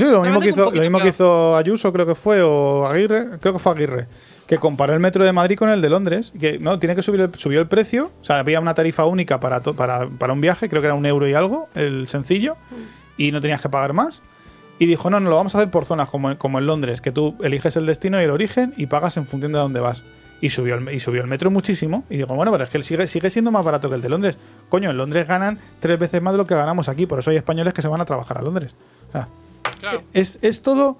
Lo 0.00 0.22
mismo, 0.22 0.40
que 0.40 0.48
hizo, 0.48 0.70
lo 0.70 0.80
mismo 0.82 0.98
que 0.98 1.08
hizo 1.08 1.56
Ayuso, 1.56 1.92
creo 1.92 2.06
que 2.06 2.14
fue, 2.14 2.42
o 2.42 2.86
Aguirre, 2.86 3.38
creo 3.40 3.52
que 3.52 3.58
fue 3.58 3.72
Aguirre, 3.72 4.08
que 4.46 4.58
comparó 4.58 4.92
el 4.92 5.00
metro 5.00 5.24
de 5.24 5.32
Madrid 5.32 5.56
con 5.56 5.70
el 5.70 5.80
de 5.80 5.88
Londres. 5.88 6.32
Que 6.38 6.58
no, 6.58 6.78
tiene 6.78 6.94
que 6.96 7.02
subir 7.02 7.20
el, 7.20 7.34
subió 7.36 7.60
el 7.60 7.68
precio. 7.68 8.10
O 8.20 8.24
sea, 8.24 8.38
había 8.38 8.60
una 8.60 8.74
tarifa 8.74 9.04
única 9.06 9.40
para, 9.40 9.60
to- 9.60 9.74
para, 9.76 10.08
para 10.08 10.32
un 10.32 10.40
viaje, 10.40 10.68
creo 10.68 10.82
que 10.82 10.86
era 10.86 10.94
un 10.94 11.06
euro 11.06 11.28
y 11.28 11.34
algo, 11.34 11.68
el 11.74 12.06
sencillo, 12.08 12.56
y 13.16 13.30
no 13.32 13.40
tenías 13.40 13.60
que 13.60 13.68
pagar 13.68 13.92
más. 13.92 14.22
Y 14.78 14.86
dijo, 14.86 15.08
no, 15.08 15.20
no 15.20 15.30
lo 15.30 15.36
vamos 15.36 15.54
a 15.54 15.58
hacer 15.58 15.70
por 15.70 15.84
zonas, 15.84 16.08
como, 16.08 16.36
como 16.36 16.58
en 16.58 16.66
Londres, 16.66 17.00
que 17.00 17.12
tú 17.12 17.36
eliges 17.42 17.76
el 17.76 17.86
destino 17.86 18.20
y 18.20 18.24
el 18.24 18.30
origen 18.30 18.74
y 18.76 18.86
pagas 18.86 19.16
en 19.16 19.24
función 19.26 19.52
de 19.52 19.58
dónde 19.58 19.78
vas. 19.78 20.02
Y 20.40 20.50
subió, 20.50 20.74
el, 20.74 20.92
y 20.92 20.98
subió 20.98 21.22
el 21.22 21.28
metro 21.28 21.48
muchísimo. 21.50 22.04
Y 22.10 22.16
digo, 22.16 22.34
bueno, 22.34 22.50
pero 22.50 22.64
es 22.64 22.70
que 22.70 22.82
sigue, 22.82 23.06
sigue 23.06 23.30
siendo 23.30 23.52
más 23.52 23.64
barato 23.64 23.88
que 23.88 23.94
el 23.94 24.02
de 24.02 24.08
Londres. 24.08 24.36
Coño, 24.68 24.90
en 24.90 24.96
Londres 24.96 25.28
ganan 25.28 25.58
tres 25.78 25.96
veces 25.98 26.20
más 26.20 26.34
de 26.34 26.38
lo 26.38 26.46
que 26.46 26.56
ganamos 26.56 26.88
aquí. 26.88 27.06
Por 27.06 27.20
eso 27.20 27.30
hay 27.30 27.36
españoles 27.36 27.72
que 27.72 27.80
se 27.80 27.88
van 27.88 28.00
a 28.00 28.04
trabajar 28.04 28.36
a 28.38 28.42
Londres. 28.42 28.74
O 29.08 29.12
sea, 29.12 29.28
Es, 30.12 30.38
es 30.42 30.62
todo 30.62 30.98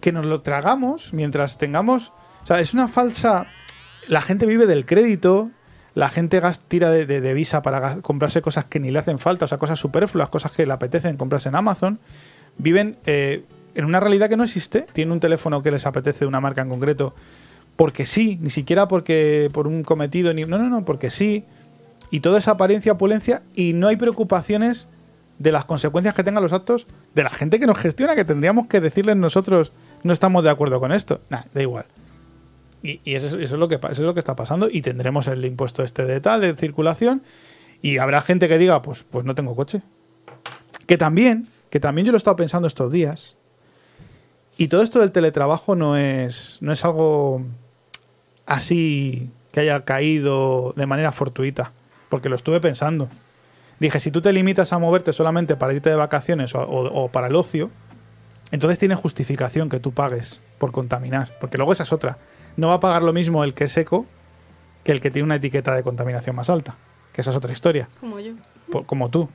que 0.00 0.12
nos 0.12 0.26
lo 0.26 0.40
tragamos 0.42 1.12
mientras 1.12 1.58
tengamos. 1.58 2.12
O 2.42 2.46
sea, 2.46 2.60
es 2.60 2.74
una 2.74 2.88
falsa. 2.88 3.46
La 4.08 4.20
gente 4.20 4.46
vive 4.46 4.66
del 4.66 4.84
crédito. 4.86 5.50
La 5.94 6.08
gente 6.08 6.42
tira 6.66 6.90
de, 6.90 7.06
de- 7.06 7.20
de 7.20 7.34
visa 7.34 7.62
para 7.62 8.00
comprarse 8.02 8.42
cosas 8.42 8.64
que 8.64 8.80
ni 8.80 8.90
le 8.90 8.98
hacen 8.98 9.18
falta, 9.20 9.44
o 9.44 9.48
sea, 9.48 9.58
cosas 9.58 9.78
superfluas, 9.78 10.28
cosas 10.28 10.50
que 10.50 10.66
le 10.66 10.72
apetecen 10.72 11.16
comprarse 11.16 11.48
en 11.48 11.54
Amazon. 11.54 12.00
Viven 12.58 12.98
eh, 13.06 13.44
en 13.76 13.84
una 13.84 14.00
realidad 14.00 14.28
que 14.28 14.36
no 14.36 14.42
existe. 14.44 14.86
Tienen 14.92 15.12
un 15.12 15.20
teléfono 15.20 15.62
que 15.62 15.70
les 15.70 15.86
apetece 15.86 16.20
de 16.20 16.26
una 16.26 16.40
marca 16.40 16.62
en 16.62 16.68
concreto 16.68 17.14
porque 17.76 18.06
sí, 18.06 18.38
ni 18.40 18.50
siquiera 18.50 18.86
porque 18.88 19.50
por 19.52 19.66
un 19.66 19.82
cometido, 19.82 20.32
ni, 20.34 20.44
no, 20.44 20.58
no, 20.58 20.68
no, 20.68 20.84
porque 20.84 21.10
sí. 21.10 21.44
Y 22.10 22.20
toda 22.20 22.38
esa 22.38 22.52
apariencia, 22.52 22.92
opulencia, 22.92 23.42
y 23.54 23.72
no 23.72 23.88
hay 23.88 23.96
preocupaciones 23.96 24.86
de 25.38 25.52
las 25.52 25.64
consecuencias 25.64 26.14
que 26.14 26.22
tengan 26.24 26.42
los 26.42 26.52
actos 26.52 26.86
de 27.14 27.22
la 27.24 27.30
gente 27.30 27.58
que 27.58 27.66
nos 27.66 27.78
gestiona, 27.78 28.14
que 28.14 28.24
tendríamos 28.24 28.66
que 28.68 28.80
decirles 28.80 29.16
nosotros 29.16 29.72
no 30.02 30.12
estamos 30.12 30.44
de 30.44 30.50
acuerdo 30.50 30.78
con 30.80 30.92
esto. 30.92 31.20
Nah, 31.30 31.42
da 31.52 31.60
igual. 31.62 31.86
Y, 32.82 33.00
y 33.04 33.14
eso, 33.14 33.26
es- 33.26 33.32
eso 33.44 33.54
es 33.56 33.58
lo 33.60 33.68
que, 33.68 33.76
eso 33.76 33.86
es 33.90 33.98
lo 34.00 34.14
que 34.14 34.20
está 34.20 34.36
pasando. 34.36 34.68
Y 34.70 34.82
tendremos 34.82 35.26
el 35.28 35.44
impuesto 35.44 35.82
este 35.82 36.04
de 36.04 36.20
tal, 36.20 36.40
de 36.40 36.54
circulación. 36.54 37.22
Y 37.82 37.98
habrá 37.98 38.20
gente 38.20 38.48
que 38.48 38.58
diga, 38.58 38.80
pues, 38.82 39.04
pues 39.10 39.24
no 39.24 39.34
tengo 39.34 39.56
coche. 39.56 39.82
Que 40.86 40.96
también, 40.98 41.48
que 41.70 41.80
también 41.80 42.06
yo 42.06 42.12
lo 42.12 42.16
he 42.16 42.18
estado 42.18 42.36
pensando 42.36 42.66
estos 42.68 42.92
días. 42.92 43.36
Y 44.56 44.68
todo 44.68 44.82
esto 44.82 45.00
del 45.00 45.10
teletrabajo 45.12 45.74
no 45.74 45.96
es, 45.96 46.58
no 46.60 46.70
es 46.72 46.84
algo 46.84 47.42
así 48.46 49.30
que 49.52 49.60
haya 49.60 49.84
caído 49.84 50.72
de 50.76 50.86
manera 50.86 51.12
fortuita. 51.12 51.72
Porque 52.08 52.28
lo 52.28 52.36
estuve 52.36 52.60
pensando. 52.60 53.08
Dije, 53.80 54.00
si 54.00 54.10
tú 54.10 54.20
te 54.22 54.32
limitas 54.32 54.72
a 54.72 54.78
moverte 54.78 55.12
solamente 55.12 55.56
para 55.56 55.72
irte 55.72 55.90
de 55.90 55.96
vacaciones 55.96 56.54
o, 56.54 56.60
o- 56.60 57.04
o 57.04 57.08
para 57.08 57.26
el 57.26 57.34
ocio, 57.36 57.70
entonces 58.50 58.78
tiene 58.78 58.94
justificación 58.94 59.68
que 59.68 59.80
tú 59.80 59.92
pagues 59.92 60.40
por 60.58 60.70
contaminar. 60.72 61.30
Porque 61.40 61.56
luego 61.58 61.72
esa 61.72 61.82
es 61.82 61.92
otra. 61.92 62.18
No 62.56 62.68
va 62.68 62.74
a 62.74 62.80
pagar 62.80 63.02
lo 63.02 63.12
mismo 63.12 63.42
el 63.44 63.52
que 63.54 63.64
es 63.64 63.72
seco 63.72 64.06
que 64.84 64.92
el 64.92 65.00
que 65.00 65.10
tiene 65.10 65.24
una 65.24 65.36
etiqueta 65.36 65.74
de 65.74 65.82
contaminación 65.82 66.36
más 66.36 66.50
alta. 66.50 66.76
Que 67.12 67.20
esa 67.22 67.30
es 67.30 67.36
otra 67.36 67.52
historia. 67.52 67.88
Como 68.00 68.20
yo. 68.20 68.32
po- 68.70 68.84
como 68.84 69.08
tú. 69.10 69.28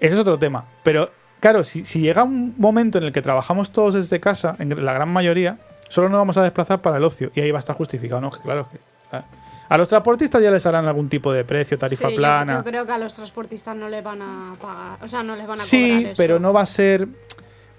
Ese 0.00 0.14
es 0.14 0.20
otro 0.20 0.38
tema. 0.38 0.64
Pero 0.82 1.10
claro, 1.40 1.64
si, 1.64 1.84
si 1.84 2.00
llega 2.00 2.24
un 2.24 2.54
momento 2.58 2.98
en 2.98 3.04
el 3.04 3.12
que 3.12 3.22
trabajamos 3.22 3.70
todos 3.70 3.94
desde 3.94 4.20
casa, 4.20 4.56
en 4.58 4.84
la 4.84 4.92
gran 4.92 5.08
mayoría, 5.10 5.58
solo 5.88 6.08
nos 6.10 6.18
vamos 6.18 6.36
a 6.36 6.42
desplazar 6.42 6.82
para 6.82 6.98
el 6.98 7.04
ocio. 7.04 7.30
Y 7.34 7.40
ahí 7.40 7.50
va 7.50 7.58
a 7.58 7.60
estar 7.60 7.76
justificado. 7.76 8.20
No, 8.20 8.30
que 8.30 8.40
claro 8.40 8.68
que. 8.68 8.78
ah. 9.12 9.24
A 9.68 9.76
los 9.78 9.88
transportistas 9.88 10.40
ya 10.42 10.50
les 10.50 10.64
harán 10.66 10.86
algún 10.86 11.08
tipo 11.08 11.32
de 11.32 11.44
precio, 11.44 11.76
tarifa 11.78 12.08
Sí, 12.08 12.14
yo- 12.14 12.18
plana. 12.18 12.54
Yo, 12.58 12.64
creo 12.64 12.86
que 12.86 12.92
a 12.92 12.98
los 12.98 13.14
transportistas 13.14 13.74
no 13.76 13.88
les 13.88 14.02
van 14.04 14.22
a 14.22 14.56
pagar. 14.60 14.98
O 15.02 15.08
sea, 15.08 15.22
no 15.22 15.34
les 15.36 15.46
van 15.46 15.58
a 15.60 15.62
cobrar 15.62 15.66
Sí, 15.68 16.04
eso. 16.06 16.14
pero 16.16 16.38
no 16.38 16.52
va 16.52 16.60
a 16.62 16.66
ser. 16.66 17.08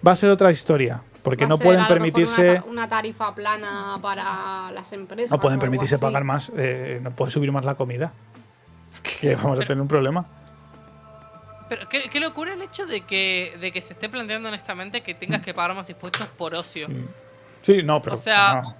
Va 0.06 0.11
a 0.11 0.16
ser 0.16 0.30
otra 0.30 0.51
historia. 0.51 1.01
Porque 1.24 1.45
Va 1.45 1.49
no 1.49 1.57
ser 1.57 1.66
pueden 1.66 1.82
a 1.82 1.83
lo 1.83 1.95
mejor 1.95 1.98
permitirse. 1.98 2.49
Una, 2.51 2.61
ta- 2.61 2.69
una 2.69 2.90
tarifa 2.90 3.35
plana 3.35 3.99
para 4.01 4.72
las 4.72 4.91
empresas. 4.93 5.32
No 5.32 5.40
pueden 5.40 5.59
permitirse 5.59 5.98
pagar 5.99 6.24
más. 6.24 6.51
eh, 6.57 6.99
no 7.01 7.11
puede 7.11 7.32
subir 7.32 7.51
más 7.51 7.66
la 7.66 7.75
comida. 7.75 8.14
Que 9.22 9.35
vamos 9.35 9.59
a 9.59 9.64
tener 9.66 9.82
un 9.82 9.88
problema. 9.88 10.25
Pero 11.69 11.88
qué, 11.90 12.03
qué 12.09 12.19
locura 12.19 12.53
el 12.53 12.61
hecho 12.61 12.85
de 12.85 13.01
que, 13.01 13.57
de 13.59 13.72
que 13.72 13.82
se 13.82 13.93
esté 13.93 14.07
planteando 14.09 14.48
honestamente 14.49 15.01
que 15.01 15.14
tengas 15.14 15.41
que 15.41 15.53
pagar 15.53 15.75
más 15.75 15.90
impuestos 15.90 16.27
por 16.38 16.53
ocio. 16.56 16.88
Sí, 17.61 17.83
no, 17.83 18.01
pero. 18.01 18.16
o 18.16 18.19
sea, 18.19 18.61
no. 18.61 18.75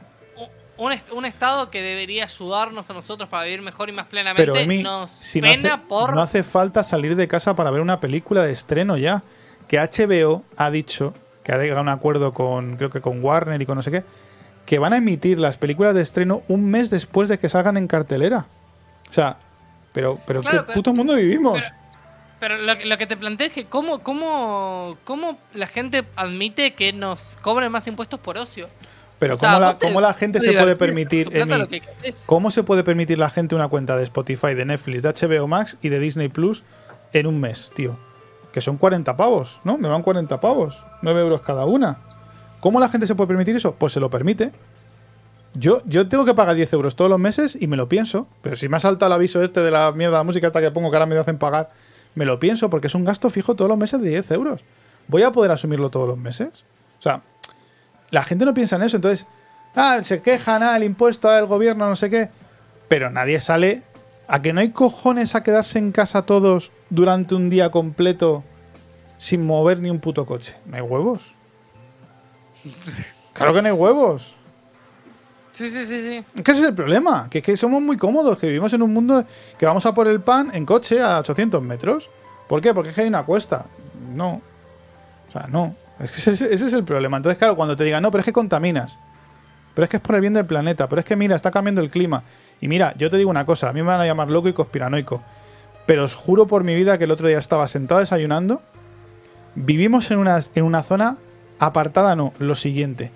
Un, 0.78 0.92
est- 0.92 1.12
un 1.12 1.26
estado 1.26 1.70
que 1.72 1.82
debería 1.82 2.26
ayudarnos 2.26 2.90
a 2.90 2.94
nosotros 2.94 3.30
para 3.30 3.44
vivir 3.46 3.62
mejor 3.62 3.90
y 3.90 3.92
más 3.92 4.06
plenamente 4.06 4.42
Pero 4.44 4.56
Emi, 4.56 4.84
nos 4.84 5.12
si 5.12 5.42
no 5.42 5.48
pena 5.48 5.74
hace, 5.76 5.84
por... 5.88 6.14
no 6.14 6.22
hace 6.22 6.44
falta 6.44 6.84
salir 6.84 7.16
de 7.16 7.28
casa 7.28 7.56
para 7.56 7.72
ver 7.72 7.82
una 7.82 8.00
película 8.00 8.44
de 8.44 8.52
estreno 8.52 8.98
ya. 8.98 9.24
Que 9.68 9.78
HBO 9.80 10.44
ha 10.56 10.72
dicho 10.72 11.14
que 11.44 11.52
ha 11.52 11.58
llegado 11.58 11.80
a 11.80 11.82
un 11.84 11.90
acuerdo 11.90 12.34
con, 12.34 12.78
creo 12.78 12.90
que 12.90 13.02
con 13.02 13.24
Warner 13.24 13.62
y 13.62 13.66
con 13.66 13.76
no 13.76 13.82
sé 13.82 13.92
qué, 13.92 14.04
que 14.66 14.80
van 14.80 14.94
a 14.94 14.98
emitir 14.98 15.40
las 15.40 15.58
películas 15.58 15.94
de 15.96 16.02
estreno 16.02 16.44
un 16.48 16.70
mes 16.70 16.90
después 16.90 17.28
de 17.30 17.38
que 17.40 17.50
salgan 17.50 17.76
en 17.78 17.88
cartelera. 17.88 18.48
O 19.10 19.14
sea, 19.14 19.38
pero, 19.94 20.20
pero 20.26 20.42
Claro, 20.42 20.60
qué 20.60 20.64
pero- 20.68 20.74
puto 20.76 20.94
mundo 20.94 21.16
vivimos. 21.16 21.64
Pero 22.40 22.58
lo, 22.58 22.78
que- 22.78 22.86
lo 22.86 22.98
que 23.00 23.08
te 23.08 23.18
planteé 23.18 23.48
es 23.48 23.54
que 23.54 23.66
cómo, 23.66 24.04
cómo, 24.04 24.98
cómo 25.06 25.38
la 25.54 25.66
gente 25.68 26.06
admite 26.16 26.74
que 26.76 26.94
nos 26.94 27.38
cobren 27.42 27.72
más 27.72 27.88
impuestos 27.88 28.20
por 28.20 28.38
ocio. 28.38 28.68
Pero 29.20 29.36
O 29.36 29.38
sea, 29.38 29.54
¿cómo, 29.54 29.60
la, 29.60 29.78
cómo 29.80 30.02
la 30.02 30.14
gente 30.14 30.40
te 30.40 30.46
se 30.46 30.58
puede 30.58 30.76
permitir, 30.76 31.36
Emi, 31.36 31.68
que 31.68 31.82
cómo 32.26 32.52
se 32.52 32.64
puede 32.64 32.84
permitir 32.84 33.18
la 33.18 33.30
gente 33.30 33.56
una 33.56 33.68
cuenta 33.68 33.98
de 33.98 34.04
Spotify, 34.04 34.54
de 34.54 34.66
Netflix, 34.66 35.02
de 35.02 35.10
HBO 35.10 35.48
Max 35.48 35.78
y 35.82 35.90
de 35.90 36.00
Disney 36.00 36.30
Plus 36.30 36.64
en 37.14 37.26
un 37.26 37.40
mes, 37.40 37.72
tío? 37.76 37.98
Que 38.52 38.62
son 38.62 38.78
40 38.78 39.18
pavos, 39.18 39.60
¿no? 39.64 39.78
Me 39.78 39.88
van 39.88 40.04
40 40.04 40.40
pavos, 40.40 40.84
9 41.02 41.22
euros 41.22 41.42
cada 41.42 41.66
una. 41.66 42.00
¿Cómo 42.60 42.80
la 42.80 42.90
gente 42.90 43.08
se 43.08 43.16
puede 43.16 43.28
permitir 43.28 43.56
eso? 43.56 43.74
Pues 43.76 43.94
se 43.94 44.00
lo 44.00 44.10
permite. 44.10 44.52
Yo, 45.54 45.82
yo 45.86 46.08
tengo 46.08 46.26
que 46.26 46.36
pagar 46.36 46.56
10 46.56 46.74
euros 46.74 46.96
todos 46.96 47.10
los 47.10 47.20
meses 47.20 47.58
y 47.60 47.68
me 47.68 47.78
lo 47.78 47.90
pienso. 47.90 48.28
Pero 48.42 48.56
si 48.56 48.70
me 48.70 48.78
ha 48.78 48.80
saltado 48.80 49.08
el 49.08 49.14
aviso 49.14 49.42
este 49.42 49.62
de 49.62 49.72
la 49.72 49.92
mierda 49.92 50.20
de 50.20 50.24
música 50.24 50.48
esta 50.48 50.62
que 50.62 50.70
pongo 50.70 50.92
que 50.92 50.98
ahora 50.98 51.08
me 51.08 51.18
hacen 51.18 51.38
pagar, 51.38 51.70
me 52.14 52.26
lo 52.26 52.40
pienso 52.40 52.70
porque 52.70 52.88
es 52.88 52.96
un 52.96 53.04
gasto 53.04 53.30
fijo 53.30 53.56
todos 53.56 53.70
los 53.70 53.78
meses 53.78 54.02
de 54.02 54.10
10 54.10 54.32
euros. 54.32 54.64
¿Voy 55.08 55.24
a 55.24 55.32
poder 55.32 55.52
asumirlo 55.52 55.90
todos 55.90 56.08
los 56.08 56.18
meses? 56.18 56.50
O 57.00 57.02
sea, 57.02 57.22
la 58.12 58.24
gente 58.24 58.46
no 58.46 58.54
piensa 58.54 58.76
en 58.78 58.84
eso. 58.84 58.98
Entonces, 58.98 59.28
Ah, 59.80 60.00
se 60.02 60.24
quejan, 60.24 60.64
ah, 60.64 60.76
el 60.76 60.84
impuesto, 60.84 61.30
ah, 61.30 61.38
el 61.38 61.46
gobierno, 61.46 61.88
no 61.88 61.96
sé 61.96 62.10
qué. 62.10 62.30
Pero 62.88 63.12
nadie 63.12 63.40
sale. 63.40 63.84
¿A 64.28 64.42
que 64.42 64.52
no 64.52 64.60
hay 64.60 64.72
cojones 64.72 65.36
a 65.36 65.44
quedarse 65.44 65.78
en 65.78 65.92
casa 65.92 66.24
todos 66.24 66.72
durante 66.90 67.36
un 67.36 67.52
día 67.52 67.70
completo 67.70 68.44
sin 69.20 69.46
mover 69.46 69.80
ni 69.80 69.92
un 69.92 70.00
puto 70.00 70.26
coche? 70.26 70.56
¿No 70.66 70.76
hay 70.76 70.82
huevos? 70.82 71.34
Claro 73.34 73.54
que 73.54 73.62
no 73.62 73.68
hay 73.68 73.74
huevos. 73.76 74.34
Sí, 75.52 75.70
sí, 75.70 75.86
sí, 75.86 76.02
sí. 76.02 76.26
Es 76.34 76.42
que 76.42 76.52
ese 76.54 76.62
es 76.62 76.68
el 76.70 76.74
problema, 76.74 77.28
que 77.30 77.38
es 77.38 77.44
que 77.44 77.56
somos 77.56 77.84
muy 77.84 77.96
cómodos, 77.96 78.36
que 78.36 78.48
vivimos 78.48 78.74
en 78.74 78.82
un 78.82 78.92
mundo 78.92 79.24
que 79.60 79.66
vamos 79.68 79.86
a 79.86 79.94
por 79.94 80.08
el 80.08 80.22
pan 80.22 80.50
en 80.56 80.66
coche 80.66 81.00
a 81.00 81.20
800 81.20 81.62
metros. 81.62 82.10
¿Por 82.50 82.62
qué? 82.62 82.74
Porque 82.74 82.90
es 82.90 82.96
que 82.96 83.02
hay 83.02 83.10
una 83.10 83.24
cuesta. 83.24 83.68
No. 84.16 84.42
O 85.30 85.32
sea, 85.32 85.46
no. 85.46 85.76
Ese, 86.00 86.32
ese 86.32 86.54
es 86.54 86.74
el 86.74 86.84
problema. 86.84 87.18
Entonces, 87.18 87.38
claro, 87.38 87.56
cuando 87.56 87.76
te 87.76 87.84
digan, 87.84 88.04
no, 88.04 88.12
pero 88.12 88.20
es 88.20 88.26
que 88.26 88.34
contaminas. 88.34 88.98
Pero 89.74 89.84
es 89.84 89.90
que 89.90 89.98
es 89.98 90.02
por 90.02 90.16
el 90.16 90.22
bien 90.22 90.34
del 90.34 90.46
planeta. 90.46 90.88
Pero 90.90 91.00
es 91.00 91.06
que, 91.06 91.16
mira, 91.16 91.36
está 91.36 91.52
cambiando 91.52 91.82
el 91.82 91.90
clima. 91.90 92.24
Y 92.62 92.68
mira, 92.68 92.94
yo 92.98 93.10
te 93.10 93.18
digo 93.18 93.30
una 93.30 93.46
cosa, 93.46 93.70
a 93.70 93.74
mí 93.74 93.82
me 93.82 93.88
van 93.88 94.02
a 94.02 94.06
llamar 94.06 94.30
loco 94.30 94.48
y 94.50 94.54
conspiranoico. 94.54 95.24
Pero 95.86 96.04
os 96.04 96.14
juro 96.16 96.48
por 96.48 96.64
mi 96.64 96.76
vida 96.76 96.98
que 96.98 97.04
el 97.06 97.12
otro 97.12 97.28
día 97.28 97.38
estaba 97.40 97.68
sentado 97.68 98.00
desayunando. 98.02 98.62
Vivimos 99.56 100.12
en 100.12 100.20
una, 100.20 100.40
en 100.56 100.64
una 100.64 100.84
zona 100.84 101.18
apartada, 101.60 102.16
no, 102.16 102.34
lo 102.40 102.56
siguiente. 102.56 103.12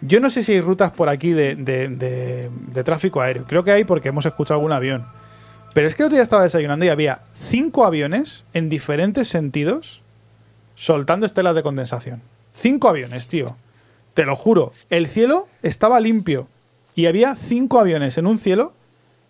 Yo 0.00 0.20
no 0.20 0.30
sé 0.30 0.42
si 0.42 0.52
hay 0.52 0.60
rutas 0.60 0.90
por 0.90 1.08
aquí 1.08 1.30
de- 1.32 1.56
de- 1.56 1.88
de 1.88 2.84
tráfico 2.84 3.20
aéreo. 3.20 3.44
Creo 3.46 3.64
que 3.64 3.72
hay 3.72 3.84
porque 3.84 4.08
hemos 4.10 4.24
escuchado 4.26 4.58
algún 4.60 4.72
avión. 4.72 5.06
Pero 5.74 5.86
es 5.88 5.94
que 5.94 6.02
el 6.02 6.06
otro 6.06 6.16
día 6.16 6.22
estaba 6.22 6.42
desayunando 6.42 6.84
y 6.86 6.88
había 6.88 7.20
cinco 7.34 7.84
aviones 7.84 8.44
en 8.54 8.68
diferentes 8.68 9.28
sentidos 9.28 10.02
soltando 10.76 11.26
estelas 11.26 11.56
de 11.56 11.64
condensación. 11.64 12.22
Cinco 12.52 12.88
aviones, 12.88 13.26
tío. 13.26 13.56
Te 14.14 14.24
lo 14.24 14.36
juro. 14.36 14.72
El 14.88 15.08
cielo 15.08 15.48
estaba 15.62 15.98
limpio. 15.98 16.46
Y 16.94 17.06
había 17.06 17.34
cinco 17.34 17.80
aviones 17.80 18.16
en 18.18 18.26
un 18.28 18.38
cielo. 18.38 18.72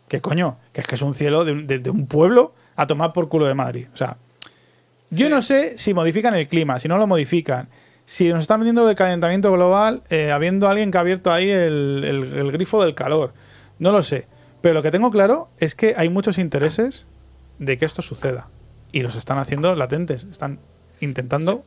Que 0.09 0.21
coño, 0.21 0.59
que 0.73 0.83
es 0.83 0.87
que 0.87 0.95
es 0.97 1.03
un 1.03 1.15
cielo 1.15 1.45
de, 1.45 1.53
un- 1.53 1.67
de- 1.67 1.79
de 1.81 1.91
un 1.91 2.07
pueblo 2.07 2.53
a 2.77 2.87
tomar 2.87 3.13
por 3.13 3.29
culo 3.29 3.47
de 3.47 3.55
Madrid. 3.55 3.89
O 3.95 3.97
sea, 3.97 4.19
yo 5.11 5.29
no 5.29 5.41
sé 5.43 5.79
si 5.79 5.95
modifican 5.95 6.35
el 6.35 6.47
clima, 6.47 6.79
si 6.79 6.87
no 6.89 6.99
lo 6.99 7.07
modifican. 7.07 7.69
Si 8.05 8.29
nos 8.29 8.43
están 8.43 8.61
vendiendo 8.61 8.87
de 8.87 8.95
calentamiento 8.95 9.51
global, 9.53 10.03
eh, 10.11 10.31
habiendo 10.31 10.69
alguien 10.69 10.93
que 10.93 10.99
ha 10.99 11.01
abierto 11.01 11.33
ahí 11.33 11.51
el, 11.51 12.05
el- 12.05 12.35
el 12.39 12.53
grifo 12.53 12.81
del 12.85 12.95
calor. 12.95 13.33
No 13.81 13.91
lo 13.91 14.03
sé. 14.03 14.29
Pero 14.61 14.75
lo 14.75 14.83
que 14.83 14.91
tengo 14.93 15.11
claro 15.11 15.49
es 15.59 15.75
que 15.75 15.95
hay 15.97 16.09
muchos 16.09 16.39
intereses 16.39 17.07
de 17.59 17.77
que 17.79 17.85
esto 17.85 18.03
suceda. 18.03 18.49
Y 18.93 19.03
los 19.03 19.17
están 19.17 19.39
haciendo 19.39 19.75
latentes. 19.75 20.25
Están 20.31 20.61
intentando. 21.01 21.63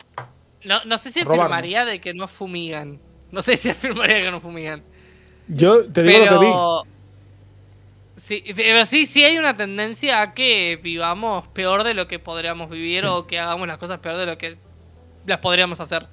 No, 0.63 0.83
no 0.85 0.97
sé 0.97 1.11
si 1.11 1.21
Robarnos. 1.23 1.45
afirmaría 1.45 1.85
de 1.85 2.01
que 2.01 2.13
no 2.13 2.27
fumigan. 2.27 2.99
No 3.31 3.41
sé 3.41 3.57
si 3.57 3.69
afirmaría 3.69 4.21
que 4.21 4.31
no 4.31 4.39
fumigan. 4.39 4.83
Yo 5.47 5.85
te 5.91 6.03
digo 6.03 6.19
pero... 6.19 6.33
lo 6.35 6.39
que 6.41 6.45
vi. 6.87 6.89
Sí, 8.17 8.43
pero 8.53 8.85
sí, 8.85 9.05
sí 9.05 9.23
hay 9.23 9.37
una 9.37 9.55
tendencia 9.55 10.21
a 10.21 10.33
que 10.33 10.77
vivamos 10.83 11.47
peor 11.53 11.83
de 11.85 11.93
lo 11.93 12.07
que 12.07 12.19
podríamos 12.19 12.69
vivir 12.69 13.05
o 13.05 13.25
que 13.25 13.39
hagamos 13.39 13.65
las 13.67 13.77
cosas 13.77 13.99
peor 13.99 14.17
de 14.17 14.25
lo 14.25 14.37
que 14.37 14.57
las 15.25 15.39
podríamos 15.39 15.79
hacer. 15.79 16.07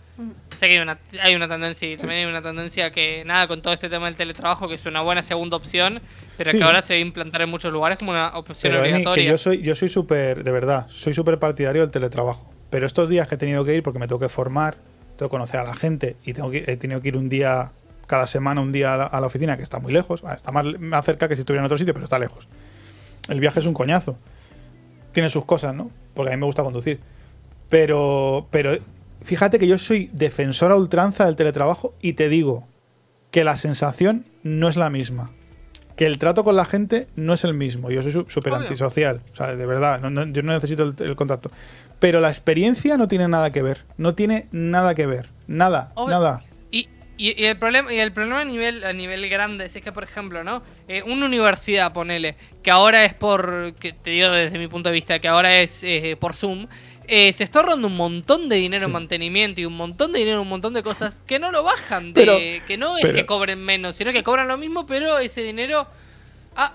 Sé 0.57 0.69
que 0.69 0.75
hay 0.75 0.79
una, 0.79 0.99
hay 1.21 1.35
una 1.35 1.49
tendencia 1.49 1.91
y 1.93 1.97
también 1.97 2.21
hay 2.21 2.27
una 2.27 2.41
tendencia 2.43 2.91
que, 2.93 3.23
nada, 3.27 3.49
con 3.49 3.61
todo 3.61 3.75
este 3.75 3.89
tema 3.91 4.07
del 4.07 4.15
teletrabajo, 4.15 4.69
que 4.69 4.77
es 4.77 4.87
una 4.87 5.01
buena 5.03 5.23
segunda 5.23 5.57
opción, 5.57 6.01
pero 6.39 6.53
Sí. 6.53 6.59
que 6.59 6.65
ahora 6.65 6.81
se 6.81 6.95
va 6.95 6.99
a 6.99 7.01
implantar 7.01 7.43
en 7.43 7.51
muchos 7.51 7.73
lugares 7.73 7.99
como 7.99 8.13
una 8.13 8.29
opción 8.39 8.73
Pero 8.73 8.79
Emi, 8.85 8.89
que 8.89 8.95
obligatoria. 8.95 9.31
yo 9.33 9.37
soy, 9.39 9.61
yo 9.63 9.75
soy 9.75 9.89
súper, 9.89 10.43
de 10.45 10.53
verdad, 10.53 10.87
soy 10.89 11.13
súper 11.13 11.39
partidario 11.39 11.83
del 11.83 11.91
teletrabajo. 11.91 12.51
Pero 12.71 12.87
estos 12.87 13.09
días 13.09 13.29
que 13.29 13.37
he 13.37 13.39
tenido 13.39 13.65
que 13.65 13.75
ir, 13.75 13.83
porque 13.83 13.99
me 13.99 14.09
tengo 14.09 14.19
que 14.21 14.29
formar, 14.29 14.77
tengo 15.17 15.29
que 15.29 15.35
conocer 15.35 15.61
a 15.61 15.65
la 15.65 15.75
gente 15.75 16.17
y 16.25 16.33
tengo 16.33 16.51
que, 16.51 16.65
he 16.67 16.77
tenido 16.77 17.01
que 17.01 17.09
ir 17.09 17.17
un 17.17 17.29
día, 17.29 17.71
cada 18.07 18.27
semana, 18.27 18.61
un 18.61 18.73
día 18.73 18.95
a 18.95 18.97
la, 18.97 19.05
a 19.05 19.21
la 19.21 19.27
oficina, 19.27 19.57
que 19.57 19.63
está 19.63 19.79
muy 19.79 19.93
lejos. 19.93 20.23
Ah, 20.25 20.35
Está 20.35 20.53
más, 20.53 20.67
más 20.79 21.05
cerca 21.05 21.29
que 21.29 21.35
si 21.37 21.41
estuviera 21.41 21.63
en 21.63 21.67
otro 21.67 21.79
sitio, 21.79 21.95
pero 21.95 22.05
está 22.05 22.19
lejos. 22.19 22.49
El 23.29 23.41
viaje 23.41 23.61
es 23.61 23.67
un 23.67 23.75
coñazo. 23.75 24.17
Tiene 25.13 25.29
sus 25.29 25.45
cosas, 25.45 25.75
¿no? 25.75 25.91
Porque 26.15 26.33
a 26.33 26.37
mí 26.37 26.41
me 26.41 26.47
gusta 26.47 26.63
conducir. 26.63 27.01
Pero, 27.69 28.47
pero 28.51 28.77
fíjate 29.23 29.59
que 29.59 29.67
yo 29.67 29.79
soy 29.79 30.11
defensor 30.13 30.71
a 30.73 30.77
ultranza 30.77 31.27
del 31.27 31.37
teletrabajo 31.37 31.95
y 32.01 32.13
te 32.13 32.29
digo 32.29 32.67
que 33.31 33.45
la 33.45 33.57
sensación 33.57 34.25
no 34.43 34.69
es 34.69 34.77
la 34.77 34.91
misma. 34.91 35.33
Que 35.97 36.07
el 36.07 36.19
trato 36.19 36.45
con 36.45 36.57
la 36.57 36.65
gente 36.67 37.07
no 37.17 37.33
es 37.33 37.43
el 37.45 37.55
mismo. 37.55 37.91
Yo 37.91 38.03
soy 38.03 38.13
súper 38.29 38.53
antisocial. 38.61 39.23
O 39.33 39.37
sea, 39.37 39.57
de 39.57 39.67
verdad, 39.67 40.01
no- 40.01 40.11
no- 40.11 40.27
yo 40.27 40.43
no 40.43 40.53
necesito 40.53 40.83
el, 40.85 40.95
el 40.99 41.17
contacto. 41.17 41.51
Pero 41.99 42.21
la 42.21 42.29
experiencia 42.29 42.97
no 42.97 43.09
tiene 43.09 43.27
nada 43.29 43.51
que 43.53 43.63
ver. 43.63 43.85
No 43.97 44.15
tiene 44.15 44.49
nada 44.53 44.95
que 44.95 45.07
ver. 45.07 45.29
Nada, 45.47 45.93
nada. 46.09 46.43
Y, 46.71 46.89
y- 47.17 47.41
y 47.41 47.47
el 47.47 47.59
problema 47.59 47.93
y 47.93 47.99
el 48.01 48.13
problema 48.13 48.41
a 48.41 48.45
nivel 48.45 48.85
a 48.85 48.93
nivel 48.93 49.29
grande 49.31 49.67
es 49.67 49.73
que 49.75 49.93
por 49.93 50.05
ejemplo 50.05 50.45
no 50.45 50.63
Eh, 50.89 51.03
una 51.05 51.25
universidad 51.27 51.93
ponele 51.93 52.37
que 52.63 52.71
ahora 52.71 53.05
es 53.05 53.15
por 53.15 53.75
que 53.81 53.93
te 53.93 54.11
digo 54.11 54.29
desde 54.31 54.59
mi 54.59 54.69
punto 54.69 54.89
de 54.91 54.95
vista 54.95 55.19
que 55.21 55.29
ahora 55.29 55.59
es 55.61 55.83
eh, 55.85 56.17
por 56.21 56.35
zoom 56.35 56.67
eh, 57.09 57.33
se 57.33 57.45
está 57.45 57.61
ahorrando 57.61 57.87
un 57.87 57.97
montón 57.97 58.49
de 58.49 58.57
dinero 58.57 58.87
en 58.87 58.93
mantenimiento 58.93 59.61
y 59.61 59.65
un 59.65 59.77
montón 59.77 60.13
de 60.13 60.19
dinero 60.19 60.39
en 60.39 60.43
un 60.43 60.49
montón 60.49 60.75
de 60.75 60.83
cosas 60.83 61.21
que 61.27 61.39
no 61.39 61.51
lo 61.53 61.63
bajan 61.63 62.13
de 62.13 62.21
Pero- 62.21 62.67
que 62.67 62.77
no 62.77 62.97
es 62.99 63.03
pero- 63.03 63.15
que 63.15 63.25
cobren 63.25 63.61
menos 63.65 63.97
sino 63.97 64.13
que 64.13 64.23
cobran 64.25 64.49
lo 64.49 64.59
mismo 64.59 64.85
pero 64.87 65.19
ese 65.21 65.43
dinero 65.43 65.87
ah 66.57 66.73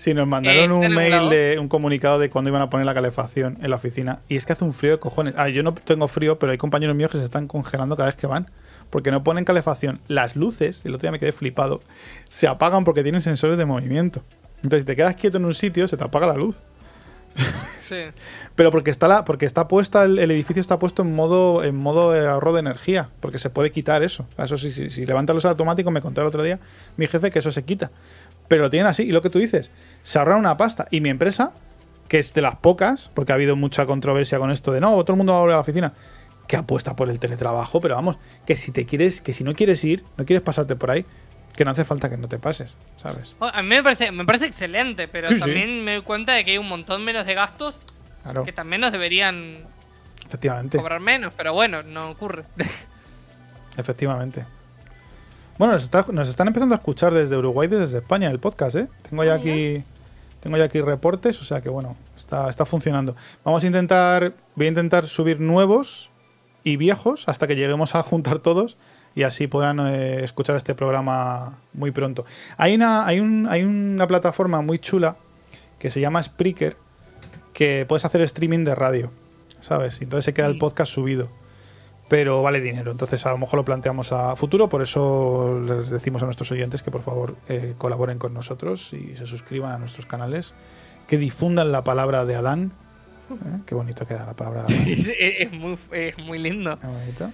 Si 0.00 0.14
nos 0.14 0.26
mandaron 0.26 0.70
Eh, 0.70 0.72
un 0.72 0.82
¿está 0.84 0.94
mail 0.94 1.28
de 1.28 1.58
un 1.58 1.68
comunicado 1.68 2.18
de 2.18 2.30
cuando 2.30 2.48
iban 2.48 2.62
a 2.62 2.70
poner 2.70 2.86
la 2.86 2.94
calefacción 2.94 3.58
en 3.60 3.68
la 3.68 3.76
oficina. 3.76 4.20
Y 4.30 4.36
es 4.36 4.46
que 4.46 4.54
hace 4.54 4.64
un 4.64 4.72
frío 4.72 4.92
de 4.92 4.98
cojones. 4.98 5.34
Ah, 5.36 5.50
yo 5.50 5.62
no 5.62 5.74
tengo 5.74 6.08
frío, 6.08 6.38
pero 6.38 6.52
hay 6.52 6.56
compañeros 6.56 6.96
míos 6.96 7.10
que 7.10 7.18
se 7.18 7.24
están 7.24 7.46
congelando 7.46 7.98
cada 7.98 8.06
vez 8.06 8.16
que 8.16 8.26
van. 8.26 8.50
Porque 8.88 9.10
no 9.10 9.22
ponen 9.22 9.44
calefacción. 9.44 10.00
Las 10.08 10.36
luces, 10.36 10.80
el 10.86 10.94
otro 10.94 11.02
día 11.02 11.12
me 11.12 11.18
quedé 11.18 11.32
flipado, 11.32 11.82
se 12.28 12.48
apagan 12.48 12.84
porque 12.84 13.02
tienen 13.02 13.20
sensores 13.20 13.58
de 13.58 13.66
movimiento. 13.66 14.22
Entonces, 14.62 14.84
si 14.84 14.86
te 14.86 14.96
quedas 14.96 15.16
quieto 15.16 15.36
en 15.36 15.44
un 15.44 15.52
sitio, 15.52 15.86
se 15.86 15.98
te 15.98 16.04
apaga 16.04 16.26
la 16.26 16.34
luz. 16.34 16.62
sí 17.78 18.04
Pero 18.56 18.70
porque 18.70 18.90
está 18.90 19.06
la, 19.06 19.26
porque 19.26 19.44
está 19.44 19.68
puesta, 19.68 20.04
el, 20.04 20.18
el 20.18 20.30
edificio 20.30 20.62
está 20.62 20.78
puesto 20.78 21.02
en 21.02 21.14
modo, 21.14 21.62
en 21.62 21.76
modo 21.76 22.10
de 22.10 22.26
ahorro 22.26 22.54
de 22.54 22.60
energía. 22.60 23.10
Porque 23.20 23.38
se 23.38 23.50
puede 23.50 23.70
quitar 23.70 24.02
eso. 24.02 24.24
Eso 24.38 24.56
sí, 24.56 24.72
sí, 24.72 24.88
si 24.88 25.04
levanta 25.04 25.34
los 25.34 25.44
automáticos, 25.44 25.92
me 25.92 26.00
contó 26.00 26.22
el 26.22 26.26
otro 26.26 26.42
día 26.42 26.58
mi 26.96 27.06
jefe 27.06 27.30
que 27.30 27.40
eso 27.40 27.50
se 27.50 27.64
quita. 27.64 27.90
Pero 28.50 28.64
lo 28.64 28.70
tienen 28.70 28.88
así. 28.88 29.04
Y 29.04 29.12
lo 29.12 29.22
que 29.22 29.30
tú 29.30 29.38
dices, 29.38 29.70
se 30.02 30.18
ahorran 30.18 30.38
una 30.38 30.56
pasta. 30.56 30.86
Y 30.90 31.00
mi 31.00 31.08
empresa, 31.08 31.52
que 32.08 32.18
es 32.18 32.32
de 32.34 32.42
las 32.42 32.56
pocas, 32.56 33.10
porque 33.14 33.32
ha 33.32 33.34
habido 33.36 33.56
mucha 33.56 33.86
controversia 33.86 34.38
con 34.38 34.50
esto 34.50 34.72
de 34.72 34.80
no, 34.80 34.90
todo 35.04 35.12
el 35.14 35.16
mundo 35.18 35.32
va 35.32 35.38
a 35.38 35.40
volver 35.42 35.54
a 35.54 35.56
la 35.58 35.62
oficina, 35.62 35.92
que 36.48 36.56
apuesta 36.56 36.96
por 36.96 37.08
el 37.10 37.18
teletrabajo, 37.20 37.80
pero 37.80 37.94
vamos, 37.94 38.16
que 38.46 38.56
si 38.56 38.72
te 38.72 38.84
quieres, 38.86 39.20
que 39.20 39.32
si 39.32 39.44
no 39.44 39.54
quieres 39.54 39.84
ir, 39.84 40.04
no 40.16 40.24
quieres 40.24 40.42
pasarte 40.42 40.74
por 40.76 40.90
ahí, 40.90 41.04
que 41.56 41.64
no 41.64 41.70
hace 41.70 41.84
falta 41.84 42.10
que 42.10 42.16
no 42.16 42.26
te 42.28 42.38
pases, 42.38 42.70
¿sabes? 43.02 43.34
Oh, 43.38 43.46
a 43.52 43.62
mí 43.62 43.68
me 43.68 43.82
parece 43.82 44.10
me 44.12 44.24
parece 44.24 44.46
excelente 44.46 45.08
pero 45.08 45.28
Sí, 45.28 45.34
sí. 45.34 45.40
también 45.40 45.84
me 45.84 45.94
doy 45.94 46.02
cuenta 46.02 46.32
de 46.32 46.44
que 46.44 46.52
hay 46.52 46.58
un 46.58 46.68
montón 46.68 47.04
menos 47.04 47.26
de 47.26 47.34
gastos 47.34 47.82
Claro, 48.22 48.44
que 48.44 48.52
también 48.52 48.80
nos 48.80 48.92
deberían 48.92 49.58
efectivamente. 50.26 50.78
cobrar 50.78 51.00
menos 51.00 51.32
pero 51.36 51.52
bueno 51.52 51.82
no 51.82 52.10
ocurre 52.10 52.44
Efectivamente. 53.76 54.44
Bueno, 55.58 55.74
nos, 55.74 55.82
está- 55.84 56.06
nos 56.10 56.28
están 56.28 56.46
empezando 56.48 56.74
a 56.74 56.78
escuchar 56.78 57.12
desde 57.12 57.36
Uruguay 57.36 57.68
y 57.70 57.76
desde 57.76 57.98
España 57.98 58.30
el 58.30 58.38
podcast, 58.38 58.76
¿eh? 58.76 58.88
Tengo 59.08 59.24
ya 59.24 59.34
aquí 59.34 59.84
tengo 60.40 60.56
ya 60.56 60.64
aquí 60.64 60.80
reportes, 60.80 61.40
o 61.40 61.44
sea 61.44 61.60
que 61.60 61.68
bueno, 61.68 61.96
está, 62.16 62.48
está 62.48 62.66
funcionando. 62.66 63.14
Vamos 63.44 63.62
a 63.64 63.66
intentar, 63.66 64.34
voy 64.54 64.66
a 64.66 64.68
intentar 64.68 65.06
subir 65.06 65.40
nuevos 65.40 66.10
y 66.64 66.76
viejos 66.76 67.28
hasta 67.28 67.46
que 67.46 67.56
lleguemos 67.56 67.94
a 67.94 68.02
juntar 68.02 68.38
todos 68.38 68.76
y 69.14 69.22
así 69.22 69.46
podrán 69.46 69.80
eh, 69.80 70.24
escuchar 70.24 70.56
este 70.56 70.74
programa 70.74 71.58
muy 71.72 71.90
pronto. 71.90 72.24
Hay 72.56 72.74
una, 72.74 73.06
hay, 73.06 73.20
un, 73.20 73.46
hay 73.48 73.62
una 73.62 74.06
plataforma 74.06 74.62
muy 74.62 74.78
chula 74.78 75.16
que 75.78 75.90
se 75.90 76.00
llama 76.00 76.22
Spreaker 76.22 76.76
que 77.52 77.84
puedes 77.88 78.04
hacer 78.04 78.20
streaming 78.22 78.64
de 78.64 78.74
radio, 78.74 79.10
¿sabes? 79.60 80.00
Entonces 80.00 80.24
se 80.24 80.34
queda 80.34 80.46
el 80.46 80.58
podcast 80.58 80.92
subido 80.92 81.39
pero 82.10 82.42
vale 82.42 82.60
dinero. 82.60 82.90
Entonces 82.90 83.24
a 83.24 83.30
lo 83.30 83.38
mejor 83.38 83.58
lo 83.60 83.64
planteamos 83.64 84.10
a 84.10 84.34
futuro, 84.34 84.68
por 84.68 84.82
eso 84.82 85.62
les 85.64 85.90
decimos 85.90 86.20
a 86.22 86.24
nuestros 86.24 86.50
oyentes 86.50 86.82
que 86.82 86.90
por 86.90 87.02
favor 87.02 87.36
eh, 87.48 87.74
colaboren 87.78 88.18
con 88.18 88.34
nosotros 88.34 88.92
y 88.92 89.14
se 89.14 89.26
suscriban 89.26 89.70
a 89.70 89.78
nuestros 89.78 90.06
canales, 90.06 90.52
que 91.06 91.18
difundan 91.18 91.70
la 91.70 91.84
palabra 91.84 92.24
de 92.24 92.34
Adán. 92.34 92.72
¿eh? 93.30 93.60
Qué 93.64 93.76
bonito 93.76 94.04
queda 94.06 94.26
la 94.26 94.34
palabra 94.34 94.64
de 94.64 94.74
Adán. 94.74 94.86
es, 94.88 95.52
muy, 95.52 95.78
es 95.92 96.18
muy 96.18 96.38
lindo. 96.40 96.76
Qué 96.80 96.86
bonito. 96.88 97.30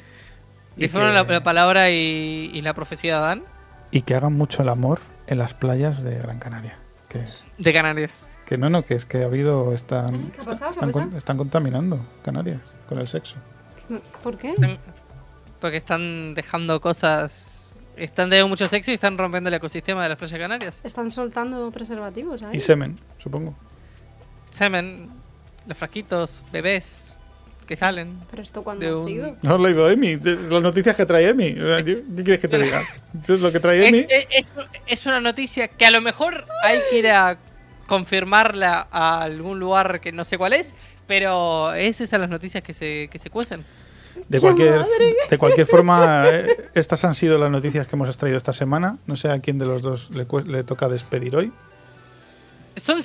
Que- 0.77 0.89
la, 0.93 1.25
la 1.25 1.43
palabra 1.43 1.89
y, 1.89 2.51
y 2.53 2.61
la 2.61 2.75
profecía 2.75 3.13
de 3.17 3.25
Adán 3.25 3.43
Y 3.91 4.03
que 4.03 4.15
hagan 4.15 4.35
mucho 4.35 4.61
el 4.63 4.69
amor 4.69 5.01
en 5.27 5.39
las 5.39 5.55
playas 5.55 6.03
de 6.03 6.19
Gran 6.19 6.39
Canaria. 6.39 6.79
Que, 7.09 7.25
de 7.57 7.73
Canarias. 7.73 8.15
que 8.45 8.59
no, 8.59 8.69
no, 8.69 8.85
que 8.85 8.93
es 8.95 9.07
que 9.07 9.23
ha 9.23 9.25
habido. 9.25 9.73
Están, 9.73 10.33
¿Qué 10.33 10.43
ha 10.43 10.45
pasado? 10.45 10.73
¿Qué 10.79 10.85
ha 10.85 10.89
están, 10.89 11.17
están 11.17 11.39
contaminando 11.39 11.99
Canarias 12.23 12.61
con 12.91 12.99
el 12.99 13.09
sexo. 13.09 13.37
¿Por 14.23 14.37
qué? 14.39 14.55
Porque 15.61 15.77
están 15.79 16.35
dejando 16.35 16.81
cosas. 16.81 17.53
Están 17.97 18.29
teniendo 18.29 18.49
mucho 18.49 18.69
sexo 18.69 18.91
y 18.91 18.95
están 18.95 19.17
rompiendo 19.17 19.49
el 19.49 19.55
ecosistema 19.55 20.03
de 20.03 20.11
las 20.11 20.19
playas 20.19 20.39
canarias. 20.39 20.81
Están 20.85 21.11
soltando 21.11 21.71
preservativos 21.71 22.43
ahí. 22.43 22.57
Y 22.57 22.61
semen, 22.61 22.99
supongo. 23.19 23.55
Semen, 24.51 25.09
los 25.67 25.77
frasquitos, 25.77 26.43
bebés. 26.53 27.03
que 27.67 27.75
salen. 27.75 28.21
Pero 28.31 28.43
esto 28.43 28.63
cuando 28.63 28.85
De 28.87 28.93
ha 28.93 28.97
un- 28.97 29.07
sido. 29.09 29.37
No 29.43 29.55
has 29.57 29.61
leído 29.61 29.91
Emi. 29.91 30.13
Es 30.13 30.51
Las 30.53 30.63
noticias 30.63 30.95
que 30.95 31.05
trae 31.05 31.29
Emi. 31.31 31.53
¿Qué 31.55 32.05
quieres 32.23 32.39
que 32.39 32.47
te 32.47 32.59
diga? 32.59 32.85
Eso 33.21 33.35
es 33.35 33.41
lo 33.41 33.51
que 33.51 33.59
trae 33.59 33.89
Emi. 33.89 34.07
Es, 34.09 34.27
es- 34.31 34.51
es 34.87 35.07
una 35.07 35.21
noticia 35.21 35.67
que 35.67 35.85
a 35.85 35.91
lo 35.91 36.01
mejor 36.01 36.47
hay 36.63 36.79
que 36.91 36.99
ir 37.01 37.09
a 37.09 37.39
confirmarla 37.89 38.87
a 38.93 39.23
algún 39.23 39.59
lugar 39.59 40.01
que 40.01 40.13
no 40.13 40.25
sé 40.25 40.39
cuál 40.39 40.53
es, 40.53 40.77
pero 41.07 41.73
es 41.73 42.01
esas 42.01 42.21
las 42.21 42.29
noticias 42.29 42.63
que 42.63 42.75
se, 42.75 43.09
que 43.11 43.19
se 43.19 43.31
cuecen. 43.31 43.65
De 44.29 44.41
cualquier, 44.41 44.85
de 45.29 45.39
cualquier 45.39 45.67
forma, 45.67 46.25
eh, 46.27 46.71
estas 46.75 47.05
han 47.05 47.15
sido 47.15 47.39
las 47.39 47.51
noticias 47.51 47.87
que 47.87 47.97
hemos 47.97 48.09
extraído 48.09 48.37
esta 48.37 48.53
semana. 48.53 48.99
No 49.07 49.15
sé 49.15 49.31
a 49.31 49.39
quién 49.41 49.59
de 49.59 49.67
los 49.67 49.83
dos 49.83 50.11
le, 50.15 50.27
le 50.47 50.65
toca 50.65 50.89
despedir 50.89 51.37
hoy. 51.37 51.53
Son, 52.77 53.01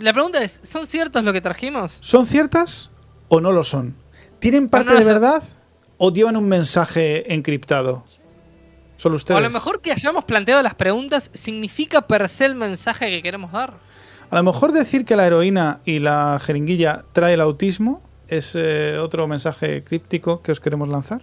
la 0.00 0.12
pregunta 0.12 0.42
es, 0.42 0.60
¿son 0.62 0.86
ciertos 0.86 1.22
lo 1.24 1.32
que 1.32 1.40
trajimos? 1.40 1.96
¿Son 2.00 2.26
ciertas 2.26 2.90
o 3.28 3.40
no 3.40 3.52
lo 3.52 3.64
son? 3.64 3.94
¿Tienen 4.38 4.68
parte 4.68 4.92
no 4.92 4.98
de 4.98 5.04
verdad 5.04 5.42
o 5.98 6.12
llevan 6.12 6.36
un 6.36 6.48
mensaje 6.48 7.32
encriptado? 7.32 8.04
Solo 8.96 9.14
O 9.14 9.16
ustedes. 9.16 9.38
a 9.38 9.42
lo 9.42 9.50
mejor 9.50 9.80
que 9.80 9.92
hayamos 9.92 10.24
planteado 10.24 10.62
las 10.62 10.74
preguntas 10.74 11.30
significa 11.34 12.02
per 12.02 12.28
se 12.28 12.46
el 12.46 12.54
mensaje 12.54 13.10
que 13.10 13.22
queremos 13.22 13.52
dar. 13.52 13.74
A 14.30 14.36
lo 14.36 14.42
mejor 14.42 14.72
decir 14.72 15.04
que 15.04 15.16
la 15.16 15.26
heroína 15.26 15.80
y 15.84 16.00
la 16.00 16.40
jeringuilla 16.42 17.04
trae 17.12 17.34
el 17.34 17.40
autismo 17.40 18.02
es 18.28 18.54
eh, 18.56 18.98
otro 18.98 19.26
mensaje 19.28 19.84
críptico 19.84 20.42
que 20.42 20.52
os 20.52 20.60
queremos 20.60 20.88
lanzar. 20.88 21.22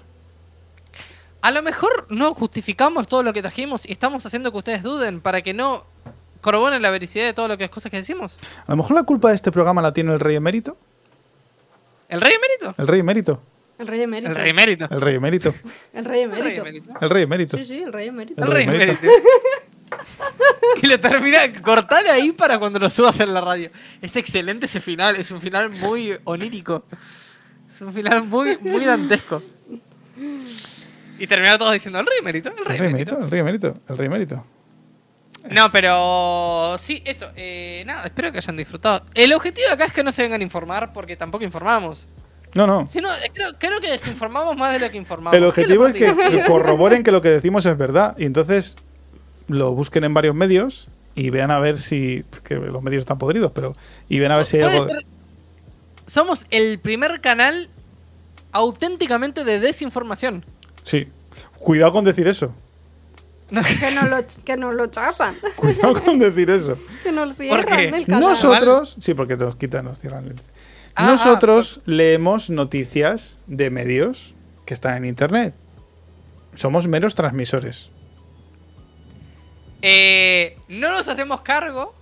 A 1.41 1.51
lo 1.51 1.61
mejor 1.61 2.07
no 2.09 2.33
justificamos 2.33 3.07
todo 3.07 3.21
lo 3.21 3.33
que 3.33 3.41
trajimos 3.41 3.85
y 3.85 3.91
estamos 3.91 4.25
haciendo 4.25 4.51
que 4.51 4.57
ustedes 4.59 4.83
duden 4.83 5.19
para 5.19 5.41
que 5.41 5.53
no 5.53 5.85
corroboren 6.39 6.81
la 6.81 6.89
veracidad 6.89 7.25
de 7.25 7.33
todo 7.33 7.49
lo 7.49 7.57
que 7.57 7.65
es 7.65 7.69
cosas 7.69 7.89
que 7.89 7.97
decimos. 7.97 8.37
A 8.65 8.71
lo 8.71 8.77
mejor 8.77 8.95
la 8.95 9.03
culpa 9.03 9.29
de 9.29 9.35
este 9.35 9.51
programa 9.51 9.81
la 9.81 9.93
tiene 9.93 10.13
el 10.13 10.21
rey 10.21 10.37
emérito. 10.37 10.77
¿El 12.07 12.21
rey 12.21 12.35
emérito? 12.35 12.75
El 12.77 12.87
rey 12.87 12.99
emérito. 13.01 13.41
El 13.79 13.87
rey 13.87 14.01
emérito. 14.01 14.29
El 14.29 14.35
rey 14.35 14.49
emérito. 14.49 14.85
El 14.85 15.01
rey 15.01 15.15
emérito. 15.15 15.53
El 15.93 16.05
rey 16.05 16.21
emérito. 16.21 16.63
El 17.01 17.09
rey 17.09 17.23
emérito. 17.23 17.57
Sí, 17.57 17.65
sí, 17.65 17.83
el 17.83 17.91
rey 17.91 18.07
emérito. 18.07 18.41
El 18.41 18.51
rey 18.51 18.63
emérito. 18.63 19.07
que 20.81 20.87
lo 20.87 20.99
termina, 20.99 21.39
cortale 21.61 22.09
ahí 22.09 22.31
para 22.31 22.59
cuando 22.59 22.79
lo 22.79 22.89
subas 22.89 23.19
en 23.19 23.33
la 23.33 23.41
radio. 23.41 23.69
Es 24.01 24.15
excelente 24.15 24.65
ese 24.65 24.81
final, 24.81 25.15
es 25.15 25.31
un 25.31 25.41
final 25.41 25.69
muy 25.69 26.15
onírico. 26.23 26.85
Es 27.73 27.81
un 27.81 27.93
final 27.93 28.23
muy, 28.23 28.57
muy 28.59 28.85
dantesco. 28.85 29.41
Y 31.19 31.27
termina 31.27 31.57
todos 31.57 31.73
diciendo 31.73 31.99
el 31.99 32.05
rey 32.05 32.17
emérito, 32.19 32.53
el 32.57 32.65
rey 32.65 32.77
emérito. 32.77 33.17
El 33.19 33.29
rey 33.31 33.39
emérito. 33.39 33.73
El 33.89 33.97
rey 33.97 34.05
emérito. 34.07 34.45
No, 35.49 35.69
pero 35.71 36.77
sí, 36.79 37.01
eso. 37.05 37.29
eh, 37.35 37.83
nada, 37.85 38.05
espero 38.05 38.31
que 38.31 38.37
hayan 38.37 38.55
disfrutado. 38.55 39.05
El 39.13 39.33
objetivo 39.33 39.67
de 39.67 39.73
acá 39.73 39.85
es 39.85 39.93
que 39.93 40.03
no 40.03 40.11
se 40.11 40.21
vengan 40.21 40.41
a 40.41 40.43
informar 40.43 40.93
porque 40.93 41.15
tampoco 41.15 41.43
informamos. 41.43 42.05
No, 42.55 42.67
no. 42.67 42.87
Si 42.89 43.01
no, 43.01 43.13
eh, 43.13 43.31
creo, 43.33 43.49
creo 43.57 43.81
que 43.81 43.89
desinformamos 43.89 44.55
más 44.55 44.73
de 44.73 44.79
lo 44.79 44.91
que 44.91 44.97
informamos. 44.97 45.35
El 45.35 45.43
objetivo 45.43 45.87
es 45.87 45.93
¿Qué 45.93 46.13
que 46.15 46.43
corroboren 46.45 47.03
que 47.03 47.11
lo 47.11 47.21
que 47.21 47.29
decimos 47.29 47.65
es 47.65 47.77
verdad. 47.77 48.15
Y 48.17 48.25
entonces 48.25 48.75
lo 49.47 49.71
busquen 49.73 50.03
en 50.03 50.13
varios 50.13 50.35
medios 50.35 50.87
y 51.15 51.29
vean 51.29 51.51
a 51.51 51.59
ver 51.59 51.77
si. 51.77 52.23
que 52.43 52.55
los 52.55 52.81
medios 52.81 53.01
están 53.01 53.17
podridos, 53.17 53.51
pero. 53.53 53.73
Y 54.09 54.19
vean 54.19 54.31
a 54.31 54.37
ver 54.37 54.45
si 54.45 54.57
hay 54.57 54.63
algo. 54.63 54.87
ser- 54.87 55.05
Somos 56.05 56.45
el 56.49 56.79
primer 56.79 57.21
canal 57.21 57.69
auténticamente 58.51 59.43
de 59.43 59.59
desinformación. 59.59 60.43
Sí. 60.83 61.07
Cuidado 61.59 61.93
con 61.93 62.03
decir 62.03 62.27
eso. 62.27 62.53
Que 63.49 63.91
nos 63.91 64.09
lo, 64.09 64.17
que 64.43 64.57
nos 64.57 64.73
lo 64.73 64.87
chapan. 64.87 65.35
Cuidado 65.55 65.93
con 66.03 66.17
decir 66.19 66.49
eso. 66.49 66.77
que 67.03 67.11
nos 67.11 67.35
cierran 67.35 67.93
el 67.93 68.05
canal. 68.05 68.21
Nosotros. 68.21 68.95
Sí, 68.99 69.13
porque 69.13 69.37
nos 69.37 69.55
quitan, 69.55 69.85
nos 69.85 69.99
cierran. 69.99 70.27
el- 70.27 70.35
Ah, 70.95 71.07
Nosotros 71.07 71.81
leemos 71.85 72.49
noticias 72.51 73.39
de 73.47 73.71
medios 73.71 74.35
que 74.65 74.75
están 74.75 74.97
en 74.97 75.05
internet. 75.05 75.55
Somos 76.55 76.87
meros 76.87 77.15
transmisores. 77.15 77.89
Eh, 79.85 80.57
no 80.69 80.89
nos 80.91 81.07
hacemos 81.09 81.41
cargo 81.41 81.93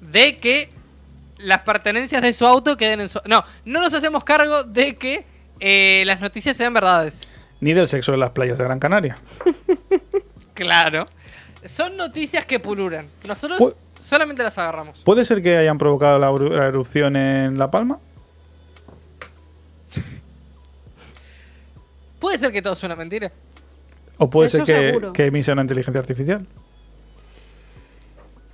de 0.00 0.36
que 0.36 0.68
las 1.38 1.62
pertenencias 1.62 2.22
de 2.22 2.32
su 2.32 2.46
auto 2.46 2.76
queden 2.76 3.00
en 3.00 3.08
su... 3.08 3.20
No, 3.26 3.42
no 3.64 3.80
nos 3.80 3.92
hacemos 3.92 4.22
cargo 4.24 4.62
de 4.62 4.96
que 4.96 5.24
eh, 5.60 6.04
las 6.06 6.20
noticias 6.20 6.56
sean 6.56 6.72
verdades. 6.72 7.20
Ni 7.60 7.72
del 7.72 7.88
sexo 7.88 8.14
en 8.14 8.20
las 8.20 8.30
playas 8.30 8.56
de 8.58 8.64
Gran 8.64 8.78
Canaria. 8.78 9.18
Claro. 10.54 11.06
Son 11.64 11.96
noticias 11.96 12.44
que 12.44 12.60
pululan. 12.60 13.08
Nosotros 13.26 13.58
Pu- 13.58 13.74
solamente 13.98 14.42
las 14.42 14.58
agarramos. 14.58 14.98
¿Puede 15.00 15.24
ser 15.24 15.40
que 15.42 15.56
hayan 15.56 15.78
provocado 15.78 16.18
la, 16.18 16.30
eru- 16.30 16.50
la 16.50 16.66
erupción 16.66 17.16
en 17.16 17.58
La 17.58 17.70
Palma? 17.70 17.98
Puede 22.20 22.38
ser 22.38 22.52
que 22.52 22.60
todo 22.62 22.74
sea 22.76 22.86
una 22.88 22.96
mentira. 22.96 23.32
¿O 24.18 24.28
puede 24.30 24.48
Eso 24.48 24.58
ser 24.58 24.66
que, 24.66 24.86
seguro. 24.88 25.12
que 25.14 25.26
Emi 25.26 25.42
sea 25.42 25.54
una 25.54 25.62
inteligencia 25.62 26.00
artificial? 26.00 26.46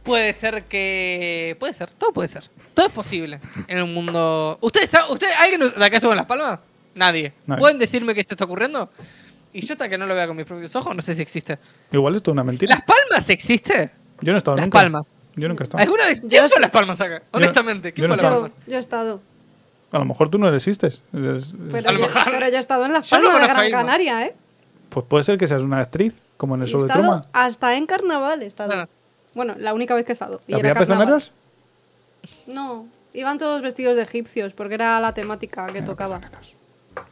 Puede 0.09 0.33
ser 0.33 0.65
que... 0.65 1.57
Puede 1.61 1.73
ser, 1.75 1.91
todo 1.93 2.13
puede 2.13 2.29
ser. 2.29 2.45
Todo 2.75 2.87
es 2.87 2.93
posible 2.93 3.39
en 3.69 3.83
un 3.83 3.95
mundo... 3.95 4.59
¿Ustedes 4.61 4.91
saben? 4.91 5.13
¿Usted, 5.13 5.27
¿Alguien 5.39 5.61
de 5.61 5.85
acá 5.85 5.97
estuvo 5.97 6.11
en 6.13 6.17
Las 6.17 6.27
Palmas? 6.27 6.61
Nadie. 6.95 7.33
Nadie. 7.47 7.61
¿Pueden 7.61 7.79
decirme 7.79 8.15
que 8.15 8.21
esto 8.21 8.35
está 8.35 8.45
ocurriendo? 8.45 8.91
Y 9.53 9.65
yo 9.65 9.75
hasta 9.75 9.89
que 9.89 9.97
no 9.99 10.07
lo 10.07 10.15
vea 10.15 10.27
con 10.27 10.37
mis 10.37 10.47
propios 10.47 10.75
ojos, 10.77 10.95
no 10.97 11.03
sé 11.03 11.15
si 11.15 11.23
existe. 11.23 11.59
Igual 11.93 12.15
esto 12.17 12.31
es 12.31 12.33
una 12.33 12.45
mentira. 12.45 12.75
¿Las 12.75 12.83
Palmas 12.85 13.29
existe? 13.31 13.91
Yo 14.21 14.33
no 14.33 14.37
he 14.37 14.39
estado 14.39 14.57
Las 14.57 14.67
nunca. 14.67 14.79
Palmas. 14.81 15.03
Yo 15.37 15.49
nunca 15.49 15.63
he 15.63 15.67
estado. 15.67 15.83
¿Alguna 15.83 16.07
vez? 16.07 16.23
Yo 16.23 16.29
¿Quién 16.29 16.49
fue. 16.49 16.61
Las 16.61 16.71
Palmas 16.71 17.01
acá? 17.01 17.23
Honestamente, 17.31 17.93
¿quién 17.93 18.03
yo 18.03 18.09
no 18.09 18.15
fue 18.15 18.23
Las. 18.25 18.33
Palmas? 18.33 18.53
Yo, 18.67 18.73
yo 18.73 18.77
he 18.77 18.81
estado. 18.81 19.21
A 19.93 19.99
lo 19.99 20.05
mejor 20.05 20.29
tú 20.31 20.39
no 20.39 20.53
existes. 20.55 21.03
Eres- 21.15 21.55
Pero, 21.73 21.89
A 21.89 21.93
lo 21.93 21.99
yo, 22.01 22.07
mejor- 22.07 22.23
pero 22.33 22.49
yo 22.49 22.57
he 22.57 22.61
estado 22.61 22.85
en 22.87 22.93
Las 22.93 23.09
Yo 23.09 23.19
no 23.19 23.29
Palmas 23.31 23.43
de 23.43 23.49
Gran. 23.49 23.71
Canaria, 23.71 24.27
¿eh? 24.27 24.35
Pues 24.91 25.07
puede 25.07 25.25
ser 25.25 25.39
que 25.39 25.47
seas 25.49 25.63
una 25.63 25.79
actriz, 25.81 26.23
como 26.37 26.55
en 26.57 26.63
el 26.63 26.67
He 26.69 26.71
show 26.71 26.83
de 26.83 26.93
Truman. 26.93 27.23
hasta 27.33 27.77
en 27.77 27.87
carnaval 27.87 28.43
he 28.43 28.47
estado. 28.47 28.71
Claro. 28.71 28.89
Bueno, 29.39 29.55
la 29.57 29.73
única 29.73 29.95
vez 29.95 30.05
que 30.05 30.11
he 30.11 30.15
estado. 30.15 30.41
Y 30.49 30.55
¿Había 30.55 30.75
pezoneras? 30.75 31.31
No, 32.49 32.89
iban 33.13 33.39
todos 33.39 33.63
vestidos 33.63 33.95
de 33.95 34.03
egipcios 34.03 34.53
porque 34.53 34.75
era 34.75 34.99
la 34.99 35.15
temática 35.15 35.69
que 35.69 35.81
tocaba. 35.81 36.21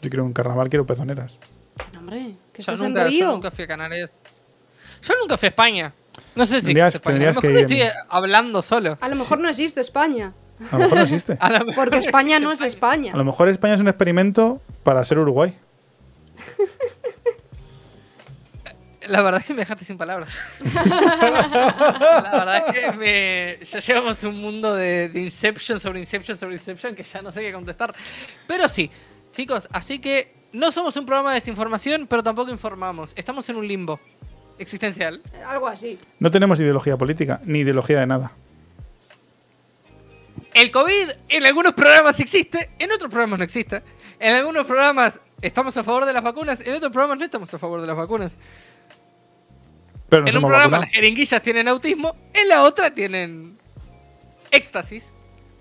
Yo 0.02 0.10
quiero 0.10 0.24
un 0.24 0.32
carnaval, 0.32 0.68
quiero 0.68 0.84
pezoneras. 0.84 1.38
No, 1.92 2.00
Hombre, 2.00 2.34
que 2.52 2.62
Yo 2.62 2.72
eso 2.72 2.72
es 2.72 2.80
en 2.80 2.86
nunca, 2.88 3.04
yo 3.04 3.08
Río. 3.10 3.30
nunca 3.30 3.52
fui 3.52 3.62
a 3.62 3.68
Canarias. 3.68 4.12
Yo 5.02 5.14
nunca 5.20 5.36
fui 5.36 5.46
a 5.46 5.50
España. 5.50 5.92
No 6.34 6.44
sé 6.46 6.58
si 6.58 6.66
Tendrías- 6.66 6.88
existe 6.96 7.08
España. 7.12 7.28
A 7.28 7.32
lo 7.32 7.40
mejor 7.40 7.50
ir, 7.52 7.58
estoy 7.58 7.82
hablando 8.08 8.62
solo. 8.62 8.98
A 9.00 9.08
lo 9.08 9.14
mejor 9.14 9.38
no 9.38 9.48
existe 9.48 9.80
España. 9.80 10.32
A 10.72 10.78
lo 10.78 10.78
mejor 10.80 10.96
no 10.98 11.02
existe. 11.04 11.38
Mejor 11.40 11.74
Porque 11.76 11.98
España 11.98 12.40
no 12.40 12.50
es 12.50 12.60
España. 12.60 13.12
A 13.14 13.16
lo 13.16 13.24
mejor 13.24 13.48
España 13.48 13.74
es 13.74 13.80
un 13.80 13.86
experimento 13.86 14.60
para 14.82 15.04
ser 15.04 15.20
Uruguay. 15.20 15.56
La 19.08 19.22
verdad 19.22 19.40
es 19.40 19.46
que 19.46 19.54
me 19.54 19.60
dejaste 19.60 19.84
sin 19.84 19.98
palabras. 19.98 20.28
la 20.74 22.30
verdad 22.32 22.64
es 22.66 22.74
que 22.74 22.92
me... 22.96 23.64
ya 23.64 23.78
llegamos 23.80 24.22
a 24.22 24.28
un 24.28 24.40
mundo 24.40 24.74
de, 24.74 25.08
de 25.08 25.20
Inception 25.20 25.78
sobre 25.80 26.00
Inception 26.00 26.36
sobre 26.36 26.54
Inception 26.54 26.94
que 26.94 27.02
ya 27.02 27.22
no 27.22 27.30
sé 27.30 27.40
qué 27.40 27.52
contestar. 27.52 27.94
Pero 28.46 28.68
sí, 28.68 28.90
chicos, 29.32 29.68
así 29.72 29.98
que 29.98 30.34
no 30.52 30.72
somos 30.72 30.96
un 30.96 31.04
programa 31.04 31.30
de 31.30 31.36
desinformación, 31.36 32.06
pero 32.06 32.22
tampoco 32.22 32.50
informamos. 32.50 33.12
Estamos 33.16 33.48
en 33.48 33.56
un 33.56 33.68
limbo 33.68 34.00
existencial. 34.58 35.20
Algo 35.46 35.68
así. 35.68 35.98
No 36.18 36.30
tenemos 36.30 36.58
ideología 36.60 36.96
política, 36.96 37.40
ni 37.44 37.60
ideología 37.60 38.00
de 38.00 38.06
nada. 38.06 38.32
El 40.54 40.70
COVID 40.70 41.10
en 41.28 41.44
algunos 41.44 41.74
programas 41.74 42.18
existe, 42.18 42.70
en 42.78 42.90
otros 42.90 43.10
programas 43.10 43.38
no 43.38 43.44
existe. 43.44 43.82
En 44.18 44.34
algunos 44.34 44.64
programas 44.64 45.20
estamos 45.42 45.76
a 45.76 45.84
favor 45.84 46.06
de 46.06 46.14
las 46.14 46.22
vacunas, 46.22 46.60
en 46.62 46.72
otros 46.74 46.90
programas 46.90 47.18
no 47.18 47.24
estamos 47.26 47.52
a 47.52 47.58
favor 47.58 47.82
de 47.82 47.86
las 47.86 47.96
vacunas. 47.96 48.32
Pero 50.08 50.22
no 50.22 50.28
en 50.28 50.36
un 50.36 50.42
programa 50.44 50.78
las 50.80 50.90
jeringuillas 50.90 51.42
tienen 51.42 51.68
autismo, 51.68 52.14
en 52.32 52.48
la 52.48 52.62
otra 52.62 52.92
tienen 52.92 53.58
éxtasis. 54.50 55.12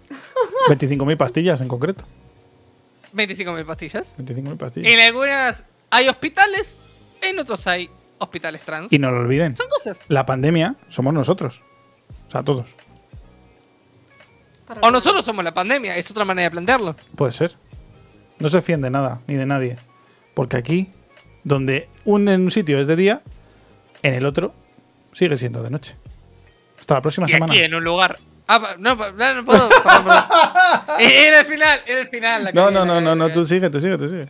25.000 0.69 1.17
pastillas 1.17 1.61
en 1.61 1.67
concreto. 1.67 2.05
25.000 3.13 3.65
pastillas. 3.65 4.15
25.000 4.17 4.57
pastillas. 4.57 4.91
En 4.91 4.99
algunas 4.99 5.65
hay 5.89 6.09
hospitales, 6.09 6.77
en 7.21 7.39
otros 7.39 7.65
hay 7.67 7.89
hospitales 8.19 8.61
trans. 8.61 8.91
Y 8.91 8.99
no 8.99 9.11
lo 9.11 9.21
olviden. 9.21 9.55
Son 9.55 9.67
cosas. 9.69 9.99
La 10.07 10.25
pandemia 10.25 10.75
somos 10.89 11.13
nosotros. 11.13 11.61
O 12.27 12.31
sea, 12.31 12.43
todos. 12.43 12.75
O 14.81 14.91
nosotros 14.91 15.23
somos 15.23 15.43
la 15.43 15.53
pandemia, 15.53 15.95
es 15.95 16.09
otra 16.09 16.25
manera 16.25 16.45
de 16.45 16.51
plantearlo. 16.51 16.95
Puede 17.15 17.31
ser. 17.31 17.55
No 18.39 18.49
se 18.49 18.61
fíen 18.61 18.81
de 18.81 18.89
nada, 18.89 19.21
ni 19.27 19.35
de 19.35 19.45
nadie. 19.45 19.77
Porque 20.33 20.57
aquí, 20.57 20.89
donde 21.43 21.87
un, 22.03 22.27
en 22.27 22.41
un 22.41 22.51
sitio 22.51 22.79
es 22.79 22.87
de 22.87 22.95
día, 22.95 23.21
en 24.03 24.13
el 24.13 24.25
otro 24.25 24.53
sigue 25.13 25.37
siendo 25.37 25.61
de 25.63 25.69
noche. 25.69 25.95
Hasta 26.79 26.95
la 26.95 27.01
próxima 27.01 27.27
Y 27.27 27.31
semana. 27.31 27.53
aquí 27.53 27.61
en 27.63 27.73
un 27.75 27.83
lugar. 27.83 28.17
Ah, 28.47 28.75
no, 28.77 28.95
no, 28.95 29.35
no 29.35 29.45
puedo. 29.45 29.69
perdón, 29.69 30.03
perdón. 30.03 30.23
Era 30.99 31.39
el 31.39 31.45
final, 31.45 31.79
era 31.87 32.01
el 32.01 32.07
final. 32.09 32.43
la 32.43 32.51
No, 32.51 32.69
no, 32.69 32.85
no, 32.85 33.01
no, 33.01 33.15
no, 33.15 33.31
tú 33.31 33.43
sigue, 33.45 33.69
tú 33.69 33.79
sigue, 33.81 33.97
tú 33.97 34.07
sigue. 34.07 34.29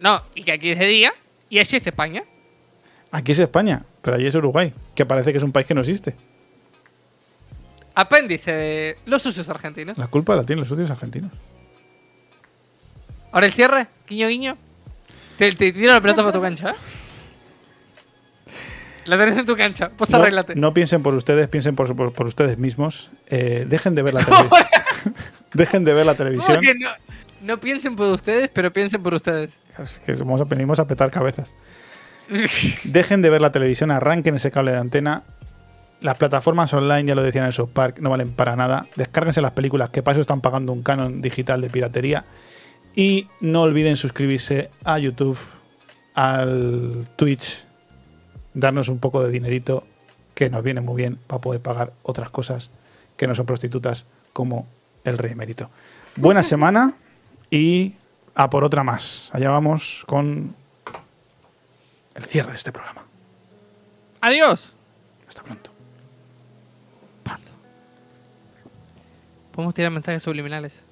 No, 0.00 0.22
y 0.34 0.42
que 0.42 0.52
aquí 0.52 0.70
es 0.72 0.78
de 0.78 0.86
día 0.86 1.14
y 1.48 1.58
allí 1.58 1.76
es 1.76 1.86
España. 1.86 2.22
Aquí 3.10 3.32
es 3.32 3.38
España, 3.38 3.84
pero 4.02 4.16
allí 4.16 4.26
es 4.26 4.34
Uruguay, 4.34 4.74
que 4.94 5.06
parece 5.06 5.32
que 5.32 5.38
es 5.38 5.44
un 5.44 5.52
país 5.52 5.66
que 5.66 5.72
no 5.74 5.80
existe. 5.80 6.14
Apéndice 7.94 8.52
de 8.52 8.98
los 9.06 9.22
sucios 9.22 9.48
argentinos. 9.48 9.96
La 9.96 10.08
culpa 10.08 10.36
la 10.36 10.44
tienen 10.44 10.60
los 10.60 10.68
sucios 10.68 10.90
argentinos. 10.90 11.32
Ahora 13.32 13.46
el 13.46 13.52
cierre, 13.52 13.86
guiño, 14.06 14.28
guiño. 14.28 14.56
Te, 15.38 15.52
te 15.52 15.72
tiro 15.72 15.94
la 15.94 16.00
pelota 16.02 16.20
para 16.22 16.32
tu 16.32 16.42
cancha. 16.42 16.70
¿eh? 16.72 16.74
La 19.06 19.16
tenés 19.18 19.36
en 19.38 19.46
tu 19.46 19.56
cancha, 19.56 19.90
pues 19.96 20.10
No, 20.10 20.18
arréglate. 20.18 20.54
no 20.56 20.74
piensen 20.74 21.02
por 21.02 21.14
ustedes, 21.14 21.48
piensen 21.48 21.74
por, 21.76 21.94
por- 21.96 22.12
por 22.12 22.26
ustedes 22.26 22.58
mismos. 22.58 23.10
Eh, 23.28 23.64
dejen 23.68 23.94
de 23.94 24.02
ver 24.02 24.14
la 24.14 24.24
televisión. 24.24 24.64
dejen 25.54 25.84
de 25.84 25.94
ver 25.94 26.06
la 26.06 26.14
televisión. 26.14 26.56
¿Cómo 26.58 26.60
que 26.72 26.74
no, 26.78 26.88
no 27.42 27.60
piensen 27.60 27.94
por 27.96 28.08
ustedes, 28.12 28.50
pero 28.52 28.72
piensen 28.72 29.02
por 29.02 29.14
ustedes. 29.14 29.58
Es 29.78 29.98
que 30.04 30.14
somos- 30.14 30.46
venimos 30.48 30.78
a 30.80 30.86
petar 30.86 31.10
cabezas. 31.10 31.54
Dejen 32.84 33.22
de 33.22 33.30
ver 33.30 33.40
la 33.40 33.52
televisión, 33.52 33.90
arranquen 33.90 34.34
ese 34.34 34.50
cable 34.50 34.72
de 34.72 34.78
antena. 34.78 35.22
Las 36.00 36.16
plataformas 36.16 36.72
online, 36.74 37.04
ya 37.08 37.14
lo 37.14 37.22
decían 37.22 37.44
en 37.46 37.52
South 37.52 37.70
Park, 37.72 37.98
no 38.00 38.10
valen 38.10 38.32
para 38.32 38.56
nada. 38.56 38.86
Descárguense 38.96 39.40
las 39.40 39.52
películas, 39.52 39.90
que 39.90 40.02
para 40.02 40.14
eso 40.14 40.20
están 40.20 40.40
pagando 40.40 40.72
un 40.72 40.82
canon 40.82 41.22
digital 41.22 41.60
de 41.60 41.70
piratería. 41.70 42.24
Y 42.94 43.28
no 43.40 43.62
olviden 43.62 43.96
suscribirse 43.96 44.70
a 44.84 44.98
YouTube, 44.98 45.38
al 46.14 47.06
Twitch, 47.16 47.66
darnos 48.56 48.88
un 48.88 48.98
poco 48.98 49.22
de 49.22 49.30
dinerito, 49.30 49.86
que 50.34 50.50
nos 50.50 50.62
viene 50.62 50.80
muy 50.80 50.96
bien 50.96 51.18
para 51.26 51.40
poder 51.40 51.60
pagar 51.60 51.92
otras 52.02 52.30
cosas 52.30 52.70
que 53.16 53.26
no 53.26 53.34
son 53.34 53.46
prostitutas, 53.46 54.06
como 54.32 54.66
el 55.04 55.18
rey 55.18 55.32
emérito. 55.32 55.70
Buena 56.16 56.42
semana 56.42 56.94
y 57.50 57.94
a 58.34 58.50
por 58.50 58.64
otra 58.64 58.82
más. 58.82 59.30
Allá 59.32 59.50
vamos 59.50 60.04
con 60.06 60.54
el 62.14 62.24
cierre 62.24 62.50
de 62.50 62.56
este 62.56 62.72
programa. 62.72 63.04
Adiós. 64.20 64.74
Hasta 65.28 65.42
pronto. 65.42 65.76
Podemos 69.56 69.72
tirar 69.72 69.90
mensajes 69.90 70.22
subliminales. 70.22 70.84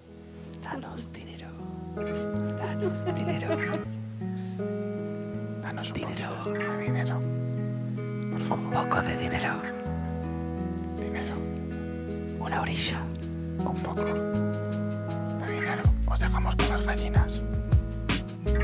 Danos 0.62 1.12
dinero. 1.12 1.48
Danos 1.94 3.04
dinero. 3.14 3.48
Danos 5.60 5.88
un 5.88 5.94
dinero. 5.94 6.44
de 6.44 6.78
dinero. 6.78 7.33
Por 8.34 8.42
favor. 8.42 8.64
Un 8.64 8.70
poco 8.72 9.02
de 9.02 9.16
dinero. 9.16 9.62
Dinero. 10.98 11.34
Una 12.40 12.60
orilla. 12.62 13.00
Un 13.64 13.76
poco. 13.76 14.04
De 14.04 15.52
dinero. 15.52 15.82
Os 16.06 16.18
dejamos 16.18 16.56
con 16.56 16.68
las 16.68 16.82
gallinas. 16.82 17.42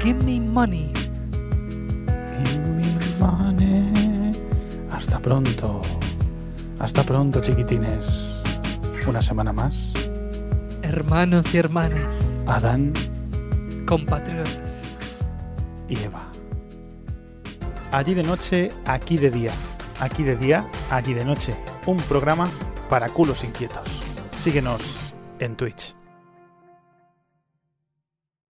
Give 0.02 0.24
me 0.24 0.40
money. 0.40 0.92
Give 2.44 2.68
me 2.70 2.86
money. 3.20 4.32
Hasta 4.90 5.20
pronto. 5.20 5.80
Hasta 6.80 7.04
pronto, 7.04 7.40
chiquitines. 7.40 8.42
Una 9.06 9.22
semana 9.22 9.52
más. 9.52 9.92
Hermanos 10.82 11.54
y 11.54 11.58
hermanas. 11.58 12.26
Adán 12.46 12.92
Compatriotas. 13.86 14.82
y 15.88 15.96
Eva. 16.02 16.29
Allí 17.92 18.14
de 18.14 18.22
noche, 18.22 18.70
aquí 18.86 19.16
de 19.16 19.30
día. 19.30 19.52
Aquí 19.98 20.22
de 20.22 20.36
día, 20.36 20.64
allí 20.90 21.12
de 21.12 21.24
noche. 21.24 21.54
Un 21.86 21.96
programa 21.96 22.48
para 22.88 23.08
culos 23.08 23.42
inquietos. 23.42 23.88
Síguenos 24.36 25.14
en 25.40 25.56
Twitch. 25.56 25.99